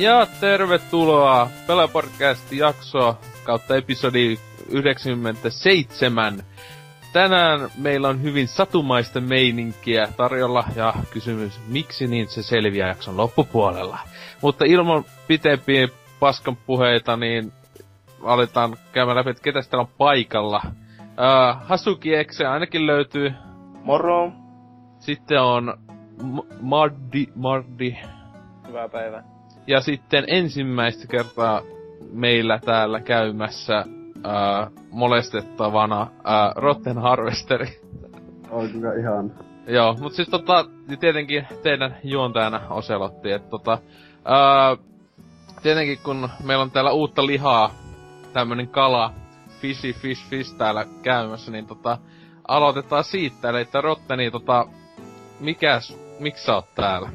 Ja 0.00 0.26
tervetuloa 0.40 1.48
Pelapodcast 1.66 2.52
jakso 2.52 3.18
kautta 3.44 3.76
episodi 3.76 4.38
97. 4.68 6.42
Tänään 7.12 7.70
meillä 7.78 8.08
on 8.08 8.22
hyvin 8.22 8.48
satumaista 8.48 9.20
meininkiä 9.20 10.08
tarjolla 10.16 10.64
ja 10.76 10.94
kysymys, 11.10 11.60
miksi 11.68 12.06
niin 12.06 12.28
se 12.28 12.42
selviää 12.42 12.88
jakson 12.88 13.16
loppupuolella. 13.16 13.98
Mutta 14.42 14.64
ilman 14.64 15.04
pitempiä 15.26 15.88
paskan 16.20 16.56
puheita, 16.56 17.16
niin 17.16 17.52
aletaan 18.22 18.76
käymään 18.92 19.16
läpi, 19.16 19.30
että 19.30 19.42
ketä 19.42 19.60
täällä 19.70 19.82
on 19.82 19.94
paikalla. 19.98 20.62
Uh, 20.66 21.66
Hasuki 21.68 22.14
Exe 22.14 22.46
ainakin 22.46 22.86
löytyy. 22.86 23.32
Moro. 23.84 24.32
Sitten 24.98 25.42
on 25.42 25.78
M- 26.22 26.56
Mardi, 26.60 27.26
Mardi. 27.34 27.96
Hyvää 28.68 28.88
päivää. 28.88 29.39
Ja 29.70 29.80
sitten 29.80 30.24
ensimmäistä 30.26 31.06
kertaa 31.06 31.62
meillä 32.12 32.58
täällä 32.64 33.00
käymässä 33.00 33.84
uh, 33.86 34.72
molestettavana 34.90 36.02
uh, 36.02 36.08
Rotten 36.56 36.98
Harvesteri. 36.98 37.80
Oi 38.50 38.68
kyllä 38.68 38.94
ihan. 38.94 39.32
Joo, 39.66 39.96
mut 40.00 40.12
siis 40.12 40.28
tota, 40.28 40.64
tietenkin 41.00 41.46
teidän 41.62 41.96
juontajana 42.04 42.60
Oselotti, 42.70 43.30
että 43.32 43.50
tota, 43.50 43.78
uh, 44.14 44.84
tietenkin 45.62 45.98
kun 46.04 46.28
meillä 46.44 46.62
on 46.62 46.70
täällä 46.70 46.92
uutta 46.92 47.26
lihaa, 47.26 47.70
tämmönen 48.32 48.68
kala, 48.68 49.12
fishy 49.60 49.92
fish 49.92 50.28
fish 50.28 50.56
täällä 50.56 50.86
käymässä, 51.02 51.52
niin 51.52 51.66
tota, 51.66 51.98
aloitetaan 52.48 53.04
siitä, 53.04 53.48
eli 53.50 53.60
että 53.60 53.80
Rotteni, 53.80 54.30
tota, 54.30 54.66
mikäs, 55.40 55.98
miksi 56.18 56.44
sä 56.44 56.54
oot 56.54 56.74
täällä? 56.74 57.10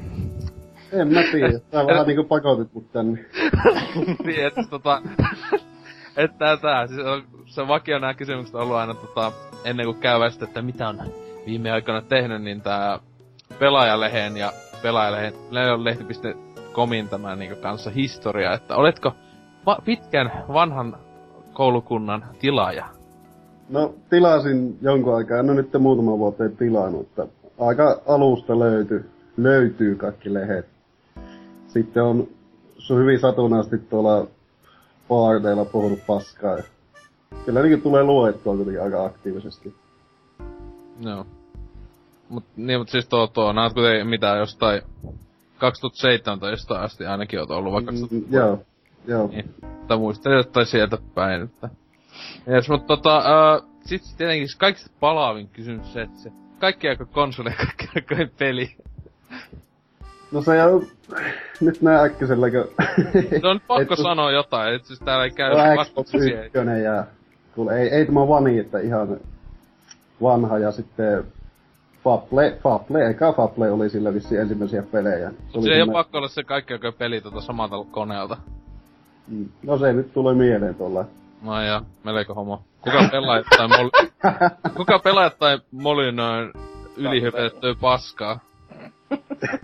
En 0.92 1.12
mä 1.12 1.20
tiedä. 1.32 1.58
Tää 1.70 1.86
vähän 1.86 2.06
niinku 2.06 2.24
pakotit 2.24 2.74
mut 2.74 2.92
tänne. 2.92 3.24
niin, 4.26 4.46
että 4.46 4.62
tota... 4.70 5.02
että 6.16 6.56
tää, 6.56 6.86
siis 6.86 7.00
on, 7.00 7.22
se 7.46 7.68
vakio 7.68 7.98
nää 7.98 8.14
kysymykset 8.14 8.54
on 8.54 8.62
ollut 8.62 8.76
aina 8.76 8.94
tota, 8.94 9.32
ennen 9.64 9.86
kuin 9.86 9.98
käy 9.98 10.30
sitä, 10.30 10.44
että 10.44 10.62
mitä 10.62 10.88
on 10.88 11.00
viime 11.46 11.70
aikoina 11.70 12.02
tehnyt, 12.02 12.42
niin 12.42 12.60
tää 12.60 12.98
pelaajalehen 13.58 14.36
ja 14.36 14.52
pelaajalehen, 14.82 15.34
lehti.comin 15.84 17.08
tämä 17.08 17.36
niinku 17.36 17.56
kanssa 17.62 17.90
historia, 17.90 18.52
että 18.52 18.76
oletko 18.76 19.12
va- 19.66 19.78
pitkän 19.84 20.32
vanhan 20.48 20.96
koulukunnan 21.52 22.24
tilaaja? 22.38 22.84
No, 23.68 23.94
tilasin 24.10 24.78
jonkun 24.82 25.16
aikaa. 25.16 25.42
No 25.42 25.54
nyt 25.54 25.78
muutama 25.78 26.18
vuoteen 26.18 26.56
tilannut, 26.56 27.06
että 27.06 27.26
aika 27.58 28.00
alusta 28.06 28.58
löytyy, 28.58 29.10
löytyy 29.36 29.94
kaikki 29.94 30.34
lehet. 30.34 30.75
Sitten 31.76 32.02
on 32.02 32.28
se 32.78 32.92
on 32.92 33.00
hyvin 33.00 33.20
satunnaisesti 33.20 33.78
tuolla 33.78 34.26
baardeilla 35.08 35.64
puhunut 35.64 35.98
paskaa. 36.06 36.56
Kyllä 37.44 37.62
niin 37.62 37.82
tulee 37.82 38.04
luettua 38.04 38.56
kuitenkin 38.56 38.82
aika 38.82 39.04
aktiivisesti. 39.04 39.74
Joo. 41.00 41.26
Mut, 42.28 42.44
niin, 42.56 42.80
mut 42.80 42.88
siis 42.88 43.08
tuo, 43.08 43.26
tuo, 43.26 43.52
näet 43.52 43.72
kuitenkin 43.72 44.06
mitä 44.06 44.26
jostain 44.26 44.82
2017 45.58 46.82
asti 46.82 47.06
ainakin 47.06 47.40
oot 47.40 47.50
ollut, 47.50 47.72
vaikka 47.72 47.92
Mm, 47.92 48.24
joo, 48.30 48.62
joo. 49.06 49.28
Niin. 49.28 49.54
Tai 49.88 49.98
muistelin 49.98 50.36
jotain 50.36 50.66
sieltä 50.66 50.98
päin, 51.14 51.42
että... 51.42 51.68
Jes, 52.46 52.68
mut 52.68 52.86
tota, 52.86 53.16
ää, 53.16 53.60
sit 53.84 54.02
tietenkin 54.16 54.48
kaikista 54.58 54.90
palaavin 55.00 55.48
kysymys 55.48 55.92
se, 55.92 56.02
että 56.02 56.18
se 56.18 56.32
kaikki 56.58 56.88
aika 56.88 57.04
konsoli 57.04 57.50
ja 57.50 57.56
kaikki 57.66 58.14
aika 58.14 58.32
peli. 58.38 58.76
No 60.32 60.42
se 60.42 60.62
on... 60.62 60.86
Nyt 61.60 61.82
nää 61.82 62.02
äkkiselläkö... 62.02 62.68
Se 63.40 63.46
on 63.46 63.60
pakko 63.68 63.94
Et- 63.94 64.02
sanoa 64.02 64.30
jotain, 64.32 64.74
että 64.74 64.88
siis 64.88 65.00
täällä 65.00 65.24
ei 65.24 65.30
käy 65.30 65.50
No 65.50 65.56
Xbox 65.56 65.76
vastauksia 65.76 66.20
siihen. 66.20 66.44
1 66.44 66.58
ja... 66.84 67.04
Kuule, 67.54 67.78
ei, 67.80 67.88
ei 67.88 68.06
tämä 68.06 68.20
One, 68.20 68.58
että 68.60 68.78
ihan 68.78 69.16
vanha 70.22 70.58
ja 70.58 70.72
sitten 70.72 71.24
Fable, 72.04 72.58
Fable, 72.62 73.10
eka 73.10 73.32
Fable 73.32 73.70
oli 73.70 73.90
sillä 73.90 74.14
vissiin 74.14 74.40
ensimmäisiä 74.40 74.82
pelejä. 74.82 75.30
Mut 75.30 75.64
se 75.64 75.70
ei 75.70 75.76
semmonen- 75.76 75.92
pakko 75.92 76.18
olla 76.18 76.28
se 76.28 76.42
kaikki 76.44 76.72
aika 76.72 76.92
peli 76.92 77.20
tota 77.20 77.40
samalta 77.40 77.76
koneelta. 77.90 78.36
Mm. 79.28 79.48
No 79.62 79.78
se 79.78 79.92
nyt 79.92 80.12
tulee 80.12 80.34
mieleen 80.34 80.74
tuolla. 80.74 81.04
No 81.42 81.60
ja, 81.62 81.82
melko 82.04 82.34
homo. 82.34 82.62
Kuka 82.80 83.08
pelaa 83.10 83.42
tai 83.56 83.68
mol... 83.68 83.90
Kuka 84.76 84.98
pelaa 84.98 85.30
tai 85.30 85.58
molinoin 85.72 86.52
ylihypetettyä 86.96 87.74
paskaa? 87.80 88.38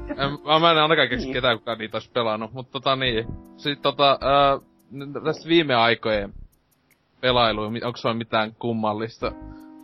En, 0.08 0.60
mä 0.60 0.70
en 0.70 0.78
ainakaan 0.78 1.08
keksi 1.08 1.26
Niin. 1.26 1.32
ketään, 1.34 1.58
kuka 1.58 1.74
niitä 1.74 1.96
ois 1.96 2.08
pelannut, 2.08 2.52
mutta 2.52 2.72
tota 2.72 2.96
niin. 2.96 3.26
Sitten 3.56 3.82
tota, 3.82 4.18
ää, 4.20 4.58
tästä 5.24 5.48
viime 5.48 5.74
aikojen 5.74 6.32
pelailuja, 7.20 7.70
mi- 7.70 7.82
onko 7.84 7.96
sulla 7.96 8.14
mitään 8.14 8.52
kummallista 8.58 9.32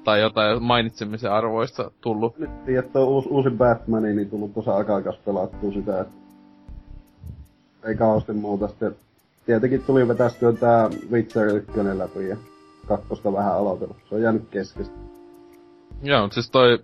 tai 0.05 0.21
jotain 0.21 0.63
mainitsemisen 0.63 1.33
arvoista 1.33 1.91
tullut? 2.01 2.39
Nyt 2.39 2.65
tiedät, 2.65 2.93
tuo 2.93 3.05
uusi, 3.05 3.29
uusi 3.29 3.51
Batman, 3.51 4.03
niin 4.03 4.31
tullut 4.31 4.55
tuossa 4.55 4.77
akakas 4.77 5.17
pelattua 5.17 5.73
sitä, 5.73 6.01
että 6.01 6.13
ei 7.85 7.95
kauheasti 7.97 8.33
muuta 8.33 8.69
sitten. 8.69 8.97
Tietenkin 9.47 9.83
tuli 9.83 10.09
vetästyä 10.09 10.53
tää 10.53 10.91
Witcher 11.11 11.47
1 11.57 11.71
läpi 11.99 12.29
ja 12.29 12.37
kakkosta 12.87 13.33
vähän 13.33 13.55
aloitellut. 13.55 13.97
Se 14.09 14.15
on 14.15 14.23
jäänyt 14.23 14.49
keskestä. 14.51 14.95
Joo, 16.03 16.23
mut 16.23 16.33
siis 16.33 16.51
toi, 16.51 16.79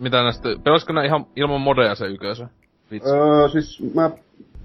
mitä 0.00 0.22
näistä, 0.22 0.48
pelasko 0.64 0.92
ne 0.92 1.06
ihan 1.06 1.26
ilman 1.36 1.60
modeja 1.60 1.94
se 1.94 2.06
ykösö? 2.06 2.46
Vitsi. 2.90 3.10
Öö, 3.10 3.48
siis 3.48 3.94
mä... 3.94 4.10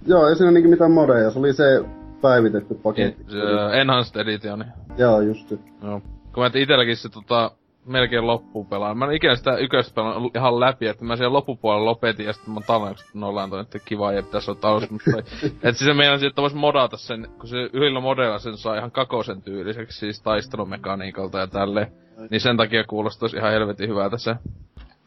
Joo, 0.07 0.27
ei 0.27 0.35
siinä 0.35 0.51
niinku 0.51 0.69
mitään 0.69 0.91
modeja. 0.91 1.31
Se 1.31 1.39
oli 1.39 1.53
se 1.53 1.83
päivitetty 2.21 2.73
paketti. 2.73 3.23
Se, 3.31 3.79
Enhanced 3.79 4.21
Editioni. 4.21 4.63
Joo, 4.97 5.21
just. 5.21 5.51
Joo. 5.83 6.01
Kun 6.33 6.43
mä 6.43 6.51
itelläkin 6.53 6.97
se 6.97 7.09
tota, 7.09 7.51
melkein 7.85 8.27
loppuun 8.27 8.65
pelaan. 8.65 8.97
Mä 8.97 9.05
en 9.05 9.11
ikinä 9.11 9.35
sitä 9.35 9.57
yköstä 9.57 9.95
pelannut 9.95 10.35
ihan 10.35 10.59
läpi, 10.59 10.87
että 10.87 11.05
mä 11.05 11.15
siellä 11.15 11.33
loppupuolella 11.33 11.85
lopetin 11.85 12.25
ja 12.25 12.33
sitten 12.33 12.53
mä 12.53 12.61
tallennuksesta 12.67 13.19
nollaan 13.19 13.59
että 13.61 13.79
kiva 13.79 14.11
ja 14.11 14.23
pitäis 14.23 14.49
olla 14.49 14.59
taus, 14.59 14.89
mutta 14.89 15.11
et 15.63 15.77
siis 15.77 15.79
se 15.79 15.93
meinasin, 15.93 16.27
että 16.27 16.41
vois 16.41 16.55
modata 16.55 16.97
sen, 16.97 17.27
kun 17.39 17.49
se 17.49 17.57
yhdellä 17.73 17.99
modeilla 17.99 18.39
sen 18.39 18.57
saa 18.57 18.77
ihan 18.77 18.91
kakosen 18.91 19.41
tyyliseksi, 19.41 19.99
siis 19.99 20.21
taistelumekaniikalta 20.21 21.39
ja 21.39 21.47
tälleen. 21.47 21.91
Niin 22.29 22.41
sen 22.41 22.57
takia 22.57 22.83
kuulostaisi 22.83 23.37
ihan 23.37 23.51
helvetin 23.51 23.89
hyvältä 23.89 24.17
se. 24.17 24.35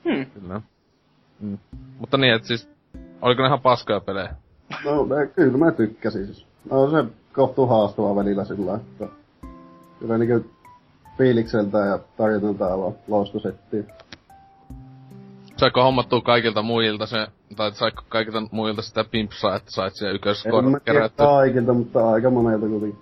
Hmm. 0.04 0.26
Kyllä. 0.26 0.60
Mm. 1.40 1.58
Mutta 1.98 2.16
niin, 2.16 2.34
että 2.34 2.48
siis, 2.48 2.68
oliko 3.22 3.42
ne 3.42 3.46
ihan 3.46 3.60
paskoja 3.60 4.00
pelejä? 4.00 4.34
No, 4.84 5.06
ne, 5.06 5.26
kyllä 5.26 5.58
mä 5.58 5.72
tykkäsin 5.72 6.26
siis. 6.26 6.46
No 6.70 6.90
se 6.90 7.04
kohtuu 7.32 7.66
haastava 7.66 8.16
välillä 8.16 8.44
sillä 8.44 8.74
että 8.74 9.08
kyllä 10.00 10.18
niinku 10.18 10.50
fiilikseltä 11.18 11.78
ja 11.78 11.98
tarjonta 12.16 12.66
aivan 12.66 12.94
loistosettiä. 13.08 13.82
Saiko 15.56 15.82
hommattua 15.82 16.20
kaikilta 16.20 16.62
muilta 16.62 17.06
se, 17.06 17.26
tai 17.56 17.72
saiko 17.72 18.02
kaikilta 18.08 18.42
muilta 18.50 18.82
sitä 18.82 19.04
pimpsaa, 19.04 19.56
että 19.56 19.70
sait 19.70 19.94
siellä 19.94 20.10
En 20.10 20.14
mä 20.14 20.16
ykköskoron 20.16 20.64
tiedä 20.64 20.80
kerättyä 20.80 21.26
kaikilta, 21.26 21.72
mutta 21.72 22.10
aika 22.10 22.30
monelta 22.30 22.66
kuitenkin. 22.66 22.98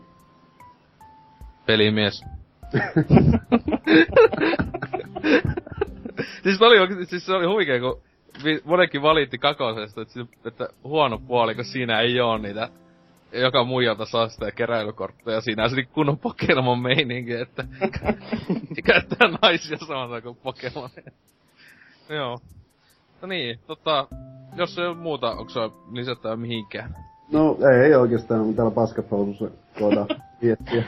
pelimies? 1.67 2.25
siis 6.43 6.59
se 6.59 6.65
oli 6.65 7.07
siis 7.07 7.27
se 7.27 7.33
oli 7.33 7.47
huikea, 7.47 7.81
kun 7.81 8.03
monenkin 8.65 9.03
valitti 9.03 9.39
kakosesta, 9.39 10.03
että, 10.03 10.21
että 10.45 10.69
huono 10.85 11.19
puoli, 11.19 11.55
kun 11.55 11.65
siinä 11.65 12.01
ei 12.01 12.21
oo 12.21 12.39
niitä 12.39 12.69
joka 13.33 13.65
muijalta 13.65 14.05
saa 14.05 14.29
sitä 14.29 14.51
keräilykortteja. 14.51 15.41
Siinä 15.41 15.65
on 15.65 15.71
se 15.71 15.83
kunnon 15.83 16.19
Pokemon 16.19 16.79
meininki, 16.79 17.33
että 17.33 17.65
käyttää 18.87 19.29
naisia 19.43 19.77
samalla 19.79 20.21
kuin 20.21 20.37
Pokemon. 20.37 20.91
Joo. 22.09 22.41
No 23.23 23.29
niin, 23.29 23.59
tota, 23.67 24.09
jos 24.57 24.79
ei 24.79 24.87
ole 24.87 24.97
muuta, 24.97 25.31
onko 25.31 25.49
se 25.49 25.61
lisättävä 25.93 26.37
mihinkään? 26.37 26.97
No 27.33 27.59
ei 27.85 27.95
oikeastaan, 27.95 28.41
mutta 28.41 28.57
täällä 28.57 28.75
paskapousussa 28.75 29.49
voidaan 29.81 30.07
miettiä. 30.43 30.85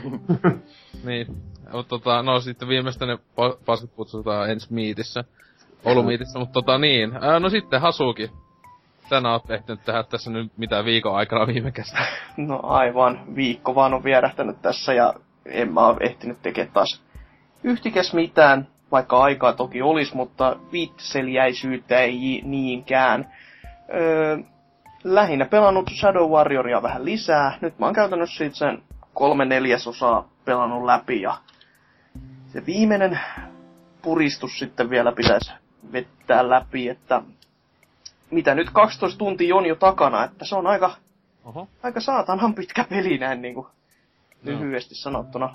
Niin. 1.05 1.27
Tota, 1.83 2.23
no 2.23 2.41
sitten 2.41 2.69
viimeistä 2.69 3.07
ne 3.07 3.15
pa- 3.15 3.59
paskat 3.67 3.91
kutsutaan 3.91 4.51
ensi 4.51 4.73
miitissä. 4.73 5.25
Oulun 5.85 6.07
miitissä, 6.07 6.39
mutta 6.39 6.53
tota 6.53 6.79
niin. 6.79 7.19
Ää, 7.21 7.41
no 7.41 7.51
sitten 7.51 7.81
Hasuki. 7.81 8.31
Tänään 9.09 9.33
oot 9.33 9.51
ehtinyt 9.51 9.85
tehdä 9.85 10.03
tässä 10.03 10.31
nyt 10.31 10.53
mitä 10.57 10.85
viikon 10.85 11.17
aikana 11.17 11.47
viime 11.47 11.71
kesänä. 11.71 12.07
No 12.37 12.61
aivan, 12.63 13.21
viikko 13.37 13.75
vaan 13.75 13.95
on 13.95 14.05
vierähtänyt 14.05 14.63
tässä 14.63 14.93
ja 14.93 15.15
en 15.47 15.73
mä 15.73 15.81
oo 15.87 15.97
ehtinyt 16.01 16.43
tekemään 16.43 16.73
taas 16.73 17.03
yhtikäs 17.65 18.15
mitään, 18.15 18.69
vaikka 18.93 19.23
aikaa 19.23 19.53
toki 19.53 19.83
olisi, 19.83 20.17
mutta 20.17 20.57
viitseliäisyyttä 20.73 21.99
ei 21.99 22.41
niinkään. 22.45 23.33
Öö, 23.95 24.39
lähinnä 25.05 25.45
pelannut 25.45 25.91
Shadow 26.01 26.31
Warrioria 26.31 26.83
vähän 26.83 27.05
lisää. 27.05 27.59
Nyt 27.61 27.79
mä 27.79 27.87
oon 27.87 27.95
käytännössä 27.95 28.45
sen 28.53 28.83
kolme 29.15 29.45
neljäsosaa 29.45 30.29
pelannut 30.45 30.85
läpi 30.85 31.23
ja 31.23 31.35
se 32.55 32.67
viimeinen 32.67 33.21
puristus 34.03 34.59
sitten 34.59 34.91
vielä 34.91 35.13
pitäisi 35.13 35.53
vettää 35.93 36.49
läpi, 36.49 36.89
että 36.89 37.23
mitä 38.31 38.55
nyt 38.55 38.71
12 38.71 39.19
tuntia 39.19 39.57
on 39.57 39.67
jo 39.67 39.75
takana, 39.75 40.25
että 40.25 40.45
se 40.45 40.55
on 40.55 40.67
aika 40.67 40.95
Oho. 41.45 41.69
Aika 41.83 42.01
saatanan 42.01 42.55
pitkä 42.55 42.85
peli 42.89 43.19
näin 43.19 43.43
niinku 43.43 43.69
Joo. 44.45 44.61
lyhyesti 44.61 44.95
sanottuna. 44.95 45.55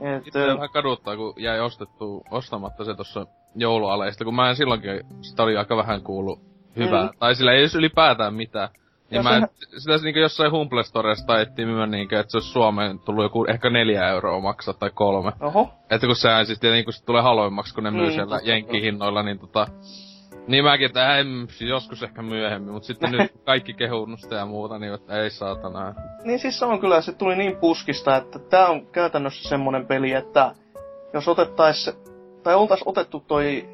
Et, 0.00 0.26
Itse 0.26 0.46
vähän 0.46 0.70
kaduttaa, 0.72 1.16
kun 1.16 1.34
jäi 1.36 1.60
ostettu, 1.60 2.24
ostamatta 2.30 2.84
se 2.84 2.94
tuossa 2.94 3.26
joulualeista, 3.54 4.24
kun 4.24 4.34
mä 4.34 4.48
en 4.48 4.56
silloinkin, 4.56 5.00
sitä 5.20 5.42
oli 5.42 5.56
aika 5.56 5.76
vähän 5.76 6.02
kuullut 6.02 6.40
hyvää. 6.76 7.06
Mm. 7.06 7.18
Tai 7.18 7.34
sillä 7.34 7.52
ei 7.52 7.58
edes 7.58 7.74
ylipäätään 7.74 8.34
mitään. 8.34 8.68
Niin 9.12 9.18
Ja 9.18 9.22
mä 9.22 9.28
sehän- 9.30 9.44
et, 9.44 9.80
sitä 9.82 9.96
niinku 9.98 10.20
jossain 10.20 10.52
Humble 10.52 10.82
Storesta 10.82 11.26
taittiin 11.26 11.68
myydä 11.68 11.86
niinkö, 11.86 12.20
että 12.20 12.30
se 12.30 12.36
olisi 12.36 12.48
Suomeen 12.52 12.98
tullut 12.98 13.24
joku 13.24 13.44
ehkä 13.48 13.70
neljä 13.70 14.08
euroa 14.08 14.40
maksaa 14.40 14.74
tai 14.74 14.90
kolme. 14.94 15.32
oho, 15.40 15.68
Että 15.90 16.06
kun 16.06 16.16
sehän 16.16 16.46
siis 16.46 16.60
tietenkin 16.60 16.84
kun 16.84 16.92
se 16.92 17.04
tulee 17.04 17.22
halvemmaksi, 17.22 17.74
kun 17.74 17.84
ne 17.84 17.90
myy 17.90 18.06
Mm, 18.06 18.12
siellä 18.12 18.40
jenkkihinnoilla, 18.42 19.22
niin 19.22 19.38
tota... 19.38 19.66
Niin 20.46 20.64
mäkin, 20.64 20.86
että 20.86 21.16
em, 21.16 21.46
siis 21.48 21.70
joskus 21.70 22.02
ehkä 22.02 22.22
myöhemmin, 22.22 22.72
mutta 22.72 22.86
sitten 22.86 23.12
nyt 23.12 23.32
kaikki 23.46 23.74
kehunnusta 23.74 24.34
ja 24.34 24.46
muuta, 24.46 24.78
niin 24.78 24.94
että 24.94 25.22
ei 25.22 25.30
saatana. 25.30 25.94
Niin 26.24 26.38
siis 26.38 26.58
se 26.58 26.64
on 26.64 26.80
kyllä, 26.80 27.00
se 27.00 27.12
tuli 27.12 27.36
niin 27.36 27.56
puskista, 27.56 28.16
että 28.16 28.38
tää 28.38 28.66
on 28.68 28.86
käytännössä 28.86 29.48
semmonen 29.48 29.86
peli, 29.86 30.12
että 30.12 30.54
jos 31.12 31.28
otettais, 31.28 31.90
tai 32.42 32.54
oltais 32.54 32.82
otettu 32.86 33.20
toi 33.20 33.68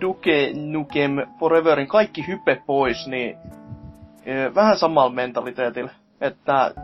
Duke 0.00 0.50
Nukem 0.54 1.12
Foreverin 1.40 1.88
kaikki 1.88 2.26
hype 2.26 2.62
pois, 2.66 3.06
niin 3.06 3.36
vähän 4.54 4.78
samalla 4.78 5.10
mentaliteetillä. 5.10 5.90
Että 6.20 6.74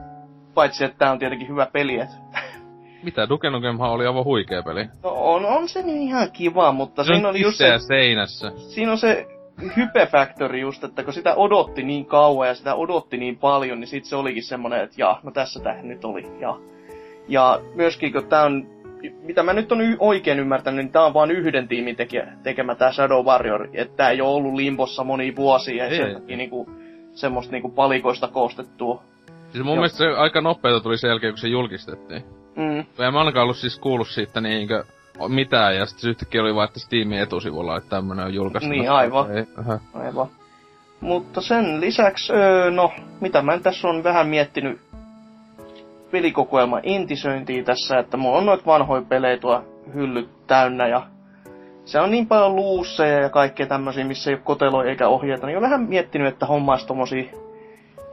paitsi, 0.55 0.85
että 0.85 0.99
tää 0.99 1.13
on 1.13 1.19
tietenkin 1.19 1.49
hyvä 1.49 1.67
peli, 1.73 1.99
et, 2.01 2.09
Mitä, 3.03 3.29
Duke 3.29 3.51
Nukemhan 3.51 3.91
oli 3.91 4.07
aivan 4.07 4.25
huikea 4.25 4.63
peli. 4.63 4.85
no 5.03 5.11
on, 5.11 5.45
on 5.45 5.69
se 5.69 5.83
niin 5.83 6.03
ihan 6.03 6.31
kiva, 6.33 6.73
mutta 6.73 7.05
Se 7.05 7.11
on 7.13 7.17
siinä 7.17 7.29
oli 7.29 7.41
just 7.43 7.59
se, 7.59 7.79
seinässä. 7.79 8.53
siinä 8.57 8.93
on 8.93 8.99
se 8.99 9.27
hype 9.77 10.07
factory 10.07 10.59
just, 10.59 10.85
että 10.85 11.03
kun 11.05 11.13
sitä 11.13 11.35
odotti 11.35 11.83
niin 11.83 12.07
kauan 12.07 12.49
ja 12.49 12.55
sitä 12.55 12.75
odotti 12.75 13.17
niin 13.17 13.37
paljon, 13.39 13.81
niin 13.81 13.89
sit 13.89 14.05
se 14.05 14.17
olikin 14.17 14.43
semmonen, 14.43 14.81
että 14.81 14.97
jaa, 14.99 15.21
no 15.23 15.31
tässä 15.31 15.61
tää 15.61 15.83
nyt 15.83 16.05
oli, 16.05 16.27
ja. 16.41 16.57
Ja 17.29 17.61
myöskin 17.75 18.13
kun 18.13 18.27
tää 18.27 18.43
on, 18.45 18.67
mitä 19.23 19.43
mä 19.43 19.53
nyt 19.53 19.73
on 19.73 19.81
y- 19.81 19.97
oikein 19.99 20.39
ymmärtänyt, 20.41 20.85
niin 20.85 20.93
tää 20.93 21.05
on 21.05 21.15
vain 21.15 21.31
yhden 21.31 21.69
tiimin 21.69 21.97
tekijä, 21.97 22.27
tekemä 22.43 22.75
tää 22.75 22.93
Shadow 22.93 23.27
Warrior, 23.27 23.69
että 23.75 23.97
tää 23.97 24.11
ei 24.11 24.21
oo 24.21 24.35
ollut 24.35 24.55
limbossa 24.55 25.05
moni 25.05 25.37
vuosia 25.37 25.85
ja 25.85 25.91
Ei, 25.91 25.97
sen 25.97 26.15
takia 26.15 26.37
niinku 26.37 26.71
semmoista 27.17 27.53
niinku 27.53 27.69
palikoista 27.69 28.29
koostettua. 28.29 29.03
Siis 29.53 29.65
mun 29.65 29.67
Joo. 29.67 29.75
mielestä 29.75 29.99
se 29.99 30.07
aika 30.07 30.41
nopeeta 30.41 30.81
tuli 30.81 30.99
sen 30.99 31.09
jälkeen, 31.09 31.33
kun 31.33 31.39
se 31.39 31.49
julkistettiin. 31.49 32.25
Mm. 32.57 32.79
En 32.79 33.13
mä 33.13 33.19
ainakaan 33.19 33.43
ollut 33.43 33.57
siis 33.57 33.79
kuullut 33.79 34.09
siitä 34.09 34.41
niinkö 34.41 34.85
mitään, 35.29 35.77
ja 35.77 35.87
sitten 35.87 36.11
yhtäkkiä 36.11 36.43
oli 36.43 36.55
vaan, 36.55 36.69
että 36.69 36.81
Steamin 36.81 37.19
etusivulla, 37.19 37.77
että 37.77 37.91
tämmönen 37.91 38.25
on 38.25 38.35
julkaistu. 38.35 38.71
Niin, 38.71 38.91
aivan. 38.91 39.37
Ei, 39.37 39.45
aha. 39.57 39.79
Aivan. 39.95 40.27
Mutta 41.01 41.41
sen 41.41 41.81
lisäksi, 41.81 42.33
öö, 42.33 42.71
no, 42.71 42.93
mitä 43.21 43.43
mä 43.43 43.59
tässä 43.59 43.89
on 43.89 44.05
vähän 44.05 44.29
miettinyt 44.29 44.81
pelikokoelman 46.11 46.81
entisöintiä 46.83 47.65
tässä, 47.65 47.99
että 47.99 48.17
mulla 48.17 48.39
on 48.39 48.47
noita 48.47 48.67
vanhoja 48.67 49.03
pelejä 49.03 49.39
tuo 49.39 49.65
hyllyt 49.95 50.29
täynnä 50.47 50.89
ja 50.89 51.07
se 51.87 52.01
on 52.01 52.11
niin 52.11 52.27
paljon 52.27 52.57
luusseja 52.57 53.21
ja 53.21 53.31
kaikkea 53.31 53.67
tämmöisiä, 53.67 54.05
missä 54.05 54.31
ei 54.31 54.35
ole 54.35 54.43
koteloja 54.45 54.91
eikä 54.91 55.09
ohjeita, 55.09 55.47
niin 55.47 55.57
on 55.57 55.63
vähän 55.63 55.83
miettinyt, 55.83 56.29
että 56.29 56.47
hommaisi 56.47 56.87
tommosia 56.87 57.25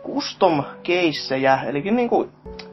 custom 0.05 0.63
keissejä, 0.83 1.59
eli 1.65 1.81
niinku 1.81 2.29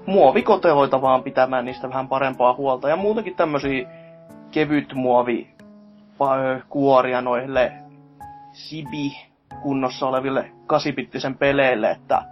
muovikoteloita 0.07 1.03
vaan 1.03 1.23
pitämään 1.23 1.65
niistä 1.65 1.89
vähän 1.89 2.09
parempaa 2.09 2.55
huolta. 2.55 2.89
Ja 2.89 2.97
muutenkin 2.97 3.37
tämmöisiä 3.37 3.89
kevyt 4.51 4.95
muovi 4.95 5.49
kuoria 6.69 7.21
noille 7.21 7.73
Sibi 8.53 9.13
kunnossa 9.63 10.07
oleville 10.07 10.51
kasipittisen 10.67 11.35
peleille, 11.35 11.91
että 11.91 12.23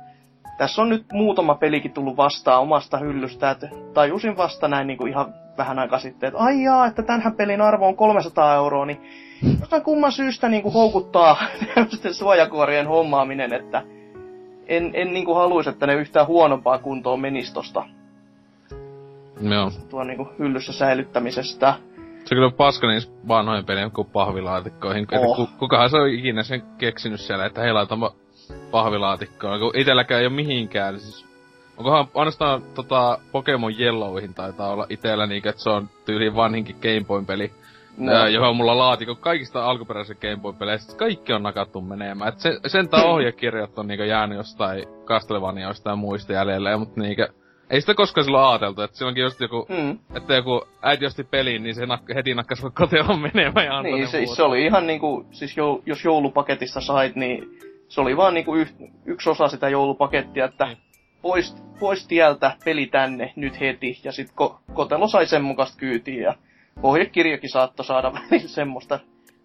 tässä 0.58 0.82
on 0.82 0.88
nyt 0.88 1.06
muutama 1.12 1.54
pelikin 1.54 1.92
tullut 1.92 2.16
vastaan 2.16 2.62
omasta 2.62 2.98
hyllystä, 2.98 3.50
että 3.50 3.68
tajusin 3.94 4.36
vasta 4.36 4.68
näin 4.68 4.86
niin 4.86 4.98
kuin 4.98 5.10
ihan 5.10 5.34
vähän 5.58 5.78
aikaa 5.78 5.98
sitten, 5.98 6.28
että 6.28 6.40
ai 6.40 6.62
jaa, 6.62 6.86
että 6.86 7.02
tämänhän 7.02 7.34
pelin 7.34 7.60
arvo 7.60 7.86
on 7.86 7.96
300 7.96 8.54
euroa, 8.54 8.86
niin 8.86 9.00
jostain 9.60 9.82
kumman 9.82 10.12
syystä 10.12 10.48
niin 10.48 10.62
kuin 10.62 10.72
houkuttaa 10.72 11.36
tämmöisten 11.74 12.14
suojakuorien 12.14 12.86
hommaaminen, 12.86 13.52
että 13.52 13.82
en, 14.66 14.90
en 14.94 15.12
niin 15.12 15.24
kuin 15.24 15.36
haluaisi, 15.36 15.70
että 15.70 15.86
ne 15.86 15.94
yhtään 15.94 16.26
huonompaa 16.26 16.78
kuntoa 16.78 17.16
menisi 17.16 17.54
tosta 17.54 17.84
Joo. 19.40 19.70
tuon 19.90 20.06
niin 20.06 20.16
kuin 20.16 20.28
hyllyssä 20.38 20.72
säilyttämisestä. 20.72 21.74
Se 22.24 22.34
kyllä 22.34 22.46
on 22.46 22.52
paska 22.52 22.88
niissä 22.88 23.10
vanhojen 23.28 23.64
pelien 23.64 23.90
kuin 23.90 24.10
pahvilaatikkoihin. 24.12 25.06
Oh. 25.12 25.36
Ku, 25.36 25.48
kukahan 25.58 25.90
se 25.90 25.96
on 25.96 26.10
ikinä 26.10 26.42
sen 26.42 26.62
keksinyt 26.78 27.20
siellä, 27.20 27.46
että 27.46 27.60
hei 27.60 27.72
laitama 27.72 28.12
pahvilaatikkoon. 28.70 29.60
Kun 29.60 29.72
itelläkään 29.74 30.20
ei 30.20 30.26
ole 30.26 30.34
mihinkään. 30.34 31.00
Siis, 31.00 31.27
onkohan 31.78 32.06
ainoastaan 32.14 32.62
tota, 32.74 33.18
Pokemon 33.32 33.72
Yellowhin 33.80 34.34
taitaa 34.34 34.72
olla 34.72 34.86
itellä 34.90 35.26
niin, 35.26 35.48
että 35.48 35.62
se 35.62 35.70
on 35.70 35.88
tyyliin 36.06 36.34
vanhinkin 36.34 36.76
Game 36.82 37.04
Boyn 37.06 37.26
peli. 37.26 37.50
No. 37.98 38.12
No. 38.12 38.26
johon 38.26 38.56
mulla 38.56 38.78
laatikko 38.78 39.14
kaikista 39.14 39.64
alkuperäisistä 39.66 40.20
Game 40.28 40.36
Boy 40.42 40.52
peleistä. 40.52 40.96
Kaikki 40.96 41.32
on 41.32 41.42
nakattu 41.42 41.80
menemään. 41.80 42.28
Et 42.32 42.38
sen, 42.38 42.60
sen 42.66 42.88
tää 42.88 43.04
ohjekirjat 43.12 43.78
on 43.78 43.86
niinku 43.88 44.04
jäänyt 44.04 44.36
jostain 44.38 44.84
Castlevaniaista 45.04 45.90
ja 45.90 45.96
muista 45.96 46.32
jäljelle, 46.32 46.76
mutta 46.76 47.00
niinku... 47.00 47.22
Ei 47.70 47.80
sitä 47.80 47.94
koskaan 47.94 48.24
silloin 48.24 48.48
ajateltu, 48.48 48.82
että 48.82 48.96
silloinkin 48.96 49.22
just 49.24 49.40
joku, 49.40 49.66
Mm. 49.68 49.98
että 50.16 50.34
joku 50.34 50.62
äiti 50.82 51.06
osti 51.06 51.24
peliin, 51.24 51.62
niin 51.62 51.74
se 51.74 51.84
nak- 51.84 52.14
heti 52.14 52.34
nakkas 52.34 52.62
koteloon 52.74 53.20
menemään 53.20 53.66
ja 53.66 53.76
antoi 53.78 53.92
Niin, 53.92 54.08
se, 54.08 54.26
se 54.26 54.42
oli 54.42 54.64
ihan 54.64 54.86
niinku, 54.86 55.26
siis 55.30 55.56
jou, 55.56 55.82
jos 55.86 56.04
joulupaketista 56.04 56.80
sait, 56.80 57.16
niin 57.16 57.58
se 57.88 58.00
oli 58.00 58.16
vaan 58.16 58.34
niinku 58.34 58.54
yh, 58.56 58.74
yksi 59.06 59.30
osa 59.30 59.48
sitä 59.48 59.68
joulupakettia, 59.68 60.44
että 60.44 60.64
Niin. 60.66 60.76
Pois, 61.22 61.56
pois 61.80 62.06
tieltä, 62.06 62.56
peli 62.64 62.86
tänne, 62.86 63.32
nyt 63.36 63.60
heti. 63.60 64.00
Ja 64.04 64.12
sit 64.12 64.32
ko, 64.34 64.60
kotelo 64.74 65.08
sai 65.08 65.26
sen 65.26 65.42
mukaista 65.42 65.78
kyytiä 65.78 66.22
ja 66.22 66.34
ohjekirjakin 66.82 67.50
saattoi 67.50 67.84
saada 67.84 68.12
välillä 68.14 68.48
semmoista 68.48 69.00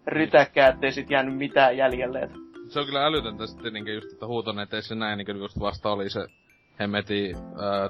rytäkkää, 0.06 0.68
ettei 0.68 0.92
sit 0.92 1.10
jäänyt 1.10 1.36
mitään 1.36 1.76
jäljelle. 1.76 2.20
Et, 2.20 2.30
Se 2.68 2.80
on 2.80 2.86
kyllä 2.86 3.06
älytöntä 3.06 3.46
sitten 3.46 3.72
niinku 3.72 3.90
just, 3.90 4.12
että 4.12 4.26
huutoneteissä 4.26 4.94
näin 4.94 5.18
niinku 5.18 5.32
just 5.32 5.60
vasta 5.60 5.92
oli 5.92 6.10
se 6.10 6.26
hemeti 6.80 7.32
äh, 7.34 7.42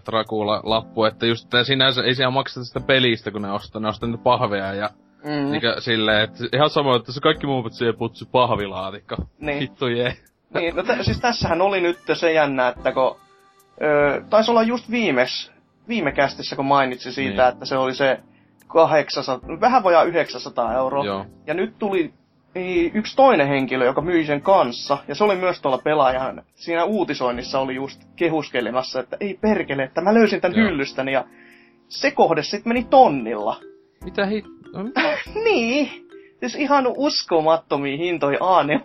Dracula-lappu, 0.07 1.05
että 1.05 1.26
just 1.26 1.50
tää 1.50 1.64
sinänsä 1.64 2.03
ei 2.03 2.14
siellä 2.14 2.31
makseta 2.31 2.64
sitä 2.64 2.81
pelistä, 2.81 3.31
kun 3.31 3.43
ne 3.43 3.53
ostaa, 3.53 3.81
ne 3.81 3.88
ostaa 3.88 4.09
niitä 4.09 4.23
pahveja 4.23 4.75
ja 4.75 4.91
mm. 5.25 5.50
niinku 5.50 5.67
silleen, 5.79 6.25
että 6.25 6.45
ihan 6.53 6.71
sama, 6.71 6.97
että 6.97 7.12
se 7.12 7.21
kaikki 7.21 7.47
muu 7.47 7.62
paitsi 7.62 7.79
se 7.79 7.93
putsi 7.93 8.29
pahvilaatikko. 8.33 9.17
Niin. 9.38 9.61
Vittu 9.61 9.87
jee. 9.87 10.17
Niin, 10.55 10.76
no 10.76 10.83
t- 10.83 11.03
siis 11.03 11.21
tässähän 11.21 11.61
oli 11.61 11.81
nyt 11.81 11.99
se 12.14 12.33
jännä, 12.33 12.69
että 12.69 12.93
kun... 12.93 13.17
Öö, 13.83 14.23
taisi 14.31 14.50
olla 14.50 14.62
just 14.62 14.90
viimes, 14.90 15.52
viime 15.88 16.12
kästissä, 16.12 16.57
kun 16.57 16.64
mainitsi 16.64 17.12
siitä, 17.12 17.43
Niin. 17.43 17.52
että 17.52 17.64
se 17.64 17.76
oli 17.76 17.95
se 17.95 18.21
800, 18.66 19.40
vähän 19.61 19.83
vajaa 19.83 20.02
900 20.02 20.75
euroa. 20.75 21.04
Joo. 21.04 21.26
Ja 21.47 21.54
nyt 21.54 21.78
tuli 21.78 22.12
niin, 22.54 22.90
yksi 22.95 23.16
toinen 23.16 23.49
henkilö, 23.49 23.85
joka 23.85 24.00
myi 24.00 24.26
sen 24.26 24.43
kanssa, 24.43 24.99
ja 25.09 25.14
se 25.14 25.25
oli 25.25 25.37
myös 25.37 25.61
tuolla 25.61 25.78
pelaajan, 25.78 26.43
siinä 26.54 26.85
uutisoinnissa 26.85 27.61
oli 27.61 27.75
just 27.75 28.02
kehuskelemassa, 28.16 29.00
että 29.00 29.16
ei 29.21 29.38
perkele, 29.40 29.83
että 29.83 30.00
mä 30.00 30.14
löysin 30.14 30.40
tän 30.40 30.54
Joo. 30.57 30.69
hyllystäni, 30.69 31.12
ja 31.12 31.25
se 31.88 32.11
kohde 32.11 32.43
sitten 32.43 32.71
meni 32.71 32.87
tonnilla. 32.90 33.57
Mitä 34.04 34.26
hit... 34.26 34.45
No? 34.73 34.83
Niin, 35.45 35.90
siis 36.40 36.54
ihan 36.54 36.85
uskomattomia 36.97 37.97
hintoja 37.97 38.38
A4. 38.38 38.81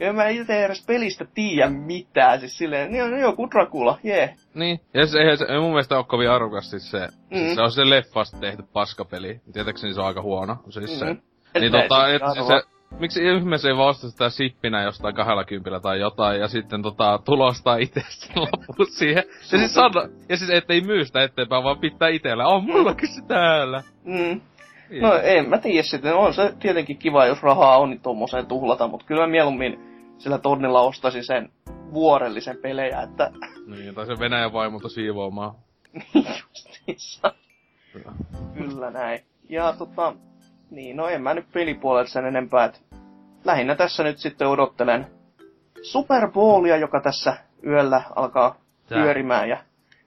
Ja 0.00 0.12
mä 0.12 0.28
itse 0.28 0.64
edes 0.64 0.86
pelistä 0.86 1.24
tiedä 1.34 1.70
mitään, 1.70 2.40
siis 2.40 2.58
silleen, 2.58 2.92
niin 2.92 3.04
on 3.04 3.20
joku 3.20 3.50
Dracula, 3.50 3.98
jee. 4.02 4.16
Yeah. 4.16 4.30
niin. 4.54 4.80
Ja 4.94 5.06
se, 5.06 5.18
eihän 5.18 5.38
se, 5.38 5.44
ei 5.48 5.60
mun 5.60 5.70
mielestä 5.70 5.96
ole 5.96 6.04
kovin 6.04 6.30
arvokas 6.30 6.70
siis 6.70 6.90
se. 6.90 7.08
Mm. 7.30 7.36
Siis 7.36 7.54
se 7.54 7.62
on 7.62 7.72
se 7.72 7.90
leffasta 7.90 8.38
tehty 8.38 8.62
paskapeli. 8.72 9.40
Tietääkseni 9.52 9.94
se 9.94 10.00
on 10.00 10.06
aika 10.06 10.22
huono. 10.22 10.56
Siis 10.70 10.98
se. 10.98 11.04
Mhm. 11.04 11.18
Niin 11.60 11.72
tota, 11.72 12.06
sit 12.10 12.22
siis 12.32 12.46
se, 12.46 12.62
miksi 12.98 13.20
ihmeessä 13.24 13.68
ei 13.68 13.76
vaan 13.76 13.88
osta 13.88 14.10
sitä 14.10 14.30
sippinä 14.30 14.82
jostain 14.82 15.14
kahdella 15.14 15.44
kympillä 15.44 15.80
tai 15.80 16.00
jotain, 16.00 16.40
ja 16.40 16.48
sitten 16.48 16.82
tota, 16.82 17.20
tulostaa 17.24 17.76
itse 17.76 18.02
sen 18.08 18.36
lopun 18.36 18.86
siihen. 18.86 19.24
Ja 19.52 19.58
siis, 19.58 19.74
sano, 19.74 20.08
ja 20.28 20.36
siis 20.36 20.50
ettei 20.50 20.80
myy 20.80 21.04
sitä 21.04 21.22
eteenpäin, 21.22 21.64
vaan 21.64 21.78
pitää 21.78 22.08
itellä. 22.08 22.46
On 22.46 22.64
mullakin 22.64 23.08
se 23.08 23.22
täällä. 23.28 23.82
Mm. 24.04 24.40
No 25.02 25.14
en 25.22 25.48
mä 25.48 25.58
tiedä 25.58 25.82
sitten, 25.82 26.14
on 26.14 26.34
se 26.34 26.54
tietenkin 26.60 26.98
kiva, 26.98 27.26
jos 27.26 27.42
rahaa 27.42 27.78
on 27.78 27.90
niin 27.90 28.00
tommoseen 28.00 28.46
tuhlata, 28.46 28.88
mutta 28.88 29.06
kyllä 29.06 29.20
mä 29.20 29.26
mieluummin 29.26 29.80
sillä 30.18 30.38
tonnilla 30.38 30.80
ostaisin 30.80 31.24
sen 31.24 31.48
vuorellisen 31.94 32.56
pelejä, 32.62 33.00
että 33.02 33.30
Niin, 33.66 33.94
tai 33.94 34.06
se 34.06 34.12
Venäjän 34.20 34.52
vaimolta 34.52 34.88
siivoamaan. 34.88 35.54
justiinsa. 36.14 37.34
Kyllä 38.54 38.90
näin. 38.90 39.20
Ja 39.48 39.74
tota, 39.78 40.14
niin 40.70 40.96
no 40.96 41.08
en 41.08 41.22
mä 41.22 41.34
nyt 41.34 41.46
pelipuolelta 41.52 42.10
sen 42.10 42.24
enempää, 42.26 42.64
että 42.64 42.78
lähinnä 43.44 43.74
tässä 43.74 44.02
nyt 44.02 44.18
sitten 44.18 44.48
odottelen 44.48 45.06
Super 45.82 46.30
Bowlia, 46.30 46.76
joka 46.76 47.00
tässä 47.00 47.36
yöllä 47.66 48.02
alkaa 48.16 48.56
Tää. 48.88 49.02
pyörimään 49.02 49.48
ja 49.48 49.58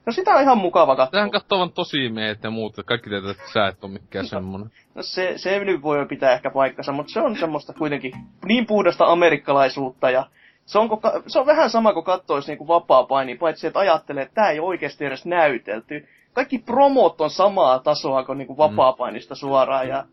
No 0.07 0.13
sitä 0.13 0.35
on 0.35 0.41
ihan 0.41 0.57
mukava 0.57 0.95
katsoa. 0.95 1.11
Tähän 1.11 1.31
kattoo 1.31 1.67
tosi 1.67 2.09
miehet 2.09 2.43
ja 2.43 2.49
muut, 2.49 2.71
että 2.79 2.83
kaikki 2.83 3.09
tietää, 3.09 3.31
että 3.31 3.43
sä 3.53 3.67
et 3.67 3.83
oo 3.83 3.89
mikään 3.89 4.25
semmonen. 4.25 4.71
No 4.95 5.03
se, 5.03 5.33
se 5.37 5.59
nyt 5.59 5.81
voi 5.81 6.05
pitää 6.05 6.33
ehkä 6.33 6.49
paikkansa, 6.49 6.91
mutta 6.91 7.13
se 7.13 7.21
on 7.21 7.35
semmoista 7.35 7.73
kuitenkin 7.73 8.11
niin 8.45 8.65
puhdasta 8.65 9.05
amerikkalaisuutta 9.05 10.09
ja 10.11 10.25
Se 10.65 10.79
on, 10.79 10.89
ka- 10.99 11.21
se 11.27 11.39
on 11.39 11.45
vähän 11.45 11.69
sama 11.69 11.93
kuin 11.93 12.03
katsoisi 12.05 12.51
niinku 12.51 12.67
vapaa 12.67 13.03
paini, 13.03 13.35
paitsi 13.37 13.67
että 13.67 13.79
ajattelee, 13.79 14.23
että 14.23 14.35
tämä 14.35 14.49
ei 14.49 14.59
oikeasti 14.59 15.05
edes 15.05 15.25
näytelty. 15.25 16.07
Kaikki 16.33 16.59
promot 16.59 17.21
on 17.21 17.29
samaa 17.29 17.79
tasoa 17.79 18.23
kuin 18.23 18.37
niinku 18.37 18.57
vapaa-painista 18.57 19.35
suoraan 19.35 19.87
ja 19.87 20.05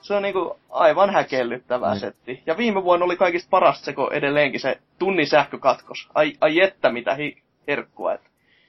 se 0.00 0.14
on 0.14 0.22
niinku 0.22 0.56
aivan 0.70 1.10
häkellyttävää 1.10 1.90
Niin. 1.90 2.00
setti. 2.00 2.42
Ja 2.46 2.56
viime 2.56 2.84
vuonna 2.84 3.04
oli 3.04 3.16
kaikista 3.16 3.48
parasta 3.50 3.84
se, 3.84 3.92
kun 3.92 4.12
edelleenkin 4.12 4.60
se 4.60 4.78
tunnin 4.98 5.26
sähkökatkos. 5.26 6.08
Ai, 6.14 6.32
ai 6.40 6.60
että 6.60 6.90
mitä 6.92 7.14
hi- 7.14 7.42
herkkua. 7.68 8.12
Et 8.14 8.20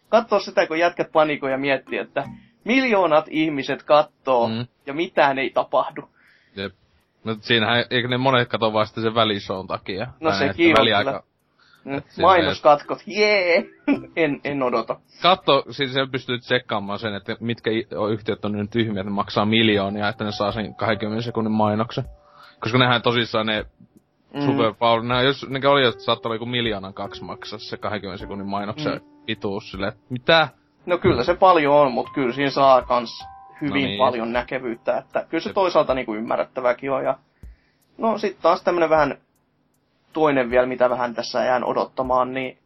katsoo 0.10 0.40
sitä, 0.40 0.68
kun 0.68 0.80
jätkät 0.80 1.12
panikoi 1.12 1.52
ja 1.52 1.58
miettii, 1.58 2.00
että 2.00 2.24
miljoonat 2.64 3.26
ihmiset 3.30 3.84
kattoo 3.84 4.48
Mm. 4.48 4.68
ja 4.86 4.94
mitään 4.94 5.40
ei 5.40 5.50
tapahdu. 5.50 6.10
Jep. 6.56 6.74
No 7.24 7.36
siinähän, 7.42 7.86
eikö 7.90 8.08
ne 8.08 8.18
monet 8.18 8.50
kato 8.50 8.74
vaan 8.74 8.86
sitten 8.86 9.04
sen 9.04 9.16
välishown 9.16 9.68
takia? 9.68 10.08
No 10.20 10.30
Tai 10.30 10.40
sekin 10.40 10.70
on 10.70 10.76
väliaika- 10.86 11.12
kyllä. 11.84 12.02
Mainoskatkot, 12.22 13.00
jee! 13.06 13.66
en, 14.16 14.42
en 14.44 14.64
odota. 14.64 15.00
Katso, 15.22 15.64
siis 15.70 15.94
se 15.94 16.00
pystyy 16.12 16.40
tsekkaamaan 16.40 17.00
sen, 17.00 17.14
että 17.16 17.36
mitkä 17.40 17.70
yhtiöt 18.12 18.46
on 18.46 18.52
niin 18.52 18.70
tyhmiä, 18.70 19.02
että 19.02 19.10
ne 19.10 19.16
maksaa 19.16 19.46
miljoonia, 19.46 20.10
että 20.10 20.24
ne 20.24 20.32
saa 20.32 20.52
sen 20.52 20.76
20 20.76 21.22
sekunnin 21.26 21.52
mainoksen. 21.52 22.04
Koska 22.60 22.78
nehän 22.78 23.02
tosissaan 23.02 23.46
ne 23.46 23.66
Mm. 24.34 24.42
Super 24.46 24.74
Bowl, 24.74 25.02
nää, 25.02 25.22
jos 25.22 25.46
ne 25.50 25.68
oli, 25.68 25.86
että 25.88 26.04
saattaa 26.04 26.30
olla 26.30 26.36
joku 26.36 26.46
miljoonan 26.46 26.94
kaksi 26.94 27.24
maksaa 27.24 27.60
se 27.60 27.78
20 27.78 28.20
sekunnin 28.20 28.48
mainoksen 28.48 28.94
Mm. 28.94 29.17
Pituus 29.28 29.72
silleen, 29.72 29.94
että 29.94 30.06
mitä? 30.10 30.48
No 30.86 30.98
kyllä 30.98 31.24
se 31.24 31.34
paljon 31.34 31.76
on, 31.76 31.92
mutta 31.92 32.12
kyllä 32.14 32.34
siinä 32.34 32.50
saa 32.50 32.82
kans 32.82 33.26
hyvin 33.62 33.84
No 33.84 33.88
niin. 33.88 33.98
paljon 33.98 34.34
näkevyyttä, 34.34 34.98
että 34.98 35.26
kyllä 35.30 35.42
se 35.42 35.50
Jep. 35.50 35.56
toisaalta 35.56 35.94
niinku 35.94 36.14
ymmärrettäväkin 36.16 36.92
on. 36.92 37.04
Ja... 37.04 37.18
No 37.98 38.18
sitten 38.18 38.42
taas 38.42 38.62
tämmönen 38.64 38.90
vähän 38.90 39.18
toinen 40.14 40.50
vielä, 40.50 40.68
mitä 40.68 40.90
vähän 40.90 41.16
tässä 41.16 41.44
jään 41.44 41.64
odottamaan, 41.64 42.34
niin 42.34 42.58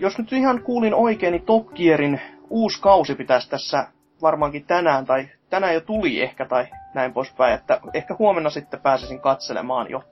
jos 0.00 0.18
nyt 0.18 0.32
ihan 0.32 0.62
kuulin 0.62 0.94
oikein, 0.94 1.32
niin 1.32 1.46
Top 1.46 1.66
Gearin 1.74 2.20
uusi 2.50 2.80
kausi 2.80 3.14
pitäisi 3.14 3.50
tässä 3.50 3.86
varmaankin 4.22 4.64
tänään, 4.64 5.06
tai 5.06 5.28
tänään 5.50 5.74
jo 5.74 5.80
tuli 5.80 6.22
ehkä, 6.22 6.44
tai 6.44 6.66
näin 6.94 7.12
poispäin, 7.12 7.54
että 7.54 7.80
ehkä 7.94 8.16
huomenna 8.18 8.50
sitten 8.50 8.80
pääsisin 8.80 9.20
katselemaan 9.20 9.90
jo 9.90 10.04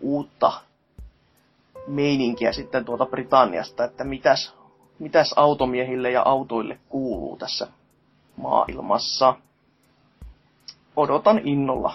uutta 0.00 0.52
meininkiä 1.86 2.52
sitten 2.52 2.84
tuolta 2.84 3.06
Britanniasta, 3.06 3.84
että 3.84 4.04
mitäs, 4.04 4.54
mitäs 4.98 5.32
automiehille 5.36 6.10
ja 6.10 6.22
autoille 6.24 6.78
kuuluu 6.88 7.36
tässä 7.36 7.68
maailmassa. 8.36 9.34
Odotan 10.96 11.40
innolla. 11.44 11.92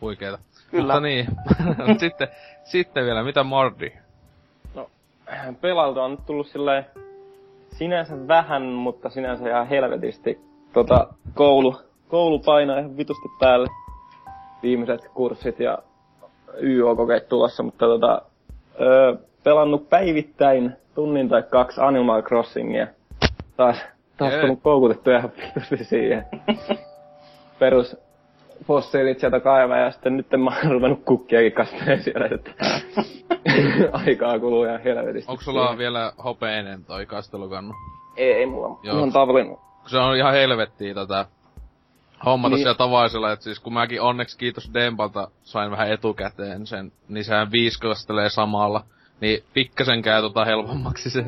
Huikeeta. 0.00 0.38
Kyllä. 0.70 0.94
Mutta 0.94 1.00
niin, 1.00 1.26
sitten, 2.00 2.28
sitten 2.64 3.04
vielä, 3.04 3.22
mitä 3.22 3.44
Mardi? 3.44 3.92
Pelailta 5.60 6.04
on 6.04 6.10
nyt 6.10 6.26
tullut 6.26 6.46
silleen 6.46 6.86
sinänsä 7.72 8.28
vähän, 8.28 8.62
mutta 8.62 9.10
sinänsä 9.10 9.48
ihan 9.48 9.68
helvetisti. 9.68 10.40
Tota, 10.72 11.06
koulu, 11.34 11.80
koulu 12.08 12.38
painaa 12.38 12.78
ihan 12.78 12.96
vitusti 12.96 13.28
päälle. 13.40 13.68
Viimeiset 14.62 15.08
kurssit 15.14 15.60
ja 15.60 15.78
YO-kokeet 16.62 17.28
tulossa, 17.28 17.62
mutta 17.62 17.86
tota, 17.86 18.22
öö, 18.80 19.16
pelannut 19.44 19.88
päivittäin 19.88 20.76
tunnin 20.94 21.28
tai 21.28 21.42
kaksi 21.42 21.80
Animal 21.80 22.22
Crossingia. 22.22 22.86
Taas, 23.56 23.84
taas 24.16 24.32
Jee. 24.32 24.40
tullut 24.40 24.62
koukutettu 24.62 25.10
ihan 25.10 25.32
vitusti 25.36 25.84
siihen. 25.84 26.26
Perus 27.58 27.96
fossiilit 28.66 29.20
sieltä 29.20 29.40
kaivaa 29.40 29.78
ja 29.78 29.90
sitten 29.90 30.16
nyt 30.16 30.26
mä 30.38 30.50
oon 30.62 30.72
ruvennut 30.72 31.04
kukkiakin 31.04 31.52
kastelee 31.52 31.98
siellä, 31.98 32.28
että 32.34 32.50
aikaa 34.06 34.38
kuluu 34.38 34.64
ihan 34.64 34.80
helvetisti. 34.80 35.30
Onko 35.30 35.42
sulla 35.42 35.78
vielä 35.78 36.12
hopeinen 36.24 36.84
toi 36.84 37.06
kastelukannu? 37.06 37.74
Ei, 38.16 38.32
ei 38.32 38.46
mulla. 38.46 38.68
Joo. 38.68 38.94
Mulla 38.94 39.02
on 39.02 39.12
tavallinen. 39.12 39.56
Se 39.86 39.98
on 39.98 40.16
ihan 40.16 40.32
helvettiä 40.32 40.94
tätä 40.94 41.26
hommata 42.24 42.54
Niin. 42.54 42.62
siellä 42.62 42.78
tavaisella, 42.78 43.32
että 43.32 43.42
siis 43.44 43.60
kun 43.60 43.72
mäkin 43.72 44.00
onneksi 44.02 44.38
kiitos 44.38 44.70
Dempalta 44.74 45.28
sain 45.42 45.70
vähän 45.70 45.90
etukäteen 45.92 46.66
sen, 46.66 46.92
niin 47.08 47.24
sehän 47.24 47.52
viiskastelee 47.52 48.28
samalla. 48.28 48.84
Niin 49.20 49.44
pikkasen 49.54 50.02
käy 50.02 50.22
tota 50.22 50.44
helpommaksi 50.44 51.10
se. 51.10 51.24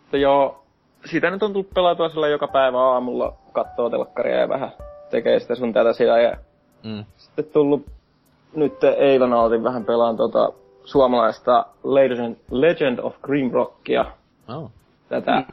Mutta 0.00 0.16
joo, 0.16 0.62
sitä 1.04 1.30
nyt 1.30 1.42
on 1.42 1.52
tullut 1.52 1.74
pelaatua 1.74 2.08
sillä 2.08 2.28
joka 2.28 2.48
päivä 2.48 2.78
aamulla, 2.92 3.32
kattoo 3.52 3.90
telkkaria 3.90 4.40
ja 4.40 4.48
vähän 4.48 4.72
tekee 5.10 5.40
sitä 5.40 5.54
sun 5.54 5.72
tätä 5.72 5.92
sitä. 5.92 6.20
Ja 6.20 6.36
Mm. 6.84 7.04
sitten 7.16 7.44
tullut, 7.44 7.86
nyt 8.54 8.84
eilen 8.84 9.32
aloitin 9.32 9.64
vähän 9.64 9.84
pelaan 9.84 10.16
tota 10.16 10.52
suomalaista 10.84 11.66
Legend, 11.84 12.36
Legend 12.50 12.98
of 12.98 13.14
Grimrockia, 13.22 14.04
Oh. 14.48 14.70
tätä 15.08 15.32
mm. 15.36 15.44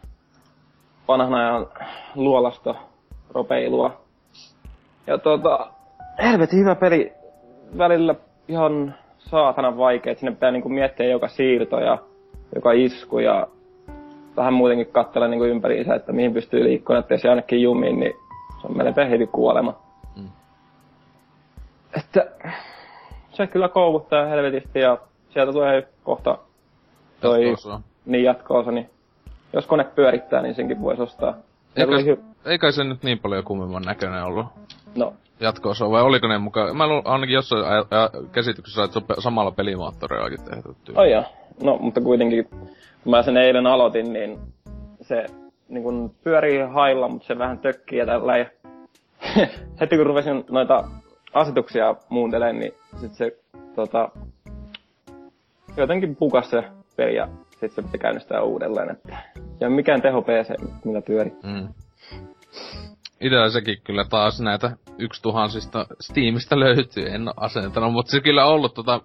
vanhan 1.07 1.33
ajan 1.33 1.67
luolasta 2.15 2.75
ropeilua. 3.37 4.01
Ja 5.07 5.17
tota, 5.17 5.69
helvetin 6.23 6.59
hyvä 6.59 6.75
peli. 6.75 7.13
Välillä 7.77 8.15
ihan 8.47 8.95
saatanan 9.17 9.77
vaikea, 9.77 10.11
että 10.11 10.19
sinne 10.19 10.31
pitää 10.31 10.51
niinku 10.51 10.69
miettiä 10.69 11.05
joka 11.05 11.27
siirto 11.27 11.79
ja 11.79 11.97
joka 12.55 12.71
isku 12.71 13.19
ja 13.19 13.47
vähän 14.37 14.53
muutenkin 14.53 14.87
katsella 14.91 15.27
niinku 15.27 15.45
ympäriinsä, 15.45 15.95
että 15.95 16.11
mihin 16.13 16.33
pystyy 16.33 16.63
liikkumaan, 16.63 16.99
ettei 16.99 17.19
se 17.19 17.29
ainakin 17.29 17.61
jumiin, 17.61 17.99
niin 17.99 18.13
se 18.61 18.67
on 18.67 18.77
melkein 18.77 19.09
heti 19.09 19.27
kuolema. 19.27 19.73
Mm. 20.15 20.29
Että 21.97 22.27
se 23.31 23.47
kyllä 23.47 23.69
kouluttaa 23.69 24.25
helvetisti 24.25 24.79
ja 24.79 24.97
sieltä 25.29 25.51
tulee 25.51 25.87
kohta 26.03 26.37
toi 27.21 27.47
Jatkoosa. 27.47 27.81
niin 28.05 28.23
jatkoosa, 28.23 28.71
niin 28.71 28.89
jos 29.53 29.67
kone 29.67 29.83
pyörittää, 29.83 30.41
niin 30.41 30.55
senkin 30.55 30.81
voisi 30.81 31.01
ostaa. 31.01 31.33
Hy- 31.79 32.19
ei 32.45 32.57
kai 32.57 32.71
se 32.73 32.83
nyt 32.83 33.03
niin 33.03 33.19
paljon 33.19 33.43
kummemman 33.43 33.81
näköinen 33.83 34.23
ollut 34.23 34.45
no, 34.95 35.13
jatkoosa, 35.39 35.89
vai 35.89 36.01
oliko 36.01 36.27
ne 36.27 36.37
mukaan? 36.37 36.77
Mä 36.77 36.87
luulen 36.87 37.07
ainakin 37.07 37.33
jossain 37.33 37.65
a- 37.65 38.03
a- 38.03 38.09
käsityksessä, 38.31 38.83
että 38.83 38.93
se 38.93 38.99
on 38.99 39.05
pe- 39.05 39.21
samalla 39.21 39.51
pelimoottorillakin 39.51 40.39
tehty. 40.43 40.75
Ai 40.95 41.11
joo. 41.11 41.23
No, 41.63 41.77
mutta 41.77 42.01
kuitenkin, 42.01 42.49
kun 43.03 43.11
mä 43.11 43.23
sen 43.23 43.37
eilen 43.37 43.67
aloitin, 43.67 44.13
niin 44.13 44.39
se 45.01 45.25
niin 45.69 45.83
kun 45.83 46.15
pyörii 46.23 46.59
hailla, 46.61 47.07
mutta 47.07 47.27
se 47.27 47.37
vähän 47.37 47.59
tökkii 47.59 47.99
ja 47.99 48.05
tällä. 48.05 48.37
Ja 48.37 48.45
heti 49.81 49.97
kun 49.97 50.05
rupesin 50.05 50.45
noita 50.49 50.83
asetuksia 51.33 51.95
muuntelemaan, 52.09 52.59
niin 52.59 52.73
sit 53.01 53.13
se 53.13 53.37
tota, 53.75 54.09
jotenkin 55.77 56.15
pukas 56.15 56.49
se 56.49 56.63
peli 56.95 57.15
ja 57.15 57.27
sit 57.59 57.71
se 57.71 57.81
piti 57.81 57.97
käynnistää 57.97 58.41
uudelleen. 58.41 58.91
Että, 58.91 59.17
ja 59.59 59.69
mikään 59.69 60.01
teho 60.01 60.21
PC, 60.21 60.61
millä 60.85 61.01
pyöri. 61.01 61.33
Mm. 61.43 61.67
Itellä 63.21 63.49
sekin 63.49 63.81
kyllä 63.83 64.05
taas 64.05 64.41
näitä 64.41 64.71
yksi 64.97 65.21
tuhansista 65.21 65.85
Steamista 65.99 66.59
löytyy, 66.59 67.07
en 67.07 67.27
oo 67.27 67.33
asentanut, 67.37 67.93
mutta 67.93 68.11
se 68.11 68.21
kyllä 68.21 68.45
ollut 68.45 68.73
tota, 68.73 69.01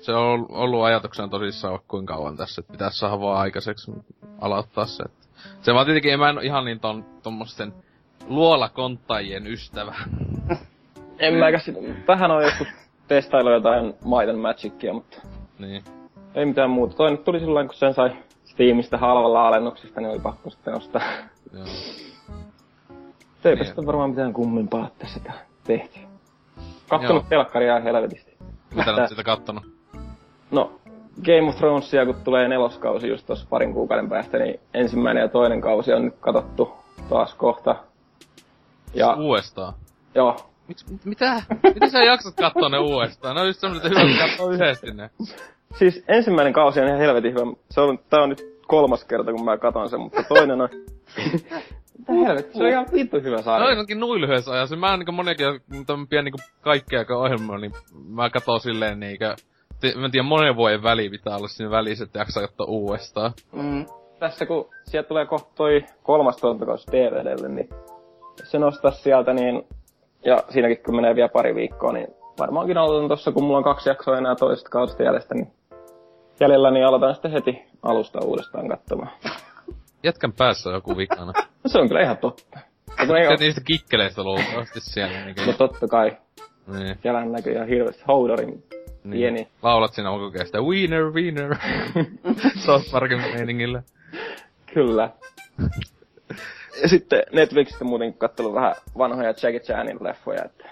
se 0.00 0.12
on 0.12 0.46
ollut- 0.50 0.84
ajatuksena 0.84 1.28
tosissaan 1.28 1.78
kuinka 1.88 2.14
kauan 2.14 2.36
tässä, 2.36 2.60
että 2.60 2.72
pitäisi 2.72 2.98
saada 2.98 3.20
vaan 3.20 3.40
aikaiseksi 3.40 3.92
aloittaa 4.40 4.86
se. 4.86 5.02
Että 5.02 5.26
se 5.62 5.74
vaan 5.74 5.86
tietenkin, 5.86 6.12
en 6.12 6.20
mä 6.20 6.28
en 6.28 6.38
ihan 6.42 6.64
niin 6.64 6.80
ton, 6.80 7.04
tommosten 7.22 7.72
luolakonttajien 8.28 9.46
ystävä. 9.46 9.94
En 11.18 11.34
mäkä 11.34 11.58
sit, 11.58 11.76
vähän 12.08 12.30
on 12.30 12.42
joskus 12.42 12.68
testailu 13.08 13.50
jotain 13.50 13.94
and 14.30 14.36
Magicia, 14.36 14.92
mutta 14.92 15.16
niin. 15.58 15.82
Ei 16.34 16.46
mitään 16.46 16.70
muuta. 16.70 16.96
Toi 16.96 17.10
nyt 17.10 17.24
tuli 17.24 17.40
silloin, 17.40 17.66
kun 17.68 17.76
sen 17.76 17.94
sai 17.94 18.16
Steamista 18.44 18.98
halvalla 18.98 19.48
alennuksesta, 19.48 20.00
niin 20.00 20.10
oli 20.10 20.20
pakko 20.20 20.50
sitten 20.50 20.74
ostaa. 20.74 21.02
Joo. 21.52 21.64
Eipä 23.44 23.58
Niin. 23.58 23.66
sitten 23.66 23.86
varmaan 23.86 24.10
mitään 24.10 24.32
kummempaa 24.32 24.88
tässä 24.98 25.20
tehty. 25.64 25.98
Kattonut 26.88 27.22
Joo. 27.22 27.28
telkkaria 27.28 27.80
helvetisti. 27.80 28.36
Mitä 28.74 28.94
olet 28.94 29.08
sitä 29.08 29.22
kattonut? 29.22 29.62
No, 30.50 30.72
Game 31.24 31.48
of 31.48 31.56
Thronesia, 31.56 32.06
kun 32.06 32.14
tulee 32.24 32.48
neloskausi 32.48 33.08
just 33.08 33.26
tuossa 33.26 33.46
parin 33.50 33.74
kuukauden 33.74 34.08
päästä, 34.08 34.38
niin 34.38 34.60
ensimmäinen 34.74 35.20
ja 35.20 35.28
toinen 35.28 35.60
kausi 35.60 35.92
on 35.92 36.04
nyt 36.04 36.14
katsottu 36.20 36.72
taas 37.08 37.34
kohta. 37.34 37.76
Ja 38.94 39.14
Uudestaan. 39.14 39.72
joo, 40.14 40.36
Miks, 40.68 40.86
mit, 40.90 41.04
mitä? 41.04 41.42
Miten 41.74 41.90
sä 41.90 41.98
jaksat 42.02 42.34
katsoa 42.34 42.68
ne 42.68 42.78
uudestaan? 42.78 43.34
Ne 43.34 43.40
on 43.40 43.46
just 43.46 43.60
semmoset, 43.60 43.84
että 43.86 44.00
hyvä 44.00 44.18
katsoa 44.28 44.50
yhdesti 44.52 44.90
ne. 44.94 45.10
siis 45.78 46.04
ensimmäinen 46.08 46.52
kausi 46.52 46.80
on 46.80 46.86
ihan 46.86 46.98
helvetin 46.98 47.32
hyvä. 47.32 47.52
Se 47.70 47.80
on, 47.80 47.98
tää 48.10 48.22
on 48.22 48.28
nyt 48.28 48.58
kolmas 48.66 49.04
kerta, 49.04 49.32
kun 49.32 49.44
mä 49.44 49.56
katon 49.58 49.90
sen, 49.90 50.00
mutta 50.00 50.22
toinen 50.28 50.60
on... 50.60 50.68
Mitä 52.08 52.26
helvettiä, 52.26 52.52
se 52.52 52.62
on 52.62 52.68
ihan 52.68 52.86
vittu 52.92 53.20
hyvä 53.20 53.42
sarja. 53.42 53.60
No 53.60 53.66
ainakin 53.66 54.00
noin 54.00 54.20
lyhyessä 54.20 54.52
ajassa. 54.52 54.76
Mä 54.76 54.96
niinku 54.96 55.12
moniakin, 55.12 55.46
tämmönen 55.86 56.08
pieni 56.08 56.24
niinku 56.24 56.38
kaikkea 56.60 57.04
ohjelmaa, 57.10 57.58
niin 57.58 57.72
mä 58.08 58.30
katon 58.30 58.60
silleen 58.60 59.00
niinkö... 59.00 59.34
Mä 59.96 60.04
en 60.04 60.10
tiedä, 60.10 60.28
monen 60.28 60.56
vuoden 60.56 60.82
väliin 60.82 61.10
pitää 61.10 61.36
olla 61.36 61.48
siinä 61.48 61.70
välissä, 61.70 62.04
että 62.04 62.18
jaksaa 62.18 62.42
katsoa 62.42 62.66
uudestaan. 62.66 63.32
Mm. 63.52 63.86
tässä 64.18 64.46
kun 64.46 64.68
sieltä 64.84 65.08
tulee 65.08 65.26
kohta 65.26 65.50
toi 65.54 65.84
kolmas 66.02 66.36
tuotantokausi 66.36 66.92
DVDlle, 66.92 67.48
niin 67.48 67.68
jos 68.40 68.50
se 68.50 68.58
nostaa 68.58 68.90
sieltä, 68.90 69.32
niin 69.32 69.66
ja 70.24 70.44
siinäkin 70.48 70.84
kun 70.84 70.96
menee 70.96 71.14
vielä 71.14 71.28
pari 71.28 71.54
viikkoa, 71.54 71.92
niin 71.92 72.06
varmaankin 72.38 72.78
aloitan 72.78 73.08
tossa, 73.08 73.32
kun 73.32 73.44
mulla 73.44 73.58
on 73.58 73.64
kaksi 73.64 73.88
jaksoa 73.88 74.18
enää 74.18 74.34
toisesta 74.34 74.70
kaudesta 74.70 75.02
jäljestä, 75.02 75.34
niin 75.34 75.52
jäljellä, 76.40 76.70
niin 76.70 76.86
aloitan 76.86 77.14
sitten 77.14 77.30
heti 77.30 77.62
alusta 77.82 78.24
uudestaan 78.24 78.68
katsomaan. 78.68 79.10
Jätkän 80.04 80.32
päässä 80.32 80.68
on 80.68 80.74
joku 80.74 80.96
vikana. 80.96 81.32
No 81.36 81.42
se 81.70 81.78
on 81.78 81.88
kyllä 81.88 82.02
ihan 82.02 82.16
totta. 82.16 82.58
Ja 82.98 83.18
ei 83.18 83.24
Se 83.24 83.28
oo, 83.28 83.36
niistä 83.40 83.60
kikkeleistä 83.64 84.22
luultavasti 84.22 84.80
siellä. 84.80 85.24
Niin, 85.24 85.36
no 85.46 85.52
totta 85.52 85.88
kai. 85.88 86.16
niin, 86.66 86.98
Siellähän 87.02 87.32
näkyy 87.32 87.52
ihan 87.52 87.68
hirveästi 87.68 88.02
Houdorin 88.08 88.64
pieni. 89.10 89.30
niin. 89.30 89.48
Laulat 89.62 89.94
siinä 89.94 90.10
sitä 90.44 90.60
Wiener, 90.60 91.04
Wiener. 91.04 91.56
South 92.66 92.90
Parkin 92.90 93.18
meiningillä. 93.18 93.82
Kyllä. 94.74 95.10
Ja 96.82 96.88
sitten 96.88 97.22
Netflixistä 97.32 97.84
muutenkin 97.84 98.18
kattellut 98.18 98.54
vähän 98.54 98.74
vanhoja 98.98 99.28
Jackie 99.28 99.60
Chanin 99.60 99.98
leffoja, 100.00 100.44
että... 100.44 100.68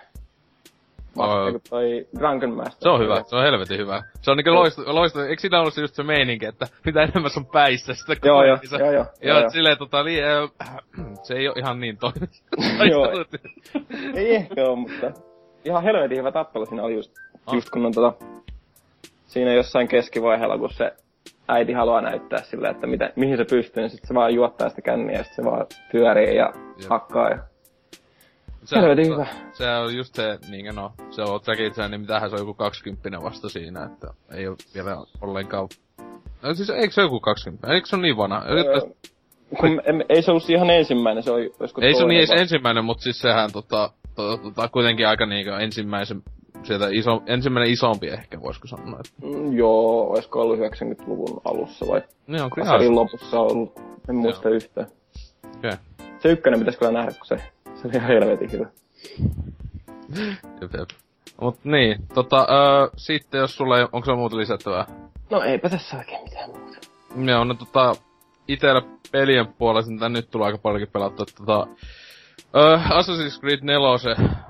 Vasta 1.17 1.51
kun 1.53 1.61
toi 1.71 2.07
Drunken 2.19 2.51
Master. 2.51 2.77
Se 2.83 2.89
on 2.89 3.01
hyvä, 3.01 3.23
se 3.27 3.37
on 3.37 3.43
helvetin 3.43 3.79
hyvä. 3.79 4.03
Se 4.23 4.31
on 4.31 4.37
niinku 4.37 4.55
loistava, 4.55 4.95
loistava. 4.95 5.25
eikö 5.25 5.41
siinä 5.41 5.61
ollut 5.61 5.75
se 5.75 5.81
just 5.81 5.95
se 5.95 6.03
meininki, 6.03 6.47
että 6.47 6.67
mitä 6.85 7.03
enemmän 7.03 7.31
sun 7.31 7.47
päissä 7.47 7.95
sitä 7.95 8.17
Joo, 8.29 8.45
joo, 8.45 8.59
joo, 8.71 8.79
joo, 8.81 8.91
Joo, 8.93 9.05
joo, 9.23 9.37
et 9.39 9.43
joo. 9.43 9.51
silleen 9.51 9.79
tota, 9.79 10.05
li, 10.05 10.19
äh, 10.23 10.77
se 11.27 11.35
ei 11.35 11.49
oo 11.49 11.55
ihan 11.59 11.81
niin 11.81 11.97
toinen. 11.97 12.29
Joo. 12.91 13.09
Ei 14.15 14.35
ehkä 14.35 14.55
oo, 14.65 14.77
mutta 14.77 15.11
ihan 15.65 15.83
helvetin 15.83 16.19
hyvä 16.19 16.33
tappelu 16.33 16.67
siinä 16.67 16.83
oli 16.83 16.95
just, 16.95 17.13
Ah. 17.47 17.55
just 17.55 17.71
kun 17.71 17.87
on 17.87 17.93
tota, 17.93 18.27
siinä 19.27 19.53
jossain 19.53 19.89
keskivaiheella, 19.89 20.59
kun 20.59 20.71
se 20.71 20.93
äiti 21.49 21.73
haluaa 21.73 22.01
näyttää 22.01 22.43
sille, 22.43 22.69
että 22.69 22.87
mitä, 22.87 23.13
mihin 23.17 23.37
se 23.37 23.45
pystyy, 23.45 23.83
niin 23.83 23.91
sit 23.91 24.01
se 24.05 24.15
vaan 24.15 24.35
juottaa 24.35 24.69
sitä 24.69 24.83
känniä 24.83 25.19
ja 25.19 25.25
sit 25.25 25.33
se 25.35 25.45
vaan 25.45 25.67
pyörii 25.93 26.37
ja 26.37 26.53
Jep. 26.81 26.91
hakkaa 26.91 27.29
ja 27.31 27.39
se, 28.65 28.77
Helvetin 28.77 29.05
se, 29.05 29.13
hyvä. 29.13 29.27
se 29.53 29.71
on 29.71 29.97
just 29.97 30.15
se, 30.15 30.39
niinkö 30.51 30.73
no, 30.73 30.93
se 31.11 31.23
on 31.23 31.41
Jackie 31.47 31.89
niin 31.89 32.01
mitähän 32.01 32.31
se 32.31 32.37
on 32.37 32.41
joku 32.41 32.55
20 32.55 33.23
vasta 33.23 33.49
siinä, 33.49 33.85
että 33.85 34.07
ei 34.35 34.49
oo 34.49 34.57
vielä 34.75 34.97
ollenkaan... 35.21 35.69
No 36.43 36.55
siis 36.55 36.71
eikö 36.71 36.95
se 36.95 37.03
joku 37.03 37.21
20? 37.21 37.75
Eikö 37.75 37.89
se 37.89 37.97
ole 37.97 38.03
niin 38.03 38.17
vanha? 38.17 38.45
Öö, 38.49 38.81
kun, 39.61 39.83
em, 39.85 40.01
ei 40.09 40.23
se 40.23 40.31
ollut 40.31 40.51
ihan 40.51 40.71
ensimmäinen, 40.71 41.23
se 41.23 41.31
oli 41.31 41.53
olisiko 41.61 41.81
Ei 41.81 41.95
se 41.95 42.05
ole 42.05 42.13
niin 42.13 42.39
ensimmäinen, 42.39 42.85
mutta 42.85 43.03
siis 43.03 43.21
sehän 43.21 43.53
tota, 43.53 43.91
tota, 44.15 44.43
tota 44.43 44.69
kuitenkin 44.69 45.09
aika 45.09 45.27
niinkö 45.27 45.59
ensimmäisen, 45.59 46.23
sieltä 46.63 46.89
iso, 46.93 47.23
ensimmäinen 47.27 47.73
isompi 47.73 48.09
ehkä, 48.09 48.41
voisiko 48.41 48.67
sanoa. 48.69 49.01
Että, 49.01 49.27
Mm, 49.27 49.53
Joo, 49.53 50.11
olisiko 50.11 50.41
ollut 50.41 50.59
90-luvun 50.59 51.41
alussa 51.45 51.87
vai 51.89 52.03
niin 52.27 52.43
on 52.43 52.51
kyllä 52.51 52.95
lopussa 52.95 53.41
ollut, 53.41 53.73
en 54.09 54.17
muista 54.17 54.49
yhtään. 54.49 54.87
Okei. 55.57 55.73
Se 56.19 56.29
ykkönen 56.29 56.59
pitäisi 56.59 56.79
kyllä 56.79 56.93
nähdä, 56.93 57.13
kun 57.13 57.27
se, 57.27 57.37
se 57.83 57.89
oli 57.89 57.97
ihan 57.97 58.09
helvetin 58.09 58.53
hyvä. 58.53 58.67
Jep, 60.61 60.75
jep. 60.75 60.89
Mut 61.41 61.65
niin, 61.65 62.07
tota, 62.15 62.47
öö, 62.51 62.89
sitten 62.97 63.39
jos 63.39 63.57
sulla 63.57 63.79
ei, 63.79 63.87
onko 63.93 64.05
se 64.05 64.15
muuta 64.15 64.37
lisättävää? 64.37 64.87
No 65.31 65.43
eipä 65.43 65.69
tässä 65.69 65.97
oikein 65.97 66.23
mitään 66.25 66.51
muuta. 66.51 66.79
Joo, 67.31 67.45
no 67.45 67.55
tota, 67.55 67.95
itellä 68.49 68.83
pelien 69.13 69.47
puolesta, 69.47 69.93
mitä 69.93 70.09
nyt 70.09 70.31
tulee 70.31 70.47
aika 70.47 70.59
paljonkin 70.59 70.93
pelattua, 70.93 71.27
tota, 71.39 71.67
öö, 72.57 72.77
Assassin's 72.77 73.41
Creed 73.41 73.61
4 73.63 73.89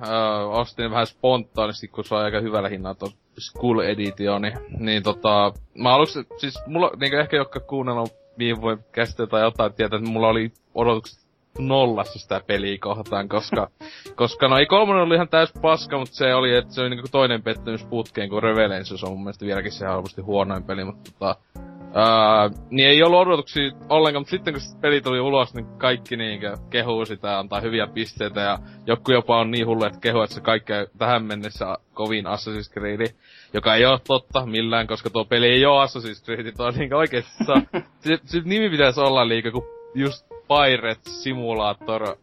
öö, 0.08 0.44
ostin 0.46 0.90
vähän 0.90 1.06
spontaanisti, 1.06 1.88
kun 1.88 2.04
se 2.04 2.14
on 2.14 2.20
aika 2.20 2.40
hyvällä 2.40 2.68
hinnalla 2.68 2.94
tuon 2.94 3.12
School 3.38 3.78
Editioni, 3.78 4.52
niin 4.78 5.02
tota, 5.02 5.52
mä 5.74 5.94
aluksi, 5.94 6.26
siis 6.36 6.54
mulla, 6.66 6.90
niinku 7.00 7.16
ehkä 7.16 7.36
jotka 7.36 7.60
kuunnellut 7.60 8.12
viime 8.38 8.60
vuoden 8.60 8.84
käsittää 8.92 9.26
tai 9.26 9.42
jotain 9.42 9.72
tietää, 9.72 9.96
että 9.96 10.10
mulla 10.10 10.28
oli 10.28 10.52
odotukset 10.74 11.22
nollassa 11.58 12.18
sitä 12.18 12.40
peliä 12.46 12.78
kohtaan, 12.80 13.28
koska, 13.28 13.68
koska 14.16 14.48
no 14.48 14.58
ei 14.58 14.66
kolmonen 14.66 15.02
oli 15.02 15.14
ihan 15.14 15.28
täys 15.28 15.52
paska, 15.62 15.98
mutta 15.98 16.14
se 16.14 16.34
oli, 16.34 16.56
että 16.56 16.74
se 16.74 16.80
oli 16.80 16.90
niinku 16.90 17.08
toinen 17.12 17.42
pettymys 17.42 17.84
putkeen, 17.84 18.28
kun 18.28 18.42
Revelations 18.42 19.04
on 19.04 19.10
mun 19.10 19.22
mielestä 19.22 19.46
vieläkin 19.46 19.72
se 19.72 19.86
halvasti 19.86 20.20
huonoin 20.20 20.64
peli, 20.64 20.84
mutta 20.84 21.10
tota, 21.12 21.36
Ää, 21.94 22.50
niin 22.70 22.88
ei 22.88 23.02
ollut 23.02 23.20
odotuksia 23.20 23.72
ollenkaan, 23.88 24.20
mutta 24.20 24.30
sitten 24.30 24.54
kun 24.54 24.62
peli 24.80 25.00
tuli 25.00 25.20
ulos, 25.20 25.54
niin 25.54 25.66
kaikki 25.78 26.16
niinkö 26.16 26.56
kehuu 26.70 27.06
sitä, 27.06 27.38
antaa 27.38 27.60
hyviä 27.60 27.86
pisteitä 27.86 28.40
ja 28.40 28.58
joku 28.86 29.12
jopa 29.12 29.40
on 29.40 29.50
niin 29.50 29.66
hullu, 29.66 29.84
että 29.84 30.00
kehuu, 30.00 30.22
että 30.22 30.34
se 30.34 30.40
kaikki 30.40 30.72
tähän 30.98 31.24
mennessä 31.24 31.76
kovin 31.94 32.24
Assassin's 32.26 32.72
Creed, 32.72 33.14
joka 33.54 33.74
ei 33.74 33.86
ole 33.86 34.00
totta 34.06 34.46
millään, 34.46 34.86
koska 34.86 35.10
tuo 35.10 35.24
peli 35.24 35.46
ei 35.46 35.66
ole 35.66 35.84
Assassin's 35.84 36.24
Creed, 36.24 36.52
tuo 36.52 36.66
on 36.66 36.74
niinkö 36.74 36.96
oikeesti 36.96 37.44
se, 37.44 37.82
se, 38.00 38.18
se 38.24 38.40
nimi 38.44 38.70
pitäisi 38.70 39.00
olla 39.00 39.28
liikä 39.28 39.50
kuin 39.50 39.64
just 39.94 40.31
Pirate 40.52 41.10
Simulator, 41.10 42.16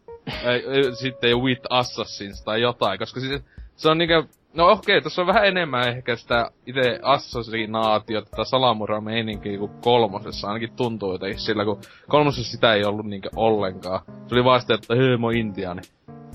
ei, 0.44 0.96
sitten 0.96 1.42
With 1.42 1.62
Assassins 1.70 2.44
tai 2.44 2.62
jotain, 2.62 3.00
koska 3.00 3.20
siis 3.20 3.42
se 3.76 3.90
on 3.90 3.98
niinkö, 3.98 4.24
no 4.54 4.72
okei, 4.72 4.98
okay, 4.98 5.02
tässä 5.02 5.22
on 5.22 5.28
vähän 5.28 5.46
enemmän 5.46 5.90
ehkä 5.90 6.16
sitä 6.16 6.52
itse 6.66 7.00
assassinaatiota 7.02 8.30
tai 8.36 8.46
salamura 8.46 9.02
meininkiä 9.02 9.58
kuin 9.58 9.72
kolmosessa, 9.82 10.48
ainakin 10.48 10.76
tuntuu 10.76 11.12
jotenkin 11.12 11.40
sillä, 11.40 11.66
kun 11.66 11.82
kolmosessa 12.08 12.52
sitä 12.52 12.74
ei 12.74 12.86
ollut 12.86 13.06
niinkö 13.06 13.30
ollenkaan. 13.36 14.02
Se 14.28 14.36
oli 14.36 14.44
vaan 14.44 14.62
sitä, 14.62 14.74
että 14.74 14.96
hei, 14.96 15.18
mä 15.18 15.28
oon 15.28 15.36
intiaani. 15.36 15.82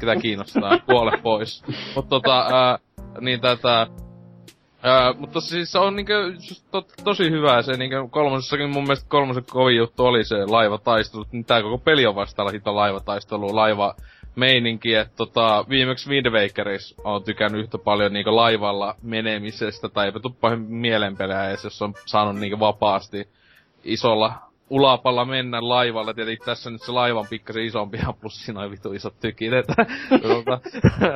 Ketä 0.01 0.17
kiinnostaa, 0.17 0.79
kuole 0.79 1.19
pois. 1.23 1.65
Mutta 1.95 2.09
tota, 2.09 2.47
ää, 2.53 2.79
niin 3.21 3.41
tätä, 3.41 3.87
Ää, 4.87 5.13
mutta 5.13 5.41
siis 5.41 5.73
se 5.73 5.79
on 5.79 5.97
niinkö 5.97 6.33
to, 6.71 6.87
tosi 7.05 7.31
hyvää 7.31 7.63
se 7.63 7.73
niinkö 7.73 8.09
kolmosessakin 8.11 8.71
mun 8.71 8.83
mielestä 8.83 9.09
kolmosen 9.09 9.45
kovin 9.51 9.77
juttu 9.77 10.07
oli 10.07 10.25
se 10.25 10.47
laivataistelut, 10.47 11.33
niin 11.33 11.45
tää 11.45 11.63
koko 11.63 11.79
peli 11.79 12.07
on 12.07 12.15
vasta 12.15 12.51
hito 12.53 12.77
laivataistelu, 12.77 13.57
laiva 13.57 13.95
meininki, 14.37 14.95
että 14.95 15.17
tota, 15.17 15.65
viimeksi 15.69 16.11
Wind 16.11 16.31
Wakerissa 16.31 17.03
on 17.05 17.25
tykännyt 17.25 17.61
yhtä 17.61 17.79
paljon 17.79 18.13
niinku 18.13 18.37
laivalla 18.37 18.95
menemisestä, 19.03 19.89
tai 19.89 20.07
eipä 20.07 20.21
tuu 20.21 20.37
pahin 20.41 20.61
mielenpelejä 20.61 21.51
jos 21.51 21.83
on 21.83 21.95
saanut 22.07 22.37
niinku 22.37 22.61
vapaasti 22.61 23.29
isolla 23.85 24.33
ulapalla 24.75 25.25
mennä 25.25 25.59
laivalla. 25.69 26.15
Tietenkin 26.15 26.47
tässä 26.47 26.71
nyt 26.71 26.83
se 26.83 26.93
laiva 26.93 27.21
on 27.21 27.27
pikkasen 27.31 27.65
isompi 27.65 27.99
ja 27.99 28.13
plus 28.21 28.45
siinä 28.45 28.61
on 28.61 28.71
vitu 28.71 28.93
isot 28.93 29.21
tykit. 29.21 29.53
Tota, 30.23 30.61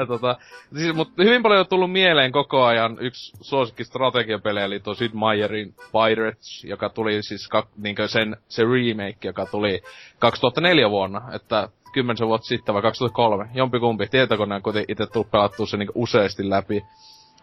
tota, 0.08 0.36
siis, 0.76 0.94
mutta 0.94 1.22
hyvin 1.24 1.42
paljon 1.42 1.60
on 1.60 1.66
tullut 1.66 1.92
mieleen 1.92 2.32
koko 2.32 2.64
ajan 2.64 2.96
yksi 3.00 3.36
suosikki 3.40 3.84
strategiapeli, 3.84 4.60
eli 4.60 4.80
tuo 4.80 4.94
Sid 4.94 5.12
Meierin 5.14 5.74
Pirates, 5.92 6.64
joka 6.64 6.88
tuli 6.88 7.22
siis 7.22 7.48
kak, 7.48 7.68
niinkö 7.76 8.08
sen, 8.08 8.36
se 8.48 8.62
remake, 8.62 9.28
joka 9.28 9.46
tuli 9.46 9.82
2004 10.18 10.90
vuonna, 10.90 11.22
että 11.32 11.68
kymmenisen 11.92 12.28
vuotta 12.28 12.46
sitten 12.46 12.74
vai 12.74 12.82
2003, 12.82 13.48
jompikumpi, 13.54 14.06
tietokoneen 14.06 14.62
kuitenkin 14.62 14.92
itse 14.92 15.06
tullut 15.06 15.30
pelattua 15.30 15.66
se 15.66 15.76
niinku 15.76 15.92
useasti 15.96 16.50
läpi. 16.50 16.84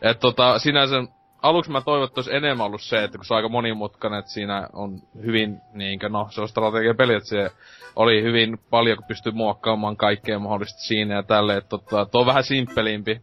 Et 0.02 0.20
tota, 0.20 0.60
sinänsä 0.60 1.04
aluksi 1.46 1.72
mä 1.72 1.82
toivon, 1.82 2.08
että 2.08 2.20
olisi 2.20 2.36
enemmän 2.36 2.66
ollut 2.66 2.82
se, 2.82 3.04
että 3.04 3.18
kun 3.18 3.26
se 3.26 3.34
on 3.34 3.36
aika 3.36 3.50
monimutkainen, 3.50 4.20
että 4.20 4.32
siinä 4.32 4.68
on 4.74 5.00
hyvin, 5.26 5.62
niinkö, 5.74 6.10
no 6.10 6.28
se 6.32 6.42
on 6.42 6.50
strategiapeli, 6.50 7.14
että 7.14 7.30
se 7.30 7.52
oli 7.96 8.24
hyvin 8.24 8.60
paljon, 8.70 8.98
kun 8.98 9.08
pystyy 9.08 9.32
muokkaamaan 9.32 9.98
kaikkea 9.98 10.40
mahdollista 10.40 10.80
siinä 10.80 11.16
ja 11.16 11.24
tälleen, 11.24 11.58
että 11.58 11.70
tota, 11.70 12.06
tuo 12.06 12.22
on 12.22 12.28
vähän 12.28 12.44
simppelimpi. 12.44 13.22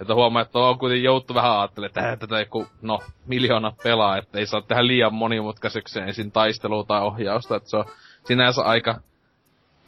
Että 0.00 0.14
huomaa, 0.14 0.42
että 0.42 0.58
on 0.58 0.78
kuitenkin 0.78 1.04
joutu 1.04 1.34
vähän 1.34 1.58
ajattelemaan, 1.58 2.12
että 2.12 2.26
tätä 2.26 2.40
joku, 2.40 2.66
no, 2.82 3.00
miljoona 3.26 3.72
pelaa, 3.82 4.18
että 4.18 4.38
ei 4.38 4.46
saa 4.46 4.62
tehdä 4.62 4.86
liian 4.86 5.14
monimutkaiseksi 5.14 6.00
ensin 6.00 6.32
taistelua 6.32 6.84
tai 6.84 7.02
ohjausta, 7.02 7.56
että 7.56 7.70
se 7.70 7.76
on 7.76 7.84
sinänsä 8.24 8.62
aika 8.62 9.00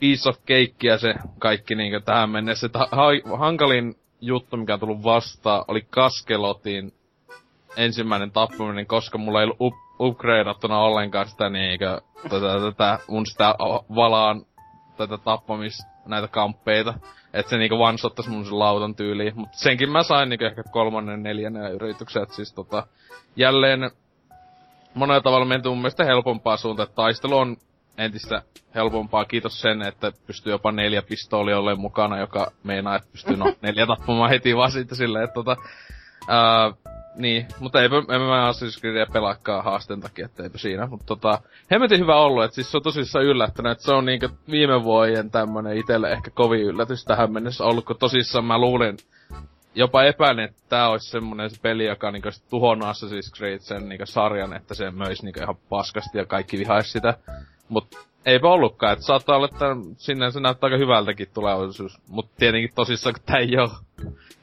piece 0.01 0.29
of 0.29 0.37
cakeä 0.39 0.99
se 0.99 1.15
kaikki 1.39 1.75
niinkö 1.75 2.01
tähän 2.01 2.31
mennessä. 2.31 2.67
Että 2.67 2.79
ha- 2.79 3.37
hankalin 3.39 3.95
juttu, 4.21 4.57
mikä 4.57 4.75
on 4.75 4.81
tullut 4.81 5.05
vastaan, 5.05 5.65
oli 5.69 5.87
Kaskelotin 5.91 6.93
ensimmäinen 7.77 8.31
tappaminen, 8.31 8.87
koska 8.87 9.19
mulla 9.19 9.41
ei 9.41 9.45
ollut 9.45 9.57
up, 9.61 9.75
upgradeattuna 10.01 10.79
ollenkaan 10.79 11.29
sitä 11.29 11.49
niinkö, 11.49 12.01
tätä, 12.23 12.61
tätä 12.71 12.99
mun 13.09 13.27
sitä 13.27 13.55
valaan, 13.95 14.43
tätä 14.97 15.19
tappamis, 15.19 15.87
näitä 16.07 16.29
kamppeita. 16.29 16.95
että 17.33 17.51
se 17.51 17.57
niinku 17.57 17.77
one-shottas 17.77 18.29
mun 18.29 18.45
sen 18.45 18.59
lautan 18.59 18.95
tyyliin. 18.95 19.33
Mut 19.37 19.49
senkin 19.53 19.91
mä 19.91 20.03
sain 20.03 20.29
niinku 20.29 20.45
ehkä 20.45 20.63
kolmannen, 20.63 21.23
neljännen 21.23 21.73
yrityksen, 21.73 22.23
et 22.23 22.33
siis 22.33 22.53
tota, 22.53 22.87
jälleen 23.37 23.91
monella 24.95 25.21
tavalla 25.21 25.47
menty 25.47 25.69
mun 25.69 25.79
mielestä 25.79 26.05
helpompaa 26.05 26.57
suuntaan, 26.57 26.85
että 26.87 26.97
taistelu 26.97 27.37
on 27.37 27.57
entistä 27.99 28.43
helpompaa. 28.75 29.25
Kiitos 29.25 29.61
sen, 29.61 29.83
että 29.83 30.13
pystyy 30.27 30.53
jopa 30.53 30.73
neljä 30.73 31.03
pistoolia 31.03 31.59
olleen 31.59 31.81
mukana, 31.81 32.19
joka 32.19 32.53
meinaa, 32.65 32.97
että 32.97 33.09
pystyy 33.13 33.37
no 33.37 33.55
neljä 33.63 33.87
tappamaan 33.87 34.31
heti 34.31 34.57
vaan 34.57 34.73
sitten 34.73 34.99
silleen, 34.99 35.25
että 35.25 35.35
tota, 35.35 35.57
ää, 36.29 36.73
niin, 37.17 37.47
mutta 37.61 37.83
eipä, 37.83 37.97
en 37.97 38.21
mä 38.21 38.53
Assassin's 38.53 38.81
Creedia 38.81 39.07
pelaakaan 39.13 39.65
haasteen 39.65 40.01
takia, 40.01 40.27
että 40.27 40.43
eipä 40.43 40.59
siinä. 40.59 40.87
Mutta 40.87 41.07
tota, 41.07 41.39
hemmetin 41.71 42.01
hyvä 42.01 42.17
ollut, 42.17 42.45
että 42.45 42.55
siis 42.55 42.71
se 42.71 42.77
on 42.77 42.83
tosissaan 42.83 43.25
yllättänyt, 43.25 43.73
että 43.73 43.85
se 43.85 43.95
on 43.95 44.05
niinkö 44.05 44.29
viime 44.51 44.85
vuoden 44.85 45.31
tämmönen 45.31 45.77
itelle 45.77 46.13
ehkä 46.13 46.31
kovin 46.31 46.61
yllätys 46.61 47.05
tähän 47.05 47.33
mennessä 47.33 47.65
ollut, 47.65 47.85
kun 47.85 47.97
tosissaan 47.99 48.45
mä 48.45 48.59
luulin, 48.59 48.97
jopa 49.75 50.05
epäilen, 50.05 50.45
että 50.45 50.63
tää 50.69 50.89
olisi 50.89 51.11
semmonen 51.11 51.51
se 51.51 51.61
peli, 51.63 51.85
joka 51.85 52.11
niinku 52.11 52.29
tuhonnut 52.51 52.89
Assassin's 52.89 53.37
Creed 53.37 53.59
sen 53.59 53.89
niinku 53.89 54.07
sarjan, 54.07 54.53
että 54.53 54.75
se 54.75 54.91
möisi 54.91 55.25
niinku 55.25 55.41
ihan 55.41 55.57
paskasti 55.69 56.19
ja 56.19 56.27
kaikki 56.27 56.59
vihais 56.59 56.93
sitä. 56.93 57.15
Mut 57.69 57.87
eipä 58.27 58.49
ollutkaan, 58.49 58.93
että 58.93 59.05
saattaa 59.05 59.37
olla, 59.37 59.49
että 59.53 59.67
sinne 59.97 60.31
se 60.31 60.41
näyttää 60.41 60.67
aika 60.67 60.77
hyvältäkin 60.77 61.29
tulevaisuus. 61.35 61.99
Mut 62.09 62.31
tietenkin 62.39 62.71
tosissaan, 62.75 63.15
kun 63.15 63.23
tää 63.27 63.39
ei 63.39 63.59
oo 63.59 63.71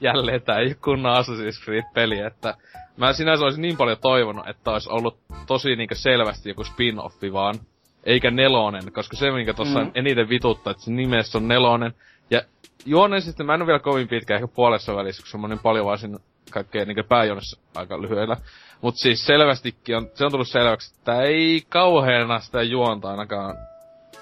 jälleen 0.02 0.42
tää 0.42 0.60
ei 0.60 0.66
ole 0.66 0.76
kunnon 0.84 1.16
Assassin's 1.16 1.64
Creed-peli, 1.66 2.20
että 2.20 2.54
mä 2.98 3.14
sinänsä 3.14 3.44
olisin 3.44 3.62
niin 3.62 3.78
paljon 3.78 3.98
toivonut, 4.02 4.48
että 4.48 4.72
olisi 4.72 4.90
ollut 4.90 5.20
tosi 5.48 5.76
niinkö 5.76 5.96
selvästi 5.96 6.50
joku 6.50 6.64
spin-offi 6.64 7.34
vaan, 7.34 7.56
eikä 8.04 8.32
nelonen, 8.32 8.94
koska 8.94 9.18
se 9.18 9.32
minkä 9.32 9.54
tossa 9.54 9.84
mm. 9.84 9.92
eniten 9.96 10.30
vituttaa, 10.30 10.72
että 10.72 10.84
se 10.84 10.92
nimessä 10.92 11.38
on 11.38 11.48
nelonen. 11.48 11.94
Ja 12.32 12.42
juonellisesti 12.86 13.44
mä 13.44 13.54
en 13.54 13.62
ole 13.62 13.68
vielä 13.68 13.80
kovin 13.80 14.08
pitkä, 14.08 14.36
ehkä 14.36 14.48
puolessa 14.48 14.96
välissä, 14.96 15.24
koska 15.24 15.38
mä 15.38 15.48
niin 15.48 15.60
paljon 15.60 15.86
vaan 15.86 15.98
siinä 15.98 16.18
kaikkea 16.52 16.86
niin 16.86 17.06
pääjonessa 17.10 17.62
aika 17.76 18.02
lyhyellä. 18.02 18.38
Mut 18.82 18.96
siis 18.98 19.26
selvästikin 19.26 19.98
on, 19.98 20.10
se 20.14 20.26
on 20.26 20.32
tullut 20.32 20.48
selväksi, 20.48 20.96
että 20.98 21.22
ei 21.22 21.64
kauheena 21.70 22.40
sitä 22.40 22.64
juonta 22.64 23.12
ainakaan 23.12 23.56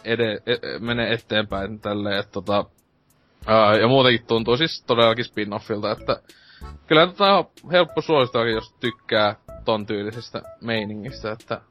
ede, 0.04 0.32
e, 0.46 0.80
mene 0.80 1.12
eteenpäin 1.13 1.80
tälleen, 1.80 2.20
että 2.20 2.32
tota, 2.32 2.66
ää, 3.47 3.75
ja 3.75 3.88
muutenkin 3.88 4.27
tuntuu 4.27 4.57
siis 4.57 4.83
todellakin 4.88 5.25
spin-offilta, 5.25 5.91
että 5.91 6.19
kyllä 6.88 7.07
tota 7.07 7.38
on 7.38 7.45
helppo 7.71 8.01
suositella, 8.01 8.47
jos 8.47 8.73
tykkää 8.73 9.36
ton 9.65 9.86
tyylisestä 9.86 10.41
meiningistä, 10.62 11.31
että 11.31 11.62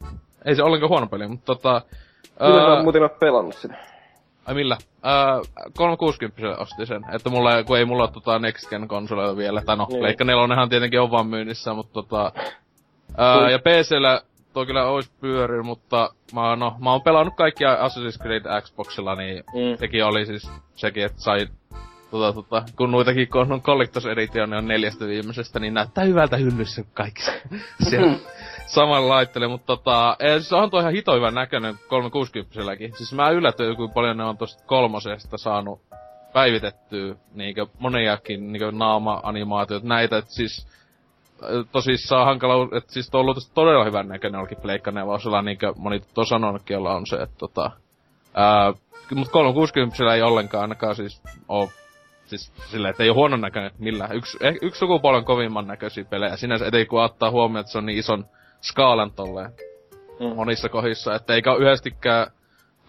ei 0.45 0.55
se 0.55 0.63
ollenkaan 0.63 0.91
huono 0.91 1.07
peli, 1.07 1.29
mutta 1.29 1.47
tota... 1.47 1.83
Kyllä 2.39 2.63
ää, 2.63 2.77
mä 2.77 2.83
muuten 2.83 3.03
ole 3.03 3.09
pelannut 3.09 3.55
sitä. 3.55 3.75
Ai 4.47 4.55
millä? 4.55 4.77
Öö, 5.07 5.71
360 5.77 6.59
osti 6.59 6.87
sen, 6.87 7.05
että 7.15 7.31
mulla, 7.31 7.65
kun 7.65 7.79
ei 7.79 7.85
mulla 7.85 8.03
ole 8.03 8.13
tota 8.13 8.39
Next 8.39 8.71
Gen 8.71 8.89
konsoleita 8.89 9.37
vielä, 9.37 9.63
tai 9.63 9.77
no, 9.77 9.87
niin. 9.91 10.03
Leikka 10.03 10.25
4 10.25 10.67
tietenkin 10.69 11.01
on 11.01 11.11
vaan 11.11 11.27
myynnissä, 11.27 11.75
mutta 11.75 11.93
tota... 11.93 12.33
Öö, 13.19 13.51
ja 13.51 13.59
PCllä 13.59 14.21
tuo 14.57 14.67
kyllä 14.67 14.85
ois 14.85 15.11
pyöri, 15.21 15.63
mutta 15.63 16.11
mä, 16.33 16.57
no, 16.57 16.77
mä 16.79 16.93
oon 16.93 17.03
pelannut 17.03 17.35
kaikkia 17.37 17.75
Assassin's 17.75 18.23
Creed 18.23 18.43
Xboxilla, 18.63 19.15
niin 19.15 19.45
mm. 19.47 19.79
sekin 19.79 20.05
oli 20.05 20.27
siis 20.27 20.51
sekin, 20.75 21.05
että 21.05 21.21
sai 21.21 21.47
tota, 22.11 22.33
tota, 22.33 22.63
kun 22.77 22.91
noitakin 22.91 23.29
kun 23.29 23.53
on 23.53 23.63
Collectors 23.63 24.07
Edition 24.07 24.55
on 24.55 24.69
neljästä 24.69 25.07
viimeisestä, 25.07 25.61
niin 25.61 25.75
näyttää 25.75 26.05
hyvältä 26.05 26.37
hyllyssä 26.37 26.85
kaikki. 26.95 27.23
Siellä 27.89 28.13
saman 28.67 29.09
laittele, 29.09 29.49
mutta 29.49 29.67
tota, 29.67 30.17
ei, 30.19 30.41
siis 30.41 30.53
on 30.53 30.71
toi 30.71 30.81
ihan 30.81 30.93
hito 30.93 31.15
hyvän 31.15 31.35
näköinen 31.35 31.75
360 31.89 32.61
Siis 32.97 33.13
mä 33.13 33.31
yllätyin, 33.31 33.77
kuinka 33.77 33.95
paljon 33.95 34.17
ne 34.17 34.25
on 34.25 34.39
tosta 34.39 34.65
kolmosesta 34.67 35.39
saanut 35.39 35.81
päivitettyä 36.33 37.15
niinkö 37.35 37.67
moniakin 37.79 38.53
niinkö 38.53 38.73
naama-animaatiot, 38.73 39.83
näitä, 39.83 40.19
että 40.19 40.35
siis 40.35 40.67
tosissaan 41.73 42.27
hankala, 42.27 42.77
että 42.77 42.93
siis 42.93 43.11
on 43.15 43.21
ollut 43.21 43.51
todella 43.55 43.85
hyvän 43.85 44.09
näköinen 44.09 44.41
olikin 44.41 44.61
Pleikka 44.63 44.91
nelosella, 44.91 45.43
niinkö 45.43 45.73
moni 45.77 46.03
on 46.17 46.27
sanonutkin, 46.27 46.77
on 46.77 47.07
se, 47.07 47.17
että 47.17 47.37
tota, 47.39 47.71
ää, 48.35 48.73
mut 49.15 49.29
360 49.29 50.15
ei 50.15 50.23
ollenkaan 50.23 50.63
ainakaan 50.63 50.97
siis 50.97 51.23
oo 51.49 51.71
siis 52.27 52.53
silleen, 52.71 52.91
että 52.91 53.03
ei 53.03 53.11
ole 53.11 53.15
huonon 53.15 53.41
näköinen 53.41 53.71
millään. 53.79 54.17
Yksi, 54.17 54.39
eh, 54.41 54.55
yksi 54.63 54.79
sukupolven 54.79 55.25
kovimman 55.25 55.67
näköisiä 55.67 56.05
pelejä. 56.05 56.37
Sinänsä 56.37 56.67
ettei 56.67 56.87
kun 56.87 57.03
ottaa 57.03 57.31
huomioon, 57.31 57.61
että 57.61 57.73
se 57.73 57.79
on 57.79 57.87
niin 57.87 57.99
ison 57.99 58.27
skaalan 58.61 59.13
tolleen 59.13 59.53
mm. 60.21 60.37
monissa 60.37 60.69
kohdissa, 60.69 61.15
että 61.15 61.35
eikä 61.35 61.53
ole 61.53 61.63
yhdestikään 61.63 62.27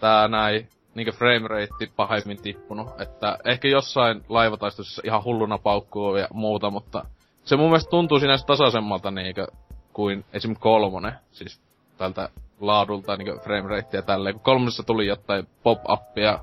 tää 0.00 0.28
näin 0.28 0.68
niinkö 0.94 1.12
frame 1.12 1.48
rate 1.48 1.92
pahemmin 1.96 2.42
tippunut. 2.42 3.00
Että 3.00 3.38
ehkä 3.44 3.68
jossain 3.68 4.24
laivataistossa 4.28 5.02
ihan 5.04 5.24
hulluna 5.24 5.58
paukkuu 5.58 6.16
ja 6.16 6.28
muuta, 6.32 6.70
mutta 6.70 7.04
se 7.44 7.56
mun 7.56 7.66
mielestä 7.70 7.90
tuntuu 7.90 8.20
sinänsä 8.20 8.46
tasaisemmalta 8.46 9.10
niinkö 9.10 9.46
kuin 9.92 10.24
esim. 10.32 10.56
kolmonen. 10.60 11.12
Siis 11.30 11.60
tältä 11.98 12.28
laadulta 12.60 13.16
niinkö 13.16 13.38
frame 13.38 13.84
ja 13.92 14.02
tälleen. 14.02 14.34
Kun 14.34 14.42
kolmosessa 14.42 14.82
tuli 14.82 15.06
jotain 15.06 15.48
pop-appia 15.62 16.38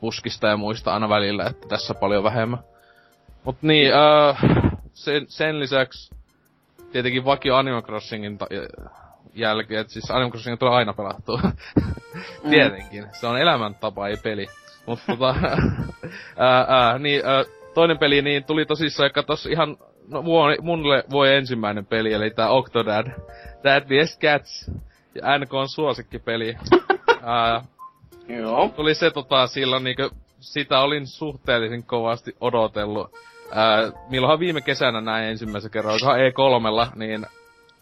puskista 0.00 0.46
ja 0.46 0.56
muista 0.56 0.94
aina 0.94 1.08
välillä, 1.08 1.44
että 1.44 1.68
tässä 1.68 1.94
paljon 1.94 2.24
vähemmän. 2.24 2.58
Mut 3.44 3.56
niin, 3.62 3.92
äh, 3.94 4.42
sen, 4.92 5.26
sen 5.28 5.60
lisäksi 5.60 6.14
tietenkin 6.92 7.24
vakio 7.24 7.56
Animal 7.56 7.82
Crossingin 7.82 8.38
ta- 8.38 8.46
jälkeen, 9.34 9.80
että 9.80 9.92
siis 9.92 10.10
Animal 10.10 10.30
Crossing 10.30 10.58
tulee 10.58 10.74
aina 10.74 10.92
pelattua. 10.92 11.40
mm. 12.44 12.50
tietenkin, 12.50 13.06
se 13.12 13.26
on 13.26 13.40
elämäntapa, 13.40 14.08
ei 14.08 14.16
peli. 14.16 14.46
Mutta 14.86 15.04
tota, 15.06 15.34
ää, 16.36 16.66
ää, 16.78 16.98
niin, 16.98 17.26
ää, 17.26 17.44
toinen 17.74 17.98
peli 17.98 18.22
niin 18.22 18.44
tuli 18.44 18.66
tosissaan, 18.66 19.06
joka 19.06 19.22
tossa 19.22 19.48
ihan, 19.50 19.76
no 20.08 20.22
mulle 20.62 21.04
voi 21.10 21.34
ensimmäinen 21.34 21.86
peli, 21.86 22.12
eli 22.12 22.30
tää 22.30 22.50
Octodad. 22.50 23.06
Dad 23.64 23.84
vs. 23.88 24.18
Cats. 24.18 24.70
Ja 25.14 25.38
NK 25.38 25.54
on 25.54 25.68
suosikkipeli. 25.68 26.56
ää, 27.22 27.64
Joo. 28.28 28.68
Tuli 28.76 28.94
se 28.94 29.10
tota 29.10 29.46
silloin 29.46 29.84
niinkö, 29.84 30.10
sitä 30.40 30.80
olin 30.80 31.06
suhteellisen 31.06 31.84
kovasti 31.84 32.36
odotellut. 32.40 33.10
Ää, 33.52 33.92
milloinhan 34.10 34.38
viime 34.38 34.60
kesänä 34.60 35.00
näin 35.00 35.28
ensimmäisen 35.28 35.70
kerran, 35.70 35.94
onkohan 35.94 36.18
E3, 36.18 36.96
niin 36.98 37.26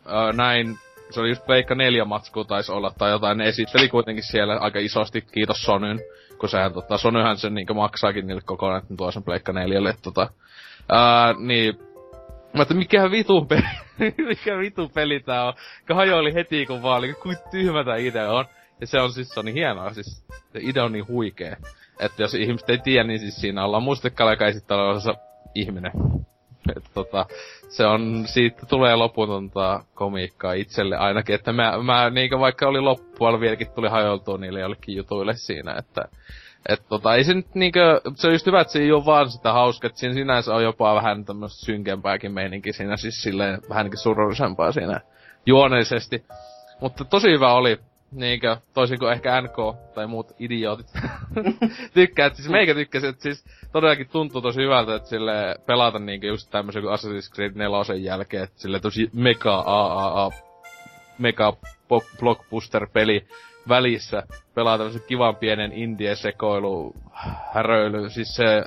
ää, 0.07 0.33
näin, 0.33 0.79
se 1.11 1.21
oli 1.21 1.29
just 1.29 1.49
Veikka 1.49 1.75
4 1.75 2.05
matsku 2.05 2.45
taisi 2.45 2.73
olla 2.73 2.93
tai 2.99 3.11
jotain, 3.11 3.39
ne 3.39 3.49
esitteli 3.49 3.89
kuitenkin 3.89 4.25
siellä 4.25 4.57
aika 4.57 4.79
isosti, 4.79 5.21
kiitos 5.21 5.63
Sonyn, 5.63 6.01
kun 6.39 6.49
sehän 6.49 6.73
tota, 6.73 6.99
Sonyhän 6.99 7.37
sen 7.37 7.55
niinkö 7.55 7.75
maksaakin 7.75 8.27
niille 8.27 8.43
kokonaan, 8.45 8.83
että 8.83 8.95
tuo 8.97 9.11
sen 9.11 9.23
Pleikka 9.23 9.53
4, 9.53 9.95
tota, 10.03 10.31
ää, 10.89 11.35
niin 11.39 11.79
Mä 12.55 12.63
että 12.63 12.75
mikä 12.75 13.11
vitu 13.11 13.45
peli, 13.45 13.63
mikä 14.29 14.59
vitu 14.59 14.89
peli 14.89 15.21
tää 15.21 15.45
on. 15.45 15.55
Kajo 15.85 16.17
heti 16.35 16.67
kun 16.67 16.83
vaan, 16.83 16.99
oli, 16.99 17.15
kuin 17.15 17.37
tyhmä 17.51 17.85
tää 17.85 17.97
idea 17.97 18.31
on. 18.31 18.45
Ja 18.81 18.87
se 18.87 19.01
on 19.01 19.13
siis, 19.13 19.29
se 19.29 19.41
on 19.41 19.47
niin 19.47 19.55
hienoa, 19.55 19.95
siis 19.95 20.25
se 20.53 20.59
idea 20.63 20.85
on 20.85 20.93
niin 20.93 21.09
huikee. 21.09 21.57
Että 22.01 22.23
jos 22.23 22.35
ihmiset 22.35 22.71
ei 22.71 22.79
tiedä, 22.79 23.05
niin 23.05 23.21
siis 23.21 23.37
siinä 23.37 23.65
ollaan 23.65 23.83
mustekala, 23.83 24.31
joka 24.31 24.47
esittää 24.47 24.77
olevansa 24.77 25.15
ihminen. 25.55 25.93
Että 26.77 26.91
tota, 26.95 27.27
se 27.69 27.87
on, 27.87 28.25
siitä 28.27 28.67
tulee 28.67 28.97
loputonta 28.97 29.85
komiikkaa 29.95 30.53
itselle 30.53 30.97
ainakin, 30.97 31.35
että 31.35 31.53
mä, 31.53 31.83
mä 31.83 32.11
niinkö 32.11 32.39
vaikka 32.39 32.69
oli 32.69 32.81
loppualla 32.81 33.41
vieläkin 33.41 33.71
tuli 33.71 33.89
hajoltua 33.89 34.39
niille 34.39 34.61
jollekin 34.61 34.97
jutuille 34.97 35.35
siinä, 35.35 35.75
että 35.79 36.09
et 36.69 36.83
tota, 36.89 37.15
ei 37.15 37.25
se 37.25 37.35
nyt 37.35 37.55
niinkö, 37.55 38.01
se 38.15 38.27
on 38.27 38.33
just 38.33 38.47
hyvä, 38.47 38.61
että 38.61 38.73
se 38.73 38.79
ei 38.79 38.93
ole 38.93 39.05
vaan 39.05 39.31
sitä 39.31 39.53
hauskaa, 39.53 39.89
että 39.89 40.01
siinä 40.01 40.15
sinänsä 40.15 40.55
on 40.55 40.63
jopa 40.63 40.95
vähän 40.95 41.25
tämmöistä 41.25 41.67
synkempääkin 41.67 42.33
meininki 42.33 42.73
siinä, 42.73 42.97
siis 42.97 43.23
silleen 43.23 43.61
vähänkin 43.69 43.99
surullisempaa 43.99 44.73
siinä 44.73 45.01
juoneisesti. 45.47 46.25
Mutta 46.81 47.05
tosi 47.05 47.29
hyvä 47.29 47.53
oli, 47.53 47.79
niinkö, 48.15 48.57
toisin 48.75 48.99
kuin 48.99 49.13
ehkä 49.13 49.41
NK 49.41 49.57
tai 49.95 50.07
muut 50.07 50.33
idiootit. 50.39 50.87
Tykkää, 51.95 52.27
että 52.27 52.37
siis 52.37 52.49
meikä 52.49 52.75
tykkäsi, 52.75 53.07
että 53.07 53.23
siis 53.23 53.45
todellakin 53.73 54.09
tuntuu 54.09 54.41
tosi 54.41 54.63
hyvältä, 54.63 54.95
että 54.95 55.09
sille 55.09 55.57
pelata 55.67 55.99
niinkö 55.99 56.27
just 56.27 56.51
tämmösen 56.51 56.83
kuin 56.83 56.95
Assassin's 56.95 57.35
Creed 57.35 57.53
4 57.55 57.95
jälkeen, 57.95 58.43
että 58.45 58.61
sille 58.61 58.81
tosi 58.81 59.11
mega 59.13 59.63
AAA, 59.67 60.31
mega 61.19 61.57
blockbuster-peli 62.21 63.27
välissä. 63.69 64.23
Pelaa 64.55 64.79
tämmösen 64.79 65.03
kivan 65.07 65.37
pienen 65.37 65.73
indie-sekoilu, 65.73 66.95
häröily, 67.53 68.11
siis 68.11 68.37
se 68.37 68.65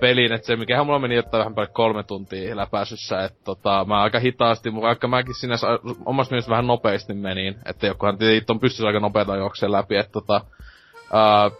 pelin, 0.00 0.32
että 0.32 0.46
se 0.46 0.56
mikä 0.56 0.84
mulla 0.84 0.98
meni 0.98 1.18
ottaa 1.18 1.38
vähän 1.38 1.54
paljon 1.54 1.72
kolme 1.72 2.02
tuntia 2.02 2.56
läpäisyssä, 2.56 3.24
että 3.24 3.38
tota, 3.44 3.84
mä 3.88 4.02
aika 4.02 4.18
hitaasti, 4.18 4.74
vaikka 4.74 5.08
mäkin 5.08 5.34
sinänsä 5.34 5.66
omassa 6.06 6.30
mielessä 6.30 6.50
vähän 6.50 6.66
nopeasti 6.66 7.14
menin, 7.14 7.56
että 7.66 7.86
jokuhan 7.86 8.18
tietysti 8.18 8.52
on 8.52 8.60
pystyssä 8.60 8.86
aika 8.86 9.00
nopeeta 9.00 9.36
juokseen 9.36 9.72
läpi, 9.72 9.96
että 9.96 10.12
tota, 10.12 10.40
ää, 11.12 11.50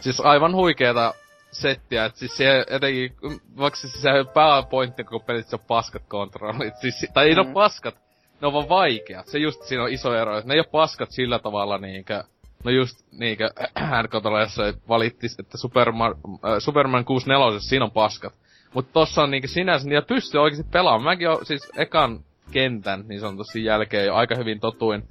siis 0.00 0.20
aivan 0.20 0.54
huikeeta 0.54 1.14
settiä, 1.50 2.04
että 2.04 2.18
siis 2.18 2.36
se 2.36 2.64
etenkin, 2.70 3.16
vaikka 3.58 3.80
siis 3.80 4.02
se 4.02 4.10
pääpointti 4.34 5.04
koko 5.04 5.24
pelissä 5.24 5.56
on 5.56 5.64
paskat 5.68 6.02
kontrollit, 6.08 6.76
siis, 6.76 7.06
tai 7.14 7.28
ei 7.28 7.34
mm. 7.34 7.40
ole 7.40 7.52
paskat, 7.52 7.94
ne 8.40 8.46
on 8.46 8.52
vaan 8.52 8.68
vaikeat, 8.68 9.26
se 9.26 9.38
just 9.38 9.62
siinä 9.62 9.82
on 9.82 9.92
iso 9.92 10.14
ero, 10.14 10.38
että 10.38 10.48
ne 10.48 10.54
ei 10.54 10.60
ole 10.60 10.66
paskat 10.72 11.10
sillä 11.10 11.38
tavalla 11.38 11.78
niinkö, 11.78 12.24
No 12.64 12.70
just 12.70 13.06
niinkö 13.12 13.50
Handcontrollerissa 13.90 14.62
valitti, 14.88 15.26
että 15.38 15.58
Superman, 15.58 16.14
äh, 16.44 16.58
Superman 16.58 17.04
64, 17.04 17.60
siinä 17.60 17.84
on 17.84 17.90
paskat. 17.90 18.34
Mutta 18.74 18.92
tossa 18.92 19.22
on 19.22 19.30
niinkö 19.30 19.48
sinänsä, 19.48 19.88
niitä 19.88 20.06
pystyy 20.06 20.40
oikeesti 20.40 20.70
pelaamaan. 20.72 21.04
Mäkin 21.04 21.28
oon 21.28 21.46
siis 21.46 21.72
ekan 21.76 22.20
kentän 22.50 23.04
niin 23.08 23.20
sanotusti 23.20 23.64
jälkeen 23.64 24.06
jo 24.06 24.14
aika 24.14 24.34
hyvin 24.34 24.60
totuin 24.60 25.02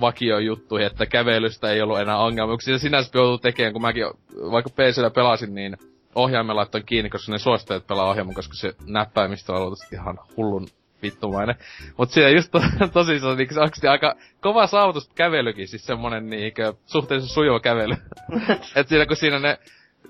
vakio 0.00 0.38
juttuihin, 0.38 0.86
että 0.86 1.06
kävelystä 1.06 1.70
ei 1.70 1.82
ollut 1.82 2.00
enää 2.00 2.18
ongelmuksia. 2.18 2.78
Sinänsä 2.78 3.10
joutuu 3.14 3.38
tekemään, 3.38 3.72
kun 3.72 3.82
mäkin 3.82 4.04
vaikka 4.50 4.70
PCllä 4.70 5.10
pelasin, 5.10 5.54
niin 5.54 5.76
ohjaimen 6.14 6.56
laittoin 6.56 6.86
kiinni, 6.86 7.10
koska 7.10 7.32
ne 7.32 7.38
suositteet 7.38 7.86
pelaa 7.86 8.10
ohjelman, 8.10 8.34
koska 8.34 8.54
se 8.54 8.74
näppäimistö 8.86 9.52
on 9.52 9.62
ollut 9.62 9.78
ihan 9.92 10.18
hullun 10.36 10.68
vittumainen. 11.02 11.54
Mut 11.96 12.10
siinä 12.10 12.28
just 12.28 12.50
to, 12.52 12.60
tosissaan 12.92 13.36
niinku 13.36 13.54
se 13.54 13.60
oikeesti 13.60 13.88
aika 13.88 14.14
kova 14.40 14.66
saavutus 14.66 15.10
kävelykin, 15.14 15.68
siis 15.68 15.86
semmonen 15.86 16.30
niinkö 16.30 16.72
suhteellisen 16.86 17.34
sujuva 17.34 17.60
kävely. 17.60 17.94
Et 18.76 18.88
siinä 18.88 19.06
kun 19.06 19.16
siinä 19.16 19.38
ne, 19.38 19.58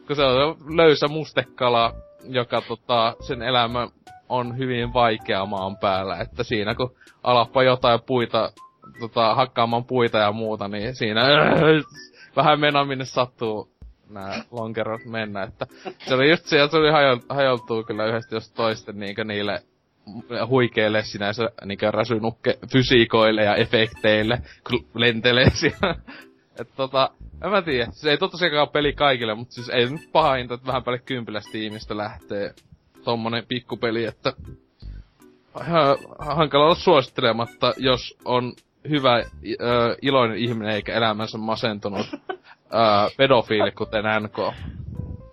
kun 0.06 0.16
se 0.16 0.22
on 0.22 0.76
löysä 0.76 1.08
mustekala, 1.08 1.94
joka 2.24 2.60
tota, 2.60 3.16
sen 3.20 3.42
elämä 3.42 3.88
on 4.28 4.58
hyvin 4.58 4.92
vaikea 4.92 5.46
maan 5.46 5.76
päällä, 5.76 6.16
että 6.16 6.42
siinä 6.42 6.74
kun 6.74 6.94
alappa 7.22 7.62
jotain 7.62 8.00
puita, 8.06 8.52
tota, 9.00 9.34
hakkaamaan 9.34 9.84
puita 9.84 10.18
ja 10.18 10.32
muuta, 10.32 10.68
niin 10.68 10.94
siinä 10.94 11.22
vähän 12.36 12.60
mennä 12.60 12.84
minne 12.84 13.04
sattuu 13.04 13.70
nämä 14.10 14.34
lonkerot 14.50 15.04
mennä, 15.04 15.42
että 15.42 15.66
se 15.98 16.14
oli 16.14 16.30
just 16.30 16.46
se, 16.46 16.62
että 16.62 16.70
se 16.70 16.76
oli 16.76 16.90
hajol, 16.90 17.18
hajoltuu 17.28 17.84
kyllä 17.84 18.06
yhdesti 18.06 18.34
jos 18.34 18.52
toisten 18.52 18.98
niinkö 18.98 19.24
niille 19.24 19.62
huikeille 20.46 21.02
sinänsä 21.02 21.50
niinkö 21.64 21.90
räsynukke 21.90 22.58
fysiikoille 22.72 23.44
ja 23.44 23.56
efekteille, 23.56 24.42
kun 24.68 24.86
lentelee 24.94 25.50
siellä. 25.60 25.94
että 26.60 26.74
tota, 26.76 27.10
en 27.44 27.50
mä 27.50 27.62
tiedä, 27.62 27.86
se 27.90 28.10
ei 28.10 28.18
tosiaankaan 28.18 28.68
peli 28.68 28.92
kaikille, 28.92 29.34
mutta 29.34 29.54
siis 29.54 29.68
ei 29.68 29.90
nyt 29.90 30.12
pahinta, 30.12 30.54
että 30.54 30.66
vähän 30.66 30.84
paljon 30.84 31.02
kympilästä 31.04 31.52
tiimistä 31.52 31.96
lähtee 31.96 32.54
tommonen 33.04 33.44
pikkupeli, 33.48 34.04
että 34.04 34.32
hankala 36.18 36.64
olla 36.64 36.74
suosittelematta, 36.74 37.74
jos 37.76 38.18
on 38.24 38.52
hyvä, 38.88 39.16
äh, 39.16 39.24
iloinen 40.02 40.38
ihminen 40.38 40.74
eikä 40.74 40.94
elämänsä 40.94 41.38
masentunut 41.38 42.06
äh, 42.14 42.20
pedofiili, 43.16 43.72
kuten 43.72 44.04
NK. 44.22 44.38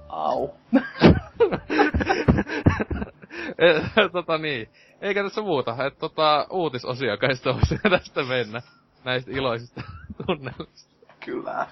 Au. 0.09 0.49
tota 4.11 4.37
niin. 4.37 4.69
Eikä 5.01 5.23
tässä 5.23 5.41
muuta. 5.41 5.85
Et 5.85 5.97
tota, 5.97 6.47
uutisosio 6.49 7.17
kai 7.17 7.29
tästä 7.89 8.23
mennä. 8.23 8.61
Näistä 9.03 9.31
iloisista 9.31 9.81
tunnelmista. 10.25 10.97
Kyllä. 11.25 11.67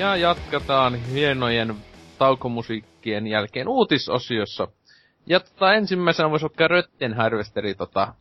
Ja 0.00 0.16
jatketaan 0.16 0.94
hienojen 0.94 1.74
taukomusiikkien 2.18 3.26
jälkeen 3.26 3.68
uutisosiossa. 3.68 4.68
Ja 5.26 5.40
tota, 5.40 5.74
ensimmäisenä 5.74 6.30
voisi 6.30 6.46
ottaa 6.46 6.68
Rötten 6.68 7.14
Harvesteri 7.14 7.74
tota, 7.74 8.14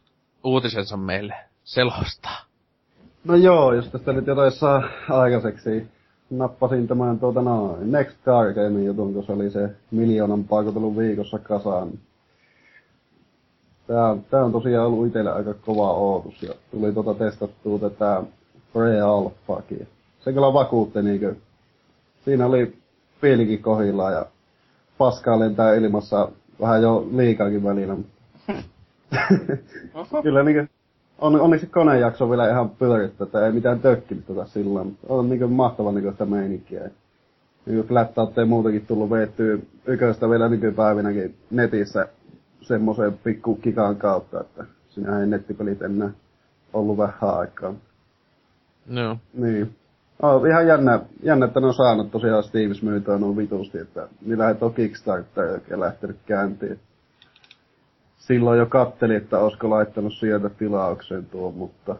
uutisensa 0.44 0.98
meille 0.98 1.34
selostaa. 1.64 2.40
No 3.24 3.36
joo, 3.36 3.74
jos 3.74 3.88
tästä 3.88 4.14
nyt 4.14 4.28
jotain 4.28 4.52
saa 4.52 4.84
aikaiseksi. 5.10 5.88
Nappasin 6.30 6.88
tämän 6.88 7.20
tuota 7.20 7.42
no, 7.42 7.78
Next 7.82 8.18
Gamein 8.56 8.86
jutun, 8.86 9.14
kun 9.14 9.24
se 9.26 9.32
oli 9.32 9.50
se 9.50 9.70
miljoonan 9.92 10.44
paikotelun 10.44 10.98
viikossa 10.98 11.40
kasaan. 11.40 11.90
Tää, 13.88 14.18
tää 14.30 14.46
on 14.46 14.52
tosiaan 14.52 14.88
ollut 14.88 15.08
itselle 15.08 15.32
aika 15.32 15.54
kova 15.54 15.92
ootus 15.92 16.44
ja 16.44 16.54
tuli 16.72 16.94
tuota 16.94 17.14
testattua 17.14 17.80
tätä 17.80 18.24
Pre-Alphaakin. 18.74 19.88
Se 20.20 20.34
kyllä 20.34 20.54
vakuutti 20.54 21.02
niinkö 21.02 21.36
siinä 22.30 22.46
oli 22.46 22.78
piilikin 23.22 23.62
kohillaan 23.62 24.14
ja 24.14 24.26
paskaa 24.98 25.40
lentää 25.40 25.74
ilmassa 25.74 26.32
vähän 26.62 26.82
jo 26.82 27.08
liikaakin 27.12 27.64
välillä. 27.64 27.96
Kyllä 30.24 30.44
niin 30.44 30.70
on, 31.20 31.42
onneksi 31.42 31.68
konejakso 31.68 32.30
vielä 32.30 32.50
ihan 32.50 32.70
pyörittä, 32.70 33.24
että 33.24 33.46
ei 33.46 33.52
mitään 33.52 33.80
tökkinyt 33.80 34.28
tota 34.28 34.46
silloin, 34.46 34.88
mutta 34.88 35.08
on 35.10 35.30
niin 35.30 35.52
mahtava 35.52 35.92
niin 35.92 36.12
sitä 36.12 36.26
meininkiä. 36.26 36.90
Niin 37.66 37.88
flättäytteen 37.88 38.48
muutenkin 38.48 38.86
tullut 38.86 39.10
veettyä 39.10 39.58
yköistä 39.86 40.30
vielä 40.30 40.50
nykypäivinäkin 40.50 41.36
netissä 41.52 42.08
semmoisen 42.62 43.14
pikku 43.24 43.56
kikan 43.56 43.96
kautta, 43.96 44.42
että 44.42 44.66
sinä 44.90 45.20
ei 45.20 45.28
nettipelit 45.28 45.82
enää 45.82 46.10
ollut 46.74 46.98
vähän 46.98 47.38
aikaa. 47.40 47.74
No. 48.88 49.18
Niin. 49.34 49.79
Oh, 50.24 50.46
ihan 50.46 50.68
jännä, 50.68 51.00
jännä, 51.24 51.46
että 51.46 51.60
ne 51.60 51.68
on 51.68 51.74
saanut 51.74 52.12
tosiaan 52.12 52.44
Steams 52.44 52.82
myytyä 52.82 53.18
noin 53.18 53.38
vitusti, 53.38 53.78
että 53.78 54.08
niillä 54.26 54.56
on 54.62 54.74
Kickstarter 54.74 55.60
ja 55.70 55.80
lähtenyt 55.80 56.18
käyntiin. 56.26 56.80
Silloin 58.18 58.60
jo 58.60 58.66
katteli, 58.66 59.16
että 59.16 59.40
olisiko 59.40 59.70
laittanut 59.70 60.14
sieltä 60.14 60.50
tilaukseen 60.50 61.26
tuo, 61.26 61.52
mutta... 61.52 61.96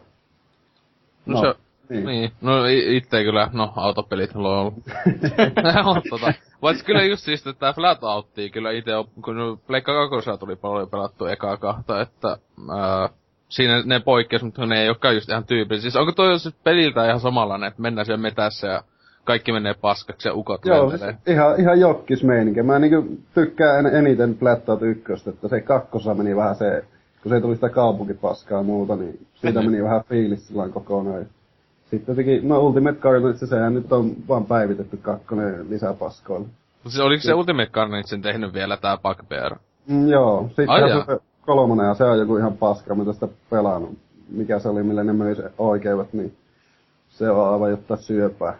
No, 1.26 1.34
no 1.34 1.40
se, 1.40 1.58
niin. 1.88 2.06
niin. 2.06 2.32
No 2.40 2.66
itse 2.66 3.22
kyllä, 3.24 3.50
no 3.52 3.72
autopelit 3.76 4.34
lol. 4.34 4.70
tota, 6.10 6.32
Vaikka 6.62 6.84
kyllä 6.84 7.04
just 7.04 7.24
siis, 7.24 7.46
että 7.46 7.60
tää 7.60 7.72
Flatoutti 7.72 8.50
kyllä 8.50 8.70
itse 8.70 8.94
on, 8.96 9.04
kun 9.24 9.60
Pleikka 9.66 10.10
2 10.10 10.30
tuli 10.40 10.56
paljon 10.56 10.90
pelattu 10.90 11.26
ekaa 11.26 11.56
kahta, 11.56 12.00
että 12.00 12.38
ää, 12.78 13.08
siinä 13.50 13.82
ne 13.84 14.00
poikkeus, 14.00 14.42
mutta 14.42 14.66
ne 14.66 14.82
ei 14.82 14.88
olekaan 14.88 15.14
just 15.14 15.28
ihan 15.28 15.44
tyypillisiä. 15.44 15.90
Siis 15.90 15.96
onko 15.96 16.12
toi 16.12 16.38
siis 16.38 16.54
peliltä 16.64 17.06
ihan 17.06 17.20
samanlainen, 17.20 17.68
että 17.68 17.82
mennään 17.82 18.06
siellä 18.06 18.22
metässä 18.22 18.68
ja 18.68 18.82
kaikki 19.24 19.52
menee 19.52 19.74
paskaksi 19.74 20.28
ja 20.28 20.34
ukot 20.34 20.64
Joo, 20.64 20.90
siis 20.90 21.02
ihan, 21.26 21.60
ihan 21.60 21.80
jokkis 21.80 22.24
meininki. 22.24 22.62
Mä 22.62 22.78
niinku 22.78 23.18
tykkään 23.34 23.86
en, 23.86 23.94
eniten 23.94 24.34
Flatout 24.38 24.82
ykköstä, 24.82 25.30
että 25.30 25.48
se 25.48 25.60
kakkosa 25.60 26.14
meni 26.14 26.36
vähän 26.36 26.56
se, 26.56 26.84
kun 27.22 27.30
se 27.30 27.40
tuli 27.40 27.54
sitä 27.54 27.68
kaupunkipaskaa 27.68 28.58
ja 28.58 28.62
muuta, 28.62 28.96
niin 28.96 29.26
siitä 29.34 29.62
meni 29.62 29.82
vähän 29.82 30.04
fiilis 30.08 30.48
silloin 30.48 30.72
kokonaan. 30.72 31.26
Sitten 31.90 32.12
jotenkin, 32.12 32.48
no 32.48 32.58
Ultimate 32.58 32.98
Carnage, 32.98 33.46
sehän 33.46 33.74
nyt 33.74 33.92
on 33.92 34.12
vaan 34.28 34.46
päivitetty 34.46 34.96
kakkonen 34.96 35.70
lisäpaskoilla. 35.70 36.46
Siis 36.82 37.00
oliko 37.00 37.22
se 37.22 37.34
Ultimate 37.34 37.70
Carnage 37.70 38.18
tehnyt 38.22 38.54
vielä 38.54 38.76
tää 38.76 38.96
Bugbear? 38.96 39.56
Mm, 39.88 40.08
joo, 40.08 40.46
sitten 40.46 41.06
se 41.06 41.29
kolmonen 41.46 41.86
ja 41.86 41.94
se 41.94 42.04
on 42.04 42.18
joku 42.18 42.36
ihan 42.36 42.56
paska, 42.56 42.94
mitä 42.94 43.12
sitä 43.12 43.28
pelannut. 43.50 43.98
Mikä 44.28 44.58
se 44.58 44.68
oli, 44.68 44.82
millä 44.82 45.04
ne 45.04 45.12
möi 45.12 45.34
se 45.34 45.50
oikeudet, 45.58 46.12
niin 46.12 46.36
se 47.08 47.30
on 47.30 47.52
aivan 47.52 47.70
jotta 47.70 47.96
syöpää. 47.96 48.58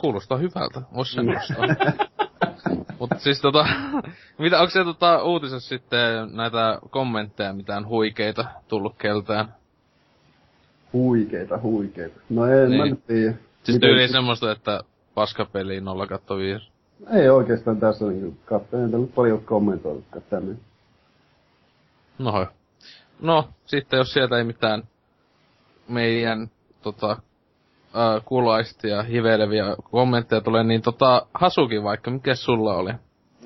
Kuulostaa 0.00 0.38
hyvältä, 0.38 0.82
ois 0.92 1.12
sen 1.12 1.26
Mutta 2.98 3.18
siis 3.18 3.40
tota, 3.40 3.66
mitä, 4.38 4.60
onko 4.60 4.70
se 4.70 4.84
tota 4.84 5.22
uutisessa 5.22 5.68
sitten 5.68 6.36
näitä 6.36 6.78
kommentteja 6.90 7.52
mitään 7.52 7.88
huikeita 7.88 8.44
tullut 8.68 8.94
keltään? 8.98 9.54
Huikeita, 10.92 11.58
huikeita. 11.62 12.20
No 12.30 12.46
en 12.46 12.70
niin. 12.70 12.80
mä 12.80 12.86
nyt 12.86 13.06
tiedä. 13.06 13.34
Siis 13.64 13.78
tyyli 13.80 14.08
semmoista, 14.08 14.52
että 14.52 14.80
paskapeli 15.14 15.80
0 15.80 16.06
5. 16.38 16.73
Ei 17.10 17.28
oikeastaan 17.28 17.80
tässä 17.80 18.04
niinku 18.04 18.36
katsoin, 18.44 18.84
entä 18.84 18.98
nyt 18.98 19.14
paljon 19.14 19.44
kommentoidukaan 19.44 20.24
tänne. 20.30 20.56
No, 22.18 22.46
no, 23.20 23.48
sitten 23.66 23.96
jos 23.96 24.12
sieltä 24.12 24.38
ei 24.38 24.44
mitään 24.44 24.82
meidän 25.88 26.50
tota, 26.82 27.10
äh, 27.10 28.24
kulaista 28.24 28.86
ja 28.86 29.02
hiveleviä 29.02 29.64
kommentteja 29.90 30.40
tulee, 30.40 30.64
niin 30.64 30.82
tota, 30.82 31.26
Hasuki 31.34 31.82
vaikka, 31.82 32.10
mikä 32.10 32.34
sulla 32.34 32.74
oli? 32.74 32.92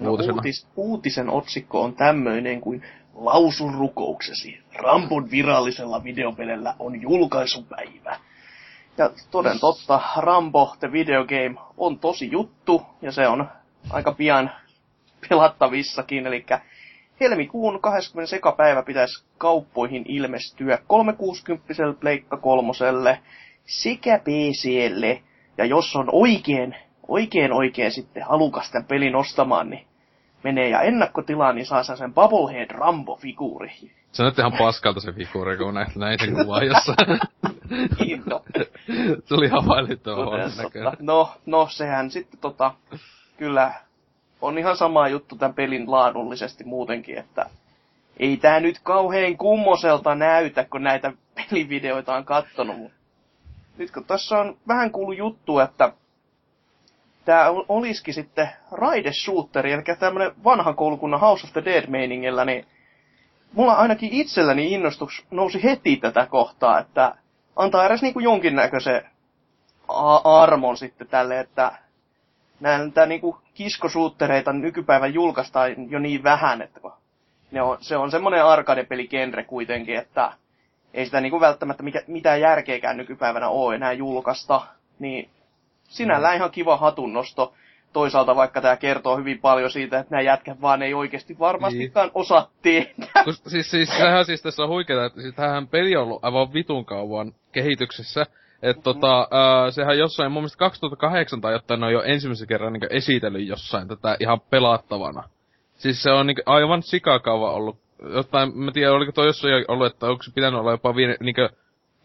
No, 0.00 0.12
uutis, 0.12 0.66
uutisen 0.76 1.30
otsikko 1.30 1.82
on 1.82 1.94
tämmöinen 1.94 2.60
kuin 2.60 2.82
Lausun 3.14 3.74
rukouksesi. 3.74 4.58
Rampon 4.74 5.30
virallisella 5.30 6.04
videopelellä 6.04 6.74
on 6.78 7.02
julkaisupäivä. 7.02 8.18
Ja 8.98 9.10
toden 9.30 9.60
totta, 9.60 10.00
Rambo 10.16 10.76
The 10.80 10.92
Video 10.92 11.24
Game 11.24 11.54
on 11.76 11.98
tosi 11.98 12.30
juttu, 12.30 12.82
ja 13.02 13.12
se 13.12 13.28
on 13.28 13.48
aika 13.90 14.12
pian 14.12 14.50
pelattavissakin, 15.28 16.26
eli 16.26 16.46
helmikuun 17.20 17.80
20. 17.80 18.52
päivä 18.56 18.82
pitäisi 18.82 19.24
kauppoihin 19.38 20.04
ilmestyä 20.08 20.78
360 20.86 21.74
Pleikka 22.00 22.36
kolmoselle 22.36 23.20
sekä 23.64 24.18
PClle, 24.18 25.22
ja 25.58 25.64
jos 25.64 25.96
on 25.96 26.08
oikein, 26.12 26.76
oikein 27.08 27.52
oikein 27.52 27.92
sitten 27.92 28.22
halukas 28.22 28.70
tämän 28.70 28.86
pelin 28.86 29.16
ostamaan, 29.16 29.70
niin 29.70 29.86
menee 30.44 30.68
ja 30.68 30.82
ennakkotilaan, 30.82 31.54
niin 31.54 31.66
saa 31.66 31.82
sen 31.82 32.14
Bubblehead 32.14 32.70
Rambo-figuuri. 32.70 33.90
Se 34.12 34.22
näytti 34.22 34.40
ihan 34.40 34.52
paskalta 34.58 35.00
se 35.00 35.12
figuuri, 35.12 35.56
kun 35.56 35.74
näin, 35.74 35.88
näin 35.96 36.18
sen 36.20 36.34
kuvaa 36.34 36.62
jossain. 36.62 36.96
niin, 38.00 38.22
no. 38.26 38.42
se 39.24 39.34
oli 39.34 39.46
ihan 39.46 39.66
valitettava 39.66 40.36
No, 40.98 41.32
no, 41.46 41.68
sehän 41.70 42.10
sitten 42.10 42.40
tota, 42.40 42.74
kyllä 43.36 43.72
on 44.40 44.58
ihan 44.58 44.76
sama 44.76 45.08
juttu 45.08 45.36
tämän 45.36 45.54
pelin 45.54 45.90
laadullisesti 45.90 46.64
muutenkin, 46.64 47.18
että 47.18 47.50
ei 48.18 48.36
tää 48.36 48.60
nyt 48.60 48.78
kauhean 48.82 49.36
kummoselta 49.36 50.14
näytä, 50.14 50.64
kun 50.64 50.82
näitä 50.82 51.12
pelivideoita 51.34 52.14
on 52.14 52.24
kattonut. 52.24 52.92
Nyt 53.78 53.90
kun 53.90 54.04
tässä 54.04 54.38
on 54.38 54.56
vähän 54.68 54.90
kuullut 54.90 55.18
juttu, 55.18 55.58
että 55.58 55.92
tämä 57.24 57.44
olisikin 57.68 58.14
sitten 58.14 58.48
Raide 58.72 59.12
Shooteri, 59.12 59.72
eli 59.72 59.82
tämmönen 59.98 60.32
vanhan 60.44 60.74
koulukunnan 60.76 61.20
House 61.20 61.46
of 61.46 61.52
the 61.52 61.64
Dead 61.64 61.86
meiningillä, 61.86 62.44
niin 62.44 62.66
mulla 63.52 63.72
ainakin 63.72 64.12
itselläni 64.12 64.72
innostus 64.72 65.26
nousi 65.30 65.62
heti 65.62 65.96
tätä 65.96 66.26
kohtaa, 66.26 66.78
että 66.78 67.14
antaa 67.58 67.86
edes 67.86 68.02
niinku 68.02 68.20
jonkinnäköisen 68.20 69.02
a- 69.88 70.42
armon 70.42 70.76
sitten 70.76 71.08
tälle, 71.08 71.40
että 71.40 71.72
näitä 72.60 73.06
niinku 73.06 73.38
kiskosuuttereita 73.54 74.52
nykypäivän 74.52 75.14
julkaistaan 75.14 75.90
jo 75.90 75.98
niin 75.98 76.22
vähän, 76.22 76.62
että 76.62 76.80
kun 76.80 76.92
ne 77.50 77.62
on, 77.62 77.78
se 77.80 77.96
on 77.96 78.10
semmoinen 78.10 78.44
arcade-peligenre 78.44 79.44
kuitenkin, 79.44 79.96
että 79.96 80.32
ei 80.94 81.04
sitä 81.04 81.20
niinku 81.20 81.40
välttämättä 81.40 81.82
mikä, 81.82 82.02
mitään 82.06 82.40
järkeäkään 82.40 82.96
nykypäivänä 82.96 83.48
ole 83.48 83.74
enää 83.74 83.92
julkaista. 83.92 84.60
Niin 84.98 85.30
sinällään 85.88 86.36
ihan 86.36 86.50
kiva 86.50 86.76
hatunnosto. 86.76 87.54
Toisaalta 87.92 88.36
vaikka 88.36 88.60
tämä 88.60 88.76
kertoo 88.76 89.16
hyvin 89.16 89.38
paljon 89.38 89.70
siitä, 89.70 89.98
että 89.98 90.10
nämä 90.10 90.22
jätkät 90.22 90.60
vaan 90.60 90.82
ei 90.82 90.94
oikeasti 90.94 91.38
varmastikaan 91.38 92.06
niin. 92.06 92.12
osaa 92.14 92.50
tehdä. 92.62 93.06
Kus, 93.24 93.42
siis, 93.46 93.70
siis 93.70 93.88
sehän 93.88 94.24
siis 94.24 94.42
tässä 94.42 94.62
on 94.62 94.68
huikeeta, 94.68 95.04
että 95.04 95.20
siis 95.20 95.34
tähän 95.34 95.68
peli 95.68 95.96
on 95.96 96.02
ollut 96.02 96.24
aivan 96.24 96.52
vitun 96.52 96.84
kauan 96.84 97.32
kehityksessä. 97.52 98.26
Että 98.62 98.82
tota, 98.82 99.20
äh, 99.20 99.74
sehän 99.74 99.98
jossain, 99.98 100.32
mun 100.32 100.42
mielestä 100.42 100.58
2008 100.58 101.40
tai 101.40 101.52
jotain 101.52 101.84
on 101.84 101.92
jo 101.92 102.02
ensimmäisen 102.02 102.48
kerran 102.48 102.72
niin 102.72 102.82
esitellyt 102.90 103.48
jossain 103.48 103.88
tätä 103.88 104.16
ihan 104.20 104.40
pelattavana. 104.40 105.22
Siis 105.74 106.02
se 106.02 106.10
on 106.10 106.26
niin 106.26 106.36
aivan 106.46 106.82
sikakauva 106.82 107.52
ollut. 107.52 107.76
Jotain, 108.14 108.58
mä 108.58 108.72
tiedän, 108.72 108.94
oliko 108.94 109.12
toi 109.12 109.26
jossain 109.26 109.64
ollut, 109.68 109.92
että 109.92 110.06
onko 110.06 110.22
se 110.22 110.30
pitänyt 110.34 110.60
olla 110.60 110.70
jopa 110.70 110.96
viine, 110.96 111.16
niin 111.20 111.34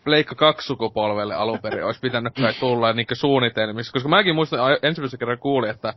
Pleikka 0.03 0.35
2 0.35 0.67
sukupolvelle 0.67 1.35
alun 1.35 1.59
perin 1.59 1.85
olisi 1.85 1.99
pitänyt 1.99 2.33
kai 2.33 2.53
tulla 2.53 2.93
niin 2.93 3.07
suunnitelmissa. 3.13 3.93
Koska 3.93 4.09
mäkin 4.09 4.35
muistan 4.35 4.59
ensimmäisen 4.81 5.19
kerran 5.19 5.37
kuulin, 5.37 5.69
että 5.69 5.93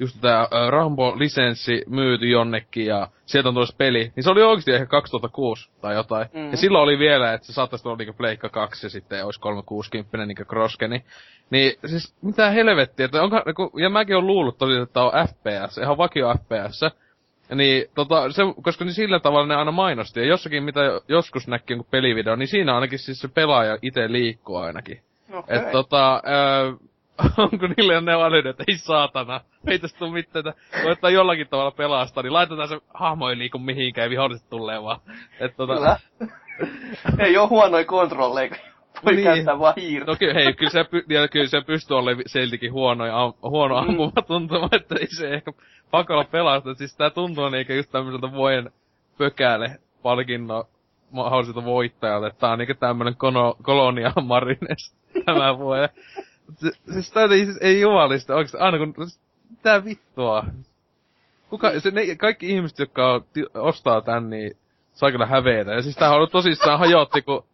just 0.00 0.20
tää 0.20 0.48
Rambo-lisenssi 0.70 1.82
myyty 1.88 2.28
jonnekin 2.28 2.86
ja 2.86 3.08
sieltä 3.26 3.48
on 3.48 3.54
tulossa 3.54 3.76
peli, 3.78 4.12
niin 4.16 4.24
se 4.24 4.30
oli 4.30 4.42
oikeasti 4.42 4.72
ehkä 4.72 4.86
2006 4.86 5.70
tai 5.80 5.94
jotain. 5.94 6.28
Mm. 6.34 6.50
Ja 6.50 6.56
silloin 6.56 6.84
oli 6.84 6.98
vielä, 6.98 7.32
että 7.32 7.46
se 7.46 7.52
saattaisi 7.52 7.82
tulla 7.82 7.96
niinku 7.96 8.14
Pleikka 8.14 8.48
2 8.48 8.86
ja 8.86 8.90
sitten 8.90 9.24
olisi 9.24 9.40
360 9.40 10.26
niinku 10.26 10.44
Kroskeni. 10.44 11.04
Niin 11.50 11.72
siis 11.86 12.14
mitä 12.22 12.50
helvettiä, 12.50 13.04
että 13.04 13.22
onko, 13.22 13.42
niinku, 13.46 13.72
ja 13.78 13.90
mäkin 13.90 14.16
olen 14.16 14.26
luullut 14.26 14.58
tosiaan, 14.58 14.82
että 14.82 15.02
on 15.02 15.12
FPS, 15.28 15.78
ihan 15.78 15.98
vakio 15.98 16.34
FPS. 16.34 16.80
Niin, 17.54 17.84
tota, 17.94 18.32
se, 18.32 18.42
koska 18.62 18.84
niin 18.84 18.94
sillä 18.94 19.20
tavalla 19.20 19.46
ne 19.46 19.54
aina 19.54 19.72
mainosti. 19.72 20.20
Ja 20.20 20.26
jossakin, 20.26 20.62
mitä 20.62 20.80
joskus 21.08 21.48
näki 21.48 21.72
jonkun 21.72 21.90
pelivideo, 21.90 22.36
niin 22.36 22.48
siinä 22.48 22.74
ainakin 22.74 22.98
siis 22.98 23.20
se 23.20 23.28
pelaaja 23.28 23.78
itse 23.82 24.12
liikkuu 24.12 24.56
ainakin. 24.56 25.00
Okay. 25.32 25.58
Et 25.58 25.70
tota, 25.70 26.22
öö, 26.28 26.72
onko 27.52 27.66
niille 27.66 28.00
ne 28.00 28.16
on 28.16 28.46
että 28.46 28.64
ei 28.68 28.76
saatana, 28.76 29.40
ei 29.66 29.78
tästä 29.78 29.98
tuu 29.98 30.10
mitään, 30.10 30.44
koettaa 30.82 31.10
jollakin 31.10 31.48
tavalla 31.48 31.70
pelastaa, 31.70 32.22
niin 32.22 32.32
laitetaan 32.32 32.68
se 32.68 32.78
hahmo 32.94 33.30
ei 33.30 33.38
liiku 33.38 33.58
mihinkään 33.58 34.06
ja 34.06 34.10
viholliset 34.10 34.50
tulee 34.50 34.82
vaan. 34.82 35.00
Et 35.40 35.56
tota... 35.56 35.74
Kyllä. 35.74 35.96
ei 37.26 37.36
oo 37.36 37.48
huonoja 37.48 37.84
kontrolleja, 37.84 38.56
voi 39.04 39.16
niin. 39.16 39.28
hiirtä. 39.76 40.10
No 40.10 40.16
kyllä, 40.18 40.34
hei, 40.34 40.52
kyllä 40.52 40.70
se, 40.70 40.84
py, 40.84 41.04
kyllä 41.32 41.46
se 41.46 41.60
pystyy 41.60 41.96
olemaan 41.96 42.22
siltikin 42.26 42.72
huono, 42.72 43.04
am, 43.04 43.32
huono 43.42 43.82
mm. 43.82 43.88
ampuma 43.88 44.22
tuntuma, 44.26 44.68
että 44.76 44.94
ei 45.00 45.06
se 45.06 45.34
ehkä 45.34 45.52
pakolla 45.90 46.24
pelasta. 46.24 46.74
Siis 46.74 46.96
tää 46.96 47.10
tuntuu 47.10 47.48
niinkö 47.48 47.74
just 47.74 47.90
tämmöseltä 47.90 48.32
vuoden 48.32 48.70
pökäle 49.18 49.76
palkinno 50.02 50.68
mahdolliselta 51.10 51.64
voittajalta, 51.64 52.26
että 52.26 52.40
tää 52.40 52.50
on 52.50 52.58
niinkö 52.58 52.74
tämmönen 52.74 53.16
kono, 53.16 53.56
kolonia 53.62 54.12
marines 54.22 54.94
tämä 55.26 55.58
vuoden 55.58 55.88
siis 56.92 57.12
tää 57.12 57.24
ei, 57.24 57.44
siis, 57.44 57.58
ei 57.60 57.80
jumalista, 57.80 58.34
oikeesti 58.34 58.58
aina 58.58 58.78
kun, 58.78 58.94
mitä 59.50 59.84
vittua. 59.84 60.44
Kuka, 61.50 61.80
se, 61.80 61.90
ne, 61.90 62.16
kaikki 62.16 62.50
ihmiset, 62.50 62.78
jotka 62.78 63.24
ostaa 63.54 64.00
tän, 64.00 64.30
niin 64.30 64.56
saa 64.92 65.10
kyllä 65.10 65.26
hävetä. 65.26 65.72
Ja 65.72 65.82
siis 65.82 65.96
tää 65.96 66.08
on 66.08 66.16
ollut 66.16 66.32
tosissaan 66.32 66.78
hajotti, 66.78 67.22
kun 67.22 67.44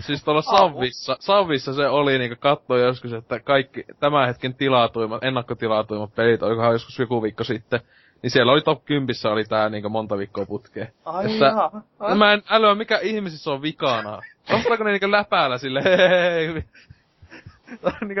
Siis 0.00 0.24
tuolla 0.24 0.42
Savvissa, 0.42 1.16
Savvissa 1.20 1.74
se 1.74 1.86
oli 1.86 2.18
niinku 2.18 2.36
kattoi 2.40 2.82
joskus, 2.82 3.12
että 3.12 3.40
kaikki 3.40 3.84
tämän 4.00 4.26
hetken 4.26 4.54
tilatuimmat, 4.54 5.24
ennakkotilatuimmat 5.24 6.14
pelit, 6.14 6.42
olikohan 6.42 6.72
joskus 6.72 6.98
joku 6.98 7.22
viikko 7.22 7.44
sitten. 7.44 7.80
Niin 8.22 8.30
siellä 8.30 8.52
oli 8.52 8.62
top 8.62 8.84
10 8.84 9.14
oli 9.32 9.44
tää 9.44 9.68
niinku 9.68 9.88
monta 9.88 10.18
viikkoa 10.18 10.46
putkeen. 10.46 10.92
Ai 11.04 11.32
että, 11.32 11.44
jaa. 11.44 11.82
Mä 12.14 12.32
en 12.32 12.42
älyä 12.50 12.74
mikä 12.74 12.98
ihmisissä 13.02 13.50
on 13.50 13.62
vikana. 13.62 14.22
Ostaako 14.52 14.84
ne 14.84 14.90
niinku 14.90 15.10
läpäällä 15.10 15.58
sille 15.58 15.84
hei, 15.84 16.64
niinku, 18.00 18.20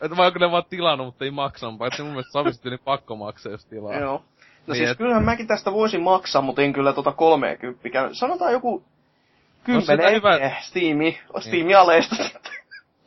että 0.00 0.16
vai 0.16 0.26
onko 0.26 0.38
ne 0.38 0.50
vaan 0.50 0.64
tilannut, 0.70 1.06
mutta 1.06 1.24
ei 1.24 1.30
maksanut, 1.30 1.78
paitsi 1.78 2.02
mun 2.02 2.10
mielestä 2.10 2.32
Savista 2.32 2.70
niin 2.70 2.80
pakko 2.84 3.16
maksaa, 3.16 3.52
jos 3.52 3.66
tilaa. 3.66 3.94
Joo. 3.94 4.22
No 4.66 4.72
niin 4.72 4.76
siis 4.76 4.90
et... 4.90 4.98
kyllähän 4.98 5.24
mäkin 5.24 5.46
tästä 5.46 5.72
voisin 5.72 6.02
maksaa, 6.02 6.42
mutta 6.42 6.62
en 6.62 6.72
kyllä 6.72 6.92
tota 6.92 7.12
30 7.12 7.88
käy. 7.88 8.14
Sanotaan 8.14 8.52
joku 8.52 8.84
10 9.68 9.98
no 9.98 10.10
hyvä... 10.10 10.60
Steami, 10.60 11.18
Steami 11.40 11.62
niin. 11.62 11.76
aleista 11.76 12.16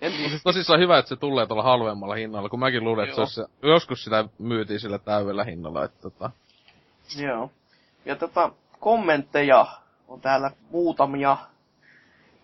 En 0.02 0.12
tiedä. 0.12 0.30
Siis 0.30 0.44
tosissaan 0.44 0.80
hyvä, 0.80 0.98
että 0.98 1.10
se 1.10 1.16
tulee 1.16 1.46
tuolla 1.46 1.64
halvemmalla 1.64 2.16
hinnalla, 2.16 2.50
kun 2.50 2.60
mäkin 2.60 2.84
luulen, 2.84 3.04
että 3.04 3.16
se 3.16 3.22
olisi, 3.22 3.42
joskus 3.64 4.04
sitä 4.04 4.26
myytiin 4.40 4.80
sillä 4.80 4.98
täydellä 4.98 5.44
hinnalla, 5.44 5.86
että 5.86 6.02
tota... 6.02 6.32
Joo. 7.18 7.52
Ja 8.06 8.16
tota, 8.16 8.52
kommentteja 8.80 9.66
on 10.08 10.22
täällä 10.22 10.52
muutamia. 10.72 11.38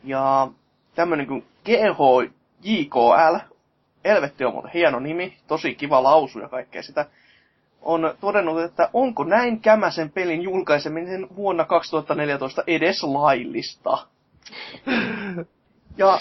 Ja 0.04 0.48
tämmönen 0.96 1.28
kuin 1.28 1.46
GHJKL, 1.66 3.36
Elvetti 4.04 4.46
on 4.46 4.54
muuten 4.54 4.72
hieno 4.72 5.00
nimi, 5.00 5.38
tosi 5.48 5.76
kiva 5.76 6.04
lausu 6.04 6.40
ja 6.40 6.50
kaikkea 6.50 6.84
sitä, 6.84 7.06
on 7.82 8.16
todennut, 8.22 8.62
että 8.62 8.90
onko 8.94 9.24
näin 9.24 9.60
kämäsen 9.60 10.10
pelin 10.10 10.42
julkaiseminen 10.42 11.28
vuonna 11.36 11.66
2014 11.66 12.64
edes 12.68 13.04
laillista. 13.04 14.08
Ja 15.98 16.20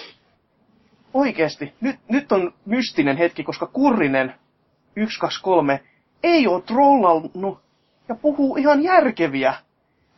oikeesti, 1.15 1.73
nyt, 1.81 1.97
nyt 2.09 2.33
on 2.33 2.55
mystinen 2.67 3.17
hetki, 3.17 3.45
koska 3.45 3.67
Kurrinen 3.67 4.35
123 4.89 5.81
ei 6.23 6.47
ole 6.47 6.63
trollannut 6.63 7.61
ja 8.09 8.15
puhuu 8.15 8.57
ihan 8.57 8.83
järkeviä. 8.83 9.55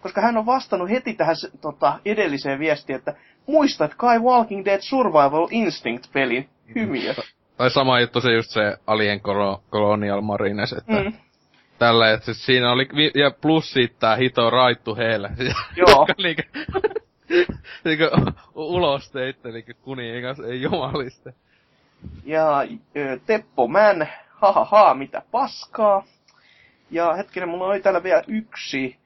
Koska 0.00 0.20
hän 0.20 0.36
on 0.36 0.46
vastannut 0.46 0.90
heti 0.90 1.14
tähän 1.14 1.36
tota, 1.60 1.98
edelliseen 2.04 2.58
viestiin, 2.58 2.96
että 2.96 3.14
muistat 3.46 3.94
kai 3.94 4.18
Walking 4.18 4.64
Dead 4.64 4.80
Survival 4.80 5.48
Instinct-pelin 5.50 6.48
hymiö. 6.74 7.14
Tai 7.56 7.70
sama 7.70 8.00
juttu 8.00 8.20
se 8.20 8.32
just 8.32 8.50
se 8.50 8.76
Alien 8.86 9.20
Colonial 9.70 10.20
Marines, 10.20 10.72
että 10.72 11.02
mm. 11.02 11.12
Tällä, 11.78 12.10
että 12.10 12.24
siis 12.24 12.46
siinä 12.46 12.72
oli, 12.72 12.88
ja 13.14 13.30
plus 13.30 13.72
siitä 13.72 13.94
tää 13.98 14.16
hito 14.16 14.50
raittu 14.50 14.96
heille. 14.96 15.30
Joo. 15.76 16.06
niinku, 16.22 16.42
niinku 17.84 18.04
ulos 18.54 19.10
teitte, 19.10 19.52
niinku 19.52 19.72
kuningas, 19.82 20.40
ei 20.40 20.62
jumaliste. 20.62 21.34
Ja 22.24 22.66
Teppo 23.26 23.68
Män, 23.68 24.08
ha 24.40 24.94
mitä 24.94 25.22
paskaa. 25.30 26.04
Ja 26.90 27.14
hetkinen, 27.14 27.48
mulla 27.48 27.66
oli 27.66 27.80
täällä 27.80 28.02
vielä 28.02 28.22
yksi. 28.26 28.96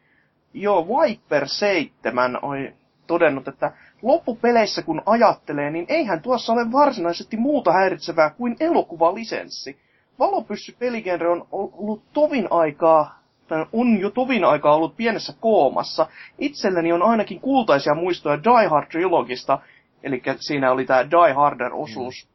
Joo, 0.54 0.86
Viper 0.88 1.48
7 1.48 2.38
oli 2.42 2.74
todennut, 3.06 3.48
että 3.48 3.72
loppupeleissä 4.02 4.82
kun 4.82 5.02
ajattelee, 5.06 5.70
niin 5.70 5.86
eihän 5.88 6.22
tuossa 6.22 6.52
ole 6.52 6.72
varsinaisesti 6.72 7.36
muuta 7.36 7.72
häiritsevää 7.72 8.30
kuin 8.30 8.56
elokuvalisenssi. 8.60 9.81
Valopyssy 10.18 10.76
peligenre 10.78 11.28
on 11.28 11.46
ollut 11.50 12.02
tovin 12.12 12.48
aikaa, 12.50 13.18
tai 13.48 13.66
on 13.72 14.00
jo 14.00 14.10
tovin 14.10 14.44
aikaa 14.44 14.74
ollut 14.74 14.96
pienessä 14.96 15.34
koomassa. 15.40 16.06
Itselleni 16.38 16.92
on 16.92 17.02
ainakin 17.02 17.40
kultaisia 17.40 17.94
muistoja 17.94 18.44
Die 18.44 18.68
Hard 18.68 18.86
Trilogista, 18.86 19.58
eli 20.02 20.22
siinä 20.40 20.72
oli 20.72 20.84
tämä 20.84 21.10
Die 21.10 21.32
Harder-osuus, 21.32 22.26
mm. 22.26 22.32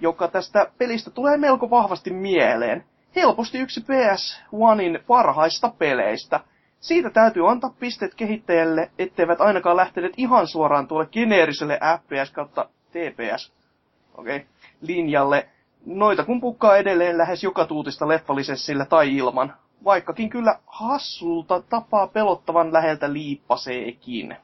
joka 0.00 0.28
tästä 0.28 0.66
pelistä 0.78 1.10
tulee 1.10 1.36
melko 1.36 1.70
vahvasti 1.70 2.10
mieleen. 2.10 2.84
Helposti 3.16 3.58
yksi 3.58 3.80
PS1in 3.80 5.02
parhaista 5.06 5.72
peleistä– 5.78 6.40
siitä 6.80 7.10
täytyy 7.10 7.50
antaa 7.50 7.74
pisteet 7.80 8.14
kehittäjälle, 8.14 8.90
etteivät 8.98 9.40
ainakaan 9.40 9.76
lähteneet 9.76 10.12
ihan 10.16 10.46
suoraan 10.46 10.88
tuolle 10.88 11.06
geneeriselle 11.06 11.80
FPS 12.02 12.30
kautta 12.30 12.68
TPS 12.90 13.52
okay, 14.14 14.40
linjalle. 14.80 15.48
Noita 15.86 16.24
kun 16.24 16.40
pukkaa 16.40 16.76
edelleen 16.76 17.18
lähes 17.18 17.42
joka 17.42 17.64
tuutista 17.64 18.08
leffalisessillä 18.08 18.84
tai 18.84 19.16
ilman. 19.16 19.54
Vaikkakin 19.84 20.30
kyllä 20.30 20.58
hassulta 20.66 21.62
tapaa 21.62 22.06
pelottavan 22.06 22.72
läheltä 22.72 23.12
liippaseekin. 23.12 24.36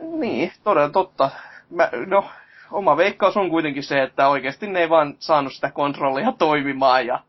Niin, 0.00 0.52
todella 0.64 0.88
totta. 0.90 1.30
Mä, 1.70 1.90
no, 2.06 2.24
oma 2.70 2.96
veikkaus 2.96 3.36
on 3.36 3.50
kuitenkin 3.50 3.82
se, 3.82 4.02
että 4.02 4.28
oikeasti 4.28 4.66
ne 4.66 4.80
ei 4.80 4.90
vaan 4.90 5.16
saanut 5.18 5.52
sitä 5.52 5.70
kontrollia 5.70 6.32
toimimaan 6.32 7.06
ja 7.06 7.20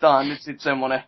tää 0.00 0.10
on 0.10 0.28
nyt 0.28 0.40
sitten 0.40 0.62
semmonen 0.62 1.02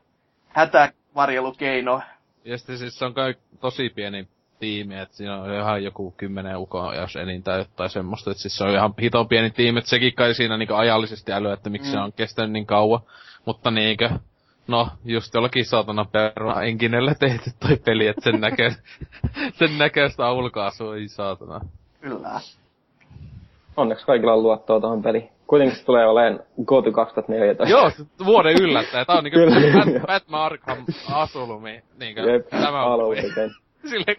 hätä 0.49 0.93
varjelukeino. 1.15 2.03
Ja 2.45 2.59
sitten 2.59 2.79
siis 2.79 2.99
se 2.99 3.05
on 3.05 3.15
kai 3.15 3.35
tosi 3.61 3.91
pieni 3.91 4.29
tiimi, 4.61 4.99
että 4.99 5.17
siinä 5.17 5.37
on 5.37 5.55
ihan 5.55 5.85
joku 5.85 6.15
kymmenen 6.17 6.59
ukoa, 6.59 6.95
jos 6.95 7.17
enintään 7.17 7.59
jotain 7.59 7.91
semmoista. 7.91 8.31
Että 8.31 8.43
siis 8.43 8.57
se 8.57 8.65
on 8.65 8.71
ihan 8.71 8.95
hiton 9.03 9.29
pieni 9.29 9.51
tiimi, 9.51 9.79
että 9.79 9.91
sekin 9.91 10.15
kai 10.15 10.35
siinä 10.35 10.57
niinku 10.57 10.75
ajallisesti 10.75 11.33
älyä, 11.33 11.53
että 11.53 11.71
miksi 11.71 11.89
mm. 11.89 11.93
se 11.93 11.99
on 11.99 12.13
kestänyt 12.13 12.53
niin 12.53 12.67
kauan. 12.67 13.01
Mutta 13.47 13.71
niinkö, 13.71 14.11
no, 14.67 14.89
just 15.05 15.35
jollakin 15.35 15.65
saatana 15.65 16.05
peruna 16.05 16.63
enkinellä 16.63 17.15
tehty 17.15 17.51
toi 17.61 17.77
peli, 17.77 18.07
että 18.07 18.21
sen 18.25 18.41
näkee, 18.41 18.71
sen 19.59 19.79
näköistä 19.79 20.33
ulkoasua, 20.33 20.97
ei 20.97 21.09
saatana. 21.09 21.61
Kyllä. 22.01 22.41
onneksi 23.77 24.07
kaikilla 24.07 24.33
on 24.33 24.43
luottoa 24.43 24.81
tuohon 24.81 25.03
peliin. 25.03 25.29
Kuitenkin 25.47 25.79
se 25.79 25.85
tulee 25.85 26.07
olemaan 26.07 26.41
GOTY 26.65 26.93
2014. 26.93 27.77
Joo, 27.77 27.91
se 27.91 28.05
vuoden 28.25 28.57
yllättäjä. 28.63 29.05
Tää 29.05 29.17
on 29.17 29.25
niinku. 29.25 29.41
Bat- 29.41 30.07
Batman 30.07 30.41
Arkham 30.41 30.79
Asylumi. 31.13 31.83
Niinkö, 31.99 32.21
Jep, 32.21 32.49
tämä 32.49 32.85
on. 32.85 33.17
Sille... 33.91 34.17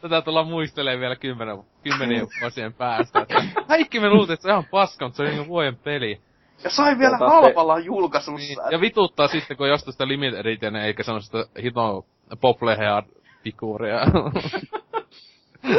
Tätä 0.00 0.22
tullaan 0.22 0.46
muistelee 0.46 0.98
vielä 1.00 1.16
kymmenen, 1.16 1.58
kymmenien 1.82 2.26
vuosien 2.40 2.72
päästä. 2.72 3.26
Kaikki 3.68 4.00
me 4.00 4.08
luultiin, 4.10 4.34
että 4.34 4.42
se 4.42 4.48
on 4.48 4.52
ihan 4.52 4.68
paska, 4.70 5.04
mutta 5.04 5.16
se 5.16 5.22
on 5.22 5.28
niinku 5.28 5.46
vuoden 5.48 5.76
peli. 5.76 6.20
Ja 6.64 6.70
sai 6.70 6.98
vielä 6.98 7.18
Tota, 7.18 7.30
se- 7.30 7.34
halvalla 7.36 7.76
Niin, 7.76 7.86
julkaisussa. 7.86 8.62
ja 8.70 8.80
vituttaa 8.80 9.28
sitten, 9.28 9.56
kun 9.56 9.68
jostain 9.68 9.92
sitä 9.92 10.08
Limited 10.08 10.40
Edition, 10.40 10.76
eikä 10.76 11.02
sano 11.02 11.20
sitä 11.20 11.44
hito 11.62 12.06
poplehead 12.40 13.04
figuuria. 13.44 14.00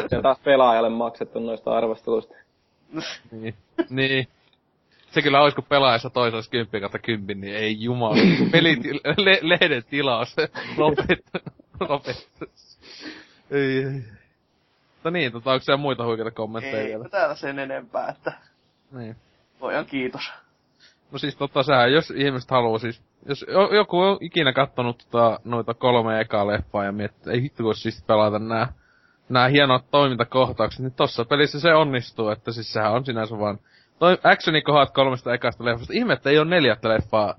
Se 0.10 0.16
on 0.18 0.24
taas 0.24 0.40
pelaajalle 0.44 0.90
maksettu 0.90 1.40
noista 1.40 1.78
arvosteluista. 1.78 2.34
niin. 3.32 3.56
niin. 3.90 4.28
Se 5.12 5.22
kyllä 5.22 5.42
ois, 5.42 5.56
kun 5.56 5.64
pelaajassa 5.70 6.10
toisessa 6.10 6.52
kymppi 6.52 6.80
kautta 6.80 7.00
kymppi, 7.00 7.36
niin 7.36 7.56
ei 7.56 7.82
jumala. 7.84 8.16
Peli, 8.52 8.78
le, 9.18 9.40
lehden 9.42 9.84
tilaus 9.90 10.36
lopettu. 10.78 11.40
Lopettu. 11.90 12.46
Ei, 13.52 13.78
ei. 13.84 14.04
Mutta 14.94 15.12
niin, 15.12 15.32
tota, 15.32 15.52
onko 15.52 15.64
siellä 15.64 15.82
muita 15.82 16.06
huikeita 16.06 16.32
kommentteja 16.32 16.82
Ei 16.82 16.88
vielä? 16.88 17.10
täällä 17.10 17.36
sen 17.36 17.60
enempää, 17.60 18.10
että 18.10 18.34
Niin. 18.92 19.16
voidaan 19.62 19.86
kiitos. 19.86 20.32
No 21.12 21.18
siis 21.18 21.36
tota 21.36 21.64
sehän, 21.64 21.94
jos 21.94 22.12
ihmiset 22.12 22.52
haluaa 22.52 22.80
siis, 22.80 23.02
jos 23.26 23.46
jo- 23.48 23.76
joku 23.76 24.00
on 24.00 24.18
ikinä 24.22 24.54
kattonut 24.54 25.08
tota, 25.12 25.40
noita 25.44 25.74
kolme 25.74 26.20
ekaa 26.22 26.48
leffaa 26.48 26.86
ja 26.86 26.92
miettii, 26.92 27.20
että 27.20 27.32
ei 27.32 27.42
hitto 27.42 27.64
kun 27.64 27.76
siis 27.76 28.04
pelata 28.08 28.40
nää, 28.40 28.74
nää 29.30 29.48
hienot 29.48 29.86
toimintakohtaukset, 29.92 30.80
niin 30.80 30.94
tossa 30.94 31.26
pelissä 31.26 31.60
se 31.60 31.74
onnistuu, 31.74 32.30
että 32.30 32.52
siis 32.52 32.74
sehän 32.74 32.92
on 32.92 33.06
sinänsä 33.06 33.40
vaan 33.40 33.60
toi 34.00 34.18
actionikohdat 34.24 34.94
kolmesta 34.94 35.34
ekasta 35.34 35.66
leffasta. 35.66 35.94
Ihme, 35.94 36.14
että 36.14 36.30
ei 36.30 36.40
ole 36.40 36.50
neljättä 36.50 36.90
leffaa 36.90 37.36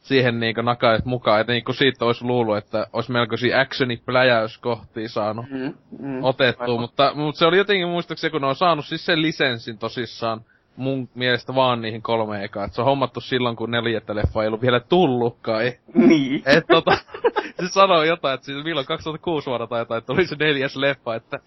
siihen 0.00 0.40
niinku 0.40 0.62
nakaiset 0.62 1.06
mukaan, 1.06 1.40
että 1.40 1.52
niinku 1.52 1.72
siitä 1.72 2.04
olisi 2.04 2.24
luullut, 2.24 2.56
että 2.56 2.86
olisi 2.92 3.12
melkoisia 3.12 3.60
actionipläjäyskohtia 3.60 5.08
saanut 5.08 5.46
Mm, 5.50 5.74
mm. 5.98 6.24
otettu, 6.24 6.62
Aivan. 6.62 6.80
mutta, 6.80 7.12
mutta 7.14 7.38
se 7.38 7.46
oli 7.46 7.56
jotenkin 7.56 7.88
muistaakseni, 7.88 8.30
kun 8.30 8.40
ne 8.40 8.46
on 8.46 8.56
saanut 8.56 8.84
siis 8.86 9.06
sen 9.06 9.22
lisenssin 9.22 9.78
tosissaan 9.78 10.40
mun 10.76 11.08
mielestä 11.14 11.54
vaan 11.54 11.82
niihin 11.82 12.02
kolme 12.02 12.44
ekaa. 12.44 12.64
Et 12.64 12.72
se 12.72 12.80
on 12.80 12.84
hommattu 12.84 13.20
silloin, 13.20 13.56
kun 13.56 13.70
neljättä 13.70 14.14
leffa 14.14 14.42
ei 14.42 14.46
ollut 14.46 14.62
vielä 14.62 14.80
tullutkaan. 14.80 15.62
Niin. 15.94 16.42
et 16.56 16.64
tota, 16.66 16.90
se 17.60 17.68
sanoo 17.68 18.02
jotain, 18.02 18.34
että 18.34 18.44
siis 18.44 18.64
milloin 18.64 18.86
2006 18.86 19.46
vuonna 19.46 19.66
tai 19.66 19.80
jotain, 19.80 19.98
että 19.98 20.12
oli 20.12 20.26
se 20.26 20.36
neljäs 20.38 20.76
leffa, 20.76 21.14
että 21.14 21.38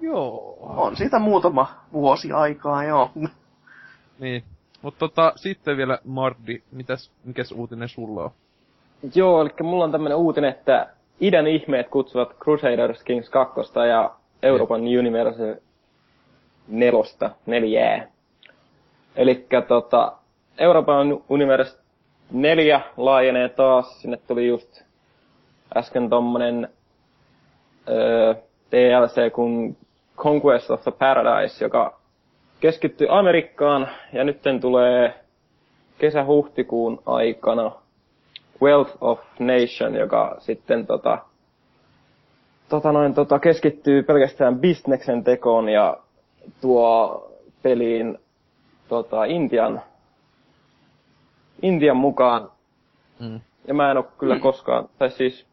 joo. 0.00 0.56
On 0.60 0.96
siitä 0.96 1.18
muutama 1.18 1.66
vuosi 1.92 2.32
aikaa, 2.32 2.84
joo. 2.84 3.10
Niin. 4.18 4.44
Mutta 4.82 4.98
tota, 4.98 5.32
sitten 5.36 5.76
vielä 5.76 5.98
Mardi, 6.04 6.62
mitäs, 6.72 7.10
mikäs 7.24 7.52
uutinen 7.52 7.88
sulla 7.88 8.24
on? 8.24 8.30
Joo, 9.14 9.40
eli 9.40 9.50
mulla 9.62 9.84
on 9.84 9.92
tämmönen 9.92 10.18
uutinen, 10.18 10.50
että 10.50 10.86
idän 11.20 11.46
ihmeet 11.46 11.88
kutsuvat 11.88 12.36
Crusaders 12.38 13.02
Kings 13.02 13.30
2 13.30 13.60
ja 13.88 14.10
Euroopan 14.42 14.80
Universe 14.80 15.62
nelosta, 16.68 17.30
neljää. 17.46 18.06
Eli 19.16 19.46
tota, 19.68 20.12
Euroopan 20.58 21.20
Universe 21.28 21.78
4 22.30 22.80
laajenee 22.96 23.48
taas, 23.48 24.00
sinne 24.00 24.16
tuli 24.16 24.46
just 24.46 24.82
äsken 25.76 26.10
tommonen 26.10 26.68
öö, 27.88 28.34
DLC 28.72 29.32
kuin 29.32 29.76
Conquest 30.16 30.70
of 30.70 30.82
the 30.82 30.90
Paradise, 30.90 31.64
joka 31.64 31.98
keskittyy 32.60 33.06
Amerikkaan 33.10 33.88
ja 34.12 34.24
nytten 34.24 34.60
tulee 34.60 35.14
kesä-huhtikuun 35.98 37.02
aikana 37.06 37.72
Wealth 38.62 38.96
of 39.00 39.20
Nation, 39.38 39.94
joka 39.94 40.36
sitten 40.38 40.86
tota, 40.86 41.18
tota 42.68 42.92
noin, 42.92 43.14
tota, 43.14 43.38
keskittyy 43.38 44.02
pelkästään 44.02 44.58
bisneksen 44.58 45.24
tekoon 45.24 45.68
ja 45.68 45.96
tuo 46.60 47.24
peliin 47.62 48.18
tota, 48.88 49.24
Intian, 49.24 49.82
Intian 51.62 51.96
mukaan. 51.96 52.50
Mm. 53.20 53.40
Ja 53.66 53.74
mä 53.74 53.90
en 53.90 53.96
oo 53.96 54.06
kyllä 54.18 54.38
koskaan, 54.48 54.88
tai 54.98 55.10
siis 55.10 55.46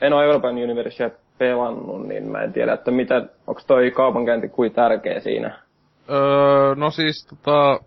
en 0.00 0.12
oo 0.12 0.22
Euroopan 0.22 0.54
Universia 0.54 1.10
pelannut, 1.38 2.08
niin 2.08 2.30
mä 2.30 2.42
en 2.42 2.52
tiedä, 2.52 2.72
että 2.72 2.90
mitä, 2.90 3.22
onks 3.46 3.66
toi 3.66 3.90
kaupankäynti 3.90 4.48
kuin 4.48 4.72
tärkeä 4.72 5.20
siinä. 5.20 5.63
Öö, 6.10 6.74
no 6.74 6.90
siis 6.90 7.26
tota, 7.26 7.80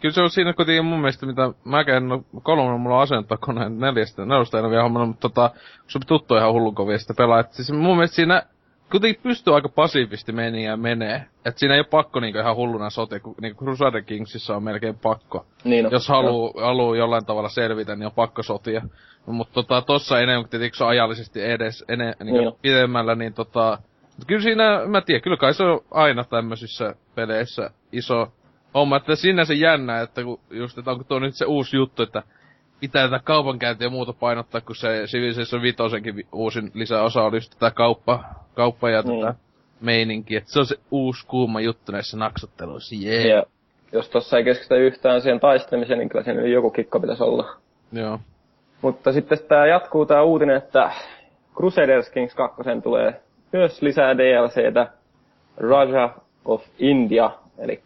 kyllä 0.00 0.14
se 0.14 0.22
on 0.22 0.30
siinä 0.30 0.52
kuitenkin 0.52 0.84
mun 0.84 1.00
mielestä, 1.00 1.26
mitä 1.26 1.52
mäkään, 1.64 2.08
no 2.08 2.24
kolmonen 2.42 2.80
mulla 2.80 2.96
on 2.96 3.02
asentokoneen, 3.02 3.78
neljästä, 3.78 4.24
neljästä 4.24 4.58
en 4.58 4.64
ole 4.64 4.70
vielä 4.70 4.82
hommannut, 4.82 5.08
mutta 5.08 5.28
tota, 5.28 5.50
se 5.88 5.98
on 5.98 6.02
tuttu 6.06 6.36
ihan 6.36 6.52
hullun 6.52 6.74
kovia 6.74 6.98
sitä 6.98 7.14
pelaa. 7.16 7.40
Et 7.40 7.52
siis 7.52 7.72
mun 7.72 7.96
mielestä 7.96 8.16
siinä 8.16 8.42
kuitenkin 8.90 9.22
pystyy 9.22 9.54
aika 9.54 9.68
pasiivisesti 9.68 10.32
meniä 10.32 10.70
ja 10.70 10.76
menee. 10.76 11.24
Et 11.44 11.58
siinä 11.58 11.74
ei 11.74 11.80
ole 11.80 11.86
pakko 11.90 12.20
niinku 12.20 12.38
ihan 12.38 12.56
hulluna 12.56 12.90
sote, 12.90 13.20
kun 13.20 13.34
niinku 13.40 13.64
Crusader 13.64 14.02
Kingsissa 14.02 14.56
on 14.56 14.62
melkein 14.62 14.98
pakko. 14.98 15.46
Niin 15.64 15.86
on. 15.86 15.92
Jos 15.92 16.08
haluu, 16.08 16.60
haluu 16.60 16.94
jollain 16.94 17.26
tavalla 17.26 17.48
selvitä, 17.48 17.96
niin 17.96 18.06
on 18.06 18.12
pakko 18.12 18.42
sotia. 18.42 18.82
No, 19.26 19.32
mutta 19.32 19.54
tota, 19.54 19.82
tossa 19.82 20.20
enemmän, 20.20 20.48
tietenkin 20.48 20.78
se 20.78 20.84
ajallisesti 20.84 21.44
edes 21.44 21.84
ene, 21.88 22.14
niin 22.24 22.34
Niin 22.34 22.52
pidemmällä, 22.62 23.14
niin 23.14 23.34
tota... 23.34 23.78
Mutta 24.22 24.28
kyllä 24.28 24.42
siinä, 24.42 24.86
mä 24.86 25.00
tiedän, 25.00 25.22
kyllä 25.22 25.36
kai 25.36 25.54
se 25.54 25.62
on 25.62 25.80
aina 25.90 26.24
tämmöisissä 26.24 26.94
peleissä 27.14 27.70
iso 27.92 28.32
homma, 28.74 28.96
että 28.96 29.16
sinne 29.16 29.44
se 29.44 29.54
jännä, 29.54 30.00
että 30.00 30.24
kun 30.24 30.40
just, 30.50 30.78
että 30.78 30.90
onko 30.90 31.04
tuo 31.04 31.18
nyt 31.18 31.34
se 31.34 31.44
uusi 31.44 31.76
juttu, 31.76 32.02
että 32.02 32.22
pitää 32.80 33.08
tätä 33.08 33.20
kaupankäyntiä 33.24 33.86
ja 33.86 33.90
muuta 33.90 34.12
painottaa, 34.12 34.60
kun 34.60 34.76
se 34.76 35.02
Civilization 35.06 35.62
vitosenkin 35.62 36.16
vi- 36.16 36.26
uusin 36.32 36.70
lisäosa 36.74 37.22
oli 37.22 37.36
just 37.36 37.50
tätä 37.52 37.70
kauppa, 37.70 38.24
kauppa 38.54 38.90
ja 38.90 39.02
Niin. 39.02 39.20
tätä 39.20 39.34
meininkiä. 39.80 40.38
Että 40.38 40.52
se 40.52 40.58
on 40.58 40.66
se 40.66 40.76
uusi 40.90 41.26
kuuma 41.26 41.60
juttu 41.60 41.92
näissä 41.92 42.16
naksotteluissa, 42.16 42.94
jee. 42.98 43.28
Ja 43.28 43.42
jos 43.92 44.08
tossa 44.08 44.38
ei 44.38 44.44
keskitytä 44.44 44.76
yhtään 44.76 45.20
siihen 45.20 45.40
taistelemiseen, 45.40 45.98
niin 45.98 46.08
kyllä 46.08 46.24
siinä 46.24 46.42
joku 46.42 46.70
kikka 46.70 47.00
pitäisi 47.00 47.22
olla. 47.22 47.56
Joo. 47.92 48.18
Mutta 48.82 49.12
sitten 49.12 49.38
tämä 49.48 49.66
jatkuu 49.66 50.06
tämä 50.06 50.22
uutinen, 50.22 50.56
että 50.56 50.92
Crusaders 51.54 52.10
Kings 52.10 52.34
2 52.34 52.62
tulee 52.82 53.20
myös 53.52 53.82
lisää 53.82 54.18
DLCtä 54.18 54.86
Raja 55.56 56.14
of 56.44 56.62
India, 56.78 57.30
eli 57.58 57.82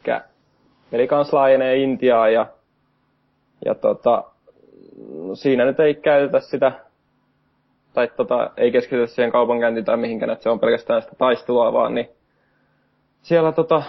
peli 0.90 1.08
kans 1.08 1.32
laajenee 1.32 1.76
Intiaa 1.76 2.28
ja, 2.28 2.46
ja 3.64 3.74
tota, 3.74 4.24
siinä 5.34 5.64
nyt 5.64 5.80
ei 5.80 5.94
käytetä 5.94 6.40
sitä, 6.40 6.72
tai 7.94 8.08
tota, 8.16 8.50
ei 8.56 8.72
keskitytä 8.72 9.06
siihen 9.06 9.32
kaupankäyntiin 9.32 9.84
tai 9.84 9.96
mihinkään, 9.96 10.30
että 10.30 10.42
se 10.42 10.50
on 10.50 10.60
pelkästään 10.60 11.02
sitä 11.02 11.14
taistelua 11.18 11.72
vaan, 11.72 11.94
niin 11.94 12.08
siellä 13.22 13.52
tota, 13.52 13.82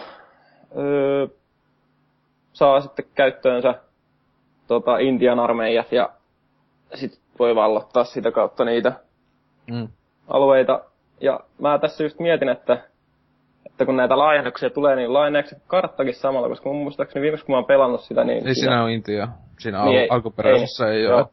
öö, 0.78 1.28
saa 2.54 2.82
sitten 2.82 3.06
käyttöönsä 3.16 3.76
tota, 4.68 4.98
Intian 4.98 5.40
armeijat 5.40 5.92
ja 5.92 6.10
sit 6.94 7.20
voi 7.40 7.56
vallottaa 7.56 8.04
sitä 8.04 8.32
kautta 8.32 8.66
niitä 8.66 8.94
Mm. 9.72 9.88
alueita. 10.28 10.84
Ja 11.22 11.39
mä 11.61 11.80
tässä 11.80 12.03
just 12.03 12.20
mietin, 12.20 12.49
että, 12.49 12.78
että 13.65 13.86
kun 13.86 13.95
näitä 13.97 14.18
laajennuksia 14.18 14.70
tulee, 14.70 14.95
niin 14.95 15.13
laajeneeko 15.13 15.49
se 15.49 15.55
karttakin 15.68 16.13
samalla, 16.15 16.49
koska 16.49 16.70
mun 16.70 16.84
muistaakseni 16.84 17.24
viimeksi 17.24 17.45
kun 17.45 17.53
mä 17.53 17.57
oon 17.57 17.65
pelannut 17.65 18.01
sitä, 18.01 18.24
niin... 18.24 18.47
Ei 18.47 18.55
siinä 18.55 18.84
on 18.84 18.89
Intia. 18.89 19.28
Siinä 19.59 19.84
Niin 19.84 19.97
al- 19.97 20.01
ei- 20.01 20.09
alkuperäisessä 20.09 20.88
ei, 20.88 20.97
ei, 20.97 21.03
joo. 21.03 21.30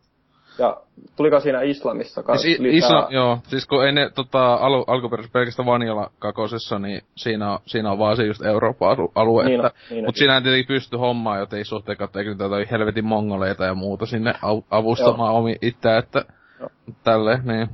Ja 0.59 0.76
tuliko 1.16 1.41
siinä 1.41 1.62
Islamissa 1.62 2.22
kanssa 2.22 2.43
Siis 2.43 2.59
lisää? 2.59 2.76
Isla, 2.89 3.07
joo, 3.11 3.39
siis 3.47 3.66
kun 3.66 3.87
ei 3.87 3.93
ne 3.93 4.11
tota, 4.14 4.55
alu, 4.55 4.85
alkuperäisessä 4.87 5.32
pelkästään 5.32 5.66
Vanilla 5.66 6.11
kakosessa, 6.18 6.78
niin 6.78 7.03
siinä 7.16 7.53
on, 7.53 7.59
siinä 7.66 7.91
on 7.91 7.99
vaan 7.99 8.16
se 8.16 8.24
just 8.24 8.43
Euroopan 8.45 8.91
alu, 8.91 9.12
alue. 9.14 9.45
Niin 9.45 9.66
että, 9.66 9.78
niin 9.91 10.05
on. 10.05 10.09
mut 10.09 10.16
siinä 10.16 10.35
ei 10.37 10.43
tietenkin 10.43 10.66
pysty 10.74 10.97
hommaan, 10.97 11.39
joten 11.39 11.59
ei 11.59 11.64
suhteen 11.64 11.99
kautta, 11.99 12.18
eikä 12.18 12.30
niitä 12.30 12.45
helvetin 12.70 13.05
mongoleita 13.05 13.64
ja 13.64 13.74
muuta 13.74 14.07
sinne 14.07 14.35
avustamaan 14.70 15.35
omi 15.35 15.57
itseä, 15.62 15.99
että 15.99 16.24
Joo. 16.61 16.68
tälleen, 17.05 17.41
niin. 17.45 17.68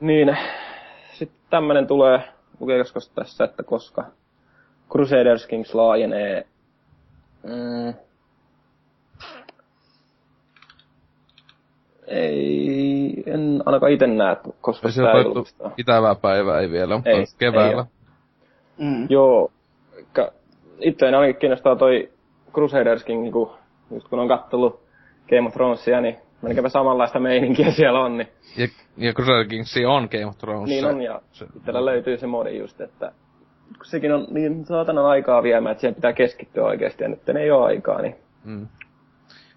Niin, 0.00 0.36
tämmönen 1.52 1.86
tulee, 1.86 2.20
lukeeko 2.60 2.84
tässä, 3.14 3.44
että 3.44 3.62
koska 3.62 4.04
Crusaders 4.90 5.46
Kings 5.46 5.74
laajenee... 5.74 6.46
Mm, 7.42 7.94
ei, 12.06 13.22
en 13.26 13.62
ainakaan 13.66 13.92
itse 13.92 14.06
näe, 14.06 14.36
koska 14.60 14.88
Ei 14.88 14.92
sitä 14.92 15.12
ei 15.12 15.24
julkista. 15.24 15.70
itävää 15.76 16.14
päivää 16.14 16.60
ei 16.60 16.70
vielä, 16.70 16.94
mutta 16.96 17.10
Ei, 17.10 17.16
ei, 17.18 17.24
keväällä. 17.38 17.86
ei. 18.78 18.86
Mm. 18.86 19.06
Joo, 19.10 19.52
itseäni 20.80 21.16
ainakin 21.16 21.40
kiinnostaa 21.40 21.76
toi 21.76 22.10
Crusaders 22.52 23.04
King, 23.04 23.32
kun, 23.32 23.50
just 23.90 24.08
kun 24.08 24.18
on 24.18 24.28
kattellut 24.28 24.80
Game 25.28 25.46
of 25.48 25.52
Thronesia, 25.52 26.00
niin 26.00 26.16
melkeinpä 26.42 26.68
samanlaista 26.68 27.20
meininkiä 27.20 27.70
siellä 27.80 28.00
on, 28.00 28.18
niin, 28.18 28.28
ja, 28.56 28.68
ja 28.96 29.12
Crusader 29.12 29.44
Kings 29.44 29.74
on 29.86 30.08
Game 30.12 30.26
of 30.26 30.38
Thrones. 30.38 30.68
niin 30.68 30.84
on, 30.84 31.02
ja 31.02 31.20
se- 31.32 31.46
itsellä 31.56 31.84
löytyy 31.84 32.16
se 32.16 32.26
modi 32.26 32.58
just, 32.58 32.80
että 32.80 33.12
kun 33.76 33.86
sekin 33.86 34.12
on 34.12 34.26
niin 34.30 34.64
saatanan 34.64 35.06
aikaa 35.06 35.42
viemään, 35.42 35.72
että 35.72 35.80
siihen 35.80 35.94
pitää 35.94 36.12
keskittyä 36.12 36.64
oikeasti, 36.64 37.04
ja 37.04 37.08
nyt 37.08 37.28
ei 37.28 37.50
ole 37.50 37.66
aikaa, 37.66 38.02
niin... 38.02 38.16
Mm. 38.44 38.66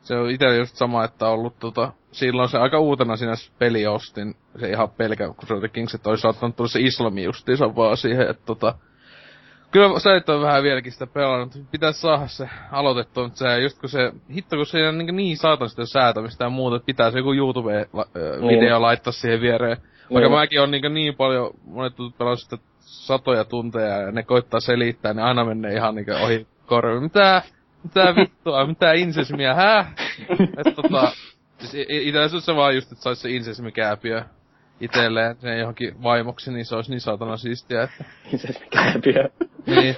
Se 0.02 0.16
on 0.16 0.30
itse 0.30 0.58
just 0.58 0.76
sama, 0.76 1.04
että 1.04 1.28
on 1.28 1.34
ollut 1.34 1.60
tota, 1.60 1.92
silloin 2.12 2.50
se 2.50 2.58
aika 2.58 2.80
uutena 2.80 3.16
siinä 3.16 3.34
peli 3.60 3.88
ostin, 3.88 4.36
se 4.60 4.70
ihan 4.70 4.90
pelkä, 4.90 5.34
oli 5.50 5.70
Kings, 5.70 5.96
että 5.96 6.10
olisi 6.10 6.22
saattanut 6.22 6.56
tulla 6.56 6.68
se 6.68 6.80
islami 6.80 7.24
justiinsa 7.24 7.76
vaan 7.76 7.98
siihen, 7.98 8.30
että 8.30 8.44
tota, 8.46 8.76
Kyllä 9.76 10.00
sä 10.00 10.16
et 10.16 10.30
ole 10.30 10.42
vähän 10.42 10.64
vieläkin 10.64 10.92
sitä 10.92 11.08
pelannut. 11.08 11.54
Pitäisi 11.72 12.02
saada 12.02 12.28
se 12.28 12.50
aloitettua, 12.72 13.24
mutta 13.24 13.38
se 13.38 13.60
just 13.60 13.80
kun 13.80 13.90
se, 13.90 14.14
hitto 14.36 14.56
kun 14.56 14.66
se 14.66 14.88
on 14.88 14.98
niin, 14.98 15.16
niin 15.16 15.38
saatan 15.38 15.70
sitä 15.70 15.86
säätämistä 15.86 16.44
ja 16.44 16.50
muuta, 16.50 16.76
että 16.76 16.86
pitää 16.86 17.12
se 17.12 17.18
joku 17.18 17.34
YouTube-video 17.34 18.48
niin. 18.48 18.82
laittaa 18.82 19.14
siihen 19.14 19.42
viereen. 19.42 19.78
Vaikka 20.14 20.30
niin. 20.30 20.40
mäkin 20.40 20.62
on 20.62 20.72
niin, 20.72 20.94
niin 20.94 21.16
paljon, 21.16 21.52
monet 21.66 21.94
pelannut 22.18 22.40
sitä 22.40 22.58
satoja 22.80 23.46
tunteja 23.46 23.98
ja 23.98 24.12
ne 24.12 24.24
koittaa 24.24 24.60
selittää, 24.60 25.14
niin 25.14 25.24
aina 25.24 25.46
menee 25.46 25.74
ihan 25.74 25.96
niin 25.96 26.24
ohi 26.24 26.48
korvi. 26.66 27.00
Mitä? 27.00 27.42
Mitä 27.84 28.16
vittua? 28.16 28.66
Mitä 28.66 28.94
insesmiä? 28.94 29.54
Hää? 29.54 29.94
että 30.58 30.72
tota, 30.82 31.12
siis 31.60 31.88
itse 31.90 32.20
asiassa 32.20 32.46
se 32.46 32.56
vaan 32.56 32.76
just, 32.76 32.92
että 32.92 33.04
saisi 33.04 33.22
se 33.22 33.30
insesmikääpiö 33.30 34.24
itelleen 34.82 35.36
sen 35.40 35.60
johonkin 35.60 36.04
vaimoksi, 36.04 36.52
niin 36.52 36.66
se 36.66 36.76
olisi 36.76 36.92
niin 36.92 37.02
saatana 37.02 37.38
siistiä, 37.38 37.84
että... 37.84 38.04
Insesmikääpiö. 38.34 39.30
Niin. 39.66 39.96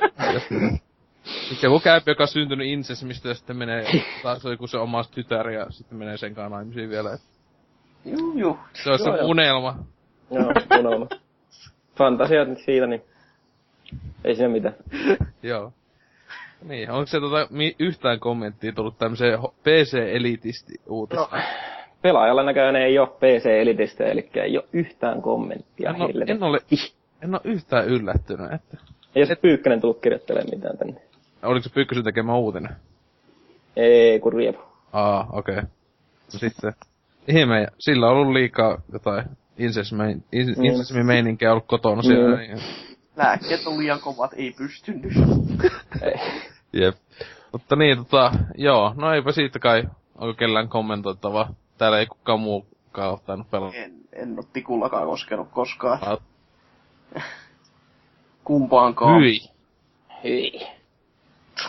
Sitten 1.24 1.68
joku 1.68 1.80
käypi, 1.80 2.12
joka 2.12 2.24
on 2.24 2.28
syntynyt 2.28 2.68
insesmistä 2.68 3.30
ja 3.30 3.34
sitten 3.36 3.58
menee 3.58 3.86
taas 4.24 4.44
joku 4.44 4.68
se 4.68 4.78
oma 4.78 5.04
tytär 5.04 5.50
ja 5.50 5.66
sitten 5.70 5.98
menee 5.98 6.18
sen 6.18 6.36
kanssa 6.36 6.56
naimisiin 6.56 6.90
vielä. 6.90 7.18
Juu, 8.06 8.38
juu. 8.38 8.60
Se 8.74 8.90
olisi 8.90 9.04
se 9.04 9.10
unelma. 9.24 9.76
Joo, 10.32 10.52
unelma. 10.80 11.08
Fantasiat 11.98 12.48
nyt 12.48 12.60
siitä, 12.60 12.88
niin 12.88 13.02
ei 14.24 14.36
siinä 14.36 14.50
mitään. 14.50 14.76
Joo. 15.44 15.74
Niin, 16.64 16.92
onko 16.92 17.08
se 17.08 17.20
tota, 17.20 17.48
mi- 17.50 17.76
yhtään 17.80 18.20
kommenttia 18.20 18.72
tullut 18.72 18.98
tämmöiseen 18.98 19.40
PC-elitisti 19.40 20.74
uutista? 20.88 21.30
No, 21.32 21.42
pelaajalla 22.02 22.44
näköjään 22.44 22.76
ei 22.76 23.00
ole 23.00 23.08
PC-elitistä, 23.08 24.06
eli 24.06 24.30
ei 24.34 24.58
ole 24.58 24.66
yhtään 24.74 25.22
kommenttia. 25.22 25.90
En, 25.90 26.02
ole, 26.02 26.26
en, 26.28 26.44
ole, 26.44 26.60
en 27.22 27.34
ole 27.34 27.42
yhtään 27.44 27.88
yllättynyt, 27.88 28.54
että... 28.54 28.78
Ei 29.18 29.26
se 29.26 29.36
Pyykkönen 29.36 29.82
tullut 29.82 30.02
pyykkönen 30.02 30.46
mitään 30.52 30.78
tänne. 30.78 31.02
Oliko 31.44 31.64
se 31.64 31.70
Pyykkösen 31.70 32.04
tekemä 32.04 32.36
uutinen? 32.36 32.76
Ei, 33.76 34.20
kun 34.20 34.34
Riepu. 34.34 34.60
Aa, 34.94 35.28
okei. 35.32 35.58
Okay. 35.58 35.70
No 36.34 36.40
sitten, 36.40 36.74
ihme, 37.28 37.68
sillä 37.80 38.08
on 38.08 38.18
ollut 38.18 38.34
liikaa 38.34 38.82
jotain 38.94 39.26
insesmi-meininkiä 39.58 41.52
ollut 41.52 41.68
kotona 41.68 42.02
siellä. 42.02 42.36
Mm. 42.36 42.42
Niin. 42.42 42.60
Lääkkeet 43.16 43.68
on 43.68 43.78
liian 43.78 44.00
kovat, 44.00 44.32
ei 44.36 44.54
pystynyt. 44.58 45.14
Jep. 46.74 46.96
Mutta 47.52 47.76
niin, 47.76 47.98
tota, 47.98 48.32
joo, 48.56 48.94
no 48.98 49.14
eipä 49.14 49.32
siitä 49.32 49.60
kai, 49.60 49.84
onko 50.16 50.34
kellään 50.34 50.70
kommentoitavaa. 50.70 51.54
Täällä 51.78 52.00
ei 52.00 52.06
kukaan 52.06 52.40
muukaan 52.40 53.14
ottanut 53.14 53.52
pelata. 53.52 53.78
En, 53.78 53.94
en 54.14 54.38
oo 54.38 54.44
tikullakaan 54.54 55.08
koskenut 55.08 55.48
koskaan. 55.52 56.00
Kumpaankaan. 58.48 59.22
Hyi. 59.22 59.40
Hyi. 60.24 60.68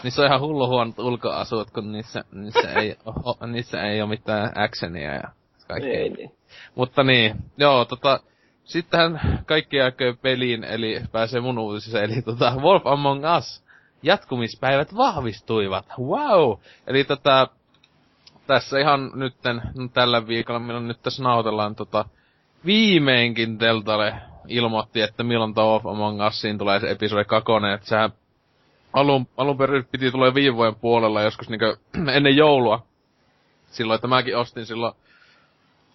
Niissä 0.03 0.23
on 0.23 0.29
ihan 0.29 0.41
hullu 0.41 0.69
huonot 0.69 0.99
ulkoasut, 0.99 1.71
kun 1.71 1.93
niissä, 1.93 2.25
niissä, 2.33 2.73
ei, 2.73 2.97
o, 3.07 3.47
niissä 3.47 3.83
ei 3.83 4.03
ole 4.03 4.09
mitään 4.09 4.53
actionia 4.55 5.15
ja 5.15 5.29
kaikkea. 5.69 6.01
Ei 6.01 6.09
niin. 6.09 6.33
Mutta 6.75 7.03
niin, 7.03 7.37
joo, 7.57 7.85
tota, 7.85 8.21
sittenhän 8.65 9.43
kaikki 9.47 9.77
jääkö 9.77 10.15
peliin, 10.23 10.65
eli 10.65 11.03
pääsee 11.13 11.41
mun 11.41 11.59
uutisissa, 11.59 12.03
eli 12.03 12.23
tota, 12.23 12.53
Wolf 12.57 12.87
Among 12.87 13.23
Us 13.39 13.65
jatkumispäivät 14.03 14.97
vahvistuivat. 14.97 15.87
Wow! 16.01 16.59
Eli 16.87 17.05
tota, 17.05 17.49
tässä 18.47 18.79
ihan 18.79 19.11
nytten, 19.15 19.63
no 19.75 19.89
tällä 19.89 20.27
viikolla, 20.27 20.61
milloin 20.61 20.89
nyt 20.89 21.03
tässä 21.03 21.23
nautellaan 21.23 21.75
tota, 21.75 22.05
viimeinkin 22.67 23.61
Deltalle 23.61 24.15
ilmoitti, 24.51 25.01
että 25.01 25.23
milloin 25.23 25.55
The 25.55 25.63
Wolf 25.63 25.87
Among 25.87 26.27
Usiin 26.27 26.59
tulee 26.59 26.81
se 26.81 26.91
episodi 26.91 27.25
kakonen, 27.25 27.75
että 27.75 27.87
sehän 27.87 28.11
alun, 28.93 29.27
alun 29.37 29.59
perin 29.59 29.89
piti 29.93 30.11
tulla 30.11 30.35
viime 30.35 30.57
vuoden 30.57 30.75
puolella 30.75 31.23
joskus 31.23 31.49
niinku 31.49 31.77
ennen 32.17 32.37
joulua. 32.37 32.83
Silloin, 33.71 33.95
että 33.95 34.09
mäkin 34.09 34.37
ostin 34.37 34.67
silloin 34.67 34.95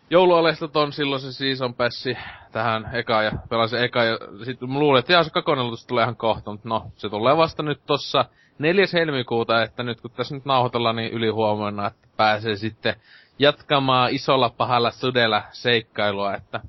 joulualesta 0.10 0.68
ton 0.68 0.94
silloin 0.94 1.22
se 1.22 1.32
season 1.32 1.74
passi 1.74 2.18
tähän 2.52 2.90
eka 2.94 3.24
ja 3.24 3.32
pelasin 3.50 3.84
eka 3.84 4.04
ja 4.04 4.18
sitten 4.46 4.70
mä 4.70 4.80
luulin, 4.80 5.00
että 5.00 5.14
jaa 5.14 5.24
se 5.24 5.30
kakonen 5.30 5.66
tulee 5.88 6.04
ihan 6.04 6.16
kohta, 6.16 6.52
mutta 6.52 6.70
no, 6.70 6.86
se 6.96 7.10
tulee 7.10 7.38
vasta 7.38 7.64
nyt 7.64 7.80
tossa 7.86 8.26
4. 8.60 8.86
helmikuuta, 8.94 9.64
että 9.64 9.84
nyt 9.84 10.02
kun 10.02 10.12
tässä 10.12 10.36
nyt 10.36 10.46
nauhoitellaan 10.46 10.96
niin 10.96 11.12
yli 11.12 11.30
huomenna, 11.30 11.88
että 11.88 12.08
pääsee 12.18 12.56
sitten 12.56 12.96
jatkamaan 13.40 14.12
isolla 14.12 14.50
pahalla 14.50 14.92
sudella 14.92 15.44
seikkailua, 15.52 16.36
että 16.36 16.60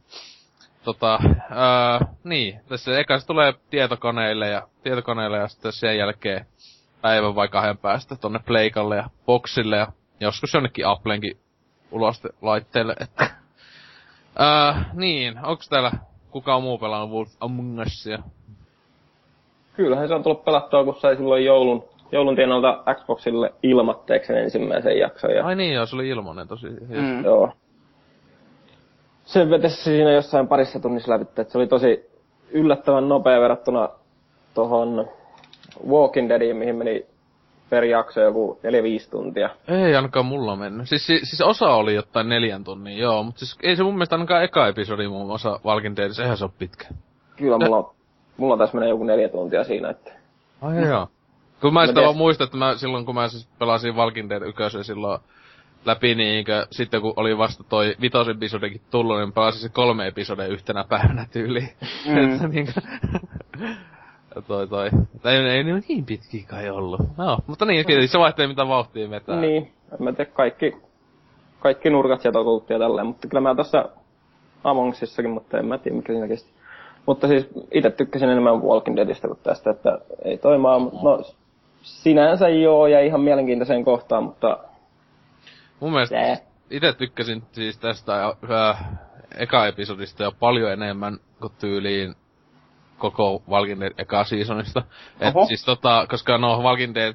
tota, 0.85 1.18
ää, 1.51 2.01
niin, 2.24 2.61
tässä 2.68 2.99
eka 2.99 3.18
se 3.18 3.26
tulee 3.26 3.55
tietokoneille 3.70 4.49
ja, 4.49 4.62
tietokoneille 4.82 5.39
ja 5.39 5.49
sitten 5.49 5.72
sen 5.72 5.99
jälkeen 5.99 6.47
päivän 7.01 7.35
vai 7.35 7.49
kahden 7.49 7.78
päästä 7.78 8.16
tonne 8.16 8.39
Pleikalle 8.47 8.97
ja 8.97 9.11
Boxille 9.26 9.76
ja 9.76 9.87
joskus 10.20 10.55
jonnekin 10.55 10.87
Applenkin 10.87 11.37
uloste 11.91 12.28
laitteelle, 12.43 12.97
että... 13.01 13.30
Ää, 14.39 14.91
niin, 14.93 15.47
onks 15.47 15.68
täällä 15.68 15.93
kukaan 16.30 16.62
muu 16.62 16.78
pelannut 16.78 17.11
Wolf 17.11 17.28
Among 17.41 17.80
Usia? 17.80 18.18
Kyllähän 19.76 20.09
se 20.09 20.14
on 20.14 20.22
tullut 20.22 20.45
pelattua, 20.45 20.85
kun 20.85 20.95
sai 21.01 21.16
silloin 21.16 21.45
joulun, 21.45 21.85
joulun 22.12 22.37
tienalta 22.37 22.85
Xboxille 22.95 23.55
ilmatteeksi 23.62 24.32
ensimmäisen 24.32 24.99
jakson. 24.99 25.35
Ja... 25.35 25.47
Ai 25.47 25.57
niin 25.57 25.74
joo, 25.74 25.87
se 25.87 25.97
oli 25.97 26.09
ilmanen 26.09 26.49
tosi. 26.49 26.66
Mm. 26.66 27.24
Joo. 27.24 27.53
Sen 29.25 29.51
vetesi 29.51 29.83
siinä 29.83 30.12
jossain 30.12 30.49
parissa 30.49 30.81
tunnissa 30.81 31.12
läpi, 31.12 31.22
että 31.22 31.45
se 31.45 31.59
oli 31.59 31.66
tosi 31.66 32.11
yllättävän 32.51 33.09
nopea 33.09 33.41
verrattuna 33.41 33.89
tuohon 34.55 35.09
Walking 35.89 36.29
Deadiin, 36.29 36.57
mihin 36.57 36.77
meni 36.77 37.07
per 37.70 37.85
jakso 37.85 38.20
joku 38.20 38.59
4-5 39.07 39.11
tuntia. 39.11 39.51
Ei 39.68 39.97
ainakaan 39.97 40.27
mulla 40.27 40.57
mennyt. 40.57 40.89
Siis, 40.89 41.07
siis, 41.07 41.20
siis 41.31 41.41
osa 41.41 41.66
oli 41.66 41.95
jotain 41.95 42.29
neljän 42.29 42.64
tunnin, 42.64 42.99
joo, 42.99 43.22
mutta 43.22 43.39
siis 43.39 43.59
ei 43.62 43.77
se 43.77 43.83
mun 43.83 43.95
mielestä 43.95 44.14
ainakaan 44.14 44.45
eka 44.45 44.68
episodi 44.68 45.09
muun 45.09 45.27
muassa 45.27 45.61
Walking 45.64 45.97
Deadissä, 45.97 46.22
eihän 46.22 46.37
se 46.37 46.45
ole 46.45 46.53
pitkä. 46.59 46.85
Kyllä 47.37 47.59
mulla 47.59 47.77
on, 47.77 47.91
mulla 48.37 48.57
tässä 48.57 48.75
menee 48.75 48.89
joku 48.91 49.05
neljä 49.05 49.29
tuntia 49.29 49.64
siinä, 49.64 49.91
että... 49.91 50.12
Ai 50.62 50.89
joo. 50.89 51.09
Kun 51.61 51.72
mä 51.75 51.87
sitä 51.87 52.01
vaan 52.01 52.16
muistan, 52.16 52.45
että 52.45 52.57
mä 52.57 52.75
silloin 52.77 53.07
kun 53.07 53.14
mä 53.14 53.29
siis 53.29 53.49
pelasin 53.59 53.97
Walking 53.97 54.31
Dead 54.31 54.43
ykösen 54.43 54.85
silloin 54.85 55.20
läpi, 55.85 56.14
niin 56.14 56.45
sitten 56.70 57.01
kun 57.01 57.12
oli 57.16 57.39
vasta 57.39 57.64
toi 57.64 57.95
vitos 58.01 58.28
episodikin 58.28 58.80
tullut, 58.91 59.18
niin 59.18 59.32
pelasin 59.32 59.61
se 59.61 59.68
kolme 59.68 60.07
episodia 60.07 60.47
yhtenä 60.47 60.85
päivänä 60.89 61.26
tyyliin. 61.32 61.68
Mm. 62.07 62.51
niin 62.53 62.66
toi 64.49 64.68
toi. 64.68 64.91
Tai 65.22 65.37
ei, 65.37 65.49
ei, 65.49 65.64
niin 65.64 66.05
pitkiä 66.07 66.45
kai 66.49 66.70
ollut. 66.70 67.01
No, 67.16 67.39
mutta 67.47 67.64
niin, 67.64 67.87
tietysti 67.87 68.12
se 68.12 68.18
vaihtelee 68.18 68.49
mitä 68.49 68.68
vauhtia 68.68 69.11
vetää. 69.11 69.41
Niin, 69.41 69.72
en 69.93 70.05
mä 70.05 70.12
tiedä 70.12 70.30
kaikki, 70.30 70.76
kaikki 71.61 71.91
nurkat 71.91 72.20
sieltä 72.20 72.39
kulttia 72.39 72.78
tälleen, 72.78 73.07
mutta 73.07 73.28
kyllä 73.28 73.41
mä 73.41 73.55
tässä 73.55 73.85
Amongsissakin, 74.64 75.30
mutta 75.30 75.59
en 75.59 75.66
mä 75.66 75.78
tiedä 75.78 75.97
mikä 75.97 76.12
siinä 76.12 76.28
kesti. 76.28 76.51
Mutta 77.07 77.28
siis 77.28 77.49
itse 77.72 77.91
tykkäsin 77.91 78.28
enemmän 78.28 78.62
Walking 78.62 78.97
Deadistä 78.97 79.28
kuin 79.28 79.39
tästä, 79.43 79.70
että 79.70 79.99
ei 80.24 80.39
toimaa, 80.39 80.78
mutta 80.78 80.99
no 81.03 81.22
sinänsä 81.82 82.49
joo 82.49 82.87
ja 82.87 83.01
ihan 83.01 83.20
mielenkiintoiseen 83.20 83.85
kohtaan, 83.85 84.24
mutta... 84.24 84.59
Mun 85.81 85.93
mielestä 85.93 86.16
itse 86.70 86.93
tykkäsin 86.93 87.43
siis 87.53 87.79
tästä 87.79 88.25
äh, 88.27 88.85
eka 89.39 89.66
episodista 89.66 90.22
jo 90.22 90.33
paljon 90.33 90.72
enemmän 90.72 91.18
kuin 91.41 91.53
tyyliin 91.59 92.14
koko 92.99 93.43
Walking 93.49 93.81
Dead 93.81 93.93
eka 93.99 94.25
seasonista. 94.25 94.83
Et 95.20 95.35
siis 95.49 95.64
tota, 95.64 96.07
koska 96.11 96.39
no 96.39 96.62
Walking 96.62 96.95
Dead 96.95 97.14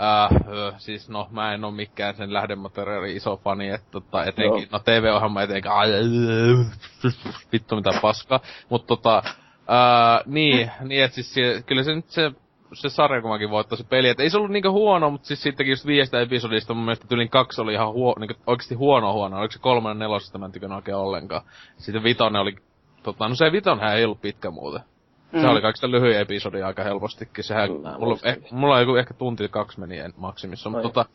Äh, 0.00 0.74
siis 0.78 1.08
no, 1.08 1.28
mä 1.30 1.54
en 1.54 1.64
oo 1.64 1.70
mikään 1.70 2.16
sen 2.16 2.32
lähdemateriaali 2.32 3.16
iso 3.16 3.36
fani, 3.36 3.68
että 3.70 3.90
tota, 3.90 4.24
etenkin, 4.24 4.62
Joo. 4.62 4.68
no 4.72 4.78
TV-ohjelma 4.78 5.42
etenkin, 5.42 5.70
ai, 5.70 5.88
vittu 7.52 7.76
mitä 7.76 7.90
paskaa. 8.02 8.40
Mut 8.68 8.86
tota, 8.86 9.22
äh, 9.26 10.22
niin, 10.26 10.70
niin 10.88 11.04
et 11.04 11.12
siis 11.12 11.34
kyllä 11.66 11.82
se 11.82 11.94
nyt 11.94 12.08
se, 12.08 12.32
se 12.72 12.88
sarjakuvakin 12.88 13.50
voittaa 13.50 13.78
se 13.78 13.84
peli. 13.84 14.08
Et 14.08 14.20
ei 14.20 14.30
se 14.30 14.36
ollut 14.36 14.50
niinku 14.50 14.70
huono, 14.70 15.10
mutta 15.10 15.26
siis 15.26 15.42
sittenkin 15.42 15.72
just 15.72 15.86
viiestä 15.86 16.20
episodista 16.20 16.74
mun 16.74 16.84
mielestä 16.84 17.08
tyylin 17.08 17.28
kaksi 17.28 17.60
oli 17.60 17.72
ihan 17.72 17.92
huo, 17.92 18.14
niinku 18.18 18.34
oikeesti 18.46 18.74
huono 18.74 19.12
huono. 19.12 19.38
Oliko 19.38 19.52
se 19.52 19.58
kolmannen 19.58 19.98
nelosesta 19.98 20.38
mä 20.38 20.46
en 20.46 20.52
tykännyt 20.52 20.76
oikein 20.76 20.96
ollenkaan. 20.96 21.42
Sitten 21.78 22.02
vitonen 22.02 22.42
oli, 22.42 22.56
tota, 23.02 23.28
no 23.28 23.34
se 23.34 23.52
vitonhän 23.52 23.96
ei 23.96 24.04
ollut 24.04 24.20
pitkä 24.20 24.50
muuten. 24.50 24.80
Mm. 25.32 25.40
Se 25.40 25.46
oli 25.46 25.60
kaikista 25.60 25.90
lyhyin 25.90 26.18
episodi 26.18 26.62
aika 26.62 26.82
helpostikin. 26.82 27.44
Sehän, 27.44 27.68
Kyllä, 27.68 27.98
mulla, 27.98 28.18
eh, 28.24 28.38
mulla 28.50 28.74
on 28.74 28.80
joku 28.80 28.96
ehkä 28.96 29.14
tunti 29.14 29.48
kaksi 29.48 29.80
meni 29.80 29.96
maksimissa. 30.16 30.70
Mutta 30.70 30.88
tota, 30.88 31.06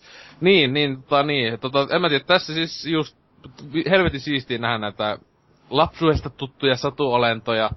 niin, 0.41 0.73
niin, 0.73 1.03
tota, 1.03 1.23
niin, 1.23 1.59
tota, 1.59 1.87
en 1.91 2.01
mä 2.01 2.09
tiedä, 2.09 2.23
tässä 2.23 2.53
siis 2.53 2.85
just 2.85 3.17
helvetin 3.89 4.19
siistiä 4.19 4.57
nähdä 4.57 4.77
näitä 4.77 5.17
lapsuudesta 5.69 6.29
tuttuja 6.29 6.75
satuolentoja. 6.75 7.69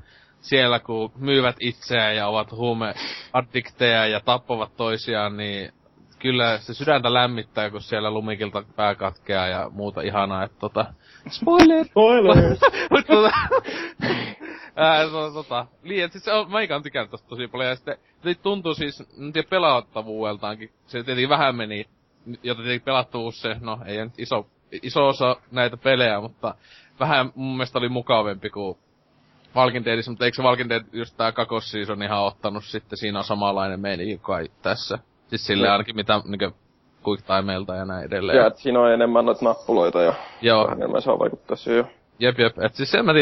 Siellä 0.45 0.79
kun 0.79 1.13
myyvät 1.17 1.57
itseään 1.61 2.17
ja 2.17 2.29
ovat 2.29 2.53
huumeaddikteja 2.53 4.07
ja 4.07 4.21
tappavat 4.21 4.77
toisiaan, 4.77 5.37
niin 5.37 5.73
kyllä 6.19 6.59
se 6.59 6.75
sydäntä 6.75 7.15
lämmittää, 7.15 7.71
kun 7.71 7.81
siellä 7.81 8.11
lumikilta 8.11 8.65
pää 8.77 8.95
katkeaa 8.95 9.47
ja 9.47 9.71
muuta 9.71 10.01
ihanaa, 10.01 10.45
että 10.45 10.59
tota... 10.59 10.95
Spoiler! 11.29 11.85
Spoiler! 11.85 12.57
Mut 12.91 13.07
tota... 13.07 13.31
Ää, 14.77 15.09
to, 15.09 15.31
tota, 15.31 15.67
liian, 15.83 16.11
siis 16.11 16.25
se 16.25 16.33
on, 16.33 16.51
mä 16.51 16.61
ikään 16.61 16.83
tykännyt 16.83 17.11
tosta 17.11 17.29
tosi 17.29 17.49
paljon, 17.49 17.69
ja 17.69 17.77
sitten 17.77 17.99
se 18.25 18.35
tuntuu 18.35 18.75
siis, 18.75 19.01
en 19.01 19.33
tiedä 19.33 19.49
pelattavuudeltaankin, 19.51 20.71
se 20.87 21.03
tietenkin 21.03 21.29
vähän 21.29 21.57
meni, 21.57 21.85
jota 22.43 22.63
tietenkin 22.63 22.85
pelattavuus 22.85 23.41
se, 23.43 23.57
no 23.61 23.79
ei 23.87 24.05
nyt 24.05 24.19
iso, 24.19 24.47
iso 24.83 25.07
osa 25.09 25.37
näitä 25.51 25.77
pelejä, 25.77 26.21
mutta 26.21 26.55
vähän 27.01 27.33
mun 27.35 27.57
mielestä 27.57 27.79
oli 27.79 27.89
mukavempi 27.89 28.51
kuin 28.51 28.79
Walking 29.57 29.85
Deadissä, 29.85 30.11
mutta 30.11 30.25
eikö 30.25 30.35
se 30.35 30.43
Walking 30.43 30.71
Dead 30.71 30.85
just 30.93 31.17
tää 31.17 31.33
kakosseason 31.33 32.03
ihan 32.03 32.25
ottanut 32.25 32.65
sitten, 32.65 32.99
siinä 32.99 33.19
on 33.19 33.25
samanlainen 33.25 33.81
meininki 33.81 34.19
kai 34.23 34.49
tässä. 34.63 34.99
Siis 35.29 35.47
sille 35.47 35.69
ainakin 35.69 35.97
mitä 35.97 36.21
niinkö 36.25 36.51
quick 37.09 37.27
timeilta 37.27 37.75
ja 37.75 37.85
näin 37.85 38.05
edelleen. 38.05 38.39
Ja, 38.39 38.47
että 38.47 38.61
siinä 38.61 38.81
on 38.81 38.93
enemmän 38.93 39.25
noita 39.25 39.45
nappuloita 39.45 40.03
ja 40.03 40.15
Joo, 40.43 40.73
enemmän 40.73 41.03
saa 41.03 41.19
vaikuttaa 41.19 41.57
siihen 41.57 41.79
jo. 41.79 41.87
Jep, 42.19 42.39
jep. 42.39 42.59
Et 42.59 42.75
siis 42.75 42.91
sen 42.91 43.05
mä 43.05 43.13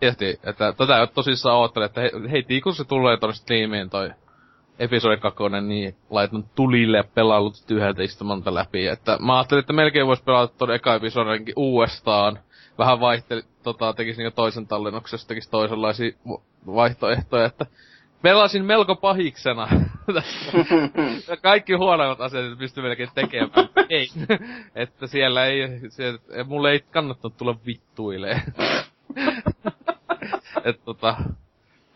tietysti, 0.00 0.40
että 0.44 0.72
tätä 0.72 1.00
ei 1.00 1.06
tosissaan 1.06 1.56
oottele, 1.56 1.84
että 1.84 2.00
hei, 2.00 2.10
hei 2.30 2.60
kun 2.60 2.74
se 2.74 2.84
tulee 2.84 3.16
tonne 3.16 3.34
Steamiin 3.34 3.90
toi 3.90 4.10
episodi 4.78 5.16
kakkonen, 5.16 5.68
niin 5.68 5.94
laitan 6.10 6.44
tulille 6.54 6.96
ja 6.96 7.04
pelaillut 7.14 7.70
yhdeltä 7.70 8.02
istumalta 8.02 8.54
läpi. 8.54 8.86
Että 8.86 9.18
mä 9.20 9.36
ajattelin, 9.36 9.60
että 9.60 9.72
melkein 9.72 10.06
vois 10.06 10.22
pelata 10.22 10.54
ton 10.58 10.74
eka 10.74 10.94
episodinkin 10.94 11.54
uudestaan. 11.56 12.38
Vähän 12.78 13.00
vaihteli, 13.00 13.42
tota, 13.62 13.92
tekis 13.92 14.16
niinku 14.16 14.34
toisen 14.36 14.66
tallennuksesta, 14.66 15.28
tekis 15.28 15.48
toisenlaisia 15.48 16.12
vaihtoehtoja, 16.66 17.46
että 17.46 17.66
pelasin 18.22 18.64
melko 18.64 18.96
pahiksena. 18.96 19.68
Kaikki 21.42 21.72
huonoimmat 21.72 22.20
asiat 22.20 22.58
pystyy 22.58 22.82
melkein 22.82 23.08
tekemään. 23.14 23.68
ei. 23.90 24.08
että 24.74 25.06
siellä 25.06 25.46
ei, 25.46 25.80
se, 25.88 26.14
mulle 26.46 26.70
ei 26.70 26.80
kannattanut 26.80 27.36
tulla 27.36 27.56
vittuilee. 27.66 28.42
että 30.64 30.84
tota, 30.84 31.16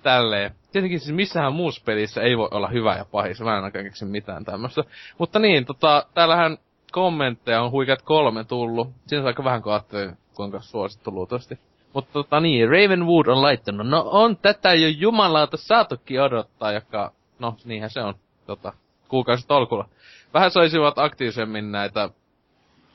tälleen. 0.03 0.51
Tietenkin 0.73 1.01
siis 1.01 1.17
missähän 1.17 1.53
muussa 1.53 1.83
pelissä 1.85 2.23
ei 2.23 2.39
voi 2.39 2.49
olla 2.51 2.69
hyvä 2.69 2.97
ja 2.97 3.05
pahis. 3.05 3.41
Mä 3.41 3.51
en 3.51 3.57
ainakaan 3.57 3.85
keksi 3.85 4.05
mitään 4.05 4.45
tämmöstä. 4.45 4.83
Mutta 5.19 5.39
niin, 5.39 5.67
tota, 5.67 6.07
täällähän 6.15 6.59
kommentteja 6.93 7.63
on 7.63 7.71
huikeat 7.71 8.03
kolme 8.03 8.45
tullut. 8.45 8.89
Siinä 9.07 9.21
on 9.23 9.27
aika 9.27 9.45
vähän 9.45 9.63
kun 9.63 9.73
ajattelin, 9.73 10.17
kuinka 10.41 10.61
suosittu 10.61 11.11
luultavasti. 11.11 11.59
Mutta 11.93 12.13
tota 12.13 12.41
niin, 12.41 12.69
Ravenwood 12.69 13.27
on 13.27 13.43
laittanut, 13.43 13.87
no 13.87 14.05
on 14.07 14.37
tätä 14.37 14.75
jo 14.75 14.89
jumalauta 14.89 15.57
saatukin 15.57 16.23
odottaa, 16.23 16.73
joka, 16.73 17.13
no 17.39 17.57
niinhän 17.65 17.91
se 17.91 18.01
on, 18.01 18.15
tota, 18.47 18.73
kuukausi 19.09 19.47
tolkulla. 19.47 19.89
Vähän 20.35 20.51
saisivat 20.51 20.99
aktiivisemmin 20.99 21.73
näitä 21.73 22.11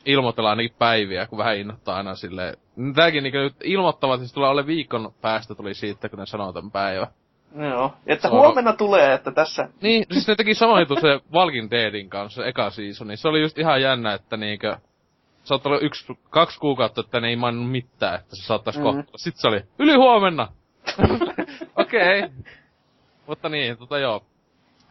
ilmoitella 0.05 0.49
ainakin 0.49 0.75
päiviä, 0.79 1.27
kun 1.27 1.37
vähän 1.37 1.57
innoittaa 1.57 1.95
aina 1.95 2.15
silleen. 2.15 2.57
Tääkin 2.95 3.23
niinku 3.23 3.37
nyt 3.37 3.55
ilmoittavat, 3.63 4.21
että 4.21 4.33
tulee 4.33 4.49
alle 4.49 4.67
viikon 4.67 5.13
päästä 5.21 5.55
tuli 5.55 5.73
siitä, 5.73 6.09
kun 6.09 6.19
ne 6.19 6.25
sanoo 6.25 6.53
tämän 6.53 6.71
päivä. 6.71 7.07
Joo, 7.69 7.93
että 8.07 8.29
on- 8.29 8.39
huomenna 8.39 8.73
tulee, 8.73 9.13
että 9.13 9.31
tässä... 9.31 9.69
Niin, 9.81 10.05
siis 10.11 10.27
ne 10.27 10.35
teki 10.35 10.53
samoin 10.53 10.87
se 11.01 11.19
Walking 11.33 11.71
Deadin 11.71 12.09
kanssa, 12.09 12.45
eka 12.45 12.69
seasoni. 12.69 13.17
Se 13.17 13.27
oli 13.27 13.41
just 13.41 13.57
ihan 13.57 13.81
jännä, 13.81 14.13
että 14.13 14.37
niinkö... 14.37 14.77
Saattaa 15.45 15.69
olla 15.71 15.81
yksi, 15.81 16.05
kaksi 16.29 16.59
kuukautta, 16.59 17.01
että 17.01 17.19
ne 17.19 17.27
ei 17.29 17.35
maininnut 17.35 17.71
mitään, 17.71 18.19
että 18.19 18.35
se 18.35 18.45
saattaisi 18.45 18.79
Mhm. 18.79 18.87
mm. 18.87 18.95
kohta. 18.95 19.17
Sitten 19.17 19.41
se 19.41 19.47
oli, 19.47 19.61
yli 19.79 19.95
huomenna! 19.95 20.47
Okei. 21.75 22.19
Okay. 22.23 22.29
Mutta 23.27 23.49
niin, 23.49 23.77
tota 23.77 23.99
joo. 23.99 24.23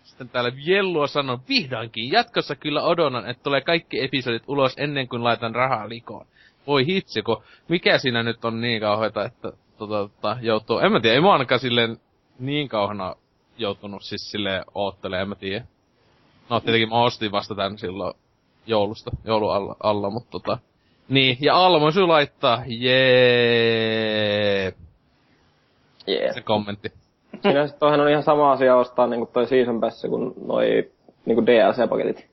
Sitten 0.04 0.28
täällä 0.28 0.52
Jellua 0.56 1.06
sanoo, 1.06 1.40
vihdoinkin, 1.48 2.12
jatkossa 2.12 2.56
kyllä 2.56 2.82
odotan, 2.82 3.30
että 3.30 3.42
tulee 3.42 3.60
kaikki 3.60 4.04
episodit 4.04 4.42
ulos 4.46 4.74
ennen 4.76 5.08
kuin 5.08 5.24
laitan 5.24 5.54
rahaa 5.54 5.88
likoon. 5.88 6.26
Voi 6.66 6.86
hitsi, 6.86 7.22
kun 7.22 7.42
mikä 7.68 7.98
siinä 7.98 8.22
nyt 8.22 8.44
on 8.44 8.60
niin 8.60 8.80
kauheata, 8.80 9.24
että 9.24 9.52
tota, 9.78 10.08
tota, 10.08 10.36
joutuu, 10.40 10.78
en 10.78 10.92
mä 10.92 11.00
tiedä, 11.00 11.14
ei 11.14 11.20
mä 11.20 11.32
ainakaan 11.32 11.60
silleen 11.60 11.96
niin 12.38 12.68
kauhana 12.68 13.14
joutunut 13.58 14.02
siis 14.02 14.30
silleen 14.30 14.64
oottelemaan, 14.74 15.22
en 15.22 15.28
mä 15.28 15.34
tiedä. 15.34 15.64
No 16.50 16.60
tietenkin 16.60 16.88
mä 16.88 17.02
ostin 17.02 17.32
vasta 17.32 17.54
tän 17.54 17.78
silloin 17.78 18.14
joulusta, 18.66 19.10
joulu 19.24 19.48
alla, 19.48 19.76
alla 19.82 20.10
mutta 20.10 20.30
tota. 20.30 20.58
Niin, 21.08 21.38
ja 21.40 21.56
Almo 21.56 21.90
sun 21.90 22.08
laittaa, 22.08 22.62
jee, 22.66 23.94
Yeah. 26.08 26.34
se 26.34 26.40
kommentti. 26.40 26.92
Siinä 27.42 27.66
sit 27.66 27.82
on 27.82 28.08
ihan 28.10 28.22
sama 28.22 28.52
asia 28.52 28.76
ostaa 28.76 29.06
niinku 29.06 29.30
toi 29.32 29.46
Season 29.46 29.80
Pass 29.80 30.06
kuin 30.08 30.34
noi 30.46 30.90
niinku 31.26 31.42
DLC-paketit. 31.46 32.26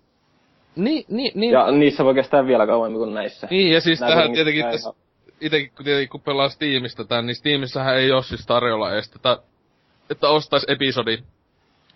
Niin, 0.75 1.05
niin, 1.09 1.31
niin. 1.35 1.53
Ja 1.53 1.71
niissä 1.71 2.05
voi 2.05 2.13
kestää 2.13 2.47
vielä 2.47 2.67
kauemmin 2.67 2.99
kuin 2.99 3.13
näissä. 3.13 3.47
Niin, 3.51 3.71
ja 3.71 3.81
siis 3.81 3.99
Nää 3.99 4.09
tähän 4.09 4.33
tietenkin 4.33 4.65
tässä, 4.65 4.93
itekin, 5.41 5.71
kun, 5.75 5.85
tietenkin, 5.85 6.09
kun 6.09 6.21
pelaa 6.21 6.49
Steamista 6.49 7.05
tän, 7.05 7.25
niin 7.25 7.35
Steamissähän 7.35 7.97
ei 7.97 8.11
oo 8.11 8.21
siis 8.21 8.45
tarjolla 8.45 8.93
edes 8.93 9.09
tätä, 9.09 9.37
että 10.09 10.29
ostais 10.29 10.65
episodi, 10.67 11.17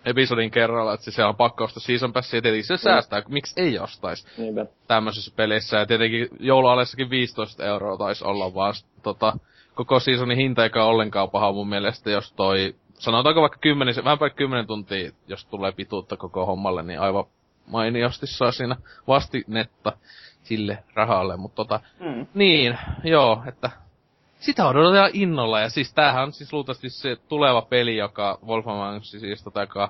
episodin 0.06 0.52
kerralla, 0.52 0.94
että 0.94 1.04
siis 1.04 1.16
se 1.16 1.24
on 1.24 1.36
pakko 1.36 1.64
ostaa 1.64 1.82
Season 1.82 2.14
Passia, 2.14 2.42
tietenkin 2.42 2.66
se 2.68 2.78
säästää, 2.78 3.22
miksi 3.30 3.62
ei 3.62 3.80
ostais 3.80 4.28
Niinpä. 4.38 4.66
tämmöisessä 4.88 5.32
pelissä, 5.36 5.78
ja 5.78 5.86
tietenkin 5.86 6.28
joulualessakin 6.40 7.10
15 7.10 7.66
euroa 7.66 7.98
taisi 7.98 8.26
olla 8.26 8.54
vaan 8.54 8.74
tota, 9.04 9.34
koko 9.76 10.00
seasonin 10.00 10.38
hinta 10.38 10.64
eikä 10.64 10.84
ollenkaan 10.84 11.30
paha 11.30 11.52
mun 11.52 11.70
mielestä, 11.70 12.12
jos 12.12 12.34
toi, 12.34 12.76
sanotaanko 12.94 13.42
vaikka 13.42 13.60
10, 13.62 13.96
vähän 14.04 14.20
päälle 14.20 14.36
10 14.36 14.68
tuntia, 14.68 15.12
jos 15.28 15.46
tulee 15.46 15.72
pituutta 15.72 16.18
koko 16.18 16.46
hommalle, 16.46 16.84
niin 16.84 17.00
aivan 17.00 17.26
mainiosti 17.68 18.28
saa 18.28 18.52
siinä 18.52 18.76
vastinetta 19.08 19.92
sille 20.44 20.84
rahalle, 20.94 21.38
mutta 21.38 21.56
tota, 21.56 21.80
Mm. 22.00 22.28
niin, 22.34 22.78
joo, 23.04 23.44
että 23.48 23.70
sitä 24.40 24.68
odotetaan 24.68 25.12
innolla, 25.14 25.60
ja 25.60 25.70
siis 25.70 25.94
tämähän 25.94 26.24
on 26.24 26.34
siis 26.34 26.54
luultavasti 26.54 26.90
se 26.90 27.16
tuleva 27.16 27.62
peli, 27.62 27.98
joka 27.98 28.40
Wolfenstein 28.46 29.22
siis 29.22 29.44
tota, 29.44 29.62
joka 29.62 29.90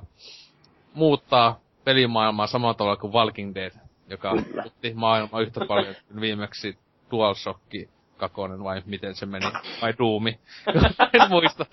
muuttaa 0.94 1.60
pelimaailmaa 1.84 2.48
samalla 2.48 2.74
tavalla 2.74 2.98
kuin 2.98 3.14
Walking 3.14 3.56
Dead, 3.56 3.72
joka 4.10 4.32
Kyllä. 4.32 4.62
muutti 4.62 4.94
maailmaa 4.94 5.42
yhtä 5.42 5.66
paljon 5.68 5.96
kuin 6.08 6.22
viimeksi 6.22 6.78
DualShock 7.12 7.60
kakonen 8.18 8.64
vai 8.64 8.82
miten 8.86 9.16
se 9.16 9.26
meni, 9.26 9.46
vai 9.82 9.94
Doomi. 10.00 10.40
en 11.14 11.30
muista. 11.30 11.66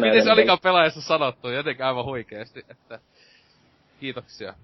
miten 0.00 0.24
se 0.24 0.32
olikaan 0.32 0.58
pelaajassa 0.62 1.00
sanottu, 1.00 1.48
jotenkin 1.48 1.84
aivan 1.86 2.04
huikeesti, 2.04 2.64
että 2.68 2.98
kiitoksia. 4.00 4.54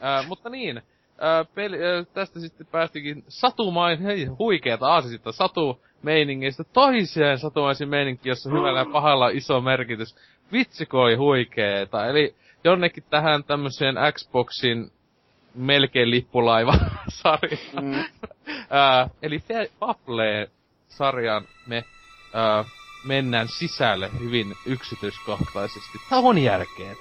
Ää, 0.00 0.22
mutta 0.22 0.50
niin, 0.50 0.82
ää, 1.20 1.44
peli, 1.44 1.76
ää, 1.84 2.04
tästä 2.14 2.40
sitten 2.40 2.66
päästikin 2.66 3.24
satumain, 3.28 4.02
hei, 4.02 4.24
huikeeta 4.24 4.86
aasista 4.86 5.32
satu 5.32 5.84
meiningistä 6.02 6.64
toiseen 6.64 7.38
satumaisiin 7.38 7.90
meininkiin, 7.90 8.30
jossa 8.30 8.50
hyvällä 8.50 8.78
ja 8.78 8.86
pahalla 8.92 9.26
on 9.26 9.36
iso 9.36 9.60
merkitys. 9.60 10.16
Vitsi, 10.52 10.86
kun 10.86 11.00
oli 11.00 11.14
huikeeta. 11.14 12.06
Eli 12.06 12.34
jonnekin 12.64 13.04
tähän 13.10 13.44
tämmöiseen 13.44 13.94
Xboxin 14.12 14.90
melkein 15.54 16.10
lippulaiva 16.10 16.74
sarjaan. 17.08 17.84
Mm. 17.84 17.94
Ää, 18.70 19.10
eli 19.22 19.38
Fe- 19.38 19.70
Fable-sarjan 19.80 21.44
me 21.66 21.84
ää, 22.32 22.64
mennään 23.04 23.48
sisälle 23.48 24.10
hyvin 24.20 24.54
yksityiskohtaisesti. 24.66 25.98
Tauon 26.10 26.38
jälkeen. 26.38 26.96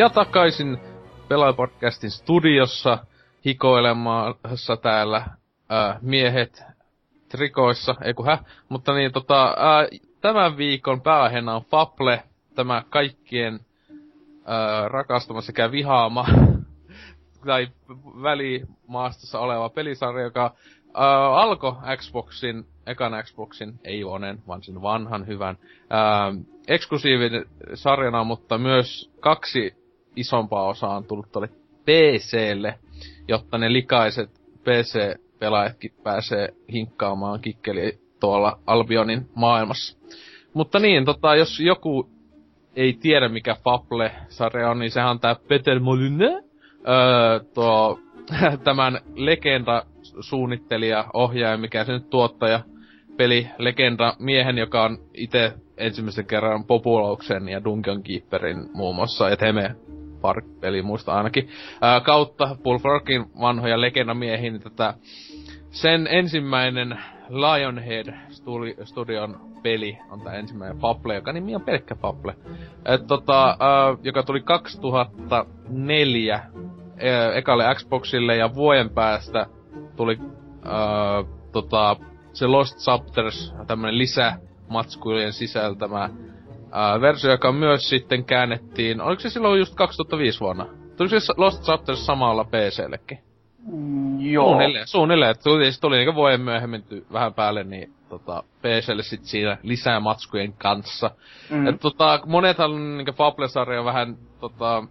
Ja 0.00 0.10
takaisin 0.10 0.78
Pelaajapodcastin 1.28 2.10
studiossa 2.10 2.98
hikoilemassa 3.44 4.76
täällä 4.82 5.26
ää, 5.68 5.98
miehet 6.02 6.62
trikoissa, 7.28 7.94
ei 8.02 8.14
kun 8.14 8.26
hä, 8.26 8.38
mutta 8.68 8.94
niin 8.94 9.12
tota, 9.12 9.54
ää, 9.58 9.88
tämän 10.20 10.56
viikon 10.56 11.00
pääaiheena 11.00 11.54
on 11.54 11.64
Fable, 11.64 12.22
tämä 12.54 12.82
kaikkien 12.90 13.60
ää, 14.44 14.88
rakastama 14.88 15.40
sekä 15.40 15.70
vihaama 15.70 16.26
tai 17.46 17.68
välimaastossa 18.22 19.38
oleva 19.38 19.68
pelisarja, 19.68 20.24
joka 20.24 20.44
äh, 20.44 21.02
alkoi 21.34 21.72
Xboxin, 21.96 22.66
ekan 22.86 23.12
Xboxin, 23.24 23.80
ei 23.84 24.04
onen, 24.04 24.42
vaan 24.48 24.62
sen 24.62 24.82
vanhan 24.82 25.26
hyvän, 25.26 25.58
äh, 25.92 26.44
eksklusiivinen 26.68 27.44
sarjana, 27.74 28.24
mutta 28.24 28.58
myös 28.58 29.10
kaksi 29.20 29.79
isompaa 30.16 30.68
osaa 30.68 30.96
on 30.96 31.04
tullut 31.04 31.32
tuolle 31.32 31.48
PClle, 31.84 32.74
jotta 33.28 33.58
ne 33.58 33.72
likaiset 33.72 34.30
PC-pelaajatkin 34.64 35.92
pääsee 36.02 36.48
hinkkaamaan 36.72 37.40
kikkeli 37.40 37.98
tuolla 38.20 38.58
Albionin 38.66 39.28
maailmassa. 39.34 39.98
Mutta 40.54 40.78
niin, 40.78 41.04
tota, 41.04 41.36
jos 41.36 41.60
joku 41.60 42.10
ei 42.76 42.92
tiedä 42.92 43.28
mikä 43.28 43.56
Fable-sarja 43.64 44.70
on, 44.70 44.78
niin 44.78 44.90
sehän 44.90 45.10
on 45.10 45.20
tää 45.20 45.36
Peter 45.48 45.80
Molyneux, 45.80 46.44
öö, 46.88 47.40
tuo, 47.54 48.00
tämän 48.64 49.00
legenda 49.14 49.82
suunnittelija, 50.20 51.04
ohjaaja, 51.14 51.58
mikä 51.58 51.84
se 51.84 51.92
nyt 51.92 52.10
tuottaja, 52.10 52.60
peli 53.16 53.48
legenda 53.58 54.16
miehen, 54.18 54.58
joka 54.58 54.84
on 54.84 54.98
itse 55.14 55.52
ensimmäisen 55.76 56.26
kerran 56.26 56.64
Populauksen 56.64 57.48
ja 57.48 57.64
Dungeon 57.64 58.02
Keeperin 58.02 58.56
muun 58.74 58.94
muassa, 58.94 59.36
Teme 59.36 59.76
Park-peli 60.20 60.82
muista 60.82 61.12
ainakin, 61.12 61.48
ää, 61.80 62.00
kautta 62.00 62.56
Bullfroggin 62.62 63.26
vanhoja 63.40 63.80
legendamiehiä, 63.80 64.50
niin 64.50 64.62
tätä 64.62 64.94
sen 65.70 66.06
ensimmäinen 66.10 66.98
Lionhead 67.28 68.14
Studion 68.84 69.40
peli 69.62 69.98
on 70.10 70.20
tämä 70.20 70.36
ensimmäinen 70.36 70.78
Fable, 70.78 71.14
joka 71.14 71.32
nimi 71.32 71.54
on 71.54 71.62
pelkkä 71.62 71.94
Fable. 71.94 72.36
Et, 72.84 73.06
tota, 73.06 73.50
äh, 73.50 73.98
joka 74.02 74.22
tuli 74.22 74.40
2004 74.40 76.34
äh, 76.34 76.42
ekalle 77.34 77.74
Xboxille 77.74 78.36
ja 78.36 78.54
vuoden 78.54 78.90
päästä 78.90 79.46
tuli 79.96 80.18
äh, 80.20 81.26
tota, 81.52 81.96
se 82.32 82.46
Lost 82.46 82.78
Chapters, 82.78 83.54
tämmönen 83.66 83.98
lisämatskujen 83.98 85.32
sisältämä 85.32 86.10
äh, 86.74 87.00
versio, 87.00 87.30
joka 87.30 87.52
myös 87.52 87.88
sitten 87.88 88.24
käännettiin, 88.24 89.00
oliko 89.00 89.20
se 89.20 89.30
silloin 89.30 89.58
just 89.58 89.74
2005 89.74 90.40
vuonna? 90.40 90.66
Tuli 90.96 91.08
se 91.08 91.32
Lost 91.36 91.62
Chapters 91.62 92.06
samalla 92.06 92.44
PCllekin? 92.44 93.18
Mm, 93.72 94.20
joo. 94.20 94.46
Suunnilleen, 94.48 94.86
suunnilleen. 94.86 95.34
Tuli, 95.44 95.70
tuli 95.80 95.96
niinku 95.96 96.14
vuoden 96.14 96.40
myöhemmin 96.40 96.82
ty- 96.82 97.12
vähän 97.12 97.34
päälle, 97.34 97.64
niin 97.64 97.92
tota, 98.08 98.42
PClle 98.62 99.02
sit 99.02 99.24
siinä 99.24 99.58
lisää 99.62 100.00
matskujen 100.00 100.52
kanssa. 100.52 101.10
Mm. 101.50 101.66
Et, 101.66 101.80
tota, 101.80 102.20
monethan 102.26 102.96
niinku 102.96 103.12
Fable-sarja 103.12 103.84
vähän 103.84 104.16
tota, 104.40 104.84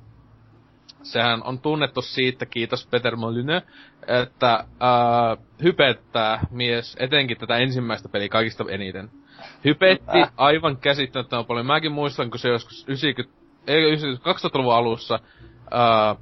sehän 1.03 1.43
on 1.43 1.59
tunnettu 1.59 2.01
siitä, 2.01 2.45
kiitos 2.45 2.87
Peter 2.87 3.15
Molyneux, 3.15 3.63
että 4.07 4.65
ää, 4.79 5.37
hypettää 5.63 6.39
mies, 6.51 6.95
etenkin 6.99 7.37
tätä 7.37 7.57
ensimmäistä 7.57 8.09
peliä 8.09 8.29
kaikista 8.29 8.65
eniten. 8.69 9.09
Hypetti 9.65 10.21
äh. 10.21 10.31
aivan 10.37 10.77
käsittämättömän 10.77 11.45
paljon. 11.45 11.65
Mäkin 11.65 11.91
muistan, 11.91 12.29
kun 12.29 12.39
se 12.39 12.49
joskus 12.49 12.85
90, 12.87 13.39
ei, 13.67 13.95
2000-luvun 13.95 14.73
alussa, 14.73 15.19
ää, 15.71 16.15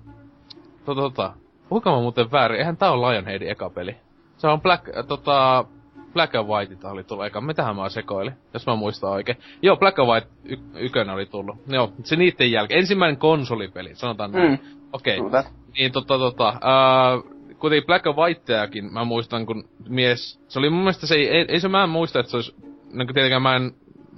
tota, 0.85 1.01
tota, 1.01 1.33
Puhukaa 1.69 1.95
mä 1.95 2.01
muuten 2.01 2.31
väärin, 2.31 2.59
eihän 2.59 2.77
tää 2.77 2.91
on 2.91 3.01
Lionheadin 3.01 3.49
eka 3.49 3.69
peli. 3.69 3.95
Se 4.37 4.47
on 4.47 4.61
Black, 4.61 4.97
äh, 4.97 5.05
tota, 5.07 5.65
Black 6.13 6.35
and 6.35 6.47
White 6.47 6.87
oli 6.87 7.03
tullut 7.03 7.25
eka. 7.25 7.41
Mitähän 7.41 7.75
mä 7.75 7.89
sekoilin, 7.89 8.33
jos 8.53 8.67
mä 8.67 8.75
muistan 8.75 9.09
oikein. 9.09 9.37
Joo, 9.61 9.77
Black 9.77 9.99
and 9.99 10.07
White 10.07 10.27
y- 10.45 10.57
ykkönen 10.75 11.15
oli 11.15 11.25
tullut. 11.25 11.55
Joo, 11.67 11.91
se 12.03 12.15
niitten 12.15 12.51
jälkeen. 12.51 12.79
Ensimmäinen 12.79 13.17
konsolipeli, 13.17 13.95
sanotaan 13.95 14.31
näin. 14.31 14.51
Mm. 14.51 14.57
Okei. 14.93 15.19
Okay. 15.19 15.43
Niin 15.77 15.91
tota 15.91 16.17
tota, 16.17 16.49
äh, 16.49 17.23
kuitenkin 17.59 17.87
Black 17.87 18.07
and 18.07 18.17
Whiteakin 18.17 18.93
mä 18.93 19.03
muistan, 19.03 19.45
kun 19.45 19.69
mies, 19.89 20.39
se 20.47 20.59
oli 20.59 20.69
mun 20.69 20.79
mielestä 20.79 21.07
se 21.07 21.15
ei, 21.15 21.29
ei, 21.29 21.45
ei 21.49 21.59
se 21.59 21.67
mä 21.67 21.83
en 21.83 21.89
muista, 21.89 22.19
että 22.19 22.29
se 22.29 22.37
olisi, 22.37 22.55
niin 22.93 23.07
tietenkään 23.13 23.41
mä 23.41 23.55
en, 23.55 23.71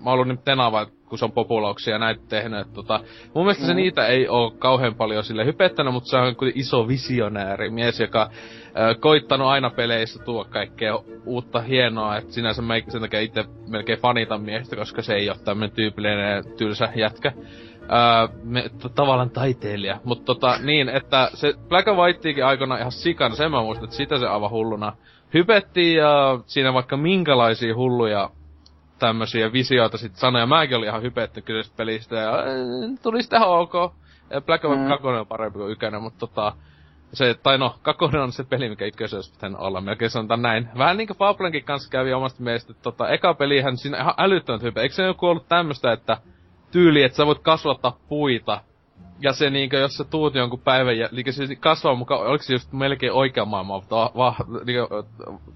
mä 0.03 0.09
oon 0.09 0.13
ollut 0.13 0.27
nyt 0.27 0.43
Tenava, 0.45 0.85
kun 0.85 1.17
se 1.17 1.25
on 1.25 1.31
populauksia 1.31 1.93
ja 1.93 1.99
näitä 1.99 2.21
tehnyt. 2.29 2.59
Että, 2.59 2.73
tota, 2.73 2.99
mun 3.33 3.45
mielestä 3.45 3.63
mm. 3.63 3.67
se 3.67 3.73
niitä 3.73 4.07
ei 4.07 4.27
oo 4.27 4.51
kauhean 4.51 4.95
paljon 4.95 5.23
sille 5.23 5.45
hypettänyt, 5.45 5.93
mutta 5.93 6.09
se 6.09 6.17
on 6.17 6.35
kuitenkin 6.35 6.61
iso 6.61 6.87
visionääri 6.87 7.69
mies, 7.69 7.99
joka 7.99 8.21
äh, 8.21 8.99
koittanut 8.99 9.47
aina 9.47 9.69
peleissä 9.69 10.23
tuo 10.23 10.45
kaikkea 10.45 10.99
uutta 11.25 11.61
hienoa, 11.61 12.17
että 12.17 12.33
sinänsä 12.33 12.61
mä 12.61 12.73
sen 12.87 13.01
takia 13.01 13.19
itse 13.19 13.45
melkein 13.67 13.99
fanitan 13.99 14.41
miestä, 14.41 14.75
koska 14.75 15.01
se 15.01 15.13
ei 15.13 15.29
ole 15.29 15.37
tämmönen 15.45 15.75
tyypillinen 15.75 16.43
tylsä 16.57 16.89
jätkä. 16.95 17.31
Öö, 17.91 18.37
me, 18.43 18.61
t- 18.61 18.95
tavallaan 18.95 19.29
taiteilija. 19.29 19.99
Mutta 20.03 20.25
tota, 20.25 20.55
niin, 20.63 20.89
että 20.89 21.29
se 21.33 21.53
Black 21.69 21.87
and 21.87 21.97
Whiteikin 21.97 22.45
aikana 22.45 22.77
ihan 22.77 22.91
sikana, 22.91 23.35
sen 23.35 23.51
mä 23.51 23.61
muistan, 23.61 23.83
että 23.83 23.95
sitä 23.95 24.19
se 24.19 24.27
aivan 24.27 24.49
hulluna 24.49 24.93
hypettiin 25.33 25.97
ja 25.97 26.39
siinä 26.45 26.73
vaikka 26.73 26.97
minkälaisia 26.97 27.75
hulluja 27.75 28.29
tämmösiä 28.99 29.53
visioita 29.53 29.97
sit 29.97 30.15
sanoja. 30.15 30.45
Mäkin 30.45 30.77
olin 30.77 30.89
ihan 30.89 31.01
hypetty 31.01 31.41
kyllä 31.41 31.63
pelistä 31.77 32.15
ja 32.15 32.33
tuli 33.03 33.23
sitä 33.23 33.45
ok. 33.45 33.73
Black 34.45 34.65
Ops 34.65 34.77
mm. 34.77 34.87
2 34.87 35.07
on 35.07 35.27
parempi 35.27 35.59
kuin 35.59 35.71
ykönen, 35.71 36.01
mutta 36.01 36.19
tota, 36.19 36.53
se, 37.13 37.35
tai 37.43 37.57
no, 37.57 37.75
kakonen 37.81 38.21
on 38.21 38.31
se 38.31 38.43
peli, 38.43 38.69
mikä 38.69 38.85
ykkösessä 38.85 39.33
pitänyt 39.33 39.59
olla, 39.59 39.81
melkein 39.81 40.11
sanotaan 40.11 40.41
näin. 40.41 40.69
Vähän 40.77 40.97
niinku 40.97 41.13
Fablenkin 41.13 41.63
kanssa 41.63 41.89
kävi 41.89 42.13
omasta 42.13 42.43
mielestä, 42.43 42.71
että 42.71 42.83
tota, 42.83 43.09
eka 43.09 43.33
pelihän 43.33 43.77
siinä 43.77 43.97
ihan 43.97 44.13
älyttömät 44.17 44.61
hype. 44.61 44.81
Eikö 44.81 44.95
se 44.95 45.03
joku 45.03 45.27
ollut 45.27 45.47
tämmöstä, 45.49 45.91
että 45.91 46.17
tyyli, 46.71 47.03
että 47.03 47.15
sä 47.15 47.25
voit 47.25 47.39
kasvattaa 47.39 47.97
puita, 48.09 48.61
ja 49.21 49.33
se 49.33 49.49
niinkö, 49.49 49.77
jos 49.77 49.97
sä 49.97 50.03
tuut 50.03 50.35
jonkun 50.35 50.59
päivän 50.59 50.97
ja 50.97 51.09
niinkö 51.11 51.31
se 51.31 51.55
kasvaa 51.55 51.95
mukaan, 51.95 52.21
oliko 52.21 52.43
se 52.43 52.53
just 52.53 52.73
melkein 52.73 53.13
oikea 53.13 53.45
maailman 53.45 53.81
va, 53.91 54.11
va, 54.17 54.35
niinkö, 54.65 55.03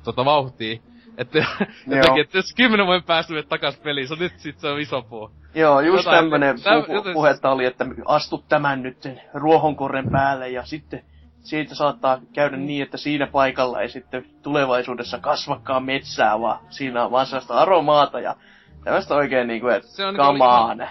tota 0.03 0.25
vauhtia, 0.25 0.79
että 1.17 1.37
jotenkin, 1.87 2.21
että 2.21 2.37
jos 2.37 2.53
kymmenen 2.55 2.85
vuoden 2.85 3.03
päästä 3.03 3.33
menet 3.33 3.49
takas 3.49 3.77
peliin, 3.77 4.07
se 4.07 4.13
on 4.13 4.19
nyt 4.19 4.33
sit 4.37 4.59
se 4.59 4.67
on 4.67 4.79
iso 4.79 5.01
puu. 5.01 5.31
Joo, 5.55 5.81
just 5.81 6.05
Jotain, 6.05 6.23
tämmönen 6.23 6.55
pu- 6.55 6.93
joten... 6.93 7.13
puhetta 7.13 7.51
oli, 7.51 7.65
että 7.65 7.85
astut 8.05 8.47
tämän 8.47 8.83
nyt 8.83 9.09
ruohonkorren 9.33 10.09
päälle 10.11 10.49
ja 10.49 10.65
sitten 10.65 11.03
siitä 11.39 11.75
saattaa 11.75 12.19
käydä 12.33 12.57
niin, 12.57 12.83
että 12.83 12.97
siinä 12.97 13.27
paikalla 13.27 13.81
ei 13.81 13.89
sitten 13.89 14.25
tulevaisuudessa 14.41 15.19
kasvakaan 15.19 15.83
metsää, 15.83 16.39
vaan 16.39 16.59
siinä 16.69 17.05
on 17.05 17.11
vaan 17.11 17.25
sellaista 17.25 17.53
aromaata 17.53 18.19
ja 18.19 18.35
tämmöistä 18.83 19.15
oikein 19.15 19.47
niinku, 19.47 19.67
että 19.67 19.89
se 19.89 20.05
on 20.05 20.15
come 20.15 20.43
on. 20.43 20.87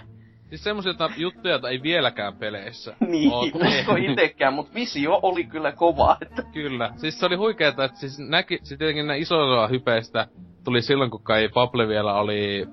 Siis 0.53 0.65
semmosia 0.65 0.93
juttuja, 1.17 1.53
joita 1.55 1.69
ei 1.69 1.83
vieläkään 1.83 2.37
peleissä 2.37 2.97
Niin, 3.09 3.33
usko 3.35 3.97
itekään, 3.97 4.55
mutta 4.55 4.75
visio 4.75 5.19
oli 5.23 5.45
kyllä 5.45 5.73
kova. 5.73 6.17
Että... 6.23 6.43
Kyllä. 6.53 6.91
Siis 6.97 7.21
se 7.21 7.27
oli 7.27 7.37
huikeeta, 7.37 7.85
että 7.85 7.99
siis 7.99 8.19
näki, 8.19 8.59
siis 8.63 8.79
tietenkin 8.79 9.07
ne 9.07 9.19
isoilla 9.19 9.69
hypeistä 9.69 10.27
tuli 10.65 10.83
silloin, 10.83 11.11
kun 11.11 11.23
kai 11.23 11.49
Pable 11.55 11.89
vielä 11.89 12.15
oli 12.15 12.67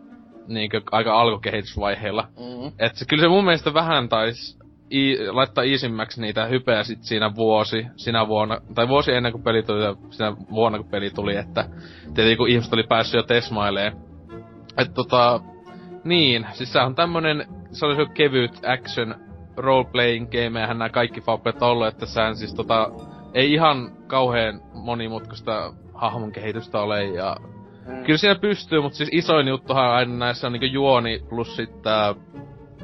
niinkö 0.48 0.82
aika 0.92 1.22
alkukehitysvaiheilla. 1.22 2.28
Mm-hmm. 2.40 2.72
Et 2.80 2.96
se, 2.96 3.06
kyllä 3.06 3.22
se 3.22 3.28
mun 3.28 3.46
mielestä 3.46 3.74
vähän 3.74 4.10
taisi 4.10 4.58
i, 4.92 5.28
laittaa 5.28 5.64
iisimmäksi 5.64 6.22
niitä 6.22 6.46
hypeä 6.46 6.84
sit 6.84 7.04
siinä 7.04 7.36
vuosi, 7.36 7.86
sinä 7.96 8.28
vuonna, 8.28 8.62
tai 8.76 8.88
vuosi 8.88 9.12
ennen 9.12 9.32
kuin 9.32 9.44
peli 9.44 9.64
tuli, 9.64 9.84
ja 9.84 9.96
sinä 10.10 10.36
vuonna 10.52 10.78
kun 10.78 10.92
peli 10.92 11.10
tuli, 11.10 11.36
että 11.36 11.70
tietenkin 12.04 12.38
kun 12.38 12.50
ihmiset 12.50 12.74
oli 12.74 12.84
päässyt 12.84 13.18
jo 13.18 13.24
tesmailee. 13.24 13.92
Että 14.78 14.94
tota, 14.94 15.40
niin, 16.04 16.48
siis 16.54 16.74
se 16.74 16.80
on 16.80 16.96
tämmönen, 16.96 17.59
se 17.72 17.86
oli 17.86 17.96
se 17.96 18.06
kevyt 18.14 18.62
action 18.66 19.16
role-playing 19.58 20.28
game, 20.32 20.62
eihän 20.62 20.78
nämä 20.78 20.90
kaikki 20.90 21.22
Fablet 21.22 21.62
ollut, 21.62 21.88
että 21.88 22.06
sehän 22.06 22.36
siis 22.36 22.54
tota, 22.54 22.92
ei 23.34 23.54
ihan 23.54 23.92
kauhean 24.08 24.62
monimutkaista 24.74 25.74
hahmon 25.94 26.32
kehitystä 26.32 26.82
ole, 26.82 27.06
ja 27.06 27.38
mm. 27.88 28.04
kyllä 28.04 28.18
siinä 28.18 28.36
pystyy, 28.36 28.82
mutta 28.82 28.98
siis 28.98 29.10
isoin 29.12 29.48
juttuhan 29.48 29.92
aina 29.92 30.16
näissä 30.16 30.48
on 30.48 30.54
niinku 30.54 30.66
juoni 30.66 31.24
plus 31.30 31.56
sitten 31.56 31.82
tää, 31.82 32.16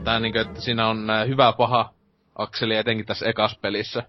tää 0.03 0.19
niinku, 0.19 0.39
että 0.39 0.61
siinä 0.61 0.88
on 0.88 1.07
nää 1.07 1.25
hyvä 1.25 1.53
paha 1.53 1.93
akseli 2.36 2.75
etenkin 2.75 3.05
tässä 3.05 3.29
ekas 3.29 3.59
pelissä. 3.61 4.03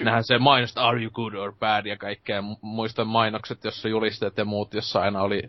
Nähän 0.00 0.24
se 0.24 0.38
mainosta 0.38 0.82
are 0.82 1.02
you 1.02 1.10
good 1.10 1.34
or 1.34 1.52
bad 1.60 1.86
ja 1.86 1.96
kaikkea. 1.96 2.42
Muistan 2.60 3.06
mainokset, 3.06 3.64
jossa 3.64 3.88
julisteet 3.88 4.38
ja 4.38 4.44
muut, 4.44 4.74
jossa 4.74 5.00
aina 5.00 5.22
oli 5.22 5.42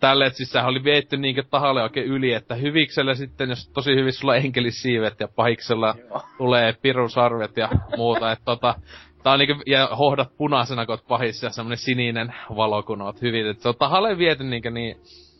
tälle, 0.00 0.26
että 0.26 0.36
siis 0.36 0.56
oli 0.56 0.84
vietty 0.84 1.16
niinkö 1.16 1.42
tahalle 1.50 1.82
oikein 1.82 2.06
yli, 2.06 2.32
että 2.32 2.54
hyviksellä 2.54 3.14
sitten, 3.14 3.48
jos 3.48 3.68
tosi 3.68 3.94
hyvin 3.94 4.12
sulla 4.12 4.36
enkelisiivet 4.36 5.20
ja 5.20 5.28
pahiksella 5.36 5.94
Joo. 6.08 6.22
tulee 6.38 6.74
pirusarvet 6.82 7.56
ja 7.56 7.68
muuta, 7.96 8.32
että 8.32 8.44
tota, 8.44 8.74
tää 9.22 9.32
on 9.32 9.38
niinkö, 9.38 9.56
ja 9.66 9.86
hohdat 9.98 10.36
punaisena, 10.36 10.86
kun 10.86 10.92
oot 10.92 11.08
pahis 11.08 11.42
ja 11.42 11.50
semmonen 11.50 11.78
sininen 11.78 12.34
valo, 12.56 12.82
kun 12.82 13.02
oot 13.02 13.22
hyvin, 13.22 13.46
että 13.46 13.62
se 13.62 13.68
on 13.68 13.74
tahalle 13.78 14.18
viety 14.18 14.44
niinkö 14.44 14.70
niin, 14.70 14.96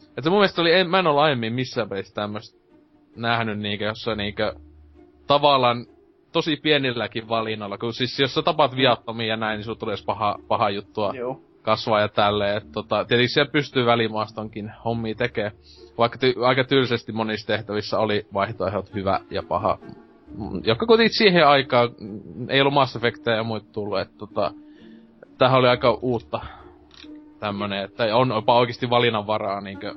että 0.09 0.23
se 0.23 0.31
mun 0.31 0.39
mielestä 0.39 0.63
oli, 0.63 0.75
en, 0.75 0.91
mä 0.91 0.99
en 0.99 1.07
ole 1.07 1.21
aiemmin 1.21 1.53
missään 1.53 1.89
pelissä 1.89 2.15
tämmöstä 2.15 2.61
nähnyt 3.17 3.59
niinkö, 3.59 3.85
jossa 3.85 4.15
niinkö 4.15 4.55
tavallaan 5.27 5.87
tosi 6.33 6.57
pienilläkin 6.57 7.29
valinnoilla, 7.29 7.79
kun 7.79 7.95
siis 7.95 8.19
jos 8.19 8.35
sä 8.35 8.43
tapaat 8.43 8.77
viattomia 8.77 9.27
ja 9.27 9.37
näin, 9.37 9.57
niin 9.57 9.65
sulla 9.65 9.79
tulee 9.79 9.97
paha, 10.07 10.39
paha 10.49 10.71
juttua. 10.71 11.13
Joo 11.15 11.50
kasvaa 11.63 12.01
ja 12.01 12.09
tälleen. 12.09 12.57
Et 12.57 12.73
tota, 12.73 13.05
tietysti 13.05 13.35
siellä 13.35 13.53
pystyy 13.53 13.87
välimaastonkin 13.87 14.73
hommia 14.85 15.15
tekee. 15.15 15.53
Vaikka 15.99 16.19
ty- 16.19 16.45
aika 16.45 16.65
tylsästi 16.65 17.13
monissa 17.13 17.47
tehtävissä 17.47 17.99
oli 17.99 18.27
vaihtoehdot 18.35 18.95
hyvä 18.95 19.21
ja 19.31 19.43
paha. 19.43 19.79
Joka 20.65 20.87
kuitenkin 20.87 21.19
siihen 21.19 21.47
aikaan 21.47 21.91
ei 22.49 22.61
ollut 22.61 22.75
Mass 22.75 22.97
Effectia 22.97 23.35
ja 23.35 23.43
muita 23.43 23.67
tullut. 23.73 24.01
Et 24.01 24.19
tota, 24.19 24.53
tämähän 25.39 25.59
oli 25.59 25.69
aika 25.69 25.99
uutta 26.03 26.41
tämmönen, 27.41 27.85
että 27.85 28.17
on 28.17 28.29
jopa 28.29 28.59
oikeasti 28.59 28.91
valinnanvaraa 28.91 29.61
niinkö 29.61 29.95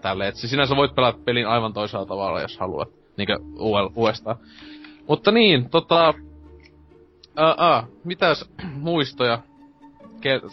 tälle. 0.00 0.28
Että 0.28 0.40
sinänsä 0.40 0.76
voit 0.76 0.94
pelata 0.94 1.18
pelin 1.24 1.48
aivan 1.48 1.72
toisella 1.72 2.06
tavalla, 2.06 2.40
jos 2.40 2.58
haluat. 2.58 2.88
Niinkö 3.16 3.38
uudestaan. 3.96 4.36
Mutta 5.08 5.30
niin, 5.30 5.70
tota... 5.70 6.14
Ää, 7.36 7.86
mitäs 8.04 8.50
muistoja 8.72 9.38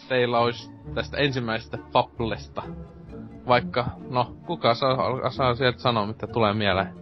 teillä 0.08 0.38
olisi 0.38 0.70
tästä 0.94 1.16
ensimmäisestä 1.16 1.78
Fablesta? 1.92 2.62
Vaikka, 3.48 3.86
no, 4.10 4.36
kuka 4.46 4.74
saa, 4.74 5.30
saa 5.30 5.54
sieltä 5.54 5.78
sanoa, 5.78 6.06
mitä 6.06 6.26
tulee 6.26 6.54
mieleen? 6.54 6.94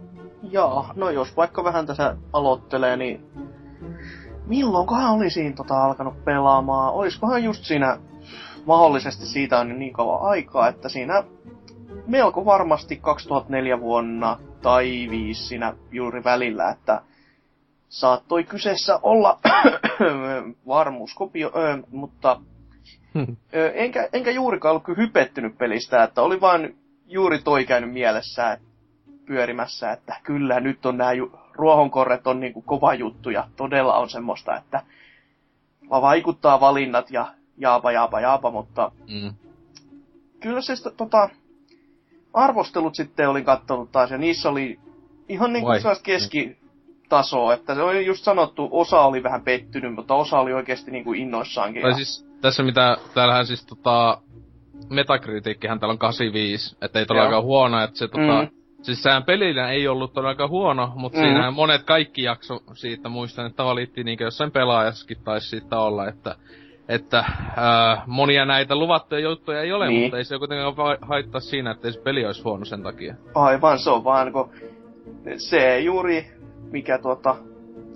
Joo, 0.51 0.85
no 0.95 1.09
jos 1.09 1.37
vaikka 1.37 1.63
vähän 1.63 1.85
tässä 1.85 2.17
aloittelee, 2.33 2.97
niin 2.97 3.25
milloinkohan 4.45 5.13
olisin 5.13 5.55
tota 5.55 5.83
alkanut 5.83 6.25
pelaamaan? 6.25 6.93
Olisikohan 6.93 7.43
just 7.43 7.63
siinä, 7.63 7.97
mahdollisesti 8.65 9.25
siitä 9.25 9.59
on 9.59 9.79
niin 9.79 9.93
kauan 9.93 10.29
aikaa, 10.29 10.67
että 10.67 10.89
siinä 10.89 11.23
melko 12.07 12.45
varmasti 12.45 12.95
2004 12.95 13.79
vuonna 13.79 14.37
tai 14.61 15.07
viisi 15.09 15.43
siinä 15.43 15.73
juuri 15.91 16.23
välillä, 16.23 16.69
että 16.69 17.01
saattoi 17.89 18.43
kyseessä 18.43 18.99
olla 19.03 19.39
varmuuskopio, 20.67 21.51
mutta 21.91 22.39
hmm. 23.15 23.35
enkä, 23.73 24.09
enkä 24.13 24.31
juurikaan 24.31 24.71
ollut 24.71 24.83
kyllä 24.83 25.01
hypettynyt 25.01 25.57
pelistä, 25.57 26.03
että 26.03 26.21
oli 26.21 26.41
vain 26.41 26.77
juuri 27.07 27.41
toi 27.41 27.65
käynyt 27.65 27.91
mielessä 27.93 28.57
pyörimässä, 29.25 29.91
että 29.91 30.15
kyllä 30.23 30.59
nyt 30.59 30.85
on 30.85 30.97
nämä 30.97 31.13
ju- 31.13 31.31
ruohonkorret 31.53 32.27
on 32.27 32.39
niinku 32.39 32.61
kova 32.61 32.93
juttu 32.93 33.29
ja 33.29 33.47
todella 33.55 33.97
on 33.97 34.09
semmoista, 34.09 34.57
että 34.57 34.83
vaikuttaa 35.89 36.59
valinnat 36.59 37.11
ja 37.11 37.33
jaapa, 37.57 37.91
jaapa, 37.91 38.21
jaapa, 38.21 38.51
mutta 38.51 38.91
mm. 39.09 39.33
kyllä 40.39 40.61
se 40.61 40.73
tota, 40.97 41.29
arvostelut 42.33 42.95
sitten 42.95 43.29
olin 43.29 43.45
katsonut 43.45 43.91
taas 43.91 44.11
ja 44.11 44.17
niissä 44.17 44.49
oli 44.49 44.79
ihan 45.29 45.53
niinku 45.53 45.69
sellaista 45.79 46.03
keskitasoa, 46.03 47.53
että 47.53 47.75
se 47.75 47.81
oli 47.81 48.05
just 48.05 48.23
sanottu, 48.23 48.69
osa 48.71 48.99
oli 48.99 49.23
vähän 49.23 49.41
pettynyt, 49.41 49.95
mutta 49.95 50.15
osa 50.15 50.39
oli 50.39 50.53
oikeasti 50.53 50.91
niinku 50.91 51.13
innoissaankin. 51.13 51.81
Tai 51.81 51.91
ja... 51.91 51.95
siis 51.95 52.27
tässä 52.45 52.63
mitä, 52.63 52.97
täällähän 53.13 53.45
siis 53.45 53.65
tota, 53.65 54.21
Metakritiikkihän 54.89 55.79
täällä 55.79 55.91
on 55.91 55.97
85, 55.97 56.77
että 56.81 56.99
ei 56.99 57.05
todellakaan 57.05 57.43
huono, 57.43 57.83
että 57.83 57.97
se 57.97 58.07
tota, 58.07 58.41
mm 58.41 58.65
Siis 58.85 59.03
sehän 59.03 59.23
pelinä 59.23 59.71
ei 59.71 59.87
ollut 59.87 60.17
aika 60.17 60.47
huono, 60.47 60.91
mutta 60.95 61.17
mm. 61.17 61.23
siinähän 61.23 61.53
monet 61.53 61.83
kaikki 61.83 62.23
jakso 62.23 62.59
siitä 62.73 63.09
muistan, 63.09 63.45
että 63.45 63.65
valittiin 63.65 64.05
niinkö 64.05 64.23
jossain 64.23 64.51
pelaajassakin 64.51 65.17
taisi 65.23 65.49
siitä 65.49 65.79
olla, 65.79 66.07
että 66.07 66.35
että 66.89 67.25
ää, 67.57 68.03
monia 68.07 68.45
näitä 68.45 68.75
luvattuja 68.75 69.21
juttuja 69.21 69.61
ei 69.61 69.73
ole, 69.73 69.87
niin. 69.87 70.01
mutta 70.01 70.17
ei 70.17 70.23
se 70.23 70.37
kuitenkaan 70.37 70.97
haittaa 71.01 71.41
siinä, 71.41 71.71
että 71.71 71.91
se 71.91 71.99
peli 71.99 72.25
olisi 72.25 72.43
huono 72.43 72.65
sen 72.65 72.83
takia. 72.83 73.15
Aivan, 73.35 73.79
se 73.79 73.89
on 73.89 74.03
vaan 74.03 74.31
kun 74.31 74.49
se 75.37 75.79
juuri, 75.79 76.27
mikä 76.71 76.97
tuota, 76.97 77.35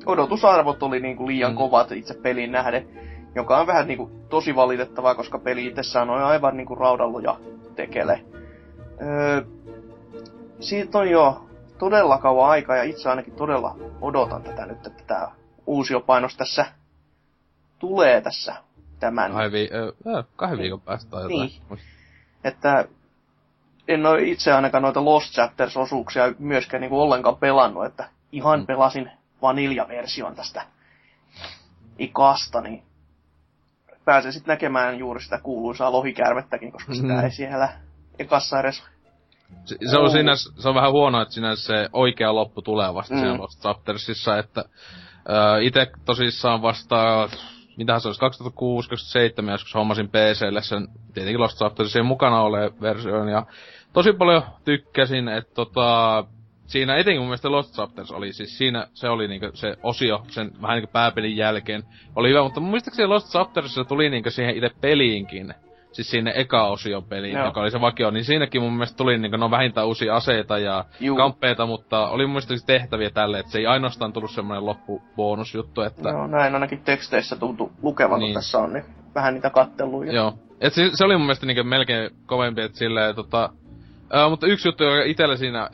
odotusarvot 0.06 0.84
oli 0.84 1.00
niinku 1.00 1.28
liian 1.28 1.52
mm. 1.52 1.58
kovat 1.58 1.92
itse 1.92 2.14
pelin 2.14 2.52
nähden, 2.52 2.88
joka 3.40 3.60
on 3.60 3.68
vähän 3.68 3.88
niinku 3.88 4.12
tosi 4.30 4.56
valitettavaa, 4.56 5.16
koska 5.16 5.40
peli 5.40 5.66
itsessään 5.66 6.10
on 6.10 6.24
aivan 6.24 6.58
niinku 6.58 6.76
raudalluja 6.76 7.40
tekele. 7.76 8.26
Öö, 9.02 9.42
siitä 10.60 10.98
on 10.98 11.10
jo 11.10 11.50
todella 11.78 12.18
kauan 12.18 12.50
aikaa 12.50 12.76
ja 12.76 12.84
itse 12.84 13.10
ainakin 13.10 13.36
todella 13.36 13.76
odotan 14.02 14.44
tätä 14.44 14.66
nyt, 14.66 14.88
että 14.88 15.04
tämä 15.08 15.32
uusiopainos 15.66 16.38
tässä 16.38 16.66
tulee 17.80 18.22
tässä 18.22 18.56
tämän... 19.00 19.32
Kahden, 19.32 19.52
vi- 19.52 19.70
äh, 20.18 20.26
kahden 20.36 20.60
viikon 20.60 20.82
päästä 20.82 21.12
tai 21.12 21.24
jotain. 21.24 21.40
Niin. 21.40 21.80
Että 22.44 22.86
en 23.88 24.06
ole 24.06 24.22
itse 24.22 24.54
ainakaan 24.54 24.84
noita 24.84 25.06
Lost 25.06 25.34
Chapters-osuuksia 25.34 26.34
myöskään 26.40 26.82
niin 26.82 26.90
kuin 26.90 27.02
ollenkaan 27.02 27.38
pelannut, 27.38 27.86
että 27.86 28.10
ihan 28.32 28.60
mm. 28.60 28.66
pelasin 28.66 29.12
vaniljaversion 29.42 30.36
tästä 30.36 30.62
ikasta, 31.98 32.62
niin 32.62 32.84
pääsen 34.10 34.34
sitten 34.34 34.54
näkemään 34.54 35.00
juuri 35.00 35.22
sitä 35.22 35.40
kuuluisaa 35.44 35.92
lohikärvettäkin, 35.92 36.72
koska 36.72 36.94
sitä 36.94 37.14
mm. 37.14 37.20
ei 37.20 37.32
siellä 37.32 37.70
ekassa 38.20 38.60
edes 38.60 38.84
se, 39.66 39.78
se 39.90 39.98
on, 39.98 40.12
siinä, 40.12 40.36
se 40.36 40.70
on 40.70 40.76
vähän 40.76 40.92
huono, 40.92 41.22
että 41.22 41.34
siinä 41.34 41.56
se 41.56 41.90
oikea 41.94 42.36
loppu 42.36 42.62
tulee 42.62 42.94
vasta 42.94 43.14
mm. 43.14 43.20
siellä 43.20 43.38
Lost 43.38 43.62
Chaptersissa, 43.62 44.38
että 44.38 44.66
äh, 45.30 45.64
itse 45.64 45.88
tosissaan 46.06 46.62
vasta, 46.62 47.30
mitähän 47.78 48.02
se 48.02 48.08
olisi, 48.08 48.20
2006, 48.20 48.90
2007 48.90 49.52
joskus 49.52 49.74
hommasin 49.74 50.10
PClle 50.10 50.62
sen, 50.62 50.88
tietenkin 51.14 51.40
Lost 51.40 51.58
Chaptersin 51.58 52.06
mukana 52.06 52.42
ole 52.42 52.72
versioon, 52.82 53.30
ja 53.30 53.46
tosi 53.94 54.14
paljon 54.14 54.44
tykkäsin, 54.66 55.28
että 55.28 55.54
tota, 55.54 56.24
siinä 56.70 56.96
etenkin 56.96 57.22
mun 57.22 57.28
mielestä 57.28 57.52
Lost 57.52 57.76
Chapters 57.76 58.12
oli, 58.12 58.34
siis 58.34 58.58
siinä 58.58 58.88
se 58.94 59.10
oli 59.10 59.28
niinku 59.28 59.50
se 59.54 59.78
osio 59.84 60.24
sen 60.28 60.52
vähän 60.62 60.76
niinku 60.76 60.92
pääpelin 60.94 61.38
jälkeen, 61.38 61.84
oli 62.16 62.30
hyvä, 62.30 62.44
mutta 62.44 62.60
mun 62.60 62.70
mielestä 62.70 63.10
Lost 63.10 63.32
Chaptersissa 63.32 63.84
tuli 63.84 64.10
niinku 64.10 64.30
siihen 64.30 64.56
itse 64.56 64.70
peliinkin 64.82 65.54
siis 65.92 66.12
sinne 66.12 66.34
eka 66.36 66.68
osion 66.68 67.04
peliin, 67.04 67.34
Joo. 67.34 67.46
joka 67.46 67.62
oli 67.62 67.72
se 67.72 67.82
vakio, 67.82 68.12
niin 68.12 68.26
siinäkin 68.26 68.62
mun 68.62 68.74
mielestä 68.74 68.98
tuli 68.98 69.18
niin 69.18 69.32
no 69.32 69.52
vähintään 69.52 69.88
uusia 69.88 70.16
aseita 70.16 70.58
ja 70.58 70.86
Juu. 71.00 71.18
kamppeita, 71.18 71.66
mutta 71.66 72.10
oli 72.10 72.26
mun 72.26 72.34
mielestä 72.34 72.66
tehtäviä 72.66 73.10
tälle, 73.10 73.40
että 73.40 73.52
se 73.52 73.60
ei 73.60 73.66
ainoastaan 73.66 74.14
tullut 74.14 74.32
semmoinen 74.32 74.66
loppubonusjuttu, 74.66 75.82
että... 75.82 76.10
Joo, 76.10 76.28
näin 76.28 76.54
ainakin 76.54 76.80
teksteissä 76.80 77.36
tuntuu 77.36 77.72
lukevan, 77.82 78.20
niin. 78.20 78.34
tässä 78.34 78.58
on, 78.58 78.74
niin 78.74 78.86
vähän 79.16 79.34
niitä 79.34 79.50
katteluja. 79.50 80.14
Joo. 80.14 80.34
Et 80.62 80.74
se, 80.74 80.90
se 80.94 81.06
oli 81.06 81.18
mun 81.18 81.26
mielestä 81.26 81.46
niin 81.46 81.68
melkein 81.68 82.10
kovempi, 82.26 82.62
että 82.62 82.78
silleen, 82.78 83.16
tota... 83.16 83.50
Mutta 84.30 84.48
yksi 84.48 84.68
juttu, 84.68 84.84
joka 84.84 85.04
itsellä 85.04 85.36
siinä 85.36 85.70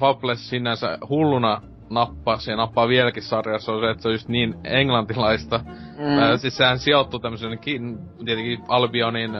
Fable 0.00 0.36
sinänsä 0.36 0.98
hulluna 1.08 1.62
nappasi 1.90 2.50
ja 2.50 2.56
nappaa 2.56 2.88
vieläkin 2.88 3.22
sarjassa 3.22 3.72
on 3.72 3.80
se, 3.80 3.90
että 3.90 4.02
se 4.02 4.08
on 4.08 4.14
just 4.14 4.28
niin 4.28 4.54
englantilaista. 4.64 5.60
Mm. 5.98 6.18
Ää, 6.18 6.36
siis 6.36 6.56
sehän 6.56 6.78
sijoittuu 6.78 7.20
tämmöisen 7.20 7.58
tietenkin 8.24 8.58
Albionin 8.68 9.30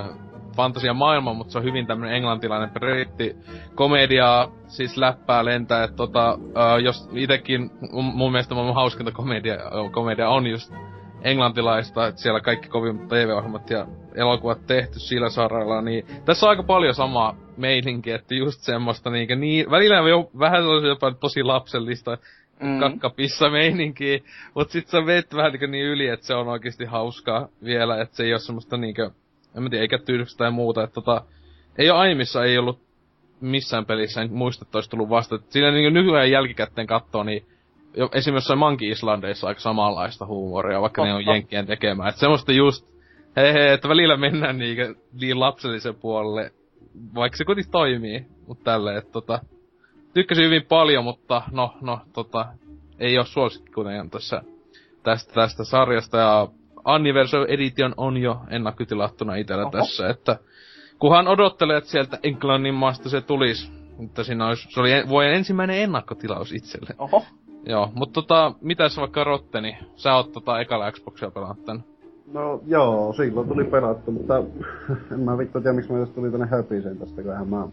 fantasia 0.57 0.95
maailma, 0.95 1.35
mutta 1.35 1.53
se 1.53 1.59
on 1.59 1.65
hyvin 1.65 1.87
tämmönen 1.87 2.15
englantilainen 2.15 2.71
britti 2.71 3.37
komedia, 3.75 4.49
siis 4.67 4.97
läppää 4.97 5.45
lentää, 5.45 5.85
että 5.85 5.97
tota, 5.97 6.39
jos 6.83 7.09
itekin 7.15 7.71
mun 7.93 8.33
mielestä 8.33 8.55
mun 8.55 8.75
hauskinta 8.75 9.13
komedia, 9.13 9.57
komedia 9.93 10.29
on 10.29 10.47
just 10.47 10.73
englantilaista, 11.25 12.07
että 12.07 12.21
siellä 12.21 12.41
kaikki 12.41 12.69
kovimmat 12.69 13.09
TV-ohjelmat 13.09 13.71
ja 13.71 13.87
elokuvat 14.15 14.67
tehty 14.67 14.99
sillä 14.99 15.31
saralla, 15.31 15.83
niin 15.83 16.07
tässä 16.25 16.47
on 16.47 16.51
aika 16.51 16.63
paljon 16.63 16.95
samaa 16.95 17.37
meininki, 17.57 18.11
että 18.11 18.35
just 18.35 18.61
semmoista 18.61 19.11
niinkä 19.11 19.37
niin, 19.37 19.71
välillä 19.71 20.03
on 20.03 20.11
jo 20.11 20.31
vähän 20.39 20.65
jopa 20.89 21.13
tosi 21.21 21.43
lapsellista 21.43 22.19
mm. 22.63 22.81
kakkapissa 22.81 23.51
meininki, 23.51 24.25
mut 24.55 24.71
sit 24.71 24.89
sä 24.89 25.07
vet 25.07 25.35
vähän 25.35 25.53
niin, 25.53 25.71
niin 25.71 25.85
yli, 25.85 26.09
että 26.09 26.27
se 26.27 26.35
on 26.35 26.49
oikeasti 26.49 26.85
hauskaa 26.85 27.49
vielä, 27.65 28.03
että 28.03 28.17
se 28.17 28.25
ei 28.25 28.33
oo 28.33 28.39
semmoista 28.39 28.77
niinkö, 28.77 29.11
en 29.57 29.63
mä 29.63 29.69
tiedä, 29.71 29.83
eikä 29.83 29.99
tyydystä 29.99 30.39
tai 30.39 30.51
muuta, 30.51 30.83
että 30.83 30.95
tota, 30.95 31.23
ei 31.79 31.91
oo 31.91 31.99
aiemmissa 31.99 32.45
ei 32.45 32.59
ollut 32.59 32.81
missään 33.41 33.87
pelissä, 33.87 34.23
en 34.23 34.33
muista, 34.33 34.65
että 34.65 34.79
olisi 34.79 34.91
tullut 34.91 35.09
vasta. 35.09 35.39
Siinä 35.49 35.71
niin 35.71 35.95
nykyään 35.95 36.31
jälkikäteen 36.31 36.87
katsoo, 36.87 37.23
niin 37.23 37.47
jo, 37.97 38.09
esimerkiksi 38.15 38.57
Monkey 38.57 38.89
Islandeissa 38.89 39.47
aika 39.47 39.61
samanlaista 39.61 40.27
huumoria, 40.27 40.81
vaikka 40.81 41.03
oh, 41.03 41.09
ne 41.09 41.15
on 41.15 41.29
oh. 41.29 41.35
jenkkien 41.35 41.67
tekemään. 41.67 42.09
Että 42.09 42.21
semmoista 42.21 42.53
just, 42.53 42.87
hei 43.37 43.53
hei, 43.53 43.69
että 43.69 43.89
välillä 43.89 44.17
mennään 44.17 44.59
niin, 44.59 44.97
niin 45.21 45.41
lapsellisen 45.41 45.95
puolelle, 45.95 46.53
vaikka 47.15 47.37
se 47.37 47.45
kuitenkin 47.45 47.73
toimii, 47.73 48.27
mutta 48.47 48.65
tälleen, 48.65 48.99
että 48.99 49.13
tota, 49.13 49.41
tykkäsin 50.15 50.45
hyvin 50.45 50.67
paljon, 50.69 51.05
mutta 51.05 51.43
no, 51.51 51.75
no, 51.81 52.01
tota, 52.13 52.47
ei 52.99 53.19
ole 53.19 53.27
suosikki 53.27 53.73
kuitenkaan 53.73 54.11
tässä, 54.11 54.43
tästä, 55.03 55.33
tästä 55.35 55.65
sarjasta. 55.65 56.19
Ja 56.19 56.49
Anniversary 56.85 57.45
Edition 57.49 57.95
on 57.97 58.17
jo 58.17 58.41
ennakkotilattuna 58.51 59.35
itellä 59.35 59.63
Oho. 59.63 59.71
tässä, 59.71 60.09
että 60.09 60.37
kunhan 60.99 61.29
odottelee, 61.29 61.77
että 61.77 61.91
sieltä 61.91 62.19
Englannin 62.23 62.75
maasta 62.75 63.09
se 63.09 63.21
tulisi. 63.21 63.71
Mutta 63.97 64.25
siinä 64.25 64.47
olisi, 64.47 64.69
se 64.71 64.81
oli 64.81 64.91
vuoden 65.09 65.35
ensimmäinen 65.35 65.77
ennakkotilaus 65.77 66.53
itselle. 66.53 66.95
Oho. 66.99 67.25
Joo, 67.67 67.91
mutta 67.95 68.13
tota, 68.15 68.55
mitäs 68.61 68.97
vaikka 68.97 69.25
Rotte, 69.25 69.61
niin 69.61 69.77
sä 69.97 70.15
oot 70.15 70.33
tota 70.33 70.61
ekalla 70.61 70.93
Xboxia 70.93 71.31
pelannut 71.31 71.65
tän? 71.65 71.85
No 72.33 72.61
joo, 72.67 73.13
silloin 73.13 73.49
tuli 73.49 73.65
pelattu, 73.65 74.13
mutta 74.13 74.39
en 75.13 75.21
mä 75.21 75.39
vittu 75.39 75.61
tiedä 75.61 75.73
miksi 75.73 75.93
mä 75.93 76.07
tuli 76.07 76.31
tänne 76.31 76.47
höpiseen 76.47 76.99
tästä, 76.99 77.23
kun 77.23 77.49
mä 77.49 77.69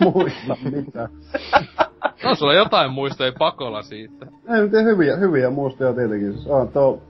muista 0.04 0.56
mitään. 0.70 1.08
No 2.24 2.34
sulla 2.34 2.54
jotain 2.54 2.90
muistoja 2.92 3.32
pakolla 3.38 3.82
siitä. 3.82 4.26
Ei 4.48 4.60
nyt 4.60 4.72
hyviä, 4.72 5.16
hyviä 5.16 5.50
muistoja 5.50 5.92
tietenkin. 5.92 6.32
Siis 6.32 6.46
on 6.46 6.68
tuo 6.68 7.02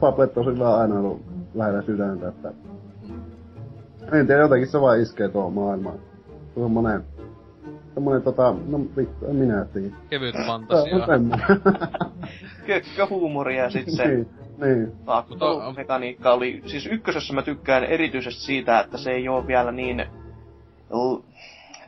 Fable 0.00 0.26
tosiaan 0.26 0.80
aina 0.80 0.98
ollut 0.98 1.22
lähellä 1.54 1.82
sydäntä, 1.82 2.28
että... 2.28 2.52
En 4.12 4.26
tiedä, 4.26 4.40
jotenkin 4.42 4.68
se 4.68 4.80
vaan 4.80 5.00
iskee 5.00 5.28
tuo 5.28 5.50
maailmaan. 5.50 5.98
Semmonen... 6.54 7.04
Semmonen 7.94 8.22
tota... 8.22 8.54
No 8.66 8.78
vittu, 8.96 9.26
en 9.26 9.36
minä 9.36 9.64
tiedä. 9.64 9.96
Kevyt 10.10 10.34
fantasia. 10.46 10.94
Kökköhuumoria 12.66 13.70
sit 13.70 13.90
se. 13.90 14.06
niin. 14.06 14.28
Niin. 14.60 14.92
Tappelumekaniikka 15.06 16.32
oli, 16.32 16.62
siis 16.66 16.86
ykkösessä 16.86 17.34
mä 17.34 17.42
tykkään 17.42 17.84
erityisesti 17.84 18.42
siitä, 18.42 18.80
että 18.80 18.98
se 18.98 19.10
ei 19.10 19.28
ole 19.28 19.46
vielä 19.46 19.72
niin, 19.72 20.06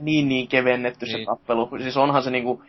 niin, 0.01 0.29
niin 0.29 0.49
kevennetty 0.49 1.07
niin. 1.07 1.19
se 1.19 1.25
tappelu. 1.25 1.71
Siis 1.83 1.97
onhan 1.97 2.23
se 2.23 2.31
niinku 2.31 2.63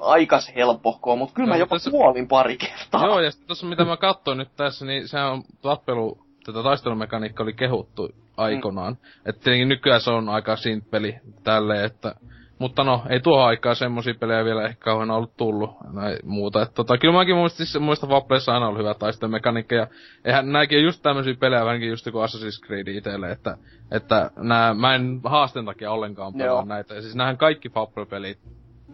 aikas 0.00 0.52
helpohkoa, 0.56 1.16
mutta 1.16 1.34
kyllä 1.34 1.46
no, 1.46 1.54
mä 1.54 1.58
jopa 1.58 1.76
tässä... 1.76 1.90
kuolin 1.90 2.28
pari 2.28 2.56
kertaa. 2.56 3.06
Joo, 3.06 3.20
ja 3.20 3.30
sitten 3.30 3.46
tuossa 3.46 3.66
mitä 3.66 3.84
mä 3.84 3.96
katsoin 3.96 4.38
nyt 4.38 4.56
tässä, 4.56 4.84
niin 4.84 5.08
se 5.08 5.20
on 5.20 5.42
tappelu, 5.62 6.18
tätä 6.46 6.62
taistelumekaniikka 6.62 7.42
oli 7.42 7.52
kehuttu 7.52 8.10
aikonaan. 8.36 8.92
Mm. 8.92 9.28
Että 9.30 9.42
tietenkin 9.44 9.68
nykyään 9.68 10.00
se 10.00 10.10
on 10.10 10.28
aika 10.28 10.56
simppeli 10.56 11.16
tälleen, 11.44 11.84
että 11.84 12.14
mutta 12.58 12.84
no, 12.84 13.02
ei 13.08 13.20
tuo 13.20 13.42
aikaa 13.42 13.74
semmosia 13.74 14.14
pelejä 14.14 14.44
vielä 14.44 14.64
ehkä 14.64 14.84
kauhean 14.84 15.10
ollut 15.10 15.36
tullut 15.36 15.70
näin 15.92 16.18
muuta. 16.24 16.62
Et 16.62 16.74
tota, 16.74 16.98
kyllä 16.98 17.14
mäkin 17.14 17.36
muistin, 17.36 17.82
muista 17.82 18.06
Fableissa 18.06 18.54
aina 18.54 18.66
ollut 18.66 18.80
hyvä 18.80 18.94
taistelumekaniikka 18.94 19.74
ja 19.74 19.86
eihän 20.24 20.52
nämäkin 20.52 20.84
just 20.84 21.02
tämmösiä 21.02 21.34
pelejä 21.40 21.64
vähänkin 21.64 21.88
just 21.88 22.10
kuin 22.12 22.24
Assassin's 22.24 22.66
Creed 22.66 22.88
itelle, 22.88 23.30
että, 23.30 23.56
että 23.90 24.30
nää, 24.36 24.74
mä 24.74 24.94
en 24.94 25.20
haasten 25.24 25.64
takia 25.64 25.92
ollenkaan 25.92 26.34
pelaa 26.34 26.46
Joo. 26.46 26.64
näitä. 26.64 26.94
Ja 26.94 27.02
siis 27.02 27.14
näähän 27.14 27.36
kaikki 27.36 27.68
Fable-pelit, 27.68 28.38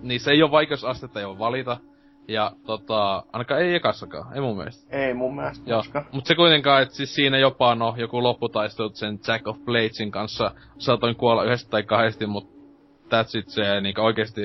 niissä 0.00 0.30
ei 0.30 0.42
ole 0.42 0.50
vaikeusastetta 0.50 1.20
jo 1.20 1.38
valita. 1.38 1.76
Ja 2.28 2.52
tota, 2.66 3.22
ainakaan 3.32 3.62
ei 3.62 3.74
ekassakaan, 3.74 4.34
ei 4.34 4.40
mun 4.40 4.56
mielestä. 4.56 4.96
Ei 4.96 5.14
mun 5.14 5.36
mielestä, 5.36 5.70
Joo. 5.70 5.82
Mut 6.12 6.26
se 6.26 6.34
kuitenkaan, 6.34 6.82
että 6.82 6.94
siis 6.94 7.14
siinä 7.14 7.38
jopa 7.38 7.74
no, 7.74 7.94
joku 7.98 8.22
lopputaistelut 8.22 8.96
sen 8.96 9.18
Jack 9.28 9.48
of 9.48 9.56
Bladesin 9.64 10.10
kanssa 10.10 10.50
saatoin 10.78 11.16
kuolla 11.16 11.44
yhdessä 11.44 11.70
tai 11.70 11.82
kahdesti, 11.82 12.26
mut 12.26 12.51
that's 13.12 13.38
it, 13.38 13.48
se 13.48 13.80
niin 13.80 14.00
oikeesti 14.00 14.40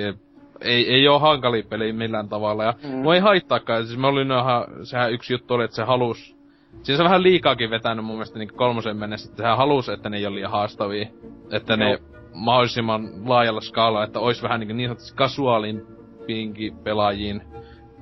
ei, 0.61 0.93
ei 0.93 1.07
oo 1.07 1.19
hankali 1.19 1.63
peli 1.63 1.93
millään 1.93 2.29
tavalla. 2.29 2.63
Ja 2.63 2.73
mm. 2.83 2.89
mua 2.89 3.15
ei 3.15 3.21
haittaakaan. 3.21 3.85
Siis 3.85 3.99
mä 3.99 4.07
olin 4.07 4.31
ihan, 4.31 4.65
sehän 4.83 5.13
yksi 5.13 5.33
juttu 5.33 5.53
oli, 5.53 5.63
että 5.63 5.75
se 5.75 5.83
halus 5.83 6.37
Siis 6.83 6.97
se 6.97 7.03
on 7.03 7.09
vähän 7.09 7.23
liikaakin 7.23 7.69
vetänyt 7.69 8.05
mun 8.05 8.15
mielestä 8.15 8.39
niin 8.39 8.53
kolmosen 8.55 8.97
mennessä, 8.97 9.29
että 9.29 9.43
sehän 9.43 9.57
halusi, 9.57 9.91
että 9.91 10.09
ne 10.09 10.17
ei 10.17 10.25
ole 10.25 10.35
liian 10.35 10.51
haastavia. 10.51 11.07
Että 11.51 11.77
no. 11.77 11.85
ne 11.85 11.99
mahdollisimman 12.33 13.09
laajalla 13.25 13.61
skaalalla, 13.61 14.03
että 14.03 14.19
olisi 14.19 14.43
vähän 14.43 14.59
niin, 14.59 14.77
niin 14.77 14.89
sanotusti 14.89 15.15
kasuaalimpiinkin 15.15 16.77
pelaajiin 16.77 17.41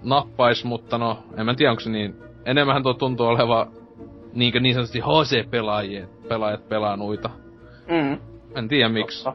nappais, 0.03 0.66
mutta 0.66 0.97
no, 0.97 1.24
en 1.38 1.45
mä 1.45 1.53
tiedä 1.53 1.72
onko 1.72 1.80
se 1.80 1.89
niin. 1.89 2.16
Enemmän 2.45 2.84
tuo 2.84 2.93
tuntuu 2.93 3.28
oleva 3.28 3.68
niin, 4.34 4.63
niin 4.63 4.74
sanotusti 4.74 4.99
HC-pelaajien 4.99 6.09
pelaajat 6.28 6.70
pelaa 6.70 6.97
noita. 6.97 7.30
Mm. 7.88 8.18
En 8.55 8.68
tiedä 8.68 8.89
miksi. 8.89 9.30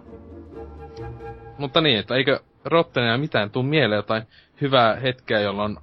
Mutta 1.59 1.81
niin, 1.81 1.99
että 1.99 2.15
eikö 2.15 2.41
Rottenea 2.65 3.19
mitään 3.19 3.51
tuu 3.51 3.63
mieleen 3.63 3.97
jotain 3.97 4.23
hyvää 4.61 4.97
hetkeä, 4.97 5.41
jolloin 5.41 5.77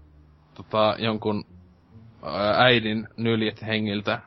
tota, 0.54 0.96
jonkun 1.00 1.46
äidin 2.58 3.08
nyljet 3.18 3.62
hengiltä 3.68 4.20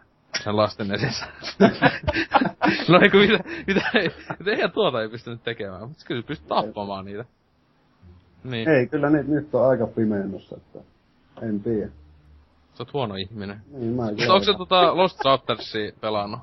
sen 0.45 0.57
lasten 0.57 0.91
edessä. 0.91 1.27
no 2.89 3.01
eikö 3.03 3.19
mitä, 3.19 3.45
mitä, 3.67 3.83
mitä 4.39 4.51
eihän 4.51 4.73
tuota 4.73 5.03
ei 5.03 5.09
pystynyt 5.09 5.43
tekemään, 5.43 5.89
mutta 5.89 6.05
kyllä 6.07 6.23
pystyt 6.23 6.49
tappamaan 6.49 7.05
niitä. 7.05 7.25
Niin. 8.45 8.69
Ei, 8.69 8.87
kyllä 8.87 9.11
nyt, 9.11 9.29
nyt 9.29 9.55
on 9.55 9.69
aika 9.69 9.87
pimennossa, 9.87 10.57
että 10.57 10.79
en 11.43 11.61
tiedä. 11.61 11.91
Sä 12.75 12.83
oot 12.83 12.93
huono 12.93 13.15
ihminen. 13.15 13.61
Niin, 13.73 13.93
mä 13.93 14.07
Mutta 14.07 14.33
onko 14.35 14.45
se 14.45 14.55
tota 14.59 14.97
Lost 14.97 15.19
Chaptersia 15.19 15.93
pelannut? 16.01 16.41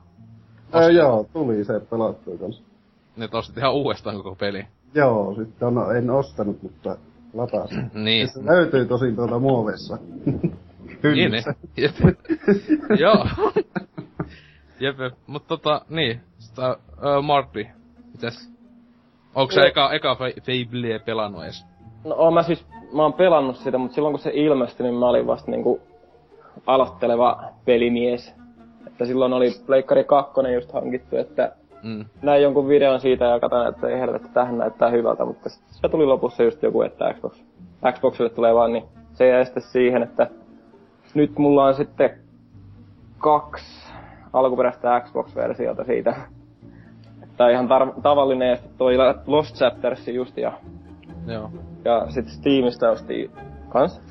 Ää, 0.71 0.89
joo, 0.89 1.29
tuli 1.33 1.63
se 1.63 1.79
pelattua 1.79 2.37
kanssa. 2.37 2.63
Nyt 3.17 3.33
ostit 3.33 3.57
ihan 3.57 3.73
uudestaan 3.73 4.15
koko 4.15 4.35
peli. 4.35 4.65
Joo, 4.93 5.35
sitten 5.35 5.67
on, 5.67 5.97
en 5.97 6.09
ostanut, 6.09 6.63
mutta 6.63 6.97
latasin. 7.33 7.91
niin. 8.05 8.27
Se 8.27 8.45
löytyy 8.45 8.85
tosin 8.85 9.15
tuolta 9.15 9.39
muovessa. 9.39 9.97
niin, 11.15 11.31
niin. 11.31 11.43
Joo. 13.03 13.27
Jep, 14.79 14.97
mutta 15.27 15.47
tota, 15.47 15.81
niin. 15.89 16.21
Sitä, 16.37 16.77
uh, 16.91 17.23
Marty, 17.23 17.67
mitäs? 18.11 18.51
Onko 19.35 19.51
se 19.51 19.61
eka, 19.61 19.91
eka 19.91 20.15
Fableä 20.15 20.99
pelannut 20.99 21.43
edes? 21.43 21.65
No 22.05 22.15
oon 22.15 22.33
mä 22.33 22.43
siis, 22.43 22.65
mä 22.93 23.01
oon 23.01 23.13
pelannut 23.13 23.57
sitä, 23.57 23.77
mutta 23.77 23.95
silloin 23.95 24.13
kun 24.13 24.19
se 24.19 24.31
ilmestyi, 24.33 24.83
niin 24.83 24.95
mä 24.95 25.09
olin 25.09 25.27
vasta 25.27 25.51
niinku 25.51 25.81
aloitteleva 26.65 27.43
pelimies. 27.65 28.33
Että 28.87 29.05
silloin 29.05 29.33
oli 29.33 29.51
Pleikkari 29.65 30.03
2 30.03 30.33
just 30.53 30.71
hankittu, 30.71 31.17
että 31.17 31.55
mm. 31.87 32.05
näin 32.21 32.43
jonkun 32.43 32.67
videon 32.67 32.99
siitä 32.99 33.25
ja 33.25 33.39
katsoin, 33.39 33.67
että 33.67 33.87
ei 33.87 33.99
helvetti, 33.99 34.29
tähän 34.33 34.57
näyttää 34.57 34.89
hyvältä, 34.89 35.25
mutta 35.25 35.49
se 35.49 35.89
tuli 35.89 36.05
lopussa 36.05 36.43
just 36.43 36.63
joku, 36.63 36.81
että 36.81 37.13
Xbox, 37.13 37.43
Xboxille 37.91 38.29
tulee 38.29 38.55
vaan, 38.55 38.73
niin 38.73 38.83
se 39.13 39.27
jäi 39.27 39.45
sitten 39.45 39.63
siihen, 39.63 40.03
että 40.03 40.27
nyt 41.13 41.37
mulla 41.37 41.65
on 41.65 41.73
sitten 41.73 42.09
kaksi 43.17 43.93
alkuperäistä 44.33 45.01
Xbox-versiota 45.01 45.83
siitä. 45.83 46.15
Että 47.23 47.49
ihan 47.49 47.67
tar- 47.67 48.01
tavallinen, 48.01 48.49
ja 48.49 48.57
toi 48.77 48.97
Lost 49.27 49.55
Chapters 49.55 50.07
just 50.07 50.37
ja... 50.37 50.53
Joo. 51.27 51.51
Ja 51.85 52.05
sitten 52.09 52.33
Steamista 52.33 52.89
ostin 52.89 53.31
kans. 53.69 54.01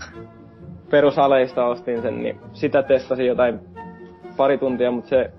Perusaleista 0.91 1.67
ostin 1.67 2.03
sen, 2.03 2.23
niin 2.23 2.41
sitä 2.53 2.83
testasin 2.83 3.27
jotain 3.27 3.61
pari 4.37 4.59
tuntia, 4.59 4.91
mutta 4.91 5.09
se... 5.09 5.31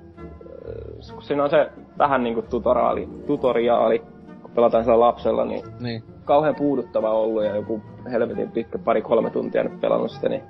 Kun 1.14 1.22
siinä 1.22 1.44
on 1.44 1.50
se 1.50 1.70
vähän 1.98 2.24
niinku 2.24 2.42
tutoriaali, 2.42 3.10
tutoriaali, 3.28 4.00
kun 4.42 4.52
pelataan 4.52 4.84
sillä 4.84 5.00
lapsella, 5.00 5.46
niin, 5.46 5.64
niin. 5.80 6.04
kauhean 6.26 6.56
puuduttava 6.56 7.12
ollut 7.12 7.44
ja 7.44 7.56
joku 7.56 7.82
helvetin 8.12 8.52
pitkä 8.52 8.78
pari-kolme 8.78 9.30
tuntia 9.30 9.64
nyt 9.64 9.82
pelannut 9.82 10.12
sitä, 10.12 10.30
niin 10.30 10.44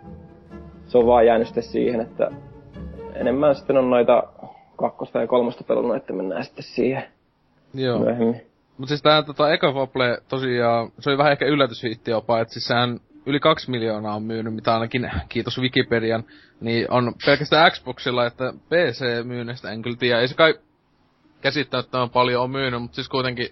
se 0.86 0.98
on 0.98 1.06
vaan 1.06 1.26
jäänyt 1.26 1.48
sitten 1.48 1.64
siihen, 1.64 2.02
että 2.02 2.32
enemmän 3.14 3.56
sitten 3.56 3.78
on 3.78 3.90
noita 3.90 4.24
kakkosta 4.78 5.22
ja 5.22 5.28
kolmosta 5.28 5.64
pelannut, 5.64 5.96
että 5.96 6.14
mennään 6.14 6.44
sitten 6.44 6.64
siihen 6.64 7.04
Joo. 7.74 8.00
myöhemmin. 8.00 8.42
Mutta 8.78 8.90
siis 8.90 9.02
tää 9.02 9.24
tota, 9.24 9.54
Eka 9.54 9.74
Fable 9.74 10.18
tosiaan, 10.28 10.90
se 11.00 11.10
oli 11.10 11.18
vähän 11.18 11.32
ehkä 11.32 11.46
yllätyshiitti 11.46 12.12
jopa, 12.12 12.40
että 12.40 12.54
siis 12.54 12.68
sehän 12.68 13.00
yli 13.26 13.40
kaksi 13.40 13.72
miljoonaa 13.72 14.16
on 14.16 14.24
myynyt, 14.24 14.54
mitä 14.54 14.74
ainakin, 14.74 15.12
kiitos 15.30 15.60
Wikipedian, 15.62 16.24
niin 16.62 16.92
on 16.92 17.14
pelkästään 17.26 17.72
Xboxilla, 17.72 18.26
että 18.26 18.54
PC-myynnistä 18.70 19.72
en 19.72 19.82
kyllä 19.82 19.98
tiedä. 20.00 20.22
Ei 20.22 20.28
se 20.28 20.36
kai 20.36 20.54
käsittämättömän 21.42 22.10
paljon 22.10 22.44
on 22.44 22.52
myynyt, 22.52 22.82
mutta 22.82 22.96
siis 22.96 23.10
kuitenkin, 23.10 23.50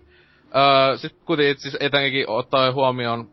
öö, 0.55 0.97
siis 0.97 1.15
kuitenkin 1.25 1.57
siis 1.57 1.77
etenkin 1.79 2.29
ottaa 2.29 2.71
huomioon 2.71 3.29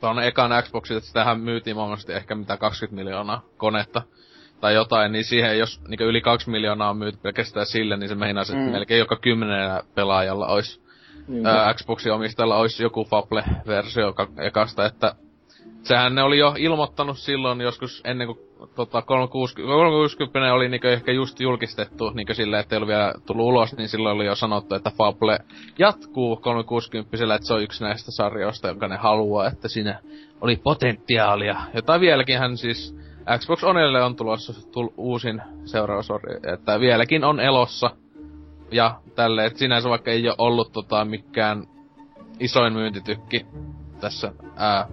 tuon 0.00 0.22
ekan 0.22 0.62
Xboxin, 0.62 0.96
että 0.96 1.08
sitähän 1.08 1.40
myytiin 1.40 1.76
mahdollisesti 1.76 2.12
ehkä 2.12 2.34
mitä 2.34 2.56
20 2.56 3.04
miljoonaa 3.04 3.42
konetta 3.56 4.02
tai 4.60 4.74
jotain, 4.74 5.12
niin 5.12 5.24
siihen 5.24 5.58
jos 5.58 5.80
niin 5.88 6.00
yli 6.00 6.20
2 6.20 6.50
miljoonaa 6.50 6.90
on 6.90 6.96
myyty 6.96 7.18
pelkästään 7.22 7.66
sille, 7.66 7.96
niin 7.96 8.08
se 8.08 8.14
meinaisi, 8.14 8.52
että 8.52 8.64
mm. 8.64 8.72
melkein 8.72 8.98
joka 8.98 9.16
kymmenenä 9.16 9.82
pelaajalla 9.94 10.46
olisi, 10.46 10.80
mm. 11.28 11.46
ää, 11.46 11.74
Xboxin 11.74 12.12
omistajalla 12.12 12.56
olisi 12.56 12.82
joku 12.82 13.04
Fable-versio 13.04 14.14
ekasta, 14.38 14.86
että 14.86 15.14
sehän 15.84 16.14
ne 16.14 16.22
oli 16.22 16.38
jo 16.38 16.54
ilmoittanut 16.58 17.18
silloin 17.18 17.60
joskus 17.60 18.02
ennen 18.04 18.26
kuin 18.26 18.38
tota, 18.74 19.02
360, 19.02 19.74
360 19.74 20.54
oli 20.54 20.68
niinku 20.68 20.86
ehkä 20.86 21.12
just 21.12 21.40
julkistettu 21.40 22.10
niinku 22.10 22.34
silleen, 22.34 22.60
että 22.60 22.74
ei 22.74 22.76
ollut 22.76 22.88
vielä 22.88 23.14
tullut 23.26 23.46
ulos, 23.46 23.76
niin 23.76 23.88
silloin 23.88 24.16
oli 24.16 24.26
jo 24.26 24.34
sanottu, 24.34 24.74
että 24.74 24.90
Fable 24.98 25.38
jatkuu 25.78 26.36
360 26.36 27.16
että 27.34 27.46
se 27.46 27.54
on 27.54 27.62
yksi 27.62 27.84
näistä 27.84 28.10
sarjoista, 28.10 28.68
jonka 28.68 28.88
ne 28.88 28.96
haluaa, 28.96 29.46
että 29.46 29.68
siinä 29.68 30.00
oli 30.40 30.56
potentiaalia. 30.56 31.60
Jota 31.74 32.00
vieläkin 32.00 32.38
hän 32.38 32.56
siis 32.56 32.96
Xbox 33.38 33.64
Onelle 33.64 34.02
on 34.02 34.16
tulossa 34.16 34.70
tul, 34.72 34.88
uusin 34.96 35.42
seuraava 35.64 36.02
sori, 36.02 36.36
että 36.54 36.80
vieläkin 36.80 37.24
on 37.24 37.40
elossa. 37.40 37.90
Ja 38.70 39.00
tälle, 39.14 39.46
että 39.46 39.58
sinänsä 39.58 39.88
vaikka 39.88 40.10
ei 40.10 40.28
ole 40.28 40.34
ollut 40.38 40.72
tota 40.72 41.04
mikään 41.04 41.64
isoin 42.40 42.72
myyntitykki 42.72 43.46
tässä 44.00 44.32
ää, 44.56 44.88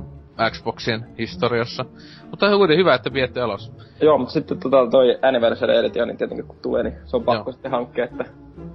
Xboxin 0.50 1.06
historiassa. 1.18 1.86
Mutta 2.30 2.46
on 2.46 2.58
kuitenkin 2.58 2.80
hyvä, 2.80 2.96
että 2.96 3.12
pidätte 3.12 3.40
elossa. 3.40 3.72
Joo, 4.02 4.18
mutta 4.18 4.34
sitten 4.34 4.60
tota, 4.60 4.88
toi 4.92 5.20
Anniversary 5.22 5.74
Edition, 5.74 6.08
niin 6.08 6.18
tietenkin 6.18 6.48
kun 6.48 6.58
tulee, 6.62 6.84
niin 6.84 6.96
se 7.06 7.16
on 7.16 7.24
pakko 7.24 7.50
Joo. 7.50 7.54
sitten 7.54 7.72
hankkia, 7.72 8.06
että 8.06 8.26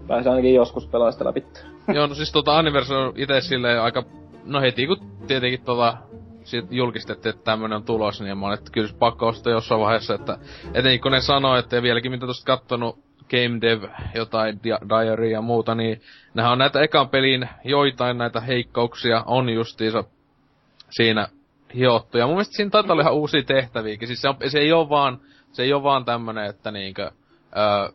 pääsee 0.08 0.30
ainakin 0.30 0.54
joskus 0.54 0.86
pelaa 0.86 1.12
sitä 1.12 1.24
läpi. 1.24 1.46
Joo, 1.94 2.06
no 2.06 2.14
siis 2.14 2.32
tota 2.32 2.58
Anniversary 2.58 3.00
on 3.00 3.12
itse 3.16 3.40
silleen 3.40 3.82
aika... 3.82 4.02
No 4.44 4.60
heti 4.60 4.86
kun 4.86 4.98
tietenkin 5.26 5.64
tota 5.64 5.96
sit 6.44 6.66
julkistettiin, 6.70 7.34
että 7.34 7.44
tämmönen 7.44 7.76
on 7.76 7.84
tulos, 7.84 8.20
niin 8.20 8.38
mä 8.38 8.46
olin, 8.46 8.58
että 8.58 8.70
kyllä 8.72 8.88
pakko 8.98 9.26
ostaa 9.26 9.52
jossain 9.52 9.80
vaiheessa, 9.80 10.14
että 10.14 10.38
etenkin 10.74 11.00
kun 11.00 11.12
ne 11.12 11.20
sanoo, 11.20 11.56
että 11.56 11.82
vieläkin 11.82 12.10
mitä 12.10 12.26
tosta 12.26 12.46
kattonut 12.46 12.98
Game 13.30 13.60
Dev, 13.60 13.82
jotain 14.14 14.60
di- 14.64 14.88
Diary 14.88 15.30
ja 15.30 15.40
muuta, 15.40 15.74
niin 15.74 16.00
nehän 16.34 16.52
on 16.52 16.58
näitä 16.58 16.80
ekan 16.80 17.08
pelin 17.08 17.48
joitain 17.64 18.18
näitä 18.18 18.40
heikkouksia 18.40 19.22
on 19.26 19.48
justiinsa 19.48 20.04
siinä 20.90 21.28
hiottu. 21.74 22.18
Ja 22.18 22.26
mun 22.26 22.34
mielestä 22.34 22.56
siinä 22.56 22.70
taitaa 22.70 22.92
olla 22.92 23.02
ihan 23.02 23.14
uusia 23.14 23.42
tehtäviäkin. 23.42 24.08
Siis 24.08 24.22
se, 24.22 24.28
on, 24.28 24.36
se 24.48 24.58
ei 24.58 24.72
ole 24.72 24.88
vaan, 24.88 25.20
se 25.52 25.62
ei 25.62 25.72
ole 25.72 25.82
vaan 25.82 26.04
tämmönen, 26.04 26.46
että 26.46 26.70
niinkö, 26.70 27.10
öö, 27.56 27.88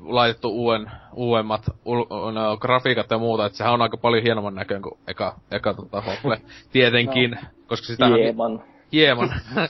laitettu 0.00 0.48
uuden, 0.48 0.90
uudemmat 1.14 1.70
ul, 1.84 2.04
no, 2.32 2.56
grafiikat 2.56 3.10
ja 3.10 3.18
muuta, 3.18 3.46
että 3.46 3.58
sehän 3.58 3.74
on 3.74 3.82
aika 3.82 3.96
paljon 3.96 4.22
hienomman 4.22 4.54
näköinen 4.54 4.82
kuin 4.82 4.98
eka, 5.06 5.36
eka 5.50 5.74
tota, 5.74 6.00
Hople. 6.00 6.40
Tietenkin, 6.72 7.30
no. 7.30 7.36
koska 7.66 7.86
sitä 7.86 8.06
hieman. 8.92 9.28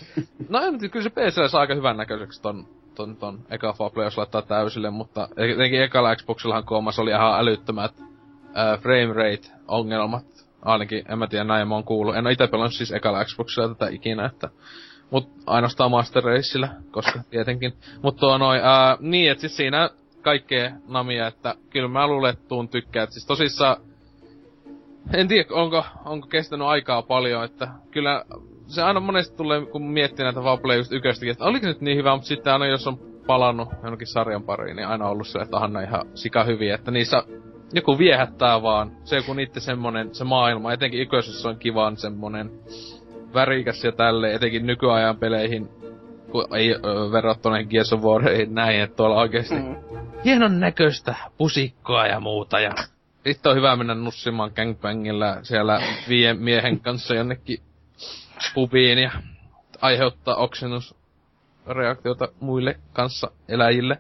no 0.49 0.61
en, 0.61 0.91
kyllä 0.91 1.03
se 1.03 1.11
PC 1.11 1.51
saa 1.51 1.61
aika 1.61 1.75
hyvän 1.75 1.97
näköiseksi 1.97 2.43
ton, 2.43 2.67
ton, 2.95 3.17
ton 3.17 3.39
eka 3.51 3.73
Fable, 3.73 4.05
jos 4.05 4.19
laittaa 4.19 4.43
täysille, 4.43 4.91
mutta 4.91 5.29
etenkin 5.37 5.83
ekalla 5.83 6.17
Xboxillahan 6.17 6.65
koomassa 6.65 7.03
oli 7.03 7.11
ihan 7.11 7.41
älyttömät 7.41 7.95
äh, 7.99 8.81
frame 8.81 9.13
rate 9.13 9.49
ongelmat. 9.69 10.38
Ainakin, 10.63 11.05
en 11.09 11.19
mä 11.19 11.27
tiedä, 11.27 11.45
näin 11.45 11.69
mä 11.69 11.75
oon 11.75 11.85
kuullut. 11.85 12.17
En 12.17 12.27
oo 12.27 12.31
ite 12.31 12.47
pelannut 12.47 12.75
siis 12.75 12.93
ekalla 12.93 13.25
Xboxilla 13.25 13.69
tätä 13.69 13.89
ikinä, 13.89 14.27
että 14.27 14.49
Mut 15.11 15.29
ainoastaan 15.47 15.91
Master 15.91 16.25
Raceillä, 16.25 16.69
koska 16.91 17.21
tietenkin. 17.31 17.73
Mutta 18.03 18.21
tuo 18.21 18.39
noin, 18.39 18.61
ää, 18.65 18.97
niin, 19.01 19.31
että 19.31 19.41
siis 19.41 19.57
siinä 19.57 19.91
kaikkea 20.23 20.71
namia, 20.89 21.27
että 21.27 21.55
kyllä 21.71 21.89
mä 21.89 22.07
luulen, 22.07 22.33
että 22.33 22.49
tuun 22.49 22.69
tykkää. 22.69 23.03
Et 23.03 23.13
siis 23.13 23.27
tosissaan, 23.27 23.77
en 25.15 25.29
tiedä, 25.29 25.49
onko, 25.51 25.85
onko 26.05 26.27
kestänyt 26.27 26.67
aikaa 26.67 27.03
paljon, 27.03 27.45
että 27.45 27.69
kyllä 27.91 28.25
se 28.67 28.83
aina 28.83 29.01
monesti 29.01 29.37
tulee, 29.37 29.67
kun 29.67 29.91
miettii 29.91 30.25
näitä 30.25 30.41
Fable 30.41 30.77
just 30.77 30.93
yköstäkin, 30.93 31.33
että 31.33 31.45
oliko 31.45 31.67
nyt 31.67 31.81
niin 31.81 31.97
hyvä, 31.97 32.15
mutta 32.15 32.29
sitten 32.29 32.53
aina 32.53 32.67
jos 32.67 32.87
on 32.87 32.99
palannut 33.27 33.69
jonnekin 33.83 34.07
sarjan 34.07 34.43
pariin, 34.43 34.77
niin 34.77 34.89
aina 34.89 35.09
ollut 35.09 35.29
se, 35.29 35.39
että 35.39 35.57
on 35.57 35.83
ihan 35.83 36.07
sika 36.15 36.45
hyviä, 36.45 36.75
että 36.75 36.91
niissä 36.91 37.23
joku 37.73 37.99
viehättää 37.99 38.63
vaan. 38.63 38.93
Se 39.05 39.17
joku 39.17 39.35
niitte 39.35 39.61
semmonen, 39.61 40.15
se 40.15 40.25
maailma, 40.25 40.73
etenkin 40.73 41.01
yköisessä 41.01 41.49
on 41.49 41.59
kivan 41.59 41.97
semmonen 41.97 42.51
värikäs 43.35 43.85
ja 43.85 43.93
tälle, 43.93 44.35
etenkin 44.35 44.67
nykyajan 44.67 45.17
peleihin, 45.17 45.69
kun 46.31 46.57
ei 46.57 46.75
ö, 46.75 46.79
verrattuna 47.13 47.65
Gears 47.65 47.93
of 47.93 48.01
Wareihin 48.01 48.55
näin, 48.55 48.81
että 48.81 48.97
tuolla 48.97 49.21
oikeesti 49.21 49.55
mm. 49.55 49.77
hienon 50.25 50.61
näköistä 50.61 51.15
pusikkoa 51.39 52.07
ja 52.07 52.21
muuta 52.21 52.61
ja 52.61 52.75
sitten 53.25 53.51
on 53.51 53.57
hyvä 53.57 53.77
mennä 53.77 53.95
nussimaan 53.95 54.51
gangbangilla 54.57 55.37
siellä 55.43 55.81
viien 56.09 56.39
miehen 56.39 56.81
kanssa 56.81 57.15
jonnekin 57.15 57.59
pubiin 58.55 58.99
ja 58.99 59.11
aiheuttaa 59.81 60.37
oksennusreaktiota 60.37 62.29
muille 62.41 62.79
kanssa 62.93 63.31
eläjille. 63.49 63.99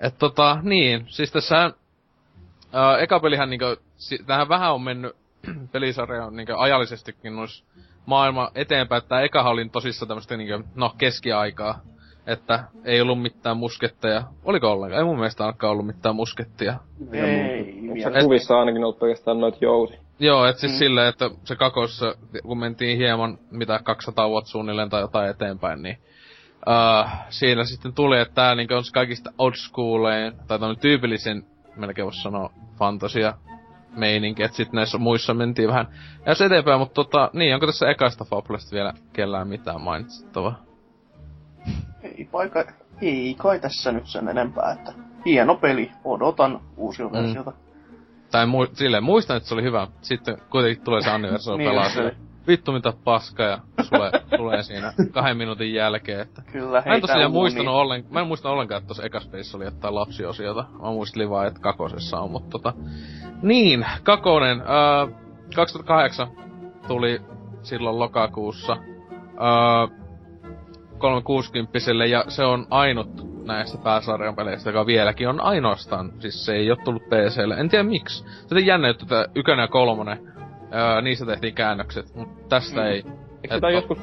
Et 0.00 0.18
tota, 0.18 0.58
niin, 0.62 1.04
siis 1.08 1.32
tässä 1.32 1.72
äh, 2.74 3.02
eka 3.02 3.20
pelihän 3.20 3.50
niinku, 3.50 3.76
si- 3.96 4.24
tähän 4.26 4.48
vähän 4.48 4.74
on 4.74 4.82
mennyt 4.82 5.16
pelisarja 5.72 6.24
on 6.24 6.36
niinku 6.36 6.52
ajallisestikin 6.56 7.36
nois 7.36 7.64
maailma 8.06 8.50
eteenpäin, 8.54 9.02
että 9.02 9.20
eka 9.20 9.42
oli 9.42 9.68
tosissa 9.68 10.06
tämmöstä 10.06 10.36
niinku, 10.36 10.68
no 10.74 10.94
keskiaikaa. 10.98 11.80
Että 12.26 12.64
ei 12.84 13.00
ollut 13.00 13.22
mitään 13.22 13.56
musketteja. 13.56 14.22
Oliko 14.44 14.72
ollenkaan? 14.72 14.98
Ei 14.98 15.04
mun 15.04 15.16
mielestä 15.16 15.44
ainakaan 15.44 15.70
ollut 15.72 15.86
mitään 15.86 16.16
muskettia. 16.16 16.74
Ei, 17.12 17.78
Onko 17.90 18.18
se 18.18 18.24
kuvissa 18.24 18.58
ainakin 18.58 18.84
ollut 18.84 18.98
pelkästään 18.98 19.40
noit 19.40 19.62
jousi? 19.62 19.98
Joo, 20.18 20.46
et 20.46 20.58
siis 20.58 20.72
mm. 20.72 20.78
silleen, 20.78 21.08
että 21.08 21.30
se 21.44 21.56
kakossa, 21.56 22.14
kun 22.42 22.58
mentiin 22.58 22.98
hieman, 22.98 23.38
mitä 23.50 23.80
200 23.84 24.28
vuotta 24.28 24.50
suunnilleen 24.50 24.90
tai 24.90 25.00
jotain 25.00 25.30
eteenpäin, 25.30 25.82
niin 25.82 25.98
uh, 26.66 27.10
siinä 27.28 27.64
sitten 27.64 27.92
tuli, 27.92 28.20
että 28.20 28.34
tää 28.34 28.54
niin 28.54 28.72
on 28.72 28.82
kaikista 28.94 29.32
old 29.38 29.54
schoolein, 29.54 30.32
tai 30.36 30.58
tämmönen 30.58 30.82
tyypillisen, 30.82 31.44
melkein 31.78 32.04
voisi 32.04 32.22
sanoa, 32.22 32.50
fantasia 32.78 33.34
meininki, 33.96 34.42
että 34.42 34.56
sitten 34.56 34.76
näissä 34.76 34.98
muissa 34.98 35.34
mentiin 35.34 35.68
vähän 35.68 35.86
ja 36.26 36.46
eteenpäin, 36.46 36.80
mutta 36.80 36.94
tota, 36.94 37.30
niin, 37.32 37.54
onko 37.54 37.66
tässä 37.66 37.90
ekasta 37.90 38.24
Fablesta 38.24 38.74
vielä 38.74 38.92
kellään 39.12 39.48
mitään 39.48 39.80
mainitsittavaa? 39.80 40.62
Ei 42.02 42.28
paikka, 42.32 42.64
ei 43.02 43.34
kai 43.38 43.60
tässä 43.60 43.92
nyt 43.92 44.06
sen 44.06 44.28
enempää, 44.28 44.72
että 44.72 44.92
hieno 45.24 45.54
peli, 45.54 45.90
odotan 46.04 46.60
uusia 46.76 47.06
mm. 47.06 47.12
versiota. 47.12 47.52
Tai 48.30 48.46
mu- 48.46 48.70
silleen, 48.72 49.04
muistan, 49.04 49.36
että 49.36 49.48
se 49.48 49.54
oli 49.54 49.62
hyvä. 49.62 49.86
Sitten 50.02 50.38
kuitenkin 50.50 50.84
tulee 50.84 51.02
se 51.02 51.10
anniversary 51.14 51.58
niin, 51.58 51.70
pelaa 51.70 51.88
se. 51.88 52.16
Vittu 52.48 52.72
mitä 52.72 52.92
paska 53.04 53.42
ja 53.42 53.58
sulle, 53.82 54.10
tulee 54.36 54.62
siinä 54.62 54.92
kahden 55.12 55.36
minuutin 55.36 55.74
jälkeen. 55.74 56.20
Että... 56.20 56.42
Kyllä, 56.52 56.82
Mä 56.86 56.94
en 56.94 57.00
tosiaan 57.00 57.32
muistanut 57.32 57.74
ollen, 57.74 58.04
mä 58.10 58.20
en 58.20 58.26
muistanut 58.26 58.52
ollenkaan, 58.52 58.78
että 58.78 58.86
tuossa 58.86 59.04
ekas 59.04 59.54
oli 59.54 59.64
jotain 59.64 59.94
lapsiosiota. 59.94 60.64
Mä 60.82 60.90
muistelin 60.90 61.30
vaan, 61.30 61.46
että 61.46 61.60
kakosessa 61.60 62.20
on, 62.20 62.30
mutta 62.30 62.50
tota... 62.50 62.72
Niin, 63.42 63.86
kakonen. 64.02 64.60
Äh, 64.60 65.14
2008 65.54 66.28
tuli 66.88 67.20
silloin 67.62 67.98
lokakuussa. 67.98 68.72
Äh, 68.72 69.98
360 70.98 71.78
ja 72.10 72.24
se 72.28 72.44
on 72.44 72.66
ainut 72.70 73.28
näistä 73.46 73.78
pääsarjan 73.78 74.36
peleistä, 74.36 74.70
joka 74.70 74.86
vieläkin 74.86 75.28
on 75.28 75.40
ainoastaan, 75.40 76.12
siis 76.18 76.46
se 76.46 76.52
ei 76.52 76.70
ole 76.70 76.78
tullut 76.84 77.02
PClle. 77.02 77.54
En 77.54 77.68
tiedä 77.68 77.84
miksi. 77.84 78.24
On 78.52 78.66
jännä, 78.66 78.88
että 78.88 79.28
ykönen 79.34 79.62
ja 79.62 79.68
kolmonen, 79.68 80.37
öö, 80.74 81.00
niistä 81.02 81.26
tehtiin 81.26 81.54
käännökset, 81.54 82.14
mutta 82.14 82.48
tästä 82.48 82.80
mm. 82.80 82.86
ei. 82.86 83.04
Eikö 83.42 83.54
sitä 83.54 83.70
joskus 83.70 83.98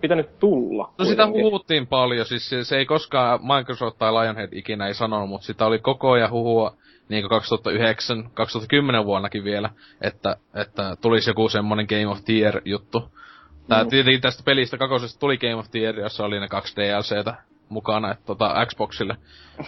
pitänyt 0.00 0.38
tulla? 0.38 0.82
No 0.82 0.94
kuitenkin? 0.96 1.12
sitä 1.12 1.26
huhuttiin 1.26 1.86
paljon, 1.86 2.26
siis 2.26 2.48
se, 2.48 2.64
se 2.64 2.76
ei 2.76 2.86
koskaan 2.86 3.40
Microsoft 3.42 3.98
tai 3.98 4.12
Lionhead 4.12 4.48
ikinä 4.52 4.86
ei 4.86 4.94
sanonut, 4.94 5.28
mutta 5.28 5.46
sitä 5.46 5.66
oli 5.66 5.78
koko 5.78 6.10
ajan 6.10 6.30
huhua 6.30 6.74
niin 7.08 7.28
2009, 7.28 8.30
2010 8.34 9.04
vuonnakin 9.04 9.44
vielä, 9.44 9.70
että, 10.00 10.36
että 10.54 10.96
tulisi 11.00 11.30
joku 11.30 11.48
semmonen 11.48 11.86
Game 11.88 12.08
of 12.08 12.24
the 12.24 12.62
juttu. 12.64 13.12
Tää 13.68 13.84
mm. 13.84 13.90
tietenkin 13.90 14.20
tästä 14.20 14.42
pelistä 14.44 14.78
kakosesta 14.78 15.20
tuli 15.20 15.38
Game 15.38 15.54
of 15.54 15.70
the 15.70 15.80
Year, 15.80 15.98
jossa 15.98 16.24
oli 16.24 16.40
ne 16.40 16.48
kaksi 16.48 16.76
DLCtä 16.76 17.34
mukana, 17.68 18.10
että 18.10 18.26
tota 18.26 18.66
Xboxille. 18.66 19.16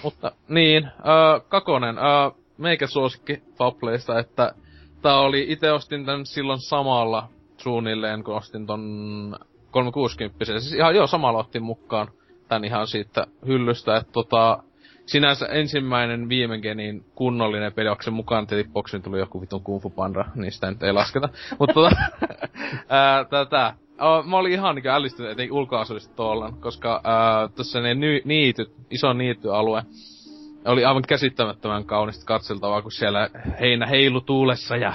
Mutta 0.03 0.32
niin, 0.48 0.84
äh, 0.84 1.48
kakonen, 1.48 1.98
äh, 1.98 2.32
meikä 2.59 2.86
suosikki 2.86 3.42
Fableista, 3.59 4.18
että 4.18 4.55
tää 5.03 5.20
oli, 5.20 5.46
itse 5.48 5.72
ostin 5.72 6.07
tän 6.07 6.26
silloin 6.26 6.61
samalla 6.61 7.28
suunnilleen, 7.57 8.24
kun 8.24 8.36
ostin 8.36 8.66
ton 8.66 9.36
360 9.70 10.44
Siis 10.44 10.72
ihan 10.72 10.94
joo, 10.94 11.07
samalla 11.07 11.38
ottin 11.38 11.62
mukaan 11.62 12.09
tän 12.48 12.64
ihan 12.64 12.86
siitä 12.86 13.26
hyllystä, 13.46 13.96
että 13.96 14.12
tota, 14.12 14.62
sinänsä 15.07 15.46
ensimmäinen 15.46 16.28
viime 16.28 16.59
genin 16.59 17.05
kunnollinen 17.14 17.72
peli, 17.72 17.88
onko 17.88 18.03
se 18.03 18.11
mukaan 18.11 18.46
tietenkin 18.46 18.72
boxin 18.72 19.03
tuli 19.03 19.18
joku 19.18 19.40
vitun 19.40 19.62
Kung 19.62 19.82
Fu 19.82 19.90
Panda, 19.90 20.24
niin 20.34 20.53
sitä 20.53 20.70
nyt 20.70 20.82
ei 20.82 20.92
lasketa. 20.92 21.28
Mutta 21.59 21.74
tota, 21.74 21.97
ää, 22.89 23.24
tätä, 23.24 23.74
mä 24.24 24.36
olin 24.36 24.52
ihan 24.52 24.74
niinku 24.74 24.89
ällistynyt 24.89 25.32
etenkin 25.32 25.52
ulkoasuudesta 25.52 26.14
tuolla, 26.14 26.52
koska 26.60 27.02
tuossa 27.56 27.81
ne 27.81 27.94
ny, 27.94 28.22
niityt, 28.24 28.72
iso 28.90 29.12
niityalue, 29.12 29.82
oli 30.65 30.85
aivan 30.85 31.03
käsittämättömän 31.09 31.85
kaunista 31.85 32.24
katseltavaa, 32.27 32.82
kun 32.82 32.93
siellä 32.93 33.28
heinä 33.61 33.87
heilu 33.87 34.20
tuulessa 34.20 34.77
ja 34.77 34.95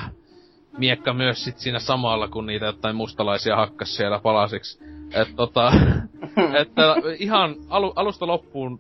miekka 0.78 1.14
myös 1.14 1.44
sit 1.44 1.58
siinä 1.58 1.80
samalla, 1.80 2.28
kun 2.28 2.46
niitä 2.46 2.66
jotain 2.66 2.96
mustalaisia 2.96 3.56
hakkas 3.56 3.96
siellä 3.96 4.20
palasiksi. 4.20 4.84
Et 5.14 5.36
tota, 5.36 5.72
että 6.62 6.96
ihan 7.20 7.56
alu, 7.70 7.94
alusta 7.96 8.28
loppuun 8.28 8.80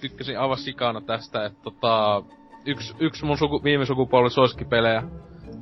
tykkäsin 0.00 0.38
aivan 0.38 0.58
sikana 0.58 1.00
tästä, 1.00 1.44
että 1.44 1.62
tota, 1.62 2.22
yksi, 2.66 2.94
yksi 2.98 3.24
mun 3.24 3.38
suku, 3.38 3.64
viime 3.64 3.86
sukupolven 3.86 4.30
suosikkipelejä 4.30 5.02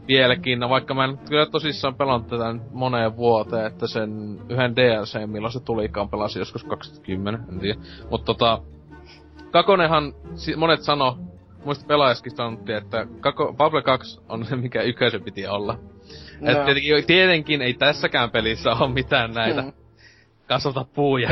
vieläkin, 0.08 0.60
no 0.60 0.68
vaikka 0.68 0.94
mä 0.94 1.04
en 1.04 1.18
kyllä 1.28 1.46
tosissaan 1.46 1.94
pelannut 1.94 2.28
tätä 2.28 2.54
moneen 2.72 3.16
vuoteen, 3.16 3.66
että 3.66 3.86
sen 3.86 4.38
yhden 4.48 4.76
DLC, 4.76 5.26
milloin 5.26 5.52
se 5.52 5.60
tulikaan, 5.60 6.08
pelasin 6.08 6.40
joskus 6.40 6.64
2010, 6.64 7.40
en 7.52 7.60
tiedä. 7.60 7.80
Mutta 8.10 8.24
tota, 8.24 8.62
Kakonenhan, 9.54 10.14
monet 10.56 10.82
sano, 10.82 11.18
muista 11.64 11.86
pelaajaskin 11.86 12.36
sanottiin, 12.36 12.78
että 12.78 13.06
Kako, 13.20 13.54
Pablo 13.58 13.82
2 13.82 14.20
on 14.28 14.46
se, 14.46 14.56
mikä 14.56 14.82
yköisen 14.82 15.22
piti 15.22 15.46
olla. 15.46 15.78
No. 16.40 16.50
Et 16.50 16.64
tietenkin, 16.64 17.06
tietenkin 17.06 17.62
ei 17.62 17.74
tässäkään 17.74 18.30
pelissä 18.30 18.70
ole 18.70 18.92
mitään 18.92 19.34
näitä 19.34 19.62
mm. 19.62 19.72
kasvata 20.48 20.84
puuja 20.94 21.28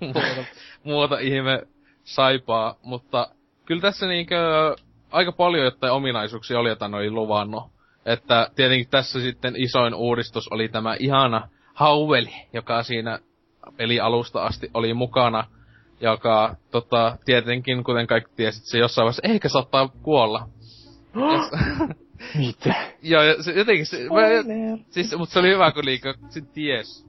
muuta, 0.00 0.20
muuta 0.84 1.18
ihme 1.18 1.62
saipaa, 2.04 2.74
mutta 2.82 3.28
kyllä 3.64 3.80
tässä 3.80 4.06
niinkö 4.06 4.36
aika 5.10 5.32
paljon 5.32 5.64
jotain 5.64 5.92
ominaisuuksia 5.92 6.58
oli, 6.58 6.68
joita 6.68 6.88
ne 6.88 6.96
oli 6.96 7.10
luvannut. 7.10 7.64
Että 8.04 8.50
tietenkin 8.56 8.88
tässä 8.88 9.20
sitten 9.20 9.54
isoin 9.56 9.94
uudistus 9.94 10.48
oli 10.48 10.68
tämä 10.68 10.96
ihana 10.98 11.48
Hauveli, 11.74 12.32
joka 12.52 12.82
siinä 12.82 13.18
pelialusta 13.76 14.42
asti 14.42 14.70
oli 14.74 14.94
mukana, 14.94 15.44
joka 16.00 16.56
tota, 16.70 17.16
tietenkin, 17.24 17.84
kuten 17.84 18.06
kaikki 18.06 18.32
tiesit, 18.36 18.64
se 18.64 18.78
jossain 18.78 19.04
vaiheessa 19.04 19.28
ehkä 19.28 19.48
saattaa 19.48 19.88
kuolla. 19.88 20.48
Mitä? 22.38 22.74
Joo, 23.02 23.22
ja 23.22 23.42
se, 23.42 23.52
jotenkin 23.52 23.86
se, 23.86 23.98
mä, 23.98 24.54
siis, 24.90 25.16
mutta 25.18 25.32
se 25.32 25.38
oli 25.38 25.48
hyvä, 25.48 25.72
kun 25.72 25.84
liikaa 25.84 26.14
se 26.28 26.40
ties. 26.40 27.06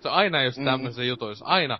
Se 0.00 0.08
aina 0.08 0.44
just 0.44 0.64
tämmöisen 0.64 1.04
mm. 1.04 1.08
jutuissa, 1.08 1.44
aina 1.44 1.78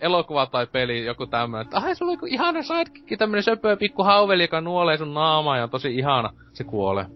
elokuva 0.00 0.46
tai 0.46 0.66
peli, 0.66 1.04
joku 1.04 1.26
tämmönen, 1.26 1.64
että 1.64 1.78
ai 1.78 1.94
sulla 1.94 2.10
on 2.10 2.16
joku 2.16 2.26
ihana 2.26 2.62
sidekick, 2.62 3.18
tämmönen 3.18 3.42
söpöä 3.42 3.76
pikku 3.76 4.02
hauveli, 4.02 4.42
joka 4.42 4.60
nuolee 4.60 4.96
sun 4.96 5.14
naamaa 5.14 5.56
ja 5.56 5.62
on 5.62 5.70
tosi 5.70 5.94
ihana, 5.94 6.30
se 6.52 6.64
kuolee. 6.64 7.06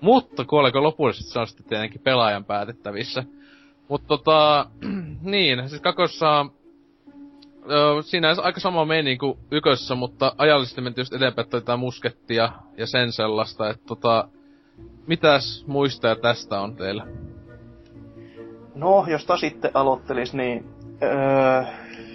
Mutta 0.00 0.44
kuoleeko 0.44 0.82
lopullisesti, 0.82 1.32
se 1.32 1.38
on 1.38 1.46
sitten 1.46 1.66
tietenkin 1.66 2.00
pelaajan 2.00 2.44
päätettävissä. 2.44 3.24
Mutta 3.88 4.08
tota, 4.08 4.66
niin, 5.22 5.68
siis 5.68 5.82
kakossa 5.82 6.46
Öö, 7.70 8.02
siinä 8.02 8.34
aika 8.42 8.60
sama 8.60 8.84
meni 8.84 9.16
kuin 9.16 9.38
ykössä, 9.50 9.94
mutta 9.94 10.32
ajallisesti 10.38 10.80
mentiin 10.80 11.02
just 11.02 11.12
eteenpäin 11.12 11.48
tätä 11.48 11.76
muskettia 11.76 12.52
ja 12.76 12.86
sen 12.86 13.12
sellaista, 13.12 13.70
että 13.70 13.84
tota, 13.86 14.28
mitäs 15.06 15.64
muistoja 15.66 16.16
tästä 16.16 16.60
on 16.60 16.76
teillä? 16.76 17.06
No, 18.74 19.04
jos 19.08 19.26
sitten 19.40 19.70
aloittelis, 19.74 20.34
niin... 20.34 20.64
Öö, 21.02 21.62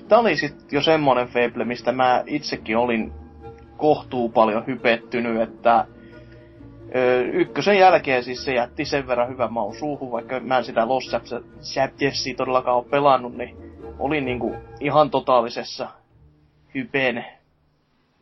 tää 0.07 0.19
oli 0.19 0.37
sit 0.37 0.71
jo 0.71 0.81
semmonen 0.81 1.27
Fable, 1.27 1.65
mistä 1.65 1.91
mä 1.91 2.23
itsekin 2.25 2.77
olin 2.77 3.13
kohtuu 3.77 4.29
paljon 4.29 4.67
hypettynyt, 4.67 5.41
että 5.41 5.85
öö, 6.95 7.21
ykkösen 7.21 7.77
jälkeen 7.77 8.23
siis 8.23 8.45
se 8.45 8.53
jätti 8.53 8.85
sen 8.85 9.07
verran 9.07 9.29
hyvän 9.29 9.53
maun 9.53 9.75
suuhun, 9.75 10.11
vaikka 10.11 10.39
mä 10.39 10.57
en 10.57 10.63
sitä 10.63 10.87
Lost 10.87 11.09
Chaptersia 11.61 12.35
todellakaan 12.37 12.77
ole 12.77 12.85
pelannut, 12.89 13.33
niin 13.33 13.66
olin 13.99 14.25
niinku 14.25 14.55
ihan 14.79 15.09
totaalisessa 15.09 15.89
hypen, 16.75 17.25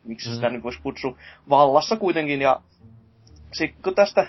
miksi 0.04 0.28
mm. 0.28 0.34
sitä 0.34 0.48
nyt 0.48 0.62
voisi 0.62 0.80
kutsua, 0.82 1.16
vallassa 1.50 1.96
kuitenkin, 1.96 2.40
ja 2.40 2.60
sitten 3.52 3.82
kun 3.82 3.94
tästä 3.94 4.26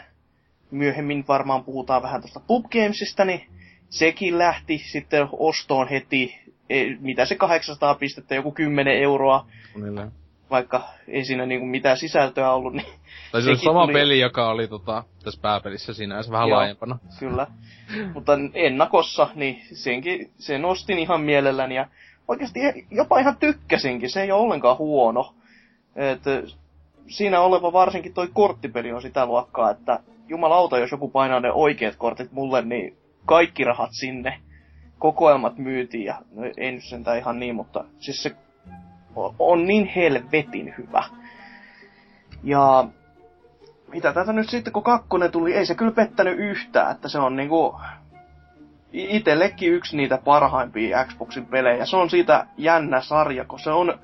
myöhemmin 0.71 1.25
varmaan 1.27 1.63
puhutaan 1.63 2.01
vähän 2.01 2.21
tuosta 2.21 2.39
Pub 2.39 2.65
Gamesista, 2.71 3.25
niin 3.25 3.47
sekin 3.89 4.37
lähti 4.37 4.77
sitten 4.77 5.27
ostoon 5.31 5.87
heti, 5.87 6.39
e, 6.69 6.85
mitä 6.99 7.25
se 7.25 7.35
800 7.35 7.95
pistettä, 7.95 8.35
joku 8.35 8.51
10 8.51 8.97
euroa. 8.97 9.45
Suunnilleen. 9.71 10.11
Vaikka 10.51 10.83
ei 11.07 11.25
siinä 11.25 11.45
niinku 11.45 11.65
mitään 11.65 11.97
sisältöä 11.97 12.51
ollut, 12.51 12.73
niin... 12.73 12.87
Tai 13.31 13.41
se 13.41 13.49
oli 13.49 13.57
sama 13.57 13.83
tuli... 13.83 13.93
peli, 13.93 14.19
joka 14.19 14.49
oli 14.49 14.67
tota, 14.67 15.03
tässä 15.23 15.41
pääpelissä 15.41 15.93
sinänsä 15.93 16.31
vähän 16.31 16.49
Joo, 16.49 16.57
laajempana. 16.57 16.99
Kyllä. 17.19 17.47
Mutta 18.13 18.33
ennakossa, 18.53 19.29
niin 19.35 19.61
senkin, 19.73 20.31
sen 20.37 20.65
ostin 20.65 20.99
ihan 20.99 21.21
mielelläni 21.21 21.75
ja 21.75 21.87
oikeasti 22.27 22.59
jopa 22.91 23.19
ihan 23.19 23.37
tykkäsinkin, 23.37 24.09
se 24.09 24.21
ei 24.21 24.31
ole 24.31 24.41
ollenkaan 24.41 24.77
huono. 24.77 25.35
Et, 25.95 26.21
siinä 27.07 27.41
oleva 27.41 27.73
varsinkin 27.73 28.13
toi 28.13 28.29
korttipeli 28.33 28.91
on 28.91 29.01
sitä 29.01 29.25
luokkaa, 29.25 29.71
että 29.71 29.99
jumalauta, 30.27 30.79
jos 30.79 30.91
joku 30.91 31.09
painaa 31.09 31.39
ne 31.39 31.51
oikeat 31.51 31.95
kortit 31.95 32.31
mulle, 32.31 32.61
niin 32.61 32.97
kaikki 33.25 33.63
rahat 33.63 33.89
sinne. 33.91 34.39
Kokoelmat 34.99 35.57
myytiin 35.57 36.05
ja 36.05 36.21
no, 36.31 36.43
ei 36.57 36.71
nyt 36.71 36.83
sentään 36.83 37.17
ihan 37.17 37.39
niin, 37.39 37.55
mutta 37.55 37.83
siis 37.99 38.23
se 38.23 38.35
on 39.39 39.67
niin 39.67 39.85
helvetin 39.95 40.73
hyvä. 40.77 41.03
Ja 42.43 42.87
mitä 43.87 44.13
tätä 44.13 44.33
nyt 44.33 44.49
sitten, 44.49 44.73
kun 44.73 44.83
kakkonen 44.83 45.31
tuli, 45.31 45.53
ei 45.53 45.65
se 45.65 45.75
kyllä 45.75 45.91
pettänyt 45.91 46.39
yhtään, 46.39 46.91
että 46.91 47.09
se 47.09 47.19
on 47.19 47.35
niinku 47.35 47.75
itellekin 48.93 49.73
yksi 49.73 49.97
niitä 49.97 50.17
parhaimpia 50.17 51.05
Xboxin 51.05 51.45
pelejä. 51.45 51.85
Se 51.85 51.95
on 51.97 52.09
siitä 52.09 52.47
jännä 52.57 53.01
sarja, 53.01 53.45
kun 53.45 53.59
se 53.59 53.71
on 53.71 53.99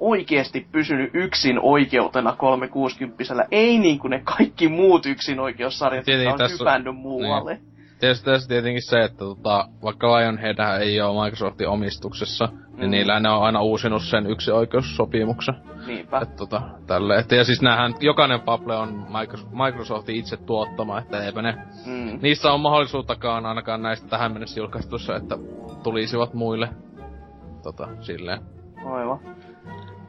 oikeasti 0.00 0.66
pysynyt 0.72 1.10
yksin 1.14 1.58
oikeutena 1.62 2.36
360 2.36 3.24
Ei 3.50 3.78
niin 3.78 3.98
kuin 3.98 4.10
ne 4.10 4.20
kaikki 4.24 4.68
muut 4.68 5.06
yksin 5.06 5.40
oikeussarjat, 5.40 6.06
jotka 6.06 6.32
on 6.32 6.38
tässä, 6.38 6.64
hypännyt 6.64 6.96
muualle. 6.96 7.54
Niin. 7.54 7.71
Tietysti 8.02 8.24
tässä 8.24 8.48
tietenkin 8.48 8.82
se, 8.82 9.04
että 9.04 9.18
tota, 9.18 9.68
vaikka 9.82 10.18
Lionhead 10.18 10.80
ei 10.80 11.00
ole 11.00 11.24
Microsoftin 11.24 11.68
omistuksessa, 11.68 12.44
niin 12.46 12.70
mm. 12.72 12.78
niin 12.80 12.90
niillä 12.90 13.20
ne 13.20 13.28
on 13.28 13.42
aina 13.42 13.62
uusinut 13.62 14.02
sen 14.02 14.26
yksi 14.26 14.50
oikeussopimuksen. 14.50 15.54
Niinpä. 15.86 16.18
Et, 16.18 16.36
tota, 16.36 16.62
tälle. 16.86 17.18
Et, 17.18 17.32
ja 17.32 17.44
siis 17.44 17.62
näähän, 17.62 17.94
jokainen 18.00 18.40
Pable 18.40 18.76
on 18.76 19.06
Microsoftin 19.64 20.16
itse 20.16 20.36
tuottama, 20.36 20.98
että 20.98 21.24
eipä 21.24 21.42
ne, 21.42 21.54
mm. 21.86 22.18
niissä 22.22 22.52
on 22.52 22.60
mahdollisuuttakaan 22.60 23.46
ainakaan 23.46 23.82
näistä 23.82 24.08
tähän 24.08 24.32
mennessä 24.32 24.60
julkaistussa, 24.60 25.16
että 25.16 25.38
tulisivat 25.82 26.34
muille 26.34 26.68
tota, 27.62 27.88
silleen. 28.00 28.40
Aivan. 28.84 29.18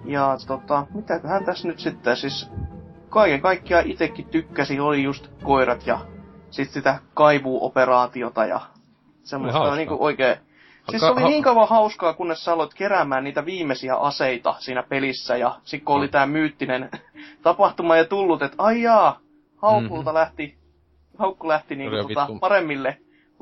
Ja 0.06 0.38
tota, 0.48 0.86
mitäköhän 0.94 1.45
tässä 1.45 1.68
nyt 1.68 1.80
sitten 1.80 2.18
siis 2.18 2.52
kaiken 3.10 3.41
kaikkiaan 3.41 3.91
itekin 3.91 4.26
tykkäsi, 4.26 4.80
oli 4.80 5.03
just 5.03 5.28
koirat 5.44 5.88
ja 5.88 5.99
sit 6.54 6.72
sitä 6.72 7.00
kaivuoperaatiota 7.14 8.46
ja 8.46 8.62
semmoista. 9.24 9.76
Niinku 9.76 9.98
oikein... 10.00 10.38
Siis 10.90 11.00
se 11.02 11.06
oli 11.06 11.24
niin 11.24 11.44
kauan 11.44 11.68
hauskaa, 11.68 12.14
kunnes 12.14 12.46
sä 12.46 12.54
aloit 12.54 12.74
keräämään 12.74 13.24
niitä 13.24 13.46
viimeisiä 13.46 13.96
aseita 13.96 14.56
siinä 14.60 14.84
pelissä, 14.84 15.38
ja 15.38 15.56
sitten 15.64 15.86
kun 15.86 15.96
oli 15.96 16.08
tää 16.08 16.26
myyttinen 16.26 16.90
tapahtuma 17.44 17.98
ja 17.98 18.06
tullut, 18.06 18.42
että 18.42 18.56
ai 18.58 18.82
jaa, 18.82 19.20
haukulta 19.58 19.96
mm-hmm. 19.96 20.14
lähti, 20.14 20.58
haukku 21.18 21.48
lähti 21.48 21.76
niinku 21.76 22.08
tota, 22.08 22.28
paremmille 22.40 22.98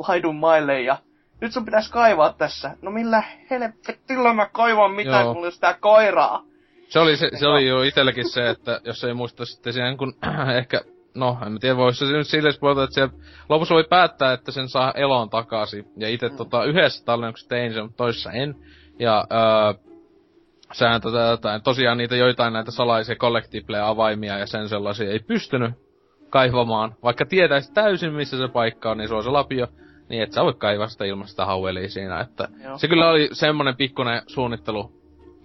laidun 0.08 0.36
maille, 0.36 0.82
ja 0.82 0.98
nyt 1.42 1.52
sun 1.52 1.66
pitäisi 1.66 1.92
kaivaa 1.92 2.34
tässä. 2.34 2.78
No 2.82 2.92
millä 2.92 3.24
helvetillä 3.50 4.34
mä 4.34 4.46
kaivan 4.46 4.92
mitään, 4.92 5.34
kun 5.34 5.52
sitä 5.52 5.78
koiraa. 5.80 6.44
Se 6.90 7.00
oli, 7.00 7.18
se, 7.18 7.30
se 7.40 7.48
oli 7.48 7.68
jo 7.68 7.82
itselläkin 7.82 8.30
se, 8.30 8.50
että 8.50 8.82
jos 8.84 9.04
ei 9.04 9.14
muista 9.14 9.46
sitten 9.46 9.74
siihen, 9.74 9.98
kun 9.98 10.14
ehkä 10.60 10.82
no, 11.16 11.38
en 11.46 11.60
tiedä, 11.60 11.78
voisi 11.78 12.08
se 12.08 12.14
nyt 12.14 12.28
silleen 12.28 12.54
spoilata, 12.54 12.84
että 12.84 12.94
siellä 12.94 13.14
lopussa 13.50 13.76
voi 13.76 13.86
päättää, 13.90 14.34
että 14.34 14.52
sen 14.52 14.70
saa 14.70 14.92
elon 14.92 15.30
takaisin. 15.30 15.86
Ja 15.98 16.10
itse 16.10 16.30
mm. 16.30 16.38
tota, 16.38 16.64
yhdessä 16.64 17.06
tallennuksessa 17.06 17.50
tein 17.50 17.74
sen, 17.74 17.84
mutta 17.84 17.98
toisessa 17.98 18.32
en. 18.32 18.56
Ja 19.00 19.28
öö, 19.32 19.92
sehän 20.74 21.02
tota, 21.02 21.20
jotain, 21.20 21.62
tosiaan 21.62 21.98
niitä 21.98 22.16
joitain 22.16 22.54
näitä 22.54 22.72
salaisia 22.72 23.16
collectible-avaimia 23.16 24.38
ja 24.40 24.46
sen 24.46 24.70
sellaisia 24.70 25.12
ei 25.12 25.20
pystynyt 25.20 25.72
kaivamaan. 26.30 26.96
Vaikka 27.04 27.26
tietäisi 27.26 27.74
täysin, 27.74 28.14
missä 28.14 28.38
se 28.38 28.48
paikka 28.48 28.92
on, 28.92 28.98
niin 28.98 29.08
se 29.08 29.16
on 29.16 29.24
se 29.24 29.30
lapio. 29.30 29.68
Niin 30.10 30.24
et 30.24 30.32
sä 30.32 30.44
voi 30.44 30.54
kaivaa 30.54 30.88
sitä 30.88 31.06
ilman 31.06 31.28
sitä 31.28 31.46
hauelia 31.46 31.90
siinä. 31.90 32.20
Että 32.20 32.48
Joo. 32.64 32.78
se 32.78 32.88
kyllä 32.88 33.10
oli 33.10 33.30
semmonen 33.32 33.76
pikkunen 33.76 34.22
suunnittelu 34.28 34.92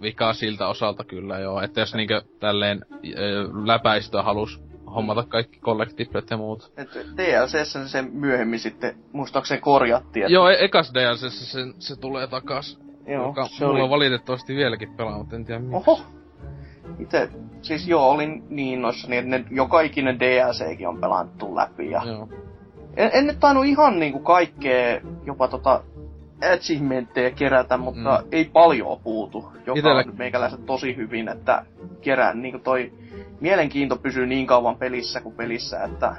vika 0.01 0.33
siltä 0.33 0.67
osalta 0.67 1.03
kyllä 1.03 1.39
joo. 1.39 1.61
Että 1.61 1.79
jos 1.79 1.95
niinkö 1.95 2.21
tälleen 2.39 2.85
läpäistöä 3.65 4.23
halus 4.23 4.61
hommata 4.95 5.23
kaikki 5.23 5.59
kollektiivit 5.59 6.29
ja 6.29 6.37
muut. 6.37 6.71
Et 6.77 6.89
DLCssä 7.17 7.87
se 7.87 8.01
myöhemmin 8.01 8.59
sitten 8.59 8.95
muistaakseni 9.11 9.61
korjattiin. 9.61 10.23
Että... 10.23 10.33
Joo, 10.33 10.49
e- 10.49 10.65
ekas 10.65 10.93
DLCssä 10.93 11.45
se, 11.45 11.59
se 11.79 11.95
tulee 11.95 12.27
takas. 12.27 12.79
Joo, 13.07 13.27
joka 13.27 13.47
se 13.47 13.65
mulla 13.65 13.73
oli... 13.73 13.81
on 13.81 13.89
valitettavasti 13.89 14.55
vieläkin 14.55 14.93
pelaa, 14.93 15.17
mutta 15.17 15.35
en 15.35 15.45
tiedä 15.45 15.59
miksi. 15.59 15.75
Oho! 15.75 16.01
Itse, 16.99 17.29
siis 17.61 17.87
joo, 17.87 18.09
olin 18.09 18.43
niin 18.49 18.81
noissa, 18.81 19.07
niin 19.07 19.19
että 19.19 19.29
ne, 19.29 19.45
joka 19.55 19.81
ikinen 19.81 20.19
DLCkin 20.19 20.87
on 20.87 21.01
pelannut 21.01 21.53
läpi. 21.55 21.91
Ja... 21.91 22.01
Joo. 22.05 22.29
En, 22.95 23.09
en 23.13 23.27
nyt 23.27 23.39
tainnut 23.39 23.65
ihan 23.65 23.99
niinku 23.99 24.19
kaikkea, 24.19 25.01
jopa 25.25 25.47
tota 25.47 25.83
achievementteja 26.53 27.31
kerätä, 27.31 27.77
mutta 27.77 28.21
mm. 28.23 28.27
ei 28.31 28.45
paljon 28.45 28.99
puutu, 29.03 29.51
joka 29.65 29.79
Itellä... 29.79 30.03
on 30.07 30.17
meikäläiset 30.17 30.65
tosi 30.65 30.95
hyvin, 30.95 31.29
että 31.29 31.65
kerään 32.01 32.41
niinku 32.41 32.59
toi 32.59 32.93
mielenkiinto 33.41 33.95
pysyy 33.95 34.27
niin 34.27 34.47
kauan 34.47 34.77
pelissä 34.77 35.21
kuin 35.21 35.35
pelissä, 35.35 35.83
että 35.83 36.15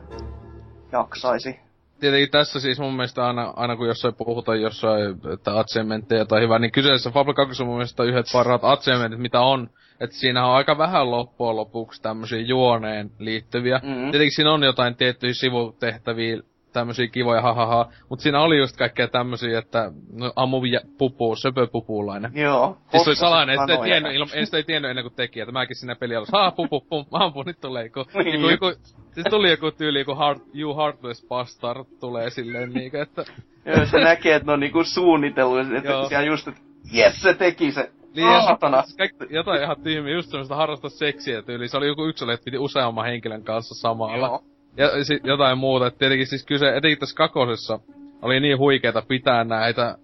jaksaisi. 0.93 1.61
Tietenkin 2.01 2.31
tässä 2.31 2.61
siis 2.61 2.81
mun 2.81 2.95
mielestä 2.95 3.27
aina, 3.27 3.53
aina 3.57 3.77
kun 3.77 3.87
jossain 3.87 4.15
puhutaan 4.15 4.61
jossain, 4.61 5.17
että 5.33 5.59
achievementteja 5.59 6.25
tai 6.25 6.41
hyvä, 6.41 6.59
niin 6.59 6.73
kyseessä 6.73 7.11
Fable 7.11 7.35
2 7.35 7.63
on 7.63 7.67
mun 7.67 7.77
mielestä 7.77 8.05
yhdet 8.05 8.27
parhaat 8.33 8.65
achievementit, 8.65 9.21
mitä 9.21 9.41
on. 9.41 9.71
Että 10.01 10.17
siinä 10.17 10.47
on 10.47 10.57
aika 10.57 10.79
vähän 10.79 11.11
loppujen 11.11 11.57
lopuksi 11.57 12.03
tämmöisiä 12.03 12.41
juoneen 12.41 13.11
liittyviä. 13.19 13.81
Mm-hmm. 13.83 14.11
Tietenkin 14.11 14.35
siinä 14.37 14.53
on 14.53 14.63
jotain 14.63 14.97
tiettyjä 14.97 15.35
sivutehtäviä 15.35 16.41
tämmösiä 16.79 17.07
kivoja 17.07 17.43
hahaha. 17.43 17.89
Mut 18.09 18.21
siinä 18.21 18.41
oli 18.41 18.59
just 18.59 18.77
kaikkea 18.77 19.09
tämmösiä, 19.09 19.59
että 19.59 19.93
no, 20.13 20.33
ammu 20.37 20.65
ja 20.65 20.81
pupu, 20.99 21.37
söpöpupulainen. 21.37 22.33
Joo. 22.35 22.77
Siis 22.91 23.05
se 23.05 23.11
oli 23.11 23.17
salainen, 23.17 23.61
että 23.61 23.73
ei 23.73 23.79
tiennyt, 23.83 24.15
ilma, 24.15 24.33
ei 24.35 24.45
sitä 24.45 24.57
ei 24.57 24.65
tiennyt 24.65 24.91
ennen 24.91 25.05
kuin 25.05 25.15
teki, 25.15 25.41
että 25.41 25.53
mäkin 25.53 25.77
siinä 25.77 25.95
peli 25.95 26.17
alussa, 26.17 26.39
haa 26.39 26.51
pupu, 26.51 26.81
pum, 26.81 27.05
ampu, 27.13 27.43
nyt 27.43 27.61
tulee 27.61 27.85
joku, 27.85 28.05
niin. 28.25 28.41
joku, 28.41 28.49
joku, 28.49 28.81
siis 29.13 29.27
tuli 29.31 29.51
joku 29.51 29.71
tyyli, 29.71 29.99
joku 29.99 30.19
heart, 30.19 30.43
you 30.55 30.77
heartless 30.77 31.27
bastard 31.29 31.85
tulee 32.01 32.31
silleen 32.31 32.73
niinku, 32.73 32.97
että... 32.97 33.25
Joo, 33.67 33.87
se 33.87 33.99
näkee, 33.99 34.35
että 34.35 34.47
ne 34.47 34.53
on 34.53 34.61
niinku 34.61 34.85
suunnitellut, 34.85 35.73
että 35.77 36.09
siellä 36.09 36.27
just, 36.27 36.49
että 36.49 36.61
jes, 36.93 37.23
se 37.23 37.35
teki 37.35 37.73
se. 37.73 37.93
Niin, 38.17 38.33
ja 38.33 38.83
siis 38.83 38.97
kaikki, 38.97 39.35
jotain 39.35 39.63
ihan 39.63 39.77
tyhmiä, 39.83 40.15
just 40.15 40.31
semmoista 40.31 40.57
harrasta 40.57 40.89
seksiä 40.89 41.43
tyyli. 41.43 41.69
Se 41.69 41.77
oli 41.77 41.87
joku 41.87 42.05
yksilö, 42.05 42.33
että 42.33 42.45
piti 42.45 42.59
useamman 42.59 43.07
henkilön 43.07 43.45
kanssa 43.45 43.75
samalla. 43.75 44.27
Joo 44.27 44.58
ja 44.79 45.05
sit 45.05 45.27
jotain 45.27 45.59
muuta. 45.59 45.87
Et 45.87 45.99
tietenkin 45.99 46.27
siis 46.27 46.47
kyse, 46.47 46.77
etenkin 46.77 46.99
tässä 46.99 47.17
kakosessa 47.17 47.81
oli 48.23 48.41
niin 48.41 48.59
huikeeta 48.59 49.03
pitää 49.09 49.45
näitä 49.45 49.99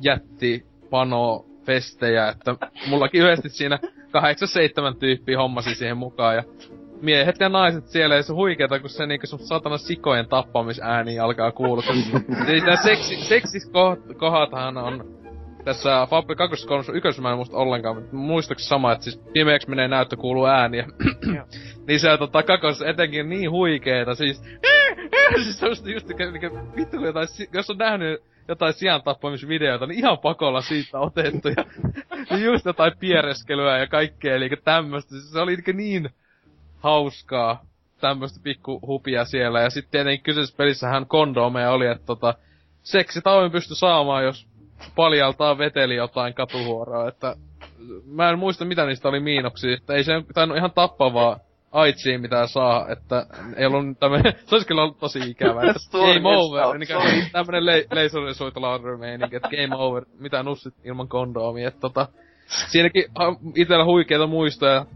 jätti 0.00 0.66
pano 0.90 1.44
festejä, 1.66 2.28
että 2.28 2.56
mullakin 2.88 3.22
yhdesti 3.22 3.48
siinä 3.48 3.78
kahdeksan 4.10 4.48
seitsemän 4.48 4.96
tyyppiä 4.96 5.38
hommasi 5.38 5.74
siihen 5.74 5.96
mukaan 5.96 6.36
ja 6.36 6.42
miehet 7.02 7.40
ja 7.40 7.48
naiset 7.48 7.86
siellä 7.86 8.16
ei 8.16 8.22
se 8.22 8.32
huikeeta, 8.32 8.80
kun 8.80 8.90
se 8.90 9.06
niinku 9.06 9.26
sun 9.26 9.38
satana 9.38 9.78
sikojen 9.78 10.28
tappamisääni 10.28 11.18
alkaa 11.18 11.52
kuulua. 11.52 11.82
Eli 12.46 12.60
tää 12.60 12.76
seksi, 12.76 13.16
seksis 13.16 13.70
kohatahan 14.18 14.76
on 14.76 15.17
tässä 15.68 16.06
Fable 16.10 16.36
2 16.36 16.66
3 16.66 16.84
1 16.92 17.20
mä 17.20 17.30
en 17.30 17.36
muista 17.36 17.56
ollenkaan, 17.56 17.96
mutta 17.96 18.16
muistaakseni 18.16 18.68
sama, 18.68 18.92
että 18.92 19.04
siis 19.04 19.20
pimeäksi 19.32 19.70
menee 19.70 19.88
näyttö 19.88 20.16
kuuluu 20.16 20.46
ääniä. 20.46 20.86
niin 21.86 22.00
se 22.00 22.16
tota 22.18 22.42
kakos 22.42 22.82
etenkin 22.82 23.28
niin 23.28 23.50
huikeeta, 23.50 24.14
siis... 24.14 24.42
siis 25.44 25.58
semmoista 25.58 25.90
just 25.90 26.08
mikä 26.32 26.50
vittu 26.76 27.04
jotain, 27.04 27.28
jos 27.52 27.70
on 27.70 27.78
nähnyt 27.78 28.22
jotain 28.48 28.72
sijan 28.72 29.02
tappamisvideoita, 29.02 29.86
niin 29.86 29.98
ihan 29.98 30.18
pakolla 30.18 30.60
siitä 30.60 30.98
otettu. 30.98 31.48
Ja 31.48 31.64
niin 32.30 32.44
just 32.44 32.64
jotain 32.64 32.92
piereskelyä 33.00 33.78
ja 33.78 33.86
kaikkea, 33.86 34.34
eli 34.34 34.50
tämmöstä. 34.64 35.10
Siis 35.10 35.32
se 35.32 35.40
oli 35.40 35.56
niin 35.72 36.10
hauskaa 36.78 37.64
tämmöstä 38.00 38.40
pikku 38.42 38.80
hupia 38.86 39.24
siellä. 39.24 39.60
Ja 39.60 39.70
sitten 39.70 39.90
tietenkin 39.90 40.24
kyseisessä 40.24 40.56
pelissähän 40.56 41.06
kondomeja 41.06 41.70
oli, 41.70 41.86
että 41.86 42.06
tota, 42.06 42.34
seksitauin 42.82 43.52
pysty 43.52 43.74
saamaan, 43.74 44.24
jos 44.24 44.48
paljaltaa 44.96 45.58
veteli 45.58 45.96
jotain 45.96 46.34
katuhuoroa, 46.34 47.08
että 47.08 47.36
mä 48.06 48.30
en 48.30 48.38
muista 48.38 48.64
mitä 48.64 48.86
niistä 48.86 49.08
oli 49.08 49.20
miinoksia, 49.20 49.74
että 49.74 49.94
ei 49.94 50.04
se 50.04 50.12
tainnut 50.34 50.58
ihan 50.58 50.72
tappavaa 50.72 51.38
aitsiin 51.72 52.20
mitä 52.20 52.46
saa, 52.46 52.88
että 52.88 53.26
ei 53.56 53.66
ollut 53.66 53.98
tämmönen, 54.00 54.32
se 54.46 54.54
olisi 54.54 54.66
kyllä 54.66 54.82
ollut 54.82 54.98
tosi 54.98 55.18
ikävä, 55.30 55.60
että 55.70 55.80
game 55.92 56.36
over, 56.36 56.78
niin 56.78 57.30
tämmönen 57.32 57.66
le- 57.66 57.86
laserisuitalauderi 57.90 59.14
että 59.32 59.48
game 59.48 59.76
over, 59.76 60.04
mitä 60.18 60.42
nussit 60.42 60.74
ilman 60.84 61.08
kondoomia, 61.08 61.68
että 61.68 61.80
tota, 61.80 62.06
siinäkin 62.46 63.04
itellä 63.54 63.84
huikeita 63.84 64.26
muistoja, 64.26 64.86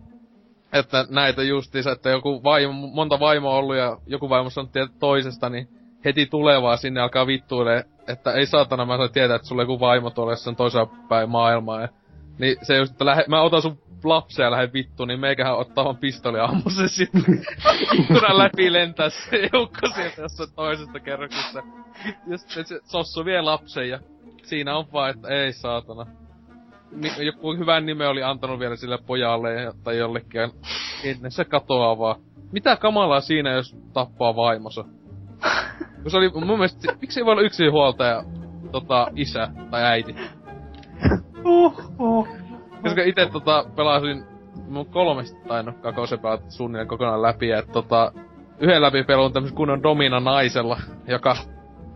että 0.72 1.06
näitä 1.10 1.42
justiinsa, 1.42 1.92
että 1.92 2.10
joku 2.10 2.42
vaimo, 2.44 2.72
monta 2.72 3.20
vaimoa 3.20 3.54
ollut 3.54 3.76
ja 3.76 3.96
joku 4.06 4.28
vaimo 4.28 4.50
sanottu 4.50 4.78
toisesta, 5.00 5.48
niin 5.48 5.68
heti 6.04 6.26
tulevaa 6.26 6.76
sinne 6.76 7.00
alkaa 7.00 7.26
vittuille, 7.26 7.84
että 8.08 8.32
ei 8.32 8.46
saatana 8.46 8.86
mä 8.86 8.96
saan 8.96 9.12
tietää, 9.12 9.36
että 9.36 9.48
sulla 9.48 9.62
joku 9.62 9.80
vaimo 9.80 10.10
tuolla 10.10 10.32
jossain 10.32 10.56
toisella 10.56 10.90
päin 11.08 11.30
maailmaa. 11.30 11.80
Ja, 11.80 11.88
niin 12.38 12.56
se 12.62 12.76
just, 12.76 12.92
että 12.92 13.06
lähe, 13.06 13.24
mä 13.28 13.42
otan 13.42 13.62
sun 13.62 13.78
lapsia 14.04 14.44
ja 14.44 14.50
lähden 14.50 14.72
vittuun, 14.72 15.08
niin 15.08 15.20
meikähän 15.20 15.56
ottaa 15.56 15.84
vaan 15.84 15.96
pistoli 15.96 16.40
ammu 16.40 16.70
se 16.70 16.88
sitten. 16.88 17.42
Ikkunan 17.92 18.38
läpi 18.42 18.72
lentää 18.72 19.10
se 19.10 19.48
joukko 19.52 19.88
sieltä 19.94 20.22
jossain 20.22 20.50
toisesta 20.54 21.00
kerroksessa. 21.00 21.62
Ja 22.26 22.38
sitten 22.38 22.66
se 22.66 22.80
sossu 22.84 23.24
vie 23.24 23.42
lapsen 23.42 23.88
ja 23.88 23.98
siinä 24.42 24.76
on 24.76 24.86
vaan, 24.92 25.10
että 25.10 25.28
ei 25.28 25.52
saatana. 25.52 26.06
Joku 27.18 27.54
hyvän 27.54 27.86
nimen 27.86 28.08
oli 28.08 28.22
antanut 28.22 28.58
vielä 28.58 28.76
sille 28.76 28.98
pojalle 29.06 29.72
tai 29.84 29.98
jollekin. 29.98 30.40
Ennen 31.04 31.30
se 31.30 31.44
katoaa 31.44 31.98
vaan. 31.98 32.20
Mitä 32.52 32.76
kamalaa 32.76 33.20
siinä, 33.20 33.52
jos 33.52 33.76
tappaa 33.92 34.36
vaimosa? 34.36 34.84
Kun 36.02 36.10
se 36.10 36.16
oli 36.16 36.30
mun 36.34 36.46
mielestä, 36.46 36.94
miksi 37.00 37.20
ei 37.20 37.24
voi 37.24 37.32
olla 37.32 37.42
yksi 37.42 37.68
huoltaja, 37.68 38.24
tota, 38.72 39.08
isä 39.16 39.48
tai 39.70 39.84
äiti? 39.84 40.16
Uh. 41.44 42.28
Koska 42.82 43.02
itse 43.02 43.28
tota, 43.32 43.64
pelasin 43.76 44.24
mun 44.68 44.86
kolmesta 44.86 45.48
tai 45.48 45.62
no 45.62 45.72
kakosepäät 45.72 46.40
suunnilleen 46.50 46.88
kokonaan 46.88 47.22
läpi, 47.22 47.48
ja 47.48 47.62
tota, 47.62 48.12
yhden 48.58 48.82
läpi 48.82 49.04
pelun 49.04 49.32
tämmösen 49.32 49.56
kunnon 49.56 49.82
domina 49.82 50.20
naisella, 50.20 50.80
joka, 51.06 51.36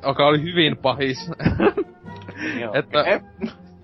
joka 0.06 0.26
oli 0.26 0.42
hyvin 0.42 0.76
pahis. 0.76 1.30
että 2.78 3.04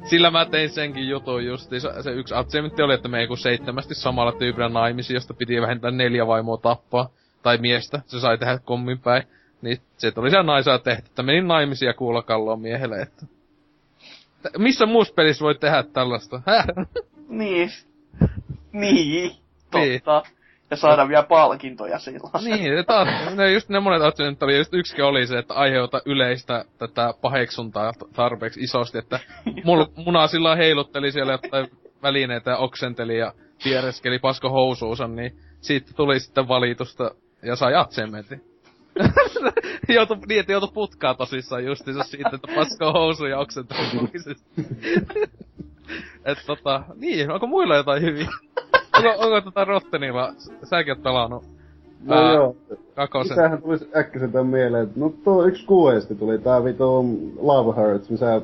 sillä 0.05 0.30
mä 0.30 0.44
tein 0.44 0.70
senkin 0.70 1.09
jutun 1.09 1.44
justi. 1.44 1.80
Se, 1.80 2.10
yksi 2.10 2.34
achievementti 2.34 2.82
oli, 2.82 2.94
että 2.94 3.09
me 3.09 3.20
ei 3.20 3.26
kun 3.26 3.39
seitsemästi 3.39 3.94
samalla 3.94 4.32
tyypillä 4.32 4.68
naimisi, 4.68 5.14
josta 5.14 5.34
piti 5.34 5.60
vähintään 5.60 5.97
neljä 5.97 6.26
vaimoa 6.26 6.56
tappaa. 6.56 7.09
Tai 7.43 7.59
miestä, 7.59 8.01
se 8.06 8.20
sai 8.20 8.39
tehdä 8.39 8.59
kommin 8.64 8.98
päin. 8.98 9.22
Niin 9.62 9.78
se 9.97 10.10
tuli 10.10 10.30
siellä 10.30 10.47
naisaa 10.47 10.78
tehty, 10.78 11.06
että 11.06 11.22
menin 11.22 11.48
naimisia 11.48 11.89
ja 11.89 11.94
kuulokalloon 11.94 12.60
miehelle, 12.60 13.02
että... 13.02 13.26
Missä 14.59 14.86
muussa 14.86 15.14
pelissä 15.14 15.44
voi 15.44 15.55
tehdä 15.55 15.82
tällaista? 15.82 16.43
niin. 17.28 17.70
Niin. 18.72 19.30
Totta. 19.70 19.78
Niin. 19.78 20.36
Ja 20.70 20.76
saada 20.76 21.09
vielä 21.09 21.22
palkintoja 21.22 21.98
sillä. 21.98 22.40
Niin, 22.44 22.74
ne, 22.74 22.82
taas, 22.82 23.09
ne 23.36 23.52
just 23.52 23.68
ne 23.68 23.80
monet 23.80 24.02
että 24.32 24.44
oli, 24.44 24.59
just 24.59 24.74
yksikin 24.74 25.05
oli 25.05 25.26
se, 25.26 25.39
että 25.39 25.55
aiheuta 25.55 26.02
yleistä 26.06 26.64
tätä 26.78 27.14
paheksuntaa 27.20 27.93
tarpeeksi 28.12 28.60
isosti, 28.60 28.98
että 28.98 29.20
mul, 29.64 29.84
muna 29.97 30.26
sillä 30.26 30.56
heilutteli 30.56 31.12
siellä 31.12 31.32
jotain 31.32 31.70
välineitä 32.02 32.51
ja 32.51 32.56
oksenteli 32.56 33.18
ja 33.18 33.32
piereskeli 33.64 34.18
pasko 34.18 34.51
housuunsa, 34.51 35.09
niin 35.09 35.36
siitä 35.60 35.93
tuli 35.97 36.20
sitten 36.20 36.48
valitusta 36.48 37.14
ja 37.43 37.56
sai 37.56 37.74
atsementin. 37.74 38.52
joutu, 39.89 40.16
niin, 40.28 40.40
että 40.40 40.52
joutu 40.52 40.69
putkaa 40.69 41.14
tosissaan 41.14 41.64
justiinsa 41.64 42.05
siitä, 42.10 42.31
että 42.35 42.48
paskoo 42.55 42.93
housuja 42.93 43.39
oksenteluisesti. 43.39 44.52
Et 46.24 46.39
tota, 46.47 46.82
niin, 46.97 47.31
onko 47.31 47.47
muilla 47.47 47.77
jotain 47.77 48.02
hyviä? 48.02 48.28
onko, 48.97 49.10
onko 49.19 49.40
tota 49.40 49.64
Rottenilla, 49.64 50.32
säkin 50.64 50.93
oot 50.93 51.02
pelannut 51.02 51.44
No 52.05 52.14
ää, 52.16 52.35
joo. 52.35 52.56
Kakosen. 52.94 53.36
Mitähän 53.36 53.62
tulisi 53.62 53.89
äkkiseltä 53.97 54.44
mieleen, 54.44 54.85
että 54.85 55.01
no 55.01 55.12
tuo 55.24 55.44
yksi 55.44 55.66
kuesti 55.66 56.14
tuli, 56.14 56.39
tää 56.39 56.64
vitu 56.64 57.05
Love 57.40 57.81
Hurts, 57.81 58.10
missä 58.10 58.40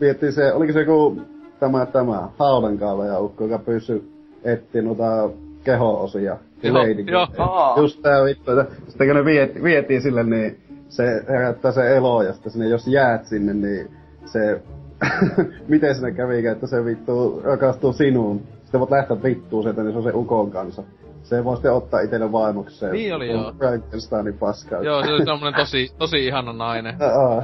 viettiin 0.00 0.32
se, 0.32 0.52
oliko 0.52 0.72
se 0.72 0.80
joku 0.80 1.22
tämä, 1.60 1.86
tämä 1.86 2.28
haudankaava 2.38 3.18
ukko, 3.20 3.44
joka 3.44 3.58
pysyi 3.58 4.12
etsiä 4.44 4.82
noita 4.82 5.30
keho-osia 5.64 6.36
Lady 6.62 7.02
joo. 7.02 7.74
Just 7.76 8.02
tää 8.02 8.24
vittu, 8.24 8.50
että 8.50 8.74
sitten 8.88 9.06
kun 9.06 9.16
ne 9.16 9.24
viet, 9.24 9.62
vietiin 9.62 10.02
sille, 10.02 10.22
niin 10.24 10.60
se 10.88 11.24
herättää 11.28 11.72
se 11.72 11.96
elo, 11.96 12.22
ja 12.22 12.32
sitten 12.32 12.52
sinne, 12.52 12.68
jos 12.68 12.86
jäät 12.86 13.26
sinne, 13.26 13.54
niin 13.54 13.90
se... 14.24 14.62
Miten 15.68 15.94
sinne 15.94 16.12
kävi, 16.12 16.46
että 16.46 16.66
se 16.66 16.84
vittu 16.84 17.40
rakastuu 17.44 17.92
sinuun. 17.92 18.42
Sitten 18.62 18.80
voit 18.80 18.90
lähteä 18.90 19.22
vittuun 19.22 19.62
sieltä, 19.62 19.82
niin 19.82 19.92
se 19.92 19.98
on 19.98 20.04
se 20.04 20.10
ukon 20.14 20.50
kanssa. 20.50 20.82
Se 21.28 21.44
voi 21.44 21.56
sitten 21.56 21.72
ottaa 21.72 22.00
itelle 22.00 22.32
vaimokseen. 22.32 22.92
Niin 22.92 23.14
oli 23.14 23.28
joo. 23.28 23.52
Frankensteinin 23.58 24.38
paskaa. 24.38 24.82
Joo, 24.82 25.04
se 25.04 25.12
oli 25.12 25.24
semmonen 25.24 25.54
tosi, 25.54 25.94
tosi 25.98 26.26
ihana 26.26 26.52
nainen. 26.52 26.96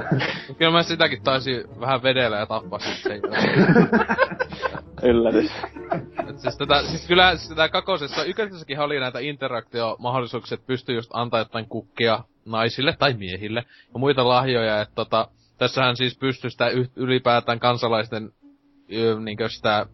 Kyllä 0.59 0.73
mä 0.73 0.82
sitäkin 0.82 1.23
taisin 1.23 1.65
vähän 1.81 2.02
vedellä 2.02 2.36
ja 2.36 2.47
tappaa 2.47 2.78
sitten 2.78 3.20
Yllätys. 5.02 5.51
Siis, 6.36 6.56
tätä, 6.56 6.82
siis 6.82 7.06
kyllä 7.06 7.36
siis 7.36 7.48
tätä 7.48 7.69
kakosessa, 7.69 8.24
ykkösessäkin 8.24 8.81
oli 8.81 9.01
näitä 9.01 9.19
interaktiomahdollisuuksia, 9.19 10.55
että 10.55 10.66
pystyy 10.66 10.94
just 10.94 11.11
antaa 11.12 11.40
jotain 11.40 11.69
kukkia 11.69 12.24
naisille 12.44 12.97
tai 12.98 13.15
miehille 13.15 13.65
ja 13.94 13.98
muita 13.98 14.28
lahjoja, 14.28 14.81
että 14.81 14.94
tota, 14.94 15.28
tässähän 15.59 15.97
siis 15.97 16.19
pystyy 16.19 16.51
sitä 16.51 16.70
ylipäätään 16.97 17.61
kansalaisten 17.61 18.31
niinkö 19.24 19.48
sitä 19.48 19.86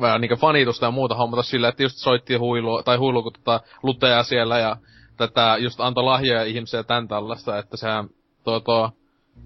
vähän 0.00 0.20
niinkö 0.20 0.36
fanitusta 0.36 0.86
ja 0.86 0.90
muuta 0.90 1.14
hommata 1.14 1.42
sillä, 1.42 1.68
että 1.68 1.82
just 1.82 1.96
soitti 1.96 2.34
huilu, 2.34 2.82
tai 2.82 2.96
huilu, 2.96 3.22
kun 3.22 3.32
tota, 3.32 3.60
luteja 3.82 4.22
siellä 4.22 4.58
ja 4.58 4.76
tätä 5.16 5.56
just 5.58 5.80
antoi 5.80 6.04
lahjoja 6.04 6.44
ihmisille 6.44 6.80
ja 6.80 6.84
tän 6.84 7.08
tällaista, 7.08 7.58
että 7.58 7.76
sehän 7.76 8.08
tuo, 8.44 8.60
tuo 8.60 8.90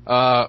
ää, 0.07 0.49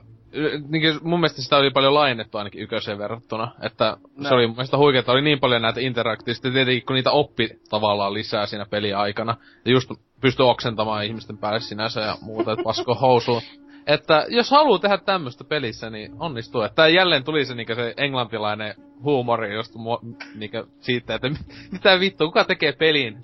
niin 0.70 1.00
mun 1.02 1.20
mielestä 1.20 1.42
sitä 1.42 1.58
oli 1.58 1.72
paljon 1.72 1.94
laajennettu 1.94 2.38
ainakin 2.38 2.62
yköiseen 2.62 2.98
verrattuna. 2.98 3.52
Että 3.62 3.98
no. 4.18 4.30
se 4.30 4.36
oli 4.36 4.48
mun 4.48 4.56
mielestä 4.56 4.78
huikeaa, 4.78 5.00
että 5.00 5.12
oli 5.12 5.22
niin 5.22 5.40
paljon 5.40 5.62
näitä 5.62 5.80
interaktiivista, 5.80 6.52
tietenkin 6.52 6.86
kun 6.86 6.96
niitä 6.96 7.12
oppi 7.12 7.50
tavallaan 7.70 8.14
lisää 8.14 8.46
siinä 8.46 8.66
peliaikana. 8.66 9.38
Ja 9.66 9.72
just 9.72 9.92
pystyi 10.22 10.46
oksentamaan 10.46 11.06
ihmisten 11.06 11.38
päälle 11.38 11.60
sinänsä 11.60 12.02
ja 12.02 12.18
muuta, 12.22 12.52
että 12.52 12.64
pasko 12.64 12.96
housuun. 12.96 13.42
Että 13.88 14.26
jos 14.30 14.52
haluaa 14.52 14.80
tehdä 14.80 14.98
tämmöistä 14.98 15.44
pelissä, 15.44 15.90
niin 15.90 16.16
onnistuu. 16.20 16.62
Että 16.62 16.88
jälleen 16.88 17.24
tuli 17.24 17.46
se, 17.46 17.56
niinku 17.56 17.76
se 17.76 17.94
englantilainen 17.98 18.76
huumori 19.04 19.56
just 19.56 19.76
mu- 19.76 20.16
niinku 20.36 20.58
siitä, 20.80 21.16
että 21.16 21.30
mitä 21.72 22.00
vittu, 22.00 22.26
kuka 22.26 22.44
tekee 22.44 22.72
pelin, 22.72 23.18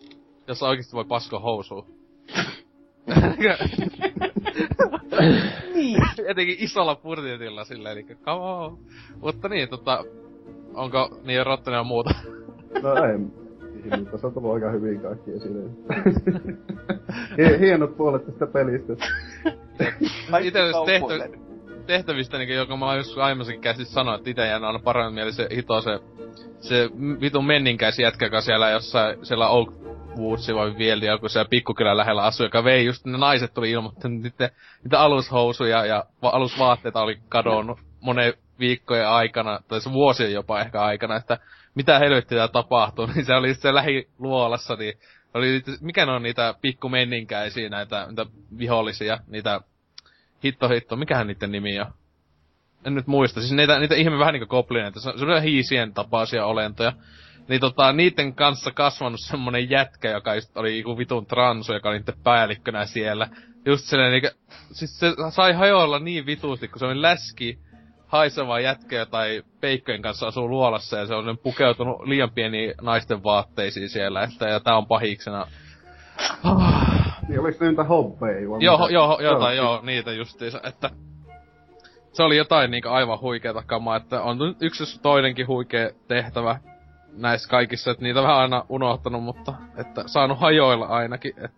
jos 0.47 0.63
oikeasti 0.63 0.93
voi 0.93 1.05
pasko 1.05 1.39
housuun. 1.39 1.85
niin. 5.73 5.97
Etenkin 6.27 6.55
isolla 6.59 6.95
budjetilla 6.95 7.63
silleen, 7.63 7.97
eli 7.97 8.03
come 8.03 8.41
on. 8.41 8.77
Mutta 9.21 9.49
niin, 9.49 9.69
tota, 9.69 10.03
onko 10.73 11.19
niin 11.23 11.45
Rottinen 11.45 11.85
muuta? 11.85 12.09
no 12.81 12.93
ei, 12.93 13.19
mutta 13.99 14.17
se 14.17 14.27
on 14.27 14.33
tullut 14.33 14.53
aika 14.53 14.69
hyvin 14.71 15.01
kaikki 15.01 15.31
esille. 15.31 15.69
Hienot 17.59 17.97
puolet 17.97 18.25
tästä 18.25 18.47
pelistä. 18.47 18.93
Itse 20.41 20.59
tehtä, 20.85 21.37
tehtävistä, 21.85 22.37
niin, 22.37 22.55
joka 22.55 22.77
mä 22.77 22.85
oon 22.85 22.97
joskus 22.97 23.17
aiemminkin 23.17 23.61
käsissä 23.61 23.93
sanoa, 23.93 24.15
että 24.15 24.29
itse 24.29 24.47
jään 24.47 24.63
aina 24.63 24.79
paremmin 24.79 25.13
mieli 25.13 25.31
se 25.31 25.47
hito 25.55 25.81
se, 25.81 25.99
se 26.59 26.89
vitun 27.21 27.45
menninkäis 27.45 27.99
jätkä, 27.99 28.25
joka 28.25 28.41
siellä 28.41 28.69
jossain, 28.69 29.25
siellä 29.25 29.49
Oak 29.49 29.69
Woodsi 30.17 30.55
vai 30.55 30.77
vielä 30.77 31.05
joku 31.05 31.29
siellä 31.29 31.49
pikkukylän 31.49 31.97
lähellä 31.97 32.23
asui, 32.23 32.45
joka 32.45 32.63
vei 32.63 32.85
just 32.85 33.05
ne 33.05 33.17
naiset 33.17 33.53
tuli 33.53 33.71
ilmoittanut 33.71 34.21
niitä, 34.21 34.49
niitä 34.83 34.99
alushousuja 34.99 35.85
ja 35.85 36.03
va- 36.21 36.29
alusvaatteita 36.29 37.01
oli 37.01 37.19
kadonnut 37.29 37.79
monen 38.01 38.33
viikkojen 38.59 39.07
aikana, 39.07 39.59
tai 39.67 39.81
se 39.81 39.91
vuosien 39.91 40.33
jopa 40.33 40.59
ehkä 40.59 40.81
aikana, 40.81 41.15
että 41.15 41.37
mitä 41.75 41.99
helvettiä 41.99 42.47
tapahtuu, 42.47 43.05
niin 43.15 43.25
se 43.25 43.33
oli 43.33 43.53
se 43.53 43.73
lähiluolassa, 43.73 44.75
niin 44.75 44.93
oli, 45.33 45.63
mikä 45.81 46.05
ne 46.05 46.11
on 46.11 46.23
niitä 46.23 46.53
pikkumenninkäisiä, 46.61 47.69
näitä, 47.69 48.05
näitä 48.05 48.25
vihollisia, 48.57 49.19
niitä 49.27 49.61
hitto 50.43 50.69
hitto, 50.69 50.95
mikähän 50.95 51.27
niiden 51.27 51.51
nimi 51.51 51.79
on? 51.79 51.93
En 52.85 52.95
nyt 52.95 53.07
muista, 53.07 53.41
siis 53.41 53.53
niitä, 53.53 53.79
niitä 53.79 53.95
ihme 53.95 54.19
vähän 54.19 54.33
niinku 54.33 54.47
goblineita, 54.47 54.99
se 54.99 55.09
on 55.09 55.41
hiisien 55.41 55.93
tapaisia 55.93 56.45
olentoja. 56.45 56.93
Niin 57.47 57.61
tota, 57.61 57.93
niiden 57.93 58.35
kanssa 58.35 58.71
kasvanut 58.71 59.19
semmonen 59.19 59.69
jätkä, 59.69 60.09
joka 60.09 60.35
just 60.35 60.57
oli 60.57 60.77
joku 60.77 60.97
vitun 60.97 61.25
transu, 61.25 61.73
joka 61.73 61.89
oli 61.89 61.99
niiden 61.99 62.23
päällikkönä 62.23 62.85
siellä. 62.85 63.29
Just 63.65 63.85
silleen 63.85 64.11
niinku, 64.11 64.39
siis 64.71 64.99
se 64.99 65.13
sai 65.29 65.53
hajoilla 65.53 65.99
niin 65.99 66.25
vitusti, 66.25 66.67
kun 66.67 66.79
se 66.79 66.85
oli 66.85 67.01
läski, 67.01 67.59
haiseva 68.09 68.59
jätkä 68.59 69.05
tai 69.05 69.43
peikkojen 69.61 70.01
kanssa 70.01 70.27
asuu 70.27 70.49
luolassa 70.49 70.97
ja 70.97 71.05
se 71.05 71.15
on 71.15 71.37
pukeutunut 71.43 72.01
liian 72.03 72.31
pieniin 72.31 72.73
naisten 72.81 73.23
vaatteisiin 73.23 73.89
siellä, 73.89 74.23
että 74.23 74.47
ja 74.47 74.59
tää 74.59 74.77
on 74.77 74.87
pahiksena. 74.87 75.47
Niin 77.27 77.39
oliks 77.39 77.59
niitä 77.59 77.83
hobbeja? 77.83 78.39
Joo, 78.59 78.87
joo, 78.87 79.19
jotain, 79.21 79.57
joo, 79.57 79.79
niitä 79.83 80.11
justiinsa, 80.11 80.61
että 80.63 80.89
se 82.11 82.23
oli 82.23 82.37
jotain 82.37 82.71
niinku 82.71 82.89
aivan 82.89 83.21
huikeeta 83.21 83.63
kamaa, 83.65 83.95
että 83.95 84.21
on 84.21 84.37
nyt 84.37 84.57
yksi 84.61 84.83
jos 84.83 84.99
toinenkin 85.01 85.47
huikea 85.47 85.89
tehtävä 86.07 86.59
näissä 87.13 87.49
kaikissa, 87.49 87.91
että 87.91 88.03
niitä 88.03 88.21
vähän 88.21 88.37
aina 88.37 88.65
unohtanut, 88.69 89.23
mutta 89.23 89.53
että 89.77 90.03
saanut 90.05 90.39
hajoilla 90.39 90.85
ainakin, 90.85 91.33
et 91.37 91.51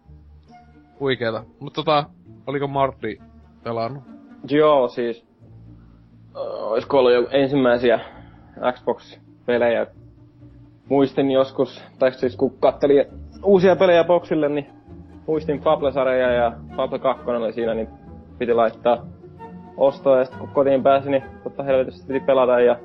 huikeeta. 0.99 1.44
Mutta 1.60 1.76
tota, 1.76 2.03
oliko 2.48 2.68
Martti 2.68 3.19
pelannut? 3.64 4.03
Joo, 4.49 4.88
siis 4.88 5.31
olisiko 6.36 6.99
ollut 6.99 7.14
jo 7.14 7.28
ensimmäisiä 7.32 7.99
Xbox-pelejä. 8.72 9.88
Muistin 10.90 11.32
joskus, 11.32 11.84
tai 11.99 12.12
siis 12.12 12.36
kun 12.36 12.58
kattelin 12.60 13.06
uusia 13.44 13.76
pelejä 13.76 14.03
boksille, 14.03 14.49
niin 14.49 14.68
muistin 15.28 15.60
Fable-sarja 15.60 16.32
ja 16.32 16.52
Fable 16.76 16.99
2 16.99 17.30
oli 17.30 17.53
siinä, 17.53 17.74
niin 17.74 17.88
piti 18.38 18.53
laittaa 18.53 19.06
ostoa 19.78 20.18
ja 20.18 20.26
sitten 20.26 20.40
kun 20.40 20.49
kotiin 20.49 20.84
pääsi, 20.84 21.10
niin 21.10 21.24
totta 21.44 21.64
helvetisti 21.64 22.08
piti 22.08 22.20
pelata 22.26 22.60
ja... 22.60 22.80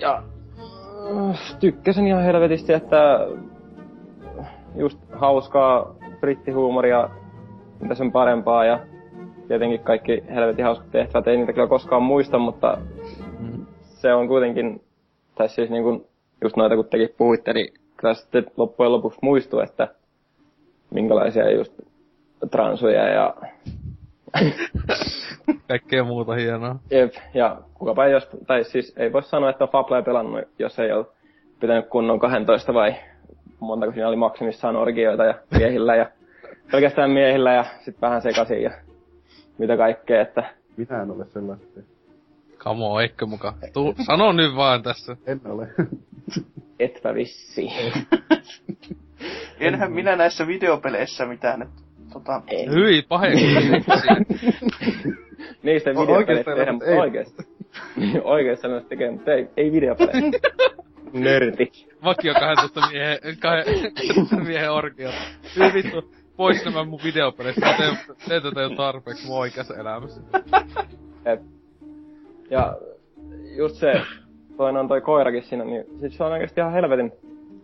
Ja... 0.00 0.22
äh, 1.30 1.58
Tykkäsin 1.60 2.06
ihan 2.06 2.22
helvetisti, 2.22 2.72
että 2.72 3.26
just 4.74 4.98
hauskaa 5.12 5.94
brittihuumoria, 6.20 7.10
mitä 7.80 7.94
sen 7.94 8.12
parempaa 8.12 8.64
ja 8.64 8.78
tietenkin 9.48 9.80
kaikki 9.80 10.24
helvetin 10.34 10.64
hauskat 10.64 10.90
tehtävät, 10.90 11.28
ei 11.28 11.36
niitä 11.36 11.52
kyllä 11.52 11.66
koskaan 11.66 12.02
muista, 12.02 12.38
mutta 12.38 12.78
se 13.82 14.14
on 14.14 14.28
kuitenkin, 14.28 14.82
tai 15.34 15.48
siis 15.48 15.70
niin 15.70 15.82
kuin 15.82 16.06
just 16.42 16.56
noita 16.56 16.76
kun 16.76 16.84
tekin 16.84 17.14
puhuitte, 17.18 17.52
niin 17.52 17.74
kyllä 17.96 18.14
sitten 18.14 18.46
loppujen 18.56 18.92
lopuksi 18.92 19.18
muistuu, 19.22 19.60
että 19.60 19.88
minkälaisia 20.90 21.50
just 21.50 21.72
transuja 22.50 23.08
ja 23.08 23.34
Kaikkea 25.68 26.04
muuta 26.04 26.34
hienoa. 26.34 26.76
Jep, 26.90 27.12
ja 27.34 27.56
kukapa 27.74 28.06
jos, 28.06 28.28
tai 28.46 28.64
siis 28.64 28.94
ei 28.96 29.12
voi 29.12 29.22
sanoa, 29.22 29.50
että 29.50 29.64
on 29.64 29.70
Fablea 29.70 30.02
pelannut, 30.02 30.40
jos 30.58 30.78
ei 30.78 30.92
ole 30.92 31.06
pitänyt 31.60 31.88
kunnon 31.88 32.18
12 32.18 32.74
vai 32.74 32.94
montako 33.60 33.92
siinä 33.92 34.08
oli 34.08 34.16
maksimissaan 34.16 34.76
orgioita 34.76 35.24
ja 35.24 35.34
miehillä 35.58 35.96
ja 35.96 36.06
pelkästään 36.72 37.10
miehillä 37.10 37.52
ja 37.52 37.64
sitten 37.64 38.00
vähän 38.00 38.22
sekaisin 38.22 38.62
ja 38.62 38.70
mitä 39.58 39.76
kaikkea, 39.76 40.22
että 40.22 40.54
Minä 40.76 41.02
en 41.02 41.10
ole 41.10 41.26
sellaista. 41.26 41.80
on, 42.64 43.02
eikö 43.02 43.26
muka? 43.26 43.54
Tuu, 43.72 43.94
sano 44.06 44.32
nyt 44.32 44.56
vaan 44.56 44.82
tässä. 44.82 45.16
En 45.26 45.40
ole. 45.44 45.68
etpä 46.80 47.14
vissi. 47.14 47.68
Enhän 49.60 49.92
minä 49.92 50.16
näissä 50.16 50.46
videopeleissä 50.46 51.26
mitään, 51.26 51.62
että 51.62 51.82
tota, 52.12 52.42
Ei. 52.48 52.66
Hyi, 52.66 53.02
paheksutti. 53.02 53.56
Niistä 55.62 55.90
ei 55.90 55.96
oikeesti 55.96 56.44
tehdä, 56.44 56.64
ei. 56.64 56.72
mutta 56.72 56.90
oikeesti. 56.90 57.42
oikeesti 58.22 58.68
ne 58.68 58.80
tekee, 58.80 59.10
mutta 59.10 59.32
ei, 59.32 59.48
ei 59.56 59.72
videopelejä. 59.72 60.30
Nörti. 61.12 61.72
Vakio 62.04 62.34
12 62.34 62.80
miehen, 62.92 63.18
12 63.40 64.36
miehen 64.36 64.72
orkia. 64.72 65.10
Hyi 65.56 65.72
vittu, 65.74 66.12
pois 66.36 66.64
nämä 66.64 66.84
mun 66.84 67.00
videopeleistä. 67.04 67.66
Mä 67.66 67.76
teen, 67.76 67.98
teen 68.28 68.42
tätä 68.42 68.60
jo 68.60 68.70
tarpeeksi 68.70 69.26
mun 69.26 69.38
oikeassa 69.38 69.76
elämässä. 69.76 70.20
Et. 71.24 71.40
Ja 72.50 72.76
just 73.56 73.76
se, 73.76 74.02
toinen 74.56 74.80
on 74.80 74.88
toi 74.88 75.00
koirakin 75.00 75.42
siinä, 75.42 75.64
niin 75.64 75.84
sit 76.00 76.12
se 76.12 76.24
on 76.24 76.32
oikeesti 76.32 76.60
ihan 76.60 76.72
helvetin 76.72 77.12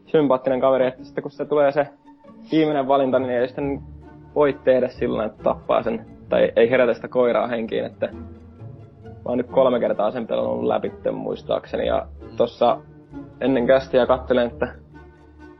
sympaattinen 0.07 0.61
kaveri, 0.61 0.86
että 0.86 1.05
sitten 1.05 1.23
kun 1.23 1.31
se 1.31 1.44
tulee 1.44 1.73
se 1.73 1.86
viimeinen 2.53 2.89
valinta, 2.89 3.19
niin 3.19 3.31
ei 3.31 3.47
sitten 3.47 3.81
voi 4.35 4.59
tehdä 4.65 4.89
sillä 4.89 5.24
että 5.24 5.43
tappaa 5.43 5.82
sen, 5.82 6.07
tai 6.28 6.53
ei 6.57 6.70
herätä 6.70 6.94
sitä 6.94 7.09
koiraa 7.09 7.47
henkiin, 7.47 7.85
että 7.85 8.09
mä 9.05 9.11
oon 9.24 9.39
nyt 9.39 9.51
kolme 9.51 9.81
kertaa 9.81 10.11
sen 10.11 10.27
pelannut 10.27 10.65
läpi 10.65 10.93
muistaakseni, 11.12 11.86
ja 11.86 12.07
tossa 12.36 12.78
ennen 13.40 13.66
kästiä 13.66 14.07
kattelen, 14.07 14.47
että 14.47 14.74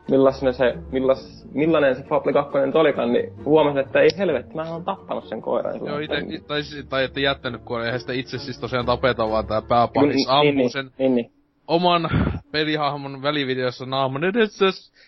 millainen 0.09 0.53
se, 0.53 0.73
millas, 0.91 1.45
millainen 1.53 1.95
se 1.95 2.03
Fable 2.03 2.33
2 2.33 2.57
nyt 2.57 2.75
olikaan, 2.75 3.13
niin 3.13 3.33
huomasin, 3.45 3.79
että 3.79 3.99
ei 3.99 4.09
helvetti, 4.17 4.55
mä 4.55 4.71
oon 4.71 4.85
tappanut 4.85 5.27
sen 5.27 5.41
koiran. 5.41 5.85
Joo, 5.85 5.99
ite, 5.99 6.23
tai, 6.47 6.63
siis- 6.63 6.85
tai 6.85 7.03
että 7.03 7.19
jättänyt, 7.19 7.61
kun 7.61 7.85
eihän 7.85 7.99
sitä 7.99 8.13
itse 8.13 8.37
siis 8.37 8.59
tosiaan 8.59 8.85
tapeta, 8.85 9.29
vaan 9.29 9.47
tää 9.47 9.61
pääpahis 9.61 10.15
niin, 10.15 10.29
ampuu 10.29 10.51
niin, 10.53 10.69
sen 10.69 10.91
Niin, 10.97 11.15
niin. 11.15 11.31
oman 11.67 12.09
pelihahmon 12.51 13.21
välivideossa 13.21 13.85
naaman 13.85 14.23
edessä. 14.23 14.65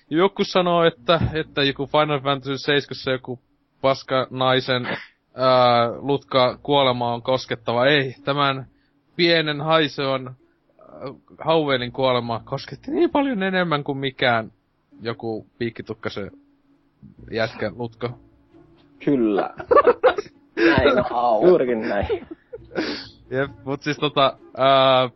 Joku 0.10 0.44
sanoo, 0.44 0.84
että, 0.84 1.20
että 1.34 1.64
joku 1.64 1.86
Final 1.86 2.20
Fantasy 2.20 2.58
7 2.58 3.14
joku 3.14 3.40
paska 3.82 4.28
naisen 4.30 4.86
ää, 5.36 5.92
lutka 5.98 6.58
kuolema 6.64 7.14
on 7.14 7.22
koskettava. 7.22 7.86
Ei, 7.86 8.16
tämän 8.26 8.66
pienen 9.16 9.62
haiseon 9.62 10.28
ää, 10.28 10.98
Hauvelin 11.40 11.92
kuolema 11.92 12.42
kosketti 12.46 12.92
niin 12.92 13.10
paljon 13.10 13.44
enemmän 13.44 13.84
kuin 13.84 13.98
mikään 13.98 14.52
joku 15.02 15.48
piikkitukkasen 15.58 16.32
jätkä 17.32 17.72
lutka. 17.76 18.18
Kyllä. 19.06 19.54
näin 20.56 21.14
on. 21.14 21.48
Juurikin 21.48 21.82
näin. 21.82 22.08
Jep, 23.32 23.52
mut 23.66 23.82
siis 23.82 23.98
tota, 23.98 24.38
ää, 24.58 25.10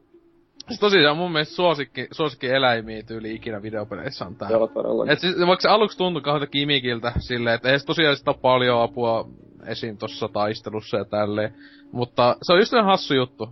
siis 0.67 0.79
tosiaan 0.79 1.17
mun 1.17 1.31
mielestä 1.31 1.55
suosikki, 1.55 2.07
suosikki 2.11 2.47
eläimiä 2.47 3.03
tyyli 3.03 3.35
ikinä 3.35 3.61
videopeleissä 3.61 4.25
on 4.25 4.35
tää. 4.35 4.49
Joo, 4.49 4.67
todellakin. 4.67 5.13
Et 5.13 5.19
siis, 5.19 5.37
vaikka 5.37 5.61
se 5.61 5.69
aluksi 5.69 5.97
tuntui 5.97 6.21
kahdelta 6.21 6.47
kimikiltä 6.47 7.11
silleen, 7.19 7.55
että 7.55 7.69
ei 7.69 7.77
tosiaan 7.85 8.17
sitä 8.17 8.31
ole 8.31 8.39
paljon 8.41 8.81
apua 8.81 9.29
esiin 9.65 9.97
tossa 9.97 10.29
taistelussa 10.33 10.97
ja 10.97 11.05
tälleen. 11.05 11.53
Mutta 11.91 12.35
se 12.41 12.53
on 12.53 12.59
just 12.59 12.73
ihan 12.73 12.85
hassu 12.85 13.13
juttu. 13.13 13.49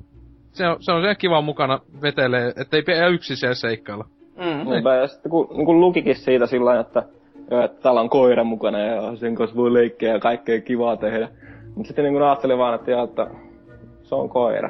Se 0.52 0.68
on, 0.68 0.78
se 0.80 0.92
on 0.92 1.04
ihan 1.04 1.18
kiva 1.18 1.42
mukana 1.42 1.80
vetelee, 2.02 2.54
ettei 2.56 2.82
pidä 2.82 3.08
yksin 3.08 3.38
siellä 3.38 3.56
seikkailla. 3.56 4.06
Mm, 4.38 4.70
Niinpä, 4.70 4.96
ja 4.96 5.08
sitten 5.08 5.30
kun, 5.30 5.48
niin 5.56 5.66
kun 5.66 5.82
lukikin 5.82 6.16
siitä 6.16 6.48
sillä 6.48 6.80
että, 6.80 7.04
että 7.64 7.82
täällä 7.82 8.02
on 8.02 8.10
koira 8.10 8.44
mukana 8.44 8.80
ja 8.80 9.16
sen 9.16 9.36
kanssa 9.36 9.56
voi 9.56 9.74
leikkiä 9.74 10.14
ja 10.14 10.20
kaikkea 10.20 10.62
kivaa 10.62 10.98
tehdä. 10.98 11.30
Mutta 11.76 11.88
sitten 11.88 12.06
niin 12.06 12.22
ajattelin 12.22 12.58
vaan, 12.58 12.76
että, 12.76 13.04
että 13.04 13.28
se 14.04 14.16
on 14.16 14.30
koira. 14.30 14.70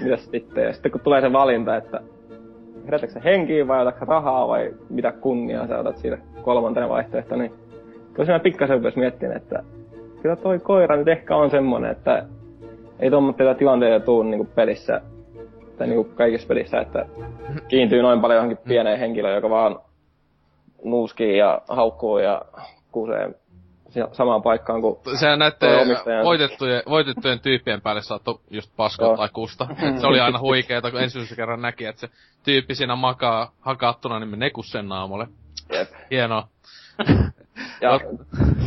Mitäs 0.00 0.24
sitten? 0.30 0.64
Ja 0.64 0.72
sitten 0.72 0.92
kun 0.92 1.00
tulee 1.00 1.20
se 1.20 1.32
valinta, 1.32 1.76
että 1.76 2.00
herätätkö 2.84 3.20
henkiin 3.20 3.68
vai 3.68 3.82
otatko 3.82 4.04
rahaa 4.04 4.48
vai 4.48 4.74
mitä 4.90 5.12
kunniaa 5.12 5.66
sä 5.66 5.78
otat 5.78 5.96
siitä 5.96 6.18
kolmantena 6.42 6.88
vaihtoehto, 6.88 7.36
niin 7.36 7.52
kyllä 8.12 8.24
siinä 8.24 8.38
pikkasen 8.38 8.76
rupesi 8.76 8.98
miettimään, 8.98 9.36
että 9.36 9.62
kyllä 10.22 10.36
toi 10.36 10.58
koira 10.58 10.96
nyt 10.96 11.08
ehkä 11.08 11.36
on 11.36 11.50
semmonen, 11.50 11.90
että 11.90 12.24
ei 13.00 13.10
tuommoitteita 13.10 13.54
tilanteita 13.54 14.04
tuu 14.04 14.22
niinku 14.22 14.48
pelissä 14.54 15.00
tai 15.78 15.86
niinku 15.86 16.04
kaikissa 16.14 16.48
pelissä, 16.48 16.80
että 16.80 17.06
kiintyy 17.68 18.02
noin 18.02 18.20
paljon 18.20 18.36
johonkin 18.36 18.64
pieneen 18.68 18.98
henkilöön, 18.98 19.34
joka 19.34 19.50
vaan 19.50 19.78
nuuskii 20.84 21.38
ja 21.38 21.60
haukkuu 21.68 22.18
ja 22.18 22.42
kusee 22.92 23.34
samaan 24.12 24.42
paikkaan 24.42 24.80
kuin... 24.80 24.96
Toi 25.04 25.36
näette 25.38 25.66
voitettujen, 26.24 26.82
voitettujen 26.88 27.40
tyyppien 27.40 27.80
päälle 27.80 28.02
saattoi 28.02 28.38
just 28.50 28.70
paskoa 28.76 29.08
Joo. 29.08 29.16
tai 29.16 29.28
kusta. 29.32 29.66
Et 29.82 29.98
se 30.00 30.06
oli 30.06 30.20
aina 30.20 30.38
huikeeta, 30.38 30.90
kun 30.90 31.00
ensimmäisen 31.00 31.36
kerran 31.36 31.62
näki, 31.62 31.84
että 31.84 32.00
se 32.00 32.08
tyyppi 32.44 32.74
siinä 32.74 32.96
makaa 32.96 33.52
hakattuna, 33.60 34.18
niin 34.18 34.28
menee 34.28 34.50
sen 34.64 34.88
naamalle. 34.88 35.26
Jep. 35.72 35.88
Hienoa. 36.10 36.48
Ja 37.80 38.00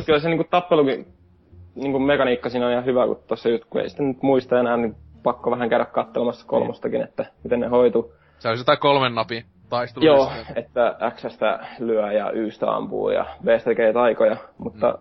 kyllä 0.06 0.20
se 0.20 0.30
niinku 0.30 0.44
tappelukin 0.50 1.08
niinku 1.76 2.00
mekaniikka 2.00 2.50
siinä 2.50 2.66
on 2.66 2.72
ihan 2.72 2.86
hyvä, 2.86 3.06
kun 3.08 3.24
tossa 3.28 3.50
just 3.50 3.66
kun 3.70 3.82
ei 3.82 3.90
sitä 3.90 4.04
nyt 4.04 4.22
muista 4.22 4.60
enää, 4.60 4.78
niin 4.78 4.96
pakko 5.28 5.52
vähän 5.52 5.70
käydä 5.70 5.86
katselemassa 5.86 6.48
kolmostakin, 6.48 7.02
että 7.02 7.26
miten 7.44 7.60
ne 7.60 7.68
hoituu. 7.68 8.14
Se 8.40 8.50
olisi 8.50 8.62
jotain 8.62 8.80
kolmen 8.80 9.16
napin 9.16 9.46
taistelu. 9.70 10.06
Joo, 10.06 10.32
että 10.56 10.96
Xstä 11.16 11.68
lyö 11.80 12.12
ja 12.12 12.32
Ystä 12.32 12.76
ampuu 12.76 13.10
ja 13.10 13.26
Bstä 13.44 13.66
tekee 13.66 13.94
taikoja, 13.94 14.38
mutta 14.58 14.98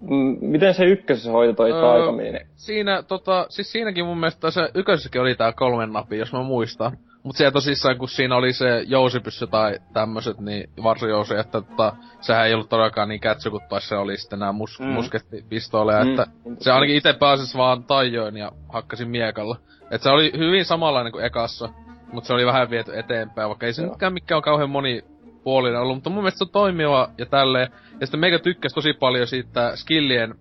mm. 0.00 0.36
miten 0.40 0.74
se 0.74 0.84
ykkösessä 0.84 1.30
hoito 1.30 1.52
toi 1.52 1.72
Öö, 1.72 1.80
taikaminen? 1.80 2.46
Siinä, 2.54 3.02
tota, 3.02 3.46
siis 3.48 3.72
siinäkin 3.72 4.04
mun 4.04 4.18
mielestä 4.18 4.50
se 4.50 4.70
ykkösessäkin 4.74 5.20
oli 5.20 5.34
tää 5.34 5.52
kolmen 5.52 5.92
napi, 5.92 6.18
jos 6.18 6.32
mä 6.32 6.42
muistan. 6.42 6.98
Mut 7.22 7.36
siellä 7.36 7.50
tosissaan, 7.52 7.98
kun 7.98 8.08
siinä 8.08 8.36
oli 8.36 8.52
se 8.52 8.82
jousipyssy 8.86 9.46
tai 9.46 9.78
tämmöset, 9.92 10.38
niin 10.40 10.70
varsojousi, 10.82 11.34
että 11.34 11.60
tota, 11.60 11.92
sehän 12.20 12.46
ei 12.46 12.54
ollut 12.54 12.68
todellakaan 12.68 13.08
niin 13.08 13.20
kätsy, 13.20 13.50
kun 13.50 13.60
taas 13.68 13.88
se 13.88 13.96
oli 13.96 14.16
sitten 14.16 14.38
nää 14.38 14.52
mus- 14.52 14.80
Mm. 14.80 14.86
muskettipistoleja, 14.86 16.04
Mm. 16.04 16.10
että 16.10 16.26
se 16.60 16.72
ainakin 16.72 16.96
itse 16.96 17.12
pääsis 17.12 17.56
vaan 17.56 17.84
tajoin 17.84 18.36
ja 18.36 18.52
hakkasin 18.68 19.08
miekalla. 19.08 19.56
Et 19.90 20.02
se 20.02 20.10
oli 20.10 20.32
hyvin 20.38 20.64
samanlainen 20.64 21.12
kuin 21.12 21.24
ekassa, 21.24 21.68
mutta 22.12 22.26
se 22.26 22.34
oli 22.34 22.46
vähän 22.46 22.70
viety 22.70 22.98
eteenpäin, 22.98 23.48
vaikka 23.48 23.66
ei 23.66 23.72
se 23.72 23.82
Joo. 23.82 23.90
nytkään 23.90 24.12
mikään 24.12 24.36
on 24.36 24.42
kauhean 24.42 24.70
monipuolinen 24.70 25.80
ollut, 25.80 25.96
mutta 25.96 26.10
mun 26.10 26.22
mielestä 26.22 26.38
se 26.38 26.44
on 26.44 26.50
toimiva 26.50 27.08
ja 27.18 27.26
tälleen. 27.26 27.68
Ja 28.00 28.06
sitten 28.06 28.20
meikä 28.20 28.38
tykkäsi 28.38 28.74
tosi 28.74 28.92
paljon 28.92 29.26
siitä 29.26 29.76
skillien 29.76 30.34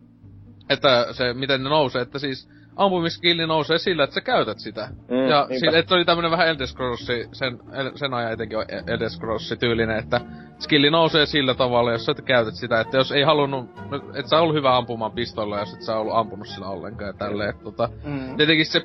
että 0.69 1.07
se, 1.11 1.33
miten 1.33 1.63
ne 1.63 1.69
nousee, 1.69 2.01
että 2.01 2.19
siis 2.19 2.49
ampumiskilli 2.75 3.47
nousee 3.47 3.77
sillä, 3.77 4.03
että 4.03 4.13
sä 4.13 4.21
käytät 4.21 4.59
sitä. 4.59 4.87
Mm, 4.91 5.15
Mm, 5.17 5.27
ja 5.27 5.45
niinpä. 5.49 5.59
sillä, 5.65 5.79
että 5.79 5.95
oli 5.95 6.05
tämmönen 6.05 6.31
vähän 6.31 6.47
Elder 6.47 6.67
Scrolls, 6.67 7.07
sen, 7.31 7.59
sen 7.95 8.13
ajan 8.13 8.31
etenkin 8.31 8.57
on 8.57 8.65
Elder 8.87 9.09
Scrolls 9.09 9.55
tyylinen, 9.59 9.97
että 9.99 10.21
skilli 10.59 10.89
nousee 10.89 11.25
sillä 11.25 11.53
tavalla, 11.53 11.91
jos 11.91 12.05
sä 12.05 12.11
et 12.11 12.21
käytät 12.21 12.55
sitä, 12.55 12.79
että 12.79 12.97
jos 12.97 13.11
ei 13.11 13.23
halunnut, 13.23 13.69
no, 13.91 14.01
et 14.15 14.27
sä 14.27 14.39
ollut 14.39 14.55
hyvä 14.55 14.77
ampumaan 14.77 15.11
pistolla, 15.11 15.59
jos 15.59 15.73
et 15.73 15.81
sä 15.81 15.97
ollut 15.97 16.15
ampunut 16.15 16.47
sillä 16.47 16.67
ollenkaan 16.67 17.07
ja 17.07 17.13
tälleen, 17.13 17.49
että 17.49 17.63
tota, 17.63 17.89
Mm. 18.03 18.37
tietenkin 18.37 18.65
se, 18.65 18.81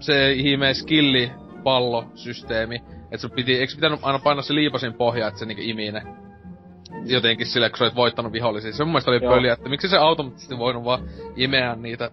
se 0.00 0.32
ihme 0.32 0.74
skilli 0.74 1.32
pallosysteemi, 1.64 2.76
että 3.04 3.16
sun 3.18 3.30
piti, 3.30 3.58
eikö 3.58 3.72
pitänyt 3.74 4.00
aina 4.02 4.18
painaa 4.18 4.42
se 4.42 4.54
liipasin 4.54 4.94
pohja, 4.94 5.28
että 5.28 5.40
se 5.40 5.46
niinku 5.46 5.62
imii 5.66 5.92
ne 5.92 6.02
jotenkin 7.06 7.46
sillä, 7.46 7.68
kun 7.70 7.78
sä 7.78 7.84
olit 7.84 7.94
voittanut 7.96 8.32
vihollisia. 8.32 8.72
Se 8.72 8.84
mun 8.84 8.92
mielestä 8.92 9.10
oli 9.10 9.20
Joo. 9.22 9.34
pöliä, 9.34 9.52
että 9.52 9.68
miksi 9.68 9.88
se 9.88 9.96
automaattisesti 9.98 10.58
voinut 10.58 10.84
vaan 10.84 11.00
imeä 11.36 11.74
niitä 11.76 12.10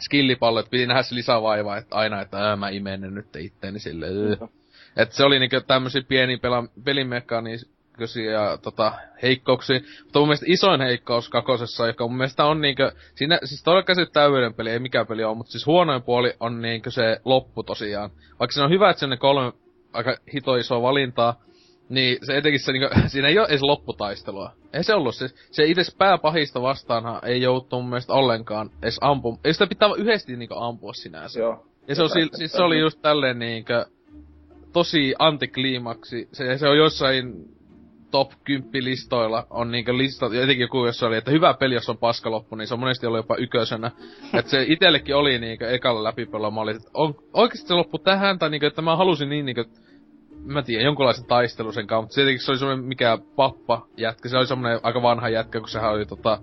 skillipalloja, 0.00 0.60
että 0.60 0.70
piti 0.70 0.86
nähdä 0.86 1.02
se 1.02 1.14
lisävaivaa, 1.14 1.76
että 1.76 1.96
aina, 1.96 2.20
että 2.20 2.38
ää, 2.38 2.56
mä 2.56 2.68
imeen 2.68 3.00
ne 3.00 3.10
nyt 3.10 3.36
itteeni 3.36 3.78
silleen. 3.78 4.16
öö. 4.16 4.36
Et 4.96 5.12
se 5.12 5.24
oli 5.24 5.38
niinku 5.38 5.60
tämmösiä 5.66 6.02
pieniä 6.08 6.38
pela, 6.38 6.64
ja 8.32 8.58
tota, 8.62 8.92
heikkouksia. 9.22 9.80
Mutta 10.02 10.18
mun 10.18 10.28
mielestä 10.28 10.46
isoin 10.48 10.80
heikkous 10.80 11.28
kakosessa, 11.28 11.86
joka 11.86 12.08
mun 12.08 12.16
mielestä 12.16 12.44
on 12.44 12.60
niinku, 12.60 12.82
siinä, 13.14 13.38
siis 13.44 13.62
todellakaan 13.62 13.96
se 13.96 14.06
täydellinen 14.06 14.54
peli, 14.54 14.70
ei 14.70 14.78
mikään 14.78 15.06
peli 15.06 15.24
ole, 15.24 15.36
mutta 15.36 15.52
siis 15.52 15.66
huonoin 15.66 16.02
puoli 16.02 16.32
on 16.40 16.62
niinku 16.62 16.90
se 16.90 17.20
loppu 17.24 17.62
tosiaan. 17.62 18.10
Vaikka 18.38 18.52
se 18.52 18.62
on 18.62 18.70
hyvä, 18.70 18.90
että 18.90 19.00
se 19.00 19.06
on 19.06 19.10
ne 19.10 19.16
kolme 19.16 19.52
aika 19.92 20.16
hito 20.34 20.56
isoa 20.56 20.82
valintaa, 20.82 21.40
niin 21.88 22.18
se 22.22 22.36
etenkin 22.36 22.60
se 22.60 22.72
niinku, 22.72 22.88
siinä 23.06 23.28
ei 23.28 23.38
ole 23.38 23.48
edes 23.48 23.62
lopputaistelua. 23.62 24.52
Ei 24.72 24.84
se 24.84 24.94
ollut, 24.94 25.14
se, 25.14 25.28
se 25.50 25.64
itse 25.64 25.82
pääpahista 25.98 26.62
vastaanhan 26.62 27.20
ei 27.24 27.42
joutu 27.42 27.76
mun 27.76 27.88
mielestä 27.88 28.12
ollenkaan 28.12 28.70
edes 28.82 28.98
ampumaan. 29.00 29.40
Ei 29.44 29.52
sitä 29.52 29.66
pitää 29.66 29.88
yhdesti 29.98 30.36
niinku 30.36 30.54
ampua 30.58 30.92
sinänsä. 30.92 31.40
Joo. 31.40 31.66
Ja 31.88 31.94
se, 31.94 32.02
on, 32.02 32.10
si- 32.10 32.30
siis 32.36 32.52
se 32.52 32.62
oli 32.62 32.78
just 32.78 33.02
tälleen 33.02 33.38
niinkö, 33.38 33.86
tosi 34.72 35.14
antikliimaksi. 35.18 36.28
Se, 36.32 36.58
se 36.58 36.68
on 36.68 36.76
jossain 36.76 37.34
top 38.10 38.32
10 38.44 38.84
listoilla 38.84 39.46
on 39.50 39.70
niinkö 39.70 39.96
lista, 39.96 40.26
jotenkin 40.26 40.60
joku 40.60 40.86
jossa 40.86 41.06
oli, 41.06 41.16
että 41.16 41.30
hyvä 41.30 41.54
peli, 41.54 41.74
jos 41.74 41.88
on 41.88 41.98
paska 41.98 42.30
loppu, 42.30 42.56
niin 42.56 42.68
se 42.68 42.74
on 42.74 42.80
monesti 42.80 43.06
ollut 43.06 43.18
jopa 43.18 43.36
yköisenä. 43.36 43.90
että 44.38 44.50
se 44.50 44.64
itellekin 44.68 45.16
oli 45.16 45.38
niinkö 45.38 45.70
ekalla 45.70 46.04
läpipelillä, 46.04 46.50
mä 46.50 46.60
olin, 46.60 46.76
että 46.76 46.90
on, 46.94 47.14
oikeesti 47.32 47.68
se 47.68 47.74
loppu 47.74 47.98
tähän, 47.98 48.38
tai 48.38 48.50
niinkö, 48.50 48.66
että 48.66 48.82
mä 48.82 48.96
halusin 48.96 49.28
niin 49.28 49.46
niinkö, 49.46 49.64
mä 50.52 50.62
tiedän, 50.62 50.84
jonkunlaisen 50.84 51.24
taistelun 51.24 51.74
sen 51.74 51.86
kanssa, 51.86 52.02
mutta 52.02 52.14
tietenkin 52.14 52.44
se 52.44 52.50
oli 52.50 52.58
semmonen 52.58 52.84
mikä 52.84 53.18
pappa 53.36 53.86
jätkä, 53.96 54.28
se 54.28 54.36
oli 54.36 54.46
semmonen 54.46 54.80
aika 54.82 55.02
vanha 55.02 55.28
jätkä, 55.28 55.60
kun 55.60 55.68
sehän 55.68 55.90
oli 55.90 56.06
tota, 56.06 56.38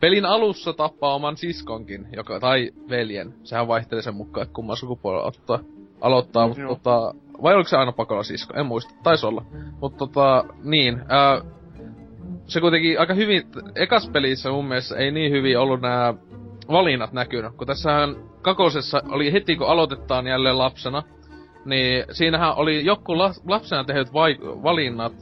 pelin 0.00 0.26
alussa 0.26 0.72
tappaa 0.72 1.14
oman 1.14 1.36
siskonkin, 1.36 2.08
joka, 2.16 2.40
tai 2.40 2.70
veljen. 2.88 3.34
Sehän 3.44 3.68
vaihtelee 3.68 4.02
sen 4.02 4.14
mukaan, 4.14 4.42
että 4.42 4.54
kumman 4.54 4.76
sukupuolella 4.76 5.26
ottaa, 5.26 5.58
aloittaa, 6.00 6.46
mutta 6.46 6.62
Joo. 6.62 6.74
tota, 6.74 7.14
vai 7.42 7.54
oliko 7.54 7.68
se 7.68 7.76
aina 7.76 7.92
pakolla 7.92 8.22
sisko? 8.22 8.54
En 8.54 8.66
muista, 8.66 8.94
taisi 9.02 9.26
olla. 9.26 9.44
Mutta 9.80 9.98
tota, 9.98 10.44
niin, 10.64 11.02
ää, 11.08 11.40
se 12.46 12.60
kuitenkin 12.60 13.00
aika 13.00 13.14
hyvin, 13.14 13.42
ekas 13.74 14.08
pelissä 14.12 14.50
mun 14.50 14.68
mielestä 14.68 14.96
ei 14.96 15.10
niin 15.10 15.32
hyvin 15.32 15.58
ollut 15.58 15.80
nämä 15.80 16.14
valinnat 16.68 17.12
näkynyt, 17.12 17.52
kun 17.56 17.66
tässähän 17.66 18.16
kakosessa 18.42 19.02
oli 19.08 19.32
heti 19.32 19.56
kun 19.56 19.66
aloitetaan 19.66 20.26
jälleen 20.26 20.58
lapsena, 20.58 21.02
niin 21.68 22.04
siinähän 22.12 22.54
oli 22.56 22.84
joku 22.84 23.18
la- 23.18 23.34
lapsena 23.46 23.84
tehdyt 23.84 24.12
vai- 24.12 24.38
valinnat, 24.40 25.12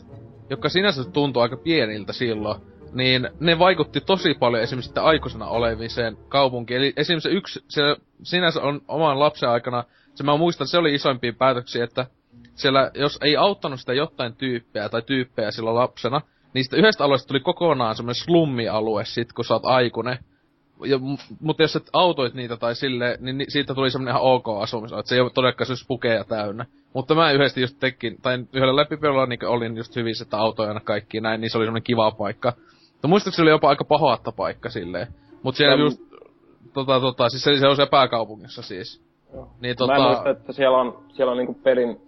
jotka 0.50 0.68
sinänsä 0.68 1.04
tuntui 1.04 1.42
aika 1.42 1.56
pieniltä 1.56 2.12
silloin, 2.12 2.60
niin 2.92 3.28
ne 3.40 3.58
vaikutti 3.58 4.00
tosi 4.00 4.34
paljon 4.34 4.62
esimerkiksi 4.62 4.88
sitten 4.88 5.02
aikuisena 5.02 5.46
oleviseen 5.46 6.16
kaupunkiin. 6.28 6.78
Eli 6.78 6.92
esimerkiksi 6.96 7.28
yksi, 7.28 7.64
se 7.68 7.82
sinänsä 8.22 8.62
on 8.62 8.80
oman 8.88 9.18
lapsen 9.18 9.48
aikana, 9.48 9.84
se 10.14 10.24
mä 10.24 10.36
muistan, 10.36 10.66
se 10.66 10.78
oli 10.78 10.94
isoimpia 10.94 11.32
päätöksiä, 11.32 11.84
että 11.84 12.06
siellä, 12.54 12.90
jos 12.94 13.18
ei 13.22 13.36
auttanut 13.36 13.80
sitä 13.80 13.94
jotain 13.94 14.36
tyyppejä 14.36 14.88
tai 14.88 15.02
tyyppejä 15.02 15.50
silloin 15.50 15.76
lapsena, 15.76 16.20
niin 16.54 16.64
sitä 16.64 16.76
yhdestä 16.76 17.04
alueesta 17.04 17.28
tuli 17.28 17.40
kokonaan 17.40 17.96
semmoinen 17.96 18.24
slummialue 18.24 19.04
sit, 19.04 19.32
kun 19.32 19.44
sä 19.44 19.54
oot 19.54 19.64
aikuinen. 19.64 20.18
Ja, 20.84 20.98
mutta 21.40 21.62
jos 21.62 21.76
et 21.76 21.90
autoit 21.92 22.34
niitä 22.34 22.56
tai 22.56 22.74
sille, 22.74 23.18
niin 23.20 23.38
ni- 23.38 23.44
siitä 23.48 23.74
tuli 23.74 23.90
semmonen 23.90 24.12
ihan 24.12 24.22
ok 24.22 24.48
asumisalue, 24.48 25.00
että 25.00 25.08
se 25.08 25.14
ei 25.14 25.20
ole 25.20 25.30
todellakaan 25.30 25.76
se 25.76 25.86
pukeja 25.88 26.24
täynnä. 26.24 26.66
Mutta 26.94 27.14
mä 27.14 27.32
yhdesti 27.32 27.60
just 27.60 27.76
tekin, 27.80 28.16
tai 28.22 28.38
yhdellä 28.52 28.76
läpipelulla 28.76 29.26
niin 29.26 29.46
olin 29.46 29.76
just 29.76 29.96
hyvissä, 29.96 30.22
että 30.22 30.38
autoja 30.38 30.68
aina 30.68 30.80
kaikki 30.80 31.20
näin, 31.20 31.40
niin 31.40 31.50
se 31.50 31.58
oli 31.58 31.66
semmonen 31.66 31.82
kiva 31.82 32.10
paikka. 32.10 32.52
Mutta 32.92 33.08
muistaakseni 33.08 33.36
se 33.36 33.42
oli 33.42 33.50
jopa 33.50 33.68
aika 33.68 33.84
pahoatta 33.84 34.32
paikka 34.32 34.70
silleen. 34.70 35.06
Mut 35.42 35.56
siellä 35.56 35.76
Mä- 35.76 35.82
just, 35.82 36.00
tota, 36.72 37.00
tota, 37.00 37.28
siis 37.28 37.42
se, 37.42 37.58
se 37.58 37.66
on 37.68 37.76
se 37.76 37.86
pääkaupungissa 37.86 38.62
siis. 38.62 39.02
Joo. 39.34 39.48
Niin 39.60 39.76
Tota... 39.76 39.92
Mä 39.92 40.06
muistan, 40.06 40.32
että 40.32 40.52
siellä 40.52 40.78
on, 40.78 40.98
siellä 41.08 41.30
on 41.30 41.38
niinku 41.38 41.54
pelin 41.54 42.00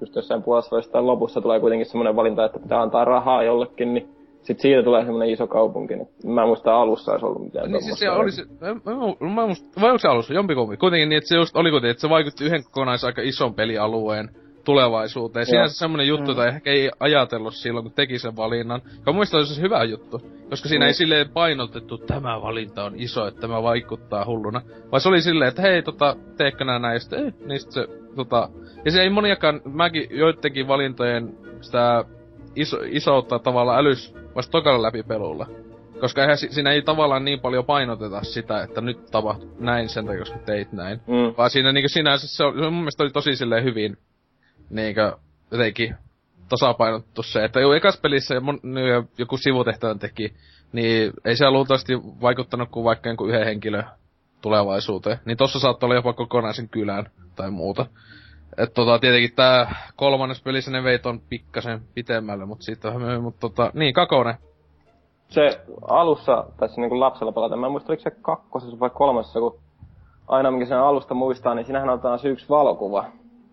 just 0.00 0.16
jossain 0.16 0.42
puolessa 0.42 0.92
tai 0.92 1.02
lopussa 1.02 1.40
tulee 1.40 1.60
kuitenkin 1.60 1.86
semmoinen 1.86 2.16
valinta, 2.16 2.44
että 2.44 2.58
pitää 2.58 2.82
antaa 2.82 3.04
rahaa 3.04 3.42
jollekin, 3.42 3.94
niin 3.94 4.15
sit 4.46 4.60
siitä 4.60 4.82
tulee 4.82 5.04
semmoinen 5.04 5.30
iso 5.30 5.46
kaupunki. 5.46 5.94
Niin 5.96 6.08
mä 6.34 6.42
en 6.42 6.48
muista 6.48 6.74
alussa 6.80 7.12
olisi 7.12 7.26
ollut 7.26 7.44
mitään 7.44 7.72
Niin 7.72 7.82
siis 7.82 7.98
se 7.98 8.10
oli 8.10 8.32
se, 8.32 8.44
mä, 8.60 8.94
mä, 9.30 9.34
mä 9.34 9.46
musta, 9.46 9.80
vai 9.80 9.90
onko 9.90 9.98
se 9.98 10.08
alussa, 10.08 10.34
jompikumpi. 10.34 10.76
Kuitenkin 10.76 11.08
niin, 11.08 11.18
että 11.18 11.28
se 11.28 11.36
just 11.36 11.56
oli 11.56 11.70
kuitenkin, 11.70 11.90
että 11.90 12.00
se 12.00 12.08
vaikutti 12.08 12.44
yhden 12.44 12.64
kokonais 12.64 13.04
aika 13.04 13.22
ison 13.22 13.54
pelialueen 13.54 14.30
tulevaisuuteen. 14.64 15.42
Joo. 15.42 15.50
Sinänsä 15.50 15.78
semmonen 15.78 16.06
juttu, 16.08 16.24
Mm. 16.24 16.28
jota 16.28 16.46
ehkä 16.48 16.70
ei 16.70 16.90
ajatellut 17.00 17.54
silloin, 17.54 17.84
kun 17.84 17.92
teki 17.92 18.18
sen 18.18 18.36
valinnan. 18.36 18.80
Ja 18.84 19.02
mun 19.06 19.14
mielestä 19.14 19.36
oli 19.36 19.46
se 19.46 19.60
hyvä 19.62 19.84
juttu. 19.84 20.22
Koska 20.50 20.68
siinä 20.68 20.84
Mm. 20.84 20.86
ei 20.86 20.94
silleen 20.94 21.28
painotettu, 21.28 21.98
tämä 21.98 22.42
valinta 22.42 22.84
on 22.84 22.92
iso, 22.96 23.26
että 23.26 23.40
tämä 23.40 23.62
vaikuttaa 23.62 24.24
hulluna. 24.26 24.60
Vai 24.92 25.00
se 25.00 25.08
oli 25.08 25.22
silleen, 25.22 25.48
että 25.48 25.62
hei, 25.62 25.82
tota, 25.82 26.16
teekö 26.36 26.64
nää 26.64 26.78
näin, 26.78 26.94
ja 26.94 27.00
sitten, 27.00 27.26
eh, 27.26 27.34
niin 27.46 27.60
sit 27.60 27.70
se, 27.72 27.86
tota... 28.16 28.48
Ja 28.84 28.90
se 28.90 29.02
ei 29.02 29.10
moniakaan, 29.10 29.60
mäkin 29.64 30.06
joidenkin 30.10 30.68
valintojen 30.68 31.34
sitä 31.60 32.04
iso, 32.56 32.76
isoutta 32.84 33.38
tavalla 33.38 33.76
älys 33.76 34.14
vasta 34.34 34.50
tokalla 34.50 34.82
läpi 34.82 35.02
pelulla. 35.02 35.46
Koska 36.00 36.20
eihän 36.22 36.38
si- 36.38 36.52
siinä 36.52 36.72
ei 36.72 36.82
tavallaan 36.82 37.24
niin 37.24 37.40
paljon 37.40 37.64
painoteta 37.64 38.22
sitä, 38.22 38.62
että 38.62 38.80
nyt 38.80 39.10
tapahtuu 39.10 39.56
näin 39.58 39.88
sen 39.88 40.06
takia, 40.06 40.18
koska 40.20 40.38
teit 40.38 40.72
näin. 40.72 41.00
Mm. 41.06 41.34
Vaan 41.38 41.50
siinä 41.50 41.72
niinku 41.72 41.88
sinänsä 41.88 42.28
se, 42.28 42.44
on, 42.44 42.54
se 42.54 42.60
mun 42.60 42.72
mielestä 42.72 43.02
oli 43.02 43.10
tosi 43.10 43.36
silleen 43.36 43.64
hyvin 43.64 43.96
niinkö 44.70 45.16
jotenkin 45.50 45.94
tasapainottu 46.48 47.22
se, 47.22 47.44
että 47.44 47.60
jo 47.60 47.72
ekas 47.72 48.00
pelissä 48.00 48.40
mon, 48.40 48.60
niin 48.62 49.08
joku 49.18 49.36
sivutehtävän 49.36 49.98
teki, 49.98 50.34
niin 50.72 51.12
ei 51.24 51.36
se 51.36 51.50
luultavasti 51.50 51.92
vaikuttanut 52.20 52.68
kuin 52.70 52.84
vaikka 52.84 53.08
jonkun 53.08 53.28
yhden 53.28 53.44
henkilön 53.44 53.84
tulevaisuuteen. 54.42 55.18
Niin 55.24 55.36
tossa 55.36 55.58
saattoi 55.58 55.86
olla 55.86 55.94
jopa 55.94 56.12
kokonaisen 56.12 56.68
kylän 56.68 57.06
tai 57.36 57.50
muuta. 57.50 57.86
Et 58.58 58.74
tota, 58.74 58.98
tietenkin 58.98 59.32
tää 59.36 59.74
kolmannes 59.96 60.42
pelissä 60.42 60.70
ne 60.70 60.82
veit 60.82 61.06
on 61.06 61.20
pikkasen 61.20 61.80
pitemmälle, 61.94 62.46
mut 62.46 62.62
siitä 62.62 62.88
vähän 62.88 63.02
myöhemmin, 63.02 63.24
mut 63.24 63.40
tota, 63.40 63.70
niin, 63.74 63.94
kakonen. 63.94 64.34
Se 65.28 65.60
alussa, 65.88 66.44
tässä 66.56 66.80
niinku 66.80 67.00
lapsella 67.00 67.32
pelata, 67.32 67.56
mä 67.56 67.66
en 67.66 67.72
muista 67.72 67.92
oliko 67.92 68.02
se 68.02 68.10
kakkosessa 68.10 68.80
vai 68.80 68.90
kolmosessa, 68.90 69.40
kun 69.40 69.58
aina 70.28 70.50
minkä 70.50 70.66
sen 70.66 70.78
alusta 70.78 71.14
muistaa, 71.14 71.54
niin 71.54 71.66
siinähän 71.66 71.90
on 71.90 72.00
taas 72.00 72.24
yksi 72.24 72.48
valokuva. 72.48 73.04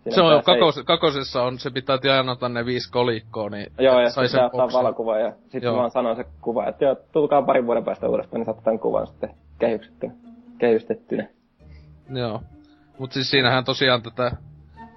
Siinä 0.03 0.15
Se 0.15 0.21
on 0.21 0.43
kakos, 0.43 0.81
kakosessa 0.85 1.43
on, 1.43 1.59
se 1.59 1.69
pitää 1.69 1.97
tienata 1.97 2.49
ne 2.49 2.65
viisi 2.65 2.91
kolikkoa, 2.91 3.49
niin 3.49 3.71
Joo, 3.79 3.99
ja 3.99 4.09
sai 4.09 4.27
sen 4.27 4.45
ottaa 4.45 4.67
valokuva 4.73 5.17
ja 5.17 5.33
sitten 5.49 5.73
vaan 5.73 5.91
sanoo 5.91 6.15
se 6.15 6.25
kuva, 6.41 6.67
että 6.67 6.85
joo, 6.85 6.95
tulkaa 7.11 7.41
parin 7.41 7.65
vuoden 7.65 7.85
päästä 7.85 8.09
uudestaan, 8.09 8.39
niin 8.39 8.45
saatte 8.45 8.63
tämän 8.63 8.79
kuvan 8.79 9.07
sitten 9.07 9.35
kehystettynä. 9.59 10.13
kehystettynä. 10.57 11.27
Joo. 12.09 12.41
Mut 12.99 13.11
siis 13.11 13.29
siinähän 13.29 13.65
tosiaan 13.65 14.01
tätä... 14.01 14.31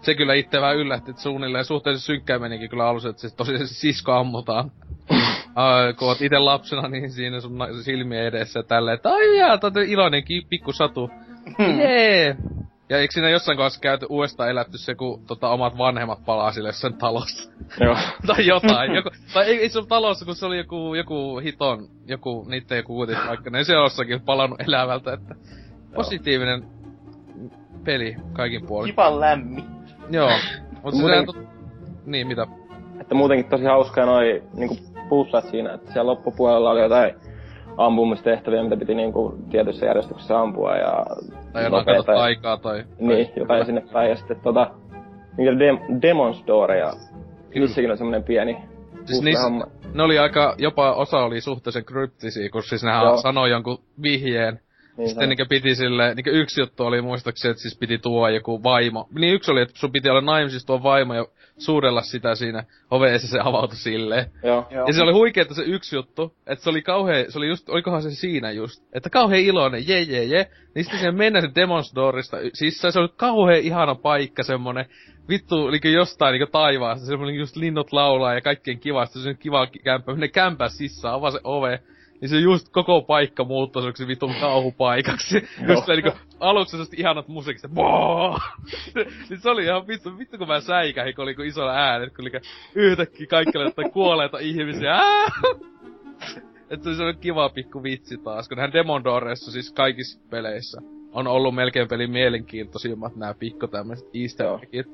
Se 0.07 0.15
kyllä 0.15 0.35
itse 0.35 0.61
vähän 0.61 0.77
yllätti, 0.77 1.11
että 1.11 1.23
suunnilleen 1.23 1.65
suhteellisen 1.65 2.07
synkkää 2.07 2.39
menikin 2.39 2.70
kyllä 2.70 2.87
alussa, 2.87 3.09
että 3.09 3.28
se 3.28 3.37
tosiaan 3.37 3.69
se 3.69 3.74
sisko 3.74 4.12
ammutaan. 4.12 4.70
Ai, 5.55 5.95
kun 5.95 6.09
oot 6.09 6.23
ite 6.23 6.39
lapsena, 6.39 6.89
niin 6.89 7.11
siinä 7.11 7.41
sun 7.41 7.59
silmien 7.83 8.24
edessä 8.24 8.62
tälleen, 8.62 8.95
että 8.95 9.11
ai 9.11 9.39
jaa, 9.39 9.59
tää 9.59 9.70
on 9.77 9.83
iloinen 9.83 10.23
pikku 10.49 10.73
satu. 10.73 11.11
Jee! 11.78 12.37
Ja 12.89 12.99
eikö 12.99 13.12
siinä 13.12 13.28
jossain 13.31 13.57
kohdassa 13.57 13.81
käyty 13.81 14.07
uudestaan 14.09 14.51
elätty 14.51 14.78
se, 14.78 14.95
kun 14.95 15.27
tota, 15.27 15.49
omat 15.49 15.78
vanhemmat 15.78 16.24
palaa 16.24 16.53
sille 16.53 16.73
sen 16.73 16.95
talossa? 16.95 17.51
Joo. 17.81 17.97
tai 18.27 18.47
jotain. 18.47 18.95
Joku, 18.95 19.11
tai 19.35 19.45
ei, 19.45 19.61
ei 19.61 19.69
se 19.69 19.78
ole 19.78 19.87
talossa, 19.87 20.24
kun 20.24 20.35
se 20.35 20.47
oli 20.47 20.59
joku, 20.59 20.95
joku 20.95 21.39
hiton, 21.39 21.89
joku, 22.07 22.47
niitten 22.49 22.77
joku 22.77 22.97
uutis 22.97 23.19
vaikka, 23.28 23.51
ne 23.51 23.65
se 23.65 23.73
jossakin 23.73 24.20
palannut 24.20 24.61
elävältä, 24.61 25.12
että 25.12 25.35
positiivinen 25.95 26.65
peli 27.85 28.16
kaikin 28.33 28.66
puolin. 28.66 28.93
Kivan 28.93 29.20
lämmin. 29.20 29.76
Joo. 30.11 30.31
Mutta 30.83 31.01
Muuten- 31.01 31.20
se 31.20 31.27
tot... 31.27 31.37
Niin, 32.07 32.27
mitä? 32.27 32.47
Että 33.01 33.15
muutenkin 33.15 33.51
tosi 33.51 33.65
hauskaa 33.65 34.07
noi 34.07 34.43
niinku 34.55 34.77
puzzlet 35.09 35.45
siinä, 35.51 35.74
että 35.74 35.93
siellä 35.93 36.11
loppupuolella 36.11 36.70
oli 36.70 36.81
jotain 36.81 37.15
ampumistehtäviä, 37.77 38.62
mitä 38.62 38.77
piti 38.77 38.95
niinku 38.95 39.39
tietyssä 39.51 39.87
järjestyksessä 39.87 40.41
ampua 40.41 40.77
ja... 40.77 41.07
Tai 41.53 41.65
jotain 41.97 42.20
aikaa 42.20 42.57
tai... 42.57 42.85
Niin, 42.99 43.27
tai, 43.27 43.35
jotain 43.37 43.66
sinne 43.66 43.83
päin 43.93 44.11
ja 44.11 44.16
sitten 44.16 44.41
tota... 44.41 44.70
Niitä 45.37 45.53
dem- 45.53 46.47
Door 46.47 46.73
ja 46.73 46.93
Kyllä. 47.51 47.66
niissäkin 47.66 47.91
on 47.91 47.99
semmonen 47.99 48.24
pieni 48.24 48.57
Siis 49.05 49.23
niissä, 49.23 49.49
puzzle-homma. 49.49 49.66
ne 49.95 50.03
oli 50.03 50.19
aika, 50.19 50.55
jopa 50.59 50.93
osa 50.93 51.19
oli 51.19 51.41
suhteellisen 51.41 51.85
kryptisiä, 51.85 52.51
kun 52.51 52.62
siis 52.62 52.83
nehän 52.85 53.05
Joo. 53.05 53.16
sanoi 53.16 53.51
jonkun 53.51 53.78
vihjeen, 54.03 54.61
Niin 54.98 55.09
Sitten 55.09 55.28
niinkö 55.28 55.47
piti 55.48 55.74
sille, 55.74 56.14
niinkö 56.14 56.31
yksi 56.31 56.60
juttu 56.60 56.85
oli 56.85 57.02
muistaakseni, 57.02 57.51
että 57.51 57.62
siis 57.62 57.78
piti 57.78 57.98
tuoda 57.98 58.35
joku 58.35 58.62
vaimo. 58.62 59.09
Niin 59.14 59.35
yksi 59.35 59.51
oli, 59.51 59.62
että 59.62 59.78
sun 59.78 59.93
piti 59.93 60.10
olla 60.10 60.20
naimisissa 60.20 60.66
tuo 60.66 60.82
vaimo 60.82 61.14
ja 61.14 61.27
suudella 61.59 62.02
sitä 62.02 62.35
siinä 62.35 62.64
oveessa 62.90 63.28
se 63.28 63.39
avautui 63.43 63.77
silleen. 63.77 64.31
Joo. 64.43 64.66
Joo. 64.70 64.86
Ja 64.86 64.93
se 64.93 65.02
oli 65.02 65.12
huikeeta 65.12 65.55
se 65.55 65.62
yksi 65.62 65.97
juttu, 65.97 66.36
että 66.47 66.64
se 66.64 66.70
oli 66.70 66.82
kauhean, 66.82 67.24
se 67.28 67.39
oli 67.39 67.48
just, 67.48 67.68
olikohan 67.68 68.02
se 68.02 68.10
siinä 68.10 68.51
just, 68.51 68.82
että 68.93 69.10
kauhean 69.10 69.43
iloinen, 69.43 69.89
je 69.89 70.02
je 70.02 70.24
je. 70.24 70.51
Niin 70.74 70.85
sitten 70.85 70.98
siihen 70.98 71.14
mennään 71.14 71.43
sen 71.43 71.55
Demons 71.55 71.93
Doorista 71.94 72.36
sisään, 72.55 72.93
se 72.93 72.98
oli 72.98 73.09
kauhean 73.16 73.60
ihana 73.60 73.94
paikka 73.94 74.43
semmonen, 74.43 74.86
vittu 75.28 75.70
niinku 75.70 75.89
jostain 75.89 76.32
niinku 76.32 76.52
taivaasta, 76.52 77.06
semmonen 77.06 77.35
just 77.35 77.56
linnut 77.56 77.93
laulaa 77.93 78.35
ja 78.35 78.40
kaikkien 78.40 78.78
kivasta, 78.78 79.18
se 79.18 79.28
on 79.28 79.36
kiva 79.36 79.66
kämppä, 79.85 80.12
mennä 80.12 80.28
kämpää 80.28 80.68
sisään, 80.68 81.14
avaa 81.14 81.31
se 81.31 81.40
ove. 81.44 81.82
Niin 82.21 82.29
se 82.29 82.39
just 82.39 82.69
koko 82.69 83.03
paikka 83.03 83.45
muuttui 83.45 83.83
semmoksi 83.83 84.07
vitun 84.07 84.35
kauhupaikaksi. 84.41 85.35
just 85.69 85.85
silleen 85.85 86.05
niinku 86.05 86.19
aluksi 86.41 86.71
sellaiset 86.71 86.99
ihanat 86.99 87.29
musiikit, 87.29 87.63
se 87.63 87.69
boo! 87.69 88.39
niin 89.31 89.41
se 89.41 89.51
oli 89.51 89.65
ihan 89.65 89.87
vittu, 89.87 90.19
vittu 90.19 90.39
kun 90.39 90.49
mä 90.49 90.61
säikähin, 90.61 91.15
kun 91.15 91.23
oli 91.23 91.35
kun 91.35 91.45
isolla 91.45 91.75
äänet, 91.75 92.15
kun 92.15 92.25
oli 92.25 92.41
yhtäkkiä 92.75 93.27
kaikki 93.27 93.59
jotain 93.59 93.91
kuolleita 93.91 94.39
ihmisiä. 94.39 94.97
Että 96.71 96.95
se 96.95 97.03
on 97.03 97.19
kiva 97.21 97.49
pikku 97.49 97.83
vitsi 97.83 98.19
taas, 98.19 98.49
kun 98.49 98.59
hän 98.59 98.73
Demondoreissa 98.73 99.53
siis 99.53 99.73
kaikissa 99.73 100.21
peleissä 100.31 100.81
on 101.13 101.27
ollut 101.27 101.55
melkein 101.55 101.89
pelin 101.89 102.11
mielenkiintoisimmat 102.11 103.17
nämä 103.17 103.35
pikku 103.35 103.67
tämmöiset 103.67 104.09
easter 104.15 104.47
eggit. 104.63 104.87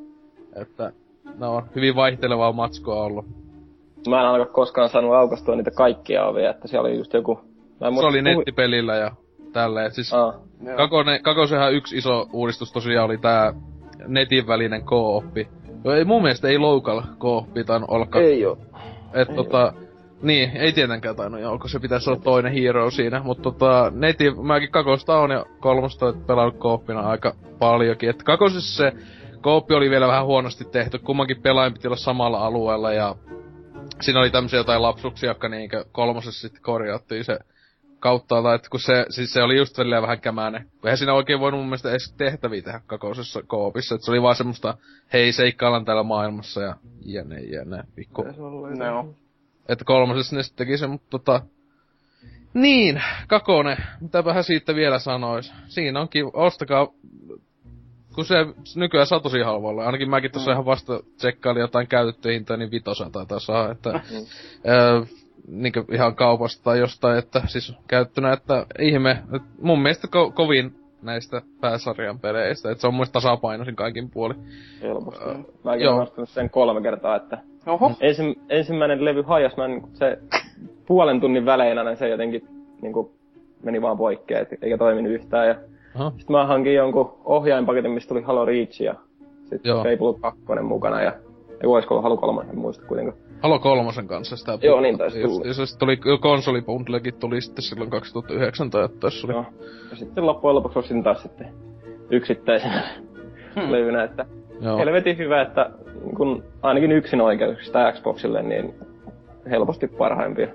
Että 0.57 0.93
ne 1.39 1.47
on 1.47 1.69
hyvin 1.74 1.94
vaihtelevaa 1.94 2.53
matskua 2.53 3.03
ollut. 3.03 3.27
Mä 4.10 4.20
en 4.20 4.26
ainakaan 4.26 4.54
koskaan 4.54 4.88
saanut 4.88 5.14
aukastua 5.14 5.56
niitä 5.56 5.70
kaikkia 5.70 6.24
ovia, 6.24 6.50
että 6.50 6.68
siellä 6.68 6.88
oli 6.88 6.98
just 6.98 7.12
joku... 7.12 7.40
Mä 7.80 7.88
en 7.88 7.94
Se 7.94 8.06
oli 8.06 8.22
nettipelillä 8.22 8.96
ja 8.96 9.10
tälleen. 9.52 9.92
Siis 9.92 10.12
Aa. 10.12 10.34
Kakone, 10.76 11.18
kakosenhan 11.18 11.74
yksi 11.74 11.96
iso 11.96 12.26
uudistus 12.32 12.72
tosiaan 12.72 13.04
oli 13.04 13.18
tää 13.18 13.54
netin 14.06 14.46
välinen 14.46 14.84
kooppi. 14.84 15.48
Ei, 15.96 16.04
mun 16.04 16.22
mielestä 16.22 16.48
ei 16.48 16.58
loukalla 16.58 17.04
kooppi 17.18 17.64
tainnut 17.64 17.90
olla 17.90 18.04
kak- 18.04 18.18
ei 18.18 18.46
oo. 18.46 18.58
Et 19.14 19.28
Ei 19.28 19.36
tota, 19.36 19.72
niin, 20.22 20.50
ei 20.54 20.72
tietenkään 20.72 21.16
tainnut 21.16 21.40
joo, 21.40 21.58
kun 21.58 21.70
se 21.70 21.78
pitäisi 21.78 22.10
olla 22.10 22.20
toinen 22.20 22.52
hero 22.52 22.90
siinä. 22.90 23.22
Mutta 23.24 23.42
tota, 23.42 23.92
neti, 23.94 24.30
mäkin 24.30 24.70
kakosta 24.70 25.18
on 25.18 25.30
ja 25.30 25.46
kolmosta 25.60 26.14
pelannut 26.26 26.58
kooppina 26.58 27.00
aika 27.00 27.34
paljonkin. 27.58 28.10
Et 28.10 28.22
kakosessa 28.22 28.76
se 28.76 28.92
kooppi 29.40 29.74
oli 29.74 29.90
vielä 29.90 30.08
vähän 30.08 30.26
huonosti 30.26 30.64
tehty, 30.64 30.98
kummankin 30.98 31.42
pelaajan 31.42 31.72
piti 31.72 31.88
olla 31.88 31.96
samalla 31.96 32.46
alueella 32.46 32.92
ja 32.92 33.16
siinä 34.02 34.20
oli 34.20 34.30
tämmöisiä 34.30 34.58
jotain 34.58 34.82
lapsuksia, 34.82 35.30
jotka 35.30 35.48
niinkö 35.48 35.84
kolmosessa 35.92 36.40
sitten 36.40 36.62
korjattiin 36.62 37.24
se 37.24 37.38
kautta, 38.02 38.54
että 38.54 38.68
kun 38.70 38.80
se, 38.80 39.06
siis 39.08 39.32
se 39.32 39.42
oli 39.42 39.56
just 39.56 39.76
silleen 39.76 40.02
vähän 40.02 40.20
kämäinen. 40.20 40.62
Kun 40.62 40.88
eihän 40.88 40.98
siinä 40.98 41.14
oikein 41.14 41.40
voinut 41.40 41.60
mun 41.60 41.68
mielestä 41.68 41.90
edes 41.90 42.14
tehtäviä 42.16 42.62
tehdä 42.62 42.80
kakosessa 42.86 43.42
koopissa, 43.42 43.94
että 43.94 44.04
se 44.04 44.10
oli 44.10 44.22
vaan 44.22 44.36
semmoista, 44.36 44.76
hei 45.12 45.32
seikkaillaan 45.32 45.84
täällä 45.84 46.02
maailmassa 46.02 46.62
ja 46.62 46.76
jne 47.04 47.40
jne, 47.40 47.84
pikku 47.94 48.24
Joo. 48.78 49.14
että 49.68 49.84
kolmosessa 49.84 50.36
ne 50.36 50.42
sitten 50.42 50.66
teki 50.66 50.78
sen, 50.78 50.90
mutta 50.90 51.08
tota... 51.10 51.40
Niin, 52.54 53.02
Kakone, 53.28 53.76
mitäpähän 54.00 54.44
siitä 54.44 54.74
vielä 54.74 54.98
sanois. 54.98 55.52
Siinä 55.66 56.00
onkin, 56.00 56.24
ostakaa, 56.32 56.88
kun 58.14 58.24
se 58.24 58.34
nykyään 58.76 59.06
satosi 59.06 59.40
halvoilla. 59.40 59.84
Ainakin 59.86 60.10
mäkin 60.10 60.32
tuossa 60.32 60.51
Mm. 60.51 60.52
ihan 60.52 60.64
vasta 60.66 61.01
tsekkailin 61.16 61.60
jotain 61.60 61.86
käytettyä 61.86 62.32
hintaa, 62.32 62.56
niin 62.56 62.70
vitosen 62.70 63.12
taitaa 63.12 63.39
saa, 63.39 63.70
että 63.70 63.93
Mm. 63.93 64.01
öö, 64.70 65.01
niinkö 65.48 65.84
ihan 65.93 66.14
kaupasta 66.14 66.64
tai 66.64 66.78
jostain, 66.78 67.18
että 67.18 67.43
siis 67.47 67.72
käyttönä, 67.89 68.32
että 68.32 68.66
ihme. 68.78 69.10
Et 69.36 69.43
mun 69.62 69.82
mielestä 69.82 70.06
ko- 70.09 70.32
kovin 70.32 70.74
näistä 71.02 71.43
pääsarjan 71.60 72.20
peleistä, 72.20 72.70
että 72.70 72.80
se 72.80 72.86
on 72.86 72.94
mun 72.94 72.98
mielestä 72.98 73.12
tasapainoisin 73.12 73.76
kaikin 73.76 74.10
puolin. 74.10 74.36
Helposti. 74.82 75.24
Ö, 75.24 75.34
Mäkin 75.64 75.84
joo. 75.84 75.93
olen 75.94 76.02
ostanut 76.02 76.28
sen 76.28 76.51
kolme 76.51 76.82
kertaa, 76.82 77.16
että 77.16 77.39
Oho. 77.66 77.93
ensim, 78.01 78.34
ensimmäinen 78.48 79.05
levy 79.05 79.22
hajas, 79.22 79.56
mä 79.56 79.64
en, 79.64 79.82
se 79.94 80.18
puolen 80.86 81.20
tunnin 81.20 81.47
välein 81.47 81.78
aina 81.78 81.94
se 81.97 82.09
jotenkin 82.09 82.47
niinku, 82.82 83.12
meni 83.62 83.82
vaan 83.82 83.98
poikkeen, 83.98 84.43
et, 84.43 84.48
eikä 84.62 84.78
toiminut 84.78 85.12
yhtään. 85.12 85.48
Ja 85.48 85.55
Aha. 85.94 86.10
sitten 86.16 86.36
mä 86.36 86.47
hankin 86.47 86.74
jonkun 86.74 87.14
ohjainpaketin, 87.24 87.90
mistä 87.90 88.09
tuli 88.09 88.23
Halo 88.23 88.44
Reach 88.44 88.82
ja 88.82 88.94
sitten. 89.44 89.73
Fable 89.77 90.20
2 90.20 90.40
mukana 90.62 91.02
ja 91.02 91.12
ei 91.60 91.66
olisiko 91.66 92.02
Halo 92.02 92.16
3, 92.16 92.43
en 92.51 92.59
muista 92.59 92.85
kuitenkaan. 92.86 93.16
Halo 93.43 93.59
kolmosen 93.59 94.06
kanssa 94.06 94.36
sitä 94.36 94.59
Joo, 94.62 94.81
niin 94.81 94.98
taisi 94.98 95.23
tulla. 95.23 95.47
Ja 95.47 95.55
se 95.55 95.78
tuli, 95.78 95.97
konsolibundlekin 96.20 97.14
tuli 97.14 97.40
sitten 97.40 97.62
silloin 97.62 97.90
2009 97.90 98.70
tai 98.70 98.89
tässä 99.01 99.27
oli. 99.27 99.35
Joo. 99.35 99.44
Ja 99.90 99.97
sitten 99.97 100.27
loppujen 100.27 100.55
lopuksi 100.55 100.78
ostin 100.78 101.02
taas 101.02 101.23
sitten 101.23 101.48
yksittäisenä 102.10 102.82
Hmm. 103.60 103.73
levynä, 103.73 104.05
että 104.05 104.27
Joo. 104.60 104.78
helvetin 104.78 105.19
hyvä, 105.19 105.43
että 105.43 105.70
kun 106.16 106.44
ainakin 106.62 106.93
yksin 106.93 107.20
oikeuksista 107.20 107.93
Xboxille, 107.93 108.43
niin 108.43 108.74
helposti 109.51 109.89
parhaimpia. 109.89 110.48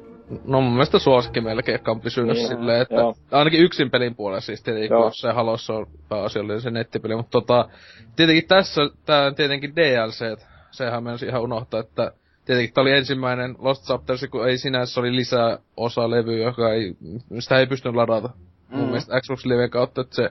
No 0.46 0.62
mun 0.62 0.72
mielestä 0.72 1.00
suosikki 1.00 1.42
melkein, 1.42 1.74
joka 1.76 1.92
on 1.92 2.02
pysynyt 2.02 2.36
Niin, 2.38 2.48
silleen, 2.48 2.82
että 2.82 2.96
joo. 2.96 3.16
ainakin 3.32 3.60
yksin 3.62 3.92
pelin 3.92 4.16
puolella 4.16 4.42
siis 4.42 4.64
tietenkin, 4.64 4.92
jos 4.92 5.20
se 5.20 5.32
Halossa 5.32 5.74
on 5.74 5.88
pääasiallinen 6.10 6.62
se 6.62 6.72
nettipeli, 6.72 7.16
mutta 7.16 7.32
tota, 7.32 7.70
tietenkin 8.16 8.48
tässä, 8.48 8.82
tää 9.06 9.26
on 9.26 9.36
tietenkin 9.36 9.76
DLC, 9.76 10.22
et 10.22 10.48
sehän 10.72 11.04
menisi 11.04 11.26
ihan 11.26 11.42
unohtaa, 11.42 11.80
että 11.80 12.12
tietenkin 12.46 12.74
tää 12.74 12.82
oli 12.82 12.92
ensimmäinen 12.92 13.56
Lost 13.60 13.84
Chapters, 13.86 14.26
kun 14.32 14.48
ei 14.50 14.58
sinänsä 14.58 15.00
oli 15.00 15.16
lisää 15.16 15.60
osa 15.78 16.10
levyä, 16.10 16.38
joka 16.46 16.74
ei, 16.74 16.94
sitä 17.40 17.60
ei 17.60 17.68
pystynyt 17.68 17.96
ladata 17.96 18.30
mun 18.70 18.80
Mm. 18.82 18.86
mielestä 18.86 19.22
Xbox 19.22 19.46
Live 19.46 19.70
kautta, 19.70 20.02
että 20.02 20.16
se, 20.16 20.30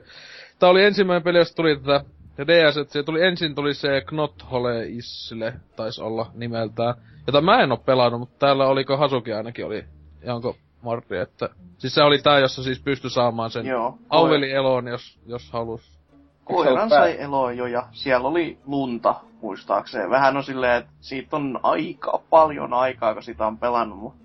tää 0.59 0.69
oli 0.69 0.83
ensimmäinen 0.83 1.23
peli, 1.23 1.37
josta 1.37 1.55
tuli 1.55 1.75
tätä 1.79 2.01
ja 2.37 2.47
DS, 2.47 2.77
että 2.77 2.93
se 2.93 3.03
tuli 3.03 3.23
ensin 3.23 3.55
tuli 3.55 3.73
se 3.73 4.01
Knothole 4.07 4.85
Isle, 4.87 5.53
taisi 5.75 6.01
olla 6.01 6.31
nimeltään, 6.33 6.93
jota 7.27 7.41
mä 7.41 7.61
en 7.63 7.71
oo 7.71 7.77
pelannut, 7.77 8.19
mutta 8.19 8.35
täällä 8.39 8.67
oliko 8.67 8.97
Hasuki 8.97 9.33
ainakin 9.33 9.65
oli, 9.65 9.85
ja 10.23 10.35
onko 10.35 10.55
Martti, 10.81 11.15
että... 11.15 11.49
Siis 11.77 11.93
se 11.95 12.03
oli 12.03 12.21
tää, 12.21 12.39
jossa 12.39 12.63
siis 12.63 12.79
pystyi 12.79 13.09
saamaan 13.09 13.49
sen 13.51 13.65
Joo. 13.65 13.97
Auveli 14.09 14.51
eloon, 14.51 14.87
jos, 14.87 15.19
jos 15.25 15.51
halus. 15.51 15.97
Koiran 16.43 16.89
sai 16.89 17.19
eloon 17.19 17.57
jo 17.57 17.65
ja 17.65 17.83
siellä 17.91 18.27
oli 18.27 18.57
lunta, 18.65 19.15
muistaakseen. 19.41 20.09
Vähän 20.09 20.37
on 20.37 20.43
silleen, 20.43 20.77
että 20.77 20.91
siitä 20.99 21.35
on 21.35 21.59
aika 21.63 22.21
paljon 22.29 22.73
aikaa, 22.73 23.13
kun 23.13 23.23
sitä 23.23 23.47
on 23.47 23.57
pelannut. 23.57 23.99
mutta 23.99 24.19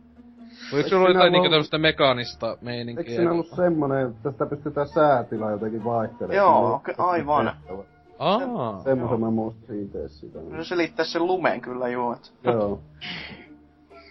Eikö 0.64 0.76
Eikö 0.76 0.88
sulla 0.88 1.06
siinä 1.06 1.18
jotain 1.18 1.32
niinku 1.32 1.38
ollut- 1.38 1.50
tämmöstä 1.50 1.78
mekaanista 1.78 2.50
Eikö 2.50 2.64
meininkiä? 2.64 3.04
siinä 3.04 3.30
ollut 3.30 3.56
semmonen, 3.56 4.06
että 4.10 4.30
sitä 4.30 4.46
pystytään 4.46 4.88
säätila 4.88 5.50
jotenkin 5.50 5.84
vaihtelemaan? 5.84 6.36
Joo, 6.36 6.74
okei, 6.74 6.94
aivan. 6.98 7.56
Aa, 8.22 8.82
Semmoisen 8.82 9.20
mä 9.20 9.30
muistin 9.30 9.82
itse 9.82 10.08
sitä. 10.08 10.38
Se 10.56 10.64
selittää 10.64 11.04
sen 11.04 11.26
lumen 11.26 11.60
kyllä 11.60 11.88
joo. 11.88 12.12
Et. 12.12 12.32
Joo. 12.44 12.80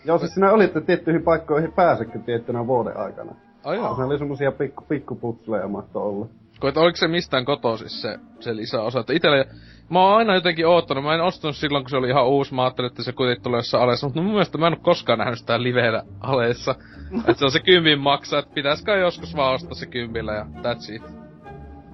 Joo, 0.05 0.17
siis 0.17 0.33
siinä 0.33 0.51
oli, 0.51 0.63
että 0.63 0.81
tiettyihin 0.81 1.23
paikkoihin 1.23 1.71
pääsekö 1.71 2.19
tiettynä 2.19 2.67
vuoden 2.67 2.97
aikana. 2.97 3.35
ai 3.63 3.75
joo. 3.75 3.95
Se 3.95 4.03
oli 4.03 4.17
semmosia 4.17 4.51
pikku, 4.51 4.83
pikkuputsleja 4.87 5.67
mahto 5.67 6.03
olla. 6.03 6.27
Kun 6.59 6.69
et 6.69 6.77
oliko 6.77 6.95
se 6.95 7.07
mistään 7.07 7.45
kotoisis 7.45 8.01
se, 8.01 8.19
se 8.39 8.55
lisäosa? 8.55 8.99
Että 8.99 9.13
itelle, 9.13 9.45
mä 9.89 9.99
oon 10.01 10.17
aina 10.17 10.35
jotenkin 10.35 10.67
oottanut, 10.67 11.03
mä 11.03 11.15
en 11.15 11.21
ostanut 11.21 11.55
silloin 11.55 11.83
kun 11.83 11.89
se 11.89 11.97
oli 11.97 12.09
ihan 12.09 12.27
uusi, 12.27 12.53
mä 12.53 12.63
ajattelin, 12.63 12.91
että 12.91 13.03
se 13.03 13.11
kuitenkin 13.11 13.43
tulee 13.43 13.57
jossain 13.57 13.83
alessa, 13.83 14.07
mutta 14.07 14.21
mun 14.21 14.31
mielestä 14.31 14.57
mä 14.57 14.67
en 14.67 14.73
oo 14.73 14.79
koskaan 14.83 15.19
nähnyt 15.19 15.39
sitä 15.39 15.63
livenä 15.63 16.03
aleessa. 16.19 16.75
että 17.27 17.39
se 17.39 17.45
on 17.45 17.51
se 17.51 17.59
kympin 17.59 17.99
maksaa, 17.99 18.39
että 18.39 18.53
pitäis 18.53 18.83
kai 18.83 18.99
joskus 18.99 19.35
vaan 19.35 19.55
ostaa 19.55 19.73
se 19.73 19.85
kympillä 19.85 20.33
ja 20.33 20.45
that's 20.61 20.95
it. 20.95 21.03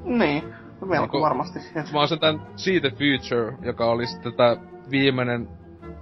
Niin, 0.03 0.43
melko 0.85 1.03
Onko- 1.17 1.21
varmasti. 1.21 1.59
Et. 1.75 1.91
Mä 1.93 1.99
oon 1.99 2.07
sen 2.07 2.19
tän 2.19 2.41
See 2.55 2.79
the 2.79 2.89
Future, 2.89 3.57
joka 3.61 3.85
oli 3.85 4.07
sitten 4.07 4.33
tää 4.33 4.55
viimeinen 4.91 5.47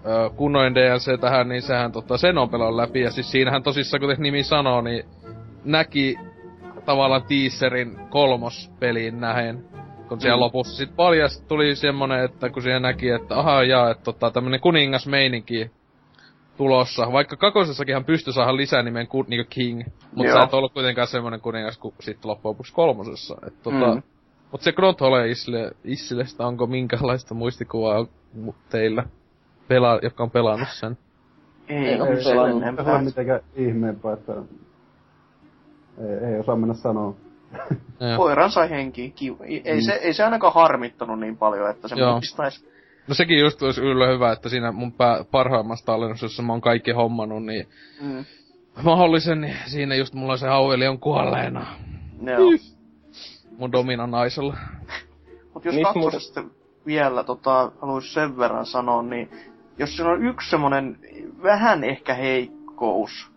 ö, 0.06 0.30
kunnoin 0.36 0.76
DLC 0.76 1.22
tähän, 1.22 1.50
niin 1.50 1.62
sehän 1.62 1.92
tota, 1.92 2.18
sen 2.18 2.38
on 2.38 2.50
pelannut 2.50 2.76
läpi. 2.76 3.02
Ja 3.02 3.12
siis 3.12 3.32
siinähän 3.32 3.64
tosissaan, 3.64 4.02
kuten 4.02 4.18
nimi 4.20 4.44
sanoo, 4.44 4.82
niin 4.82 5.04
näki 5.66 6.16
tavallaan 6.86 7.24
teaserin 7.28 7.98
kolmospeliin 8.10 9.20
nähen. 9.20 9.66
Kun 10.10 10.22
siellä 10.22 10.38
Mm. 10.38 10.42
lopussa 10.42 10.78
sit 10.78 10.96
paljast 10.96 11.48
tuli 11.48 11.76
semmonen, 11.76 12.26
että 12.26 12.50
kun 12.50 12.64
siellä 12.64 12.80
näki, 12.80 13.10
että 13.10 13.40
aha 13.40 13.64
jaa, 13.64 13.92
että 13.92 14.04
tota, 14.04 14.32
tämmönen 14.32 14.60
kuningasmeininki 14.60 15.72
tulossa. 16.58 17.12
Vaikka 17.12 17.36
kakosessakinhan 17.36 18.06
pystyi 18.06 18.34
saada 18.34 18.56
lisänimen 18.58 19.08
ku, 19.08 19.26
niinku 19.28 19.48
King, 19.50 19.84
mutta 20.16 20.34
sä 20.34 20.44
et 20.44 20.54
ollut 20.54 20.74
kuitenkaan 20.74 21.08
semmonen 21.08 21.42
kuningas 21.42 21.78
kuin 21.78 21.94
sitten 22.00 22.30
loppujen 22.32 22.50
lopuksi 22.52 22.74
kolmosessa. 22.74 23.36
Et, 23.48 23.54
tota, 23.64 23.96
Mm. 23.96 24.02
Mut 24.56 24.62
se 24.62 24.72
Grothole 24.72 25.30
Isle, 25.30 25.72
Islestä 25.84 26.48
onko 26.48 26.68
minkälaista 26.68 27.34
muistikuvaa 27.34 28.06
mu- 28.46 28.54
teillä, 28.70 29.04
pela, 29.68 30.00
jotka 30.02 30.24
on 30.24 30.32
pelannut 30.32 30.70
sen? 30.72 30.98
Ei, 31.70 31.94
En 31.94 32.02
oo 32.02 32.08
ei, 32.08 32.24
se 32.24 32.30
pelannut. 32.30 32.62
ei 32.62 32.68
enempää. 32.68 32.96
ole 32.96 33.02
mitenkään 33.04 33.40
ihmeempää, 33.56 34.14
että 34.14 34.34
ei, 35.98 36.28
ei 36.34 36.40
osaa 36.40 36.56
mennä 36.56 36.74
sanoa. 36.74 37.16
Koiran 38.18 38.52
sai 38.52 38.70
henkiin. 38.70 39.14
Ei, 39.44 39.62
ei, 39.66 39.76
Mm. 39.76 39.82
se, 39.82 39.92
ei 39.94 40.14
se 40.14 40.24
ainakaan 40.24 40.54
harmittanut 40.54 41.20
niin 41.20 41.38
paljon, 41.38 41.70
että 41.70 41.88
se 41.88 41.96
Joo. 41.96 42.20
pistäisi. 42.20 42.70
No 43.08 43.14
sekin 43.16 43.40
just 43.40 43.62
olisi 43.62 43.82
yllä 43.82 44.08
hyvä, 44.08 44.32
että 44.32 44.50
siinä 44.50 44.72
mun 44.72 44.92
pää, 44.92 45.24
parhaimmassa 45.32 45.86
tallennuksessa, 45.86 46.26
jossa 46.26 46.44
mä 46.44 46.54
oon 46.54 46.62
kaikki 46.62 46.92
hommannut, 46.92 47.44
niin 47.46 47.68
Mm. 48.02 48.26
mahdollisen, 48.84 49.42
niin 49.42 49.56
siinä 49.66 49.96
just 49.96 50.14
mulla 50.14 50.38
se 50.38 50.48
Auveli 50.48 50.88
on 50.88 51.00
kuolleena. 51.00 51.66
Joo. 52.22 52.38
Mun 53.58 53.72
domina 53.72 54.08
naisella. 54.08 54.58
Mut 55.54 55.66
jos 55.66 55.76
kakkosesta 55.84 56.44
vielä 56.86 57.24
tota, 57.24 57.72
haluais 57.82 58.14
sen 58.14 58.38
verran 58.38 58.66
sanoa, 58.66 59.02
niin 59.04 59.30
jos 59.78 59.96
siinä 59.96 60.12
on 60.12 60.26
yksi 60.26 60.50
semmonen 60.50 61.00
vähän 61.44 61.84
ehkä 61.84 62.14
heikkous, 62.14 63.36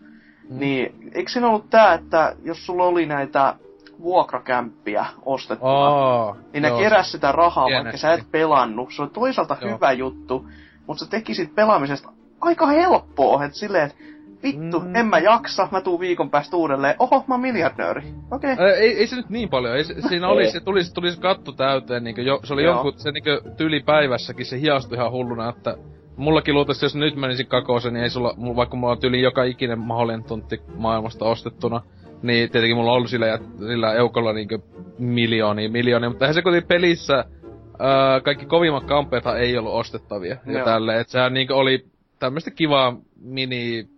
Mm. 0.51 0.59
niin 0.59 1.11
eikö 1.15 1.31
siinä 1.31 1.49
ollut 1.49 1.71
tää, 1.71 1.95
että 1.95 2.37
jos 2.45 2.67
sulla 2.67 2.85
oli 2.85 3.07
näitä 3.07 3.55
vuokrakämppiä 4.01 5.07
ostettuna, 5.25 5.71
Aa, 5.73 6.37
niin 6.53 6.63
ne 6.63 6.71
keräs 6.71 7.13
sitä 7.13 7.33
rahaa, 7.33 7.67
Pienesti. 7.67 7.85
vaikka 7.85 7.99
sä 7.99 8.13
et 8.13 8.31
pelannut. 8.31 8.93
Se 8.97 9.03
on 9.03 9.11
toisaalta 9.11 9.57
Joo. 9.61 9.75
hyvä 9.75 9.93
juttu, 9.93 10.47
mutta 10.87 11.05
se 11.05 11.11
teki 11.11 11.35
sit 11.35 11.55
pelaamisesta 11.55 12.13
aika 12.41 12.67
helppoa, 12.67 13.45
että 13.45 13.59
silleen, 13.59 13.85
että 13.91 13.99
vittu, 14.43 14.81
Mm. 14.81 14.97
en 14.97 15.07
mä 15.07 15.19
jaksa, 15.19 15.69
mä 15.71 15.81
tuun 15.81 16.01
viikon 16.01 16.31
päästä 16.31 16.57
uudelleen, 16.57 16.95
oho, 16.99 17.25
mä 17.27 17.35
oon 17.35 17.41
miljardööri. 17.41 18.03
Okei. 18.31 18.53
Okay. 18.53 18.69
Ei, 18.71 18.97
ei 18.99 19.07
se 19.07 19.17
nyt 19.17 19.31
niin 19.31 19.49
paljon. 19.49 19.77
Ei, 19.77 19.85
se- 19.85 19.95
siinä 20.09 20.29
oli, 20.29 20.51
se 20.51 20.61
tuli, 20.61 20.81
tuli 20.95 21.13
se 21.13 21.21
katto 21.21 21.53
täyteen, 21.53 22.05
niin 22.05 22.27
jo, 22.27 22.41
se 22.45 22.53
oli 22.55 22.65
Joo. 22.65 22.75
jonkun, 22.75 22.93
se 22.97 23.13
niin 23.13 23.25
tyli 23.57 23.81
päivässäkin, 23.81 24.47
se 24.47 24.61
hiastui 24.61 24.97
ihan 24.97 25.11
hulluna, 25.13 25.49
että 25.49 25.77
mullakin 26.17 26.55
luultavasti, 26.55 26.85
jos 26.85 26.95
nyt 26.97 27.17
menisin 27.17 27.47
kakooseen, 27.47 27.95
niin 27.95 28.03
ei 28.05 28.11
sulla, 28.11 28.35
mulla- 28.37 28.57
vaikka 28.57 28.77
mulla 28.77 28.93
on 28.93 29.01
tyli 29.01 29.23
joka 29.23 29.45
ikinen 29.45 29.79
mahdollinen 29.79 30.25
tontti 30.25 30.61
maailmasta 30.77 31.25
ostettuna, 31.25 31.81
niin 32.23 32.51
tietenkin 32.51 32.77
mulla 32.77 32.91
on 32.91 32.97
ollut 32.97 33.11
sillä, 33.11 33.27
ja 33.27 33.39
sillä 33.59 33.93
eukolla 33.95 34.33
niinkö 34.33 34.59
miljoonia, 34.99 35.69
miljoonia, 35.71 36.09
mutta 36.09 36.25
eihän 36.25 36.35
se 36.35 36.43
kuitenkin 36.43 36.69
pelissä, 36.69 37.25
ää, 37.79 38.21
kaikki 38.21 38.47
kovimmat 38.47 38.85
kampeethan 38.85 39.41
ei 39.41 39.59
ollut 39.59 39.73
ostettavia, 39.75 40.37
ja 40.47 40.53
Joo. 40.53 40.65
tälleen, 40.65 41.01
että 41.01 41.11
sehän 41.11 41.35
niinkö 41.35 41.55
oli 41.57 41.85
tämmöistä 42.19 42.51
kivaa 42.51 42.97
mini 43.23 43.89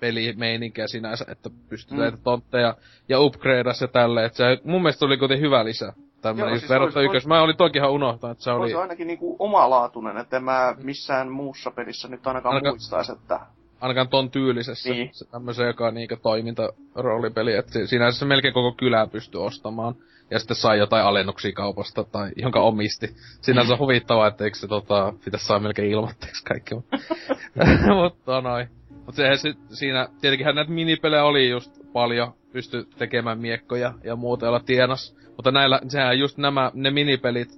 pelimeininkiä 0.00 0.86
sinänsä, 0.86 1.24
että 1.28 1.50
pystyy 1.68 1.96
Mm. 1.96 2.00
näitä 2.02 2.16
tontteja 2.24 2.74
ja 3.08 3.20
upgradeas 3.20 3.80
ja 3.80 3.88
tälleen, 3.88 4.26
että 4.26 4.36
se 4.36 4.58
mun 4.64 4.82
mielestä 4.82 5.06
oli 5.06 5.16
kuitenkin 5.18 5.46
hyvä 5.46 5.64
lisä. 5.64 5.92
Joo, 6.24 6.48
just 6.48 6.58
siis 6.60 6.70
verrattuna 6.70 7.04
ykkös. 7.04 7.26
Mä 7.26 7.42
olin 7.42 7.56
toki 7.56 7.78
ihan 7.78 7.90
unohtanut, 7.90 8.34
että 8.34 8.44
se 8.44 8.50
Oli 8.50 8.60
oli... 8.60 8.70
se 8.70 8.76
ainakin 8.76 9.06
niinku 9.06 9.36
omalaatuinen, 9.38 10.16
että 10.16 10.40
mä 10.40 10.74
missään 10.82 11.30
muussa 11.30 11.70
pelissä 11.70 12.08
nyt 12.08 12.26
ainakaan 12.26 12.54
Ainakaan- 12.54 12.74
muistais, 12.74 13.10
että... 13.10 13.40
ainakaan 13.80 14.08
ton 14.08 14.30
tyylisessä. 14.30 14.90
Niin. 14.90 15.08
Se 15.12 15.24
tämmösen, 15.30 15.66
joka 15.66 15.86
on 15.86 15.94
niinkö 15.94 16.16
toimintaroolipeli, 16.16 17.54
että 17.54 17.72
si- 17.72 17.86
siinä 17.86 18.10
se 18.10 18.24
melkein 18.24 18.54
koko 18.54 18.72
kylää 18.72 19.06
pystyi 19.06 19.40
ostamaan. 19.40 19.94
Ja 20.30 20.38
sitten 20.38 20.56
sai 20.56 20.78
jotain 20.78 21.04
alennuksia 21.04 21.52
kaupasta 21.52 22.04
tai 22.04 22.30
jonka 22.36 22.60
omisti. 22.60 23.06
Sinänsä 23.40 23.72
on 23.72 23.78
huvittavaa, 23.78 24.26
että 24.26 24.44
eikö 24.44 24.58
se 24.58 24.68
tota, 24.68 25.12
pitäisi 25.24 25.46
saa 25.46 25.58
melkein 25.58 25.90
ilmoitteeksi 25.90 26.44
kaikki. 26.44 26.74
Mutta 27.94 28.40
noin. 28.50 28.68
Mut 29.08 29.14
se, 29.14 29.36
se, 29.36 29.54
siinä, 29.68 30.08
tietenkin 30.20 30.54
näitä 30.54 30.72
minipelejä 30.72 31.24
oli 31.24 31.50
just 31.50 31.72
paljon, 31.92 32.32
pysty 32.52 32.86
tekemään 32.98 33.38
miekkoja 33.38 33.94
ja 34.04 34.16
muuta, 34.16 34.46
joilla 34.46 34.60
tienas. 34.60 35.16
Mutta 35.36 35.50
näillä, 35.50 35.80
sehän 35.88 36.18
just 36.18 36.38
nämä, 36.38 36.70
ne 36.74 36.90
minipelit, 36.90 37.48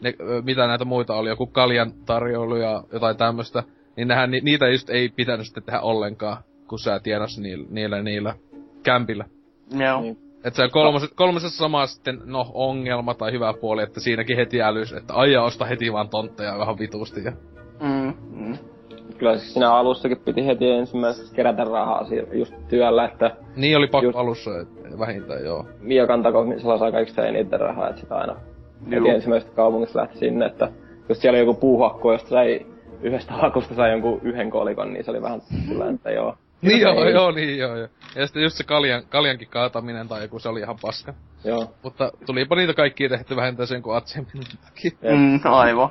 ne, 0.00 0.14
mitä 0.44 0.66
näitä 0.66 0.84
muita 0.84 1.14
oli, 1.14 1.28
joku 1.28 1.46
kaljan 1.46 1.92
tarjoilu 2.06 2.56
ja 2.56 2.84
jotain 2.92 3.16
tämmöstä, 3.16 3.62
niin 3.96 4.08
nehän, 4.08 4.30
ni, 4.30 4.40
niitä 4.40 4.68
just 4.68 4.90
ei 4.90 5.08
pitänyt 5.08 5.46
sitten 5.46 5.62
tehdä 5.62 5.80
ollenkaan, 5.80 6.36
kun 6.68 6.78
sä 6.78 7.00
tienas 7.00 7.38
niillä, 7.38 7.66
niillä, 7.70 8.02
niillä 8.02 8.34
kämpillä. 8.82 9.24
Joo. 9.78 10.00
Niin. 10.00 10.18
Et 10.44 10.54
se 10.54 10.68
kolmosessa, 10.72 11.16
kolmosessa 11.16 11.58
sama 11.58 11.86
sitten, 11.86 12.20
no, 12.24 12.50
ongelma 12.54 13.14
tai 13.14 13.32
hyvä 13.32 13.54
puoli, 13.60 13.82
että 13.82 14.00
siinäkin 14.00 14.36
heti 14.36 14.62
älys, 14.62 14.92
että 14.92 15.14
aija 15.14 15.42
osta 15.42 15.64
heti 15.64 15.92
vaan 15.92 16.08
tontteja 16.08 16.58
vähän 16.58 16.78
vitusti. 16.78 17.24
Ja... 17.24 17.32
Mm. 17.80 18.14
Kyllä 19.20 19.38
siis 19.38 19.52
siinä 19.52 19.72
alussakin 19.72 20.18
piti 20.24 20.46
heti 20.46 20.70
ensimmäiseksi 20.70 21.34
kerätä 21.34 21.64
rahaa 21.64 22.06
just 22.32 22.54
työllä, 22.68 23.04
että 23.04 23.36
Niin 23.56 23.76
oli 23.76 23.86
pakko 23.86 24.06
Just- 24.10 24.18
alussa, 24.18 24.50
et, 24.60 24.98
vähintään 24.98 25.44
joo. 25.44 25.66
Miokan 25.80 26.22
takomisella 26.22 26.78
sai 26.78 26.92
kaikista 26.92 27.26
eniten 27.26 27.60
rahaa, 27.60 27.88
että 27.88 28.00
sitä 28.00 28.16
aina 28.16 28.36
heti 28.84 28.96
Juu. 28.96 29.08
ensimmäisestä 29.08 29.56
kaupungista 29.56 29.98
lähti 29.98 30.18
sinne, 30.18 30.46
että 30.46 30.68
jos 31.08 31.20
siellä 31.20 31.36
oli 31.36 31.46
joku 31.46 31.60
puuhakko, 31.60 32.12
josta 32.12 32.28
sai 32.28 32.66
yhdestä 33.02 33.32
hakusta 33.32 33.74
sai 33.74 33.90
jonkun 33.90 34.20
yhden 34.22 34.50
kolikon, 34.50 34.92
niin 34.92 35.04
se 35.04 35.10
oli 35.10 35.22
vähän 35.22 35.40
sillä, 35.40 35.90
että 35.90 36.10
joo. 36.10 36.34
Niin 36.62 36.80
joo, 36.80 37.08
joo, 37.08 37.30
niin 37.30 37.58
joo, 37.58 37.76
joo. 37.76 37.88
Ja 38.16 38.26
sitten 38.26 38.42
just 38.42 38.56
se 38.56 38.64
kaljan, 38.64 39.02
kaljankin 39.08 39.48
kaataminen 39.48 40.08
tai 40.08 40.22
joku, 40.22 40.38
se 40.38 40.48
oli 40.48 40.60
ihan 40.60 40.76
paska. 40.82 41.14
Joo. 41.44 41.66
Mutta 41.82 42.12
tulipa 42.26 42.56
niitä 42.56 42.74
kaikkia 42.74 43.08
tehty 43.08 43.36
vähintään 43.36 43.66
sen 43.66 43.82
kuin 43.82 43.96
Atsiemin 43.96 44.30
takia. 44.64 44.90
Mm, 45.16 45.40
aivan. 45.44 45.90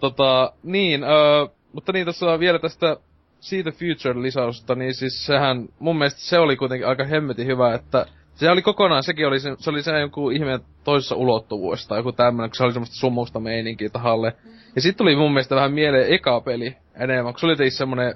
Tota, 0.00 0.52
niin, 0.62 1.04
öö, 1.04 1.46
mutta 1.74 1.92
niin 1.92 2.06
tässä 2.06 2.40
vielä 2.40 2.58
tästä 2.58 2.96
siitä 3.40 3.70
Future-lisausta, 3.70 4.74
niin 4.74 4.94
siis 4.94 5.26
sehän, 5.26 5.68
mun 5.78 5.98
mielestä 5.98 6.20
se 6.20 6.38
oli 6.38 6.56
kuitenkin 6.56 6.88
aika 6.88 7.04
hemmetin 7.04 7.46
hyvä, 7.46 7.74
että 7.74 8.06
se 8.34 8.50
oli 8.50 8.62
kokonaan, 8.62 9.02
sekin 9.02 9.26
oli 9.26 9.40
se, 9.40 9.56
se 9.58 9.70
oli 9.70 9.82
se 9.82 10.00
joku 10.00 10.30
ihme 10.30 10.60
toisessa 10.84 11.16
ulottuvuudessa 11.16 11.88
tai 11.88 11.98
joku 11.98 12.12
tämmönen, 12.12 12.50
kun 12.50 12.56
se 12.56 12.64
oli 12.64 12.72
semmoista 12.72 12.96
sumusta 12.96 13.40
meininkiä 13.40 13.88
tahalle. 13.88 14.32
Ja 14.76 14.82
sit 14.82 14.96
tuli 14.96 15.16
mun 15.16 15.32
mielestä 15.32 15.56
vähän 15.56 15.72
mieleen 15.72 16.12
eka 16.12 16.40
peli 16.40 16.76
enemmän, 17.00 17.32
kun 17.32 17.40
se 17.40 17.46
oli 17.46 17.52
jotenkin 17.52 17.76
semmonen, 17.76 18.14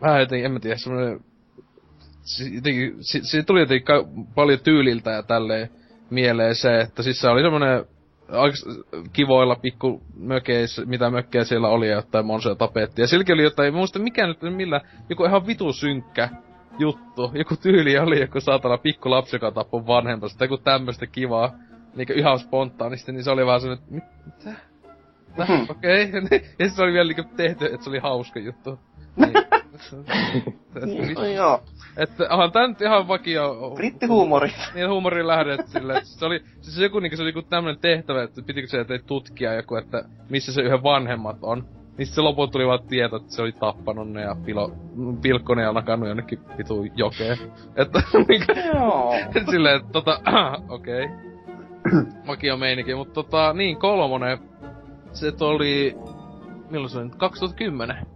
vähän 0.00 0.20
jotenkin, 0.20 0.46
en 0.46 0.52
mä 0.52 0.60
tiedä, 0.60 0.76
semmonen, 0.76 1.20
si- 2.22 2.54
jotenkin, 2.54 2.96
si, 3.00 3.20
si, 3.22 3.42
tuli 3.42 3.60
jotenkin 3.60 3.86
paljon 4.34 4.60
tyyliltä 4.60 5.10
ja 5.10 5.22
tälleen 5.22 5.70
mieleen 6.10 6.54
se, 6.54 6.80
että 6.80 7.02
siis 7.02 7.20
se 7.20 7.28
oli 7.28 7.42
semmonen 7.42 7.84
kivoilla 9.12 9.56
pikku 9.56 10.02
mökeissä, 10.16 10.82
mitä 10.84 11.10
mökkejä 11.10 11.44
siellä 11.44 11.68
oli 11.68 11.88
ja 11.88 11.94
jotain 11.94 12.26
monsoja 12.26 12.54
tapettiin. 12.54 13.02
Ja 13.02 13.06
silläkin 13.06 13.34
oli 13.34 13.42
jotain, 13.42 13.74
muista 13.74 13.98
mikä 13.98 14.26
nyt 14.26 14.38
millä, 14.42 14.80
joku 15.08 15.24
ihan 15.24 15.46
vitu 15.46 15.72
synkkä 15.72 16.28
juttu. 16.78 17.30
Joku 17.34 17.56
tyyli 17.56 17.98
oli 17.98 18.20
joku 18.20 18.40
saatana 18.40 18.78
pikku 18.78 19.10
lapsi, 19.10 19.36
joka 19.36 19.50
tappoi 19.50 19.86
vanhempansa, 19.86 20.38
tai 20.38 20.44
joku 20.44 20.58
tämmöstä 20.58 21.06
kivaa, 21.06 21.52
niinku 21.96 22.12
ihan 22.12 22.38
spontaanisti, 22.38 23.12
niin 23.12 23.24
se 23.24 23.30
oli 23.30 23.46
vaan 23.46 23.60
semmonen, 23.60 23.82
että 23.82 23.94
mit, 23.94 24.04
mitä? 24.26 24.60
Mhm. 25.38 25.70
Okei. 25.70 26.04
Okay. 26.04 26.40
ja 26.58 26.68
se 26.68 26.82
oli 26.82 26.92
vielä 26.92 27.08
niinku 27.08 27.34
tehty, 27.36 27.66
että 27.66 27.84
se 27.84 27.90
oli 27.90 27.98
hauska 27.98 28.40
juttu. 28.40 28.78
Niin. 29.16 29.32
Niin, 30.86 31.14
no 31.14 31.24
joo. 31.24 31.62
että 31.96 32.26
onhan 32.30 32.52
tää 32.52 32.66
nyt 32.66 32.80
ihan 32.80 33.08
vakio... 33.08 33.72
Brittihuumori. 33.74 34.52
Niin 34.74 34.88
huumorin 34.88 35.26
lähde, 35.26 35.54
että 35.54 35.70
sille, 35.70 35.92
että 35.92 36.08
se 36.08 36.24
oli, 36.24 36.42
siis 36.60 36.78
joku 36.78 37.00
niinku, 37.00 37.16
se 37.16 37.22
oli 37.22 37.30
joku 37.30 37.42
tämmönen 37.42 37.80
tehtävä, 37.80 38.22
että 38.22 38.42
pitikö 38.42 38.68
se 38.68 38.84
teet 38.84 39.06
tutkia 39.06 39.54
joku, 39.54 39.76
että 39.76 40.04
missä 40.28 40.52
se 40.52 40.62
yhden 40.62 40.82
vanhemmat 40.82 41.36
on. 41.42 41.64
Niin 41.98 42.06
sit 42.06 42.14
se 42.14 42.20
lopulta 42.20 42.52
tuli 42.52 42.66
vaan 42.66 42.82
tieto, 42.88 43.16
että 43.16 43.32
se 43.32 43.42
oli 43.42 43.52
tappanut 43.52 44.10
ne 44.10 44.20
ja 44.20 44.36
pilo, 44.44 44.72
pilkkonut 45.22 45.64
ja 45.64 45.72
nakannut 45.72 46.08
jonnekin 46.08 46.38
vitu 46.58 46.86
jokeen. 46.94 47.38
Että 47.76 48.02
niinku, 48.28 48.52
Joo. 48.74 49.14
silleen, 49.50 49.76
että 49.76 49.92
tota, 49.92 50.20
okei. 50.68 51.04
Okay. 51.04 51.30
Vakio 52.26 52.56
meininki, 52.56 52.94
mutta 52.94 53.14
tota, 53.14 53.52
niin 53.52 53.76
kolmonen, 53.76 54.38
se 55.12 55.32
oli, 55.40 55.96
milloin 56.70 56.90
se 56.90 56.98
oli 56.98 57.06
nyt? 57.06 57.16
2010. 57.16 58.06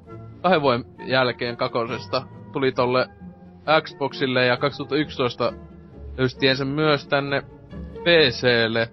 Kahden 0.43 0.63
vuoden 0.63 0.85
jälkeen 1.07 1.57
kakosesta 1.57 2.27
tuli 2.53 2.73
tolle 2.73 3.09
Xboxille 3.83 4.47
ja 4.47 4.57
2011 4.57 5.53
löysti 6.19 6.57
sen 6.57 6.69
myös 6.69 7.07
tänne 7.07 7.43
PClle. 8.03 8.89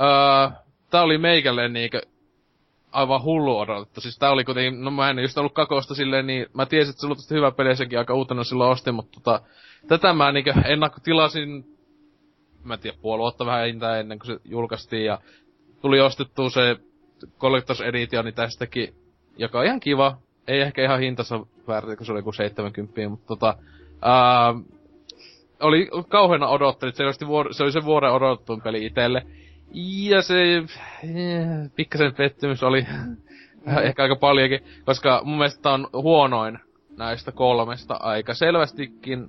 Öö, 0.00 0.50
tää 0.90 1.02
oli 1.02 1.18
meikälle 1.18 1.68
niinkö 1.68 2.02
aivan 2.92 3.22
hullu 3.22 3.58
odotettu. 3.58 4.00
Siis 4.00 4.18
tää 4.18 4.30
oli 4.30 4.44
kuitenkin, 4.44 4.84
no 4.84 4.90
mä 4.90 5.10
en 5.10 5.18
just 5.18 5.38
ollut 5.38 5.54
kakosta 5.54 5.94
silleen, 5.94 6.26
niin 6.26 6.46
mä 6.54 6.66
tiesin, 6.66 6.90
että 6.90 7.00
se 7.00 7.06
oli 7.06 7.16
hyvä 7.30 7.50
peli 7.50 7.68
ja 7.68 7.76
sekin 7.76 7.98
aika 7.98 8.14
uutena 8.14 8.44
silloin 8.44 8.70
ostin, 8.70 8.94
mutta 8.94 9.20
tota, 9.20 9.40
tätä 9.88 10.12
mä 10.12 10.32
niinkö 10.32 10.54
ennakkotilasin, 10.64 11.64
mä 12.64 12.74
en 12.74 12.80
tiedä, 12.80 12.96
puoli 13.02 13.20
vuotta 13.20 13.46
vähän 13.46 13.64
enintään 13.64 14.00
ennen 14.00 14.18
kuin 14.18 14.26
se 14.26 14.40
julkaistiin 14.44 15.04
ja 15.04 15.18
tuli 15.80 16.00
ostettua 16.00 16.50
se 16.50 16.76
Collectors 17.38 17.80
Editioni 17.80 18.32
tästäkin, 18.32 18.94
joka 19.36 19.58
on 19.58 19.66
ihan 19.66 19.80
kiva. 19.80 20.18
Ei 20.48 20.60
ehkä 20.60 20.84
ihan 20.84 21.00
hintansa 21.00 21.40
väärti, 21.68 21.96
kun 21.96 22.06
se 22.06 22.12
oli 22.12 22.18
joku 22.18 22.32
70, 22.32 23.08
mutta 23.08 23.26
tota, 23.26 23.54
ää, 24.02 24.54
oli 25.60 25.88
kauheena 26.08 26.48
odottelit, 26.48 26.94
se, 26.94 27.04
oli 27.04 27.12
vuor- 27.26 27.54
se 27.54 27.62
oli 27.62 27.72
se 27.72 27.84
vuoden 27.84 28.12
odotettuun 28.12 28.62
peli 28.62 28.86
itelle. 28.86 29.26
Ja 30.08 30.22
se, 30.22 30.56
eh, 30.56 30.66
pikkasen 31.76 32.14
pettymys 32.14 32.62
oli 32.62 32.86
ehkä 33.82 34.02
aika 34.02 34.16
paljonkin, 34.16 34.60
koska 34.84 35.20
mun 35.24 35.38
mielestä 35.38 35.70
on 35.70 35.88
huonoin 35.92 36.58
näistä 36.98 37.32
kolmesta 37.32 37.94
aika 37.94 38.34
selvästikin. 38.34 39.28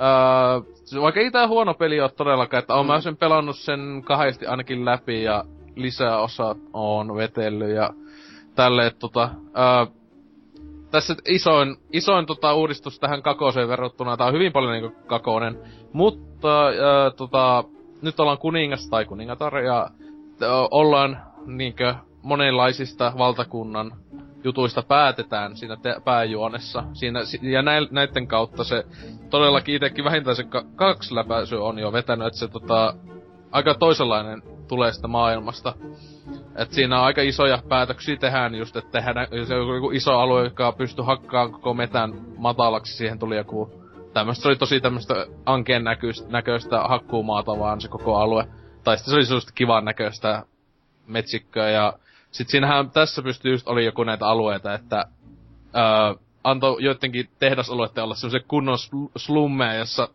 Öö, 0.00 0.74
se- 0.84 1.00
vaikka 1.00 1.20
ei 1.20 1.30
tää 1.30 1.48
huono 1.48 1.74
peli 1.74 2.00
ole 2.00 2.10
todellakaan, 2.10 2.58
että 2.58 2.74
oon 2.74 2.86
mä 2.86 3.00
sen 3.00 3.16
pelannut 3.16 3.56
sen 3.56 4.02
kahdesti 4.04 4.46
ainakin 4.46 4.84
läpi 4.84 5.22
ja 5.22 5.44
lisää 5.76 6.18
osat 6.18 6.58
on 6.72 7.16
vetellyt 7.16 7.70
ja 7.74 7.90
tälleen, 8.54 8.92
tota, 8.98 9.30
öö, 9.58 9.95
tässä 10.90 11.14
isoin, 11.28 11.76
isoin 11.92 12.26
tota, 12.26 12.54
uudistus 12.54 12.98
tähän 12.98 13.22
kakoseen 13.22 13.68
verrattuna, 13.68 14.16
tää 14.16 14.26
on 14.26 14.32
hyvin 14.32 14.52
paljon 14.52 14.72
niinku 14.72 15.00
kakonen, 15.06 15.58
mutta 15.92 16.68
öö, 16.68 17.10
tota, 17.10 17.64
nyt 18.02 18.20
ollaan 18.20 18.38
kuningas 18.38 18.88
tai 18.88 19.04
kuningatar 19.04 19.56
ja 19.58 19.90
ollaan 20.70 21.18
niinkö 21.46 21.94
monenlaisista 22.22 23.12
valtakunnan 23.18 23.92
jutuista 24.44 24.82
päätetään 24.82 25.56
siinä 25.56 25.76
te- 25.76 26.00
pääjuonessa. 26.04 26.84
Siinä, 26.92 27.24
si- 27.24 27.52
ja 27.52 27.62
näil, 27.62 27.88
näiden 27.90 28.26
kautta 28.26 28.64
se 28.64 28.84
todellakin 29.30 29.74
itekin 29.74 30.04
vähintään 30.04 30.36
se 30.36 30.44
ka- 30.44 30.64
kaksi 30.76 31.14
läpäisyä 31.14 31.60
on 31.60 31.78
jo 31.78 31.92
vetänyt, 31.92 32.26
että 32.26 32.38
se 32.38 32.48
tota, 32.48 32.94
aika 33.52 33.74
toisenlainen 33.74 34.42
tulee 34.68 34.92
sitä 34.92 35.08
maailmasta. 35.08 35.74
Et 36.56 36.72
siinä 36.72 36.98
on 36.98 37.04
aika 37.04 37.22
isoja 37.22 37.62
päätöksiä 37.68 38.16
tehdään 38.16 38.54
just, 38.54 38.76
että 38.76 38.90
tehdään, 38.90 39.28
jos 39.30 39.50
on 39.50 39.74
joku 39.74 39.90
iso 39.90 40.18
alue, 40.18 40.44
joka 40.44 40.72
pystyy 40.72 41.04
hakkaamaan 41.04 41.52
koko 41.52 41.74
metän 41.74 42.12
matalaksi, 42.36 42.96
siihen 42.96 43.18
tuli 43.18 43.36
joku 43.36 43.86
tämmöstä, 44.12 44.42
se 44.42 44.48
oli 44.48 44.56
tosi 44.56 44.80
tämmöstä 44.80 45.26
ankeen 45.46 45.84
näköistä, 45.84 46.28
näköistä 46.28 46.80
hakkuumaata 46.80 47.58
vaan 47.58 47.80
se 47.80 47.88
koko 47.88 48.16
alue. 48.16 48.46
Tai 48.84 48.96
sitten 48.96 49.10
se 49.10 49.16
oli 49.16 49.26
sellaista 49.26 49.52
kivan 49.54 49.84
näköistä 49.84 50.42
metsikköä 51.06 51.70
ja 51.70 51.92
sit 52.30 52.48
siinähän 52.48 52.90
tässä 52.90 53.22
pystyy 53.22 53.52
just, 53.52 53.68
oli 53.68 53.84
joku 53.84 54.04
näitä 54.04 54.26
alueita, 54.26 54.74
että 54.74 55.04
öö, 55.76 56.24
antoi 56.44 56.84
joidenkin 56.84 57.28
tehdasalueiden 57.38 58.04
olla 58.04 58.14
semmoisen 58.14 58.48
kunnon 58.48 58.78
slummeja, 59.16 59.74
jossa 59.74 60.08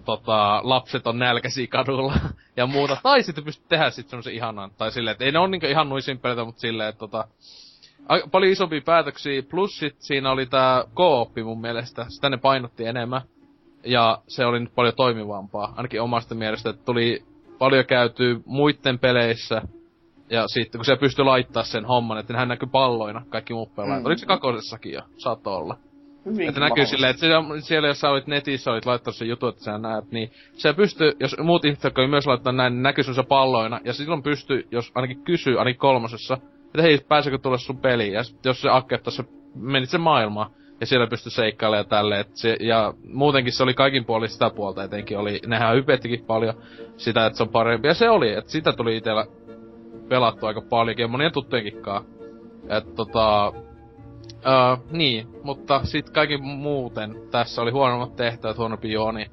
tota, 0.00 0.60
lapset 0.62 1.06
on 1.06 1.18
nälkäisiä 1.18 1.66
kadulla 1.66 2.14
ja 2.56 2.66
muuta. 2.66 2.96
Tai 3.02 3.22
sitten 3.22 3.44
pystyt 3.44 3.68
tehdä 3.68 3.90
sitten 3.90 4.10
semmoisen 4.10 4.34
ihanan. 4.34 4.70
Tai 4.78 4.92
silleen, 4.92 5.12
että 5.12 5.24
ei 5.24 5.32
ne 5.32 5.38
ole 5.38 5.48
niinku 5.48 5.66
ihan 5.66 5.88
noin 5.88 6.02
simpeleitä, 6.02 6.44
mutta 6.44 6.60
silleen, 6.60 6.88
että 6.88 6.98
tota, 6.98 7.24
a, 8.08 8.18
paljon 8.30 8.52
isompia 8.52 8.80
päätöksiä. 8.84 9.42
Plus 9.42 9.78
sit 9.78 9.96
siinä 9.98 10.30
oli 10.30 10.46
tää 10.46 10.84
kooppi 10.94 11.42
mun 11.42 11.60
mielestä. 11.60 12.06
Sitä 12.08 12.30
ne 12.30 12.36
painotti 12.36 12.86
enemmän. 12.86 13.22
Ja 13.84 14.18
se 14.28 14.46
oli 14.46 14.60
nyt 14.60 14.74
paljon 14.74 14.94
toimivampaa. 14.94 15.74
Ainakin 15.76 16.02
omasta 16.02 16.34
mielestä, 16.34 16.70
että 16.70 16.84
tuli 16.84 17.24
paljon 17.58 17.86
käytyy 17.86 18.42
muiden 18.46 18.98
peleissä. 18.98 19.62
Ja 20.30 20.48
sitten 20.48 20.78
kun 20.78 20.84
se 20.84 20.96
pystyi 20.96 21.24
laittaa 21.24 21.64
sen 21.64 21.84
homman, 21.84 22.18
että 22.18 22.36
hän 22.36 22.48
näkyy 22.48 22.68
palloina 22.72 23.22
kaikki 23.28 23.54
muut 23.54 23.74
pelaajat. 23.74 24.02
Mm. 24.02 24.06
Oliko 24.06 24.18
se 24.18 24.26
kakosessakin 24.26 24.92
jo? 24.92 25.02
Saattoi 25.16 25.56
olla. 25.56 25.76
Että 26.48 26.60
näkyy 26.60 26.86
silleen, 26.86 27.10
että 27.10 27.26
siellä, 27.60 27.88
jos 27.88 28.00
sä 28.00 28.10
olit 28.10 28.26
netissä, 28.26 28.70
olit 28.70 28.86
laittanut 28.86 29.16
sen 29.16 29.28
jutun, 29.28 29.48
että 29.48 29.64
sä 29.64 29.78
näet, 29.78 30.10
niin 30.10 30.30
se 30.52 30.72
pystyy, 30.72 31.12
jos 31.20 31.36
muut 31.42 31.64
ihmiset, 31.64 31.84
jotka 31.84 32.06
myös 32.06 32.26
laittaa 32.26 32.52
näin, 32.52 32.72
niin 32.72 32.82
näkyy 32.82 33.04
sun 33.04 33.26
palloina, 33.28 33.80
ja 33.84 33.92
silloin 33.92 34.22
pystyy, 34.22 34.68
jos 34.70 34.92
ainakin 34.94 35.24
kysyy, 35.24 35.58
ainakin 35.58 35.78
kolmosessa, 35.78 36.38
että 36.66 36.82
hei, 36.82 36.98
pääsekö 37.08 37.38
tulla 37.38 37.58
sun 37.58 37.78
peliin, 37.78 38.12
ja 38.12 38.22
sit, 38.22 38.44
jos 38.44 38.60
se 38.60 38.68
akkettaa, 38.70 39.10
se 39.10 39.24
menit 39.54 39.90
sen 39.90 40.00
maailmaan, 40.00 40.50
ja 40.80 40.86
siellä 40.86 41.06
pystyy 41.06 41.30
seikkailemaan 41.30 41.84
ja 41.84 41.88
tälleen, 41.88 42.24
se, 42.34 42.56
ja 42.60 42.94
muutenkin 43.12 43.52
se 43.52 43.62
oli 43.62 43.74
kaikin 43.74 44.04
puolin 44.04 44.28
sitä 44.28 44.50
puolta 44.50 44.84
etenkin, 44.84 45.18
oli, 45.18 45.40
nehän 45.46 45.76
hypettikin 45.76 46.24
paljon 46.24 46.54
sitä, 46.96 47.26
että 47.26 47.36
se 47.36 47.42
on 47.42 47.48
parempi, 47.48 47.88
ja 47.88 47.94
se 47.94 48.10
oli, 48.10 48.32
että 48.32 48.50
sitä 48.50 48.72
tuli 48.72 48.96
itellä 48.96 49.26
pelattu 50.08 50.46
aika 50.46 50.62
paljonkin, 50.70 51.02
ja 51.02 51.08
monien 51.08 51.32
tuttujenkin 51.32 51.74
että 52.68 52.94
tota, 52.96 53.52
Uh, 54.26 54.84
niin, 54.90 55.28
mutta 55.42 55.84
sit 55.84 56.10
kaikki 56.10 56.36
muuten 56.36 57.16
tässä 57.30 57.62
oli 57.62 57.70
huonommat 57.70 58.16
tehtävät, 58.16 58.58
huonompi 58.58 58.92
juoni. 58.92 59.30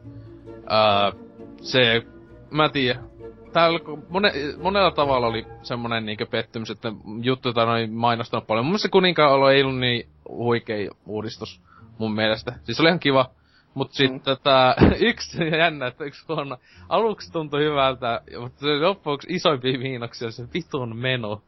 Uh, 0.57 1.20
se, 1.61 2.06
mä 2.52 2.70
tiedän, 2.70 3.10
täällä 3.53 3.80
mone, 4.10 4.34
monella 4.61 4.91
tavalla 4.91 5.28
oli 5.28 5.45
semmonen 5.61 6.06
niinkö 6.06 6.26
pettymys, 6.26 6.70
että 6.70 6.91
juttu, 7.22 7.49
jota 7.49 7.66
noin 7.66 7.94
mainostanut 7.94 8.48
paljon. 8.48 8.66
Mun 8.66 8.72
mielestä 8.72 8.90
kuninkaan 8.90 9.32
olo 9.32 9.49
ei 9.49 9.64
ollut 9.64 9.80
niin 9.80 10.07
huikei 10.28 10.90
uudistus 11.06 11.61
mun 11.98 12.16
mielestä. 12.16 12.53
Siis 12.64 12.80
oli 12.80 12.90
ihan 12.90 12.99
kiva. 12.99 13.30
Mut 13.74 13.94
sit 13.94 14.11
mm. 14.11 14.20
tätä, 14.20 14.76
yksi 15.10 15.38
jännä, 15.57 15.88
että 15.88 16.03
yksi 16.03 16.26
huono, 16.28 16.57
aluksi 16.90 17.32
tuntui 17.32 17.64
hyvältä, 17.64 18.22
mutta 18.40 18.60
se 18.60 18.80
loppuksi 18.80 19.28
isoimpia 19.30 19.80
miinoksia 19.80 20.32
se 20.32 20.44
vitun 20.53 20.95
menu. 20.98 21.41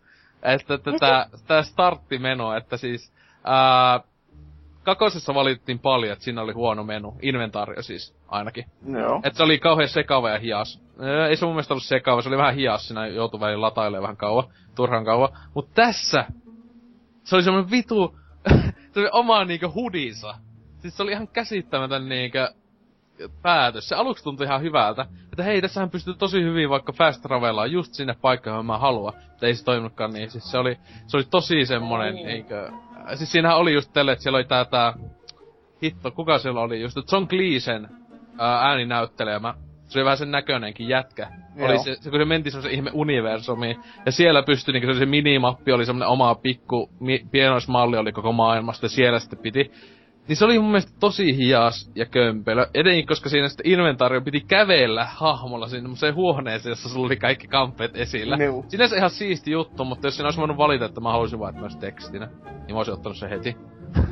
Että 0.43 0.77
tätä, 0.77 1.25
tää 1.47 1.63
starttimeno, 1.63 2.55
että 2.55 2.77
siis, 2.77 3.13
Ää, 3.43 3.99
kakosessa 4.83 5.33
valittiin 5.33 5.79
paljon, 5.79 6.13
että 6.13 6.25
siinä 6.25 6.41
oli 6.41 6.53
huono 6.53 6.83
menu. 6.83 7.17
Inventaario 7.21 7.81
siis, 7.81 8.15
ainakin. 8.27 8.65
Joo. 8.85 9.21
Että 9.23 9.37
se 9.37 9.43
oli 9.43 9.59
kauhean 9.59 9.89
sekava 9.89 10.29
ja 10.29 10.39
hias. 10.39 10.81
Ei 11.29 11.35
se 11.35 11.45
mun 11.45 11.53
mielestä 11.53 11.73
ollut 11.73 11.83
sekava, 11.83 12.21
se 12.21 12.29
oli 12.29 12.37
vähän 12.37 12.55
hias, 12.55 12.87
siinä 12.87 13.07
joutui 13.07 13.39
välillä 13.39 13.61
latailemaan 13.61 14.03
vähän 14.03 14.17
kauan, 14.17 14.43
turhan 14.75 15.05
kauan. 15.05 15.29
Mut 15.53 15.73
tässä, 15.73 16.25
se 17.23 17.35
oli 17.35 17.43
semmonen 17.43 17.71
vitu, 17.71 18.17
se 18.93 18.99
oli 18.99 19.09
oma 19.11 19.45
niinkö 19.45 19.69
hudinsa. 19.71 20.35
Siis 20.79 20.97
se 20.97 21.03
oli 21.03 21.11
ihan 21.11 21.27
käsittämätön 21.27 22.09
niinkö 22.09 22.53
päätös. 23.41 23.89
Se 23.89 23.95
aluksi 23.95 24.23
tuntui 24.23 24.45
ihan 24.45 24.61
hyvältä. 24.61 25.05
Että 25.31 25.43
hei, 25.43 25.61
tässähän 25.61 25.89
pystyy 25.89 26.13
tosi 26.13 26.43
hyvin 26.43 26.69
vaikka 26.69 26.93
fast 26.93 27.21
travelaan 27.21 27.71
just 27.71 27.93
sinne 27.93 28.15
paikkaan, 28.21 28.53
johon 28.53 28.65
mä 28.65 28.77
haluan. 28.77 29.13
Mutta 29.29 29.47
ei 29.47 29.55
se 29.55 29.65
toiminutkaan 29.65 30.13
niin. 30.13 30.31
Siis 30.31 30.51
se 30.51 30.57
oli, 30.57 30.77
se 31.07 31.17
oli 31.17 31.23
tosi 31.29 31.65
semmonen, 31.65 32.15
niin. 32.15 32.45
Siis 33.15 33.31
siinähän 33.31 33.57
oli 33.57 33.73
just 33.73 33.93
tälle, 33.93 34.11
että 34.11 34.23
siellä 34.23 34.37
oli 34.37 34.45
tää, 34.45 34.65
tää 34.65 34.93
hitto, 35.83 36.11
kuka 36.11 36.39
siellä 36.39 36.61
oli 36.61 36.81
just, 36.81 36.97
John 37.11 37.27
Cleesen 37.27 37.89
ääninäyttelemä. 38.39 39.53
Se 39.87 39.99
oli 39.99 40.05
vähän 40.05 40.17
sen 40.17 40.31
näköinenkin 40.31 40.87
jätkä. 40.87 41.27
Joo. 41.55 41.69
Oli 41.69 41.79
se, 41.79 41.95
se, 41.95 42.09
kun 42.09 42.19
se 42.19 42.25
menti 42.25 42.51
semmoisen 42.51 42.71
ihme 42.71 42.91
universumiin. 42.93 43.77
Ja 44.05 44.11
siellä 44.11 44.43
pystyi 44.43 44.73
niinku 44.73 44.93
se 44.93 45.05
minimappi 45.05 45.71
oli 45.71 45.85
semmonen 45.85 46.09
oma 46.09 46.35
pikku 46.35 46.89
mi, 46.99 47.25
pienoismalli 47.31 47.97
oli 47.97 48.11
koko 48.11 48.31
maailmasta 48.31 48.85
ja 48.85 48.89
siellä 48.89 49.19
sitten 49.19 49.39
piti. 49.39 49.71
Niin 50.27 50.37
se 50.37 50.45
oli 50.45 50.59
mun 50.59 50.71
mielestä 50.71 50.91
tosi 50.99 51.37
hias 51.37 51.91
ja 51.95 52.05
kömpelö. 52.05 52.67
Etenkin 52.73 53.07
koska 53.07 53.29
siinä 53.29 53.47
sitten 53.47 53.71
inventaario 53.71 54.21
piti 54.21 54.41
kävellä 54.41 55.05
hahmolla 55.05 55.67
sinne 55.67 56.11
huoneeseen, 56.11 56.71
jossa 56.71 56.89
sulla 56.89 57.05
oli 57.05 57.17
kaikki 57.17 57.47
kamppeet 57.47 57.97
esillä. 57.97 58.37
Meu. 58.37 58.65
Sinänsä 58.67 58.95
ihan 58.95 59.09
siisti 59.09 59.51
juttu, 59.51 59.85
mutta 59.85 60.07
jos 60.07 60.15
siinä 60.15 60.27
olisi 60.27 60.39
voinut 60.39 60.57
valita, 60.57 60.85
että 60.85 61.01
mä 61.01 61.11
haluaisin 61.11 61.39
vaan, 61.39 61.59
myös 61.59 61.75
tekstinä, 61.75 62.29
niin 62.45 62.71
mä 62.71 62.77
olisin 62.77 62.93
ottanut 62.93 63.17
sen 63.17 63.29
heti. 63.29 63.57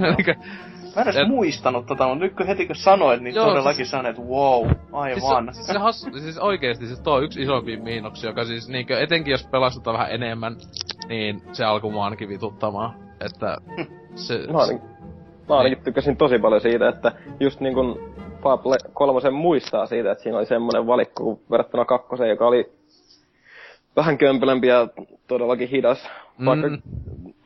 Mä 0.95 1.01
en 1.01 1.07
edes 1.07 1.21
et... 1.21 1.27
muistanut 1.27 1.85
tota, 1.85 2.07
mutta 2.07 2.25
nyt 2.25 2.35
kun 2.35 2.47
heti 2.47 2.67
kun 2.67 2.75
sanoit, 2.75 3.21
niin 3.21 3.35
Joo, 3.35 3.45
todellakin 3.45 3.75
siis... 3.75 3.91
sanoin, 3.91 4.09
että 4.09 4.21
wow, 4.21 4.67
aivan. 4.91 5.53
Siis, 5.53 5.67
se, 5.67 5.73
se, 5.73 5.79
has, 5.79 6.01
siis 6.19 6.37
oikeesti 6.37 6.87
siis 6.87 6.99
tuo 6.99 7.13
on 7.13 7.23
yksi 7.23 7.41
isompi 7.41 7.77
miinuksia, 7.77 8.29
joka 8.29 8.45
siis 8.45 8.69
niinkö, 8.69 8.99
etenkin 8.99 9.31
jos 9.31 9.47
pelastetaan 9.51 9.97
vähän 9.97 10.11
enemmän, 10.11 10.55
niin 11.07 11.41
se 11.51 11.65
alkoi 11.65 11.91
mua 11.91 12.03
ainakin 12.03 12.29
vituttamaan. 12.29 12.93
Että 13.25 13.57
se... 14.15 14.47
No, 14.47 14.65
niin 14.65 14.81
Mä 15.49 15.57
ainakin 15.57 15.83
tykkäsin 15.83 16.17
tosi 16.17 16.39
paljon 16.39 16.61
siitä, 16.61 16.89
että 16.89 17.11
just 17.39 17.59
niin 17.59 17.73
kuin 17.73 17.99
Fable 18.43 18.77
3 18.93 19.29
muistaa 19.29 19.85
siitä, 19.85 20.11
että 20.11 20.23
siinä 20.23 20.37
oli 20.37 20.45
semmoinen 20.45 20.87
valikko 20.87 21.39
verrattuna 21.51 21.85
kakkoseen, 21.85 22.29
joka 22.29 22.47
oli 22.47 22.71
vähän 23.95 24.17
kömpelömpi 24.17 24.67
ja 24.67 24.87
todellakin 25.27 25.69
hidas. 25.69 26.09
Vaikka 26.45 26.67
mm. 26.67 26.81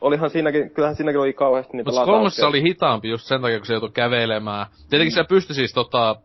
olihan 0.00 0.30
siinäkin, 0.30 0.70
kyllähän 0.70 0.96
siinäkin 0.96 1.20
oli 1.20 1.32
kauheasti 1.32 1.76
niitä 1.76 1.90
Mutta 1.90 2.04
kolmessa 2.04 2.48
oli 2.48 2.62
hitaampi 2.62 3.08
just 3.08 3.24
sen 3.24 3.42
takia, 3.42 3.58
kun 3.58 3.66
se 3.66 3.72
joutui 3.72 3.90
kävelemään. 3.90 4.66
Tietenkin 4.90 5.14
mm. 5.14 5.22
se 5.22 5.28
pystyi 5.28 5.54
siis 5.54 5.72
tota, 5.72 6.16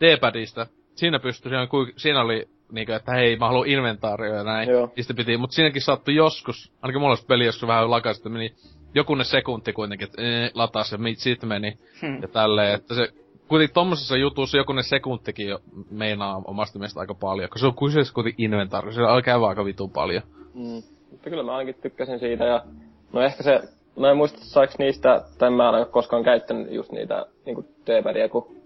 D-padista. 0.00 0.66
Siinä 0.94 1.18
pystyi, 1.18 1.50
siinä, 1.50 1.60
oli, 1.60 1.92
siinä 1.96 2.20
oli 2.20 2.48
niinku, 2.72 2.92
että 2.92 3.12
hei, 3.12 3.36
mä 3.36 3.46
haluan 3.46 3.68
inventaario 3.68 4.34
ja 4.34 4.44
näin. 4.44 4.68
Joo. 4.68 4.90
piti, 5.16 5.36
mutta 5.36 5.54
siinäkin 5.54 5.82
sattui 5.82 6.14
joskus, 6.14 6.72
ainakin 6.82 7.00
mulla 7.00 7.12
olisi 7.12 7.26
peli 7.26 7.46
joskus 7.46 7.66
vähän 7.66 7.90
lakaista, 7.90 8.20
että 8.20 8.28
meni 8.28 8.54
jokunen 8.96 9.24
sekunti 9.24 9.72
kuitenkin, 9.72 10.08
että 10.08 10.22
ee, 10.22 10.50
lataa 10.54 10.84
se, 10.84 10.96
sit 11.16 11.42
meni. 11.42 11.78
Hmm. 12.02 12.22
Ja 12.22 12.28
tälleen, 12.28 12.74
että 12.74 12.94
se 12.94 13.08
kuitenkin 13.48 13.74
tommosessa 13.74 14.16
jutussa 14.16 14.56
jokunen 14.56 14.84
sekuntikin 14.84 15.48
jo 15.48 15.58
meinaa 15.90 16.42
omasta 16.44 16.78
mielestä 16.78 17.00
aika 17.00 17.14
paljon, 17.14 17.48
koska 17.48 17.60
se 17.60 17.66
on 17.66 17.86
kyseessä 17.86 18.14
kuitenkin 18.14 18.44
inventaari, 18.44 18.92
se 18.92 19.02
on 19.02 19.22
käydä 19.22 19.46
aika 19.46 19.64
vitun 19.64 19.90
paljon. 19.90 20.22
Mm. 20.54 20.82
Mutta 21.10 21.30
kyllä 21.30 21.42
mä 21.42 21.56
ainakin 21.56 21.82
tykkäsin 21.82 22.18
siitä 22.18 22.44
ja 22.44 22.64
no 23.12 23.20
ehkä 23.20 23.42
se, 23.42 23.60
no 23.96 24.08
en 24.08 24.16
muista 24.16 24.38
saiko 24.40 24.74
niistä, 24.78 25.22
tai 25.38 25.50
mä 25.50 25.68
en 25.68 25.74
ole 25.74 25.86
koskaan 25.86 26.24
käyttänyt 26.24 26.72
just 26.72 26.92
niitä 26.92 27.26
niinku 27.46 27.64
D-padia, 27.86 28.28
kun 28.28 28.56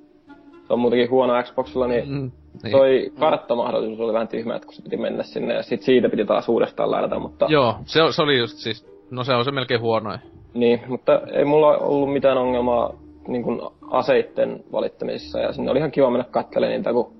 se 0.67 0.73
on 0.73 0.79
muutenkin 0.79 1.11
huono 1.11 1.43
Xboxilla, 1.43 1.87
niin, 1.87 2.09
mm, 2.09 2.31
niin. 2.63 2.73
toi 2.73 3.13
karttamahdollisuus 3.19 4.01
oli 4.01 4.13
vähän 4.13 4.29
tyhmä, 4.29 4.57
että 4.57 4.67
kun 4.67 4.75
se 4.75 4.83
piti 4.83 4.97
mennä 4.97 5.23
sinne 5.23 5.55
ja 5.55 5.63
sit 5.63 5.83
siitä 5.83 6.09
piti 6.09 6.25
taas 6.25 6.49
uudestaan 6.49 6.91
lähdä, 6.91 7.19
mutta... 7.19 7.47
Joo, 7.49 7.77
se, 7.85 8.01
se 8.11 8.23
oli 8.23 8.39
just 8.39 8.57
siis 8.57 9.00
No 9.11 9.25
se 9.25 9.35
on 9.35 9.45
se 9.45 9.51
melkein 9.51 9.81
huonoin. 9.81 10.21
Niin, 10.55 10.81
mutta 10.89 11.21
ei 11.33 11.45
mulla 11.45 11.79
ollut 11.79 12.13
mitään 12.13 12.39
ongelmaa 12.39 12.93
niin 13.29 13.43
kuin 13.43 13.61
aseitten 13.91 14.65
valittamisessa 14.73 15.41
ja 15.41 15.53
sinne 15.53 15.71
oli 15.71 15.79
ihan 15.79 15.91
kiva 15.91 16.11
mennä 16.11 16.25
katselemaan 16.31 16.77
niitä, 16.77 16.93
kun... 16.93 17.13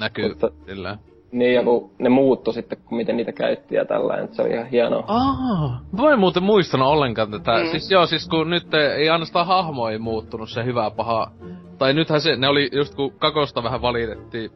Näkyy, 0.00 0.28
mutta, 0.28 0.50
sillä. 0.66 0.98
Niin, 1.32 1.54
ja 1.54 1.64
kun 1.64 1.90
ne 1.98 2.08
muuttu 2.08 2.52
sitten, 2.52 2.78
kun 2.84 2.98
miten 2.98 3.16
niitä 3.16 3.32
käytti 3.32 3.74
ja 3.74 3.84
tällainen, 3.84 4.28
se 4.34 4.42
oli 4.42 4.50
ihan 4.50 4.66
hienoa. 4.66 5.04
Aa, 5.06 5.80
mä 6.02 6.12
en 6.12 6.18
muuten 6.18 6.42
muistanut 6.42 6.88
ollenkaan 6.88 7.30
tätä. 7.30 7.52
Mm. 7.58 7.66
Siis 7.66 7.90
joo, 7.90 8.06
siis 8.06 8.28
kun 8.28 8.50
nyt 8.50 8.74
ei 8.74 9.08
ainoastaan 9.08 9.46
hahmo 9.46 9.88
ei 9.88 9.98
muuttunut, 9.98 10.50
se 10.50 10.64
hyvä 10.64 10.90
paha. 10.90 11.30
Tai 11.78 11.94
nythän 11.94 12.20
se, 12.20 12.36
ne 12.36 12.48
oli 12.48 12.70
just 12.72 12.94
kun 12.94 13.12
kakosta 13.18 13.62
vähän 13.62 13.82
valitettiin, 13.82 14.50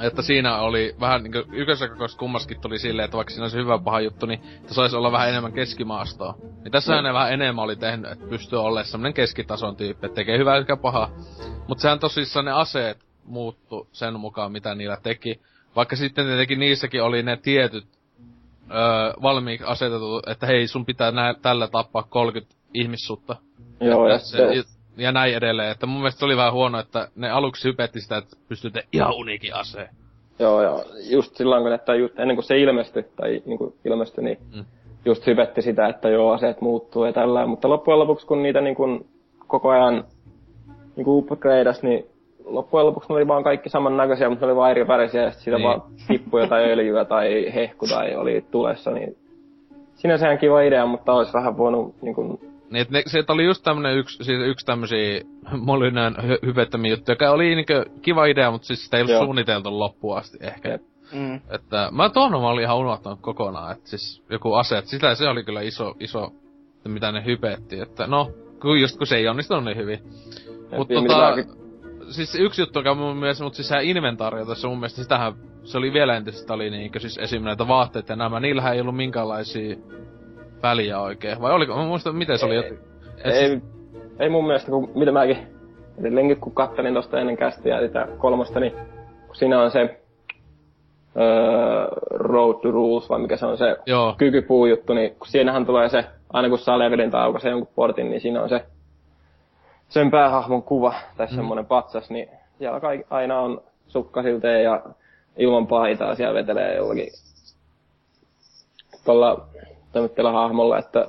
että 0.00 0.22
siinä 0.22 0.58
oli 0.58 0.94
vähän 1.00 1.22
niinku 1.22 1.38
ykkösessä 1.52 2.16
kummaskin 2.18 2.60
tuli 2.60 2.78
silleen, 2.78 3.04
että 3.04 3.16
vaikka 3.16 3.30
siinä 3.30 3.44
olisi 3.44 3.56
hyvä 3.56 3.78
paha 3.78 4.00
juttu, 4.00 4.26
niin 4.26 4.40
että 4.56 4.74
saisi 4.74 4.96
olla 4.96 5.12
vähän 5.12 5.28
enemmän 5.28 5.52
keskimaastoa. 5.52 6.34
Niin 6.62 6.72
tässä 6.72 6.96
mm. 6.96 7.04
ne 7.04 7.12
vähän 7.12 7.32
enemmän 7.32 7.64
oli 7.64 7.76
tehnyt, 7.76 8.10
että 8.10 8.26
pystyy 8.26 8.60
olemaan 8.60 8.84
semmonen 8.84 9.14
keskitason 9.14 9.76
tyyppi, 9.76 10.06
että 10.06 10.14
tekee 10.14 10.38
hyvää 10.38 10.56
eikä 10.56 10.76
pahaa. 10.76 11.10
Mutta 11.68 11.82
sehän 11.82 11.98
tosissaan 11.98 12.44
ne 12.44 12.52
aseet 12.52 12.98
muuttu 13.24 13.88
sen 13.92 14.20
mukaan, 14.20 14.52
mitä 14.52 14.74
niillä 14.74 14.96
teki. 15.02 15.40
Vaikka 15.76 15.96
sitten 15.96 16.26
tietenkin 16.26 16.60
niissäkin 16.60 17.02
oli 17.02 17.22
ne 17.22 17.36
tietyt 17.36 17.86
öö, 18.70 19.12
valmiiksi 19.22 19.66
asetetut, 19.66 20.28
että 20.28 20.46
hei, 20.46 20.66
sun 20.66 20.86
pitää 20.86 21.10
nää, 21.10 21.34
tällä 21.34 21.68
tappaa 21.68 22.02
30 22.02 22.54
ihmissutta. 22.74 23.36
Joo, 23.80 24.08
ja 24.08 24.18
se, 24.18 24.64
ja 25.00 25.12
näin 25.12 25.34
edelleen. 25.34 25.70
Että 25.70 25.86
mun 25.86 26.00
mielestä 26.00 26.26
oli 26.26 26.36
vähän 26.36 26.52
huono, 26.52 26.78
että 26.78 27.08
ne 27.16 27.30
aluksi 27.30 27.68
hypetti 27.68 28.00
sitä, 28.00 28.16
että 28.16 28.36
pystyy 28.48 28.70
te 28.70 28.84
ihan 28.92 29.14
uniikin 29.14 29.54
aseen. 29.54 29.88
Joo, 30.38 30.62
ja 30.62 30.84
just 31.10 31.36
silloin, 31.36 31.62
kun, 31.62 31.72
että 31.72 31.94
just 31.94 32.18
ennen 32.18 32.36
kuin 32.36 32.44
se 32.44 32.58
ilmestyi, 32.58 33.04
tai 33.16 33.42
niin 33.46 33.58
kuin 33.58 33.74
ilmestyi, 33.84 34.24
niin 34.24 34.38
mm. 34.54 34.64
just 35.04 35.26
hypetti 35.26 35.62
sitä, 35.62 35.88
että 35.88 36.08
joo, 36.08 36.32
aseet 36.32 36.60
muuttuu 36.60 37.04
ja 37.04 37.12
tällä. 37.12 37.46
Mutta 37.46 37.68
loppujen 37.68 37.98
lopuksi, 37.98 38.26
kun 38.26 38.42
niitä 38.42 38.60
niin 38.60 38.76
kuin 38.76 39.06
koko 39.46 39.68
ajan 39.68 40.04
niin 40.96 41.04
kuin 41.04 41.18
upgradeas, 41.18 41.82
niin 41.82 42.06
loppujen 42.44 42.86
lopuksi 42.86 43.08
ne 43.08 43.14
oli 43.14 43.28
vaan 43.28 43.44
kaikki 43.44 43.68
samannäköisiä, 43.68 44.28
mutta 44.28 44.46
ne 44.46 44.52
oli 44.52 44.56
vaan 44.56 44.70
eri 44.70 44.88
värisiä, 44.88 45.22
ja 45.22 45.30
siitä 45.30 45.56
niin. 45.56 45.68
vaan 45.68 45.82
tippui 46.08 46.40
jotain 46.40 46.70
öljyä 46.70 47.04
tai 47.04 47.54
hehku 47.54 47.86
tai 47.86 48.16
oli 48.16 48.44
tulessa, 48.50 48.90
niin 48.90 49.16
sinänsä 49.94 50.26
ihan 50.26 50.38
kiva 50.38 50.60
idea, 50.60 50.86
mutta 50.86 51.12
olisi 51.12 51.32
vähän 51.32 51.58
voinut 51.58 51.94
niin 52.02 52.14
kuin... 52.14 52.49
Niin, 52.70 52.86
ne, 52.90 53.02
se 53.06 53.24
oli 53.28 53.44
just 53.44 53.64
tämmönen 53.64 53.96
yksi, 53.96 54.24
siis 54.24 54.40
yksi 54.46 54.66
tämmösiä 54.66 55.20
Molynään 55.58 56.16
hy- 56.16 56.46
hypettämiä 56.46 56.92
juttuja, 56.92 57.12
joka 57.12 57.30
oli 57.30 57.54
niinkö 57.54 57.84
kiva 58.02 58.26
idea, 58.26 58.50
mutta 58.50 58.66
siis 58.66 58.84
sitä 58.84 58.96
ei 58.96 59.00
ollut 59.00 59.12
Joo. 59.12 59.24
suunniteltu 59.24 59.78
loppuun 59.78 60.18
asti 60.18 60.38
ehkä. 60.40 60.78
Mm. 61.12 61.40
Että 61.50 61.88
mä 61.92 62.08
tuohon 62.08 62.42
mä 62.42 62.48
olin 62.48 62.64
ihan 62.64 62.78
unohtanut 62.78 63.20
kokonaan, 63.20 63.72
että 63.72 63.90
siis 63.90 64.22
joku 64.30 64.54
ase, 64.54 64.78
että 64.78 64.90
sitä 64.90 65.14
se 65.14 65.28
oli 65.28 65.44
kyllä 65.44 65.60
iso, 65.60 65.94
iso, 66.00 66.32
mitä 66.88 67.12
ne 67.12 67.24
hypetti, 67.24 67.80
että 67.80 68.06
no, 68.06 68.30
kun 68.60 68.80
just 68.80 68.98
kun 68.98 69.06
se 69.06 69.16
ei 69.16 69.28
onnistunut 69.28 69.64
niin 69.64 69.76
hyvin. 69.76 69.98
Mutta 70.76 70.94
tota, 70.94 71.34
siis 72.10 72.34
yksi 72.34 72.62
juttu, 72.62 72.78
joka 72.78 72.94
mun 72.94 73.16
mielestä, 73.16 73.44
mutta 73.44 73.56
siis 73.56 73.68
se 73.68 73.82
inventaario 73.82 74.46
tässä 74.46 74.68
mun 74.68 74.78
mielestä, 74.78 75.02
sitähän, 75.02 75.32
se 75.64 75.78
oli 75.78 75.92
vielä 75.92 76.16
entistä, 76.16 76.54
oli 76.54 76.70
niinkö 76.70 77.00
siis 77.00 77.18
esimerkiksi 77.18 77.44
näitä 77.44 77.68
vaatteita 77.68 78.12
ja 78.12 78.16
nämä, 78.16 78.40
niillähän 78.40 78.74
ei 78.74 78.80
ollut 78.80 78.96
minkäänlaisia 78.96 79.76
väliä 80.62 81.00
oikein. 81.00 81.40
Vai 81.40 81.52
oliko, 81.52 81.76
mä 81.76 81.84
muistan, 81.84 82.16
miten 82.16 82.38
se 82.38 82.46
oli 82.46 82.56
ei, 82.56 82.78
et 83.24 83.34
ei, 83.34 83.60
ei 84.18 84.28
mun 84.28 84.46
mielestä, 84.46 84.70
kun 84.70 84.90
mitä 84.94 85.12
mäkin 85.12 85.38
edelleenkin 86.00 86.40
kun 86.40 86.54
kattelin 86.54 86.94
tosta 86.94 87.20
ennen 87.20 87.36
kästiä 87.36 87.80
sitä 87.80 88.08
kolmosta, 88.18 88.60
niin 88.60 88.72
kun 89.26 89.36
siinä 89.36 89.62
on 89.62 89.70
se 89.70 90.00
öö, 91.16 91.86
Road 92.10 92.54
to 92.62 92.70
Rules, 92.70 93.10
vai 93.10 93.18
mikä 93.18 93.36
se 93.36 93.46
on 93.46 93.58
se 93.58 93.76
Joo. 93.86 94.14
kykypuu 94.18 94.66
juttu, 94.66 94.94
niin 94.94 95.10
kun 95.10 95.26
siinähän 95.26 95.66
tulee 95.66 95.88
se, 95.88 96.04
aina 96.32 96.48
kun 96.48 96.58
saa 96.58 96.78
levelin 96.78 97.10
tai 97.10 97.22
aukaisee 97.22 97.50
jonkun 97.50 97.74
portin, 97.74 98.10
niin 98.10 98.20
siinä 98.20 98.42
on 98.42 98.48
se 98.48 98.64
sen 99.88 100.10
päähahmon 100.10 100.62
kuva 100.62 100.94
tai 101.16 101.26
mm. 101.26 101.34
semmoinen 101.34 101.66
patsas, 101.66 102.10
niin 102.10 102.28
siellä 102.58 102.80
kaikki, 102.80 103.06
aina 103.10 103.40
on 103.40 103.62
sukkasilteen 103.86 104.64
ja 104.64 104.82
ilman 105.36 105.66
paitaa 105.66 106.14
siellä 106.14 106.34
vetelee 106.34 106.76
jollakin 106.76 107.08
tuolla 109.04 109.46
tämmöisellä 109.92 110.32
hahmolla, 110.32 110.78
että 110.78 111.06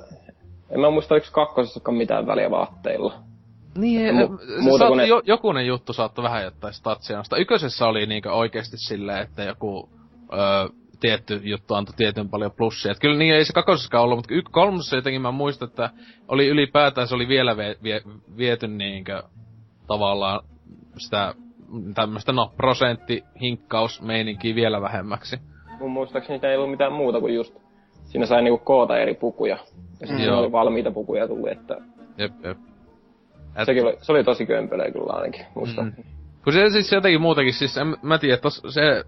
en 0.70 0.80
mä 0.80 0.90
muista, 0.90 1.14
oliko 1.14 1.26
kakkosessakaan 1.32 1.96
mitään 1.96 2.26
väliä 2.26 2.50
vaatteilla. 2.50 3.14
Niin, 3.78 4.14
mu- 4.14 4.38
se 4.64 4.78
saat, 4.78 4.96
ne... 4.96 5.06
jo, 5.06 5.22
jokunen 5.24 5.66
juttu 5.66 5.92
saattoi 5.92 6.22
vähän 6.22 6.42
jättää 6.42 6.72
statsia. 6.72 7.22
Ykkösessä 7.38 7.86
oli 7.86 8.06
niinku 8.06 8.28
oikeesti 8.28 8.76
silleen, 8.76 9.22
että 9.22 9.42
joku 9.42 9.88
öö, 10.32 10.68
tietty 11.00 11.40
juttu 11.44 11.74
antoi 11.74 11.94
tietyn 11.96 12.28
paljon 12.28 12.50
plussia. 12.50 12.92
Et 12.92 12.98
kyllä 13.00 13.18
niin 13.18 13.34
ei 13.34 13.44
se 13.44 13.52
kakosessakaan 13.52 14.04
ollut, 14.04 14.18
mutta 14.18 14.34
y- 14.34 14.42
kolmosessa 14.50 14.96
jotenkin 14.96 15.22
mä 15.22 15.30
muistan, 15.30 15.68
että 15.68 15.90
oli 16.28 16.48
ylipäätään 16.48 17.08
se 17.08 17.14
oli 17.14 17.28
vielä 17.28 17.56
vie, 17.56 17.76
vie, 17.82 18.02
viety 18.36 18.68
niinkö 18.68 19.22
tavallaan 19.86 20.40
sitä 20.98 21.34
tämmöistä 21.94 22.32
no 22.32 22.52
prosenttihinkkausmeininkiä 22.56 24.54
vielä 24.54 24.80
vähemmäksi. 24.80 25.36
Mun 25.78 25.90
muistaakseni 25.90 26.40
ei 26.42 26.56
ollut 26.56 26.70
mitään 26.70 26.92
muuta 26.92 27.20
kuin 27.20 27.34
just 27.34 27.61
siinä 28.12 28.26
sai 28.26 28.42
niinku 28.42 28.64
koota 28.64 28.98
eri 28.98 29.14
pukuja. 29.14 29.58
Ja 30.00 30.06
sitten 30.06 30.26
mm. 30.26 30.38
oli 30.38 30.52
valmiita 30.52 30.90
pukuja 30.90 31.28
tullut, 31.28 31.48
että... 31.48 31.76
Jep, 32.18 32.32
jep. 32.44 32.58
Et... 33.56 33.66
Sekin 33.66 33.84
oli, 33.84 33.96
se 34.00 34.12
oli 34.12 34.24
tosi 34.24 34.46
kömpelöä 34.46 34.90
kyllä 34.90 35.12
ainakin, 35.12 35.46
musta. 35.54 35.82
Mm. 35.82 35.92
Kun 36.44 36.52
se 36.52 36.70
siis 36.70 36.92
jotenkin 36.92 37.20
muutenkin, 37.20 37.54
siis 37.54 37.76
en, 37.76 37.96
mä 38.02 38.18
tiedän, 38.18 38.34
että 38.34 38.48
se 38.50 39.04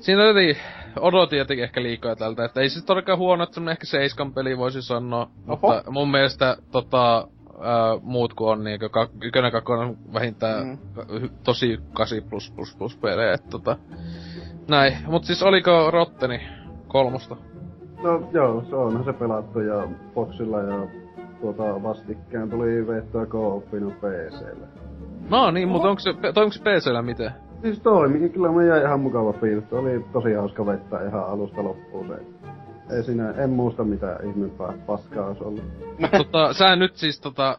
Siinä 0.00 0.24
jotenkin 0.24 0.56
odotin 1.00 1.38
jotenkin 1.38 1.64
ehkä 1.64 1.82
liikaa 1.82 2.16
tältä, 2.16 2.44
että 2.44 2.60
ei 2.60 2.68
se 2.68 2.84
todellakaan 2.84 3.18
huono, 3.18 3.44
että 3.44 3.54
semmonen 3.54 3.72
ehkä 3.72 3.86
seiskan 3.86 4.34
peli 4.34 4.58
voisi 4.58 4.82
sanoa, 4.82 5.30
Oho. 5.48 5.48
mutta 5.48 5.90
mun 5.90 6.10
mielestä 6.10 6.56
tota, 6.70 7.28
ää, 7.60 7.96
muut 8.02 8.34
kuin 8.34 8.50
on 8.50 8.64
niinku 8.64 8.88
kak, 8.88 9.10
ykönen 9.22 9.52
kakkonen 9.52 9.96
vähintään 10.12 10.66
mm. 10.66 11.30
tosi 11.44 11.78
8 11.92 12.18
plus 12.30 12.50
plus 12.50 12.76
plus 12.76 12.96
pelejä, 12.96 13.32
että 13.32 13.48
tota, 13.50 13.76
näin. 14.68 14.96
Mut 15.06 15.24
siis 15.24 15.42
oliko 15.42 15.90
Rotteni 15.90 16.40
kolmosta? 16.88 17.36
No 18.02 18.28
joo, 18.32 18.64
se 18.68 18.76
on 18.76 19.04
se 19.04 19.12
pelattu 19.12 19.60
ja 19.60 19.88
Foxilla 20.14 20.60
ja 20.60 20.86
tuota 21.40 21.82
vastikkään 21.82 22.50
tuli 22.50 22.86
veettyä 22.86 23.26
co-opina 23.26 23.90
PClle. 23.90 24.66
No 25.30 25.50
niin, 25.50 25.68
mutta 25.68 25.88
onko 25.88 26.00
se, 26.00 26.10
onko 26.10 26.52
se 26.52 26.60
PCllä 26.60 27.02
miten? 27.02 27.30
Siis 27.62 27.80
toimi, 27.80 28.28
kyllä 28.28 28.52
me 28.52 28.66
jäi 28.66 28.82
ihan 28.82 29.00
mukava 29.00 29.32
fiilis. 29.32 29.72
Oli 29.72 30.04
tosi 30.12 30.32
hauska 30.32 30.66
vettä 30.66 31.08
ihan 31.08 31.26
alusta 31.26 31.64
loppuun 31.64 32.06
se. 32.08 32.14
Ei 32.96 33.02
siinä, 33.02 33.30
en 33.30 33.50
muista 33.50 33.84
mitä 33.84 34.18
ihmeempää 34.28 34.72
paskaa 34.86 35.26
olisi 35.26 35.44
ollut. 35.44 35.64
tota, 36.16 36.52
sä 36.52 36.76
nyt 36.76 36.96
siis 36.96 37.20
tota, 37.20 37.58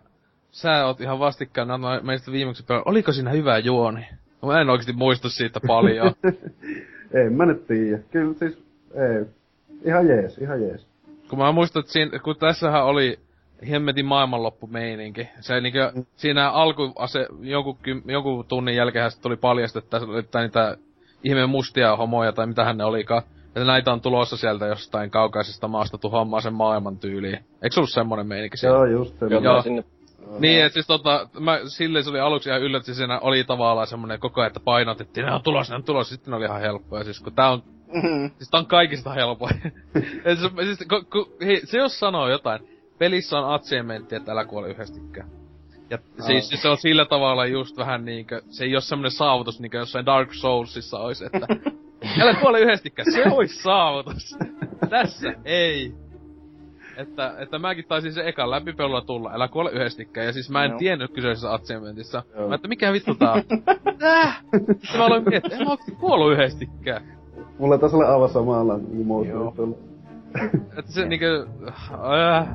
sä 0.51 0.85
oot 0.85 1.01
ihan 1.01 1.19
vastikkaan 1.19 1.67
meistä 2.03 2.31
viimeksi 2.31 2.65
pelannut. 2.65 2.87
Oliko 2.87 3.11
siinä 3.11 3.31
hyvä 3.31 3.57
juoni? 3.57 4.07
Mä 4.45 4.61
en 4.61 4.69
oikeesti 4.69 4.93
muista 4.93 5.29
siitä 5.29 5.59
paljon. 5.67 6.11
en 7.25 7.33
mä 7.33 7.45
nyt 7.45 7.67
tiedä. 7.67 7.99
Kyllä 8.11 8.33
siis, 8.33 8.63
ei. 8.93 9.25
Ihan 9.85 10.07
jees, 10.07 10.37
ihan 10.37 10.61
jees. 10.61 10.87
Kun 11.29 11.39
mä 11.39 11.51
muistan, 11.51 11.79
että 11.79 11.91
siinä, 11.91 12.19
kun 12.19 12.35
tässähän 12.35 12.85
oli 12.85 13.19
hemmetin 13.69 14.05
maailmanloppumeininki. 14.05 15.29
Se 15.39 15.61
niinkö, 15.61 15.91
mm. 15.95 16.05
siinä 16.15 16.51
alku 16.51 16.93
ase, 16.95 17.27
jonkun, 17.41 17.77
jonkun 18.05 18.45
tunnin 18.45 18.75
jälkeen 18.75 19.11
tuli 19.21 19.35
paljastettu, 19.37 19.97
että 20.19 20.41
niitä 20.41 20.77
ihme 21.23 21.45
mustia 21.45 21.95
homoja 21.95 22.31
tai 22.31 22.47
mitä 22.47 22.73
ne 22.73 22.83
olikaan. 22.83 23.23
Että 23.47 23.65
näitä 23.65 23.93
on 23.93 24.01
tulossa 24.01 24.37
sieltä 24.37 24.65
jostain 24.65 25.11
kaukaisesta 25.11 25.67
maasta 25.67 25.97
tuhoamaan 25.97 26.41
sen 26.41 26.53
maailman 26.53 26.97
tyyliin. 26.97 27.35
Eikö 27.35 27.73
se 27.73 27.79
ollut 27.79 27.89
semmonen 27.89 28.27
meininki 28.27 28.57
siellä? 28.57 28.77
Joo, 28.77 28.85
just 28.85 29.19
semmonen. 29.19 29.43
Joo. 29.43 29.61
Sinne... 29.61 29.83
Niin, 30.39 30.65
että 30.65 30.73
siis 30.73 30.87
tota, 30.87 31.29
mä, 31.39 31.59
silleen 31.67 32.03
se 32.03 32.09
oli 32.09 32.19
aluksi 32.19 32.49
ihan 32.49 32.61
yllätty, 32.61 32.93
siinä 32.93 33.19
oli 33.19 33.43
tavallaan 33.43 33.87
semmonen 33.87 34.19
koko 34.19 34.41
ajan, 34.41 34.47
että 34.47 34.59
painotettiin, 34.59 35.25
ne 35.25 35.33
on 35.33 35.43
tulossa, 35.43 35.73
ne 35.73 35.75
on 35.75 35.83
tulossa, 35.83 36.15
sitten 36.15 36.31
ne 36.31 36.37
oli 36.37 36.45
ihan 36.45 36.61
helppoja, 36.61 37.03
siis 37.03 37.19
kun 37.19 37.33
tää 37.33 37.49
on, 37.49 37.63
mm-hmm. 37.93 38.31
siis 38.37 38.49
tää 38.49 38.59
on 38.59 38.65
kaikista 38.65 39.13
helpoin. 39.13 39.61
se, 40.23 40.65
siis, 40.65 40.87
ku, 40.89 41.03
ku, 41.11 41.35
hei, 41.45 41.61
se 41.65 41.77
jos 41.77 41.99
sanoo 41.99 42.29
jotain, 42.29 42.61
pelissä 42.97 43.39
on 43.39 43.53
achievementti, 43.53 44.15
että 44.15 44.31
älä 44.31 44.45
kuole 44.45 44.69
yhdestikään. 44.69 45.29
Ja 45.89 45.97
oh. 46.19 46.25
siis 46.25 46.49
se 46.61 46.69
on 46.69 46.77
sillä 46.77 47.05
tavalla 47.05 47.45
just 47.45 47.77
vähän 47.77 48.05
niinkö, 48.05 48.41
se 48.49 48.63
ei 48.63 48.75
oo 48.75 48.81
semmonen 48.81 49.11
saavutus 49.11 49.59
niinkö 49.59 49.77
jossain 49.77 50.05
Dark 50.05 50.33
Soulsissa 50.33 50.99
ois, 50.99 51.21
että 51.21 51.47
älä 52.21 52.33
kuole 52.33 52.59
yhdestikään, 52.59 53.11
se 53.11 53.23
ois 53.31 53.63
saavutus. 53.63 54.37
Tässä 54.89 55.33
ei. 55.45 55.93
Että, 56.97 57.35
että 57.37 57.59
mäkin 57.59 57.85
taisin 57.87 58.13
se 58.13 58.27
ekan 58.27 58.51
läpipelulla 58.51 59.01
tulla, 59.01 59.31
älä 59.33 59.47
kuole 59.47 59.71
yhdestikään. 59.71 60.25
Ja 60.25 60.33
siis 60.33 60.49
mä 60.49 60.65
en 60.65 60.71
no. 60.71 60.77
tiennyt 60.77 61.13
kyseisessä 61.13 61.53
achievementissa. 61.53 62.23
Joo. 62.35 62.49
Mä 62.49 62.55
että 62.55 62.67
mikä 62.67 62.93
vittu 62.93 63.15
tää 63.15 63.31
on? 63.31 63.43
Äh! 64.03 64.41
Sitten 64.53 64.97
mä 64.97 65.05
aloin 65.05 65.29
miettiä, 65.29 65.57
en 65.57 65.67
mä 65.67 65.95
kuollut 65.99 66.33
yhdestikään. 66.33 67.18
Mulla 67.59 67.77
taas 67.77 67.93
ole 67.93 68.07
aivan 68.07 68.29
samalla 68.29 68.77
niin 68.77 69.07
että 70.77 70.91
se 70.91 71.05
niinkö... 71.05 71.47
Äh, 72.37 72.47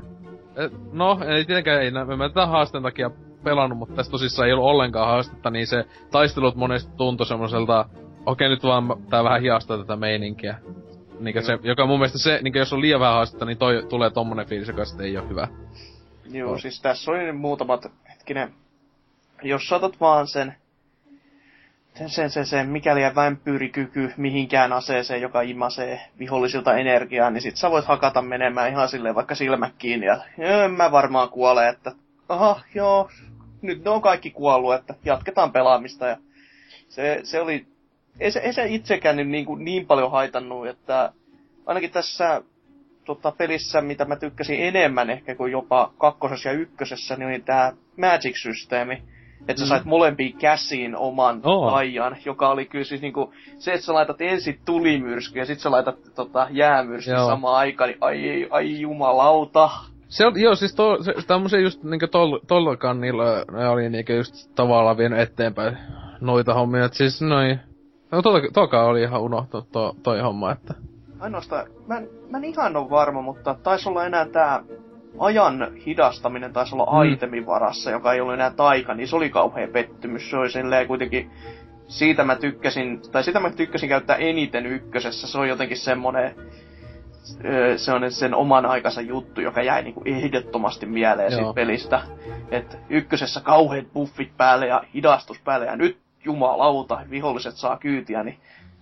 no, 0.93 1.19
ei 1.27 1.45
tietenkään 1.45 1.83
ei, 1.83 1.91
mä 1.91 2.29
tätä 2.29 2.47
haasteen 2.47 2.83
takia 2.83 3.11
pelannut, 3.45 3.79
mutta 3.79 3.95
tässä 3.95 4.13
tosissaan 4.13 4.49
ei 4.49 4.53
ollut 4.53 4.67
ollenkaan 4.67 5.09
haastetta, 5.09 5.51
niin 5.51 5.67
se 5.67 5.85
taistelut 6.11 6.57
monesti 6.57 6.93
tuntui 6.97 7.27
semmoiselta, 7.27 7.89
okei 8.27 8.49
nyt 8.49 8.63
vaan 8.63 8.97
tää 9.11 9.25
vähän 9.25 9.41
hiastaa 9.41 9.79
tätä 9.79 9.97
meininkiä. 9.97 10.59
Niinkö 11.21 11.43
se, 11.43 11.59
joka 11.63 11.87
mun 11.87 11.99
mielestä 11.99 12.19
se, 12.19 12.39
niinkö 12.43 12.59
jos 12.59 12.73
on 12.73 12.81
liian 12.81 13.01
vähän 13.01 13.15
haastetta, 13.15 13.45
niin 13.45 13.59
toi 13.59 13.87
tulee 13.89 14.11
tommonen 14.11 14.47
fiilis, 14.47 14.69
joka 14.69 14.85
sitten 14.85 15.07
ei 15.07 15.19
ole 15.19 15.29
hyvä. 15.29 15.49
Joo, 16.31 16.51
no. 16.51 16.59
siis 16.59 16.81
tässä 16.81 17.11
oli 17.11 17.33
muutamat, 17.33 17.93
hetkinen, 18.11 18.55
jos 19.43 19.69
saatat 19.69 20.01
vaan 20.01 20.27
sen 20.27 20.55
sen, 21.95 22.11
sen, 22.11 22.31
sen, 22.31 22.47
sen. 22.47 22.69
Mikäli 22.69 23.01
vampyyrikyky 23.15 24.13
mihinkään 24.17 24.73
aseeseen, 24.73 25.23
joka 25.23 25.41
imasee 25.41 26.01
vihollisilta 26.19 26.77
energiaa, 26.77 27.31
niin 27.31 27.43
sit 27.43 27.57
sä 27.57 27.71
voit 27.71 27.85
hakata 27.85 28.23
menemään 28.23 28.71
ihan 28.71 28.89
silleen 28.89 29.15
vaikka 29.15 29.35
silmät 29.35 29.75
kiinni 29.79 30.07
ja 30.07 30.19
en 30.39 30.71
mä 30.71 30.93
varmaan 30.93 31.29
kuole, 31.29 31.69
että 31.69 31.93
aha, 32.29 32.61
joo, 32.75 33.11
nyt 33.63 33.85
ne 33.85 33.91
on 33.91 34.03
kaikki 34.03 34.31
kuollut, 34.31 34.75
että 34.75 34.95
jatketaan 35.05 35.53
pelaamista 35.53 36.07
ja 36.07 36.17
se, 36.89 37.21
se 37.23 37.41
oli, 37.41 37.67
ei 38.21 38.31
se, 38.31 38.41
ei 38.41 38.53
se 38.53 38.67
itsekään 38.67 39.17
niin, 39.17 39.31
niin, 39.31 39.45
kuin 39.45 39.65
niin 39.65 39.87
paljon 39.87 40.11
haitannut, 40.11 40.67
että 40.67 41.13
ainakin 41.67 41.91
tässä 41.91 42.43
tota, 43.05 43.33
pelissä, 43.33 43.81
mitä 43.81 44.05
mä 44.05 44.17
tykkäsin 44.17 44.61
enemmän 44.61 45.11
ehkä 45.11 45.35
kuin 45.35 45.53
jopa 45.53 45.93
kakkosessa 45.99 46.49
ja 46.49 46.55
ykkösessä, 46.55 47.17
niin 47.17 47.29
oli 47.29 47.41
tämä 47.41 47.73
Magic-systeemi 47.97 49.03
että 49.49 49.61
sä 49.61 49.65
mm. 49.65 49.69
sait 49.69 49.85
molempiin 49.85 50.37
käsiin 50.39 50.97
oman 50.97 51.41
oh. 51.45 51.75
ajan, 51.75 52.17
joka 52.25 52.49
oli 52.49 52.67
kyllä 52.67 52.85
siis 52.85 53.03
niinku, 53.03 53.33
se, 53.59 53.73
että 53.73 53.87
sä 53.87 53.95
laitat 53.95 54.21
ensin 54.21 54.61
tulimyrsky 54.65 55.39
ja 55.39 55.47
sit 55.47 55.61
sä 55.61 55.71
laitat 55.71 55.97
tota, 56.15 56.47
jäämyrsky 56.51 57.11
samaan 57.17 57.57
aikaan, 57.57 57.91
niin 57.91 57.99
ai, 58.01 58.47
ai 58.51 58.81
jumalauta. 58.81 59.71
Se 60.09 60.27
on, 60.27 60.41
joo, 60.41 60.55
siis 60.55 60.75
to, 60.75 61.03
se, 61.03 61.15
tämmösen 61.27 61.63
just 61.63 61.83
niinku 61.83 62.07
tol, 62.47 62.77
kannilla 62.77 63.25
ne 63.53 63.69
oli 63.69 63.91
niinku 63.91 64.13
just 64.13 64.35
tavallaan 64.55 64.97
vienyt 64.97 65.19
eteenpäin 65.19 65.79
noita 66.21 66.55
hommia, 66.55 66.85
et 66.85 66.95
siis 66.95 67.23
noin 67.23 67.61
No 68.15 68.23
tuoka 68.53 68.85
oli 68.85 69.03
ihan 69.03 69.21
unohtunut 69.21 69.73
to, 69.73 69.97
toi 70.03 70.21
homma, 70.21 70.53
että... 70.53 70.75
Ainoastaan, 71.21 71.67
mä 71.87 71.97
en, 71.97 72.09
mä 72.31 72.39
en 72.39 72.45
ihan 72.45 72.77
ole 72.77 72.91
varma, 72.91 73.23
mutta 73.23 73.57
taisi 73.63 73.89
olla 73.89 74.07
enää 74.07 74.27
tää 74.29 74.63
ajan 75.19 75.73
hidastaminen 75.87 76.53
taisi 76.53 76.75
olla 76.75 77.05
mm. 77.05 77.13
itemin 77.13 77.47
varassa, 77.47 77.91
joka 77.91 78.13
ei 78.13 78.21
ollut 78.21 78.35
enää 78.35 78.51
taika, 78.51 78.95
niin 78.95 79.09
se 79.09 79.17
oli 79.17 79.31
kauhean 79.31 79.71
pettymys. 79.71 80.31
Se 80.31 80.37
oli 80.37 80.51
silleen 80.51 80.87
kuitenkin, 80.87 81.31
siitä 81.89 82.25
mä 82.25 82.37
tykkäsin, 82.37 83.01
tai 83.13 83.25
sitä 83.25 83.41
mä 83.41 83.51
tykkäsin 83.51 83.89
käyttää 83.89 84.17
eniten 84.17 84.67
ykkösessä. 84.67 85.27
Se 85.27 85.39
on 85.39 85.49
jotenkin 85.49 85.77
semmonen, 85.77 86.35
se 87.77 87.93
on 87.93 88.13
sen 88.13 88.35
oman 88.35 88.67
aikansa 88.67 89.01
juttu, 89.01 89.41
joka 89.41 89.63
jäi 89.63 89.83
niinku 89.83 90.03
ehdottomasti 90.05 90.87
mieleen 90.87 91.33
Joo. 91.33 91.41
siitä 91.41 91.55
pelistä. 91.55 92.03
Et 92.51 92.79
ykkösessä 92.89 93.41
kauheat 93.41 93.93
buffit 93.93 94.37
päälle 94.37 94.67
ja 94.67 94.83
hidastus 94.95 95.41
päälle 95.41 95.67
ja 95.67 95.77
nyt 95.77 95.99
jumalauta, 96.25 97.01
viholliset 97.11 97.55
saa 97.55 97.77
kyytiä, 97.77 98.23
niin 98.23 98.39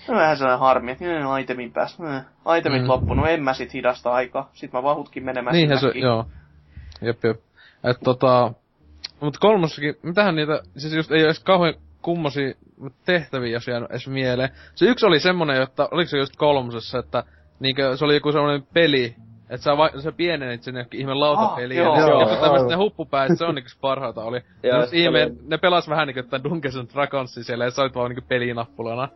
No 0.09 0.15
vähän 0.15 0.37
sellainen 0.37 0.61
harmi, 0.61 0.93
että 0.93 1.05
niin, 1.05 1.39
itemin 1.41 1.73
päässä. 1.73 2.03
Mm, 2.03 2.57
itemit 2.59 2.83
mm. 2.83 2.89
loppunut, 2.89 3.29
en 3.29 3.43
mä 3.43 3.55
sit 3.55 3.75
hidasta 3.75 4.13
aikaa. 4.13 4.51
Sit 4.53 4.73
mä 4.73 4.83
vahutkin 4.83 5.25
menemään 5.25 5.55
Niinhän 5.55 5.79
se, 5.79 5.93
joo. 5.95 6.27
Jep, 7.03 7.25
jep. 7.25 7.41
Et 7.85 7.97
tota... 8.05 8.53
Mut 9.21 9.39
kolmossakin, 9.39 9.95
mitähän 10.03 10.37
niitä, 10.37 10.63
siis 10.77 10.95
just 10.95 11.11
ei 11.11 11.19
ole 11.19 11.25
edes 11.25 11.45
kauhean 11.45 11.75
kummosia 12.03 12.55
tehtäviä, 13.05 13.53
jos 13.53 13.69
jäänyt 13.69 13.91
edes 13.91 14.09
mieleen. 14.09 14.49
Se 14.75 14.87
yksi 14.87 15.07
oli 15.07 15.21
semmonen, 15.21 15.63
että, 15.63 15.89
oliko 15.91 16.09
se 16.09 16.19
just 16.19 16.37
kolmosessa, 16.37 16.99
että 16.99 17.25
niinkö, 17.61 17.97
se 17.97 18.05
oli 18.05 18.15
joku 18.15 18.33
semmonen 18.33 18.67
peli, 18.75 19.15
että 19.51 19.65
sä, 19.65 19.77
va- 19.77 20.01
sä 20.01 20.13
pienenit 20.13 20.63
sinne 20.63 20.87
ihme 20.93 21.15
lautapeliin. 21.15 21.87
Ah, 21.87 21.99
ja 21.99 22.07
joo, 22.07 22.31
ne, 22.31 22.41
tämmöset 22.41 22.69
ne 22.69 22.77
huppupäät, 22.77 23.39
se 23.39 23.45
on 23.45 23.55
niinku 23.55 23.71
parhaita 23.81 24.25
oli. 24.25 24.41
ja 24.63 24.87
ihme, 24.93 25.25
oli... 25.25 25.33
ne 25.49 25.59
pelas 25.59 25.89
vähän 25.89 26.07
niinku 26.07 26.23
tämän 26.23 26.45
Dungeons 26.45 26.77
and 26.77 26.91
Dragonsin 26.95 27.45
siellä, 27.45 27.65
ja 27.65 27.71
sä 27.71 27.83
olit 27.83 27.95
vaan 27.95 28.11
niinku 28.11 28.27
pelinappulana 28.29 29.09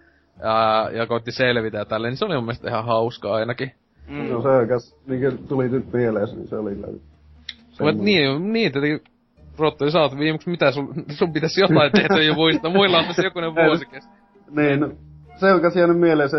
ja, 0.42 0.90
ja 0.92 1.06
koitti 1.06 1.32
selvitä 1.32 1.78
ja 1.78 1.84
tälleen, 1.84 2.10
niin 2.10 2.18
se 2.18 2.24
oli 2.24 2.34
mun 2.34 2.44
mielestä 2.44 2.68
ihan 2.68 2.84
hauska 2.84 3.34
ainakin. 3.34 3.70
Mm. 4.08 4.30
No 4.30 4.42
se 4.42 4.48
oikeas, 4.48 4.96
niin 5.06 5.38
tuli 5.48 5.68
nyt 5.68 5.92
mieleen, 5.92 6.28
niin 6.36 6.48
se 6.48 6.56
oli 6.56 6.74
kyllä. 6.74 6.88
Mutta 7.80 8.02
niin, 8.02 8.52
niin 8.52 8.72
tietenkin 8.72 9.00
Rotteri, 9.58 9.90
sä 9.90 10.00
oot 10.00 10.18
viimeksi 10.18 10.50
mitä 10.50 10.70
sun, 10.70 10.94
sun 11.10 11.32
pitäisi 11.32 11.60
jotain 11.60 11.92
tehdä 11.92 12.22
jo 12.22 12.34
muista. 12.34 12.70
Muilla 12.70 12.98
on 12.98 13.04
tässä 13.04 13.22
jokunen 13.22 13.54
vuosi 13.54 13.86
kestä. 13.86 14.12
Niin, 14.50 14.80
no, 14.80 14.90
se 15.36 15.52
on 15.52 15.60
kanssa 15.60 15.80
jäänyt 15.80 15.98
mieleen 15.98 16.28
se, 16.28 16.38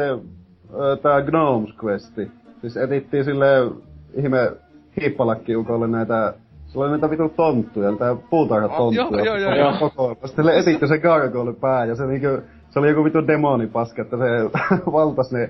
tää 1.02 1.22
Gnomes 1.22 1.76
Questi. 1.84 2.32
Siis 2.62 2.78
etittiin 2.78 3.26
sille 3.26 3.48
ihme 4.14 4.52
hiippalakkiukolle 5.02 5.88
näitä 5.88 6.34
Sulla 6.68 6.86
oli 6.86 6.92
näitä 6.92 7.10
vitun 7.10 7.30
tonttuja, 7.30 7.94
tää 7.96 8.16
puutarhatonttuja. 8.30 9.06
Oh, 9.06 9.26
joo, 9.26 9.38
joo, 9.38 9.56
joo. 9.56 9.74
Koko, 9.80 10.18
sitten 10.26 10.50
etitte 10.50 10.88
se 10.88 10.98
gargoyle 10.98 11.54
pää 11.54 11.86
ja 11.86 11.96
se 11.96 12.06
niinku 12.06 12.28
se 12.78 12.80
oli 12.80 12.90
joku 12.90 13.04
vitu 13.04 13.28
demonipaska, 13.28 14.02
että 14.02 14.18
se 14.18 14.26
valtas 14.98 15.32
ne 15.32 15.50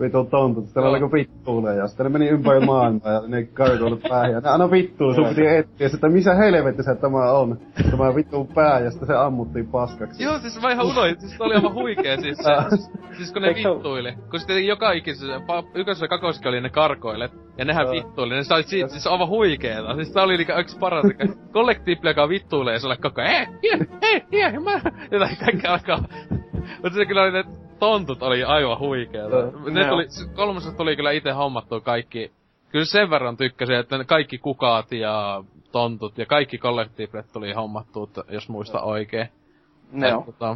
vitu 0.00 0.24
tontut, 0.24 0.64
sitten 0.64 0.82
oli 0.82 1.00
joku 1.00 1.12
vittuulee 1.12 1.76
ja 1.76 1.88
sitten 1.88 2.04
ne 2.04 2.10
meni 2.10 2.28
ympäri 2.28 2.60
maailmaa 2.66 3.12
ja 3.12 3.22
ne 3.26 3.42
karkoilut 3.42 4.02
päähän. 4.08 4.32
Ja 4.32 4.40
ne 4.40 4.48
aina 4.48 4.70
vittuun, 4.70 5.14
sun 5.14 5.28
piti 5.28 5.46
etsiä, 5.46 5.86
että 5.94 6.08
missä 6.08 6.34
helvetissä 6.34 6.94
tämä 6.94 7.32
on, 7.32 7.58
tämä 7.90 8.14
vittu 8.14 8.50
pää 8.54 8.80
ja 8.80 8.90
sitten 8.90 9.06
se 9.06 9.14
ammuttiin 9.14 9.66
paskaksi. 9.66 10.22
Joo, 10.22 10.38
siis 10.38 10.62
mä 10.62 10.70
ihan 10.70 10.86
unoin, 10.86 11.20
siis 11.20 11.40
oli 11.40 11.54
aivan 11.54 11.74
huikee 11.74 12.16
siis 12.20 12.38
se, 12.38 12.76
siis, 13.16 13.32
kun 13.32 13.42
ne 13.42 13.54
vittuili, 13.54 14.12
kun 14.30 14.40
sitten 14.40 14.66
joka 14.66 14.92
ikisessä, 14.92 15.40
ykkösessä 15.74 16.08
kakoskin 16.08 16.48
oli 16.48 16.60
ne 16.60 16.70
karkoilet, 16.70 17.32
ja 17.58 17.64
nehän 17.64 17.90
vittuili, 17.90 18.34
ne 18.34 18.44
sai 18.44 18.62
siitä 18.62 18.88
siis 18.88 19.06
aivan 19.06 19.28
huikeeta, 19.28 19.94
siis 19.94 20.12
tää 20.12 20.22
oli 20.22 20.36
niinku 20.36 20.52
yksi 20.60 20.78
paras, 20.78 21.04
kollektiivli, 21.52 22.10
joka 22.10 22.28
vittuilee 22.28 22.78
sulle 22.78 22.96
koko 22.96 23.20
ajan, 23.20 23.34
eh, 23.34 23.48
hie, 23.62 23.78
hie, 24.02 24.50
hie, 24.50 24.60
mä, 24.60 24.80
jotain 25.10 25.36
kaikkea 25.36 25.72
alkaa 25.72 26.04
mutta 26.54 26.94
se 26.94 27.06
kyllä 27.06 27.22
oli 27.22 27.32
ne 27.32 27.44
tontut 27.78 28.22
oli 28.22 28.44
aivan 28.44 28.78
huikeeta. 28.78 29.36
No, 29.36 29.70
ne 29.70 29.88
tuli, 29.88 30.06
kolmosesta 30.34 30.76
tuli 30.76 30.96
kyllä 30.96 31.10
itse 31.10 31.30
hommattua 31.30 31.80
kaikki. 31.80 32.32
Kyllä 32.70 32.84
sen 32.84 33.10
verran 33.10 33.36
tykkäsin, 33.36 33.76
että 33.76 33.98
ne 33.98 34.04
kaikki 34.04 34.38
kukaat 34.38 34.92
ja 34.92 35.44
tontut 35.72 36.18
ja 36.18 36.26
kaikki 36.26 36.58
kollektiivit 36.58 37.32
tuli 37.32 37.52
hommattua, 37.52 38.08
jos 38.28 38.48
muista 38.48 38.80
oikein. 38.80 39.28
Ne 39.92 40.14
on. 40.14 40.24
Tota, 40.24 40.50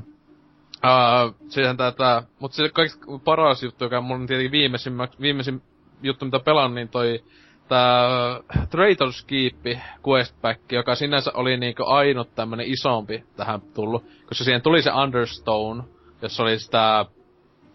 uh, 0.84 1.34
siihen 1.48 1.76
tätä, 1.76 2.22
mutta 2.38 2.56
se 2.56 2.68
kaikista 2.68 3.06
paras 3.24 3.62
juttu, 3.62 3.84
joka 3.84 4.00
mun 4.00 4.26
tietenkin 4.26 4.52
viimeisin, 4.52 4.92
viimeisin 5.20 5.62
juttu, 6.02 6.24
mitä 6.24 6.40
pelan, 6.40 6.74
niin 6.74 6.88
toi 6.88 7.24
tää 7.69 8.09
Traitor's 8.55 9.27
Keep 9.27 9.78
questback, 10.09 10.73
joka 10.73 10.95
sinänsä 10.95 11.31
oli 11.35 11.57
niinku 11.57 11.82
ainut 11.86 12.35
tämmönen 12.35 12.66
isompi 12.66 13.24
tähän 13.36 13.61
tullut, 13.74 14.03
koska 14.03 14.45
siihen 14.45 14.62
tuli 14.62 14.82
se 14.82 14.93
Understone, 14.93 15.82
jossa 16.23 16.43
oli 16.43 16.59
sitä 16.59 17.07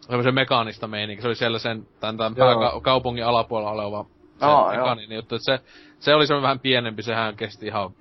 semmoisen 0.02 0.36
mekaanista 0.36 0.88
meininki. 0.88 1.22
Se 1.22 1.28
oli 1.28 1.36
siellä 1.36 1.60
sen, 1.60 1.88
tämän, 2.00 2.18
tämän 2.18 2.36
pääkaupungin 2.36 3.26
alapuolella 3.26 3.72
oleva 3.72 4.06
se 4.40 4.46
Aa, 4.46 4.72
mekaaninen 4.72 5.16
juttu. 5.16 5.36
Että 5.36 5.46
se, 5.46 5.60
se 6.00 6.16
oli 6.16 6.28
semmoinen 6.28 6.44
vähän 6.44 6.60
pienempi, 6.60 7.04
sehän 7.04 7.36
kesti 7.36 7.66
ihan 7.66 7.92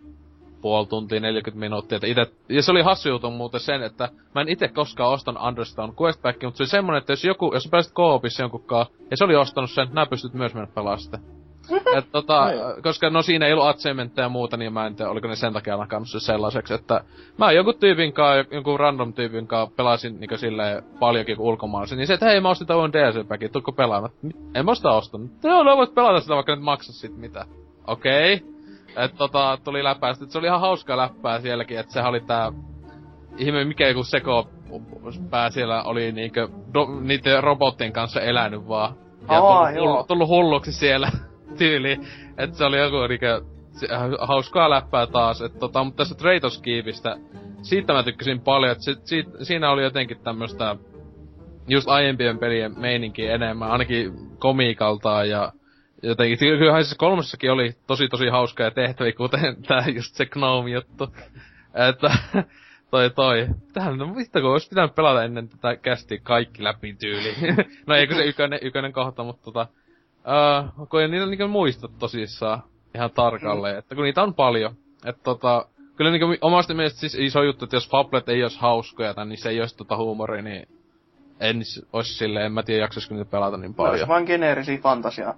puoli 0.60 0.86
tuntia, 0.86 1.20
40 1.20 1.60
minuuttia. 1.60 1.96
Että 1.96 2.06
ite, 2.06 2.26
ja 2.48 2.62
se 2.62 2.70
oli 2.70 2.82
hassu 2.82 3.08
juttu 3.08 3.30
muuten 3.30 3.60
sen, 3.60 3.82
että 3.82 4.08
mä 4.34 4.40
en 4.40 4.48
itse 4.48 4.68
koskaan 4.68 5.12
ostanut 5.12 5.42
Understone 5.42 5.92
Questbackia, 6.02 6.46
mutta 6.48 6.56
se 6.56 6.62
oli 6.62 6.68
semmonen, 6.68 6.98
että 6.98 7.12
jos 7.12 7.24
joku, 7.24 7.50
jos 7.54 7.68
pääsit 7.70 7.92
koopissa 7.92 8.42
jonkunkaan, 8.42 8.86
ja 9.10 9.16
se 9.16 9.24
oli 9.24 9.36
ostanut 9.36 9.70
sen, 9.70 9.88
nää 9.92 10.06
pystyt 10.06 10.34
myös 10.34 10.54
mennä 10.54 10.68
pelaamaan 10.74 11.41
Et 11.96 12.12
tota, 12.12 12.46
koska 12.82 13.10
no 13.10 13.22
siinä 13.22 13.46
ei 13.46 13.52
ollut 13.52 13.66
achievementteja 13.66 14.24
ja 14.24 14.28
muuta, 14.28 14.56
niin 14.56 14.72
mä 14.72 14.86
en 14.86 14.96
tiedä, 14.96 15.10
oliko 15.10 15.28
ne 15.28 15.36
sen 15.36 15.52
takia 15.52 15.76
nakannut 15.76 16.08
se 16.10 16.20
sellaiseksi, 16.20 16.74
että 16.74 17.04
mä 17.38 17.52
jonkun 17.52 17.78
tyypin 17.80 18.12
kanssa, 18.12 18.54
jonkun 18.54 18.80
random 18.80 19.12
tyypin 19.12 19.46
kanssa 19.46 19.76
pelasin 19.76 20.20
niin 20.20 20.38
silleen 20.38 20.82
paljonkin 21.00 21.36
kuin 21.36 21.46
ulkomaalaisen, 21.46 21.98
niin 21.98 22.06
se, 22.06 22.14
että 22.14 22.26
hei 22.26 22.40
mä 22.40 22.50
ostin 22.50 22.66
tämän 22.66 22.92
DLC-päkin, 22.92 23.52
tuutko 23.52 23.72
pelaamaan? 23.72 24.12
En 24.54 24.64
mä 24.64 24.74
sitä 24.74 24.90
ostanut. 24.90 25.30
Joo, 25.42 25.62
no 25.62 25.76
voit 25.76 25.94
pelata 25.94 26.20
sitä, 26.20 26.34
vaikka 26.34 26.54
nyt 26.54 26.64
maksa 26.64 26.92
sit 26.92 27.16
mitä. 27.16 27.44
Okei. 27.86 28.34
Okay. 28.34 29.04
Et 29.04 29.14
tota, 29.16 29.58
tuli 29.64 29.84
läppää. 29.84 30.12
Sitten 30.12 30.30
se 30.30 30.38
oli 30.38 30.46
ihan 30.46 30.60
hauska 30.60 30.96
läppää 30.96 31.40
sielläkin, 31.40 31.78
että 31.78 31.92
sehän 31.92 32.10
oli 32.10 32.20
tää 32.20 32.52
ihme 33.38 33.64
mikä 33.64 33.88
joku 33.88 34.04
seko 34.04 34.48
pää 35.30 35.50
siellä 35.50 35.82
oli 35.82 36.12
niinkö 36.12 36.48
do, 36.74 36.86
niiden 37.00 37.42
robottien 37.42 37.92
kanssa 37.92 38.20
elänyt 38.20 38.68
vaan. 38.68 38.94
Ja 39.30 39.38
Aa, 39.38 39.72
tullut, 39.72 40.06
tullut 40.06 40.28
hulluksi 40.28 40.72
siellä 40.72 41.10
tyyli. 41.58 42.00
Että 42.38 42.56
se 42.56 42.64
oli 42.64 42.78
joku 42.78 43.06
niinkö 43.06 43.42
äh, 43.92 44.00
hauskaa 44.20 44.70
läppää 44.70 45.06
taas. 45.06 45.42
Et 45.42 45.58
tota, 45.58 45.84
mutta 45.84 45.96
tästä 45.96 46.14
Traitors 46.14 46.58
Keepistä, 46.58 47.16
siitä 47.62 47.92
mä 47.92 48.02
tykkäsin 48.02 48.40
paljon, 48.40 48.72
että 48.72 48.84
si, 48.84 49.24
siinä 49.42 49.70
oli 49.70 49.82
jotenkin 49.82 50.18
tämmöstä 50.24 50.76
just 51.68 51.88
aiempien 51.88 52.38
pelien 52.38 52.80
meininki 52.80 53.26
enemmän, 53.26 53.70
ainakin 53.70 54.12
komiikaltaan 54.38 55.28
ja 55.28 55.52
jotenkin, 56.02 56.38
kyllähän 56.38 56.84
siis 56.84 56.98
kolmossakin 56.98 57.52
oli 57.52 57.72
tosi 57.86 58.08
tosi 58.08 58.28
hauskaa 58.28 58.70
tehtäviä, 58.70 59.12
kuten 59.12 59.56
tää 59.68 59.84
just 59.94 60.14
se 60.14 60.26
Gnome-juttu. 60.26 61.14
Että 61.88 62.10
toi 62.90 63.10
toi. 63.10 63.46
Tähän, 63.72 63.98
no 63.98 64.16
vittu 64.16 64.40
kun 64.40 64.50
olisi 64.50 64.68
pitänyt 64.68 64.94
pelata 64.94 65.24
ennen 65.24 65.48
tätä 65.48 65.76
kästi 65.76 66.20
kaikki 66.22 66.64
läpi 66.64 66.94
tyyli. 66.94 67.34
no 67.86 67.94
eikö 67.94 68.14
se 68.14 68.24
ykönen, 68.24 68.58
ykönen 68.62 68.92
kohta, 68.92 69.24
mutta 69.24 69.44
tota... 69.44 69.66
Uh, 70.22 70.88
kun 70.88 71.02
ei 71.02 71.08
niitä 71.08 71.26
niinku 71.26 71.48
muista 71.48 71.88
tosissaan 71.98 72.62
ihan 72.94 73.10
tarkalleen, 73.10 73.74
mm. 73.74 73.78
että 73.78 73.94
kun 73.94 74.04
niitä 74.04 74.22
on 74.22 74.34
paljon. 74.34 74.74
Että 75.04 75.22
tota, 75.22 75.66
kyllä 75.96 76.10
niinku 76.10 76.36
omasta 76.40 76.74
mielestä 76.74 77.00
siis 77.00 77.14
iso 77.14 77.42
juttu, 77.42 77.64
että 77.64 77.76
jos 77.76 77.88
Fablet 77.88 78.28
ei 78.28 78.42
olisi 78.42 78.60
hauskoja, 78.60 79.14
tai 79.14 79.26
niin 79.26 79.38
se 79.38 79.48
ei 79.48 79.60
olisi 79.60 79.76
tota 79.76 79.96
huumori, 79.96 80.42
niin 80.42 80.68
en 81.40 81.62
olisi 81.92 82.14
silleen, 82.14 82.46
en 82.46 82.52
mä 82.52 82.62
tiedä 82.62 82.84
jaksaisiko 82.84 83.14
niitä 83.14 83.30
pelata 83.30 83.56
niin 83.56 83.74
paljon. 83.74 83.92
Olisi 83.92 84.08
vaan 84.08 84.24
geneerisiä 84.24 84.78
fantasia. 84.78 85.34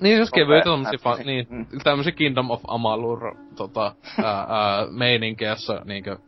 Niin, 0.00 0.18
jos 0.18 0.30
kevyitä 0.30 0.64
tommosia, 0.64 0.98
fa- 0.98 1.24
niin, 1.24 1.46
mm. 1.50 1.66
tämmösiä 1.84 2.12
Kingdom 2.12 2.50
of 2.50 2.60
Amalur, 2.66 3.36
tota, 3.56 3.94
ää, 4.24 4.46
ää, 4.48 4.86
meininkiä, 4.90 5.48
jossa 5.48 5.82
niinkö 5.84 6.18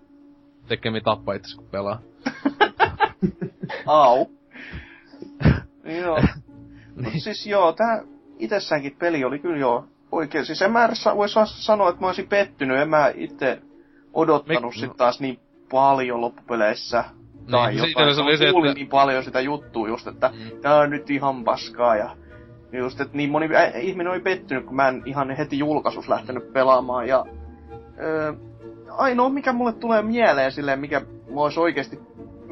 tekemi 0.68 1.00
tappaa 1.00 1.34
itse 1.34 1.56
kun 1.56 1.68
pelaa. 1.70 2.00
Au. 3.86 4.26
joo. 6.02 6.18
Niin. 7.02 7.20
siis 7.20 7.46
joo, 7.46 7.72
tää 7.72 8.02
itsessäänkin 8.38 8.96
peli 8.98 9.24
oli 9.24 9.38
kyllä 9.38 9.58
joo 9.58 9.84
oikein. 10.12 10.46
Siis 10.46 10.62
en 10.62 10.72
mä 10.72 10.88
voisi 11.16 11.34
sanoa, 11.44 11.88
että 11.88 12.00
mä 12.00 12.06
olisin 12.06 12.28
pettynyt. 12.28 12.78
En 12.78 12.88
mä 12.88 13.12
itse 13.14 13.62
odottanut 14.12 14.74
Mik... 14.74 14.80
sit 14.80 14.96
taas 14.96 15.20
niin 15.20 15.38
paljon 15.70 16.20
loppupeleissä. 16.20 17.04
Niin, 17.34 17.50
tai 17.50 17.74
niin, 17.74 17.88
jotain. 17.88 18.14
Se 18.14 18.20
oli 18.22 18.36
se, 18.36 18.48
että... 18.48 18.74
niin 18.74 18.88
paljon 18.88 19.24
sitä 19.24 19.40
juttua 19.40 19.88
just, 19.88 20.06
että 20.06 20.30
mm. 20.34 20.60
tää 20.60 20.76
on 20.76 20.90
nyt 20.90 21.10
ihan 21.10 21.44
paskaa 21.44 21.96
ja 21.96 22.16
just, 22.72 23.00
että 23.00 23.16
niin 23.16 23.30
moni 23.30 23.56
äh, 23.56 23.84
ihminen 23.84 24.12
oli 24.12 24.20
pettynyt, 24.20 24.64
kun 24.64 24.76
mä 24.76 24.88
en 24.88 25.02
ihan 25.06 25.30
heti 25.30 25.58
julkaisus 25.58 26.08
lähtenyt 26.08 26.52
pelaamaan 26.52 27.08
ja 27.08 27.24
äh, 27.80 28.36
ainoa 28.90 29.28
mikä 29.28 29.52
mulle 29.52 29.72
tulee 29.72 30.02
mieleen 30.02 30.52
silleen, 30.52 30.80
mikä 30.80 31.02
mulla 31.28 31.42
olisi 31.42 31.60
oikeasti 31.60 32.00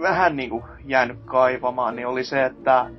vähän 0.02 0.36
niinku 0.36 0.64
jäänyt 0.85 1.18
kaivamaan, 1.24 1.97
niin 1.97 2.06
oli 2.06 2.24
se, 2.24 2.44
että 2.44 2.90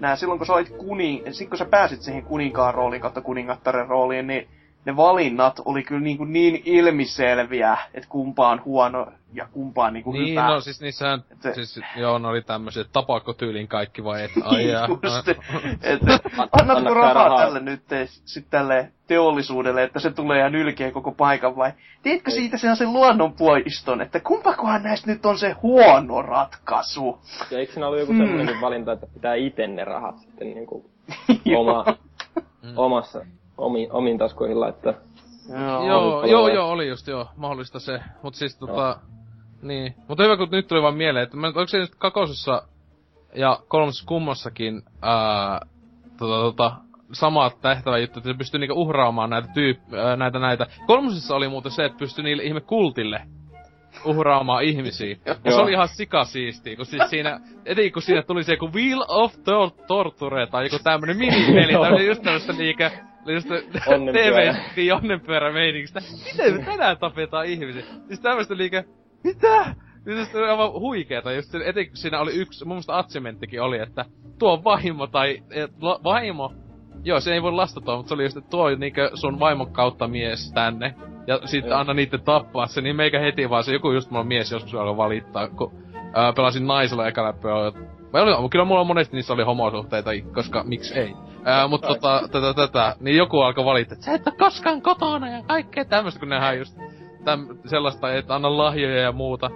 nää 0.00 0.16
silloin 0.16 0.38
kun 0.38 0.46
sä 0.46 0.52
olit 0.52 0.68
kuning, 0.78 1.22
sit 1.32 1.48
kun 1.48 1.58
sä 1.58 1.64
pääsit 1.64 2.02
siihen 2.02 2.22
kuninkaan 2.22 2.74
rooliin 2.74 3.02
kautta 3.02 3.20
kuningattaren 3.20 3.86
rooliin, 3.88 4.26
niin 4.26 4.48
ne 4.84 4.96
valinnat 4.96 5.60
oli 5.64 5.82
kyllä 5.82 6.00
niin, 6.00 6.18
kuin 6.18 6.32
niin 6.32 6.62
ilmiselviä, 6.64 7.76
että 7.94 8.08
kumpa 8.08 8.48
on 8.48 8.64
huono 8.64 9.06
ja 9.32 9.46
kumpa 9.52 9.84
on 9.86 9.92
niin 9.92 10.04
kuin 10.04 10.14
Niin, 10.14 10.30
hyvä. 10.32 10.46
no 10.48 10.60
siis 10.60 10.80
niissähän, 10.80 11.22
Se- 11.40 11.54
siis 11.54 11.80
joo, 11.96 12.18
ne 12.18 12.28
oli 12.28 12.42
tämmöiset 12.42 12.88
tapakkotyyliin 12.92 13.68
kaikki 13.68 14.04
vai 14.04 14.22
et, 14.24 14.30
ai 14.44 14.68
jaa. 14.72 14.88
Just, 14.88 15.28
et, 15.82 16.00
Anna 16.38 16.48
annatko 16.74 16.94
rahaa 16.94 17.14
rahaa. 17.14 17.38
tälle 17.38 17.60
nyt 17.60 17.82
sit 18.24 18.46
tälle 18.50 18.92
teollisuudelle, 19.06 19.82
että 19.82 20.00
se 20.00 20.10
tulee 20.10 20.38
ja 20.40 20.50
nylkee 20.50 20.90
koko 20.90 21.12
paikan 21.12 21.56
vai 21.56 21.72
teetkö 22.02 22.30
Ei. 22.30 22.36
siitä 22.36 22.58
sen 22.58 22.92
luonnonpuiston, 22.92 24.00
että 24.00 24.20
kumpakohan 24.20 24.82
näistä 24.82 25.10
nyt 25.12 25.26
on 25.26 25.38
se 25.38 25.50
huono 25.62 26.22
ratkaisu? 26.22 27.20
Ja 27.50 27.58
eikö 27.58 27.72
siinä 27.72 27.86
ollut 27.86 28.00
joku 28.00 28.12
Hmm. 28.12 28.20
semmoinenkin 28.22 28.60
valinta, 28.60 28.92
että 28.92 29.06
pitää 29.14 29.34
itse 29.34 29.66
ne 29.66 29.84
rahat 29.84 30.18
sitten 30.18 30.54
niinku 30.54 30.90
oma, 31.58 31.84
Mm. 32.62 32.72
omassa, 32.76 33.26
omi, 33.58 33.88
omiin 33.90 34.18
taskuihin 34.18 34.60
laittaa? 34.60 34.92
Joo. 35.48 35.86
Joo, 35.86 36.18
oli 36.18 36.30
joo, 36.30 36.48
joo, 36.48 36.70
oli 36.70 36.88
just 36.88 37.06
joo, 37.06 37.26
mahdollista 37.36 37.80
se. 37.80 38.00
Mut 38.22 38.34
siis 38.34 38.58
tota, 38.58 38.98
niin. 39.62 39.94
Mutta 40.08 40.22
hyvä 40.22 40.36
kun 40.36 40.48
nyt 40.50 40.68
tuli 40.68 40.82
vaan 40.82 40.96
mieleen, 40.96 41.22
että 41.22 41.36
mä, 41.36 41.46
onko 41.46 41.66
se 41.66 41.78
nyt 41.78 41.94
kakosessa 41.94 42.62
ja 43.34 43.58
kolmosessa 43.68 44.06
kummassakin 44.06 44.82
ää, 45.02 45.60
tota, 46.18 46.40
tota, 46.40 46.72
sama 47.12 47.50
tehtävä 47.62 47.98
juttu, 47.98 48.18
että 48.18 48.30
se 48.30 48.38
pystyy 48.38 48.60
niinku 48.60 48.80
uhraamaan 48.80 49.30
näitä 49.30 49.48
tyyp, 49.54 49.78
ää, 49.94 50.16
näitä 50.16 50.38
näitä. 50.38 50.66
Kolmosessa 50.86 51.36
oli 51.36 51.48
muuten 51.48 51.72
se, 51.72 51.84
että 51.84 51.98
pystyi 51.98 52.24
niille 52.24 52.42
ihme 52.42 52.60
kultille 52.60 53.22
uhraamaan 54.04 54.64
ihmisiä. 54.64 55.16
Ja 55.26 55.34
se 55.34 55.40
Joo. 55.44 55.62
oli 55.62 55.72
ihan 55.72 55.88
sikasiistiä, 55.88 56.76
kun 56.76 56.86
siis 56.86 57.02
siinä, 57.10 57.40
etenkin 57.64 57.92
kun 57.92 58.02
siinä 58.02 58.22
tuli 58.22 58.44
se 58.44 58.52
joku 58.52 58.70
Wheel 58.72 59.04
of 59.08 59.34
Tor- 59.34 59.86
Torture 59.86 60.46
tai 60.46 60.64
joku 60.64 60.78
tämmönen 60.84 61.16
minipeli, 61.16 61.72
Joo. 61.72 61.82
tämmönen 61.84 62.06
just 62.06 62.22
tämmöstä 62.22 62.52
niinkö, 62.52 62.90
just 63.32 63.48
Onnenpyörä. 63.86 64.52
TV, 64.52 64.56
niin 64.76 64.94
onnenpyörä 64.94 65.52
meiningistä. 65.52 66.02
Miten 66.24 66.56
me 66.56 66.64
tänään 66.64 66.98
tapetaan 66.98 67.46
ihmisiä? 67.46 67.82
Siis 68.06 68.20
tämmöstä 68.20 68.54
niinkö, 68.54 68.84
mitä? 69.24 69.74
Siis 70.04 70.32
se 70.32 70.38
oli 70.38 70.48
aivan 70.48 70.72
huikeeta, 70.72 71.32
just 71.32 71.50
se, 71.50 71.58
etenkin 71.64 71.96
siinä 71.96 72.20
oli 72.20 72.32
yksi, 72.34 72.64
mun 72.64 72.74
mielestä 72.74 72.98
atsementtikin 72.98 73.62
oli, 73.62 73.78
että 73.78 74.04
tuo 74.38 74.64
vaimo 74.64 75.06
tai, 75.06 75.42
et, 75.50 75.70
la, 75.80 76.00
vaimo, 76.04 76.52
joo 77.04 77.20
se 77.20 77.34
ei 77.34 77.42
voi 77.42 77.52
lastata, 77.52 77.96
mutta 77.96 78.08
se 78.08 78.14
oli 78.14 78.22
just, 78.22 78.36
että 78.36 78.50
tuo 78.50 78.70
niinkö 78.70 79.10
sun 79.14 79.38
vaimon 79.38 79.72
kautta 79.72 80.08
mies 80.08 80.52
tänne. 80.52 80.94
Ja 81.26 81.40
sitten 81.44 81.76
anna 81.76 81.94
niitten 81.94 82.20
tappaa 82.20 82.66
se, 82.66 82.80
niin 82.80 82.96
meikä 82.96 83.20
heti 83.20 83.50
vaan 83.50 83.64
se 83.64 83.72
joku 83.72 83.92
just 83.92 84.10
mulla 84.10 84.24
mies 84.24 84.52
joskus 84.52 84.74
alkoi 84.74 84.96
valittaa, 84.96 85.48
kun 85.48 85.72
ää, 86.14 86.32
pelasin 86.32 86.66
naisella 86.66 87.08
ekalla 87.08 87.32
pöydällä. 87.32 87.72
Vai 88.12 88.22
oli, 88.22 88.48
kyllä 88.48 88.64
mulla 88.64 88.84
monesti 88.84 89.16
niissä 89.16 89.32
oli 89.32 89.44
homosuhteita, 89.44 90.10
koska 90.34 90.64
miksi 90.64 90.98
ei. 90.98 91.14
Ää, 91.48 91.68
mutta 91.68 91.88
tota, 91.88 92.28
tätä, 92.32 92.54
tätä, 92.54 92.96
niin 93.00 93.16
joku 93.16 93.40
alkoi 93.40 93.64
valittaa, 93.64 93.94
että 93.94 94.04
sä 94.04 94.14
et 94.14 94.26
oo 94.26 94.32
koskaan 94.38 94.82
kotona 94.82 95.28
ja 95.28 95.42
kaikkea 95.42 95.84
tämmöstä, 95.84 96.20
kun 96.20 96.28
nehän 96.28 96.58
just 96.58 96.78
täm, 97.24 97.46
sellaista, 97.66 98.14
että 98.14 98.34
anna 98.34 98.56
lahjoja 98.56 99.00
ja 99.00 99.12
muuta. 99.12 99.50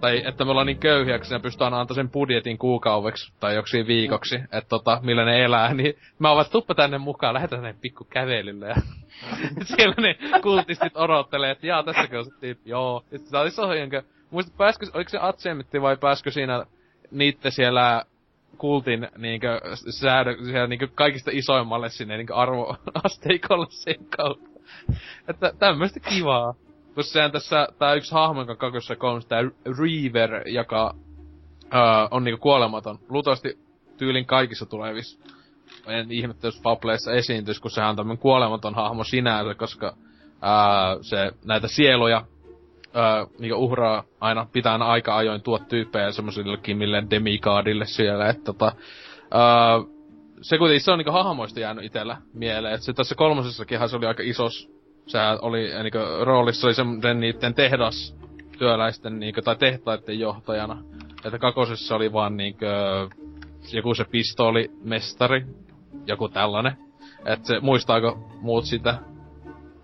Tai 0.00 0.22
että 0.26 0.44
me 0.44 0.50
ollaan 0.50 0.66
niin 0.66 0.78
köyhiä, 0.78 1.18
ne 1.30 1.38
pystyy 1.38 1.64
aina 1.64 1.80
antaa 1.80 1.94
sen 1.94 2.10
budjetin 2.10 2.58
kuukaudeksi 2.58 3.32
tai 3.40 3.54
joksiin 3.54 3.86
viikoksi, 3.86 4.34
että 4.34 4.68
tota, 4.68 5.00
millä 5.02 5.24
ne 5.24 5.44
elää, 5.44 5.74
niin 5.74 5.94
mä 6.18 6.30
oon 6.30 6.44
tuppa 6.52 6.74
tänne 6.74 6.98
mukaan, 6.98 7.34
lähetään 7.34 7.62
tänne 7.62 7.78
pikku 7.80 8.06
kävelylle. 8.10 8.68
Ja 8.68 8.74
siellä 9.76 9.94
ne 9.98 10.16
kultistit 10.42 10.96
odottelee, 10.96 11.50
että 11.50 11.66
jaa, 11.66 11.82
tässäkö 11.82 12.18
on 12.18 12.24
se 12.24 12.30
tyyppi, 12.40 12.70
joo. 12.70 13.04
Ja 13.10 13.18
sit 13.18 13.26
se 13.26 13.38
oli 13.38 13.48
iso 13.48 13.74
jonka, 13.74 14.02
muista 14.30 14.52
pääskö, 14.58 14.86
oliko 14.94 15.10
se 15.10 15.18
Atsemetti 15.20 15.82
vai 15.82 15.96
pääskö 15.96 16.30
siinä 16.30 16.66
niitte 17.10 17.50
siellä 17.50 18.04
kultin 18.56 19.08
niinkö 19.18 19.60
säädö, 19.90 20.36
niinkö 20.68 20.88
kaikista 20.94 21.30
isoimmalle 21.34 21.88
sinne 21.88 22.16
niinkö 22.16 22.34
arvoasteikolle 22.34 23.66
sen 23.84 24.06
kautta. 24.16 24.48
Että 25.28 25.52
tämmöistä 25.58 26.00
kivaa. 26.00 26.54
Kun 26.94 27.04
sehän 27.04 27.32
tässä, 27.32 27.68
tää 27.78 27.94
yksi 27.94 28.12
hahmo, 28.12 28.40
joka 28.40 28.56
kakossa 28.56 28.96
kolmessa, 28.96 29.28
tää 29.28 29.42
Reaver, 29.64 30.48
joka 30.48 30.94
öö, 31.74 31.80
on 32.10 32.24
niinku 32.24 32.42
kuolematon. 32.42 32.98
Luultavasti 33.08 33.58
tyylin 33.96 34.26
kaikissa 34.26 34.66
tulevissa. 34.66 35.18
En 35.86 36.12
ihmettä, 36.12 36.46
jos 36.46 36.62
Fableissa 36.62 37.12
esiintyisi, 37.12 37.60
kun 37.60 37.70
sehän 37.70 37.90
on 37.90 37.96
tämmönen 37.96 38.18
kuolematon 38.18 38.74
hahmo 38.74 39.04
sinänsä, 39.04 39.54
koska 39.54 39.86
öö, 39.86 41.02
se 41.02 41.32
näitä 41.44 41.68
sieluja 41.68 42.24
öö, 42.96 43.26
niinku 43.38 43.64
uhraa 43.64 44.04
aina, 44.20 44.46
pitää 44.52 44.74
aika 44.74 45.16
ajoin 45.16 45.42
tuot 45.42 45.68
tyyppejä 45.68 46.12
semmosillekin 46.12 46.78
mille 46.78 47.04
demikaadille 47.10 47.86
siellä, 47.86 48.28
että 48.28 48.44
tota, 48.44 48.72
öö, 49.34 49.96
se 50.40 50.58
kuitenkin 50.58 50.80
se 50.80 50.92
on 50.92 50.98
niinku 50.98 51.12
hahmoista 51.12 51.60
jäänyt 51.60 51.84
itellä 51.84 52.16
mieleen, 52.34 52.74
että 52.74 52.84
se 52.84 52.92
tässä 52.92 53.14
kolmosessakinhan 53.14 53.88
se 53.88 53.96
oli 53.96 54.06
aika 54.06 54.22
isos, 54.26 54.70
sehän 55.06 55.38
oli 55.42 55.74
äh, 55.74 55.82
niinku 55.82 55.98
roolissa 56.20 56.66
oli 56.66 56.74
semmonen 56.74 57.20
niitten 57.20 57.54
tehdas 57.54 58.16
työläisten 58.58 59.20
niinku, 59.20 59.42
tai 59.42 59.56
tehtaiden 59.56 60.18
johtajana. 60.18 60.82
Että 61.24 61.38
kakosessa 61.38 61.96
oli 61.96 62.12
vaan 62.12 62.36
niinku 62.36 62.64
joku 63.72 63.94
se 63.94 64.04
pistoolimestari, 64.04 65.46
joku 66.06 66.28
tällainen. 66.28 66.76
Et 67.24 67.44
se, 67.44 67.60
muistaako 67.60 68.18
muut 68.40 68.64
sitä 68.64 68.98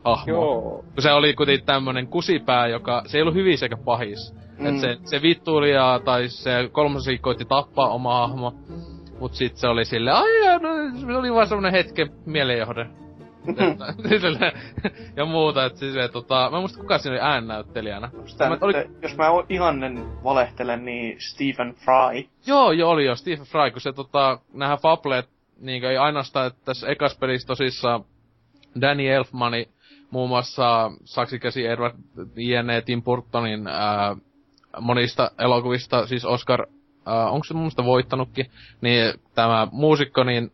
hahmoa? 0.04 0.34
Joo. 0.34 0.84
Kun 0.94 1.02
se 1.02 1.12
oli 1.12 1.34
kuitenkin 1.34 1.66
tämmönen 1.66 2.06
kusipää, 2.06 2.66
joka, 2.66 3.02
se 3.06 3.18
ei 3.18 3.22
ollut 3.22 3.34
hyvis 3.34 3.62
eikä 3.62 3.76
pahis. 3.76 4.34
Mm. 4.58 4.66
Et 4.66 4.80
se, 4.80 4.96
se 5.04 5.22
vittuili 5.22 5.70
ja, 5.70 6.00
tai 6.04 6.28
se 6.28 6.68
kolmosen 6.72 7.18
koitti 7.18 7.44
tappaa 7.44 7.88
oma 7.88 8.14
hahmo. 8.14 8.54
Mut 9.20 9.34
sit 9.34 9.56
se 9.56 9.68
oli 9.68 9.84
sille, 9.84 10.10
ai 10.10 10.58
no, 10.60 11.00
se 11.00 11.16
oli 11.16 11.32
vaan 11.32 11.46
semmonen 11.46 11.72
hetken 11.72 12.10
mielenjohde. 12.26 12.86
Ja 15.16 15.24
muuta, 15.24 15.64
et 15.64 15.76
siis, 15.76 15.94
tota, 16.12 16.48
mä 16.50 16.56
en 16.56 16.62
muista 16.62 16.80
kuka 16.80 16.98
siinä 16.98 17.14
oli 17.14 17.32
äännäyttelijänä. 17.32 18.10
Sitä 18.26 18.44
Mä- 18.44 18.54
nyt, 18.54 18.62
oli, 18.62 18.74
Jos 19.02 19.16
mä 19.16 19.24
ihannen 19.48 20.04
valehtelen, 20.24 20.84
niin 20.84 21.16
Stephen 21.20 21.74
Fry. 21.74 22.28
joo, 22.46 22.72
joo, 22.72 22.90
oli 22.90 23.04
jo 23.04 23.16
Stephen 23.16 23.46
Fry, 23.46 23.70
kun 23.70 23.80
se 23.80 23.92
tota, 23.92 24.38
nähdään 24.52 24.78
Fablet, 24.78 25.28
niinkö 25.60 25.90
ei 25.90 25.96
ainoastaan, 25.96 26.46
että 26.46 26.60
tässä 26.64 26.88
ekas 26.88 27.18
pelissä 27.18 27.46
tosissaan 27.46 28.04
Danny 28.80 29.08
Elfmani, 29.08 29.68
muun 30.12 30.28
muassa 30.28 30.90
saksikäsi 31.04 31.66
Edward 31.66 31.94
jne. 32.36 32.82
Tim 32.82 33.02
Burtonin 33.02 33.66
ää, 33.66 34.16
monista 34.80 35.30
elokuvista, 35.38 36.06
siis 36.06 36.24
Oscar, 36.24 36.66
ää, 37.06 37.30
onko 37.30 37.44
se 37.44 37.54
mun 37.54 37.62
mielestä 37.62 37.84
voittanutkin, 37.84 38.46
niin 38.80 39.14
tämä 39.34 39.68
muusikko, 39.72 40.24
niin 40.24 40.52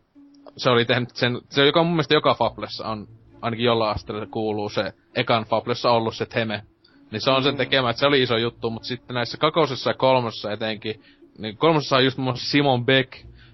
se 0.56 0.70
oli 0.70 0.84
tehnyt 0.84 1.10
sen, 1.16 1.40
se 1.48 1.66
joka 1.66 1.82
mun 1.82 1.92
mielestä 1.92 2.14
joka 2.14 2.34
Fablessa 2.34 2.88
on, 2.88 3.08
ainakin 3.40 3.66
jollain 3.66 3.94
asteella 3.94 4.24
se 4.24 4.30
kuuluu 4.30 4.68
se 4.68 4.92
ekan 5.14 5.44
Fablessa 5.44 5.90
ollut 5.90 6.16
se 6.16 6.26
Teme. 6.26 6.62
Niin 7.10 7.20
se 7.20 7.30
on 7.30 7.42
sen 7.42 7.56
tekemä, 7.56 7.90
että 7.90 8.00
se 8.00 8.06
oli 8.06 8.22
iso 8.22 8.36
juttu, 8.36 8.70
mutta 8.70 8.88
sitten 8.88 9.14
näissä 9.14 9.38
kakosessa 9.38 9.90
ja 9.90 9.94
kolmosessa 9.94 10.52
etenkin, 10.52 11.02
niin 11.38 11.56
kolmosessa 11.56 11.96
on 11.96 12.04
just 12.04 12.18
muun 12.18 12.24
muassa 12.24 12.50
Simon 12.50 12.84
Beck 12.84 13.12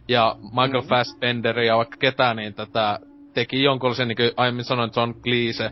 ja 0.09 0.37
Michael 0.43 0.69
Mhm. 0.69 0.77
mm-hmm. 0.77 0.89
Fassbender 0.89 1.59
ja 1.59 1.77
vaikka 1.77 1.97
ketään, 1.97 2.37
niin 2.37 2.55
tätä 2.55 2.99
teki 3.35 3.63
jonkunlaisen, 3.63 4.09
niin 4.09 4.17
kuin 4.17 4.31
aiemmin 4.37 4.65
sanoin, 4.65 4.91
John 4.97 5.15
Cleese, 5.23 5.71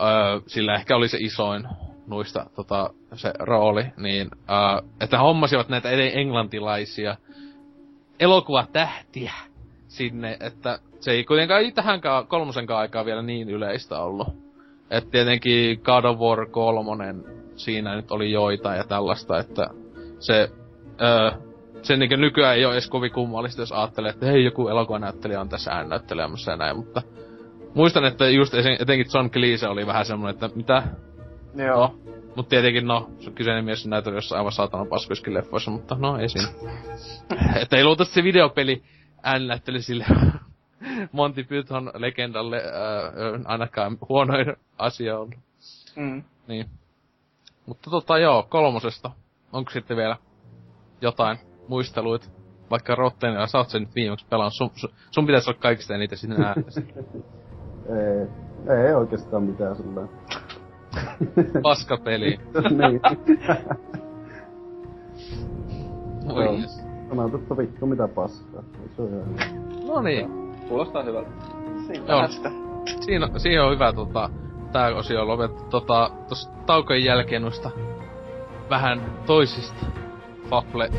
öö, 0.00 0.40
sillä 0.46 0.74
ehkä 0.74 0.96
oli 0.96 1.08
se 1.08 1.18
isoin 1.20 1.68
nuista 2.06 2.46
tota, 2.56 2.90
se 3.14 3.32
rooli, 3.38 3.84
niin 3.96 4.28
öö, 4.50 4.88
että 5.00 5.18
hommasivat 5.18 5.68
näitä 5.68 5.90
englantilaisia 5.90 7.16
elokuvatähtiä 8.20 9.32
sinne, 9.88 10.36
että 10.40 10.78
se 11.00 11.10
ei 11.10 11.24
kuitenkaan 11.24 11.60
ei 11.60 11.72
tähänkään 11.72 12.26
kolmosenkaan 12.26 12.80
aikaa 12.80 13.04
vielä 13.04 13.22
niin 13.22 13.50
yleistä 13.50 13.98
ollut. 14.00 14.28
Et 14.90 15.10
tietenkin 15.10 15.80
God 15.84 16.04
of 16.04 16.18
War 16.18 16.46
3, 16.46 17.14
siinä 17.56 17.96
nyt 17.96 18.10
oli 18.10 18.32
joita 18.32 18.74
ja 18.74 18.84
tällaista, 18.84 19.38
että 19.38 19.66
se, 20.18 20.50
öö, 21.02 21.30
se 21.82 21.96
niinku 21.96 22.16
nykyään 22.16 22.56
ei 22.56 22.64
ole 22.64 22.74
edes 22.74 22.90
kovin 22.90 23.12
kummallista, 23.12 23.62
jos 23.62 23.72
ajattelee, 23.72 24.10
että 24.10 24.26
hei, 24.26 24.44
joku 24.44 24.68
elokuvanäyttelijä 24.68 25.40
on 25.40 25.48
tässä 25.48 25.70
äännäyttelemässä 25.70 26.50
ja 26.52 26.56
näin, 26.56 26.76
mutta 26.76 27.02
muistan, 27.74 28.04
että 28.04 28.28
just 28.28 28.54
etenkin 28.78 29.06
John 29.14 29.30
Cleese 29.30 29.68
oli 29.68 29.86
vähän 29.86 30.06
semmonen, 30.06 30.34
että 30.34 30.50
mitä, 30.54 30.82
Joo. 31.54 31.76
no, 31.76 31.98
mut 32.36 32.48
tietenkin 32.48 32.86
no, 32.86 33.10
se 33.20 33.30
kyseinen 33.30 33.64
mies 33.64 33.86
näyteli 33.86 34.14
jossain 34.14 34.38
aivan 34.38 34.52
saatanan 34.52 34.86
paskoiskin 34.86 35.34
leffoissa, 35.34 35.70
mutta 35.70 35.96
no 35.98 36.18
ei 36.18 36.28
siinä. 36.28 36.48
että 37.62 37.76
ei 37.76 37.84
luultavasti 37.84 38.14
se 38.14 38.22
videopeli 38.22 38.82
äännäyttely 39.22 39.82
sille 39.82 40.06
Monty 41.12 41.44
Python 41.44 41.90
legendalle 41.94 42.56
ää, 42.56 43.02
ainakaan 43.44 43.98
huonoin 44.08 44.56
asia 44.78 45.18
ollut. 45.18 45.34
Mm. 45.96 46.22
Niin. 46.48 46.66
Mutta 47.66 47.90
tota 47.90 48.18
joo, 48.18 48.42
kolmosesta. 48.42 49.10
Onko 49.52 49.70
sitten 49.70 49.96
vielä 49.96 50.16
jotain 51.00 51.38
muisteluita? 51.68 52.28
Vaikka 52.70 52.94
Rottenilla, 52.94 53.46
sä 53.46 53.58
oot 53.58 53.68
sen 53.68 53.82
nyt 53.82 53.94
viimeksi 53.94 54.26
pelannut, 54.30 54.54
sun, 54.54 54.70
sun, 54.74 54.90
sun 55.10 55.26
pitäisi 55.26 55.50
olla 55.50 55.60
kaikista 55.60 55.94
eniten 55.94 56.18
sinne 56.18 56.46
äänessä. 56.46 56.82
Ei, 57.88 58.26
ei 58.86 58.94
oikeastaan 58.94 59.42
mitään 59.42 59.76
sillä 59.76 60.00
Paska 61.62 61.96
peli. 61.96 62.38
niin. 62.78 63.00
Oi 66.32 66.60
jes. 66.60 66.82
Sanotaan, 67.08 67.42
että 67.42 67.56
vittu 67.56 67.86
mitä 67.86 68.08
paskaa. 68.08 68.62
Se 68.96 69.02
on 69.02 69.08
ihan... 69.08 69.24
No 69.86 70.02
niin. 70.02 70.54
Kuulostaa 70.68 71.02
hyvältä. 71.02 71.30
Siinähän 71.86 72.18
Joo. 72.18 72.28
sitä 72.28 72.50
siinä, 73.00 73.28
siihen 73.36 73.64
on 73.64 73.72
hyvä 73.72 73.92
tota, 73.92 74.30
tää 74.72 74.94
osio 74.94 75.26
lopettu. 75.26 75.64
Tota, 75.70 76.10
tossa 76.28 76.50
taukojen 76.66 77.04
jälkeen 77.04 77.42
noista 77.42 77.70
vähän 78.70 79.02
toisista 79.26 79.86
Fable 80.50 80.90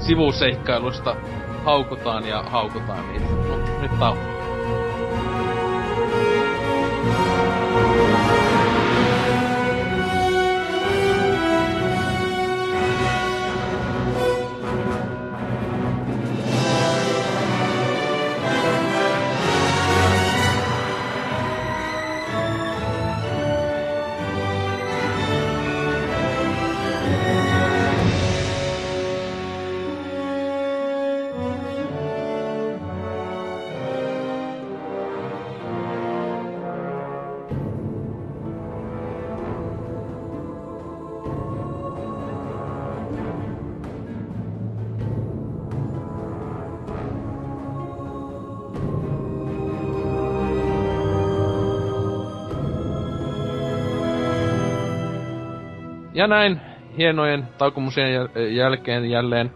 sivuseikkailusta 0.00 1.16
haukutaan 1.64 2.26
ja 2.26 2.42
haukutaan 2.42 3.08
niitä. 3.08 3.26
Mut 3.26 3.80
nyt 3.80 3.98
tauko. 3.98 4.37
Ja 56.18 56.26
näin 56.26 56.60
hienojen 56.96 57.48
taukomusien 57.58 58.08
jäl- 58.20 58.38
jälkeen 58.38 59.10
jälleen 59.10 59.50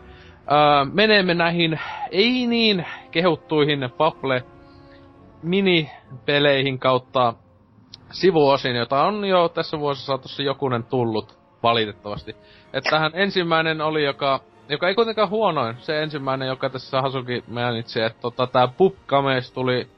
ää, 0.47 0.84
menemme 0.84 1.34
näihin 1.34 1.80
ei 2.10 2.47
niin 2.47 2.86
kehuttuihin 3.10 3.80
Fable 3.98 4.43
minipeleihin 5.43 6.78
kautta 6.78 7.34
sivuosin, 8.10 8.76
jota 8.76 9.02
on 9.02 9.24
jo 9.24 9.48
tässä 9.48 9.78
vuosissa 9.78 10.06
saatossa 10.06 10.43
jokunen 10.43 10.84
tullut 10.84 11.39
valitettavasti. 11.62 12.36
Että 12.72 12.90
tähän 12.90 13.12
ensimmäinen 13.14 13.80
oli, 13.80 14.05
joka, 14.05 14.40
joka 14.68 14.89
ei 14.89 14.94
kuitenkaan 14.94 15.30
huonoin, 15.30 15.76
se 15.78 16.02
ensimmäinen, 16.02 16.48
joka 16.48 16.70
tässä 16.70 17.02
Hasuki 17.02 17.44
mainitsi, 17.48 18.01
että 18.01 18.20
tota, 18.20 18.47
tää 18.47 18.68
Pupkames 18.68 19.52
tuli 19.52 19.89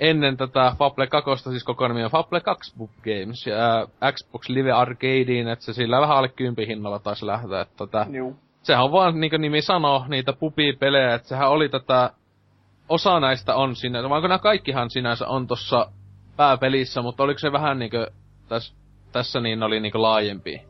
ennen 0.00 0.36
tätä 0.36 0.74
Fable 0.78 1.06
2, 1.06 1.50
siis 1.50 1.64
koko 1.64 1.88
nimi 1.88 2.04
on 2.04 2.10
Fable 2.10 2.40
2 2.40 2.74
Book 2.78 2.90
Games, 3.04 3.46
ja 3.46 3.56
ää, 3.56 4.12
Xbox 4.12 4.48
Live 4.48 4.72
Arcadeen, 4.72 5.48
että 5.48 5.64
se 5.64 5.72
sillä 5.72 6.00
vähän 6.00 6.16
alle 6.16 6.28
kympi 6.28 6.66
hinnalla 6.66 6.98
taisi 6.98 7.26
lähteä, 7.26 7.60
että 7.60 7.74
tota, 7.76 8.06
Juu. 8.10 8.36
sehän 8.62 8.84
on 8.84 8.92
vaan, 8.92 9.20
niin 9.20 9.30
kuin 9.30 9.42
nimi 9.42 9.62
sanoo, 9.62 10.04
niitä 10.08 10.32
pupipelejä, 10.32 11.14
että 11.14 11.28
sehän 11.28 11.50
oli 11.50 11.68
tätä, 11.68 12.10
osa 12.88 13.20
näistä 13.20 13.54
on 13.54 13.76
siinä, 13.76 14.08
vaikka 14.08 14.28
nämä 14.28 14.38
kaikkihan 14.38 14.90
sinänsä 14.90 15.28
on 15.28 15.46
tossa 15.46 15.86
pääpelissä, 16.36 17.02
mutta 17.02 17.22
oliko 17.22 17.38
se 17.38 17.52
vähän 17.52 17.78
niinkö, 17.78 18.10
täs, 18.48 18.74
tässä 19.12 19.40
niin 19.40 19.62
oli 19.62 19.80
niinkö 19.80 20.02
laajempi? 20.02 20.69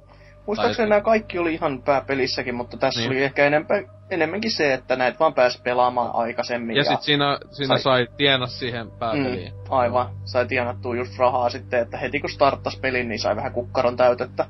Muistaakseni 0.51 0.89
nämä 0.89 1.01
kaikki 1.01 1.39
oli 1.39 1.55
ihan 1.55 1.83
pääpelissäkin, 1.83 2.55
mutta 2.55 2.77
tässä 2.77 3.01
Niin. 3.01 3.11
oli 3.11 3.23
ehkä 3.23 3.47
enemmän, 3.47 3.85
enemmänkin 4.11 4.51
se, 4.51 4.75
että 4.75 4.97
näitä 4.97 5.19
vaan 5.19 5.35
pääsi 5.35 5.63
pelaamaan 5.63 6.11
aikaisemmin. 6.15 6.77
Ja, 6.77 6.85
sit 6.85 7.03
siinä, 7.03 7.39
siinä 7.51 7.75
sai- 7.77 7.83
sai 7.83 8.07
tienas 8.17 8.59
siihen 8.59 8.91
pääpeliin. 8.99 9.53
mm, 9.53 9.59
aivan, 9.71 10.09
sai 10.25 10.47
tienattua 10.47 10.97
just 10.97 11.19
rahaa 11.19 11.51
sitten, 11.51 11.81
että 11.81 11.97
heti 11.97 12.21
kun 12.21 12.31
starttas 12.31 12.77
pelin, 12.77 13.09
niin 13.09 13.19
sai 13.19 13.37
vähän 13.37 13.53
kukkaron 13.53 13.97
täytettä. 13.97 14.47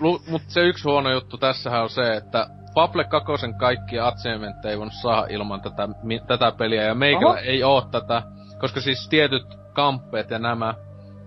Lu, 0.00 0.22
mut 0.30 0.42
se 0.48 0.60
yksi 0.60 0.84
huono 0.84 1.10
juttu 1.12 1.38
tässähän 1.38 1.82
on 1.82 1.90
se, 1.90 2.14
että 2.16 2.46
Fable 2.74 3.04
2 3.04 3.32
kaikki 3.58 3.98
achievementteja 3.98 4.72
ei 4.72 4.78
voinut 4.78 4.94
saada 5.02 5.26
ilman 5.30 5.60
tätä, 5.60 5.88
mi, 6.02 6.20
tätä 6.26 6.52
peliä, 6.52 6.82
ja 6.82 6.94
meikällä 6.94 7.28
Oho. 7.28 7.38
ei 7.38 7.62
oo 7.64 7.80
tätä, 7.80 8.22
koska 8.60 8.80
siis 8.80 9.08
tietyt 9.08 9.42
kamppeet 9.72 10.30
ja 10.30 10.38
nämä, 10.38 10.74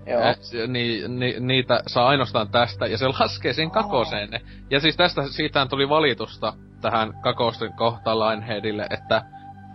Joo. 0.06 0.22
Eh, 0.22 0.38
se- 0.40 0.68
ni, 0.68 1.08
ni, 1.08 1.36
niitä 1.40 1.80
saa 1.88 2.08
ainoastaan 2.08 2.48
tästä, 2.50 2.88
ja 2.88 2.98
se 2.98 3.08
laskee 3.08 3.54
sen 3.54 3.72
kakoseen 3.72 4.30
ne. 4.30 4.42
Ja 4.72 4.80
siis 4.80 4.98
tästä, 4.98 5.24
siitähän 5.28 5.70
tuli 5.70 5.90
valitusta 5.90 6.54
tähän 6.82 7.14
kakosten 7.22 7.74
kohtaan 7.74 8.20
Lionheadille, 8.20 8.88
että 8.90 9.22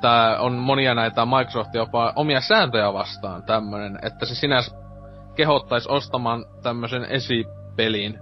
tää 0.00 0.40
on 0.40 0.52
monia 0.52 0.94
näitä 0.94 1.26
Microsoft 1.26 1.74
jopa 1.74 2.12
omia 2.16 2.40
sääntöjä 2.40 2.92
vastaan 2.92 3.42
tämmönen, 3.42 3.98
että 4.02 4.26
se 4.26 4.34
sinänsä 4.34 4.76
kehottais 5.34 5.86
ostamaan 5.86 6.44
tämmösen 6.62 7.04
esipelin, 7.04 8.18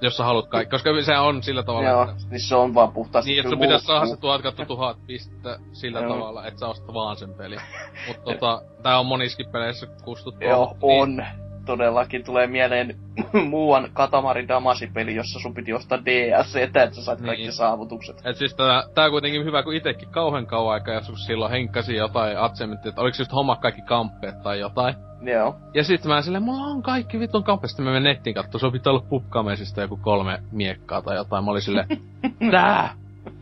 jos 0.00 0.16
sä 0.16 0.24
haluat 0.24 0.48
kaikki, 0.48 0.70
koska 0.70 0.90
se 1.02 1.18
on 1.18 1.42
sillä 1.42 1.62
tavalla, 1.62 1.88
Joo, 1.88 2.02
että, 2.02 2.14
niin 2.30 2.40
se 2.40 2.54
on 2.54 2.74
vaan 2.74 2.92
puhtaasti 2.92 3.30
niin, 3.30 3.40
että 3.40 3.50
sun 3.50 3.58
pitäisi 3.58 3.86
saada 3.86 4.06
se 4.06 4.16
tuhat 4.16 4.42
kautta 4.42 4.66
tuhat 4.66 4.96
pistettä 5.06 5.58
sillä 5.72 6.00
Joo. 6.00 6.12
tavalla, 6.12 6.46
että 6.46 6.60
sä 6.60 6.68
ostat 6.68 6.94
vaan 6.94 7.16
sen 7.16 7.34
pelin. 7.34 7.60
Mutta 8.08 8.22
tota, 8.22 8.62
tää 8.82 8.98
on 8.98 9.06
moniskin 9.06 9.50
peleissä 9.52 9.86
kustuttu. 10.04 10.44
Joo, 10.44 10.76
niin, 10.82 11.02
on. 11.02 11.24
Todellakin 11.66 12.24
tulee 12.24 12.46
mieleen 12.46 12.96
muuan 13.50 13.88
Katamari 13.92 14.48
Damasi-peli, 14.48 15.14
jossa 15.14 15.40
sun 15.40 15.54
piti 15.54 15.72
ostaa 15.72 16.04
DLC, 16.04 16.56
että 16.56 16.90
sä 16.92 17.02
sait 17.04 17.20
kaikki 17.20 17.42
Niin. 17.42 17.52
saavutukset. 17.52 18.16
Et 18.24 18.36
siis 18.36 18.54
tää, 18.54 18.82
tää 18.94 19.04
on 19.04 19.10
kuitenkin 19.10 19.44
hyvä, 19.44 19.62
kun 19.62 19.74
itekin 19.74 20.08
kauhean 20.08 20.46
kauan 20.46 20.74
aikaa 20.74 20.94
joskus 20.94 21.24
silloin 21.26 21.50
henkkasi 21.50 21.96
jotain 21.96 22.38
atsementti, 22.38 22.88
että 22.88 23.00
oliks 23.00 23.18
just 23.18 23.32
homma 23.32 23.56
kaikki 23.56 23.82
kamppeet 23.82 24.42
tai 24.42 24.60
jotain. 24.60 24.94
Joo. 25.22 25.56
Ja 25.74 25.84
sit 25.84 26.04
mä 26.04 26.22
silleen, 26.22 26.42
mulla 26.42 26.66
on 26.66 26.82
kaikki 26.82 27.20
vitun 27.20 27.44
kamppeet, 27.44 27.70
sitten 27.70 27.84
mä 27.84 27.90
menen 27.90 28.02
nettiin 28.14 28.34
katsoa, 28.34 28.58
se 28.60 28.70
pitää 28.70 28.92
olla 28.92 29.04
pupkamesista 29.08 29.80
joku 29.80 29.96
kolme 30.02 30.42
miekkaa 30.52 31.02
tai 31.02 31.16
jotain. 31.16 31.44
Mä 31.44 31.50
olin 31.50 31.62
silleen, 31.62 31.86
tää! 32.50 32.94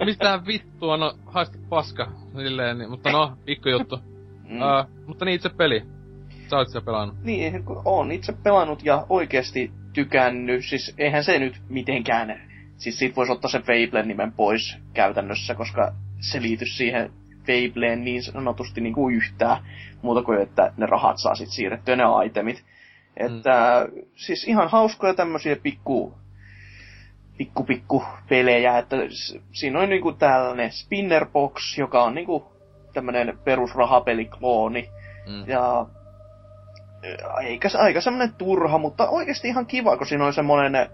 Mitä 0.05 0.41
vittua, 0.47 0.97
no 0.97 1.15
haista 1.27 1.59
paska. 1.69 2.11
Silleen, 2.37 2.79
niin, 2.79 2.91
mutta 2.91 3.13
no, 3.13 3.33
pikkujuttu. 3.45 3.97
Mm. 3.97 4.55
Mm. 4.55 4.61
Uh, 4.63 5.07
mutta 5.07 5.25
niin 5.25 5.35
itse 5.35 5.49
peli. 5.49 5.83
Sä 6.51 6.57
oot 6.57 6.69
sitä 6.69 6.81
pelannut. 6.81 7.17
Niin, 7.23 7.65
oon 7.85 8.13
itse 8.13 8.33
pelannut 8.33 8.85
ja 8.85 9.07
oikeasti 9.09 9.71
tykännyt. 9.93 10.65
Siis 10.65 10.95
eihän 10.99 11.25
se 11.25 11.39
nyt 11.39 11.63
mitenkään... 11.69 12.41
Siis 12.77 12.99
siitä 12.99 13.17
voisi 13.17 13.33
ottaa 13.33 13.51
sen 13.51 13.63
Fablen 13.63 14.09
nimen 14.09 14.33
pois 14.33 14.77
käytännössä, 14.95 15.55
koska 15.55 15.93
se 16.21 16.43
liity 16.43 16.67
siihen 16.67 17.13
Fableen 17.41 18.05
niin 18.05 18.23
sanotusti 18.23 18.81
niin 18.81 18.95
kuin 18.95 19.15
yhtään. 19.15 19.65
Muuta 20.03 20.23
kuin, 20.23 20.43
että 20.43 20.73
ne 20.77 20.87
rahat 20.87 21.19
saa 21.19 21.35
sit 21.35 21.49
siirrettyä 21.49 21.97
ne 21.97 22.05
itemit. 22.27 22.65
Että 23.17 23.87
siis 24.17 24.49
ihan 24.49 24.69
hauskoja 24.69 25.15
tämmöisiä 25.15 25.57
pikku 25.57 26.15
pikku 27.39 27.65
pikku 27.65 28.05
pelejä, 28.29 28.79
että 28.79 28.97
siinä 29.53 29.81
on 29.81 29.89
niinku 29.89 30.13
tällainen 30.13 30.73
Spinnerbox, 30.73 31.79
joka 31.79 32.05
on 32.05 32.15
niinku 32.15 32.53
tämmönen 32.93 33.39
perusrahapeliklooni. 33.45 34.89
Mm. 35.29 35.49
Ja 35.49 35.87
se 37.69 37.79
aika 37.79 38.01
semmonen 38.01 38.35
turha, 38.35 38.79
mutta 38.79 39.09
oikeasti 39.09 39.49
ihan 39.49 39.67
kiva, 39.67 39.97
kun 39.97 40.07
siinä 40.07 40.27
on 40.27 40.33
semmonen 40.33 40.89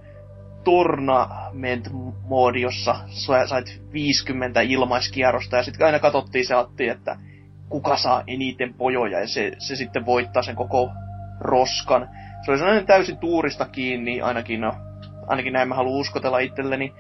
tournament-moodi, 0.65 2.61
jossa 2.61 2.97
sait 3.47 3.83
50 3.93 4.61
ilmaiskierrosta, 4.61 5.57
ja 5.57 5.63
sitten 5.63 5.87
aina 5.87 5.99
katsottiin 5.99 6.47
se 6.47 6.55
atti, 6.55 6.89
että 6.89 7.17
kuka 7.69 7.97
saa 7.97 8.23
eniten 8.27 8.75
pojoja, 8.75 9.21
ja 9.21 9.29
se, 9.29 9.53
se 9.59 9.77
sitten 9.77 10.07
voittaa 10.07 10.43
sen 10.43 10.57
koko 10.57 10.91
roskan. 11.41 12.09
Se 12.45 12.51
oli 12.51 12.59
sellainen 12.59 12.87
täysin 12.87 13.19
tuurista 13.19 13.65
kiinni, 13.65 14.21
ainakin, 14.21 14.61
no, 14.61 14.73
ainakin 15.27 15.53
näin 15.53 15.69
mä 15.69 15.75
haluan 15.75 16.01
uskotella 16.01 16.39
itselleni. 16.39 16.93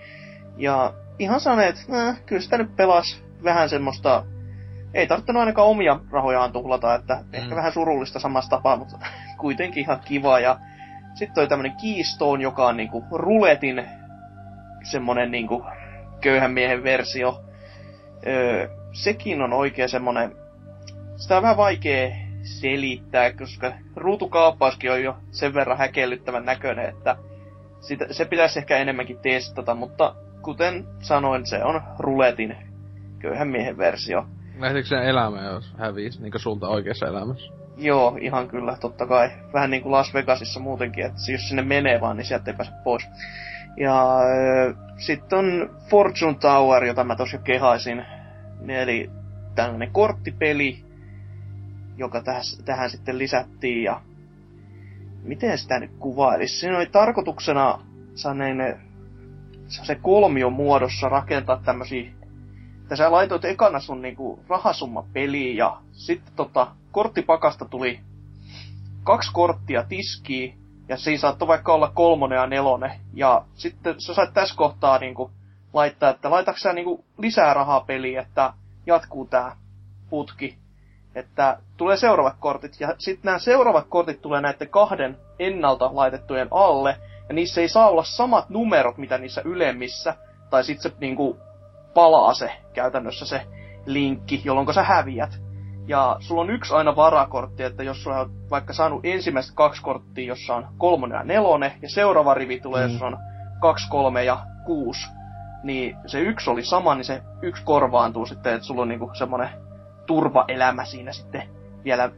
Ja 0.56 0.94
ihan 1.18 1.40
saneet, 1.40 1.86
äh, 1.94 2.20
kyllä 2.26 2.42
sitä 2.42 2.58
nyt 2.58 2.76
pelas 2.76 3.22
vähän 3.44 3.68
semmoista 3.68 4.24
ei 4.94 5.06
tarvinnut 5.06 5.40
ainakaan 5.40 5.68
omia 5.68 6.00
rahojaan 6.10 6.52
tuhlata, 6.52 6.94
että 6.94 7.14
mm. 7.14 7.22
ehkä 7.32 7.56
vähän 7.56 7.72
surullista 7.72 8.18
samasta 8.18 8.56
tapaa, 8.56 8.76
mutta 8.76 8.98
kuitenkin 9.40 9.82
ihan 9.82 10.00
kiva. 10.04 10.40
Ja 10.40 10.58
sitten 11.14 11.34
toi 11.34 11.48
tämmönen 11.48 11.76
Keystone, 11.82 12.42
joka 12.42 12.66
on 12.66 12.76
niinku 12.76 13.04
ruletin 13.12 13.84
semmonen 14.82 15.30
niinku 15.30 15.64
köyhän 16.20 16.52
miehen 16.52 16.84
versio. 16.84 17.44
Öö, 18.26 18.68
sekin 18.92 19.42
on 19.42 19.52
oikein 19.52 19.88
semmonen, 19.88 20.36
sitä 21.16 21.36
on 21.36 21.42
vähän 21.42 21.56
vaikea 21.56 22.10
selittää, 22.42 23.32
koska 23.32 23.72
ruutukaappauskin 23.96 24.92
on 24.92 25.02
jo 25.02 25.16
sen 25.30 25.54
verran 25.54 25.78
häkellyttävän 25.78 26.44
näköinen, 26.44 26.88
että 26.88 27.16
sitä, 27.80 28.06
se 28.10 28.24
pitäisi 28.24 28.58
ehkä 28.58 28.76
enemmänkin 28.76 29.18
testata, 29.18 29.74
mutta 29.74 30.14
kuten 30.42 30.84
sanoin, 30.98 31.46
se 31.46 31.64
on 31.64 31.82
ruletin 31.98 32.56
köyhän 33.18 33.48
miehen 33.48 33.78
versio. 33.78 34.26
Lähtikö 34.58 34.88
sen 34.88 35.02
elämä, 35.02 35.42
jos 35.42 35.74
hävisi, 35.78 36.22
niinku 36.22 36.38
sulta 36.38 36.68
oikeassa 36.68 37.06
elämässä? 37.06 37.52
Joo, 37.76 38.18
ihan 38.20 38.48
kyllä, 38.48 38.76
totta 38.80 39.06
kai. 39.06 39.30
Vähän 39.52 39.70
niin 39.70 39.82
kuin 39.82 39.92
Las 39.92 40.14
Vegasissa 40.14 40.60
muutenkin, 40.60 41.04
että 41.04 41.32
jos 41.32 41.48
sinne 41.48 41.62
menee 41.62 42.00
vaan, 42.00 42.16
niin 42.16 42.26
sieltä 42.26 42.50
ei 42.50 42.56
pääse 42.56 42.72
pois. 42.84 43.08
Ja 43.76 44.18
sitten 44.96 45.38
on 45.38 45.70
Fortune 45.90 46.38
Tower, 46.40 46.84
jota 46.84 47.04
mä 47.04 47.16
tosiaan 47.16 47.44
kehaisin. 47.44 48.04
Eli 48.68 49.10
tällainen 49.54 49.90
korttipeli, 49.92 50.84
joka 51.96 52.22
tähän, 52.22 52.42
tähän 52.64 52.90
sitten 52.90 53.18
lisättiin 53.18 53.82
ja 53.82 54.00
miten 55.22 55.58
sitä 55.58 55.80
nyt 55.80 55.90
kuvailisi? 55.98 56.58
Siinä 56.58 56.76
oli 56.76 56.86
tarkoituksena 56.86 57.78
se 59.68 59.94
kolmion 59.94 60.52
muodossa 60.52 61.08
rakentaa 61.08 61.62
tämmösiä 61.64 62.10
että 62.84 62.96
sä 62.96 63.12
laitoit 63.12 63.44
ekana 63.44 63.80
sun 63.80 64.02
niinku 64.02 64.40
rahasumma 64.48 65.04
peliin 65.12 65.56
ja 65.56 65.76
sitten 65.92 66.32
tota, 66.36 66.66
korttipakasta 66.92 67.64
tuli 67.64 68.00
kaksi 69.04 69.30
korttia 69.32 69.84
tiskiin 69.88 70.58
ja 70.88 70.96
siinä 70.96 71.20
saattoi 71.20 71.48
vaikka 71.48 71.74
olla 71.74 71.90
kolmonen 71.94 72.36
ja 72.36 72.46
nelonen. 72.46 72.90
Ja 73.14 73.44
sitten 73.54 74.00
sä 74.00 74.14
sait 74.14 74.34
tässä 74.34 74.56
kohtaa 74.56 74.98
niinku 74.98 75.30
laittaa, 75.72 76.10
että 76.10 76.30
laitaks 76.30 76.60
sä 76.60 76.72
niinku 76.72 77.04
lisää 77.18 77.54
rahaa 77.54 77.80
peliin, 77.80 78.18
että 78.18 78.52
jatkuu 78.86 79.24
tää 79.26 79.56
putki. 80.10 80.58
Että 81.14 81.58
tulee 81.76 81.96
seuraavat 81.96 82.36
kortit. 82.40 82.80
Ja 82.80 82.94
sitten 82.98 83.24
nämä 83.24 83.38
seuraavat 83.38 83.86
kortit 83.88 84.22
tulee 84.22 84.40
näiden 84.40 84.68
kahden 84.68 85.18
ennalta 85.38 85.90
laitettujen 85.92 86.48
alle. 86.50 86.96
Ja 87.28 87.34
niissä 87.34 87.60
ei 87.60 87.68
saa 87.68 87.88
olla 87.88 88.04
samat 88.04 88.50
numerot, 88.50 88.98
mitä 88.98 89.18
niissä 89.18 89.42
ylemmissä. 89.44 90.14
Tai 90.50 90.64
sitten 90.64 90.92
se 90.92 90.96
niinku 91.00 91.38
palaa 91.94 92.34
se 92.34 92.52
käytännössä 92.72 93.26
se 93.26 93.46
linkki, 93.86 94.42
jolloin 94.44 94.74
sä 94.74 94.82
häviät. 94.82 95.40
Ja 95.86 96.16
sulla 96.20 96.40
on 96.40 96.50
yksi 96.50 96.74
aina 96.74 96.96
varakortti, 96.96 97.62
että 97.62 97.82
jos 97.82 98.02
sulla 98.02 98.20
on 98.20 98.30
vaikka 98.50 98.72
saanut 98.72 99.00
ensimmäiset 99.04 99.54
kaksi 99.54 99.82
korttia, 99.82 100.26
jossa 100.26 100.54
on 100.54 100.68
kolmonen 100.78 101.16
ja 101.16 101.24
nelonen, 101.24 101.72
ja 101.82 101.88
seuraava 101.88 102.34
rivi 102.34 102.60
tulee, 102.60 102.86
mm. 102.86 102.92
jos 102.92 103.02
on 103.02 103.16
kaksi, 103.60 103.90
kolme 103.90 104.24
ja 104.24 104.38
kuusi, 104.66 105.08
niin 105.62 105.96
se 106.06 106.20
yksi 106.20 106.50
oli 106.50 106.64
sama, 106.64 106.94
niin 106.94 107.04
se 107.04 107.22
yksi 107.42 107.64
korvaantuu 107.64 108.26
sitten, 108.26 108.54
että 108.54 108.66
sulla 108.66 108.82
on 108.82 108.88
niinku 108.88 109.10
semmonen 109.14 109.48
turvaelämä 110.06 110.84
siinä 110.84 111.12
sitten 111.12 111.42
vielä 111.84 112.10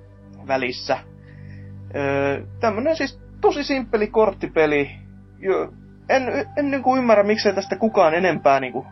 välissä. 0.47 0.98
Öö, 1.97 2.47
tämmönen 2.61 2.97
siis 2.97 3.20
tosi 3.40 3.65
simppeli 3.65 4.07
korttipeli. 4.07 4.90
Jo, 5.39 5.73
en, 6.09 6.47
en 6.57 6.70
niinku 6.70 6.97
ymmärrä, 6.97 7.23
miksei 7.23 7.53
tästä 7.53 7.77
kukaan 7.77 8.15
enempää 8.15 8.61
niinku 8.61 8.86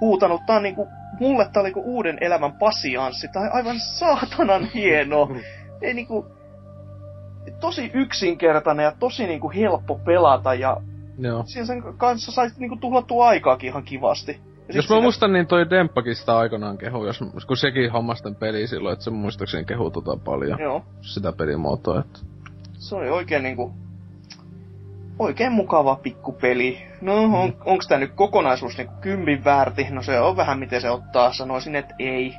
huutanut. 0.00 0.40
Tää 0.46 0.56
on 0.56 0.62
niinku, 0.62 0.88
mulle 1.20 1.44
tää 1.52 1.60
oli 1.60 1.68
niinku 1.68 1.82
uuden 1.96 2.18
elämän 2.20 2.52
pasianssi. 2.52 3.26
On 3.36 3.50
aivan 3.52 3.80
saatanan 3.80 4.64
hieno. 4.64 5.28
Ei 5.82 5.94
niinku, 5.94 6.26
tosi 7.60 7.90
yksinkertainen 7.94 8.84
ja 8.84 8.92
tosi 8.98 9.26
niinku 9.26 9.50
helppo 9.50 9.94
pelata 10.04 10.54
ja 10.54 10.76
Joo. 11.18 11.42
siinä 11.46 11.66
sen 11.66 11.82
kanssa 11.96 12.32
sait 12.32 12.58
niinku 12.58 12.76
tuhlattua 12.76 13.28
aikaakin 13.28 13.68
ihan 13.68 13.82
kivasti. 13.82 14.32
Ja 14.32 14.74
Jos 14.76 14.84
mä 14.84 14.88
siinä- 14.88 15.02
muistan, 15.02 15.32
niin 15.32 15.46
toi 15.46 15.70
Demppakin 15.70 16.16
sitä 16.16 16.38
aikanaan 16.38 16.78
kehu, 16.78 17.06
jos, 17.06 17.18
kun 17.46 17.56
sekin 17.56 17.92
hommasten 17.92 18.34
peli 18.34 18.66
silloin, 18.66 18.92
että 18.92 19.04
se 19.04 19.10
muistaakseni 19.10 19.64
kehu 19.64 19.90
tota 19.90 20.16
paljon, 20.24 20.60
Joo, 20.60 20.84
sitä 21.00 21.32
pelimuotoa, 21.32 22.00
että... 22.00 22.18
se 22.72 22.94
oli 22.94 23.10
oikein 23.10 23.42
niinku... 23.42 23.72
Oikein 25.20 25.52
mukava 25.52 25.96
pikkupeli. 25.96 26.82
No, 27.00 27.22
on, 27.42 27.56
onks 27.64 27.88
tää 27.88 27.98
nyt 27.98 28.12
kokonaisuus 28.14 28.76
niinku 28.76 28.94
kympin 29.00 29.44
väärti? 29.44 29.86
No 29.90 30.02
se 30.02 30.20
on 30.20 30.36
vähän 30.36 30.58
miten 30.58 30.80
se 30.80 30.90
ottaa. 30.90 31.32
Sanoisin, 31.32 31.76
että 31.76 31.94
ei. 31.98 32.34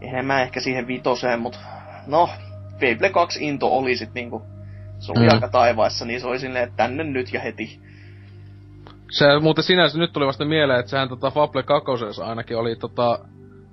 Enemmän 0.00 0.42
ehkä 0.42 0.60
siihen 0.60 0.86
vitoseen, 0.86 1.40
mut... 1.40 1.58
No, 2.06 2.28
Fable 2.72 3.10
2 3.10 3.44
into 3.44 3.66
oli 3.76 3.96
sit 3.96 4.14
niinku... 4.14 4.42
Se 4.98 5.12
oli 5.12 5.26
Mm. 5.26 5.34
aika 5.34 5.48
taivaissa, 5.48 6.04
niin 6.04 6.20
se 6.20 6.26
oli 6.26 6.38
silleen, 6.38 6.64
että 6.64 6.76
tänne 6.76 7.04
nyt 7.04 7.32
ja 7.32 7.40
heti. 7.40 7.80
Se 9.10 9.24
muuten 9.40 9.64
sinänsä 9.64 9.98
nyt 9.98 10.12
tuli 10.12 10.26
vasta 10.26 10.44
mieleen, 10.44 10.80
että 10.80 10.90
sehän 10.90 11.08
tota 11.08 11.30
Fable 11.30 11.62
2 11.62 11.90
ainakin 12.24 12.56
oli 12.56 12.76
tota 12.76 13.18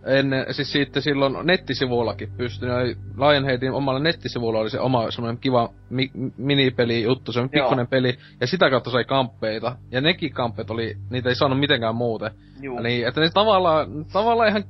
ennen, 0.06 0.54
siis 0.54 0.72
siitä 0.72 1.02
silloin 1.02 1.48
nettisivuillakin 1.48 2.32
pystyi, 2.38 2.72
oli 2.72 2.96
Lionheadin 3.18 3.72
omalla 3.72 4.00
nettisivulla 4.00 4.60
oli 4.60 4.70
se 4.70 4.80
oma 4.80 5.12
semmoinen 5.12 5.42
kiva 5.42 5.70
mi- 5.90 6.12
minipeli 6.38 7.04
juttu, 7.04 7.32
se 7.32 7.40
on 7.40 7.50
pikkuinen 7.50 7.88
peli, 7.88 8.18
ja 8.42 8.48
sitä 8.48 8.70
kautta 8.70 8.92
sai 8.92 9.04
kamppeita, 9.04 9.76
ja 9.92 10.02
nekin 10.02 10.34
kamppeet 10.34 10.70
oli, 10.70 10.98
niitä 11.10 11.30
ei 11.30 11.36
saanut 11.36 11.60
mitenkään 11.60 11.96
muuten. 11.96 12.32
Juu. 12.62 12.80
Niin, 12.80 13.08
että 13.08 13.22
ne 13.22 13.30
tavallaan, 13.34 14.06
tavallaan 14.14 14.50
ihan 14.50 14.64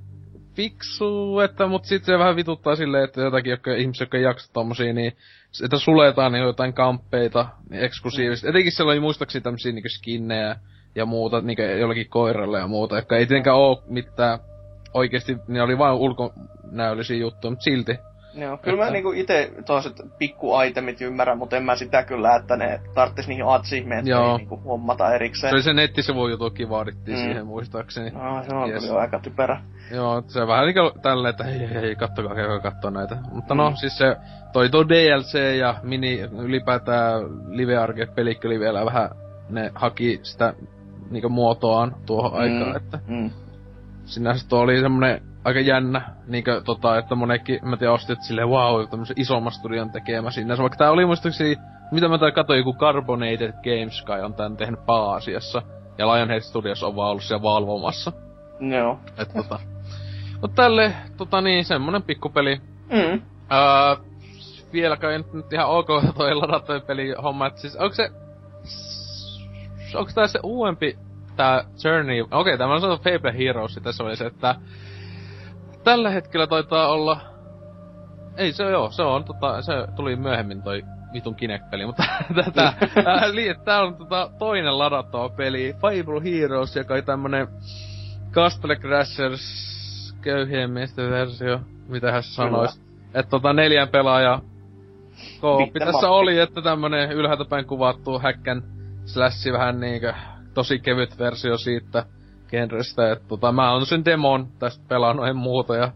fiksu, 0.56 1.40
että 1.40 1.68
mut 1.68 1.86
sit 1.86 2.04
se 2.04 2.20
vähän 2.20 2.36
vituttaa 2.36 2.76
silleen, 2.76 3.04
että 3.04 3.22
jotakin 3.22 3.50
jotka, 3.50 3.74
ihmiset, 3.74 4.00
jotka 4.00 4.18
ei 4.18 4.24
jaksa 4.24 4.54
tommosia, 4.54 4.94
niin 4.94 5.14
että 5.64 5.78
suletaan 5.78 6.32
niin 6.32 6.44
jotain 6.44 6.74
kamppeita 6.74 7.48
niin 7.70 7.84
eksklusiivisesti. 7.84 8.48
Etenkin 8.48 8.72
siellä 8.72 8.92
oli 8.92 9.00
muistaakseni 9.00 9.44
tämmösiä 9.44 9.72
niinku 9.72 9.90
skinnejä 9.90 10.56
ja 10.96 11.06
muuta, 11.06 11.42
niinku 11.42 11.62
jollakin 11.62 12.10
koiralle 12.10 12.60
ja 12.60 12.68
muuta, 12.68 12.96
jotka 12.96 13.18
ei 13.18 13.26
tietenkään 13.26 13.58
oo 13.58 13.84
mitään 13.88 14.40
oikeesti, 14.94 15.38
ne 15.48 15.62
oli 15.62 15.78
vain 15.78 15.96
ulkonäöllisiä 15.96 17.18
juttuja, 17.18 17.52
mutta 17.52 17.64
silti. 17.64 17.98
Joo, 18.36 18.58
kyllä 18.58 18.78
mä 18.78 18.84
Että- 18.84 18.94
niinku 18.94 19.12
ite 19.12 19.52
toiset 19.66 19.94
pikku 20.18 20.62
itemit 20.62 21.02
ymmärrän, 21.02 21.38
mutta 21.38 21.58
en 21.58 21.64
mä 21.64 21.76
sitä 21.76 22.04
kyllä, 22.04 22.36
että 22.36 22.58
ne 22.58 22.80
tarttis 22.94 23.28
niihin 23.28 23.46
achievementteihin 23.48 24.38
niinku 24.38 24.58
hommata 24.58 25.14
erikseen. 25.16 25.52
Se 25.52 25.56
oli 25.56 25.64
se 25.64 25.74
nettisivun 25.74 26.32
jutukin 26.32 26.70
vaadittiin 26.70 27.18
Mm. 27.18 27.24
siihen 27.24 27.48
muistaakseni. 27.48 28.10
No, 28.10 28.44
se 28.50 28.56
on 28.56 28.70
Yes. 28.70 28.86
kyllä 28.86 29.00
aika 29.00 29.20
typerä. 29.20 29.62
Joo, 29.92 30.24
se 30.28 30.42
on 30.42 30.48
vähän 30.48 30.66
niinku 30.66 31.00
tälleen, 31.02 31.30
että 31.30 31.44
hei, 31.44 31.60
hei, 31.60 31.82
hei, 31.82 31.96
kattokaa, 31.96 32.36
käykää 32.36 32.60
kattoo 32.60 32.90
näitä. 32.90 33.18
Mutta 33.32 33.56
no, 33.56 33.70
Mm. 33.70 33.76
siis 33.76 33.98
se, 33.98 34.16
toi 34.54 34.70
tuo 34.70 34.90
DLC 34.90 35.58
ja 35.58 35.76
mini, 35.84 36.20
ylipäätään 36.40 37.22
Live 37.48 37.78
Arcade 37.78 38.12
pelikkeli 38.16 38.60
vielä 38.60 38.86
vähän, 38.86 39.10
ne 39.50 39.72
haki 39.76 40.20
sitä 40.24 40.54
niinku 41.12 41.30
muotoaan 41.30 41.96
tuohon 42.06 42.32
mm. 42.32 42.38
aikaan, 42.40 42.76
että 42.78 43.00
Mm. 43.08 43.30
Sinänsä 44.14 44.50
tuo 44.50 44.60
oli 44.60 44.82
semmonen 44.82 45.22
aika 45.44 45.60
jännä, 45.60 46.02
niinkö 46.28 46.62
tota, 46.62 46.98
että 46.98 47.16
monetkin, 47.16 47.60
mä 47.64 47.78
tiedän, 47.78 47.94
ostit 47.94 48.22
silleen, 48.22 48.50
wow, 48.50 48.88
tämmösen 48.90 49.20
isomman 49.20 49.52
studion 49.52 49.92
tekemä 49.92 50.32
sinänsä, 50.32 50.64
vaikka 50.64 50.78
tää 50.78 50.92
oli 50.92 51.06
muistaakseni, 51.06 51.56
mitä 51.92 52.08
mä 52.08 52.32
katsoin, 52.32 52.58
joku 52.58 52.74
Carbonated 52.74 53.52
Games 53.52 54.02
kai 54.02 54.22
on 54.22 54.34
tän 54.34 54.58
tehnyt 54.58 54.86
pääasiassa, 54.86 55.62
ja 55.98 56.14
Lionhead 56.14 56.42
Studios 56.42 56.84
on 56.84 56.96
vaan 56.96 57.10
ollut 57.10 57.24
siellä 57.24 57.44
valvomassa. 57.44 58.12
Joo. 58.60 59.00
Et 59.18 59.34
tota. 59.34 59.60
Mut 60.42 60.56
tälle, 60.56 60.94
tota 61.18 61.42
niin, 61.42 61.66
semmonen 61.66 62.04
pikkupeli. 62.04 62.62
Mm. 62.92 63.22
Öö, 63.52 64.06
vielä 64.74 64.98
kai 64.98 65.18
nyt, 65.18 65.34
nyt 65.34 65.54
ihan 65.54 65.70
ok 65.70 65.88
toi 66.18 66.36
ladattujen 66.36 66.82
peli 66.82 67.14
homma, 67.24 67.48
et 67.48 67.58
siis 67.58 67.76
onko 67.76 67.96
se... 67.96 68.10
Onko 69.96 70.12
tää 70.16 70.28
se 70.28 70.40
uudempi 70.44 70.98
tää 71.36 71.64
Journey? 71.84 72.22
Okei, 72.22 72.38
okay, 72.40 72.58
tämä 72.58 72.74
on 72.74 72.82
sanottu 72.82 73.10
Fable 73.10 73.38
Heroes, 73.38 73.80
tässä 73.84 74.04
oli 74.04 74.16
se, 74.16 74.26
että 74.26 74.56
tällä 75.84 76.10
hetkellä 76.10 76.48
taitaa 76.48 76.88
olla... 76.88 77.22
Ei 78.38 78.54
se 78.54 78.64
joo, 78.64 78.92
se 78.92 79.04
on 79.04 79.24
tota, 79.24 79.62
se 79.62 79.74
tuli 79.96 80.16
myöhemmin 80.16 80.62
toi 80.62 80.84
vitun 81.14 81.36
Kinect-peli, 81.36 81.86
mutta 81.86 82.04
tätä, 82.46 82.74
ää, 83.06 83.36
li- 83.36 83.56
tää 83.66 83.82
on 83.82 83.96
tota 83.96 84.30
toinen 84.40 84.80
ladattava 84.80 85.30
peli, 85.30 85.74
Fable 85.74 86.24
Heroes, 86.24 86.76
joka 86.76 86.94
on 86.94 87.04
tämmönen 87.04 87.48
Castle 88.32 88.76
Crashers 88.76 89.74
köyhien 90.22 90.72
miesten 90.72 91.10
versio, 91.10 91.60
mitä 91.88 92.12
hän 92.12 92.24
sanois. 92.24 92.82
Että 93.14 93.30
tota 93.30 93.54
neljän 93.54 93.88
pelaaja 93.88 94.40
Beat'em 95.42 95.86
tässä 95.86 96.10
oli, 96.10 96.40
että 96.40 96.62
tämmönen 96.62 97.12
ylhäältä 97.12 97.46
päin 97.46 97.66
kuvattu 97.66 98.20
häkkän 98.20 98.64
slashi 99.06 99.54
vähän 99.54 99.80
niinkö 99.80 100.14
tosi 100.54 100.80
kevyt 100.80 101.20
versio 101.20 101.58
siitä 101.58 102.06
genrestä, 102.50 103.12
että 103.12 103.28
tota 103.28 103.52
mä 103.52 103.72
oon 103.72 103.86
sen 103.86 104.06
demon 104.06 104.48
tästä 104.60 104.84
pelannut 104.88 105.28
en 105.28 105.36
muuta 105.36 105.76
ja 105.76 105.92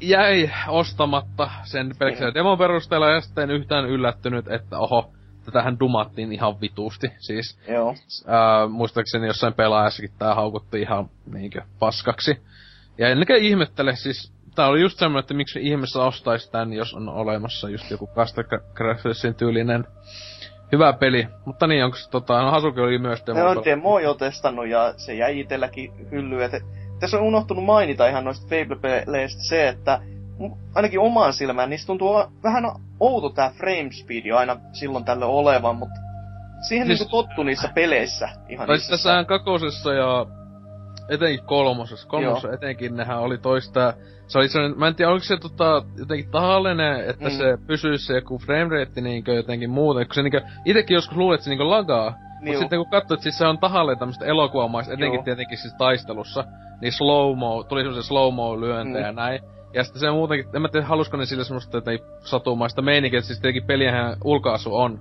jäi 0.00 0.50
ostamatta 0.68 1.50
sen 1.64 1.90
pelkästään 1.98 2.34
demon 2.34 2.58
perusteella 2.58 3.10
ja 3.10 3.20
sitten 3.20 3.50
en 3.50 3.56
yhtään 3.56 3.86
yllättynyt, 3.86 4.48
että 4.48 4.78
oho, 4.78 5.12
tätähän 5.44 5.80
dumattiin 5.80 6.32
ihan 6.32 6.60
vituusti. 6.60 7.12
Siis 7.18 7.58
Joo. 7.68 7.94
ää, 8.26 8.66
muistaakseni 8.66 9.26
jossain 9.26 9.54
pelaajassakin 9.54 10.10
tää 10.18 10.34
haukutti 10.34 10.80
ihan 10.80 11.10
niinkö 11.32 11.62
paskaksi. 11.78 12.42
Ja 12.98 13.08
ennekä 13.08 13.36
ihmettele, 13.36 13.96
siis 13.96 14.32
tää 14.54 14.66
oli 14.66 14.80
just 14.80 14.98
semmonen, 14.98 15.20
että 15.20 15.34
miksi 15.34 15.60
ihmeessä 15.62 16.02
ostais 16.02 16.50
tän, 16.50 16.72
jos 16.72 16.94
on 16.94 17.08
olemassa 17.08 17.68
just 17.68 17.90
joku 17.90 18.06
Castle 18.14 18.44
tyylinen 19.38 19.84
hyvä 20.72 20.92
peli. 20.92 21.28
Mutta 21.44 21.66
niin, 21.66 21.84
onks 21.84 22.08
tota, 22.08 22.42
no 22.42 22.50
Hasuki 22.50 22.80
oli 22.80 22.98
myös 22.98 23.22
demo. 23.26 23.44
On 23.44 23.64
demo 23.64 23.98
jo 23.98 24.14
testannut 24.14 24.68
ja 24.68 24.94
se 24.96 25.14
jäi 25.14 25.40
itelläkin 25.40 26.10
hyllyyn. 26.10 26.42
Et, 26.54 26.62
tässä 27.00 27.16
on 27.16 27.22
unohtunut 27.22 27.64
mainita 27.64 28.06
ihan 28.08 28.24
noista 28.24 28.46
Fable-peleistä 28.46 29.42
se, 29.48 29.68
että 29.68 30.00
ainakin 30.74 31.00
omaan 31.00 31.32
silmään 31.32 31.70
niistä 31.70 31.86
tuntuu 31.86 32.14
vähän 32.44 32.64
outo 33.00 33.28
tää 33.30 33.50
frame 33.50 33.88
speed 33.92 34.30
aina 34.30 34.56
silloin 34.72 35.04
tällö 35.04 35.26
olevan, 35.26 35.76
mutta 35.76 35.94
siihen 36.68 36.86
Siis- 36.86 36.98
siis... 36.98 37.10
niinku 37.10 37.26
tottu 37.26 37.42
niissä 37.42 37.70
peleissä 37.74 38.28
ihan 38.48 38.66
Tai 38.66 38.76
itsessään. 38.76 38.98
tässähän 38.98 39.26
kakosessa 39.26 39.92
ja 39.92 40.26
etenkin 41.08 41.46
kolmosessa, 41.46 42.08
kolmosessa 42.08 42.52
etenkin 42.52 42.96
nehän 42.96 43.18
oli 43.20 43.38
toista, 43.38 43.94
se 44.26 44.38
oli 44.38 44.48
sellainen, 44.48 44.78
mä 44.78 44.88
en 44.88 44.94
tiedä 44.94 45.10
oliko 45.10 45.24
se 45.24 45.36
tota, 45.36 45.82
jotenkin 45.98 46.30
tahallinen, 46.30 47.10
että 47.10 47.24
Mm. 47.24 47.30
se 47.30 47.58
pysyisi 47.66 48.06
se 48.06 48.14
joku 48.14 48.38
framerate 48.38 49.00
niinkö 49.00 49.32
jotenkin 49.34 49.70
muuten, 49.70 50.06
kun 50.06 50.14
se 50.14 50.22
niinkö, 50.22 50.40
itekin 50.64 50.94
joskus 50.94 51.16
luulet, 51.16 51.34
että 51.38 51.44
se 51.44 51.50
niinkö 51.50 51.70
lagaa, 51.70 52.14
Niin 52.40 52.54
Mut 52.54 52.60
sitten 52.60 52.78
kun 52.78 52.90
katsoit, 52.90 53.20
siis 53.20 53.38
se 53.38 53.46
on 53.46 53.58
tahalleen 53.58 53.98
tämmöstä 53.98 54.24
elokuvamaista, 54.24 54.92
etenkin 54.94 55.14
Joo. 55.18 55.24
tietenkin 55.24 55.58
siis 55.58 55.74
taistelussa, 55.78 56.44
niin 56.80 56.92
slow-mo, 56.92 57.64
tuli 57.68 57.82
semmosia 57.82 58.02
slow-mo 58.08 58.60
lyöntejä 58.60 59.02
Mm. 59.02 59.06
ja 59.06 59.12
näin. 59.12 59.40
Ja 59.74 59.84
sitten 59.84 60.00
se 60.00 60.10
muutenkin, 60.10 60.48
en 60.56 60.62
mä 60.62 60.68
tiedä 60.68 60.86
halusko 60.86 61.16
ne 61.16 61.26
sille 61.26 61.44
semmoista, 61.44 61.78
että 61.78 61.90
ei 61.90 61.98
satumaista 62.20 62.82
meininkiä, 62.82 63.20
siis 63.20 63.40
tietenkin 63.40 63.66
peliähän 63.66 64.16
ulkoasu 64.24 64.76
on. 64.76 65.00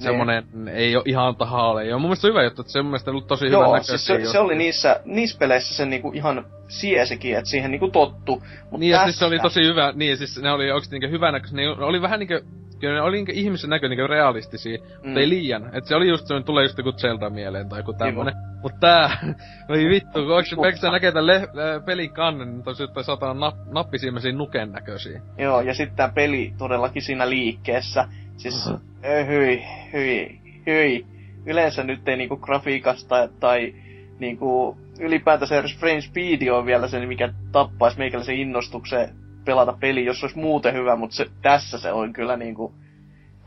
Semmonen 0.00 0.68
ei 0.68 0.96
oo 0.96 1.02
ihan 1.06 1.36
tahalle. 1.36 1.86
Ja 1.86 1.98
mun 1.98 2.02
mielestä 2.02 2.20
se 2.20 2.26
on 2.26 2.32
hyvä 2.32 2.44
juttu, 2.44 2.62
että 2.62 2.72
se 2.72 2.82
mun 2.82 2.90
mielestä 2.90 3.10
ollut 3.10 3.26
tosi 3.26 3.46
hyvä 3.46 3.56
Joo, 3.56 3.72
näköistä. 3.72 3.98
siis 3.98 4.06
se, 4.06 4.32
se, 4.32 4.38
oli 4.38 4.56
niissä, 4.56 5.00
niissä 5.04 5.38
peleissä 5.38 5.74
se 5.74 5.86
niinku 5.86 6.12
ihan 6.14 6.46
siesikin, 6.68 7.36
että 7.36 7.50
siihen 7.50 7.70
niinku 7.70 7.90
tottu. 7.90 8.42
Mut 8.70 8.80
Niin, 8.80 8.90
ja 8.90 8.96
tässä... 8.96 9.06
siis 9.06 9.18
se 9.18 9.24
oli 9.24 9.38
tosi 9.38 9.62
hyvä, 9.62 9.92
niin 9.94 10.16
siis 10.16 10.42
ne 10.42 10.52
oli 10.52 10.70
oikeesti 10.70 10.98
niinku 10.98 11.14
hyvä 11.14 11.32
näköisiä, 11.32 11.56
ne 11.56 11.68
oli 11.68 12.02
vähän 12.02 12.18
niinku, 12.18 12.34
kyllä 12.80 12.94
ne 12.94 13.00
oli 13.00 13.16
niinku 13.16 13.32
ihmisen 13.34 13.70
näkö 13.70 13.88
niinku 13.88 14.06
realistisia, 14.06 14.78
mm. 14.78 14.84
mutta 15.04 15.20
ei 15.20 15.28
liian. 15.28 15.76
Et 15.76 15.86
se 15.86 15.94
oli 15.94 16.08
just 16.08 16.26
semmonen, 16.26 16.44
tulee 16.44 16.64
just 16.64 16.78
joku 16.78 16.92
Zelda 16.92 17.30
mieleen 17.30 17.68
tai 17.68 17.78
joku 17.78 17.92
tämmönen. 17.92 18.34
Mut 18.62 18.72
tää, 18.80 19.18
voi 19.68 19.88
vittu, 19.88 20.12
kun 20.12 20.32
oikeesti 20.32 20.56
pelkästään 20.56 20.92
näkee 20.92 21.12
tän 21.12 21.26
le- 21.26 21.48
pelin 21.86 22.12
kannen, 22.12 22.48
niin 22.50 22.62
tosi 22.62 22.82
jotain 22.82 23.04
sataa 23.04 23.34
nap- 23.34 23.72
nappisilmäisiä 23.72 24.32
nuken 24.32 24.72
näköisiä. 24.72 25.22
Joo, 25.38 25.60
ja 25.60 25.74
sitten 25.74 25.96
tää 25.96 26.12
peli 26.14 26.54
todellakin 26.58 27.02
siinä 27.02 27.30
liikkeessä. 27.30 28.08
Siis, 28.40 28.66
uh-huh. 28.66 28.80
hyi, 29.26 29.64
hyi, 29.92 30.40
hyi. 30.66 31.06
Yleensä 31.46 31.84
nyt 31.84 32.08
ei 32.08 32.16
niinku 32.16 32.36
grafiikasta 32.36 33.28
tai 33.40 33.74
niinku 34.18 34.76
ylipäätänsä 35.00 35.58
edes 35.58 35.78
frame 35.78 36.00
speed 36.00 36.48
on 36.48 36.66
vielä 36.66 36.88
se, 36.88 37.06
mikä 37.06 37.32
tappaisi 37.52 37.98
meikäläisen 37.98 38.36
innostuksen 38.36 39.14
pelata 39.44 39.76
peli, 39.80 40.04
jos 40.04 40.20
se 40.20 40.26
olisi 40.26 40.38
muuten 40.38 40.74
hyvä, 40.74 40.96
mutta 40.96 41.16
se, 41.16 41.26
tässä 41.42 41.78
se 41.78 41.92
on 41.92 42.12
kyllä 42.12 42.36
niinku... 42.36 42.74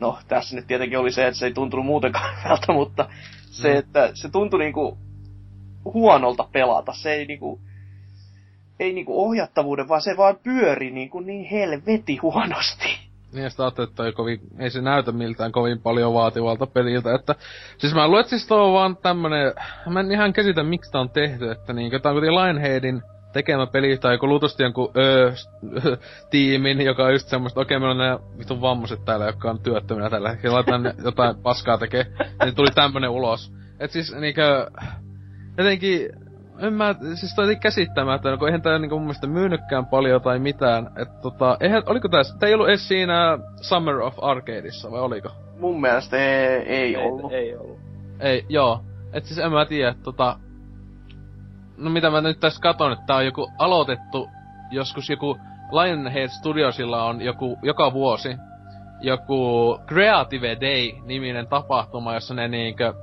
No, 0.00 0.18
tässä 0.28 0.56
nyt 0.56 0.66
tietenkin 0.66 0.98
oli 0.98 1.12
se, 1.12 1.26
että 1.26 1.38
se 1.38 1.46
ei 1.46 1.52
tuntunut 1.52 1.86
muutenkaan 1.86 2.36
hyvältä, 2.44 2.72
mutta 2.72 3.08
se, 3.50 3.72
mm. 3.72 3.78
että 3.78 4.10
se 4.14 4.28
tuntui 4.28 4.58
niinku 4.58 4.98
huonolta 5.84 6.48
pelata. 6.52 6.92
Se 6.92 7.12
ei 7.12 7.26
niinku 7.26 7.60
ei 8.80 8.92
niinku 8.92 9.24
ohjattavuuden, 9.24 9.88
vaan 9.88 10.02
se 10.02 10.16
vaan 10.16 10.36
pyöri 10.42 10.90
niinku 10.90 11.20
niin 11.20 11.44
helveti 11.44 12.16
huonosti. 12.16 13.03
Niin, 13.34 13.50
sitä 13.50 13.62
ajattelin, 13.62 13.90
että 13.90 14.04
ei, 14.04 14.12
kovin, 14.12 14.40
ei 14.58 14.70
se 14.70 14.80
näytä 14.80 15.12
miltään 15.12 15.52
kovin 15.52 15.80
paljon 15.80 16.14
vaativalta 16.14 16.66
peliltä, 16.66 17.14
että... 17.14 17.34
Siis 17.78 17.94
mä 17.94 18.04
että 18.20 18.30
siis 18.30 18.52
on 18.52 18.72
vaan 18.72 18.96
tämmönen... 18.96 19.52
Mä 19.90 20.00
en 20.00 20.12
ihan 20.12 20.32
käsitä, 20.32 20.62
miksi 20.62 20.92
tää 20.92 21.00
on 21.00 21.10
tehty, 21.10 21.50
että 21.50 21.72
niinkö 21.72 21.98
tää 21.98 22.12
on 22.12 22.14
kuitenkin 22.14 22.40
Lionheadin 22.40 23.02
tekemä 23.32 23.66
peli, 23.66 23.98
tai 23.98 24.14
joku 24.14 24.28
luultavasti 24.28 24.62
jonkun 24.62 24.90
öö, 24.96 25.32
tiimin, 26.30 26.80
joka 26.80 27.04
on 27.04 27.12
just 27.12 27.28
semmoista, 27.28 27.60
okei, 27.60 27.76
okay, 27.76 27.88
meillä 27.88 28.14
on 28.14 28.20
ne 28.20 28.38
vitun 28.38 28.60
vammaset 28.60 29.04
täällä, 29.04 29.26
jotka 29.26 29.50
on 29.50 29.60
työttöminä 29.62 30.10
tällä 30.10 30.30
hetkellä, 30.30 30.54
laitetaan 30.54 30.94
jotain 31.04 31.36
paskaa 31.36 31.78
tekee, 31.78 32.06
niin 32.44 32.54
tuli 32.54 32.70
tämmönen 32.74 33.10
ulos. 33.10 33.52
Et 33.80 33.90
siis 33.90 34.14
niinkö... 34.14 34.70
Jotenkin 35.58 36.08
en 36.58 36.72
mä, 36.72 36.94
siis 37.14 37.34
toi 37.34 37.56
käsittämätön, 37.56 38.38
kun 38.38 38.48
eihän 38.48 38.62
tää 38.62 38.78
niinku 38.78 38.96
mun 38.96 39.04
mielestä 39.04 39.26
myynytkään 39.26 39.86
paljon 39.86 40.22
tai 40.22 40.38
mitään. 40.38 40.90
Et 40.96 41.20
tota, 41.22 41.56
eihän, 41.60 41.82
oliko 41.86 42.08
tää, 42.08 42.22
tää 42.38 42.48
ei 42.48 42.54
ollut 42.54 42.68
edes 42.68 42.88
siinä 42.88 43.38
Summer 43.60 44.00
of 44.00 44.14
Arcadeissa, 44.22 44.90
vai 44.90 45.00
oliko? 45.00 45.28
Mun 45.60 45.80
mielestä 45.80 46.16
ei, 46.16 46.56
ei, 46.56 46.66
ei 46.66 46.96
ollut. 46.96 47.32
Ei 47.32 47.56
ollut. 47.56 47.78
Ei, 48.20 48.46
joo. 48.48 48.80
Et 49.12 49.24
siis 49.24 49.38
en 49.38 49.52
mä 49.52 49.66
tiedä, 49.66 49.94
tota... 50.02 50.36
No 51.76 51.90
mitä 51.90 52.10
mä 52.10 52.20
nyt 52.20 52.40
tässä 52.40 52.60
katon, 52.60 52.92
että 52.92 53.04
tää 53.06 53.16
on 53.16 53.24
joku 53.24 53.50
aloitettu, 53.58 54.28
joskus 54.70 55.10
joku 55.10 55.38
Lionhead 55.72 56.28
Studiosilla 56.28 57.04
on 57.04 57.22
joku, 57.22 57.58
joka 57.62 57.92
vuosi, 57.92 58.36
joku 59.00 59.78
Creative 59.88 60.56
Day-niminen 60.60 61.46
tapahtuma, 61.46 62.14
jossa 62.14 62.34
ne 62.34 62.48
niinkö, 62.48 62.94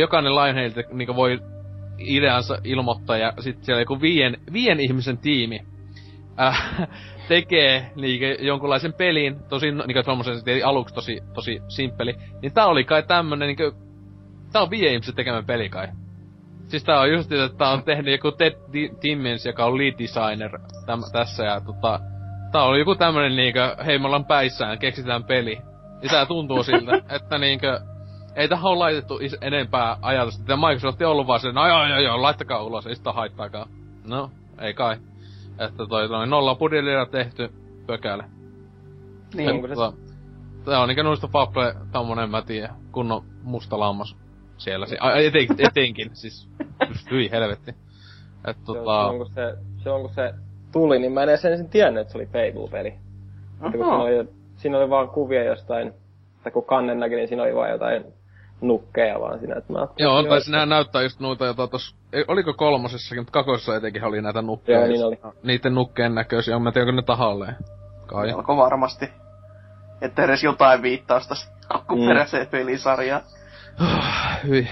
jokainen 0.00 0.34
Lionhead 0.34 0.84
niinkö 0.92 1.16
voi 1.16 1.38
ideansa 2.00 2.58
ilmoittaa 2.64 3.16
ja 3.16 3.32
sitten 3.40 3.64
siellä 3.64 3.82
joku 3.82 4.00
viien, 4.00 4.36
viien 4.52 4.80
ihmisen 4.80 5.18
tiimi 5.18 5.60
äh, 6.40 6.88
tekee 7.28 7.92
niinkö 7.96 8.36
jonkunlaisen 8.40 8.92
pelin, 8.92 9.36
tosi 9.48 9.70
niinkö 9.70 10.02
tommosen 10.02 10.34
aluksi 10.64 10.94
tosi, 10.94 11.20
tosi 11.34 11.62
simppeli, 11.68 12.14
niin 12.42 12.52
tää 12.52 12.66
oli 12.66 12.84
kai 12.84 13.02
tämmönen 13.02 13.46
niinkö, 13.46 13.72
tää 14.52 14.62
on 14.62 14.70
viien 14.70 14.92
ihmisen 14.92 15.14
tekemä 15.14 15.42
peli 15.42 15.68
kai. 15.68 15.88
Siis 16.68 16.84
tää 16.84 17.00
on 17.00 17.12
just, 17.12 17.32
että 17.32 17.58
tää 17.58 17.70
on 17.70 17.82
tehnyt 17.82 18.12
joku 18.12 18.32
Ted 18.32 18.52
Timmins, 19.00 19.46
joka 19.46 19.64
on 19.64 19.78
lead 19.78 19.94
designer 19.98 20.58
täm, 20.86 21.00
tässä 21.12 21.44
ja 21.44 21.60
tota, 21.60 22.00
tää 22.52 22.62
oli 22.62 22.78
joku 22.78 22.94
tämmönen 22.94 23.36
niinkö, 23.36 23.76
hei 23.86 23.98
me 23.98 24.06
ollaan 24.06 24.24
päissään, 24.24 24.78
keksitään 24.78 25.24
peli. 25.24 25.58
Ja 26.02 26.08
tää 26.08 26.26
tuntuu 26.26 26.62
siltä, 26.62 26.92
että 27.16 27.38
niinkö, 27.38 27.80
ei 28.36 28.48
tähän 28.48 28.64
ole 28.64 28.78
laitettu 28.78 29.18
is- 29.20 29.38
enempää 29.40 29.96
ajatusta. 30.02 30.44
Tämä 30.44 30.68
Microsoft 30.68 31.02
on 31.02 31.08
ollut 31.08 31.26
vaan 31.26 31.40
sen, 31.40 31.58
ai 31.58 31.70
ai 31.70 32.06
ai, 32.06 32.18
laittakaa 32.18 32.62
ulos, 32.62 32.86
ei 32.86 32.96
sitä 32.96 33.12
haittaakaan. 33.12 33.68
No, 34.08 34.30
ei 34.60 34.74
kai. 34.74 34.96
Että 35.58 35.86
toi, 35.88 36.08
toi 36.08 36.26
nolla 36.26 36.54
budjetilla 36.54 37.06
tehty 37.06 37.52
pökäle. 37.86 38.24
Niin. 39.34 39.50
Onko 39.50 39.68
se... 39.68 39.74
Tota, 39.74 39.92
tää 40.64 40.80
on 40.80 40.88
niinkö 40.88 41.02
noista 41.02 41.28
Fable 41.28 41.74
tommonen, 41.92 42.30
mä 42.30 42.42
tiedän, 42.42 42.74
kunnon 42.92 43.24
musta 43.42 43.78
lammas 43.78 44.16
siellä. 44.56 44.86
Si- 44.86 44.96
a, 45.00 45.12
eten, 45.12 45.46
etenkin, 45.68 46.10
siis 46.12 46.48
hyi 47.10 47.30
helvetti. 47.30 47.74
Et 48.46 48.56
tota... 48.66 49.08
Kun 49.16 49.30
se, 49.34 49.54
silloin 49.82 50.02
kun 50.02 50.14
se 50.14 50.34
tuli, 50.72 50.98
niin 50.98 51.12
mä 51.12 51.22
en 51.22 51.28
edes 51.28 51.44
ensin 51.44 51.68
tiennyt, 51.68 52.00
että 52.00 52.12
se 52.12 52.18
oli 52.18 52.26
Fable-peli. 52.26 52.94
Kun 53.60 53.72
siinä, 53.72 53.86
oli, 53.86 54.28
siinä 54.56 54.78
oli 54.78 54.90
vaan 54.90 55.08
kuvia 55.08 55.44
jostain, 55.44 55.88
että 56.36 56.50
kun 56.50 56.64
kannen 56.64 57.00
näki, 57.00 57.16
niin 57.16 57.28
siinä 57.28 57.42
oli 57.42 57.54
vaan 57.54 57.70
jotain 57.70 58.04
nukkeja 58.60 59.20
vaan 59.20 59.38
siinä. 59.38 59.56
Että 59.56 59.72
mä 59.72 59.86
Joo, 59.98 60.22
tai 60.22 60.40
sinähän 60.40 60.68
näyttää 60.68 61.02
just 61.02 61.20
noita, 61.20 61.46
jota 61.46 61.66
tos, 61.66 61.94
oliko 62.28 62.54
kolmosessakin, 62.54 63.20
mutta 63.20 63.32
kakosessa 63.32 63.76
etenkin 63.76 64.04
oli 64.04 64.22
näitä 64.22 64.42
nukkeja. 64.42 64.78
Joo, 64.78 64.88
niin 64.88 65.04
oli. 65.04 65.18
Niiden 65.42 65.74
nukkeen 65.74 66.14
näköisiä, 66.14 66.56
on 66.56 66.62
mä 66.62 66.72
tiedä, 66.72 66.86
onko 66.86 67.00
ne 67.00 67.02
tahalleen. 67.02 67.56
Kai. 68.06 68.30
Alko 68.30 68.56
varmasti. 68.56 69.08
Että 70.02 70.24
edes 70.24 70.44
jotain 70.44 70.82
viittausta 70.82 71.34
alkuperäiseen 71.68 72.46
mm. 72.46 72.50
pelisarjaan. 72.50 73.22
Hyi. 74.48 74.68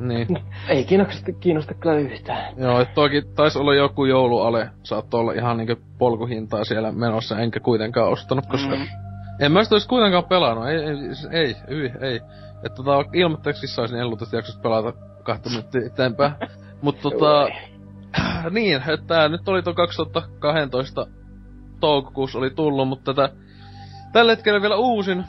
Niin. 0.00 0.38
Ei 0.68 0.84
kiinnosta, 0.84 1.32
kiinnosta 1.40 1.74
kyllä 1.74 1.98
yhtään. 1.98 2.54
Joo, 2.56 2.80
että 2.80 2.94
toki 2.94 3.22
taisi 3.22 3.58
olla 3.58 3.74
joku 3.74 4.04
jouluale, 4.04 4.70
saattoi 4.82 5.20
olla 5.20 5.32
ihan 5.32 5.56
niinku 5.56 5.74
polkuhintaa 5.98 6.64
siellä 6.64 6.92
menossa, 6.92 7.38
enkä 7.38 7.60
kuitenkaan 7.60 8.10
ostanut, 8.10 8.46
koska 8.46 8.76
mm. 8.76 8.86
en 9.40 9.52
mä 9.52 9.64
sitä 9.64 9.74
olisi 9.74 9.88
kuitenkaan 9.88 10.24
pelannut, 10.24 10.68
ei, 10.68 10.76
ei, 10.76 10.96
ei, 11.30 11.56
ei, 11.68 11.90
ei. 12.00 12.20
Että 12.64 12.76
tota, 12.76 13.04
ilmoittajaksi 13.12 13.66
saisin 13.66 13.98
ellutusta 13.98 14.36
jaksosta 14.36 14.62
pelata 14.62 14.92
kahta 15.22 15.50
minuuttia 15.50 15.86
eteenpäin. 15.86 16.32
Mut 16.82 17.00
tota, 17.00 17.48
niin, 18.50 18.82
että 18.90 19.28
nyt 19.28 19.48
oli 19.48 19.62
tuo 19.62 19.74
2012 19.74 21.06
toukokuussa 21.80 22.38
oli 22.38 22.50
tullut, 22.50 22.88
mutta 22.88 23.14
tätä 23.14 23.34
tällä 24.12 24.32
hetkellä 24.32 24.62
vielä 24.62 24.76
uusin 24.76 25.24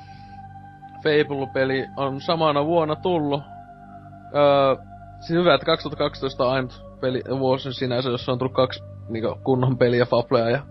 Fable-peli 1.03 1.85
on 1.97 2.21
samana 2.21 2.65
vuonna 2.65 2.95
tullut. 2.95 3.41
Öö, 4.35 4.75
siis 5.19 5.39
hyvä, 5.39 5.53
että 5.53 5.65
2012 5.65 6.45
on 6.45 6.51
ainut 6.51 6.83
peli, 7.01 7.21
vuosi 7.39 7.73
sinänsä, 7.73 8.09
jossa 8.09 8.31
on 8.31 8.37
tullut 8.37 8.55
kaksi 8.55 8.83
niinku, 9.09 9.39
kunnon 9.43 9.77
peliä 9.77 10.05
Fablea 10.05 10.49
ja 10.49 10.63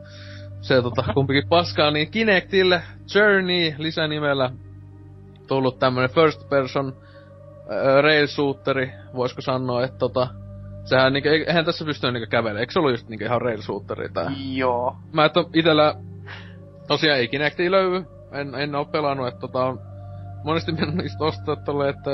se 0.60 0.82
tota, 0.82 1.04
kumpikin 1.14 1.48
paskaa, 1.48 1.90
niin 1.90 2.10
Kinectille 2.10 2.82
Journey 3.14 3.74
lisänimellä 3.78 4.50
tullut 5.46 5.78
tämmönen 5.78 6.10
first 6.10 6.48
person 6.48 6.96
äh, 7.70 8.02
rail 8.02 8.26
shooteri, 8.26 8.92
voisiko 9.14 9.40
sanoa, 9.40 9.84
että 9.84 9.98
tota, 9.98 10.28
sehän 10.84 11.12
niinku, 11.12 11.28
eihän 11.28 11.64
tässä 11.64 11.84
pystynyt 11.84 12.14
niinku 12.14 12.30
kävelemään, 12.30 12.60
eikö 12.60 12.72
se 12.72 12.78
ollut 12.78 12.92
just 12.92 13.08
niinku 13.08 13.24
ihan 13.24 13.42
rail 13.42 13.62
shooteri 13.62 14.08
tää? 14.08 14.32
Joo. 14.54 14.96
Mä 15.12 15.24
et 15.24 15.32
itellä, 15.54 15.94
tosiaan 16.88 17.18
ei 17.18 17.28
Kinectia 17.28 17.70
löydy, 17.70 18.04
en, 18.32 18.54
en 18.54 18.74
oo 18.74 18.84
pelannut, 18.84 19.28
että 19.28 19.40
tota 19.40 19.64
on 19.64 19.80
monesti 20.44 20.72
mennyt 20.72 20.96
niistä 20.96 21.24
ostaa 21.24 21.56
tolle, 21.56 21.88
että 21.88 22.10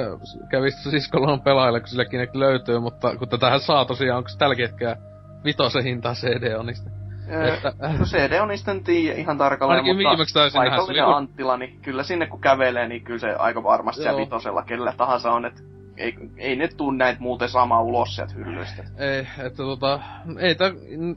kävis 0.51 0.83
siskolla 0.83 1.33
on 1.33 1.41
pelailla, 1.41 1.81
kun 1.81 1.89
sille 1.89 2.05
Kinect 2.05 2.35
löytyy, 2.35 2.79
mutta 2.79 3.17
kun 3.17 3.29
tätähän 3.29 3.61
saa 3.61 3.85
tosiaan, 3.85 4.19
onko 4.19 4.31
tälläkin 4.39 4.67
hetkellä 4.67 4.97
vitosen 5.45 5.85
hintaa 5.85 6.15
CD 6.15 6.55
on 6.55 6.67
niistä? 6.67 6.91
Että, 7.29 7.73
no 7.99 8.05
CD 8.05 8.41
on 8.41 8.49
niistä 8.49 8.75
tiiä 8.85 9.15
ihan 9.15 9.39
tarkalleen, 9.39 9.85
Ainakin 9.85 9.97
mutta 9.97 10.59
paikallinen 10.59 11.05
Anttila, 11.05 11.57
niin 11.57 11.79
kyllä 11.83 12.03
sinne 12.03 12.27
kun 12.27 12.41
kävelee, 12.41 12.89
niin 12.89 13.03
kyllä 13.03 13.19
se 13.19 13.35
aika 13.35 13.63
varmasti 13.63 14.03
siellä 14.03 14.21
vitosella 14.21 14.63
kelle 14.63 14.95
tahansa 14.97 15.33
on, 15.33 15.45
että 15.45 15.63
ei, 15.97 16.15
ei 16.37 16.57
ne 16.57 16.69
tuu 16.69 16.91
näitä 16.91 17.21
muuten 17.21 17.49
sama 17.49 17.83
ulos 17.83 18.17
sieltä 18.17 18.35
hyllyistä. 18.35 18.85
Ei, 18.99 19.27
että 19.47 19.57
tota, 19.57 20.01
ei 20.39 20.55
tää, 20.55 20.71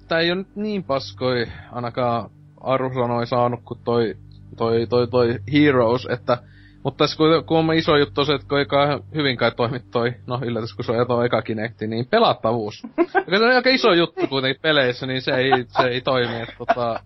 tää 0.07 0.19
ei 0.19 0.29
oo 0.29 0.35
nyt 0.35 0.55
niin 0.55 0.83
paskoi 0.83 1.47
ainakaan 1.71 2.29
arvosanoja 2.61 3.25
saanut 3.25 3.59
kuin 3.65 3.79
toi, 3.83 4.15
toi, 4.57 4.87
toi, 4.87 5.07
toi 5.07 5.39
Heroes, 5.53 6.07
että 6.11 6.37
mutta 6.83 6.97
tässä 6.97 7.17
kun, 7.17 7.45
kun 7.45 7.57
on 7.57 7.73
iso 7.73 7.97
juttu 7.97 8.25
se, 8.25 8.33
että 8.33 8.47
kun 8.47 9.03
hyvin 9.15 9.37
kai 9.37 9.51
toimit 9.51 9.91
toi, 9.91 10.13
no 10.27 10.39
yllätys 10.43 10.73
kun 10.73 10.85
se 10.85 10.91
on 10.91 11.07
toi 11.07 11.25
eka 11.25 11.41
Kinecti, 11.41 11.87
niin 11.87 12.07
pelattavuus. 12.07 12.83
Joka 13.27 13.37
se 13.37 13.43
on 13.43 13.55
aika 13.55 13.69
iso 13.69 13.93
juttu 13.93 14.27
kuitenkin 14.27 14.61
peleissä, 14.61 15.05
niin 15.05 15.21
se 15.21 15.31
ei, 15.31 15.51
se 15.67 15.87
ei 15.87 16.01
toimi, 16.01 16.41
että 16.41 16.55
tota... 16.57 16.99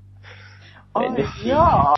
Ai 0.93 1.07
jaa! 1.43 1.95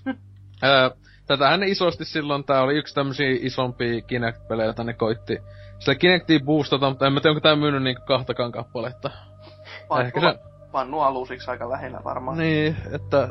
tätähän 1.28 1.64
isosti 1.64 2.06
silloin, 2.06 2.44
tää 2.44 2.62
oli 2.62 2.78
yksi 2.78 2.96
tämmösiä 2.96 3.38
isompia 3.42 4.02
Kinect-pelejä, 4.02 4.66
joita 4.66 4.84
ne 4.84 4.94
koitti. 4.94 5.38
Sillä 5.80 5.96
Kinectiin 5.96 6.46
boostata, 6.46 6.90
mutta 6.90 7.08
en 7.08 7.14
mä 7.14 7.20
tiedä, 7.20 7.32
onko 7.32 7.42
tää 7.42 7.56
myynyt 7.56 7.84
niinku 7.84 8.02
kahtakaan 8.06 8.52
kappaletta. 8.52 9.12
Ehkä 10.02 10.22
se... 10.22 10.40
Pannu 10.72 11.00
alusiksi 11.00 11.52
aika 11.52 11.70
lähellä 11.70 12.00
varmaan. 12.04 12.38
Niin, 12.38 12.78
että... 12.92 13.30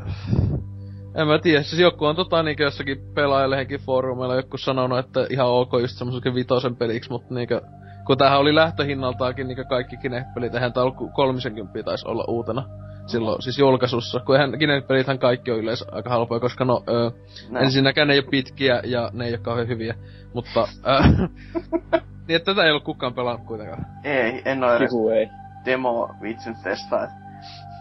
En 1.16 1.26
mä 1.26 1.38
tiedä, 1.38 1.62
siis 1.62 1.80
joku 1.80 2.05
on 2.05 2.16
tota 2.16 2.43
niinkö 2.43 2.62
jossakin 2.62 2.98
pelaajallehenkin 3.14 3.80
foorumeilla 3.80 4.36
joku 4.36 4.59
sanonut, 4.59 4.98
että 4.98 5.26
ihan 5.30 5.47
ok 5.47 5.72
just 5.80 5.98
semmoisen 5.98 6.34
vitosen 6.34 6.76
peliksi, 6.76 7.10
mutta 7.10 7.34
niinkö... 7.34 7.60
Kun 8.06 8.18
tämähän 8.18 8.38
oli 8.38 8.55
lähtöhinnaltaakin 8.55 9.47
niinkö 9.48 9.64
kaikki 9.64 9.97
Kinect-pelit, 9.97 10.55
eihän 10.55 10.72
tää 10.72 10.82
ollut 10.82 11.12
30 11.14 11.82
taisi 11.82 12.09
olla 12.09 12.24
uutena 12.28 12.62
silloin 13.06 13.43
siis 13.43 13.59
julkaisussa, 13.59 14.20
kun 14.20 14.34
eihän 14.34 14.59
Kinect-pelithän 14.59 15.18
kaikki 15.18 15.51
on 15.51 15.59
yleensä 15.59 15.84
aika 15.93 16.10
halpoja, 16.10 16.40
koska 16.40 16.64
no, 16.64 16.84
ö, 16.88 17.10
no. 17.51 17.60
ensinnäkään 17.60 18.09
ne 18.09 18.14
ei 18.14 18.20
ole 18.20 18.28
pitkiä 18.30 18.80
ja 18.84 19.10
ne 19.12 19.24
ei 19.24 19.32
ole 19.32 19.38
kauhean 19.38 19.68
hyviä, 19.68 19.94
mutta 20.34 20.68
ö, 20.86 21.02
niin 22.28 22.36
että 22.36 22.55
tätä 22.55 22.64
ei 22.64 22.70
ollut 22.70 22.84
kukaan 22.84 23.14
pelannut 23.14 23.47
kuitenkaan. 23.47 23.86
Ei, 24.05 24.43
en 24.44 24.64
ole 24.64 24.76
edes 24.76 24.90
Kihu 24.90 25.09
ei. 25.09 25.28
demo 25.64 26.10
vitsin 26.22 26.56
testaa. 26.64 27.26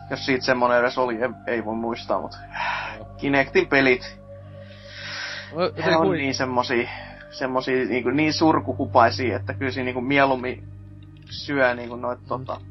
Jos 0.09 0.25
siitä 0.25 0.45
semmonen 0.45 0.79
edes 0.79 0.97
oli, 0.97 1.15
ei, 1.21 1.29
ei 1.47 1.65
voi 1.65 1.75
muistaa, 1.75 2.21
mutta 2.21 2.37
Kinectin 3.17 3.67
pelit, 3.67 4.25
No, 5.55 5.61
ne 5.77 5.83
se 5.83 5.95
on 5.95 6.07
kui- 6.07 6.17
niin 6.17 6.33
semmosia, 6.33 6.89
semmosia 7.29 7.85
niinku, 7.85 8.09
niin 8.09 8.33
surkuhupaisia, 8.33 9.35
että 9.35 9.53
kyllä 9.53 9.71
siinä 9.71 9.85
niinku 9.85 10.01
mieluummin 10.01 10.63
syö 11.29 11.73
niinku 11.75 11.95
noit 11.95 12.19
tota, 12.27 12.61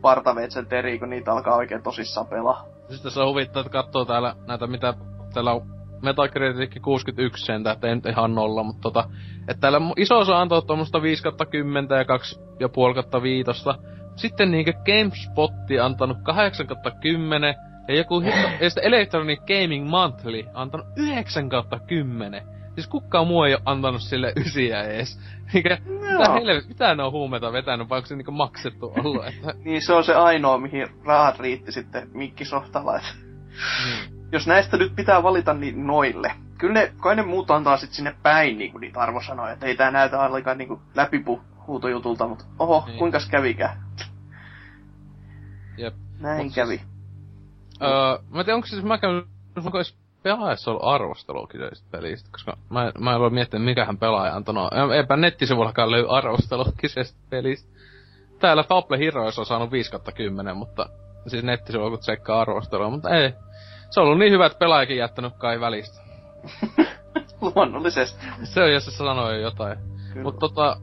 partaveitsen 0.00 0.66
teriä, 0.66 0.98
kun 0.98 1.10
niitä 1.10 1.32
alkaa 1.32 1.56
oikein 1.56 1.82
tosissaan 1.82 2.26
pelaa. 2.26 2.64
Siis 2.88 3.02
tässä 3.02 3.22
on 3.22 3.28
huvittaa, 3.28 3.60
että 3.60 3.70
katsoo 3.72 4.04
täällä 4.04 4.36
näitä, 4.46 4.66
mitä 4.66 4.94
täällä 5.34 5.52
on 5.52 5.62
Metacritic 6.02 6.82
61 6.82 7.44
sentä, 7.44 7.72
että 7.72 7.86
ei 7.86 7.94
nyt 7.94 8.06
ihan 8.06 8.34
nolla, 8.34 8.62
mutta 8.62 8.82
tota, 8.82 9.08
että 9.48 9.60
täällä 9.60 9.80
iso 9.96 10.18
osa 10.18 10.40
antoi 10.40 10.62
tuommoista 10.62 11.02
5 11.02 11.22
10 11.50 11.88
ja 12.60 12.68
2,5 13.16 13.22
viitosta. 13.22 13.78
Sitten 14.16 14.50
niinkö 14.50 14.72
GameSpotti 14.72 15.80
antanut 15.80 16.18
8 16.22 16.66
10 17.00 17.54
ja 17.88 17.96
joku 17.96 18.20
hitto, 18.20 18.48
ja 18.60 18.70
sitten 18.70 18.84
Electronic 18.84 19.40
Gaming 19.40 19.88
Monthly 19.88 20.44
antanut 20.54 20.86
9 20.96 21.48
10. 21.86 22.42
Siis 22.74 22.86
kukaan 22.86 23.26
muu 23.26 23.42
ei 23.42 23.54
oo 23.54 23.60
antanut 23.64 24.02
sille 24.02 24.32
ysiä 24.36 24.82
ees. 24.82 25.20
Mikä, 25.54 25.78
mitä, 25.88 26.12
Joo. 26.12 26.34
helvet, 26.34 26.68
mitä 26.68 26.94
ne 26.94 27.02
on 27.02 27.12
huumeita 27.12 27.52
vetänyt, 27.52 27.88
vai 27.88 27.98
onko 27.98 28.06
se 28.06 28.16
niinku 28.16 28.32
maksettu 28.32 28.92
ollut, 28.98 29.26
että... 29.26 29.54
Niin 29.64 29.82
se 29.82 29.92
on 29.92 30.04
se 30.04 30.14
ainoa, 30.14 30.58
mihin 30.58 30.86
rahat 31.04 31.40
riitti 31.40 31.72
sitten 31.72 32.08
Mikkisoftalla. 32.14 32.96
että 32.96 33.08
Niin. 33.84 34.26
Jos 34.32 34.46
näistä 34.46 34.76
nyt 34.76 34.96
pitää 34.96 35.22
valita, 35.22 35.54
niin 35.54 35.86
noille. 35.86 36.32
Kyllä 36.58 36.74
ne, 36.74 36.92
kai 37.00 37.16
ne 37.16 37.22
muut 37.22 37.50
antaa 37.50 37.76
sit 37.76 37.92
sinne 37.92 38.14
päin 38.22 38.58
niinku 38.58 38.78
niitä 38.78 39.00
arvosanoja, 39.00 39.52
että 39.52 39.66
ei 39.66 39.76
tää 39.76 39.90
näytä 39.90 40.20
ainakaan 40.20 40.58
niinku 40.58 40.80
läpipuhuutojutulta, 41.66 42.28
mutta 42.28 42.44
oho, 42.58 42.84
Niin. 42.86 42.98
kuinkas 42.98 43.28
kävikään? 43.30 43.82
Jep. 45.78 45.94
Näin 46.20 46.44
Mut 46.44 46.54
kävi. 46.54 46.80
Öö, 47.82 48.18
mä 48.30 48.40
en 48.40 48.44
tiedä, 48.44 48.54
onko 48.54 48.66
siis 48.66 48.82
mä 48.84 48.98
käyn, 48.98 49.22
onko 49.64 49.78
edes 49.78 49.96
pelaajassa 50.22 50.70
ollut 50.70 50.84
arvostelua 50.84 51.46
kyseisistä 51.46 51.88
pelistä, 51.90 52.28
koska 52.32 52.56
mä, 52.70 52.92
mä 52.98 53.14
en 53.14 53.20
voi 53.20 53.30
miettiä, 53.30 53.60
mikähän 53.60 53.98
pelaaja 53.98 54.34
antanut. 54.36 54.72
Ä- 54.72 54.94
Eipä 54.96 55.16
nettisivuillakaan 55.16 55.90
löy 55.90 56.06
arvostelua 56.08 56.72
kyseisistä 56.80 57.20
pelistä. 57.30 57.68
Täällä 58.38 58.62
Fable 58.62 58.98
Heroes 58.98 59.38
on 59.38 59.46
saanut 59.46 59.70
5 59.70 59.90
10, 60.14 60.56
mutta 60.56 60.88
siis 61.26 61.44
nettisivuilla 61.44 61.90
kun 61.90 61.98
tsekkaa 62.00 62.40
arvostelua, 62.40 62.90
mutta 62.90 63.10
ei. 63.10 63.32
Se 63.90 64.00
on 64.00 64.06
ollut 64.06 64.18
niin 64.18 64.32
hyvä, 64.32 64.46
että 64.46 64.58
pelaajakin 64.58 64.96
jättänyt 64.96 65.32
kai 65.38 65.60
välistä. 65.60 66.00
Luonnollisesti. 67.40 68.26
Se 68.44 68.62
on, 68.62 68.72
jos 68.72 68.84
se 68.84 68.90
sanoo 68.90 69.30
jo 69.32 69.40
jotain. 69.40 69.78
Mutta 70.22 70.40
tota, 70.40 70.76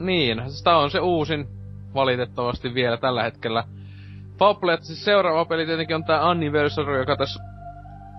niin, 0.00 0.42
tää 0.64 0.78
on 0.78 0.90
se 0.90 1.00
uusin 1.00 1.48
valitettavasti 1.94 2.74
vielä 2.74 2.96
tällä 2.96 3.22
hetkellä. 3.22 3.64
Fable, 4.38 4.74
että 4.74 4.86
siis 4.86 5.04
seuraava 5.04 5.44
peli 5.44 5.66
tietenkin 5.66 5.96
on 5.96 6.04
tää 6.04 6.28
Anniversary, 6.28 6.98
joka 6.98 7.16
tässä, 7.16 7.42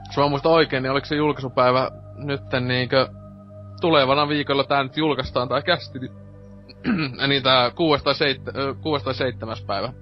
jos 0.08 0.18
mä 0.18 0.28
muistan 0.28 0.52
oikein, 0.52 0.84
niin 0.84 0.92
oliko 0.92 1.06
se 1.06 1.16
julkaisupäivä 1.16 1.92
nytten 2.16 2.68
niinkö 2.68 3.08
tulevana 3.82 4.28
viikolla 4.28 4.64
tää 4.64 4.84
nyt 4.84 4.98
julkaistaan 4.98 5.50
tää 5.50 5.62
kästi, 5.62 6.00
niin, 7.28 7.44
tää 7.44 7.72
6 7.72 8.04
tai, 8.04 8.16
7, 8.16 8.76
6 8.82 9.06
tai 9.06 9.14
7 9.14 9.58
päivä, 9.68 9.94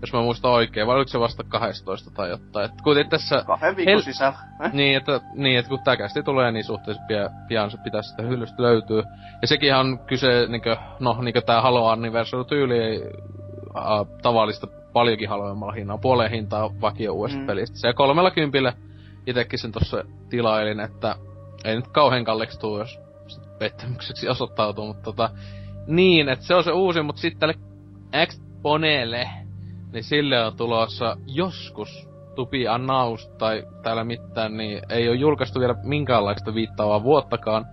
jos 0.00 0.12
mä 0.12 0.20
muistan 0.20 0.50
oikein, 0.50 0.86
vai 0.86 0.96
oliko 0.96 1.08
se 1.08 1.20
vasta 1.20 1.44
12 1.44 2.10
tai 2.10 2.30
jotain. 2.30 2.64
Et 2.64 2.82
kuitenkin 2.82 3.10
tässä 3.10 3.44
Kahden 3.46 3.76
viikon 3.76 3.94
Hel- 3.94 4.02
sisällä. 4.02 4.38
Eh? 4.64 4.72
niin, 4.80 4.96
että, 4.96 5.20
niin, 5.34 5.58
että 5.58 5.68
kun 5.68 5.78
tää 5.84 5.96
kästi 5.96 6.22
tulee, 6.22 6.52
niin 6.52 6.64
suhteellisesti 6.64 7.06
pian, 7.08 7.30
pian 7.48 7.70
se 7.70 7.78
pitäisi 7.84 8.10
sitä 8.10 8.22
hyllystä 8.22 8.62
löytyä. 8.62 9.02
Ja 9.42 9.48
sekin 9.48 9.74
on 9.74 9.98
kyse, 9.98 10.46
niinkö, 10.48 10.76
no 11.00 11.22
niinkö 11.22 11.40
tää 11.40 11.62
Halo 11.62 11.86
Anniversary 11.86 12.44
tyyli 12.44 13.02
äh, 13.76 13.84
tavallista 14.22 14.66
paljonkin 14.92 15.28
halvemmalla 15.28 15.72
hinnalla, 15.72 16.00
puoleen 16.00 16.30
hintaa 16.30 16.80
vakio 16.80 17.12
uudesta 17.12 17.40
mm. 17.40 17.46
Pelistä. 17.46 17.78
Se 17.78 17.92
kolmella 17.92 18.30
kympillä 18.30 18.72
itekin 19.26 19.58
sen 19.58 19.72
tossa 19.72 20.04
tilailin, 20.30 20.80
että 20.80 21.16
ei 21.64 21.76
nyt 21.76 21.88
kauhean 21.88 22.24
kalliiksi 22.24 22.60
tuu, 22.60 22.78
jos 22.78 23.00
pettymykseksi 23.58 24.28
osoittautuu, 24.28 24.86
mutta 24.86 25.02
tota, 25.02 25.30
niin, 25.86 26.28
että 26.28 26.44
se 26.44 26.54
on 26.54 26.64
se 26.64 26.72
uusi, 26.72 27.02
mutta 27.02 27.20
sitten 27.20 27.40
tälle 27.40 27.54
Xboneelle, 28.26 29.28
niin 29.92 30.04
sille 30.04 30.44
on 30.46 30.56
tulossa 30.56 31.16
joskus 31.26 32.08
tupi 32.34 32.68
annaus 32.68 33.28
tai 33.28 33.64
täällä 33.82 34.04
mitään, 34.04 34.56
niin 34.56 34.82
ei 34.88 35.08
ole 35.08 35.16
julkaistu 35.16 35.60
vielä 35.60 35.74
minkäänlaista 35.82 36.54
viittaavaa 36.54 37.02
vuottakaan. 37.02 37.66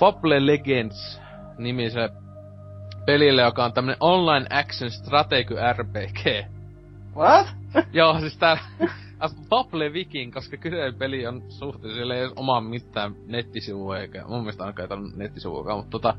Fable 0.00 0.46
Legends 0.46 1.20
nimisen 1.58 2.10
pelille, 3.06 3.42
joka 3.42 3.64
on 3.64 3.72
tämmönen 3.72 3.96
online 4.00 4.46
action 4.50 4.90
strategy 4.90 5.54
RPG. 5.72 6.46
What? 7.16 7.63
Joo, 7.92 8.20
siis 8.20 8.36
täällä 8.36 8.62
Fable 9.50 9.92
Viking, 9.92 10.34
koska 10.34 10.56
kyseinen 10.56 10.94
peli 10.94 11.26
on 11.26 11.42
suhteellisesti 11.48 12.00
sillä 12.00 12.14
ei 12.14 12.20
edes 12.20 12.32
omaa 12.36 12.60
mitään 12.60 13.14
nettisivua, 13.26 13.98
eikä 13.98 14.24
mun 14.28 14.40
mielestä 14.40 14.64
ainakaan 14.64 14.84
ei 14.84 14.88
tarvitse 14.88 15.18
nettisivua, 15.18 15.76
mutta 15.76 15.90
tota, 15.90 16.14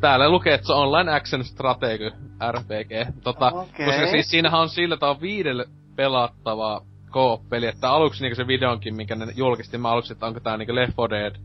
täällä 0.00 0.28
lukee, 0.28 0.54
että 0.54 0.66
se 0.66 0.72
on 0.72 0.78
online 0.78 1.12
action 1.12 1.44
strategy 1.44 2.10
RPG. 2.52 3.22
Tota, 3.22 3.46
Okei. 3.46 3.86
koska 3.86 4.06
siis 4.10 4.30
siinähän 4.30 4.60
on 4.60 4.68
sillä 4.68 4.96
tavalla 4.96 5.20
viidelle 5.20 5.66
pelattavaa 5.96 6.80
co-peli, 7.10 7.66
että 7.66 7.90
aluksi 7.90 8.22
niinku 8.22 8.36
se 8.36 8.46
videonkin, 8.46 8.96
minkä 8.96 9.16
ne 9.16 9.32
julkisti, 9.36 9.78
mä 9.78 9.90
aluksi, 9.90 10.12
että 10.12 10.26
onko 10.26 10.40
tää 10.40 10.56
niinku 10.56 10.74
Left 10.74 10.94
4 10.98 11.20
Dead 11.20 11.36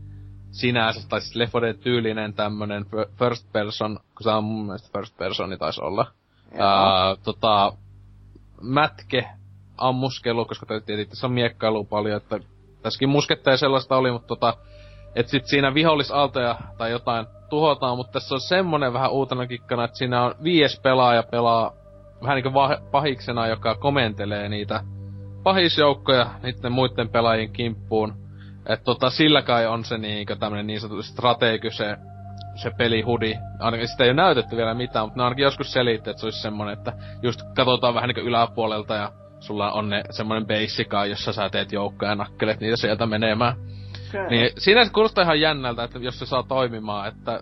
sinänsä, 0.50 1.08
tai 1.08 1.20
siis 1.20 1.36
Left 1.36 1.54
4 1.54 1.66
Dead 1.66 1.82
tyylinen 1.82 2.34
tämmönen 2.34 2.82
fir- 2.82 3.10
first 3.18 3.52
person, 3.52 3.98
kun 4.14 4.24
se 4.24 4.30
on 4.30 4.44
mun 4.44 4.66
mielestä 4.66 4.98
first 4.98 5.16
personi 5.16 5.58
taisi 5.58 5.80
olla. 5.80 6.06
Ää, 6.58 7.16
tota, 7.24 7.72
mätke 8.60 9.28
ammuskelu, 9.78 10.44
koska 10.44 10.66
tietysti 10.66 11.10
tässä 11.10 11.26
on 11.26 11.32
miekkailu 11.32 11.84
paljon, 11.84 12.16
että 12.16 12.40
tässäkin 12.82 13.08
musketta 13.08 13.50
ja 13.50 13.56
sellaista 13.56 13.96
oli, 13.96 14.12
mutta 14.12 14.26
tota, 14.26 14.54
et 15.14 15.28
sit 15.28 15.46
siinä 15.46 15.74
vihollisaltoja 15.74 16.58
tai 16.78 16.90
jotain 16.90 17.26
tuhotaan, 17.50 17.96
mutta 17.96 18.12
tässä 18.12 18.34
on 18.34 18.40
semmonen 18.40 18.92
vähän 18.92 19.10
uutena 19.10 19.46
kikkana, 19.46 19.84
että 19.84 19.96
siinä 19.96 20.24
on 20.24 20.34
viies 20.42 20.80
pelaaja 20.80 21.22
pelaa 21.22 21.72
vähän 22.22 22.34
niinku 22.34 22.54
va- 22.54 22.78
pahiksena, 22.90 23.46
joka 23.46 23.74
komentelee 23.74 24.48
niitä 24.48 24.80
pahisjoukkoja 25.42 26.26
niiden 26.42 26.72
muiden 26.72 27.08
pelaajien 27.08 27.52
kimppuun. 27.52 28.14
Et 28.68 28.84
tota, 28.84 29.10
sillä 29.10 29.42
kai 29.42 29.66
on 29.66 29.84
se 29.84 29.98
niinkö 29.98 30.36
tämmönen 30.36 30.66
niin 30.66 30.80
sanottu 30.80 31.02
strategi 31.02 31.70
se, 31.70 31.96
se 32.54 32.70
pelihudi. 32.70 33.34
Ainakin 33.58 33.88
sitä 33.88 34.04
ei 34.04 34.10
ole 34.10 34.16
näytetty 34.16 34.56
vielä 34.56 34.74
mitään, 34.74 35.06
mutta 35.06 35.20
ne 35.20 35.24
ainakin 35.24 35.42
joskus 35.42 35.72
selitti, 35.72 36.10
että 36.10 36.20
se 36.20 36.26
olisi 36.26 36.42
semmonen, 36.42 36.72
että 36.72 36.92
just 37.22 37.40
katsotaan 37.56 37.94
vähän 37.94 38.08
niinku 38.08 38.28
yläpuolelta 38.28 38.94
ja 38.94 39.12
sulla 39.40 39.72
on 39.72 39.88
ne 39.88 40.02
semmonen 40.10 40.46
basicaa, 40.46 41.06
jossa 41.06 41.32
sä 41.32 41.48
teet 41.48 41.72
joukkoja 41.72 42.10
ja 42.10 42.14
nakkelet 42.14 42.60
niitä 42.60 42.76
sieltä 42.76 43.06
menemään. 43.06 43.56
Okei. 44.08 44.30
Niin 44.30 44.50
siinä 44.58 44.84
se 44.84 44.92
kuulostaa 44.92 45.24
ihan 45.24 45.40
jännältä, 45.40 45.84
että 45.84 45.98
jos 45.98 46.18
se 46.18 46.26
saa 46.26 46.42
toimimaan, 46.42 47.08
että 47.08 47.40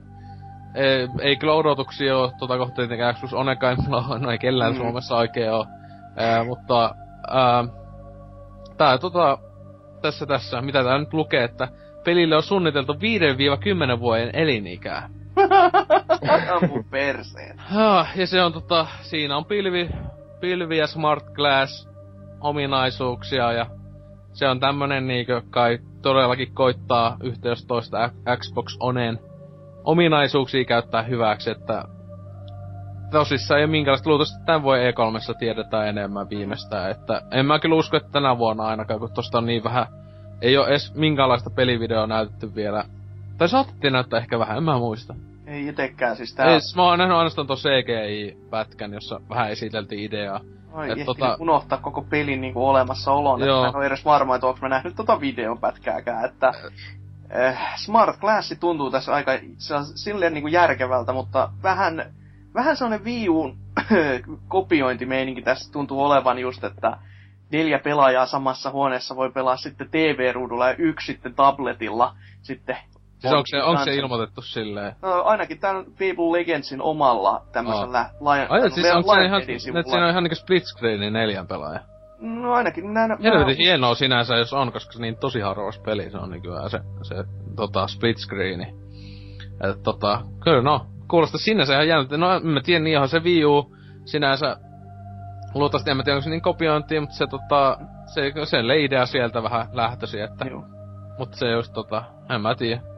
ei, 0.74 1.08
ei 1.20 1.36
kyllä 1.36 1.54
odotuksia 1.54 2.18
ole 2.18 2.32
tuota 2.38 2.58
kohtaa 2.58 2.76
tietenkään 2.76 3.14
Xbox 3.14 3.32
Onekaan, 3.32 3.76
mulla 3.86 4.18
no 4.18 4.30
ei 4.30 4.38
kellään 4.38 4.72
mm. 4.72 4.78
Suomessa 4.78 5.16
oikein 5.16 5.52
ole. 5.52 5.66
Ää, 6.16 6.44
mutta 6.44 6.94
ää, 7.30 7.64
tää 8.76 8.98
tota, 8.98 9.38
tässä 10.02 10.26
tässä, 10.26 10.60
mitä 10.60 10.84
tää 10.84 10.98
nyt 10.98 11.12
lukee, 11.12 11.44
että 11.44 11.68
pelille 12.04 12.36
on 12.36 12.42
suunniteltu 12.42 12.92
5-10 12.92 14.00
vuoden 14.00 14.30
elinikää. 14.32 15.08
Ammu 16.54 16.82
perseen. 16.90 17.62
Ja 18.16 18.26
se 18.26 18.42
on 18.42 18.52
tota, 18.52 18.86
siinä 19.02 19.36
on 19.36 19.44
pilvi, 19.44 19.90
pilvi 20.44 20.78
ja 20.78 20.86
smart 20.86 21.24
glass 21.34 21.88
ominaisuuksia 22.40 23.52
ja 23.52 23.66
se 24.32 24.48
on 24.48 24.60
tämmönen 24.60 25.06
niinkö 25.06 25.42
kai 25.50 25.78
todellakin 26.02 26.54
koittaa 26.54 27.16
11 27.22 28.10
Xbox 28.36 28.76
Onen 28.80 29.18
ominaisuuksia 29.84 30.64
käyttää 30.64 31.02
hyväksi, 31.02 31.50
että 31.50 31.84
tosissaan 33.10 33.58
ei 33.60 33.64
ole 33.64 33.70
minkäänlaista 33.70 34.10
luultavasti 34.10 34.44
tämän 34.46 34.62
voi 34.62 34.78
E3 34.78 35.38
tiedetään 35.38 35.88
enemmän 35.88 36.30
viimeistään, 36.30 36.90
että 36.90 37.22
en 37.30 37.46
mä 37.46 37.58
kyllä 37.58 37.76
usko, 37.76 37.96
että 37.96 38.12
tänä 38.12 38.38
vuonna 38.38 38.64
ainakaan, 38.64 39.00
kun 39.00 39.12
tosta 39.12 39.38
on 39.38 39.46
niin 39.46 39.64
vähän, 39.64 39.86
ei 40.42 40.56
ole 40.56 40.68
edes 40.68 40.94
minkäänlaista 40.94 41.50
pelivideoa 41.50 42.06
näytetty 42.06 42.54
vielä. 42.54 42.84
Tai 43.38 43.48
saatettiin 43.48 43.92
näyttää 43.92 44.20
ehkä 44.20 44.38
vähän, 44.38 44.56
en 44.56 44.64
mä 44.64 44.78
muista. 44.78 45.14
Ei 45.46 45.68
itekään 45.68 46.16
siis 46.16 46.34
tää. 46.34 46.46
Ei, 46.46 46.60
siis 46.60 46.76
mä 46.76 46.82
oon 46.82 46.98
nähnyt 46.98 47.16
ainoastaan 47.16 47.46
ton 47.46 47.56
CGI-pätkän, 47.56 48.92
jossa 48.92 49.20
vähän 49.28 49.50
esiteltiin 49.50 50.04
ideaa. 50.04 50.40
Ai, 50.72 50.90
Et 50.90 51.06
tota... 51.06 51.36
unohtaa 51.40 51.78
koko 51.78 52.02
pelin 52.02 52.40
niinku 52.40 52.68
olemassaolon, 52.68 53.42
että 53.42 53.54
mä 53.54 53.68
en 53.68 53.76
ole 53.76 53.86
edes 53.86 54.04
varma, 54.04 54.34
että 54.34 54.46
onko 54.46 54.58
mä 54.62 54.68
nähnyt 54.68 54.96
tota 54.96 55.20
videopätkääkään, 55.20 56.24
että 56.24 56.52
äh, 57.36 57.76
Smart 57.76 58.20
Glass 58.20 58.54
tuntuu 58.60 58.90
tässä 58.90 59.14
aika 59.14 59.32
se 59.58 59.74
on 59.74 59.84
silleen 59.84 60.34
niinku 60.34 60.48
järkevältä, 60.48 61.12
mutta 61.12 61.50
vähän, 61.62 62.14
vähän 62.54 62.76
sellainen 62.76 63.04
Wii 63.04 63.28
Uun 63.28 63.58
kopiointimeininki 64.48 65.42
tässä 65.42 65.72
tuntuu 65.72 66.04
olevan 66.04 66.38
just, 66.38 66.64
että 66.64 66.96
neljä 67.52 67.78
pelaajaa 67.78 68.26
samassa 68.26 68.70
huoneessa 68.70 69.16
voi 69.16 69.30
pelaa 69.30 69.56
sitten 69.56 69.88
TV-ruudulla 69.90 70.68
ja 70.68 70.74
yksi 70.78 71.06
sitten 71.06 71.34
tabletilla 71.34 72.16
sitten. 72.42 72.76
Siis 73.24 73.34
onko 73.34 73.46
se, 73.46 73.62
onko 73.62 73.84
se 73.84 73.94
ilmoitettu 73.94 74.42
silleen? 74.42 74.96
No, 75.02 75.22
ainakin 75.22 75.60
tämän 75.60 75.84
Fable 75.84 76.38
Legendsin 76.38 76.82
omalla 76.82 77.42
tämmöisellä 77.52 77.98
Aa. 77.98 78.34
Lion, 78.34 78.46
Ai, 78.50 78.70
siis 78.70 78.94
onko 78.94 79.14
se 79.14 79.24
ihan, 79.24 79.42
että 79.42 79.90
siinä 79.90 80.04
on 80.04 80.10
ihan 80.10 80.24
niinku 80.24 80.34
split 80.34 80.64
screeni 80.64 81.10
neljän 81.10 81.46
pelaaja? 81.46 81.80
No 82.20 82.52
ainakin 82.52 82.94
näin. 82.94 83.22
Helvetin 83.22 83.56
hienoa 83.56 83.94
sinänsä, 83.94 84.36
jos 84.36 84.52
on, 84.52 84.72
koska 84.72 84.92
se 84.92 85.00
niin 85.00 85.16
tosi 85.16 85.40
harvas 85.40 85.78
peli 85.78 86.10
se 86.10 86.18
on 86.18 86.30
nykyään 86.30 86.70
se, 86.70 86.80
se 87.02 87.14
tota, 87.56 87.86
split 87.86 88.18
screeni. 88.18 88.74
Et 89.70 89.82
tota, 89.82 90.20
kyllä 90.44 90.62
no, 90.62 90.86
kuulostaa 91.10 91.38
sinänsä 91.38 91.72
ihan 91.72 91.88
jännä. 91.88 92.16
No 92.16 92.40
mä 92.40 92.60
tiedä, 92.60 92.84
niin 92.84 92.94
ihan 92.94 93.08
se 93.08 93.18
Wii 93.18 93.44
U 93.44 93.76
sinänsä, 94.04 94.56
luultavasti 95.54 95.90
en 95.90 95.96
mä 95.96 96.02
tiedä, 96.02 96.16
onko 96.16 96.24
se 96.24 96.30
niin 96.30 96.42
kopiointia, 96.42 97.00
mutta 97.00 97.16
se 97.16 97.26
tota, 97.26 97.78
se, 98.14 98.32
se 98.44 98.68
leidea 98.68 99.06
sieltä 99.06 99.42
vähän 99.42 99.66
lähtösi, 99.72 100.20
että, 100.20 100.44
Joo. 100.44 100.64
mutta 101.18 101.36
se 101.36 101.50
just 101.50 101.72
tota, 101.72 102.04
en 102.30 102.40
mä 102.40 102.54
tiedä. 102.54 102.93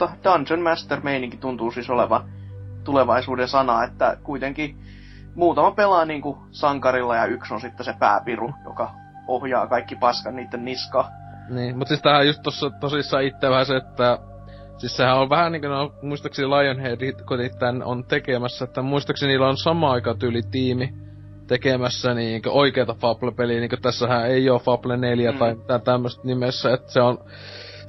Mutta 0.00 0.10
Dungeon 0.24 0.60
Master 0.60 1.00
meininki 1.00 1.36
tuntuu 1.36 1.70
siis 1.70 1.90
olevan 1.90 2.24
tulevaisuuden 2.84 3.48
sana, 3.48 3.84
että 3.84 4.16
kuitenkin 4.22 4.76
muutama 5.34 5.70
pelaa 5.70 6.04
niinku 6.04 6.38
sankarilla 6.50 7.16
ja 7.16 7.26
yksi 7.26 7.54
on 7.54 7.60
sitten 7.60 7.84
se 7.84 7.94
pääpiru, 7.98 8.52
joka 8.64 8.94
ohjaa 9.28 9.66
kaikki 9.66 9.96
paskan 9.96 10.36
niiden 10.36 10.64
niska. 10.64 11.08
Niin, 11.48 11.78
mutta 11.78 11.88
siis 11.88 12.02
tähän 12.02 12.26
just 12.26 12.42
tossa 12.42 12.70
tosissaan 12.70 13.24
itse 13.24 13.50
vähän 13.50 13.66
se, 13.66 13.76
että 13.76 14.18
Siis 14.78 14.96
sehän 14.96 15.18
on 15.18 15.30
vähän 15.30 15.52
niinku, 15.52 15.68
no, 15.68 15.94
muistaakseni 16.02 16.48
Lionhead, 16.48 17.12
kun 17.28 17.38
tän 17.58 17.82
on 17.82 18.04
tekemässä, 18.04 18.64
että 18.64 18.82
muistaakseni 18.82 19.32
niillä 19.32 19.48
on 19.48 19.56
sama 19.56 19.92
aika 19.92 20.14
tyyli 20.14 20.42
tiimi 20.50 20.94
tekemässä 21.46 22.14
niinku 22.14 22.48
oikeata 22.52 22.94
Fable-peliä, 22.94 23.60
niinku 23.60 23.76
tässähän 23.76 24.26
ei 24.26 24.50
oo 24.50 24.58
Fable 24.58 24.96
4 24.96 25.32
Mm. 25.32 25.38
tai 25.38 25.54
mitään 25.54 25.82
tämmöstä 25.82 26.22
nimessä, 26.24 26.74
että 26.74 26.92
se 26.92 27.00
on, 27.00 27.18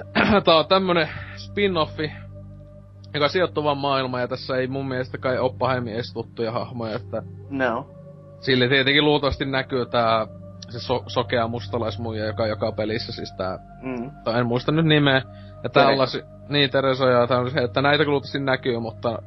tää 0.46 0.56
on 0.56 0.68
tämmönen 0.68 1.10
spin-offi, 1.38 2.12
joka 3.14 3.28
sijoittuu 3.28 3.64
vaan 3.64 3.78
maailmaan, 3.78 4.22
ja 4.22 4.28
tässä 4.28 4.58
ei 4.58 4.68
mun 4.68 4.88
mielestä 4.88 5.18
kai 5.18 5.38
oo 5.38 5.50
pahemmin 5.50 5.94
edes 5.94 6.14
tuttuja 6.14 6.52
hahmoja, 6.52 6.96
että 6.96 7.24
No. 7.50 7.88
Sille 8.40 8.68
tietenkin 8.68 9.06
luultavasti 9.06 9.46
näkyy 9.46 9.86
tää 9.86 10.28
se 10.70 10.80
so- 10.80 11.04
sokea 11.08 11.48
mustalaismuija, 11.48 12.26
joka 12.26 12.44
on 12.44 12.50
joka 12.50 12.72
pelissä 12.72 13.12
siis 13.12 13.34
tää 13.38 13.60
Mm. 13.82 14.12
tai 14.24 14.40
en 14.40 14.46
muista 14.48 14.72
nyt 14.72 14.86
nimeä. 14.86 15.22
Ja 15.64 15.70
tällasi, 15.70 16.24
niin 16.50 16.70
Teresa 16.70 17.06
ja 17.10 17.28
tällaisia, 17.28 17.62
että 17.62 17.82
näitä 17.82 18.04
luultavasti 18.06 18.40
näkyy, 18.40 18.80
mutta 18.80 19.22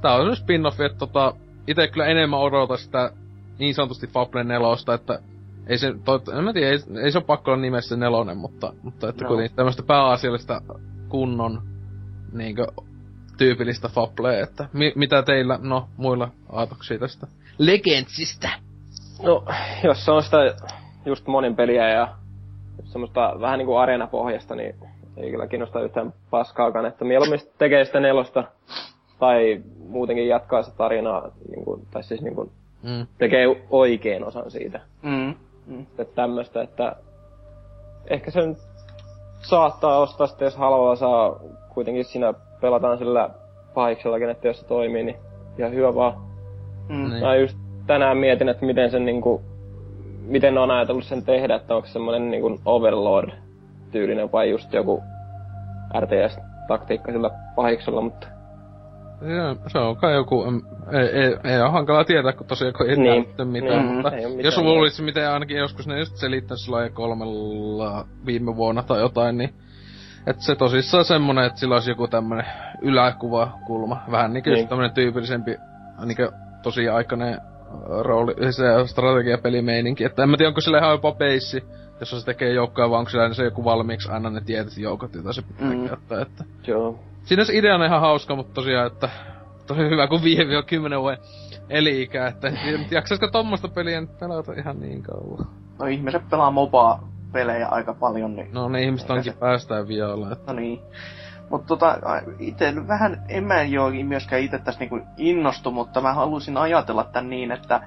tää 0.00 0.14
on 0.14 0.36
semmonen 0.36 0.36
spin-offi, 0.72 0.84
että 0.84 0.98
tota, 0.98 1.34
ite 1.66 1.88
kyllä 1.88 2.06
enemmän 2.06 2.40
odota 2.40 2.76
sitä 2.76 3.10
niin 3.58 3.74
sanotusti 3.74 4.06
Fable 4.06 4.44
nelosta, 4.44 4.94
että 4.94 5.18
ei 5.68 5.78
se, 5.78 5.94
to, 6.04 6.22
en 6.38 6.44
mä 6.44 6.52
tiedä, 6.52 6.70
ei, 6.70 6.78
ei 7.04 7.12
se 7.12 7.18
ole 7.18 7.24
pakko 7.24 7.50
olla 7.50 7.60
nimessä 7.62 7.96
nelonen, 7.96 8.36
mutta, 8.36 8.72
mutta 8.82 9.08
että 9.08 9.24
No. 9.24 9.28
kuitenkin 9.28 9.56
tämmöstä 9.56 9.82
pääasiallista 9.82 10.62
kunnon 11.08 11.62
niinkö 12.32 12.66
tyypillistä 13.38 13.88
Fablea, 13.88 14.42
että 14.42 14.68
mi, 14.72 14.92
mitä 14.96 15.22
teillä, 15.22 15.58
no, 15.62 15.88
muilla 15.96 16.28
aatoksia 16.52 16.98
tästä 16.98 17.26
Legendsistä? 17.58 18.48
No, 19.22 19.44
jos 19.84 20.04
se 20.04 20.10
on 20.10 20.22
sitä 20.22 20.38
just 21.06 21.26
monin 21.26 21.56
peliä 21.56 21.88
ja 21.88 22.08
semmoista 22.84 23.36
vähän 23.40 23.58
niinku 23.58 23.76
areenapohjasta, 23.76 24.54
niin 24.54 24.74
ei 25.16 25.30
kyllä 25.30 25.46
kiinnosta 25.46 25.80
yhtään 25.82 26.12
paskaakaan, 26.30 26.86
että 26.86 27.04
mieluummin 27.04 27.40
tekee 27.58 27.84
sitä 27.84 28.00
nelosta 28.00 28.44
tai 29.18 29.62
muutenkin 29.88 30.28
jatkaa 30.28 30.62
sitä 30.62 30.76
tarinaa, 30.76 31.30
niin 31.50 31.64
kuin, 31.64 31.86
tai 31.90 32.02
siis 32.04 32.20
niin 32.22 32.34
kuin, 32.34 32.50
Mm. 32.82 33.06
tekee 33.18 33.46
oikein 33.70 34.24
osan 34.24 34.50
siitä. 34.50 34.80
Mm. 35.02 35.34
Mm. 35.68 35.86
Että 35.98 36.14
tämmöstä, 36.14 36.62
että 36.62 36.96
ehkä 38.10 38.30
se 38.30 38.46
nyt 38.46 38.58
saattaa 39.40 39.98
ostaa 39.98 40.26
sitten, 40.26 40.46
jos 40.46 40.56
halvalla 40.56 40.96
saa, 40.96 41.40
kuitenkin 41.74 42.04
siinä 42.04 42.34
pelataan 42.60 42.98
sillä 42.98 43.30
pahiksellakin, 43.74 44.30
että 44.30 44.48
jos 44.48 44.60
se 44.60 44.66
toimii, 44.66 45.04
niin 45.04 45.16
ihan 45.58 45.72
hyvä 45.72 45.94
vaan. 45.94 46.12
Mm. 46.88 47.10
Niin. 47.10 47.24
Mä 47.24 47.36
just 47.36 47.58
tänään 47.86 48.16
mietin, 48.16 48.48
että 48.48 48.66
miten 48.66 48.90
sen 48.90 49.04
niinku, 49.04 49.42
miten 50.26 50.54
ne 50.54 50.60
on 50.60 50.70
ajatellut 50.70 51.04
sen 51.04 51.24
tehdä, 51.24 51.54
että 51.54 51.74
onko 51.74 51.86
se 51.86 51.92
semmonen 51.92 52.30
niinku 52.30 52.60
Overlord-tyylinen 52.64 54.32
vai 54.32 54.50
just 54.50 54.72
joku 54.72 55.02
RTS-taktiikka 56.00 57.12
sillä 57.12 57.30
pahiksella, 57.56 58.00
mutta 58.00 58.26
Joo, 59.22 59.56
se 59.66 59.78
on 59.78 59.96
kai 59.96 60.14
joku, 60.14 60.44
em, 60.44 60.60
ei, 60.92 61.08
ei, 61.08 61.36
ei 61.44 61.60
ole 61.60 61.70
hankalaa 61.70 62.04
tietää, 62.04 62.32
kun 62.32 62.46
tosiaan 62.46 62.72
kun 62.74 62.90
ei 62.90 62.96
Niin. 62.96 63.28
niin. 63.38 63.48
mitään, 63.48 63.84
Mm, 63.86 63.92
mutta 63.92 64.10
ei 64.10 64.26
mitään. 64.26 64.44
jos 64.44 64.58
luulisi 64.58 65.02
miten 65.02 65.30
ainakin 65.30 65.56
joskus 65.56 65.86
ne 65.86 65.98
just 65.98 66.16
selittäisi 66.16 66.64
sillä 66.64 66.90
kolmella 66.90 68.06
viime 68.26 68.56
vuonna 68.56 68.82
tai 68.82 69.00
jotain, 69.00 69.38
niin 69.38 69.54
että 70.26 70.42
se 70.44 70.54
tosissaan 70.54 71.04
semmonen, 71.04 71.44
että 71.44 71.60
sillä 71.60 71.74
olisi 71.74 71.90
joku 71.90 72.08
tämmönen 72.08 72.46
yläkuvakulma, 72.82 74.02
vähän 74.10 74.32
niinku 74.32 74.50
Niin. 74.50 74.68
tämmönen 74.68 74.92
tyypillisempi, 74.94 75.56
niinku 76.04 76.22
tosi 76.62 76.88
aikainen 76.88 77.38
rooli, 78.00 78.52
se 78.52 78.64
strategiapelimeininki, 78.86 80.04
että 80.04 80.22
en 80.22 80.28
mä 80.28 80.36
tiedä, 80.36 80.48
onko 80.48 80.60
sillä 80.60 80.78
ihan 80.78 80.90
jopa 80.90 81.12
beissi, 81.12 81.64
jos 82.00 82.10
se 82.10 82.24
tekee 82.24 82.52
joukkoja, 82.52 82.90
vai 82.90 82.98
onko 82.98 83.10
sillä 83.10 83.34
se 83.34 83.44
joku 83.44 83.64
valmiiksi 83.64 84.10
aina 84.10 84.30
ne 84.30 84.40
tietyt 84.40 84.76
joukot, 84.78 85.14
joita 85.14 85.32
se 85.32 85.42
pitää 85.42 85.70
Mm. 85.70 85.88
käyttää, 85.88 86.22
että 86.22 86.44
joo. 86.66 86.98
Siinä 87.28 87.44
se 87.44 87.56
ideana 87.56 87.84
ihan 87.84 88.00
hauska, 88.00 88.36
mutta 88.36 88.54
tosiaan, 88.54 88.86
että 88.86 89.08
tosi 89.66 89.80
hyvä, 89.80 90.06
kun 90.06 90.20
5-10 90.20 90.22
vuoden 91.00 91.18
eli-ikä, 91.70 92.26
että 92.26 92.52
jaksaisiko 92.90 93.28
tommoista 93.28 93.68
peliä 93.68 94.00
nyt 94.00 94.18
pelata 94.18 94.52
ihan 94.52 94.80
niin 94.80 95.02
kauan. 95.02 95.46
No 95.78 95.86
ihmiset 95.86 96.22
pelaa 96.30 96.50
mobaa-pelejä 96.50 97.68
aika 97.68 97.94
paljon, 97.94 98.36
niin... 98.36 98.48
No 98.52 98.68
ne 98.68 98.82
ihmiset 98.82 99.10
onkin 99.10 99.34
päästään 99.40 99.88
vielä, 99.88 100.32
että 100.32 100.52
No 100.52 100.60
niin. 100.60 100.80
Mutta 101.50 101.66
tota, 101.66 101.98
itse 102.38 102.74
vähän, 102.88 103.22
en 103.28 103.44
mä 103.44 103.62
joo 103.62 103.90
myöskään 103.90 104.42
itse 104.42 104.58
tästä 104.58 104.80
niinku 104.80 105.00
innostu, 105.16 105.70
mutta 105.70 106.00
mä 106.00 106.12
haluaisin 106.12 106.56
ajatella 106.56 107.04
tän 107.04 107.30
niin, 107.30 107.52
että 107.52 107.80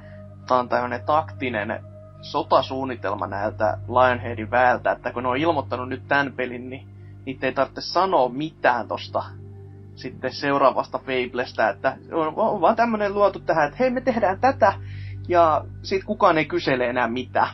tää 0.48 0.58
on 0.58 0.70
tämmönen 0.70 1.06
taktinen 1.06 1.84
sotasuunnitelma 2.22 3.28
näiltä 3.28 3.78
Lionheadin 3.88 4.52
väältä, 4.52 4.92
että 4.92 5.14
kun 5.14 5.24
ne 5.24 5.30
on 5.30 5.38
ilmoittanut 5.38 5.90
nyt 5.90 6.08
tän 6.08 6.34
pelin, 6.34 6.70
niin 6.70 6.91
niitä 7.26 7.48
ei 7.48 7.54
tarvitse 7.54 7.82
sanoa 7.82 8.30
mitään 8.30 8.88
tosta 8.88 9.24
sitten 9.96 10.32
seuraavasta 10.34 10.98
Fablesta, 11.00 11.70
että 11.70 11.98
on, 12.12 12.34
on 12.36 12.62
vaan 12.62 12.76
tämmönen 12.76 13.14
luotu 13.14 13.40
tähän, 13.40 13.66
että 13.66 13.78
hei 13.80 13.90
me 13.90 14.02
tehdään 14.02 14.40
tätä, 14.40 14.74
ja 15.28 15.64
sit 15.82 16.04
kukaan 16.04 16.38
ei 16.38 16.46
kysele 16.46 16.86
enää 16.86 17.08
mitä 17.08 17.48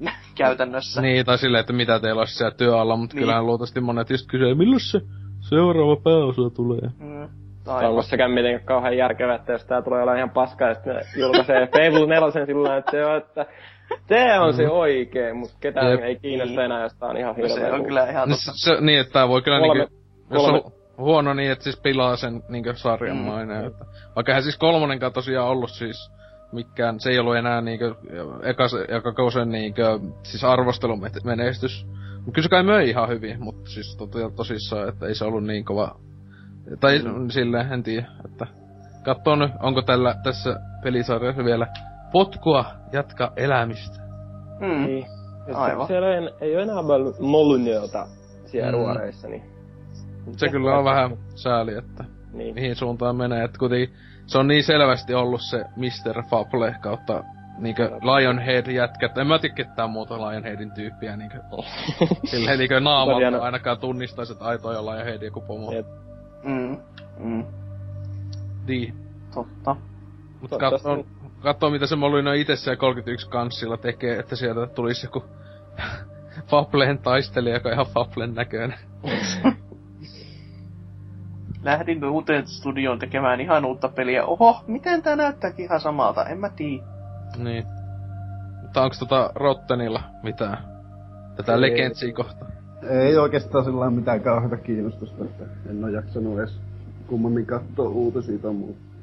käytännössä. 0.38 1.02
niin, 1.02 1.26
tai 1.26 1.38
silleen, 1.38 1.60
että 1.60 1.72
mitä 1.72 2.00
teillä 2.00 2.20
olisi 2.20 2.34
siellä 2.34 2.54
työalla, 2.56 2.96
mutta 2.96 3.14
Niin. 3.14 3.20
kyllähän 3.22 3.46
luultavasti 3.46 3.80
monet 3.80 4.10
just 4.10 4.26
kysyy, 4.30 4.54
milloin 4.54 4.80
se 4.80 5.00
seuraava 5.40 5.96
pääosa 5.96 6.50
tulee. 6.56 6.90
Mm, 6.98 7.28
Tai 7.64 7.86
onko 7.86 8.02
sekään 8.02 8.30
mitenkään 8.30 8.66
kauhean 8.66 8.96
järkevää, 8.96 9.34
että 9.34 9.52
jos 9.52 9.64
tää 9.64 9.82
tulee 9.82 10.02
olla 10.02 10.14
ihan 10.16 10.30
paskaa, 10.30 10.68
ja 10.68 10.74
sitten 10.74 11.02
julkaisee 11.16 11.66
Fable 11.72 12.06
4 12.06 12.46
sillä 12.46 12.76
että 12.76 12.96
joo, 12.96 13.16
että 13.16 13.46
se 14.08 14.38
on 14.40 14.54
se 14.54 14.68
oikein, 14.68 15.36
mutta 15.36 15.56
ketään 15.60 15.90
Jep. 15.90 16.00
ei 16.02 16.16
kiinnosta 16.16 16.50
Niin. 16.54 16.60
enää, 16.64 16.82
jos 16.82 16.94
tää 16.94 17.08
on 17.08 17.16
ihan 17.16 17.34
No 17.38 17.48
se 17.48 17.54
hirveä. 17.54 17.74
on 17.74 17.84
kyllä 17.84 18.10
ihan 18.10 18.28
No, 18.28 18.36
totta. 18.36 18.52
se, 18.54 18.80
niin, 18.80 19.00
että 19.00 19.12
tää 19.12 19.28
voi 19.28 19.42
kyllä 19.42 19.58
Kolme- 19.60 19.74
niinku, 19.78 19.94
jos 20.30 20.42
kolme- 20.42 20.62
on 20.64 20.72
huono 20.98 21.34
niin, 21.34 21.50
että 21.52 21.64
siis 21.64 21.80
pilaa 21.80 22.16
sen 22.16 22.42
niinku 22.48 22.70
sarjan 22.74 23.16
Mm. 23.16 23.22
mm. 23.22 23.26
maineen. 23.28 23.64
Että, 23.64 23.84
vaikka 24.16 24.32
eihän 24.32 24.42
siis 24.42 24.58
kolmonenkaan 24.58 25.12
tosiaan 25.12 25.48
ollut 25.48 25.70
siis 25.70 26.10
mikään, 26.52 27.00
se 27.00 27.10
ei 27.10 27.18
ollut 27.18 27.36
enää 27.36 27.60
niinku 27.60 27.84
eka, 28.42 28.64
eka 28.88 29.12
kausen 29.12 29.48
niinku, 29.48 29.80
siis 30.22 30.44
arvostelumenestys. 30.44 31.86
Mut 32.24 32.34
kyllä 32.34 32.42
se 32.44 32.48
kai 32.48 32.62
möi 32.62 32.88
ihan 32.90 33.08
hyvin, 33.08 33.42
mutta 33.42 33.70
siis 33.70 33.96
to, 33.96 34.06
tosissaan, 34.36 34.88
että 34.88 35.06
ei 35.06 35.14
se 35.14 35.24
ollut 35.24 35.44
niin 35.44 35.64
kova. 35.64 35.96
Tai 36.80 36.98
mm. 36.98 37.28
silleen, 37.30 37.72
en 37.72 37.82
tiedä, 37.82 38.06
että 38.24 38.46
katsoo 39.02 39.36
nyt, 39.36 39.50
onko 39.62 39.82
tällä, 39.82 40.14
tässä 40.24 40.60
pelisarjassa 40.82 41.44
vielä 41.44 41.66
potkua 42.14 42.64
jatka 42.92 43.32
elämistä. 43.36 43.96
Mm. 44.60 44.86
Niin. 44.86 45.06
Ja 45.48 45.58
Aivan. 45.58 45.86
Siellä 45.86 46.14
ei, 46.14 46.28
ei 46.40 46.54
ole 46.54 46.62
enää 46.62 46.82
paljon 46.86 47.14
Molyneuxta 47.20 48.06
siellä 48.46 48.72
Mm. 48.72 48.78
ruoreissa, 48.78 49.28
niin... 49.28 49.42
Se 50.36 50.48
kyllä 50.48 50.78
on 50.78 50.84
vähän 50.84 51.16
sääli, 51.34 51.74
että 51.74 52.04
Niin. 52.32 52.54
mihin 52.54 52.76
suuntaan 52.76 53.16
menee, 53.16 53.44
että 53.44 53.58
kuitenkin 53.58 53.94
se 54.26 54.38
on 54.38 54.48
niin 54.48 54.64
selvästi 54.64 55.14
ollut 55.14 55.40
se 55.40 55.64
Mr. 55.76 56.22
Fable 56.30 56.76
kautta 56.80 57.24
niinkö 57.58 57.90
Lionhead 58.02 58.66
jätkät. 58.70 59.18
En 59.18 59.26
mä 59.26 59.38
tiedä 59.38 59.54
ketään 59.54 59.90
muuta 59.90 60.18
Lionheadin 60.18 60.70
tyyppiä 60.72 61.16
niinkö 61.16 61.38
silleen 62.30 62.58
niinkö 62.58 62.80
naamalta 62.80 63.38
ainakaan 63.42 63.78
tunnistaisi, 63.78 64.32
että 64.32 64.44
aito 64.44 64.68
on 64.68 64.86
Lionhead 64.86 65.22
joku 65.22 65.40
pomo. 65.40 65.70
Mm. 66.44 66.76
Mm. 67.18 67.44
Niin. 68.66 68.94
Totta. 69.34 69.74
Mut 70.40 70.50
Toivottavasti- 70.50 70.88
katson, 70.88 71.04
katsoo 71.44 71.70
mitä 71.70 71.86
se 71.86 71.96
Molino 71.96 72.32
itse 72.32 72.56
siellä 72.56 72.76
31 72.76 73.28
kanssilla 73.28 73.76
tekee, 73.76 74.18
että 74.18 74.36
sieltä 74.36 74.66
tulisi 74.74 75.06
joku 75.06 75.24
Fablen 76.50 76.98
taistelija, 76.98 77.56
joka 77.56 77.68
on 77.68 77.72
ihan 77.72 77.86
Fablen 77.86 78.34
näköinen. 78.34 78.78
Lähdin 81.62 82.04
uuteen 82.04 82.46
studioon 82.46 82.98
tekemään 82.98 83.40
ihan 83.40 83.64
uutta 83.64 83.88
peliä. 83.88 84.24
Oho, 84.24 84.64
miten 84.66 85.02
tää 85.02 85.16
näyttääkin 85.16 85.64
ihan 85.64 85.80
samalta? 85.80 86.24
En 86.24 86.38
mä 86.38 86.48
tiedä. 86.48 86.84
Niin. 87.36 87.64
Mutta 88.62 88.82
onko 88.82 88.96
tota 88.98 89.30
Rottenilla 89.34 90.02
mitään? 90.22 90.58
Tätä 91.36 91.54
Ei. 91.54 91.60
Legendsia 91.60 92.14
kohta. 92.14 92.46
Ei 92.90 93.16
oikeastaan 93.16 93.64
sillä 93.64 93.90
mitään 93.90 94.20
kauheita 94.20 94.56
kiinnostusta, 94.56 95.24
että 95.24 95.44
en 95.70 95.84
oo 95.84 95.90
jaksanut 95.90 96.38
edes 96.38 96.60
kummemmin 97.06 97.46
katsoa 97.46 97.88
uutisia 97.88 98.38
tai 98.38 98.52
muuta. 98.52 98.93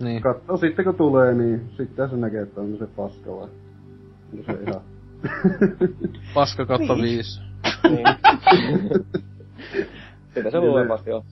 Niin. 0.00 0.22
Katsoo 0.22 0.56
sitten 0.56 0.84
kun 0.84 0.94
tulee, 0.94 1.34
niin 1.34 1.70
sitten 1.76 2.10
se 2.10 2.16
näkee, 2.16 2.42
että 2.42 2.60
onko 2.60 2.78
se 2.78 2.86
paska 2.86 3.30
vai 3.30 3.48
onko 4.32 4.52
se 4.52 4.58
ihan... 4.70 4.80
Paska 6.34 6.66
kautta 6.66 6.94
Niin. 6.94 7.02
viisi. 7.02 7.40
Niin. 7.90 8.06
Sitä 10.34 10.50
se 10.50 10.60
luultavasti 10.60 11.12
on. 11.12 11.22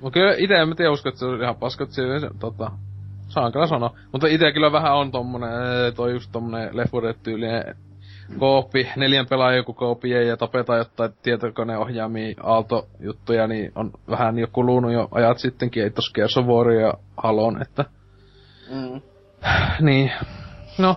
Mut 0.00 0.12
kyllä 0.12 0.34
ite 0.38 0.54
en 0.54 0.68
mä 0.68 0.74
tiedä 0.74 0.90
usko, 0.90 1.08
että 1.08 1.18
se 1.18 1.26
on 1.26 1.42
ihan 1.42 1.56
paska, 1.56 1.84
että 1.84 1.94
se, 1.96 2.02
tota, 2.38 2.70
saan 3.28 3.52
kyllä 3.52 3.66
sanoa. 3.66 3.96
Mutta 4.12 4.26
ite 4.26 4.52
kyllä 4.52 4.72
vähän 4.72 4.96
on 4.96 5.10
tommonen, 5.10 5.50
toi 5.96 6.12
just 6.12 6.32
tommonen 6.32 6.76
Left 6.76 6.92
4 6.92 7.08
Dead 7.08 7.16
tyylinen 7.22 7.76
koopi, 8.38 8.88
neljän 8.96 9.26
pelaajan 9.26 9.56
joku 9.56 9.74
koopi 9.74 10.10
ja 10.10 10.36
tapetaan 10.36 10.78
jotain 10.78 11.12
tietokoneohjaamia 11.22 12.34
aaltojuttuja, 12.42 13.46
niin 13.46 13.72
on 13.74 13.90
vähän 14.10 14.38
jo 14.38 14.46
kulunut 14.52 14.92
jo 14.92 15.08
ajat 15.10 15.38
sittenkin, 15.38 15.82
ei 15.82 15.90
tos 15.90 16.12
Gears 16.14 16.36
ja 16.82 16.94
Halon, 17.16 17.62
että 17.62 17.84
Mm. 18.70 19.00
niin, 19.86 20.12
no, 20.78 20.96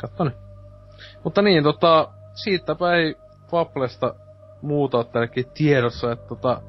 katso 0.00 0.24
nyt. 0.24 0.34
Mutta 1.24 1.42
niin, 1.42 1.62
tota, 1.62 2.08
siitäpä 2.34 2.94
ei 2.94 3.14
Fablesta 3.50 4.14
muuta 4.62 4.96
ole 4.96 5.04
tällekin 5.04 5.44
tiedossa, 5.54 6.12
että 6.12 6.28
tota, 6.28 6.62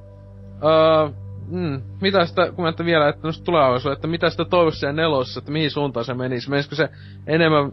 öö, 0.64 1.09
mm, 1.48 1.82
mitä 2.01 2.25
sitä, 2.25 2.51
kun 2.51 2.64
mä 2.64 2.69
että 2.69 2.85
vielä, 2.85 3.09
että 3.09 3.27
tulevaisuus, 3.45 3.93
että 3.93 4.07
mitä 4.07 4.30
sitä 4.30 4.45
toivoisi 4.45 4.80
siellä 4.80 5.01
nelosessa, 5.01 5.40
että 5.40 5.51
mihin 5.51 5.72
suuntaan 5.72 6.06
se 6.06 6.14
menisi, 6.14 6.49
menisikö 6.49 6.75
se 6.75 6.90
enemmän 7.27 7.72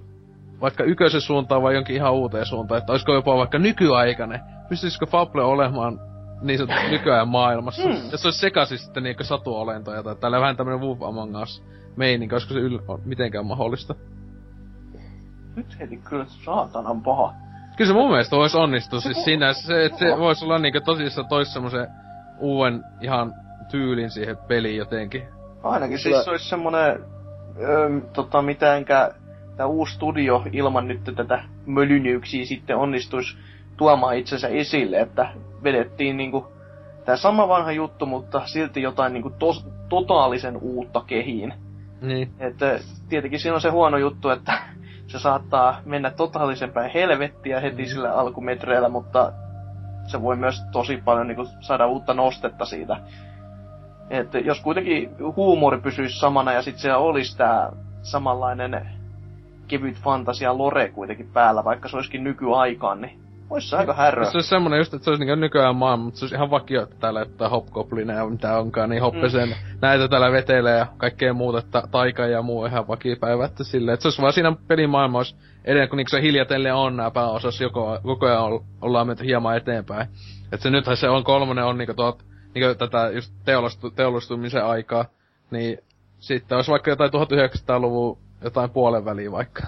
vaikka 0.65 0.85
yköisen 0.85 1.21
suuntaan 1.21 1.63
vai 1.63 1.75
jonkin 1.75 1.97
ihan 1.97 2.13
uuteen 2.13 2.47
suuntaan, 2.47 2.79
että 2.79 2.93
olisiko 2.93 3.15
jopa 3.15 3.37
vaikka 3.37 3.59
nykyaikainen, 3.59 4.41
pystyisikö 4.69 5.07
Fable 5.07 5.43
olemaan 5.43 6.01
niin 6.43 6.59
sanotusti 6.59 6.91
nykyajan 6.97 7.29
maailmassa, 7.29 7.83
Hmm. 7.83 8.11
jos 8.13 8.23
se 8.23 8.27
olisi 8.27 8.41
sekaisin 8.41 8.79
sitten 8.79 9.03
niinkö 9.03 9.25
satuolentoja 9.25 10.03
tai 10.03 10.17
tällä 10.17 10.41
vähän 10.41 10.57
tämmönen 10.57 10.81
Wolf 10.81 11.03
Among 11.03 11.43
Us 11.43 11.63
meininki, 11.97 12.35
olisiko 12.35 12.55
se 12.55 12.61
yl- 12.61 12.85
on 12.89 13.01
mitenkään 13.05 13.47
mahdollista? 13.47 13.95
Nyt 15.57 15.81
heti 15.81 15.97
kyllä 15.97 16.25
saatanan 16.45 17.03
paha. 17.03 17.33
Kyllä 17.77 17.89
se 17.89 17.95
mun 17.95 18.11
mielestä 18.11 18.37
voisi 18.37 18.57
onnistua, 18.57 19.01
Se 19.01 19.03
siis 19.13 19.25
siinä, 19.25 19.53
se, 19.53 19.85
että 19.85 19.99
se 19.99 20.19
voisi 20.19 20.45
olla 20.45 20.59
niinkö 20.59 20.81
tosissaan 20.81 21.29
tois 21.29 21.53
semmosen 21.53 21.87
uuden 22.39 22.85
ihan 23.01 23.35
tyylin 23.71 24.11
siihen 24.11 24.37
peliin 24.49 24.77
jotenkin. 24.77 25.23
Ainakin 25.63 25.99
siis 25.99 26.25
se 26.25 26.31
olisi 26.31 26.49
semmonen, 26.49 27.05
öö, 27.61 28.01
tota, 28.13 28.43
mitenkä 28.43 29.11
tämä 29.57 29.67
uusi 29.67 29.95
studio 29.95 30.43
ilman 30.53 30.89
nyt 30.89 31.01
tätä 31.17 31.45
mölynyyksiä 31.67 32.45
sitten 32.45 32.77
onnistuisi 32.77 33.37
tuomaan 33.77 34.17
itsensä 34.17 34.49
esille, 34.49 35.01
että 35.01 35.29
vedettiin 35.63 36.17
niinku 36.17 36.53
tämä 37.05 37.17
sama 37.17 37.49
vanha 37.49 37.73
juttu, 37.73 38.07
mutta 38.07 38.43
silti 38.47 38.83
jotain 38.83 39.13
niinku 39.13 39.31
tos, 39.31 39.67
totaalisen 39.89 40.57
uutta 40.57 41.03
kehiin. 41.07 41.55
Niin. 42.01 42.31
Että 42.39 42.79
tietenkin 43.09 43.41
siinä 43.41 43.55
on 43.55 43.61
se 43.61 43.69
huono 43.71 43.97
juttu, 43.97 44.31
että 44.31 44.53
se 45.13 45.19
saattaa 45.19 45.81
mennä 45.85 46.11
totaalisen 46.11 46.73
päin 46.73 46.91
helvettiä 46.95 47.61
heti 47.61 47.83
Mm. 47.83 47.89
sillä 47.89 48.13
alkumetreillä, 48.13 48.89
mutta 48.89 49.33
se 50.07 50.23
voi 50.23 50.37
myös 50.37 50.63
tosi 50.73 50.97
paljon 50.97 51.29
niin 51.29 51.47
saada 51.61 51.87
uutta 51.87 52.15
nostetta 52.15 52.65
siitä. 52.65 52.97
Että 54.11 54.39
jos 54.39 54.61
kuitenkin 54.61 55.11
huumori 55.37 55.81
pysyisi 55.81 56.19
samana 56.19 56.53
ja 56.53 56.63
sitten 56.63 56.83
siellä 56.83 56.99
olisi 56.99 57.37
tämä 57.37 57.71
samanlainen 58.03 59.04
kevyt 59.69 59.97
fantasia 59.97 60.59
lore 60.59 60.89
kuitenkin 60.89 61.29
päällä, 61.33 61.65
vaikka 61.65 61.89
se 61.89 61.97
olisikin 61.97 62.25
nykyaikaan, 62.25 63.01
niin 63.01 63.25
olisi 63.51 63.69
se 63.69 63.77
aika 63.77 63.95
härrö. 63.95 64.25
Se 64.25 64.37
olisi 64.37 64.49
semmonen 64.49 64.79
just, 64.79 64.95
että 64.95 65.05
se 65.05 65.11
olisi 65.11 65.21
niinkö 65.21 65.37
nykyään 65.37 65.77
maailma, 65.77 66.05
mutta 66.05 66.19
se 66.19 66.25
olisi 66.25 66.35
ihan 66.35 66.51
vakio, 66.51 66.83
että 66.83 66.97
täällä 67.01 67.21
jotain 67.21 67.51
hopgoblineja 67.51 68.19
ja 68.19 68.27
mitä 68.27 68.59
onkaan, 68.59 68.91
niin 68.91 69.03
hoppesen 69.03 69.49
mm. 69.49 69.55
näitä 69.81 70.09
täällä 70.09 70.33
vetelee 70.33 70.79
ja 70.79 70.87
kaikkea 70.97 71.33
muuta, 71.33 71.59
että 71.59 71.83
taika 71.91 72.27
ja 72.27 72.43
muu 72.43 72.67
ihan 72.67 72.89
vakipäivä, 72.89 73.45
että 73.45 73.65
silleen, 73.65 73.95
että 73.95 74.03
se 74.03 74.09
olisi 74.09 74.23
vaan 74.23 74.33
siinä 74.33 74.57
pelimaailma 74.69 75.19
olisi 75.19 75.37
edelleen, 75.65 75.89
kun 75.89 75.97
niinku 75.97 76.11
se 76.11 76.23
hiljatellen 76.23 76.75
on 76.75 76.97
nää 76.97 77.11
pääosassa 77.11 77.65
joko, 77.65 77.99
koko 78.03 78.27
ajan 78.27 78.43
ol- 78.43 78.61
ollaan 78.83 79.07
menty 79.07 79.25
hieman 79.25 79.57
eteenpäin. 79.57 80.09
Että 80.53 80.63
se 80.63 80.71
nythän 80.71 80.97
se 80.97 81.09
on 81.09 81.25
kolmonen 81.25 81.65
on 81.65 81.79
niinku 81.79 81.95
tuot, 81.95 82.23
niinku 82.55 82.79
tätä 82.79 83.11
just 83.15 83.35
teollistu, 83.45 83.91
teollistumisen 83.91 84.65
aikaa, 84.65 85.05
niin 85.51 85.79
sitten 86.19 86.57
olisi 86.57 86.71
vaikka 86.71 86.91
jotain 86.91 87.11
1900-luvun 87.11 88.19
jotain 88.45 88.71
puolen 88.71 89.05
väliä 89.05 89.33
vaikka. 89.33 89.63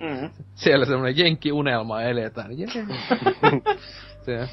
Mm. 0.00 0.30
Siellä 0.54 0.86
semmonen 0.86 1.18
jenkkiunelma 1.18 2.02
eletään. 2.02 2.58
Jee. 2.58 2.68
se. 4.26 4.48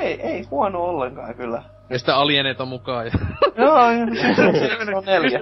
Ei, 0.00 0.20
ei 0.20 0.42
huono 0.50 0.82
ollenkaan 0.82 1.34
kyllä. 1.34 1.62
Ja 1.90 1.98
sitten 1.98 2.14
alieneita 2.14 2.64
mukaan. 2.64 3.06
Ja... 3.56 3.64
Joo, 3.64 3.76
se 4.86 4.96
on 4.96 5.04
neljä. 5.04 5.40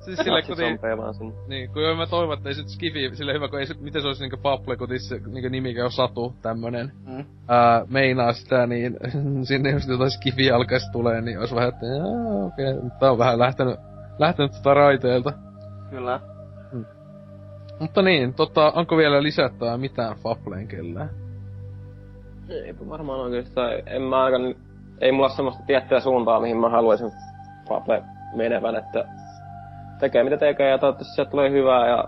siis 0.00 0.18
sillä 0.18 0.42
kun, 0.42 0.56
niin, 0.58 1.34
niin, 1.48 1.70
kun 1.70 1.82
mä 1.96 2.06
toivon, 2.06 2.36
että 2.36 2.48
ei 2.48 2.54
sit 2.54 2.68
Skifi 2.68 3.16
sille 3.16 3.32
hyvä, 3.32 3.48
kun 3.48 3.58
ei 3.58 3.66
sit, 3.66 3.80
miten 3.80 4.02
se 4.02 4.08
olisi 4.08 4.22
niinku 4.22 4.36
Fable, 4.36 4.76
kun 4.76 4.88
tisse, 4.88 5.20
niinku 5.26 5.48
nimikä 5.48 5.84
on 5.84 5.92
Satu, 5.92 6.34
tämmönen. 6.42 6.92
Mm. 7.06 7.24
Ää, 7.48 7.84
meinaa 7.90 8.32
sitä, 8.32 8.66
niin 8.66 8.96
sinne 9.42 9.70
jos 9.70 9.88
jotain 9.88 10.10
Skifi 10.10 10.50
alkaisi 10.50 10.92
tulee, 10.92 11.20
niin 11.20 11.38
olisi 11.38 11.54
vähän, 11.54 11.68
että 11.68 11.86
okei, 12.46 12.72
okay, 12.72 12.90
tää 13.00 13.10
on 13.10 13.18
vähän 13.18 13.38
lähtenyt, 13.38 13.76
lähtenyt 14.18 14.52
tota 14.52 14.74
raiteilta. 14.74 15.32
Kyllä. 15.90 16.20
Mutta 17.80 18.02
niin, 18.02 18.34
tota, 18.34 18.72
onko 18.76 18.96
vielä 18.96 19.22
lisättävää 19.22 19.76
mitään 19.78 20.16
Fableen 20.16 20.68
kellään? 20.68 21.10
Eipä 22.48 22.88
varmaan 22.88 23.20
oikeastaan, 23.20 23.70
en 23.86 24.02
mä 24.02 24.24
aika, 24.24 24.36
ei 25.00 25.12
mulla 25.12 25.28
semmoista 25.28 25.62
tiettyä 25.66 26.00
suuntaa, 26.00 26.40
mihin 26.40 26.56
mä 26.56 26.68
haluaisin 26.68 27.10
Fable 27.68 28.02
menevän, 28.36 28.76
että 28.76 29.04
tekee 30.00 30.24
mitä 30.24 30.36
tekee 30.36 30.70
ja 30.70 30.78
toivottavasti 30.78 31.14
sieltä 31.14 31.30
tulee 31.30 31.50
hyvää 31.50 31.88
ja 31.88 32.04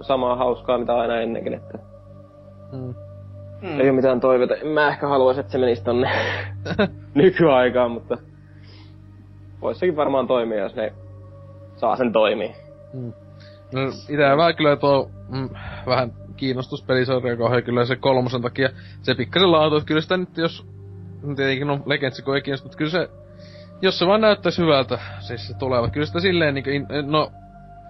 samaa 0.00 0.36
hauskaa 0.36 0.78
mitä 0.78 0.94
aina 0.94 1.20
ennenkin, 1.20 1.54
että 1.54 1.78
Mm. 2.72 2.94
Mm. 3.62 3.80
ei 3.80 3.88
ole 3.90 3.92
mitään 3.92 4.20
toiveita. 4.20 4.54
En 4.54 4.66
mä 4.66 4.88
ehkä 4.88 5.08
haluaisi, 5.08 5.40
että 5.40 5.52
se 5.52 5.58
menisi 5.58 5.84
tonne 5.84 6.10
nykyaikaan, 7.14 7.90
mutta 7.90 8.18
voisi 9.60 9.80
sekin 9.80 9.96
varmaan 9.96 10.26
toimia, 10.26 10.58
jos 10.62 10.74
ne 10.76 10.92
saa 11.76 11.96
sen 11.96 12.12
toimia. 12.12 12.54
No, 13.72 13.80
ite 14.08 14.36
vähän 14.36 14.56
kyllä 14.56 14.76
tuo 14.76 15.10
mm, 15.28 15.48
vähän 15.86 16.12
kiinnostus 16.36 16.82
pelisarjan 16.82 17.38
kohdalla 17.38 17.62
kyllä 17.62 17.84
se 17.84 17.96
kolmosen 17.96 18.42
takia. 18.42 18.68
Se 19.02 19.14
pikkasen 19.14 19.52
laatu, 19.52 19.76
että 19.76 19.86
kyllä 19.86 20.00
sitä 20.00 20.16
nyt 20.16 20.36
jos... 20.36 20.66
Tietenkin 21.36 21.66
no 21.66 21.82
Legendsi 21.86 22.22
kun 22.22 22.36
ei 22.36 22.42
kiinnosta, 22.42 22.64
mutta 22.64 22.78
kyllä 22.78 22.90
se... 22.90 23.08
Jos 23.82 23.98
se 23.98 24.06
vaan 24.06 24.20
näyttäisi 24.20 24.62
hyvältä, 24.62 24.98
siis 25.20 25.46
se 25.46 25.54
tuleva. 25.54 25.88
Kyllä 25.88 26.06
sitä 26.06 26.20
silleen 26.20 26.54
niinku, 26.54 26.70
in, 26.70 26.86
no 27.02 27.32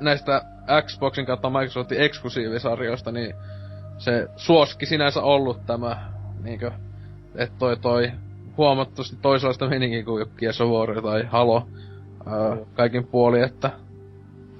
näistä 0.00 0.42
Xboxin 0.86 1.26
kautta 1.26 1.50
Microsoftin 1.50 2.00
eksklusiivisarjoista, 2.00 3.12
niin 3.12 3.34
se 3.98 4.28
suosikki 4.36 4.86
sinänsä 4.86 5.22
ollut 5.22 5.66
tämä, 5.66 6.12
niinkö, 6.42 6.70
että 7.34 7.56
toi 7.58 7.76
toi 7.76 8.12
huomattavasti 8.56 9.16
toisenlaista 9.22 9.68
meininkiä 9.68 10.04
kuin 10.04 10.22
of 10.22 10.70
War 10.70 11.02
tai 11.02 11.24
Halo 11.26 11.66
ää, 12.26 12.56
kaikin 12.74 13.06
puoli, 13.06 13.42
että 13.42 13.70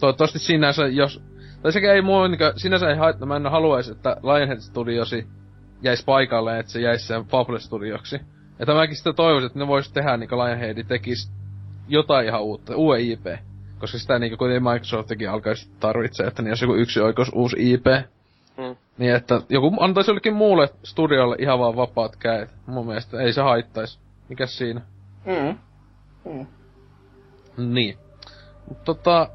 toivottavasti 0.03 0.39
sinänsä, 0.39 0.87
jos... 0.87 1.23
Tai 1.63 1.73
sekä 1.73 1.93
ei 1.93 2.03
mua 2.03 2.29
niinkö, 2.29 2.53
sinänsä 2.57 2.91
ei 2.91 2.97
haittaa, 2.97 3.29
mä 3.29 3.37
en 3.37 3.47
haluaisi, 3.47 3.93
että 3.93 4.17
Lionhead 4.23 4.61
Studiosi 4.61 5.27
jäisi 5.83 6.05
paikalle, 6.05 6.59
että 6.59 6.73
se 6.73 6.81
jäisi 6.81 7.07
sen 7.07 7.25
Fable 7.25 7.61
Studioksi. 7.61 8.21
Että 8.61 8.75
mäkin 8.75 8.97
sitä 8.97 9.13
toivoisin, 9.13 9.47
että 9.47 9.59
ne 9.59 9.67
vois 9.67 9.93
tehdä 9.93 10.17
niinku 10.17 10.37
Lionhead 10.37 10.85
tekis 10.85 11.31
jotain 11.89 12.27
ihan 12.27 12.43
uutta, 12.43 12.77
uuden 12.77 13.01
IP. 13.01 13.27
Koska 13.79 13.99
sitä 13.99 14.19
niinku 14.19 14.37
kuitenkin 14.37 14.71
Microsoftikin 14.73 15.31
alkaisi 15.31 15.71
tarvitsee, 15.81 16.27
että 16.27 16.43
niin 16.43 16.51
olisi 16.51 16.65
joku 16.65 16.75
yksi 16.75 17.01
oikeus 17.01 17.31
uusi 17.35 17.73
IP. 17.73 17.87
Mm. 18.57 18.77
Niin 18.99 19.15
että 19.15 19.41
joku 19.49 19.77
antaisi 19.81 20.11
jollekin 20.11 20.35
muulle 20.35 20.69
studiolle 20.83 21.37
ihan 21.39 21.59
vaan 21.59 21.77
vapaat 21.77 22.17
kädet. 22.17 22.51
Mun 22.67 22.87
mielestä 22.87 23.21
ei 23.21 23.33
se 23.33 23.43
haittais. 23.43 23.99
Mikäs 24.29 24.59
siinä? 24.59 24.81
Mm. 25.25 25.59
Mm. 26.33 26.47
Niin. 27.57 27.99
Mut 28.69 28.85
tota, 28.85 29.29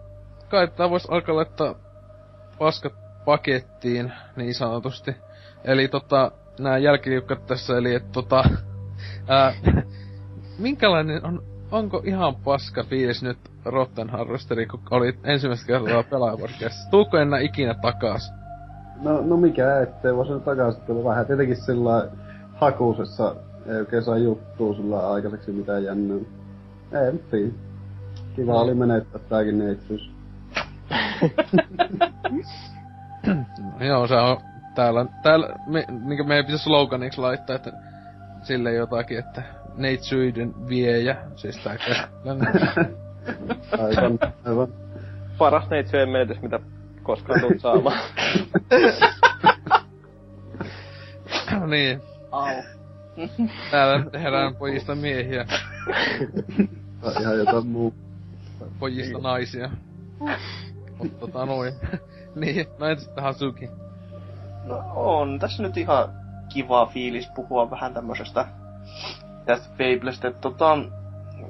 kai 0.50 0.68
tää 0.68 0.90
vois 0.90 1.10
alkaa 1.10 1.36
laittaa 1.36 1.76
paskat 2.60 2.94
pakettiin, 3.26 4.14
niin 4.36 4.56
sanotusti. 4.56 5.16
Eli 5.64 5.88
tota, 5.88 6.32
nää 6.60 6.78
jälkiliukkat 6.78 7.46
tässä, 7.46 7.78
eli 7.78 7.96
että 7.96 8.10
tota, 8.12 8.44
ää, 9.28 9.54
minkälainen 10.60 11.26
on 11.26 11.44
onko 11.72 12.02
ihan 12.06 12.36
paska 12.36 12.84
fiilis 12.84 13.24
nyt 13.24 13.38
Rotten 13.66 14.10
Harvesteri, 14.10 14.66
kun 14.66 14.80
oli 14.92 15.14
ensimmäistä 15.24 15.68
kertaa 15.68 16.04
pelaajaporkessa? 16.04 16.90
Tuukko 16.92 17.18
enää 17.18 17.40
ikinä 17.40 17.74
takas? 17.74 18.34
No, 19.02 19.22
no 19.22 19.38
mikä 19.38 19.80
ettei, 19.80 20.16
voisi 20.16 20.32
nyt 20.32 20.46
takaisin 20.46 20.82
tulla 20.82 21.10
vähän. 21.10 21.26
Tietenkin 21.26 21.66
sillä 21.66 22.08
hakuusessa 22.54 23.36
ei 23.66 23.76
oikein 23.76 24.04
saa 24.04 24.18
juttua 24.18 24.76
sulla 24.76 25.14
aikaiseksi 25.14 25.52
mitään 25.52 25.84
jännää. 25.84 26.18
Ei 26.92 27.18
tiedä. 27.32 27.52
Kiva 28.36 28.62
oli 28.62 28.74
menettää 28.74 29.22
tääkin 29.30 29.60
neitsyys. 29.60 30.17
Joo, 33.80 34.08
se 34.08 34.16
on 34.16 34.38
täällä, 34.76 35.06
täällä 35.24 35.56
me, 35.68 35.86
niin 35.90 36.28
meidän 36.28 36.46
pitäisi 36.46 36.64
sloganiksi 36.64 37.22
laittaa, 37.22 37.56
että 37.56 37.72
sille 38.44 38.74
jotakin, 38.74 39.20
että 39.20 39.44
neitsyiden 39.78 40.68
viejä, 40.68 41.16
siis 41.36 41.58
tää 41.58 41.78
aivan, 43.72 44.20
aivan. 44.46 44.68
Paras 45.38 45.70
neitsyjen 45.70 46.10
menetys, 46.10 46.42
mitä 46.42 46.60
koskaan 47.04 47.42
tulet 47.42 47.60
saamaan. 47.60 48.00
niin. 51.68 52.02
Au. 52.32 52.64
Täällä 53.72 54.10
tehdään 54.12 54.56
pojista 54.56 54.96
miehiä. 54.96 55.46
Tai 57.02 57.14
ihan 57.22 57.38
jotain 57.38 57.68
muu. 57.68 57.94
Pojista 58.80 59.18
naisia. 59.18 59.70
Tota 61.20 61.46
noin. 61.46 61.74
niin, 62.36 62.68
no 62.80 62.86
entäs 62.86 63.10
Hasuki? 63.18 63.70
No 64.64 64.84
on 64.96 65.40
tässä 65.40 65.64
nyt 65.64 65.78
ihan 65.78 66.10
kiva 66.54 66.86
fiilis 66.86 67.28
puhua 67.36 67.70
vähän 67.70 67.94
tämmöisestä 67.94 68.46
tästä 69.46 69.70
Fablesta. 69.70 70.32
Tota, 70.32 70.78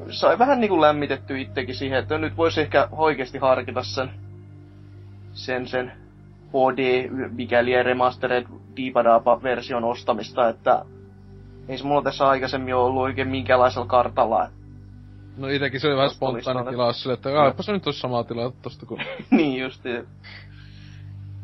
sai 0.09 0.39
vähän 0.39 0.61
niinku 0.61 0.81
lämmitetty 0.81 1.41
itsekin 1.41 1.75
siihen, 1.75 1.99
että 1.99 2.17
nyt 2.17 2.37
voisi 2.37 2.61
ehkä 2.61 2.87
oikeasti 2.91 3.37
harkita 3.37 3.83
sen, 3.83 4.09
sen, 5.33 5.67
sen 5.67 5.91
HD, 6.49 7.09
mikäli 7.31 7.83
remastered 7.83 8.45
Diipadapa-version 8.75 9.83
ostamista, 9.83 10.49
että 10.49 10.85
ei 11.67 11.77
se 11.77 11.83
mulla 11.83 12.01
tässä 12.01 12.27
aikaisemmin 12.27 12.75
ollut 12.75 13.03
oikein 13.03 13.27
minkäänlaisella 13.27 13.87
kartalla. 13.87 14.49
No 15.37 15.47
itekin 15.47 15.79
se 15.79 15.87
oli 15.87 15.95
vähän 15.95 16.09
spontaani 16.09 16.69
tilaus 16.69 17.01
sille, 17.01 17.13
että 17.13 17.41
aipa 17.41 17.63
se 17.63 17.71
nyt 17.71 17.85
olisi 17.85 17.99
samaa 17.99 18.23
tilaa 18.23 18.51
tosta 18.61 18.85
kuin... 18.85 19.01
niin 19.31 19.61
justi. 19.61 19.89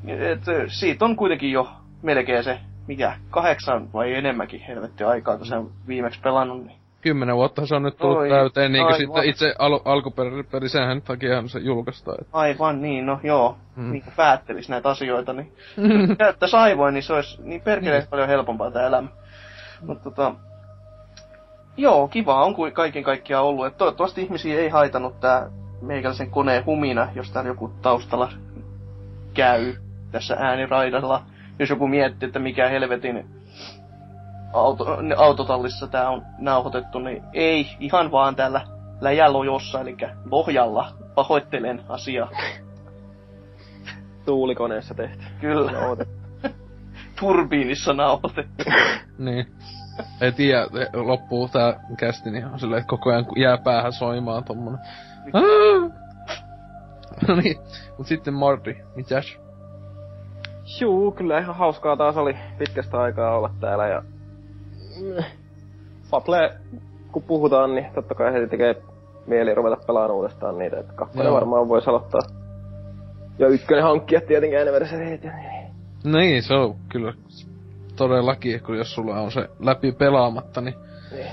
Et, 0.07 0.43
siitä 0.67 1.05
on 1.05 1.15
kuitenkin 1.15 1.51
jo 1.51 1.67
melkein 2.01 2.43
se, 2.43 2.59
mikä, 2.87 3.17
kahdeksan 3.29 3.93
vai 3.93 4.13
enemmänkin 4.13 4.61
helvetti 4.61 5.03
aikaa, 5.03 5.37
kun 5.37 5.45
se 5.45 5.55
on 5.55 5.71
viimeksi 5.87 6.19
pelannut. 6.19 6.65
Niin. 6.65 6.77
Kymmenen 7.01 7.35
vuotta 7.35 7.65
se 7.65 7.75
on 7.75 7.83
nyt 7.83 7.97
tullut 7.97 8.17
Oi, 8.17 8.29
täyteen, 8.29 8.71
niin 8.71 8.85
kuin 8.85 8.97
sitten 8.97 9.23
itse 9.23 9.55
al- 9.59 9.79
alkuperäpeli, 9.85 10.69
senhän 10.69 11.01
takia 11.01 11.47
se 11.47 11.59
julkaistaan. 11.59 12.17
Että... 12.21 12.37
Aivan 12.37 12.81
niin, 12.81 13.05
no 13.05 13.19
joo, 13.23 13.57
hmm. 13.75 13.91
niin 13.91 14.03
kuin 14.03 14.13
päättelis 14.15 14.69
näitä 14.69 14.89
asioita, 14.89 15.33
niin 15.33 15.53
käyttäisi 16.17 16.55
aivoin, 16.55 16.93
niin 16.93 17.03
se 17.03 17.13
olisi 17.13 17.41
niin 17.41 17.61
perkeleen 17.61 18.01
niin. 18.01 18.09
paljon 18.09 18.27
helpompaa 18.27 18.71
tämä 18.71 18.85
elämä. 18.85 19.07
Mutta 19.81 20.03
tota, 20.03 20.35
joo, 21.77 22.07
kiva 22.07 22.45
on 22.45 22.55
kuin 22.55 22.73
kaiken 22.73 23.03
kaikkiaan 23.03 23.45
ollut. 23.45 23.65
Et 23.65 23.77
toivottavasti 23.77 24.21
ihmisiä 24.21 24.59
ei 24.59 24.69
haitanut 24.69 25.19
tää 25.19 25.49
meikäläisen 25.81 26.31
koneen 26.31 26.65
humina, 26.65 27.07
jos 27.15 27.31
täällä 27.31 27.49
joku 27.49 27.71
taustalla 27.81 28.31
käy 29.33 29.75
tässä 30.11 30.35
ääniraidalla. 30.39 31.23
Jos 31.59 31.69
joku 31.69 31.87
miettii, 31.87 32.27
että 32.27 32.39
mikä 32.39 32.69
helvetin 32.69 33.27
auto, 34.53 34.97
autotallissa 35.17 35.87
tää 35.87 36.09
on 36.09 36.21
nauhoitettu, 36.37 36.99
niin 36.99 37.23
ei, 37.33 37.67
ihan 37.79 38.11
vaan 38.11 38.35
täällä 38.35 38.61
läjälojossa, 39.01 39.81
eli 39.81 39.97
Lohjalla. 40.31 40.93
Pahoittelen 41.15 41.81
asiaa. 41.89 42.29
Tuulikoneessa 44.25 44.93
tehty. 44.93 45.23
Kyllä. 45.41 45.71
Turbiinissa 47.19 47.93
nauhoitettu. 47.93 48.63
niin. 49.17 49.47
Ei 50.21 50.31
tiedä, 50.31 50.67
loppuu 50.93 51.47
tää 51.47 51.79
kästi, 51.97 52.31
niin 52.31 52.45
on 52.45 52.59
silleen, 52.59 52.79
että 52.79 52.89
koko 52.89 53.09
ajan 53.09 53.25
jää 53.35 53.57
päähän 53.57 53.93
soimaan 53.93 54.43
tommonen. 54.43 54.79
no 57.27 57.35
niin, 57.35 57.57
mut 57.97 58.07
sitten 58.07 58.33
Marty, 58.33 58.75
mitäs? 58.95 59.37
Juu, 60.81 61.11
kyllä 61.11 61.39
ihan 61.39 61.55
hauskaa 61.55 61.97
taas 61.97 62.17
oli 62.17 62.37
pitkästä 62.57 62.97
aikaa 62.97 63.37
olla 63.37 63.49
täällä 63.59 63.87
ja... 63.87 64.03
Fable, 66.11 66.57
kun 67.11 67.23
puhutaan, 67.23 67.75
niin 67.75 67.85
totta 67.93 68.15
kai 68.15 68.33
heti 68.33 68.47
tekee 68.47 68.75
mieli 69.27 69.55
ruveta 69.55 69.85
pelaamaan 69.87 70.15
uudestaan 70.15 70.57
niitä, 70.57 70.79
että 70.79 70.93
kakkonen 70.93 71.33
varmaan 71.33 71.69
voisi 71.69 71.89
aloittaa. 71.89 72.21
Ja 73.39 73.47
ykkönen 73.47 73.83
hankkia 73.83 74.21
tietenkin 74.21 74.59
anniversariit 74.59 75.23
ja 75.23 75.31
niin. 75.35 75.63
Niin, 76.03 76.43
se 76.43 76.53
on 76.53 76.75
kyllä 76.89 77.13
todellakin, 77.95 78.63
kun 78.63 78.77
jos 78.77 78.93
sulla 78.93 79.19
on 79.19 79.31
se 79.31 79.49
läpi 79.59 79.91
pelaamatta, 79.91 80.61
niin... 80.61 80.75
niin. 81.11 81.31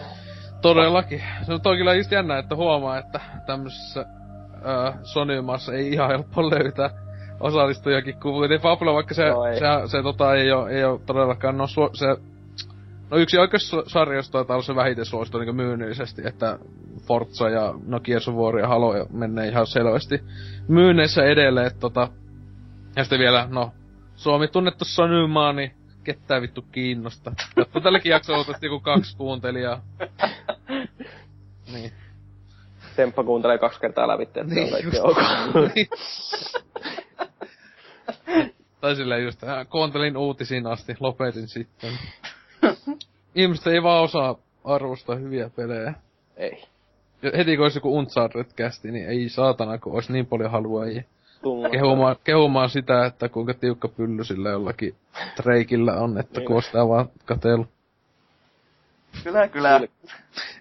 Todellakin. 0.63 1.23
Se 1.43 1.53
on 1.53 1.61
kyllä 1.63 1.95
just 1.95 2.13
jännä, 2.13 2.39
että 2.39 2.57
huomaa, 2.57 2.99
että 2.99 3.21
tämmöisessä 3.47 4.01
äh, 4.01 4.95
Sony 5.03 5.35
ei 5.75 5.93
ihan 5.93 6.09
helppo 6.09 6.51
löytää 6.51 6.91
osallistujakin, 7.41 8.21
kun 8.21 8.33
kuitenkin 8.33 8.63
Fablo, 8.63 8.95
vaikka 8.95 9.15
se, 9.15 9.29
no 9.29 9.45
ei. 9.45 9.55
se, 9.55 9.61
se, 9.61 9.91
se 9.91 10.03
tota, 10.03 10.35
ei 10.35 10.53
ole, 10.53 10.71
ei 10.71 10.85
ole 10.85 11.01
todellakaan, 11.07 11.59
no, 11.59 11.67
su, 11.67 11.91
se, 11.93 12.07
no 13.11 13.17
yksi 13.17 13.37
sarjoista 13.87 14.33
taitaa 14.33 14.57
olla 14.57 14.63
se 14.63 14.75
vähiten 14.75 15.05
suosittu 15.05 15.39
niin 15.39 15.57
myynnillisesti, 15.57 16.23
että 16.25 16.59
Forza 17.07 17.49
ja 17.49 17.75
no 17.87 18.01
of 18.29 18.35
War 18.35 18.59
ja 18.59 18.69
Halo 18.69 19.07
menee 19.13 19.49
ihan 19.49 19.67
selvästi 19.67 20.21
myynneissä 20.69 21.25
edelleen, 21.25 21.67
että 21.67 21.81
tota, 21.81 22.09
ja 22.97 23.05
sitten 23.05 23.19
vielä, 23.19 23.49
no, 23.51 23.73
Suomi 24.15 24.49
tunnettu 24.49 24.85
Sonymaa, 24.85 25.53
niin 25.53 25.73
ketään 26.05 26.43
vittu 26.43 26.65
kiinnosta. 26.73 27.33
Jotta 27.57 27.81
tälläkin 27.81 28.11
jaksolla 28.11 28.39
oltaisi 28.39 28.67
joku 28.67 28.81
kaksi 28.81 29.17
kuuntelijaa. 29.17 29.83
niin. 31.73 31.93
Temppa 32.97 33.25
kuuntelee 33.25 33.59
kaksi 33.59 33.81
kertaa 33.81 34.09
lävitte, 34.09 34.41
että 34.41 34.55
niin, 34.55 34.75
on 35.03 35.11
ok. 35.11 35.17
niin. 35.75 35.89
Tai 38.81 38.97
silleen 38.97 39.25
just, 39.25 39.45
äh, 39.45 39.69
kuuntelin 39.69 40.17
uutisiin 40.17 40.67
asti, 40.67 40.97
lopetin 41.01 41.49
sitten. 41.49 41.93
Ihmiset 43.35 43.67
ei 43.67 43.83
vaan 43.83 44.03
osaa 44.03 44.37
arvostaa 44.65 45.17
hyviä 45.17 45.51
pelejä. 45.57 45.95
Ei. 46.37 46.65
Ja 47.23 47.31
heti 47.37 47.57
kun 47.57 47.65
olisi 47.65 47.79
joku 47.79 47.99
Uncharted 47.99 48.47
kästi, 48.57 48.91
niin 48.91 49.09
ei 49.09 49.29
saatana, 49.29 49.79
kun 49.79 49.95
olisi 49.95 50.13
niin 50.13 50.27
paljon 50.27 50.51
haluajia. 50.51 51.03
Kehumaan, 51.73 52.17
kehumaan 52.25 52.71
sitä, 52.71 53.07
että 53.07 53.29
kuinka 53.29 53.55
tiukka 53.55 53.89
pylly 53.89 54.25
sillä 54.25 54.51
jollakin 54.51 54.95
treikillä 55.37 55.95
on, 55.95 56.19
että 56.19 56.41
niin. 56.41 56.47
kun 56.47 56.63
sitä 56.63 56.89
vaan 56.89 57.09
katelu. 57.25 57.67
Kyllä, 59.25 59.49
kyllä. 59.49 59.81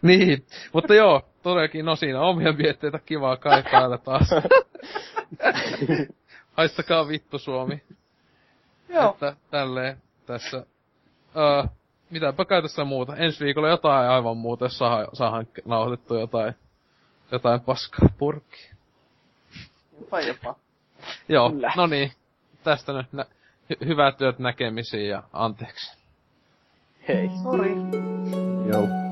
niin, 0.02 0.46
mutta 0.74 0.96
joo, 0.96 1.22
todellakin, 1.44 1.86
no 1.86 1.96
siinä 1.96 2.22
omia 2.22 2.54
mietteitä 2.54 3.00
kivaa 3.06 3.38
kai 3.38 3.64
päällä 3.72 3.98
taas. 3.98 4.30
Haistakaa 6.58 7.08
vittu 7.08 7.40
Suomi. 7.40 7.82
Joo. 8.90 9.10
Että 9.10 9.36
tälleen 9.52 9.98
tässä. 10.26 10.66
Öö, 11.38 11.64
mitäpä 12.10 12.46
kai 12.46 12.62
tässä 12.62 12.84
muuta. 12.84 13.16
Ensi 13.16 13.46
viikolla 13.46 13.70
jotain 13.70 14.10
aivan 14.10 14.38
muuta, 14.38 14.66
jos 14.66 14.78
saa, 14.78 15.08
saadaan 15.14 15.48
nauhoitettu 15.66 16.16
jotain, 16.16 16.56
jotain 17.32 17.62
paskaa 17.62 18.10
purkkiin. 18.18 18.76
Jopa 20.00 20.22
jopa. 20.22 20.56
Joo, 21.30 21.52
no 21.76 21.88
niin. 21.88 22.12
Tästä 22.64 22.94
nyt 22.94 23.14
nä- 23.14 23.26
hy- 23.74 23.86
hyvää 23.88 24.12
työt 24.12 24.40
näkemisiin 24.40 25.10
ja 25.10 25.24
anteeksi. 25.34 25.98
Hei. 27.08 27.30
Sorry. 27.44 27.76
Joo. 28.72 29.09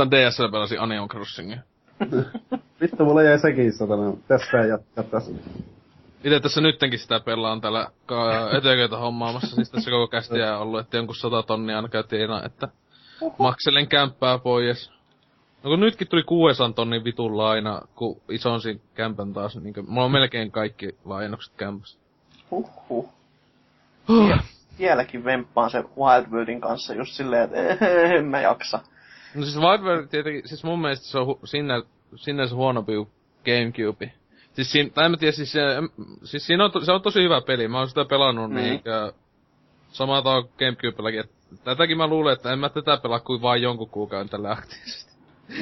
Ainoastaan 0.00 0.30
DSL 0.30 0.52
pelasi 0.52 0.78
Animal 0.78 1.08
Crossingin. 1.08 1.60
Vittu, 2.80 3.04
mulla 3.04 3.22
jäi 3.22 3.38
sekin 3.38 3.72
satana. 3.72 4.12
Tästä 4.28 4.62
ei 4.62 4.68
jatkaa 4.68 5.04
tässä. 5.04 5.32
Itse 6.24 6.40
tässä 6.40 6.60
nyttenkin 6.60 6.98
sitä 6.98 7.20
pelaan 7.20 7.60
täällä 7.60 7.90
eteköitä 8.58 8.96
hommaamassa, 8.96 9.56
siis 9.56 9.70
tässä 9.70 9.90
koko 9.90 10.08
kästiä 10.08 10.56
on 10.56 10.62
ollut, 10.62 10.80
että 10.80 10.96
jonkun 10.96 11.16
sata 11.16 11.42
tonnia 11.42 11.76
aina 11.76 11.88
käytiin 11.88 12.30
että 12.44 12.68
makselen 13.38 13.88
kämppää 13.88 14.38
pois. 14.38 14.92
No 15.62 15.70
kun 15.70 15.80
nytkin 15.80 16.08
tuli 16.08 16.22
600 16.22 16.72
tonnin 16.72 17.04
vitun 17.04 17.38
laina, 17.38 17.80
kun 17.94 18.20
isonsin 18.28 18.80
kämpän 18.94 19.32
taas, 19.32 19.56
niin 19.56 19.74
kuin, 19.74 19.90
mulla 19.90 20.04
on 20.04 20.12
melkein 20.12 20.50
kaikki 20.50 20.96
lainokset 21.04 21.54
kämpässä. 21.56 21.98
Huhhuh. 22.50 23.08
Huh. 24.08 24.30
Vieläkin 24.78 25.24
vemppaan 25.24 25.70
se 25.70 25.78
Wild 25.78 26.26
Worldin 26.30 26.60
kanssa 26.60 26.94
just 26.94 27.12
silleen, 27.12 27.44
että 27.54 27.86
en 28.16 28.24
mä 28.24 28.40
jaksa. 28.40 28.80
No 29.34 29.42
siis 29.44 29.56
World 29.56 30.06
tietenkin, 30.08 30.48
siis 30.48 30.64
mun 30.64 30.80
mielestä 30.80 31.06
se 31.06 31.18
on 31.18 31.26
hu- 31.26 31.40
sinne, 31.46 31.82
sinne 32.16 32.48
se 32.48 32.54
huonompi 32.54 32.92
kuin 32.94 33.08
Gamecube. 33.44 34.12
Siis 34.52 34.72
siinä, 34.72 34.90
tai 34.90 35.04
en 35.04 35.10
mä 35.10 35.16
tiedä, 35.16 35.32
siis, 35.32 35.52
se, 35.52 35.60
siis 36.24 36.46
siinä 36.46 36.64
on, 36.64 36.70
to, 36.72 36.80
se 36.84 36.92
on 36.92 37.02
tosi 37.02 37.22
hyvä 37.22 37.40
peli, 37.40 37.68
mä 37.68 37.78
oon 37.78 37.88
sitä 37.88 38.04
pelannut 38.04 38.50
Mm. 38.50 38.56
niin, 38.56 38.82
ja 38.84 39.12
sama 39.92 40.22
tää 40.22 40.32
on 40.32 40.48
Gamecubellakin, 40.58 41.20
että 41.20 41.34
tätäkin 41.64 41.96
mä 41.96 42.06
luulen, 42.06 42.32
että 42.32 42.52
en 42.52 42.58
mä 42.58 42.68
tätä 42.68 42.96
pelaa 42.96 43.20
kuin 43.20 43.42
vain 43.42 43.62
jonkun 43.62 43.88
kuukauden 43.90 44.28
tällä 44.28 44.50
aktiivisesti. 44.50 45.10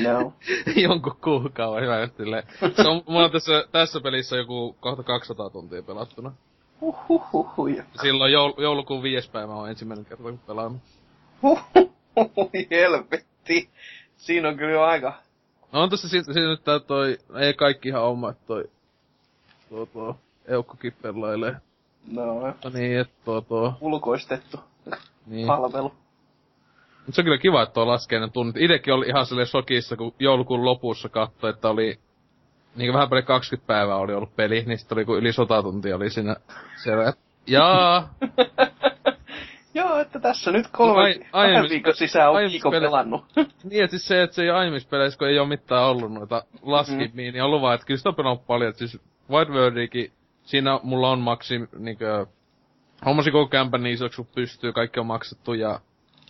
No. 0.03 0.33
jonkun 0.89 1.17
kuukauden, 1.25 1.83
hyvä 1.85 2.09
silleen. 2.17 2.43
Se 2.77 2.89
on, 2.89 3.03
mulla 3.07 3.25
on 3.25 3.31
tässä, 3.31 3.65
tässä 3.73 4.01
pelissä 4.01 4.37
joku 4.37 4.77
kohta 4.81 5.03
200 5.03 5.51
tuntia 5.51 5.83
pelattuna. 5.83 6.33
Huhhuhuhu. 6.81 7.69
Silloin 8.03 8.33
joul, 8.33 8.53
joulukuun 8.59 9.03
viides 9.03 9.29
päivä 9.29 9.55
on 9.55 9.71
ensimmäinen 9.71 10.05
kerta, 10.05 10.23
kun 10.23 10.39
pelannut. 10.47 10.83
Huhhuhuhu. 11.43 12.51
Helvetti. 12.71 13.28
Siinä 14.17 14.49
on 14.49 14.57
kyllä 14.57 14.73
jo 14.73 14.83
aika 14.83 15.15
No 15.73 15.83
on 15.83 15.91
tossa 15.91 16.09
siitä, 16.09 16.33
siitä 16.33 16.49
nyt 16.49 16.65
tää 16.65 16.79
toi, 16.81 17.19
ei 17.41 17.55
kaikki 17.55 17.89
ihan 17.89 18.03
oma, 18.03 18.33
toi, 18.33 18.65
tuo 19.69 19.87
tuo, 19.87 20.17
Eukkokin 20.49 20.93
pelailee. 21.03 21.55
no, 22.13 22.25
No 22.65 22.71
niin, 22.73 23.01
että 23.01 23.15
tuo 23.25 23.41
tuo, 23.41 23.75
ulkoistettu 23.81 24.61
niin. 25.27 25.47
palvelu. 25.47 25.93
Mut 27.07 27.15
se 27.15 27.21
on 27.21 27.25
kyllä 27.25 27.39
kiva, 27.39 27.63
että 27.63 27.73
tuo 27.73 27.87
laskee 27.87 28.21
ne 28.21 28.29
tunnit. 28.29 28.57
Itekin 28.57 28.95
oli 28.95 29.07
ihan 29.07 29.27
silleen 29.27 29.47
shokissa, 29.47 29.97
kun 29.97 30.15
joulukuun 30.19 30.65
lopussa 30.65 31.09
katsoi, 31.09 31.51
että 31.51 31.69
oli 31.69 31.99
niin 32.77 32.93
vähän 32.93 33.09
paljon 33.09 33.27
20 33.27 33.67
päivää 33.67 33.97
oli 33.97 34.15
ollut 34.15 34.37
peli, 34.37 34.63
niin 34.67 34.79
sitten 34.79 34.99
oli 34.99 35.05
kun 35.05 35.19
yli 35.19 35.33
sata 35.33 35.63
tuntia 35.63 35.97
oli 35.97 36.11
siinä 36.11 36.37
siellä. 36.83 37.09
et- 37.09 37.19
Jaa, 37.47 38.15
Joo, 39.79 39.99
että 39.99 40.21
tässä 40.21 40.53
nyt 40.53 40.67
kolme, 40.73 41.01
Ai- 41.01 41.15
kahden 41.19 41.29
aiemmissa- 41.33 41.71
viikon 41.71 41.95
sisään 41.95 42.31
on 42.31 42.37
pele- 42.37 42.71
pelannut. 42.81 43.25
niin 43.71 43.85
että 43.85 43.91
siis 43.97 44.09
se, 44.09 44.23
että 44.23 44.35
se 44.37 44.43
ei 44.43 44.51
aiemmissa 44.51 44.89
peleissä, 44.89 45.19
kun 45.19 45.29
ei 45.29 45.39
ole 45.39 45.49
mitään 45.49 45.85
ollut 45.85 46.13
noita 46.13 46.45
laskimia, 46.63 47.09
mm. 47.09 47.17
niin 47.17 47.43
on 47.43 47.47
ollut 47.47 47.63
vaan, 47.63 47.75
että 47.75 47.87
kyllä 47.87 47.99
sitä 47.99 48.09
on 48.09 48.15
pelannut 48.15 48.47
paljon. 48.47 48.71
Että 48.71 48.79
siis 48.79 49.01
White 49.31 49.53
Worldikin, 49.53 50.13
siinä 50.43 50.81
mulla 50.83 51.11
on 51.11 51.19
maksi, 51.21 51.55
niinkö, 51.79 52.27
hommasin 53.07 53.33
koko 53.33 53.49
kämpän 53.49 53.83
niin 53.83 53.95
isoksi 53.95 54.17
kun 54.17 54.27
pystyy, 54.35 54.73
kaikki 54.73 55.01
on 55.01 55.07
maksettu 55.07 55.55
ja 55.55 55.81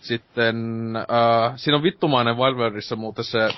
sitten, 0.01 0.55
äh, 0.95 1.53
siinä 1.55 1.77
on 1.77 1.83
vittumainen 1.83 2.37
Wild 2.37 2.55
Worldissa 2.57 2.95
muuten 2.95 3.23
se, 3.23 3.49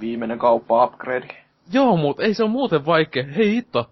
Viimeinen 0.00 0.38
kauppa 0.38 0.84
upgrade. 0.84 1.28
joo 1.72 1.96
muut, 1.96 2.20
ei 2.20 2.34
se 2.34 2.44
on 2.44 2.50
muuten 2.50 2.86
vaikea, 2.86 3.24
hei 3.36 3.50
hitto, 3.54 3.90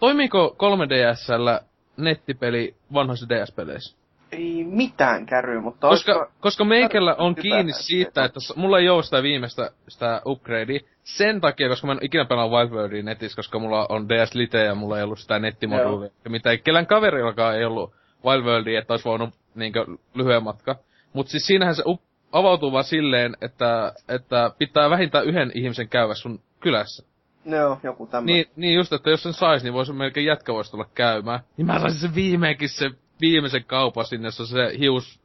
toimiiko 0.00 0.56
3DSllä 0.58 1.60
nettipeli 1.96 2.74
vanhoissa 2.92 3.28
DS-peleissä? 3.28 4.01
Ei 4.32 4.64
mitään 4.64 5.26
käry, 5.26 5.60
mutta 5.60 5.88
Koska, 5.88 6.12
olisiko- 6.12 6.32
koska 6.40 6.64
meikällä 6.64 7.14
on 7.14 7.34
kiinni 7.34 7.72
siitä, 7.72 8.24
että- 8.24 8.40
mulla 8.56 8.78
ei 8.78 8.88
oo 8.88 9.02
sitä 9.02 9.22
viimeistä 9.22 9.70
sitä 9.88 10.22
upgradea. 10.26 10.80
Sen 11.02 11.40
takia, 11.40 11.68
koska 11.68 11.86
mä 11.86 11.92
en 11.92 11.98
ikinä 12.02 12.24
pelaa 12.24 12.48
Wild 12.48 12.70
Worldia 12.70 13.02
netissä, 13.02 13.36
koska 13.36 13.58
mulla 13.58 13.86
on 13.88 14.08
DS 14.08 14.34
Lite 14.34 14.64
ja 14.64 14.74
mulla 14.74 14.98
ei 14.98 15.04
ollut 15.04 15.18
sitä 15.18 15.38
nettimoduulia. 15.38 16.10
Ja 16.24 16.30
mitä 16.30 16.50
ei, 16.50 16.58
kellään 16.58 16.86
kaverillakaan 16.86 17.56
ei 17.56 17.64
ollut 17.64 17.92
Wild 18.24 18.44
Worldia, 18.44 18.78
että 18.78 18.92
olisi 18.92 19.04
voinut 19.04 19.30
niinkö 19.54 19.86
lyhyen 20.14 20.42
matka. 20.42 20.76
Mut 21.12 21.28
siis 21.28 21.46
siinähän 21.46 21.74
se 21.74 21.82
up, 21.86 22.00
avautuu 22.32 22.72
vaan 22.72 22.84
silleen, 22.84 23.36
että, 23.40 23.92
että 24.08 24.50
pitää 24.58 24.90
vähintään 24.90 25.24
yhden 25.26 25.52
ihmisen 25.54 25.88
käydä 25.88 26.14
sun 26.14 26.40
kylässä. 26.60 27.06
Joo, 27.46 27.78
joku 27.82 28.06
tämmöinen. 28.06 28.34
Niin, 28.34 28.46
niin 28.56 28.74
just, 28.74 28.92
että 28.92 29.10
jos 29.10 29.22
sen 29.22 29.32
sais, 29.32 29.62
niin 29.62 29.74
voisi 29.74 29.92
melkein 29.92 30.26
jätkä 30.26 30.54
voisi 30.54 30.70
tulla 30.70 30.86
käymään. 30.94 31.40
Niin 31.56 31.66
mä 31.66 31.78
saisin 31.80 32.00
sen 32.00 32.14
viimeinkin 32.14 32.68
se 32.68 32.90
viimeisen 33.22 33.64
kaupan 33.64 34.04
sinne, 34.04 34.30
se 34.30 34.44
hius 34.78 35.20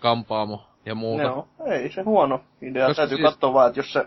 kampaamo 0.00 0.66
ja 0.86 0.94
muuta. 0.94 1.22
Joo, 1.22 1.48
ei 1.66 1.92
se 1.92 2.02
huono 2.02 2.40
idea. 2.62 2.86
Koska 2.86 3.00
Täytyy 3.00 3.16
siis- 3.16 3.30
katsoa 3.30 3.52
vaan, 3.54 3.68
että 3.68 3.78
jos 3.80 3.92
se 3.92 4.06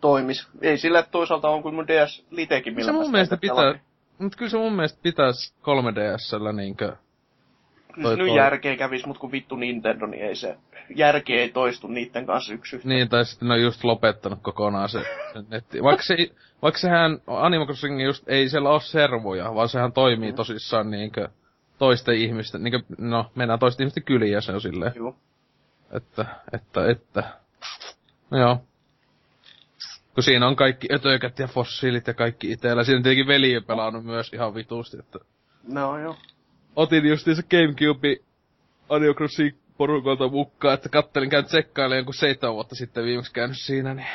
toimis. 0.00 0.48
Ei 0.62 0.78
sillä 0.78 0.98
että 0.98 1.10
toisaalta 1.10 1.48
on 1.48 1.62
kuin 1.62 1.74
mun 1.74 1.86
DS 1.88 2.26
Litekin, 2.30 2.74
millä 2.74 2.86
se 2.86 2.92
mun 2.92 3.10
mielestä 3.10 3.36
pitää, 3.36 3.78
mut 4.18 4.36
kyllä 4.36 4.50
se 4.50 4.56
mun 4.58 4.72
mielestä 4.72 4.98
pitäis 5.02 5.54
3DSllä 5.62 6.52
niinkö, 6.52 6.96
Kyllä 7.94 8.08
se 8.10 8.16
nyt 8.16 8.34
järkeä 8.36 8.76
kävis, 8.76 9.06
mut 9.06 9.18
kun 9.18 9.32
vittu 9.32 9.56
Nintendo, 9.56 10.06
niin 10.06 10.22
ei 10.24 10.36
se 10.36 10.56
järkeä 10.96 11.36
ei 11.40 11.48
toistu 11.48 11.86
niitten 11.86 12.26
kanssa 12.26 12.54
yksi 12.54 12.76
yhteen. 12.76 12.88
niin 12.96 13.08
tai 13.08 13.24
sitten 13.24 13.48
ne 13.48 13.54
on 13.54 13.62
just 13.62 13.84
lopettanut 13.84 14.38
kokonaan 14.42 14.88
se, 14.88 15.00
se 15.32 15.42
netti. 15.50 15.82
Vaikka 15.82 16.02
se, 16.02 16.16
vaikka 16.62 16.80
sehän 16.80 17.18
Animal 17.26 17.66
Crossing 17.66 18.04
just 18.04 18.28
ei 18.28 18.48
siellä 18.48 18.70
oo 18.70 18.80
servoja, 18.80 19.54
vaan 19.54 19.68
sehän 19.68 19.92
toimii 19.92 20.30
Mm. 20.32 20.36
tosissaan 20.36 20.90
niinkö 20.90 21.28
toisten 21.78 22.14
ihmisten, 22.14 22.62
niinkö, 22.62 22.80
no 22.98 23.30
mennään 23.34 23.58
toisten 23.58 23.84
ihmisten 23.84 24.02
kyliin 24.02 24.32
ja 24.32 24.40
se 24.40 24.52
on 24.52 24.60
silleen. 24.60 24.92
Joo. 24.96 25.16
Että, 25.92 26.26
että, 26.52 26.90
että. 26.90 27.24
No 28.30 28.38
joo. 28.38 28.58
Kun 30.14 30.22
siinä 30.22 30.48
on 30.48 30.56
kaikki 30.56 30.88
ötökät 30.92 31.38
ja 31.38 31.48
fossiilit 31.48 32.06
ja 32.06 32.14
kaikki 32.14 32.52
itellä. 32.52 32.84
Siinä 32.84 32.96
on 32.96 33.02
tietenkin 33.02 33.26
veli 33.26 33.60
pelannut 33.60 34.04
myös 34.04 34.32
ihan 34.32 34.54
vitusti, 34.54 34.98
että 34.98 35.18
No 35.68 35.98
joo. 35.98 36.16
otin 36.76 37.08
justiinsa 37.08 37.42
Gamecube 37.42 38.16
Animal 38.88 39.14
Crossing 39.14 39.56
porukolta 39.76 40.28
mukaan, 40.28 40.74
että 40.74 40.88
kattelin 40.88 41.30
käyn 41.30 41.44
tsekkailemaan 41.44 41.98
jonkun 41.98 42.14
seitsemän 42.14 42.54
vuotta 42.54 42.74
sitten 42.74 43.04
viimeksi 43.04 43.32
käynyt 43.32 43.58
siinä, 43.60 43.94
niin 43.94 44.06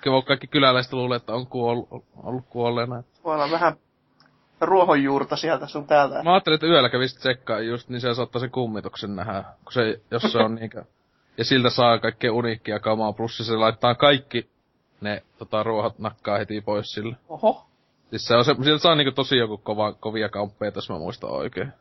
kyllä 0.00 0.22
kaikki 0.22 0.46
kyläläiset 0.46 0.92
luulee, 0.92 1.16
että 1.16 1.32
on 1.32 1.46
kuollut, 1.46 1.88
ollut 2.16 2.44
kuolleena. 2.48 2.98
Että 2.98 3.20
Voi 3.24 3.34
olla 3.34 3.50
vähän 3.50 3.76
ruohonjuurta 4.66 5.36
sieltä 5.36 5.66
sun 5.66 5.86
täältä. 5.86 6.22
Mä 6.22 6.32
ajattelin, 6.32 6.54
että 6.54 6.66
yöllä 6.66 6.88
kävisi 6.88 7.18
tsekkaa 7.18 7.60
just, 7.60 7.88
niin 7.88 8.00
se 8.00 8.14
saattaa 8.14 8.40
sen 8.40 8.50
kummituksen 8.50 9.16
nähdä, 9.16 9.44
kun 9.64 9.72
se, 9.72 10.00
jos 10.10 10.22
se 10.22 10.38
on 10.38 10.54
niinkö... 10.54 10.84
Ja 11.38 11.44
siltä 11.44 11.70
saa 11.70 11.98
kaikkea 11.98 12.32
uniikkia 12.32 12.78
kamaa, 12.80 13.12
plus 13.12 13.38
se 13.38 13.56
laittaa 13.56 13.94
kaikki 13.94 14.50
ne 15.00 15.22
tota, 15.38 15.62
ruohot 15.62 15.98
nakkaa 15.98 16.38
heti 16.38 16.60
pois 16.60 16.92
sille. 16.92 17.16
Oho. 17.28 17.66
Siis 18.10 18.24
se 18.26 18.36
on 18.36 18.44
se, 18.44 18.54
sieltä 18.64 18.82
saa 18.82 18.94
niinku 18.94 19.12
tosi 19.12 19.36
joku 19.36 19.58
kova, 19.58 19.92
kovia 19.92 20.28
kamppeja, 20.28 20.72
jos 20.74 20.90
mä 20.90 20.98
muistan 20.98 21.30
oikein. 21.30 21.72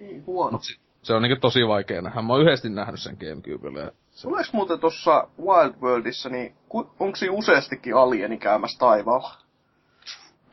Ei 0.00 0.18
huono. 0.26 0.50
Mut 0.50 0.64
se, 0.64 0.74
se 1.02 1.14
on 1.14 1.22
niinku 1.22 1.40
tosi 1.40 1.68
vaikea 1.68 2.02
nähdä. 2.02 2.22
Mä 2.22 2.32
oon 2.32 2.42
yhdesti 2.42 2.68
nähnyt 2.68 3.00
sen 3.00 3.16
Gamecubelle. 3.20 3.80
ja 3.80 3.90
Se, 4.10 4.22
Tuleeko 4.28 4.48
muuten 4.52 4.80
tuossa 4.80 5.28
Wild 5.40 5.74
Worldissa, 5.80 6.28
niin 6.28 6.54
ku, 6.68 6.90
onko 7.00 7.16
siinä 7.16 7.34
useastikin 7.34 7.96
alieni 7.96 8.38
käymässä 8.38 8.78
taivaalla? 8.78 9.30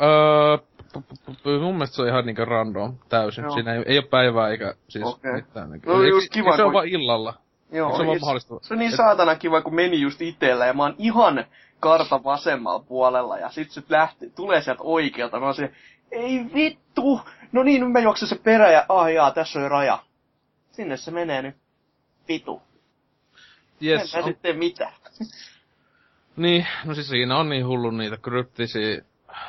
öö, 0.01 0.57
mun 1.61 1.73
mielestä 1.75 1.95
se 1.95 2.01
on 2.01 2.07
ihan 2.07 2.25
niinku 2.25 2.45
random 2.45 2.97
täysin. 3.09 3.43
Joo. 3.43 3.53
Siinä 3.53 3.73
ei, 3.73 3.83
ei 3.85 3.97
ole 3.97 4.07
päivää 4.07 4.49
eikä 4.49 4.73
siis 4.87 5.05
Okei. 5.05 5.33
mitään. 5.33 5.69
No, 5.69 5.75
Eikö- 5.75 6.07
just 6.07 6.29
kiva, 6.31 6.55
se 6.55 6.61
on 6.61 6.67
kun- 6.67 6.73
vaan 6.73 6.87
illalla. 6.87 7.33
Joo, 7.71 7.91
se 7.97 7.97
vaan 8.05 8.13
ja 8.15 8.19
mahdollista? 8.19 8.55
Se 8.61 8.73
on 8.73 8.79
niin 8.79 8.95
saatana 8.97 9.35
kiva, 9.35 9.61
kun 9.61 9.75
meni 9.75 10.01
just 10.01 10.21
itellä 10.21 10.65
ja 10.65 10.73
mä 10.73 10.83
oon 10.83 10.95
ihan 10.97 11.45
kartan 11.79 12.23
vasemmalla 12.23 12.79
puolella 12.87 13.37
ja 13.37 13.49
sit 13.49 13.71
se 13.71 13.83
lähti, 13.89 14.29
tulee 14.29 14.61
sieltä 14.61 14.83
oikealta. 14.83 15.39
Mä 15.39 15.45
oon 15.45 15.55
se, 15.55 15.71
ei 16.11 16.45
vittu! 16.53 17.21
No 17.51 17.63
niin, 17.63 17.81
nyt 17.81 17.91
mä 17.91 17.99
juoksen 17.99 18.27
se 18.27 18.35
perä 18.43 18.71
ja 18.71 18.85
ah 18.89 19.07
jaa, 19.13 19.31
tässä 19.31 19.59
on 19.59 19.71
raja. 19.71 19.99
Sinne 20.71 20.97
se 20.97 21.11
menee 21.11 21.41
nyt. 21.41 21.55
Vitu. 22.27 22.61
Yes, 23.83 24.13
en 24.15 24.19
mä 24.19 24.25
on- 24.25 24.31
sit 24.31 24.41
tee 24.41 24.53
mitään. 24.53 24.93
Niin, 26.35 26.67
no 26.85 26.93
siis 26.95 27.09
siinä 27.09 27.37
on 27.37 27.49
niin 27.49 27.67
hullu 27.67 27.91
niitä 27.91 28.17
kryptisiä 28.17 29.01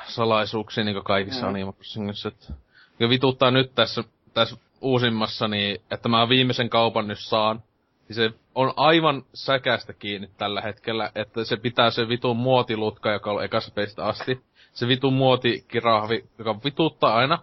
salaisuuksia 0.07 0.85
niinku 0.85 1.02
kaikissa 1.02 1.41
Mm. 1.47 1.49
mm. 1.49 1.55
Animal 1.55 1.73
Crossingissa, 1.73 2.28
että 2.28 2.52
ja 3.01 3.09
vituttaa 3.09 3.51
nyt 3.51 3.75
tässä, 3.75 4.05
tässä 4.35 4.57
uusimmassa, 4.81 5.49
niin, 5.49 5.81
että 5.91 6.09
mä 6.09 6.28
viimeisen 6.28 6.70
kaupan 6.70 7.09
nyt 7.09 7.19
saan. 7.19 7.62
Niin 8.09 8.15
se 8.17 8.31
on 8.55 8.73
aivan 8.77 9.23
säkästä 9.35 9.93
kiinni 9.93 10.31
tällä 10.39 10.61
hetkellä, 10.61 11.11
että 11.15 11.44
se 11.44 11.57
pitää 11.57 11.91
se 11.91 12.09
vitun 12.09 12.36
muotilutka, 12.36 13.12
joka 13.12 13.33
on 13.33 13.44
ekassa 13.44 13.73
peistä 13.75 14.05
asti. 14.05 14.41
Se 14.73 14.89
vitun 14.89 15.12
muotikirahvi, 15.12 16.25
joka 16.39 16.57
vituttaa 16.65 17.15
aina. 17.17 17.39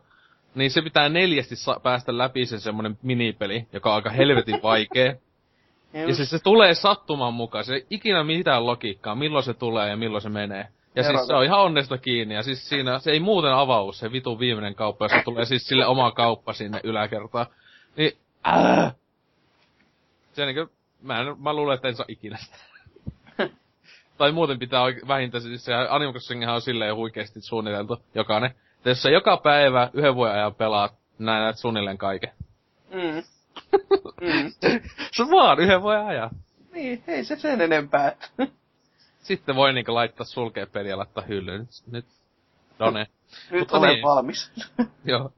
Niin 0.56 0.72
se 0.72 0.82
pitää 0.82 1.10
neljästi 1.10 1.56
sa- 1.56 1.80
päästä 1.84 2.18
läpi 2.18 2.46
sen 2.46 2.60
semmonen 2.60 2.98
minipeli, 3.02 3.68
joka 3.74 3.90
on 3.90 3.96
aika 3.96 4.10
helvetin 4.10 4.60
vaikea. 4.72 5.14
Ja 5.94 6.16
siis 6.16 6.30
se 6.30 6.40
tulee 6.44 6.74
sattuman 6.74 7.34
mukaan, 7.34 7.64
se 7.66 7.74
ei 7.74 7.86
ikinä 7.90 8.24
mitään 8.24 8.66
logiikkaa, 8.66 9.16
milloin 9.16 9.44
se 9.44 9.54
tulee 9.54 9.90
ja 9.90 9.98
milloin 9.98 10.22
se 10.22 10.30
menee. 10.30 10.68
Ja 10.96 11.04
siis 11.04 11.28
se 11.28 11.34
on 11.34 11.44
ihan 11.44 11.60
onnesta 11.60 11.98
kiinni, 11.98 12.36
ja 12.36 12.44
siis 12.44 12.70
siinä, 12.70 13.00
se 13.00 13.12
ei 13.12 13.20
muuten 13.20 13.54
avaudu 13.54 13.92
se 13.92 14.12
vitun 14.12 14.40
viimeinen 14.40 14.76
kauppa, 14.76 15.06
jossa 15.06 15.22
tulee 15.24 15.46
siis 15.46 15.68
sille 15.68 15.86
oma 15.86 16.12
kauppa 16.12 16.54
sinne 16.54 16.80
yläkertaan. 16.84 17.46
Niin, 17.96 18.18
ää! 18.44 18.92
Se 20.34 20.46
niinku, 20.46 20.74
mä, 21.02 21.20
en, 21.20 21.42
mä 21.42 21.54
luulen, 21.54 21.76
että 21.76 21.88
en 21.88 21.96
saa 21.96 22.06
ikinä 22.10 22.38
sitä. 22.38 22.58
tai 24.18 24.32
muuten 24.32 24.60
pitää 24.60 24.84
oike- 24.84 25.08
vähintään, 25.08 25.42
siis 25.42 25.66
se 25.66 25.74
Crossinghan 26.12 26.56
on 26.56 26.62
silleen 26.62 26.96
huikeasti 26.96 27.42
suunniteltu, 27.42 27.98
jokainen. 28.16 28.52
Että 28.78 28.90
jos 28.90 29.02
sä 29.02 29.10
joka 29.10 29.38
päivä 29.38 29.90
yhden 29.94 30.16
vuoden 30.16 30.36
ajan 30.36 30.56
pelaat, 30.56 30.94
näin 31.20 31.44
näet 31.44 31.58
suunnilleen 31.58 31.98
kaiken. 31.98 32.32
Mm. 32.94 33.02
mm. 34.22 34.52
Se 35.12 35.24
vaan 35.32 35.60
yhden 35.60 35.82
vuoden 35.82 36.06
ajan. 36.06 36.30
Niin, 36.74 37.04
ei 37.08 37.24
se 37.24 37.36
sen 37.36 37.62
enempää. 37.62 38.16
Sitten 39.30 39.56
voi 39.56 39.74
niinku 39.74 39.94
laittaa 39.94 40.26
sulkea 40.26 40.68
peliä 40.68 40.90
ja 40.92 40.98
laittaa 40.98 41.24
hyllyyn. 41.24 41.60
Nyt, 41.60 41.70
nyt 41.92 42.06
Done. 42.80 43.08
Nyt 43.52 43.60
Mutta 43.60 43.78
olen 43.78 43.90
niin. 43.90 44.04
valmis. 44.04 44.52
Joo. 45.06 45.32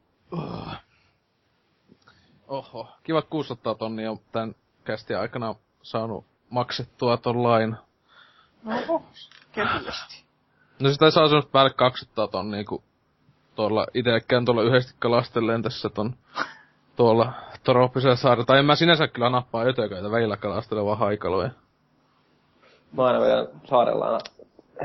Oho. 2.48 2.88
Kiva 3.04 3.22
600 3.22 3.76
tonnia 3.76 4.12
on 4.12 4.20
tän 4.32 4.56
kästi 4.84 5.16
aikana 5.16 5.56
saanut 5.82 6.26
maksettua 6.50 7.18
ton 7.18 7.44
lain. 7.44 7.76
Oho, 8.66 9.04
kevyesti. 9.52 10.24
No 10.80 10.92
sitä 10.92 11.12
saa 11.12 11.28
semmoista 11.28 11.52
päälle 11.52 11.74
200 11.74 12.28
tonnia, 12.28 12.64
kun 12.64 12.84
tuolla 13.56 13.88
itsekään 13.94 14.46
tuolla 14.46 14.64
yhdesti 14.64 14.94
kalastelleen 15.00 15.62
tässä 15.62 15.90
ton 15.90 16.16
tuolla 16.96 17.34
trooppisella 17.64 18.16
saarella. 18.16 18.46
Tai 18.46 18.60
en 18.60 18.66
mä 18.66 18.76
sinänsä 18.76 19.08
kyllä 19.08 19.30
nappaa 19.30 19.64
ötököitä 19.64 20.12
välillä 20.12 20.38
kalastele 20.38 20.86
vaan 20.86 20.98
haikaloja. 20.98 21.50
Mä 22.98 23.06
aina 23.06 23.22
vedän 23.22 23.48
saarella 23.66 24.06
aina 24.06 24.20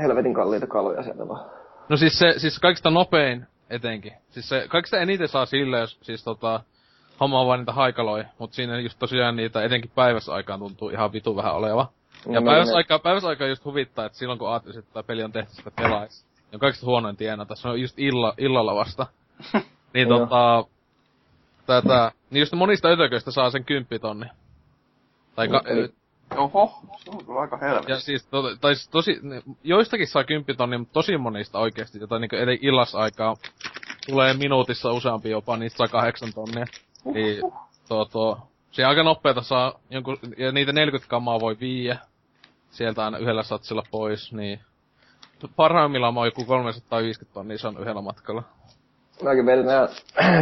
helvetin 0.01 0.33
kalliita 0.33 0.67
kaloja 0.67 1.03
sieltä 1.03 1.27
vaan. 1.27 1.49
No 1.89 1.97
siis 1.97 2.19
se, 2.19 2.33
siis 2.37 2.59
kaikista 2.59 2.89
nopein 2.89 3.47
etenkin. 3.69 4.13
Siis 4.29 4.49
se 4.49 4.65
kaikista 4.67 4.97
eniten 4.97 5.27
saa 5.27 5.45
sille, 5.45 5.79
jos 5.79 5.97
siis 6.01 6.23
tota, 6.23 6.59
hommaa 7.19 7.45
vaan 7.45 7.59
niitä 7.59 7.71
haikaloja, 7.73 8.25
mut 8.39 8.53
siinä 8.53 8.79
just 8.79 8.99
tosiaan 8.99 9.35
niitä 9.35 9.63
etenkin 9.63 9.91
päiväsaikaan 9.95 10.59
tuntuu 10.59 10.89
ihan 10.89 11.13
vitu 11.13 11.35
vähän 11.35 11.55
oleva. 11.55 11.87
Ja 12.25 12.39
No, 12.39 12.45
päiväsaikaa, 12.45 12.99
päiväsaikaa 12.99 13.47
just 13.47 13.65
huvittaa, 13.65 14.05
että 14.05 14.17
silloin 14.17 14.39
kun 14.39 14.49
ajattelis, 14.49 14.77
että 14.77 15.03
peli 15.03 15.23
on 15.23 15.31
tehty 15.31 15.53
sitä 15.53 15.71
pelais, 15.71 16.25
niin 16.35 16.55
on 16.55 16.59
kaikista 16.59 16.85
huonoin 16.85 17.17
tienata. 17.17 17.55
Se 17.55 17.67
on 17.67 17.81
just 17.81 17.99
illa, 17.99 18.33
illalla 18.37 18.75
vasta. 18.75 19.07
niin 19.93 20.07
tota, 20.07 20.65
tätä, 21.65 22.11
niin 22.29 22.39
just 22.39 22.53
monista 22.53 22.87
ötököistä 22.87 23.31
saa 23.31 23.49
sen 23.49 23.65
kymppitonni. 23.65 24.25
Tai 25.35 25.47
ka, 25.47 25.63
Oho, 26.35 26.71
se 26.97 27.11
on 27.11 27.25
kyllä 27.25 27.39
aika 27.39 27.57
helvetti. 27.57 27.91
ja 27.91 27.99
siis, 27.99 28.25
to, 28.25 28.55
tai 28.61 28.75
siis 28.75 28.89
tosi, 28.89 29.19
joistakin 29.63 30.07
saa 30.07 30.23
kymppitonni, 30.23 30.77
mutta 30.77 30.93
tosi 30.93 31.17
monista 31.17 31.59
oikeesti, 31.59 31.99
jota 31.99 32.19
niinku 32.19 32.35
eli 32.35 32.59
illasaikaa 32.61 33.35
tulee 34.07 34.33
minuutissa 34.33 34.91
useampi 34.91 35.29
jopa, 35.29 35.57
niistä 35.57 35.77
saa 35.77 35.87
kahdeksan 35.87 36.33
tonnia. 36.33 36.65
Niin, 37.05 37.41
tuo, 37.87 38.05
tuo, 38.05 38.39
se 38.71 38.85
aika 38.85 39.03
nopeeta 39.03 39.41
saa 39.41 39.73
jonkun, 39.89 40.17
ja 40.37 40.51
niitä 40.51 40.73
40 40.73 41.09
kammaa 41.09 41.39
voi 41.39 41.57
viiä. 41.59 41.97
Sieltä 42.69 43.05
aina 43.05 43.17
yhdellä 43.17 43.43
satsilla 43.43 43.83
pois, 43.91 44.33
niin 44.33 44.59
parhaimmillaan 45.55 46.13
mä 46.13 46.19
oon 46.19 46.27
joku 46.27 46.45
350 46.45 47.33
tonnia, 47.33 47.57
se 47.57 47.67
on 47.67 47.77
yhdellä 47.79 48.01
matkalla. 48.01 48.43
Mäkin 49.23 49.45
vetelen, 49.45 49.89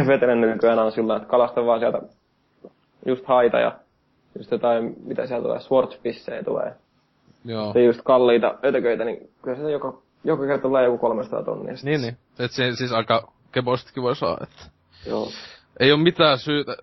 vetelen 0.06 0.40
nykyään 0.40 0.78
on 0.78 0.92
sillä, 0.92 1.16
että 1.16 1.28
kalastan 1.28 1.66
vaan 1.66 1.80
sieltä 1.80 2.02
just 3.06 3.26
haita 3.26 3.58
ja 3.58 3.72
just 4.36 4.50
jotain, 4.50 4.96
mitä 5.04 5.26
sieltä 5.26 5.42
tulee, 5.42 5.60
swartzfishejä 5.60 6.42
tulee. 6.42 6.74
Joo. 7.44 7.72
Ja 7.74 7.84
just 7.84 8.00
kalliita 8.04 8.54
ötököitä, 8.64 9.04
niin 9.04 9.30
kyllä 9.42 9.56
se 9.56 9.70
joka, 9.70 9.98
joka 10.24 10.46
kerta 10.46 10.62
tulee 10.62 10.84
joku 10.84 10.98
300 10.98 11.42
tonnia. 11.42 11.74
Niin, 11.82 12.00
niin. 12.00 12.16
Et 12.38 12.50
se 12.50 12.72
siis 12.76 12.92
aika 12.92 13.32
kepoistakin 13.52 14.02
voi 14.02 14.16
saa, 14.16 14.38
että 14.42 14.62
Joo. 15.06 15.28
ei 15.80 15.92
ole 15.92 16.02
mitään 16.02 16.38
syytä 16.38 16.76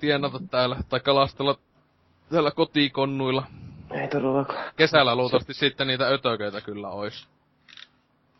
tienata 0.00 0.40
täällä 0.50 0.76
tai 0.88 1.00
kalastella 1.00 1.56
täällä 2.30 2.50
kotikonnuilla. 2.50 3.44
Ei 3.90 4.08
todellakaan. 4.08 4.64
Kesällä 4.76 5.14
luultavasti 5.14 5.54
sitten 5.54 5.86
niitä 5.86 6.08
ötököitä 6.08 6.60
kyllä 6.60 6.88
ois. 6.88 7.28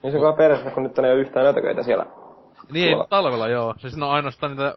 Niin 0.02 0.12
se 0.12 0.18
on 0.18 0.34
perässä, 0.34 0.70
kun 0.70 0.82
nyt 0.82 0.98
ei 0.98 1.12
ole 1.12 1.20
yhtään 1.20 1.46
ötököitä 1.46 1.82
siellä. 1.82 2.06
Niin 2.72 2.84
ei, 2.86 2.92
Tuolla. 2.92 3.06
talvella 3.10 3.48
joo. 3.48 3.74
Siis 3.78 3.94
on 3.94 4.02
ainoastaan 4.02 4.52
niitä 4.52 4.74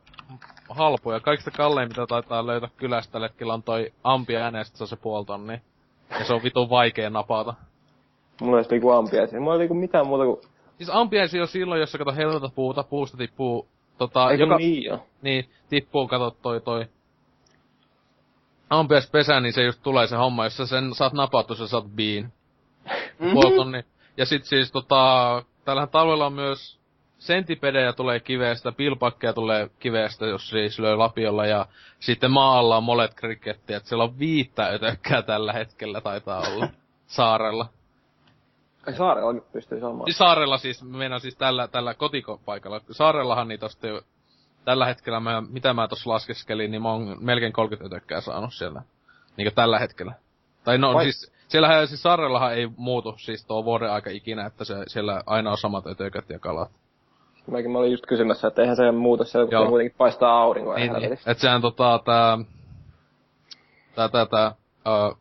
halpoja. 0.74 1.20
Kaikista 1.20 1.52
kallein, 1.52 1.88
mitä 1.88 2.08
taitaa 2.08 2.48
löytää 2.48 2.70
kylästä 2.78 3.12
tällä 3.12 3.28
hetkellä 3.28 3.54
on 3.54 3.64
toi 3.64 3.94
ampi 4.04 4.38
äänestä, 4.38 4.78
se 4.78 4.84
on 4.84 4.88
se 4.88 4.96
puoli 4.96 5.26
tonnia. 5.26 5.60
Ja 6.20 6.26
se 6.26 6.34
on 6.34 6.44
vitun 6.44 6.70
vaikea 6.70 7.10
napata. 7.10 7.54
Mulla 8.42 8.60
ei 8.60 8.66
liiku 8.70 8.90
ampiaisia. 8.90 9.40
Mulla 9.40 9.54
ei 9.54 9.60
liiku 9.60 9.74
mitään 9.74 10.08
muuta 10.08 10.26
kuin... 10.26 10.42
Siis 10.78 10.90
ampiaisi 10.94 11.42
on 11.42 11.48
silloin, 11.48 11.82
jos 11.82 11.92
sä 11.92 11.98
kato 11.98 12.16
helvetä 12.16 12.50
puuta, 12.56 12.84
puusta 12.84 13.18
tippuu, 13.18 13.68
tota, 13.98 14.32
Eikö 14.32 14.44
joka, 14.44 14.58
niin 14.58 14.84
jo? 14.84 15.00
niin, 15.22 15.50
tippuu, 15.70 16.08
kato 16.08 16.32
toi 16.32 16.62
toi 16.62 16.86
ampiaispesä, 18.70 19.40
niin 19.40 19.54
se 19.54 19.64
just 19.64 19.84
tulee 19.84 20.08
se 20.08 20.16
homma, 20.16 20.44
jos 20.44 20.58
sä 20.58 20.66
sen 20.66 20.94
saat 20.94 21.14
napattu, 21.14 21.56
sä 21.56 21.68
saat 21.68 21.86
bean. 21.96 22.32
Puoli 23.34 23.56
tonni. 23.56 23.84
Ja 24.18 24.26
sit 24.26 24.44
siis 24.44 24.72
tota, 24.72 25.44
täällähän 25.66 25.90
talvella 25.90 26.26
on 26.26 26.34
myös 26.34 26.80
sentipedejä 27.24 27.94
tulee 27.94 28.20
kiveestä, 28.20 28.72
pilpakkeja 28.72 29.34
tulee 29.34 29.70
kiveestä, 29.80 30.26
jos 30.26 30.50
siis 30.50 30.80
lyö 30.80 30.98
lapiolla, 30.98 31.46
ja 31.46 31.66
sitten 32.00 32.32
maalla 32.32 32.78
on 32.78 32.84
molet 32.84 33.14
krikettiä, 33.14 33.78
että 33.78 33.90
siellä 33.90 34.04
on 34.04 34.20
viittä 34.20 34.68
ötökkää 34.68 35.22
tällä 35.22 35.54
hetkellä 35.54 36.02
taitaa 36.02 36.40
olla 36.40 36.68
saarella. 37.18 37.70
Ai 38.88 38.94
saarellakin 38.94 39.44
pystyy 39.54 39.80
saamaan. 39.80 40.08
Siis 40.08 40.18
saarella 40.18 40.58
siis, 40.58 40.84
meinaan 40.84 41.22
siis 41.22 41.36
tällä, 41.36 41.68
tällä 41.68 41.94
kotikopaikalla. 41.94 42.82
Saarellahan 42.92 43.48
niitä 43.48 43.62
tosta 43.62 43.88
jo, 43.88 44.02
tällä 44.66 44.86
hetkellä, 44.86 45.20
mä, 45.20 45.44
mitä 45.50 45.74
mä 45.74 45.88
tossa 45.88 46.10
laskeskelin, 46.10 46.72
niin 46.72 46.82
mä 46.82 46.92
oon 46.92 47.18
melkein 47.20 47.54
30 47.54 47.96
ötökkää 47.96 48.22
saanut 48.22 48.54
siellä. 48.54 48.82
Niinkö 49.38 49.52
tällä 49.56 49.80
hetkellä. 49.80 50.14
Tai 50.64 50.78
no 50.78 50.94
Vai- 50.94 51.04
siis, 51.04 51.34
siellähän 51.48 51.88
siis 51.88 52.02
saarellahan 52.02 52.54
ei 52.54 52.70
muutu 52.78 53.16
siis 53.18 53.46
tuo 53.46 53.66
vuoden 53.66 53.92
aika 53.92 54.10
ikinä, 54.10 54.46
että 54.46 54.64
se, 54.66 54.76
siellä 54.88 55.24
aina 55.26 55.52
on 55.52 55.58
samat 55.58 55.88
ötökät 55.88 56.30
ja 56.30 56.40
kalat. 56.40 56.72
Mäkin 57.52 57.72
mä 57.72 57.78
olin 57.78 57.92
just 57.92 58.06
kysymässä, 58.06 58.48
että 58.48 58.62
eihän 58.62 58.76
se 58.76 58.92
muuta 58.92 59.24
siellä, 59.24 59.48
kun 59.48 59.70
kuitenkin 59.70 59.98
paistaa 59.98 60.42
aurinkoa. 60.42 60.76
Niin, 60.76 60.94
niin. 60.94 61.02
helvetisti. 61.02 61.32
Et 61.32 61.40
sehän 61.40 61.62
tota, 61.62 62.00
tää, 62.06 62.38
tää, 63.96 64.10
tää, 64.10 64.26
tää, 64.26 64.56
uh, 64.88 65.18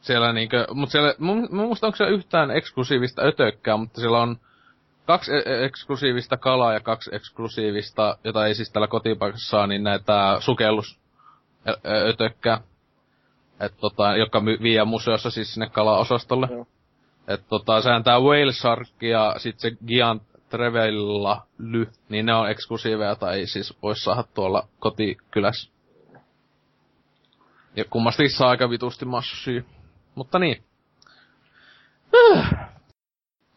siellä 0.00 0.32
niinkö, 0.32 0.66
mut 0.74 0.90
siellä, 0.90 1.14
mun, 1.18 1.48
mä 1.50 1.62
muista 1.62 1.86
onko 1.86 1.96
siellä 1.96 2.14
yhtään 2.14 2.50
eksklusiivista 2.50 3.22
ötökkää, 3.22 3.76
mutta 3.76 4.00
siellä 4.00 4.18
on 4.18 4.36
kaksi 5.06 5.32
e- 5.32 5.42
e- 5.46 5.64
eksklusiivista 5.64 6.36
kalaa 6.36 6.72
ja 6.72 6.80
kaksi 6.80 7.10
eksklusiivista, 7.14 8.18
jota 8.24 8.46
ei 8.46 8.54
siis 8.54 8.70
tällä 8.70 8.88
kotipaikassa 8.88 9.50
saa, 9.50 9.66
niin 9.66 9.84
näitä 9.84 10.36
sukellus 10.40 10.98
ötökkää. 12.08 12.60
Et 13.60 13.72
tota, 13.80 14.16
jotka 14.16 14.40
my, 14.40 14.58
vie 14.62 14.84
museossa 14.84 15.30
siis 15.30 15.54
sinne 15.54 15.68
kalaosastolle. 15.68 16.48
Joo. 16.50 16.66
Et 17.28 17.40
tota, 17.48 17.80
sehän 17.80 18.04
tää 18.04 18.20
Whale 18.20 18.52
Shark 18.52 19.02
ja 19.02 19.34
sit 19.38 19.58
se 19.58 19.70
Giant 19.86 20.22
Trevella 20.50 21.46
Ly, 21.58 21.88
niin 22.08 22.26
ne 22.26 22.34
on 22.34 22.50
eksklusiiveja 22.50 23.14
tai 23.16 23.46
siis 23.46 23.78
vois 23.82 24.04
saada 24.04 24.24
tuolla 24.34 24.68
kotikylässä. 24.78 25.70
Ja 27.76 27.84
kummastikin 27.90 28.30
saa 28.30 28.50
aika 28.50 28.70
vitusti 28.70 29.04
massia. 29.04 29.62
Mutta 30.14 30.38
niin. 30.38 30.62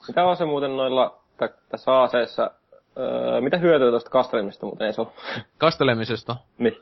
Mitä 0.07 0.25
on 0.25 0.37
se 0.37 0.45
muuten 0.45 0.77
noilla 0.77 1.19
tä- 1.37 1.53
tässä 1.69 2.01
aseessa? 2.01 2.51
Öö, 2.97 3.41
mitä 3.41 3.57
hyötyä 3.57 3.89
tuosta 3.89 4.09
kastelemista 4.09 4.65
muuten 4.65 4.87
ei 4.87 4.93
se 4.93 5.01
ole? 5.01 5.11
Kastelemisesta. 5.57 6.35
niin. 6.57 6.77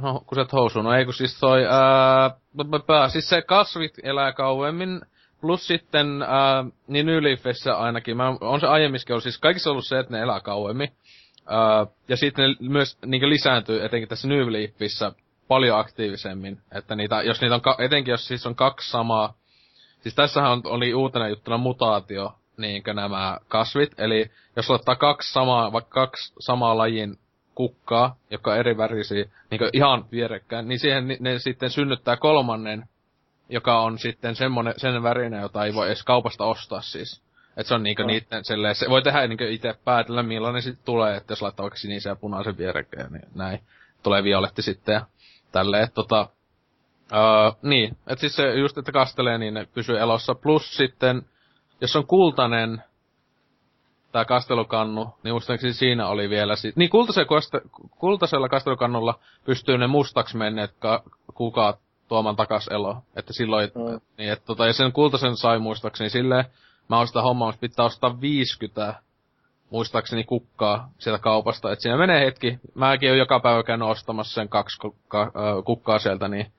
No, 0.00 0.22
kun 0.26 0.36
sä 0.36 0.42
et 0.42 0.52
housuun. 0.52 0.84
No 0.84 0.92
ei 0.92 1.04
kun 1.04 1.14
siis 1.14 1.40
toi, 1.40 1.64
ää, 1.64 3.08
siis 3.08 3.28
se 3.28 3.42
kasvit 3.42 3.94
elää 4.02 4.32
kauemmin. 4.32 5.00
Plus 5.40 5.66
sitten, 5.66 6.22
ää, 6.22 6.64
niin 6.86 7.06
New 7.06 7.22
Leafissä 7.22 7.78
ainakin, 7.78 8.16
mä, 8.16 8.36
on 8.40 8.60
se 8.60 8.66
aiemminkin 8.66 9.12
ollut, 9.12 9.22
siis 9.22 9.38
kaikissa 9.38 9.70
ollut 9.70 9.86
se, 9.86 9.98
että 9.98 10.12
ne 10.12 10.22
elää 10.22 10.40
kauemmin. 10.40 10.92
Ää, 11.46 11.86
ja 12.08 12.16
sitten 12.16 12.50
ne 12.50 12.68
myös 12.68 12.98
niin 13.06 13.30
lisääntyy, 13.30 13.84
etenkin 13.84 14.08
tässä 14.08 14.28
New 14.28 14.52
Leafissä, 14.52 15.12
paljon 15.48 15.78
aktiivisemmin. 15.78 16.58
Että 16.72 16.94
niitä, 16.94 17.22
jos 17.22 17.40
niitä 17.40 17.54
on, 17.54 17.60
etenkin 17.78 18.12
jos 18.12 18.28
siis 18.28 18.46
on 18.46 18.54
kaksi 18.54 18.90
samaa, 18.90 19.34
siis 20.00 20.14
tässähän 20.14 20.52
on, 20.52 20.62
oli 20.64 20.94
uutena 20.94 21.28
juttuna 21.28 21.56
mutaatio, 21.56 22.34
niinkö 22.56 22.94
nämä 22.94 23.38
kasvit. 23.48 24.00
Eli 24.00 24.30
jos 24.56 24.70
ottaa 24.70 24.96
kaksi 24.96 25.32
samaa, 25.32 25.72
vaikka 25.72 26.06
kaksi 26.06 26.34
samaa 26.38 26.78
lajin 26.78 27.18
kukkaa, 27.54 28.16
joka 28.30 28.50
on 28.50 28.58
eri 28.58 28.76
värisiä, 28.76 29.24
niin 29.50 29.60
ihan 29.72 30.04
vierekkäin, 30.12 30.68
niin 30.68 30.78
siihen 30.78 31.16
ne 31.20 31.38
sitten 31.38 31.70
synnyttää 31.70 32.16
kolmannen, 32.16 32.84
joka 33.50 33.80
on 33.80 33.98
sitten 33.98 34.36
semmonen, 34.36 34.74
sen 34.76 35.02
värinen, 35.02 35.40
jota 35.40 35.64
ei 35.64 35.74
voi 35.74 35.86
edes 35.86 36.02
kaupasta 36.02 36.44
ostaa 36.44 36.80
siis. 36.80 37.22
Et 37.56 37.66
se 37.66 37.74
on 37.74 37.82
niinku 37.82 38.02
No. 38.02 38.06
niitten 38.06 38.44
silleen, 38.44 38.74
se 38.74 38.90
voi 38.90 39.02
tehdä 39.02 39.26
niinku 39.26 39.44
itse 39.44 39.74
päätellä 39.84 40.22
millainen 40.22 40.62
sitten 40.62 40.84
tulee, 40.84 41.16
että 41.16 41.32
jos 41.32 41.42
laittaa 41.42 41.64
vaikka 41.64 41.78
sinisen 41.78 42.10
ja 42.10 42.16
punaisen 42.16 42.58
vierekkäin, 42.58 43.12
niin 43.12 43.28
näin. 43.34 43.60
Tulee 44.02 44.24
violetti 44.24 44.62
sitten 44.62 44.92
ja 44.92 45.06
tälleen, 45.52 45.84
että 45.84 45.94
tota, 45.94 46.28
öö, 47.12 47.52
niin, 47.62 47.96
että 48.06 48.20
siis 48.20 48.36
se 48.36 48.54
just, 48.54 48.78
että 48.78 48.92
kastelee, 48.92 49.38
niin 49.38 49.54
ne 49.54 49.68
pysyy 49.74 49.98
elossa. 49.98 50.34
Plus 50.34 50.76
sitten, 50.76 51.22
jos 51.80 51.96
on 51.96 52.06
kultainen, 52.06 52.82
tää 54.12 54.24
kastelukannu, 54.24 55.14
niin 55.22 55.34
muistaakseni 55.34 55.72
siinä 55.72 56.06
oli 56.06 56.30
vielä 56.30 56.56
sit... 56.56 56.76
Niin 56.76 56.90
kultaisella, 56.90 57.28
kaste, 57.28 57.60
kultaisella 57.98 58.48
kastelukannulla 58.48 59.18
pystyy 59.44 59.78
ne 59.78 59.86
mustaksi 59.86 60.36
menneet 60.36 60.74
ka, 60.78 61.02
kukat 61.34 61.78
tuomaan 62.10 62.36
takas 62.36 62.68
elo. 62.68 62.96
Että 63.16 63.32
silloin, 63.32 63.70
Mm. 63.74 64.00
niin 64.18 64.32
että 64.32 64.46
tota, 64.46 64.66
ja 64.66 64.72
sen 64.72 64.92
kultaisen 64.92 65.36
sai 65.36 65.58
muistaakseni 65.58 66.10
silleen, 66.10 66.44
mä 66.88 66.96
oon 66.96 67.06
sitä 67.06 67.22
hommaa, 67.22 67.48
mutta 67.48 67.60
pitää 67.60 67.84
ostaa 67.86 68.20
50 68.20 68.94
muistaakseni 69.70 70.24
kukkaa 70.24 70.90
sieltä 70.98 71.22
kaupasta. 71.22 71.72
että 71.72 71.82
siinä 71.82 71.96
menee 71.96 72.26
hetki. 72.26 72.58
Mäkin 72.74 73.08
oon 73.10 73.18
joka 73.18 73.40
päivä 73.40 73.62
käynyt 73.62 73.88
ostamassa 73.88 74.34
sen 74.34 74.48
kaksi 74.48 74.78
kukkaa, 74.80 75.22
ö, 75.26 75.62
kukkaa 75.62 75.98
sieltä, 75.98 76.28
niin 76.28 76.52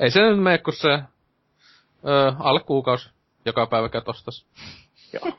ei 0.00 0.10
se 0.10 0.20
nyt 0.20 0.42
mene, 0.42 0.58
kun 0.58 0.72
se 0.72 0.92
ö, 0.92 2.32
alle 2.38 2.60
kuukausi 2.60 3.10
joka 3.44 3.66
päivä 3.66 3.88
käyt 3.88 4.08
ostas. 4.08 4.46
Joo. 5.14 5.32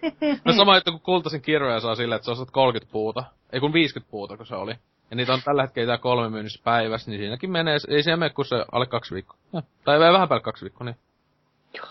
No 0.45 0.53
sama 0.53 0.75
juttu 0.75 0.91
kuin 0.91 1.01
kultaisen 1.01 1.41
kirjoja 1.41 1.79
saa 1.79 1.95
silleen, 1.95 2.15
että 2.15 2.25
sä 2.25 2.31
ostat 2.31 2.51
30 2.51 2.91
puuta. 2.91 3.23
Ei 3.53 3.59
kun 3.59 3.73
50 3.73 4.11
puuta, 4.11 4.37
kun 4.37 4.45
se 4.45 4.55
oli. 4.55 4.75
Ja 5.11 5.17
niitä 5.17 5.33
on 5.33 5.41
tällä 5.45 5.61
hetkellä 5.61 5.97
kolme 5.97 6.29
myynnissä 6.29 6.61
päivässä, 6.63 7.11
niin 7.11 7.19
siinäkin 7.19 7.51
menee, 7.51 7.77
ei 7.87 8.03
siinä 8.03 8.17
mene 8.17 8.29
kuin 8.29 8.45
se 8.45 8.65
alle 8.71 8.85
kaksi 8.85 9.13
viikkoa. 9.15 9.37
Ja, 9.53 9.61
tai 9.83 9.99
vähän 9.99 10.29
päälle 10.29 10.43
kaksi 10.43 10.65
viikkoa, 10.65 10.85
niin. 10.85 10.95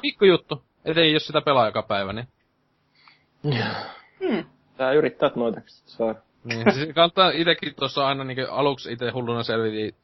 Pikku 0.01 0.25
juttu. 0.25 0.63
Et 0.85 0.99
ei 0.99 1.13
jos 1.13 1.27
sitä 1.27 1.41
pelaa 1.41 1.67
joka 1.67 1.83
päivä, 1.83 2.13
niin. 2.13 2.29
Hmm. 3.43 4.45
Tää 4.77 4.93
yrittää 4.93 5.31
noita 5.35 5.61
saa. 5.67 6.15
Niin, 6.45 6.73
siis 6.75 6.89
kannattaa 6.95 7.31
itekin 7.31 7.75
tuossa 7.75 8.07
aina 8.07 8.25
niinku 8.25 8.43
aluksi 8.51 8.93
itse 8.93 9.11
hulluna 9.11 9.43
selvitin, 9.43 9.95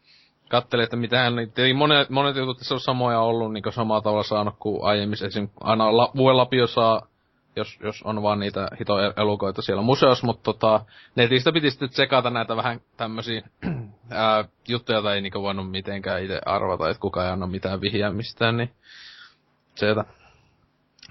kattelin, 0.48 0.84
että 0.84 0.96
mitähän 0.96 1.34
ei 1.56 1.74
monet, 1.74 2.10
monet 2.10 2.36
jutut 2.36 2.58
tässä 2.58 2.74
on 2.74 2.80
samoja 2.80 3.20
ollut 3.20 3.52
niinku 3.52 3.72
samalla 3.72 4.02
tavalla 4.02 4.22
saanut 4.22 4.54
kuin 4.58 4.84
aiemmin. 4.84 5.24
Esim. 5.26 5.48
aina 5.60 5.96
la, 5.96 6.10
Vuelapio 6.16 6.66
saa, 6.66 7.06
jos, 7.56 7.78
jos 7.82 8.02
on 8.02 8.22
vaan 8.22 8.38
niitä 8.38 8.68
hito 8.80 8.94
elukoita 9.16 9.62
siellä 9.62 9.82
museossa, 9.82 10.26
mutta 10.26 10.42
tota, 10.42 10.80
netistä 11.14 11.52
piti 11.52 11.70
sitten 11.70 11.88
tsekata 11.88 12.30
näitä 12.30 12.56
vähän 12.56 12.80
tämmösiä 12.96 13.42
ää, 14.10 14.44
juttuja, 14.68 15.02
tai 15.02 15.14
ei 15.14 15.20
niinku 15.20 15.42
voinut 15.42 15.70
mitenkään 15.70 16.22
itse 16.22 16.40
arvata, 16.46 16.90
että 16.90 17.00
kuka 17.00 17.24
ei 17.24 17.30
anna 17.30 17.46
mitään 17.46 17.80
vihjää 17.80 18.10
mistään, 18.10 18.56
niin 18.56 18.70
sieltä. 19.74 20.04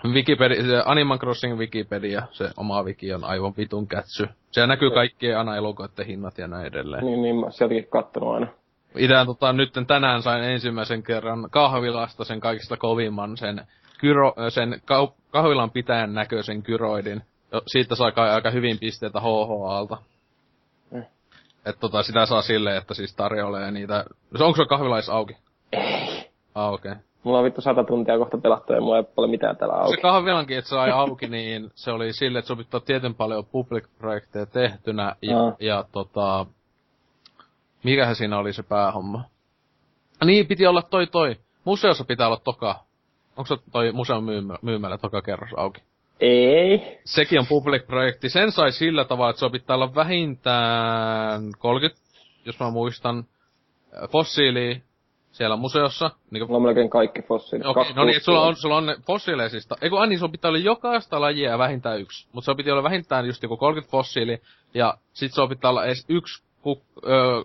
Wikipedia, 0.03 0.63
se 0.63 0.83
Animal 0.85 1.17
Crossing 1.17 1.57
Wikipedia, 1.57 2.21
se 2.31 2.49
oma 2.57 2.83
wiki 2.83 3.13
on 3.13 3.23
aivan 3.23 3.53
vitun 3.57 3.87
kätsy. 3.87 4.27
Siellä 4.51 4.67
näkyy 4.67 4.91
kaikkien 4.91 5.37
aina 5.37 5.55
elukoiden 5.55 6.05
hinnat 6.05 6.37
ja 6.37 6.47
näin 6.47 6.65
edelleen. 6.65 7.05
Niin, 7.05 7.21
niin 7.21 7.35
mä 7.35 7.51
sieltäkin 7.51 7.87
kattonut 7.87 8.33
aina. 8.33 8.47
Itään 8.97 9.25
tota, 9.25 9.53
nyt 9.53 9.73
tänään 9.87 10.21
sain 10.21 10.43
ensimmäisen 10.43 11.03
kerran 11.03 11.47
kahvilasta 11.51 12.23
sen 12.23 12.39
kaikista 12.39 12.77
kovimman, 12.77 13.37
sen, 13.37 13.67
kyro, 13.99 14.33
sen 14.49 14.81
kau, 14.85 15.07
kahvilan 15.35 15.71
pitäjän 15.71 16.13
näköisen 16.13 16.63
kyroidin. 16.63 17.21
Jo, 17.51 17.61
Siitä 17.67 17.95
sai 17.95 18.11
kai 18.11 18.29
aika 18.29 18.49
hyvin 18.49 18.79
pisteitä 18.79 19.19
HHAlta. 19.19 19.97
Mm. 20.91 21.03
Et 21.65 21.79
tota, 21.79 22.03
sitä 22.03 22.25
saa 22.25 22.41
silleen, 22.41 22.77
että 22.77 22.93
siis 22.93 23.15
tarjoilee 23.15 23.71
niitä... 23.71 24.05
Onko 24.39 24.57
se 24.57 24.65
kahvilais 24.65 25.09
auki? 25.09 25.37
Ei. 25.71 26.31
Ah, 26.55 26.73
okei. 26.73 26.91
Okay. 26.91 27.03
Mulla 27.23 27.37
on 27.37 27.45
vittu 27.45 27.61
sata 27.61 27.83
tuntia 27.83 28.17
kohta 28.17 28.37
pelattu 28.37 28.73
ja 28.73 28.81
mulla 28.81 28.97
ei 28.97 29.03
ole 29.17 29.27
mitään 29.27 29.57
täällä 29.57 29.75
Se 29.75 29.81
auki. 29.81 30.01
kahvilankin, 30.01 30.57
että 30.57 30.69
se 30.69 30.75
sai 30.75 30.91
auki, 30.91 31.27
niin 31.27 31.71
se 31.75 31.91
oli 31.91 32.13
silleen, 32.13 32.39
että 32.39 32.47
se 32.47 32.55
pitää 32.55 32.79
tietyn 32.79 33.15
paljon 33.15 33.45
public-projekteja 33.45 34.45
tehtynä. 34.45 35.15
Ja, 35.21 35.39
Aa. 35.39 35.55
ja 35.59 35.85
tota... 35.91 36.45
Mikähän 37.83 38.15
siinä 38.15 38.37
oli 38.37 38.53
se 38.53 38.63
päähomma? 38.63 39.23
Niin, 40.25 40.47
piti 40.47 40.67
olla 40.67 40.81
toi 40.81 41.07
toi. 41.07 41.35
Museossa 41.65 42.03
pitää 42.05 42.27
olla 42.27 42.41
toka. 42.43 42.75
Onko 43.37 43.55
se 43.55 43.63
toi 43.71 43.91
museon 43.91 44.23
myymä, 44.23 44.57
myymällä 44.61 44.97
toka 44.97 45.21
kerros 45.21 45.49
auki? 45.57 45.81
Ei. 46.19 46.99
Sekin 47.05 47.39
on 47.39 47.47
public-projekti. 47.47 48.29
Sen 48.29 48.51
sai 48.51 48.71
sillä 48.71 49.05
tavalla, 49.05 49.29
että 49.29 49.39
se 49.39 49.49
pitää 49.49 49.75
olla 49.75 49.95
vähintään 49.95 51.51
30, 51.59 52.01
jos 52.45 52.59
mä 52.59 52.69
muistan, 52.69 53.25
fossiilia 54.11 54.75
siellä 55.31 55.55
museossa. 55.55 56.11
Niin 56.31 56.43
Mulla 56.43 56.57
on 56.57 56.63
melkein 56.63 56.89
kaikki 56.89 57.21
fossiilit. 57.21 57.67
Okei, 57.67 57.83
Kaksi 57.83 57.93
no 57.93 58.05
niin, 58.05 58.21
sulla 58.21 58.41
on, 58.41 58.55
sulla 58.55 58.77
on 58.77 58.95
fossiileisista. 59.07 59.75
Eiku, 59.81 59.95
ai 59.95 60.07
niin, 60.07 60.19
sulla 60.19 60.31
pitää 60.31 60.49
olla 60.49 60.59
jokaista 60.59 61.21
lajia 61.21 61.57
vähintään 61.57 61.99
yksi. 61.99 62.27
Mutta 62.31 62.45
se 62.45 62.55
piti 62.55 62.71
olla 62.71 62.83
vähintään 62.83 63.25
just 63.25 63.43
joku 63.43 63.57
30 63.57 63.91
fossiili, 63.91 64.41
ja 64.73 64.97
sit 65.13 65.33
sulla 65.33 65.47
pitää 65.47 65.69
olla 65.69 65.85
edes 65.85 66.05
yksi 66.09 66.43
kuk, 66.65 66.81
öö, 67.07 67.41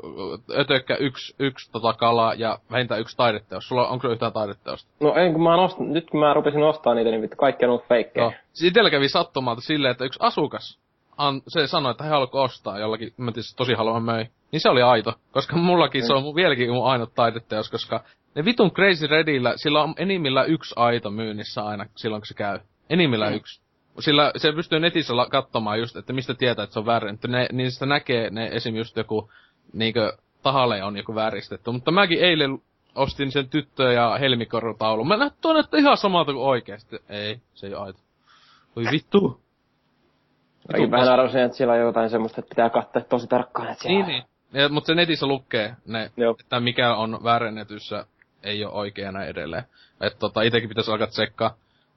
ötökkä, 0.61 0.97
yksi, 0.97 1.35
yksi 1.39 1.73
tota 1.73 1.93
kala 1.93 2.35
ja 2.35 2.59
vähintään 2.71 3.01
yksi 3.01 3.17
taideteos. 3.17 3.69
Sulla 3.69 3.89
onko 3.89 4.09
se 4.09 4.13
yhtään 4.13 4.33
taideteosta? 4.33 4.91
No 5.01 5.15
ei, 5.15 5.33
kun 5.33 5.43
mä 5.43 5.65
ostanut, 5.65 5.93
nyt 5.93 6.11
kun 6.11 6.21
mä 6.21 6.35
rupesin 6.35 6.63
ostaa 6.63 6.95
niitä, 6.95 7.11
niin 7.11 7.23
vittu 7.23 7.37
kaikki 7.37 7.65
on 7.65 7.71
ollut 7.71 7.89
feikkejä. 7.89 8.25
No. 8.25 8.33
Siis 8.53 8.71
itellä 8.71 8.91
kävi 8.91 9.09
sattumalta 9.09 9.61
silleen, 9.61 9.93
että 9.93 10.05
yksi 10.05 10.19
asukas, 10.23 10.79
an, 11.17 11.43
se 11.49 11.67
sanoi, 11.67 11.91
että 11.91 12.05
he 12.05 12.11
haluaa 12.11 12.45
ostaa 12.45 12.79
jollakin, 12.79 13.13
mä 13.17 13.33
tietysti 13.33 13.57
tosi 13.57 13.75
haluan 13.75 14.03
möi. 14.03 14.25
Niin 14.53 14.61
se 14.61 14.69
oli 14.69 14.83
aito, 14.83 15.13
koska 15.33 15.57
mullakin 15.57 16.07
se 16.07 16.13
on 16.13 16.23
mun, 16.23 16.35
vieläkin 16.35 16.73
mun 16.73 16.87
ainut 16.87 17.15
taideteos, 17.15 17.71
koska 17.71 18.05
ne 18.35 18.45
vitun 18.45 18.73
Crazy 18.73 19.07
Redillä, 19.07 19.53
sillä 19.57 19.83
on 19.83 19.95
enimmillä 19.97 20.45
yksi 20.45 20.75
aito 20.77 21.11
myynnissä 21.11 21.63
aina 21.63 21.87
silloin, 21.97 22.21
kun 22.21 22.27
se 22.27 22.35
käy. 22.35 22.59
Enimmillä 22.91 23.31
mm. 23.31 23.37
yksi. 23.37 23.60
Sillä 23.99 24.33
se 24.37 24.53
pystyy 24.53 24.81
netissä 24.81 25.17
la- 25.17 25.27
katsomaan 25.27 25.81
just, 25.81 25.97
että 25.97 26.13
mistä 26.13 26.35
tietää, 26.35 26.63
että 26.63 26.73
se 26.75 26.79
on 26.79 26.87
väärennetty. 26.87 27.29
Ne, 27.29 27.47
niin 27.53 27.71
sitä 27.71 27.87
näkee 27.87 28.31
ne 28.31 28.47
esim. 28.53 28.77
just 28.77 28.97
joku, 28.97 29.31
niinkö, 29.73 30.13
tahalle 30.43 30.83
on 30.83 30.97
joku 30.97 31.15
vääristetty. 31.15 31.71
Mutta 31.71 31.91
mäkin 31.91 32.21
eilen 32.21 32.59
ostin 32.95 33.33
sen 33.33 33.49
tyttö- 33.49 33.93
ja 33.93 34.19
helmikorutaulun. 34.21 35.09
Mä 35.09 35.31
tuonne, 35.41 35.61
että 35.61 35.79
ihan 35.79 35.97
samalta 35.97 36.33
kuin 36.33 36.45
oikeesti. 36.45 36.97
Ei, 37.09 37.41
se 37.55 37.67
ei 37.67 37.75
ole 37.75 37.85
aito. 37.87 37.99
Voi 38.77 38.85
vittu. 38.91 39.41
Mäkin 40.73 40.91
vähän 40.91 41.09
arvasin, 41.09 41.41
että 41.41 41.57
siellä 41.57 41.75
on 41.75 41.81
jotain 41.81 42.11
semmoista, 42.11 42.41
että 42.41 42.49
pitää 42.49 42.71
katsoa 42.71 43.03
tosi 43.03 43.27
tarkkaan, 43.27 43.69
että 43.69 43.83
siellä... 43.83 44.07
Niin, 44.07 44.25
niin. 44.53 44.63
Ja, 44.63 44.69
mutta 44.69 44.87
se 44.87 44.95
netissä 44.95 45.27
lukee 45.27 45.77
ne, 45.87 46.11
Joo. 46.17 46.37
että 46.41 46.61
mikä 46.61 46.95
on 46.95 47.25
väärennetyssä, 47.25 48.07
ei 48.43 48.65
ole 48.65 48.73
oikea 48.73 49.05
ja 49.05 49.13
näin 49.13 49.29
edelleen. 49.29 49.65
Että 50.01 50.19
tota, 50.19 50.43
itekin 50.43 50.69
pitäisi 50.69 50.91
alkaa 50.91 51.07
tsekkaa. 51.07 51.55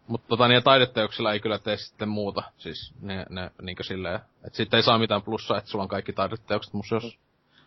Mutta 0.08 0.28
tota, 0.28 0.48
niiden 0.48 0.64
taideteoksilla 0.64 1.34
ei 1.34 1.40
kyllä 1.40 1.60
tee 1.60 1.78
sitten 1.78 2.10
muuta. 2.10 2.44
Siis 2.58 2.94
ne, 3.02 3.26
ne 3.30 3.52
niinkö 3.62 3.84
silleen, 3.84 4.16
että 4.16 4.58
sitten 4.58 4.78
ei 4.78 4.84
saa 4.84 4.98
mitään 4.98 5.22
plussaa, 5.22 5.58
että 5.58 5.70
sulla 5.70 5.84
on 5.84 5.88
kaikki 5.88 6.14
taideteokset 6.14 6.74
museossa. 6.74 7.18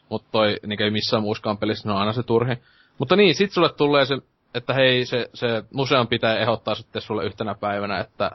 Mutta 0.09 0.29
toi 0.33 0.57
niinkö 0.67 0.85
ei 0.85 0.91
missään 0.91 1.23
muuskaan 1.23 1.59
pelissä, 1.59 1.89
ne 1.89 1.93
on 1.93 2.01
aina 2.01 2.13
se 2.13 2.23
turhi. 2.23 2.55
Mutta 2.99 3.17
niin, 3.17 3.35
sit 3.35 3.53
sulle 3.53 3.73
tulee 3.73 4.05
se, 4.05 4.19
että 4.55 4.75
hei, 4.75 5.07
se, 5.07 5.31
se 5.35 5.65
museon 5.73 6.09
pitää 6.09 6.39
ehdottaa 6.39 6.75
sitten 6.75 7.03
sulle 7.03 7.25
yhtenä 7.25 7.55
päivänä, 7.55 8.01
että 8.01 8.31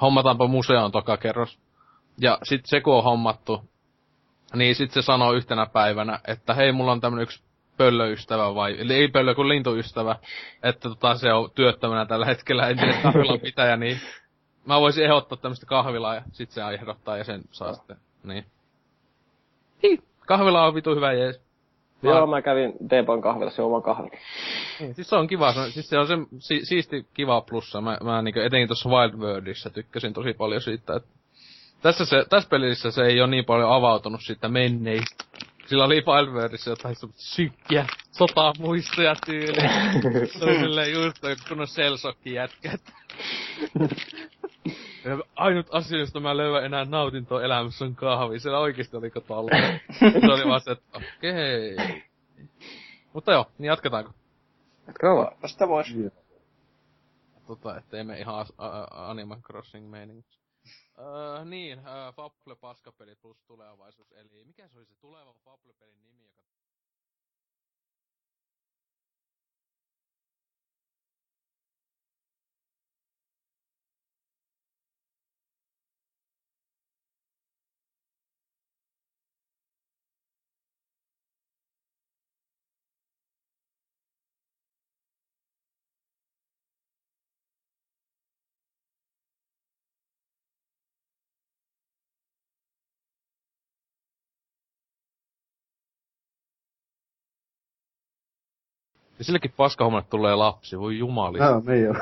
hommataanpa 0.00 0.46
museon 0.46 0.92
toka 0.92 1.16
kerros. 1.16 1.58
Ja 2.20 2.38
sit 2.42 2.60
se 2.64 2.80
kun 2.80 2.94
on 2.94 3.04
hommattu, 3.04 3.70
niin 4.54 4.74
sit 4.74 4.90
se 4.90 5.02
sanoo 5.02 5.32
yhtenä 5.32 5.66
päivänä, 5.66 6.20
että 6.26 6.54
hei, 6.54 6.72
mulla 6.72 6.92
on 6.92 7.00
tämmönen 7.00 7.22
yksi 7.22 7.42
pöllöystävä 7.78 8.54
vai, 8.54 8.80
eli 8.80 8.94
ei 8.94 9.08
pöllö 9.08 9.34
kuin 9.34 9.48
lintuystävä, 9.48 10.16
että 10.62 10.88
tota, 10.88 11.14
se 11.14 11.32
on 11.32 11.50
työttömänä 11.54 12.06
tällä 12.06 12.26
hetkellä 12.26 12.68
entinen 12.68 13.02
kahvilan 13.02 13.40
pitäjä, 13.40 13.76
niin 13.76 14.00
mä 14.66 14.80
voisin 14.80 15.04
ehdottaa 15.04 15.38
tämmöistä 15.38 15.66
kahvilaa 15.66 16.14
ja 16.14 16.22
sit 16.32 16.50
se 16.50 16.62
ehdottaa 16.74 17.16
ja 17.16 17.24
sen 17.24 17.42
saa 17.50 17.74
sitten, 17.74 17.96
niin. 18.24 18.44
Hi, 19.82 19.98
kahvila 20.26 20.66
on 20.66 20.74
vitu 20.74 20.94
hyvä 20.94 21.12
jees. 21.12 21.40
Joo, 22.02 22.26
mä 22.26 22.42
kävin 22.42 22.72
Debon 22.90 23.22
kahvilassa 23.22 23.62
juomaan 23.62 23.82
kahvia. 23.82 24.18
Niin, 24.80 24.94
siis 24.94 25.08
se 25.08 25.16
on 25.16 25.26
kiva, 25.26 25.52
se, 25.52 25.60
on- 25.60 25.70
siis 25.70 25.88
se 25.88 25.98
on 25.98 26.06
se 26.06 26.14
si, 26.38 26.60
siisti 26.64 27.06
kiva 27.14 27.40
plussa. 27.40 27.80
Mä, 27.80 27.98
mä 28.04 28.22
niinku 28.22 28.40
etenkin 28.40 28.68
tuossa 28.68 28.88
Wild 28.88 29.14
Worldissa 29.14 29.70
tykkäsin 29.70 30.12
tosi 30.12 30.32
paljon 30.32 30.60
siitä, 30.60 30.96
että 30.96 31.08
tässä, 31.82 32.04
se, 32.04 32.24
tässä 32.30 32.48
pelissä 32.48 32.90
se 32.90 33.02
ei 33.02 33.20
ole 33.20 33.30
niin 33.30 33.44
paljon 33.44 33.72
avautunut 33.72 34.20
siitä 34.22 34.48
menneistä. 34.48 35.24
Sillä 35.68 35.84
oli 35.84 36.02
Worldissa 36.32 36.70
jotain 36.70 36.96
semmoista 36.96 37.22
synkkiä 37.22 37.86
sotamuistoja 38.12 39.14
tyyliä. 39.26 39.70
Se 40.38 40.44
oli 40.44 40.58
silleen 40.58 40.92
just 40.92 41.16
toi 41.20 41.36
kunnon 41.48 41.66
selsokki 41.66 42.34
jätkä. 42.34 42.78
Ja 45.04 45.18
Ainut 45.36 45.66
asia, 45.70 45.98
josta 45.98 46.20
mä 46.20 46.36
löydän 46.36 46.64
enää 46.64 46.84
nautintoa 46.84 47.42
elämässä 47.42 47.84
on 47.84 47.94
kahvi. 47.94 48.40
Siellä 48.40 48.58
oikeesti 48.58 48.96
oli 48.96 49.10
tolla. 49.26 49.50
Se 49.98 50.32
oli 50.32 50.48
vaan 50.48 50.60
se, 50.60 50.70
että 50.70 50.84
okei. 50.98 51.76
Mutta 53.12 53.32
joo, 53.32 53.46
niin 53.58 53.66
jatketaanko? 53.66 54.10
Kova. 55.00 55.32
Sitä 55.46 55.68
voisi. 55.68 56.12
tota, 57.46 57.76
ettei 57.76 58.04
me 58.04 58.18
ihan 58.18 58.34
a- 58.58 58.66
a- 58.66 59.10
Animal 59.10 59.38
Crossing 59.40 59.90
meiningiksi. 59.90 60.38
Öö, 60.98 61.44
niin, 61.44 61.78
öö, 61.78 62.12
Fable 62.12 62.56
paskapelit 62.56 63.20
plus 63.20 63.42
tulevaisuus, 63.42 64.12
eli 64.12 64.44
mikä 64.44 64.68
se 64.68 64.78
oli 64.78 64.86
se 64.86 64.94
tuleva 64.96 65.34
Fable-pelin 65.34 66.02
nimi, 66.02 66.24
joka 66.24 66.42
Ja 99.18 99.24
sillekin 99.24 99.52
paskahommalle 99.56 100.06
tulee 100.10 100.34
lapsi, 100.34 100.78
voi 100.78 100.98
jumali. 100.98 101.38
Joo, 101.38 101.62
niin 101.66 101.90
on. 101.90 101.96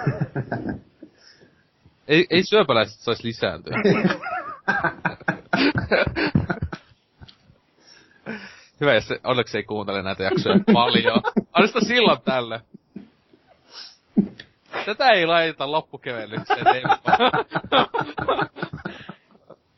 Ei, 2.09 2.27
ei 2.31 2.43
syöpäläiset 2.43 3.01
saisi 3.01 3.25
lisääntyä. 3.25 3.75
Hyvä, 8.81 8.95
jos 8.95 9.09
se, 9.09 9.21
onneksi 9.25 9.57
ei 9.59 9.65
kuuntele 9.65 10.03
näitä 10.03 10.23
jaksoja 10.23 10.61
paljon. 10.73 11.23
Anna 11.53 11.81
silloin 11.81 12.23
tälle. 12.25 12.61
Tätä 14.87 15.11
ei 15.11 15.27
laiteta 15.27 15.73
loppukevennykseen, 15.73 16.67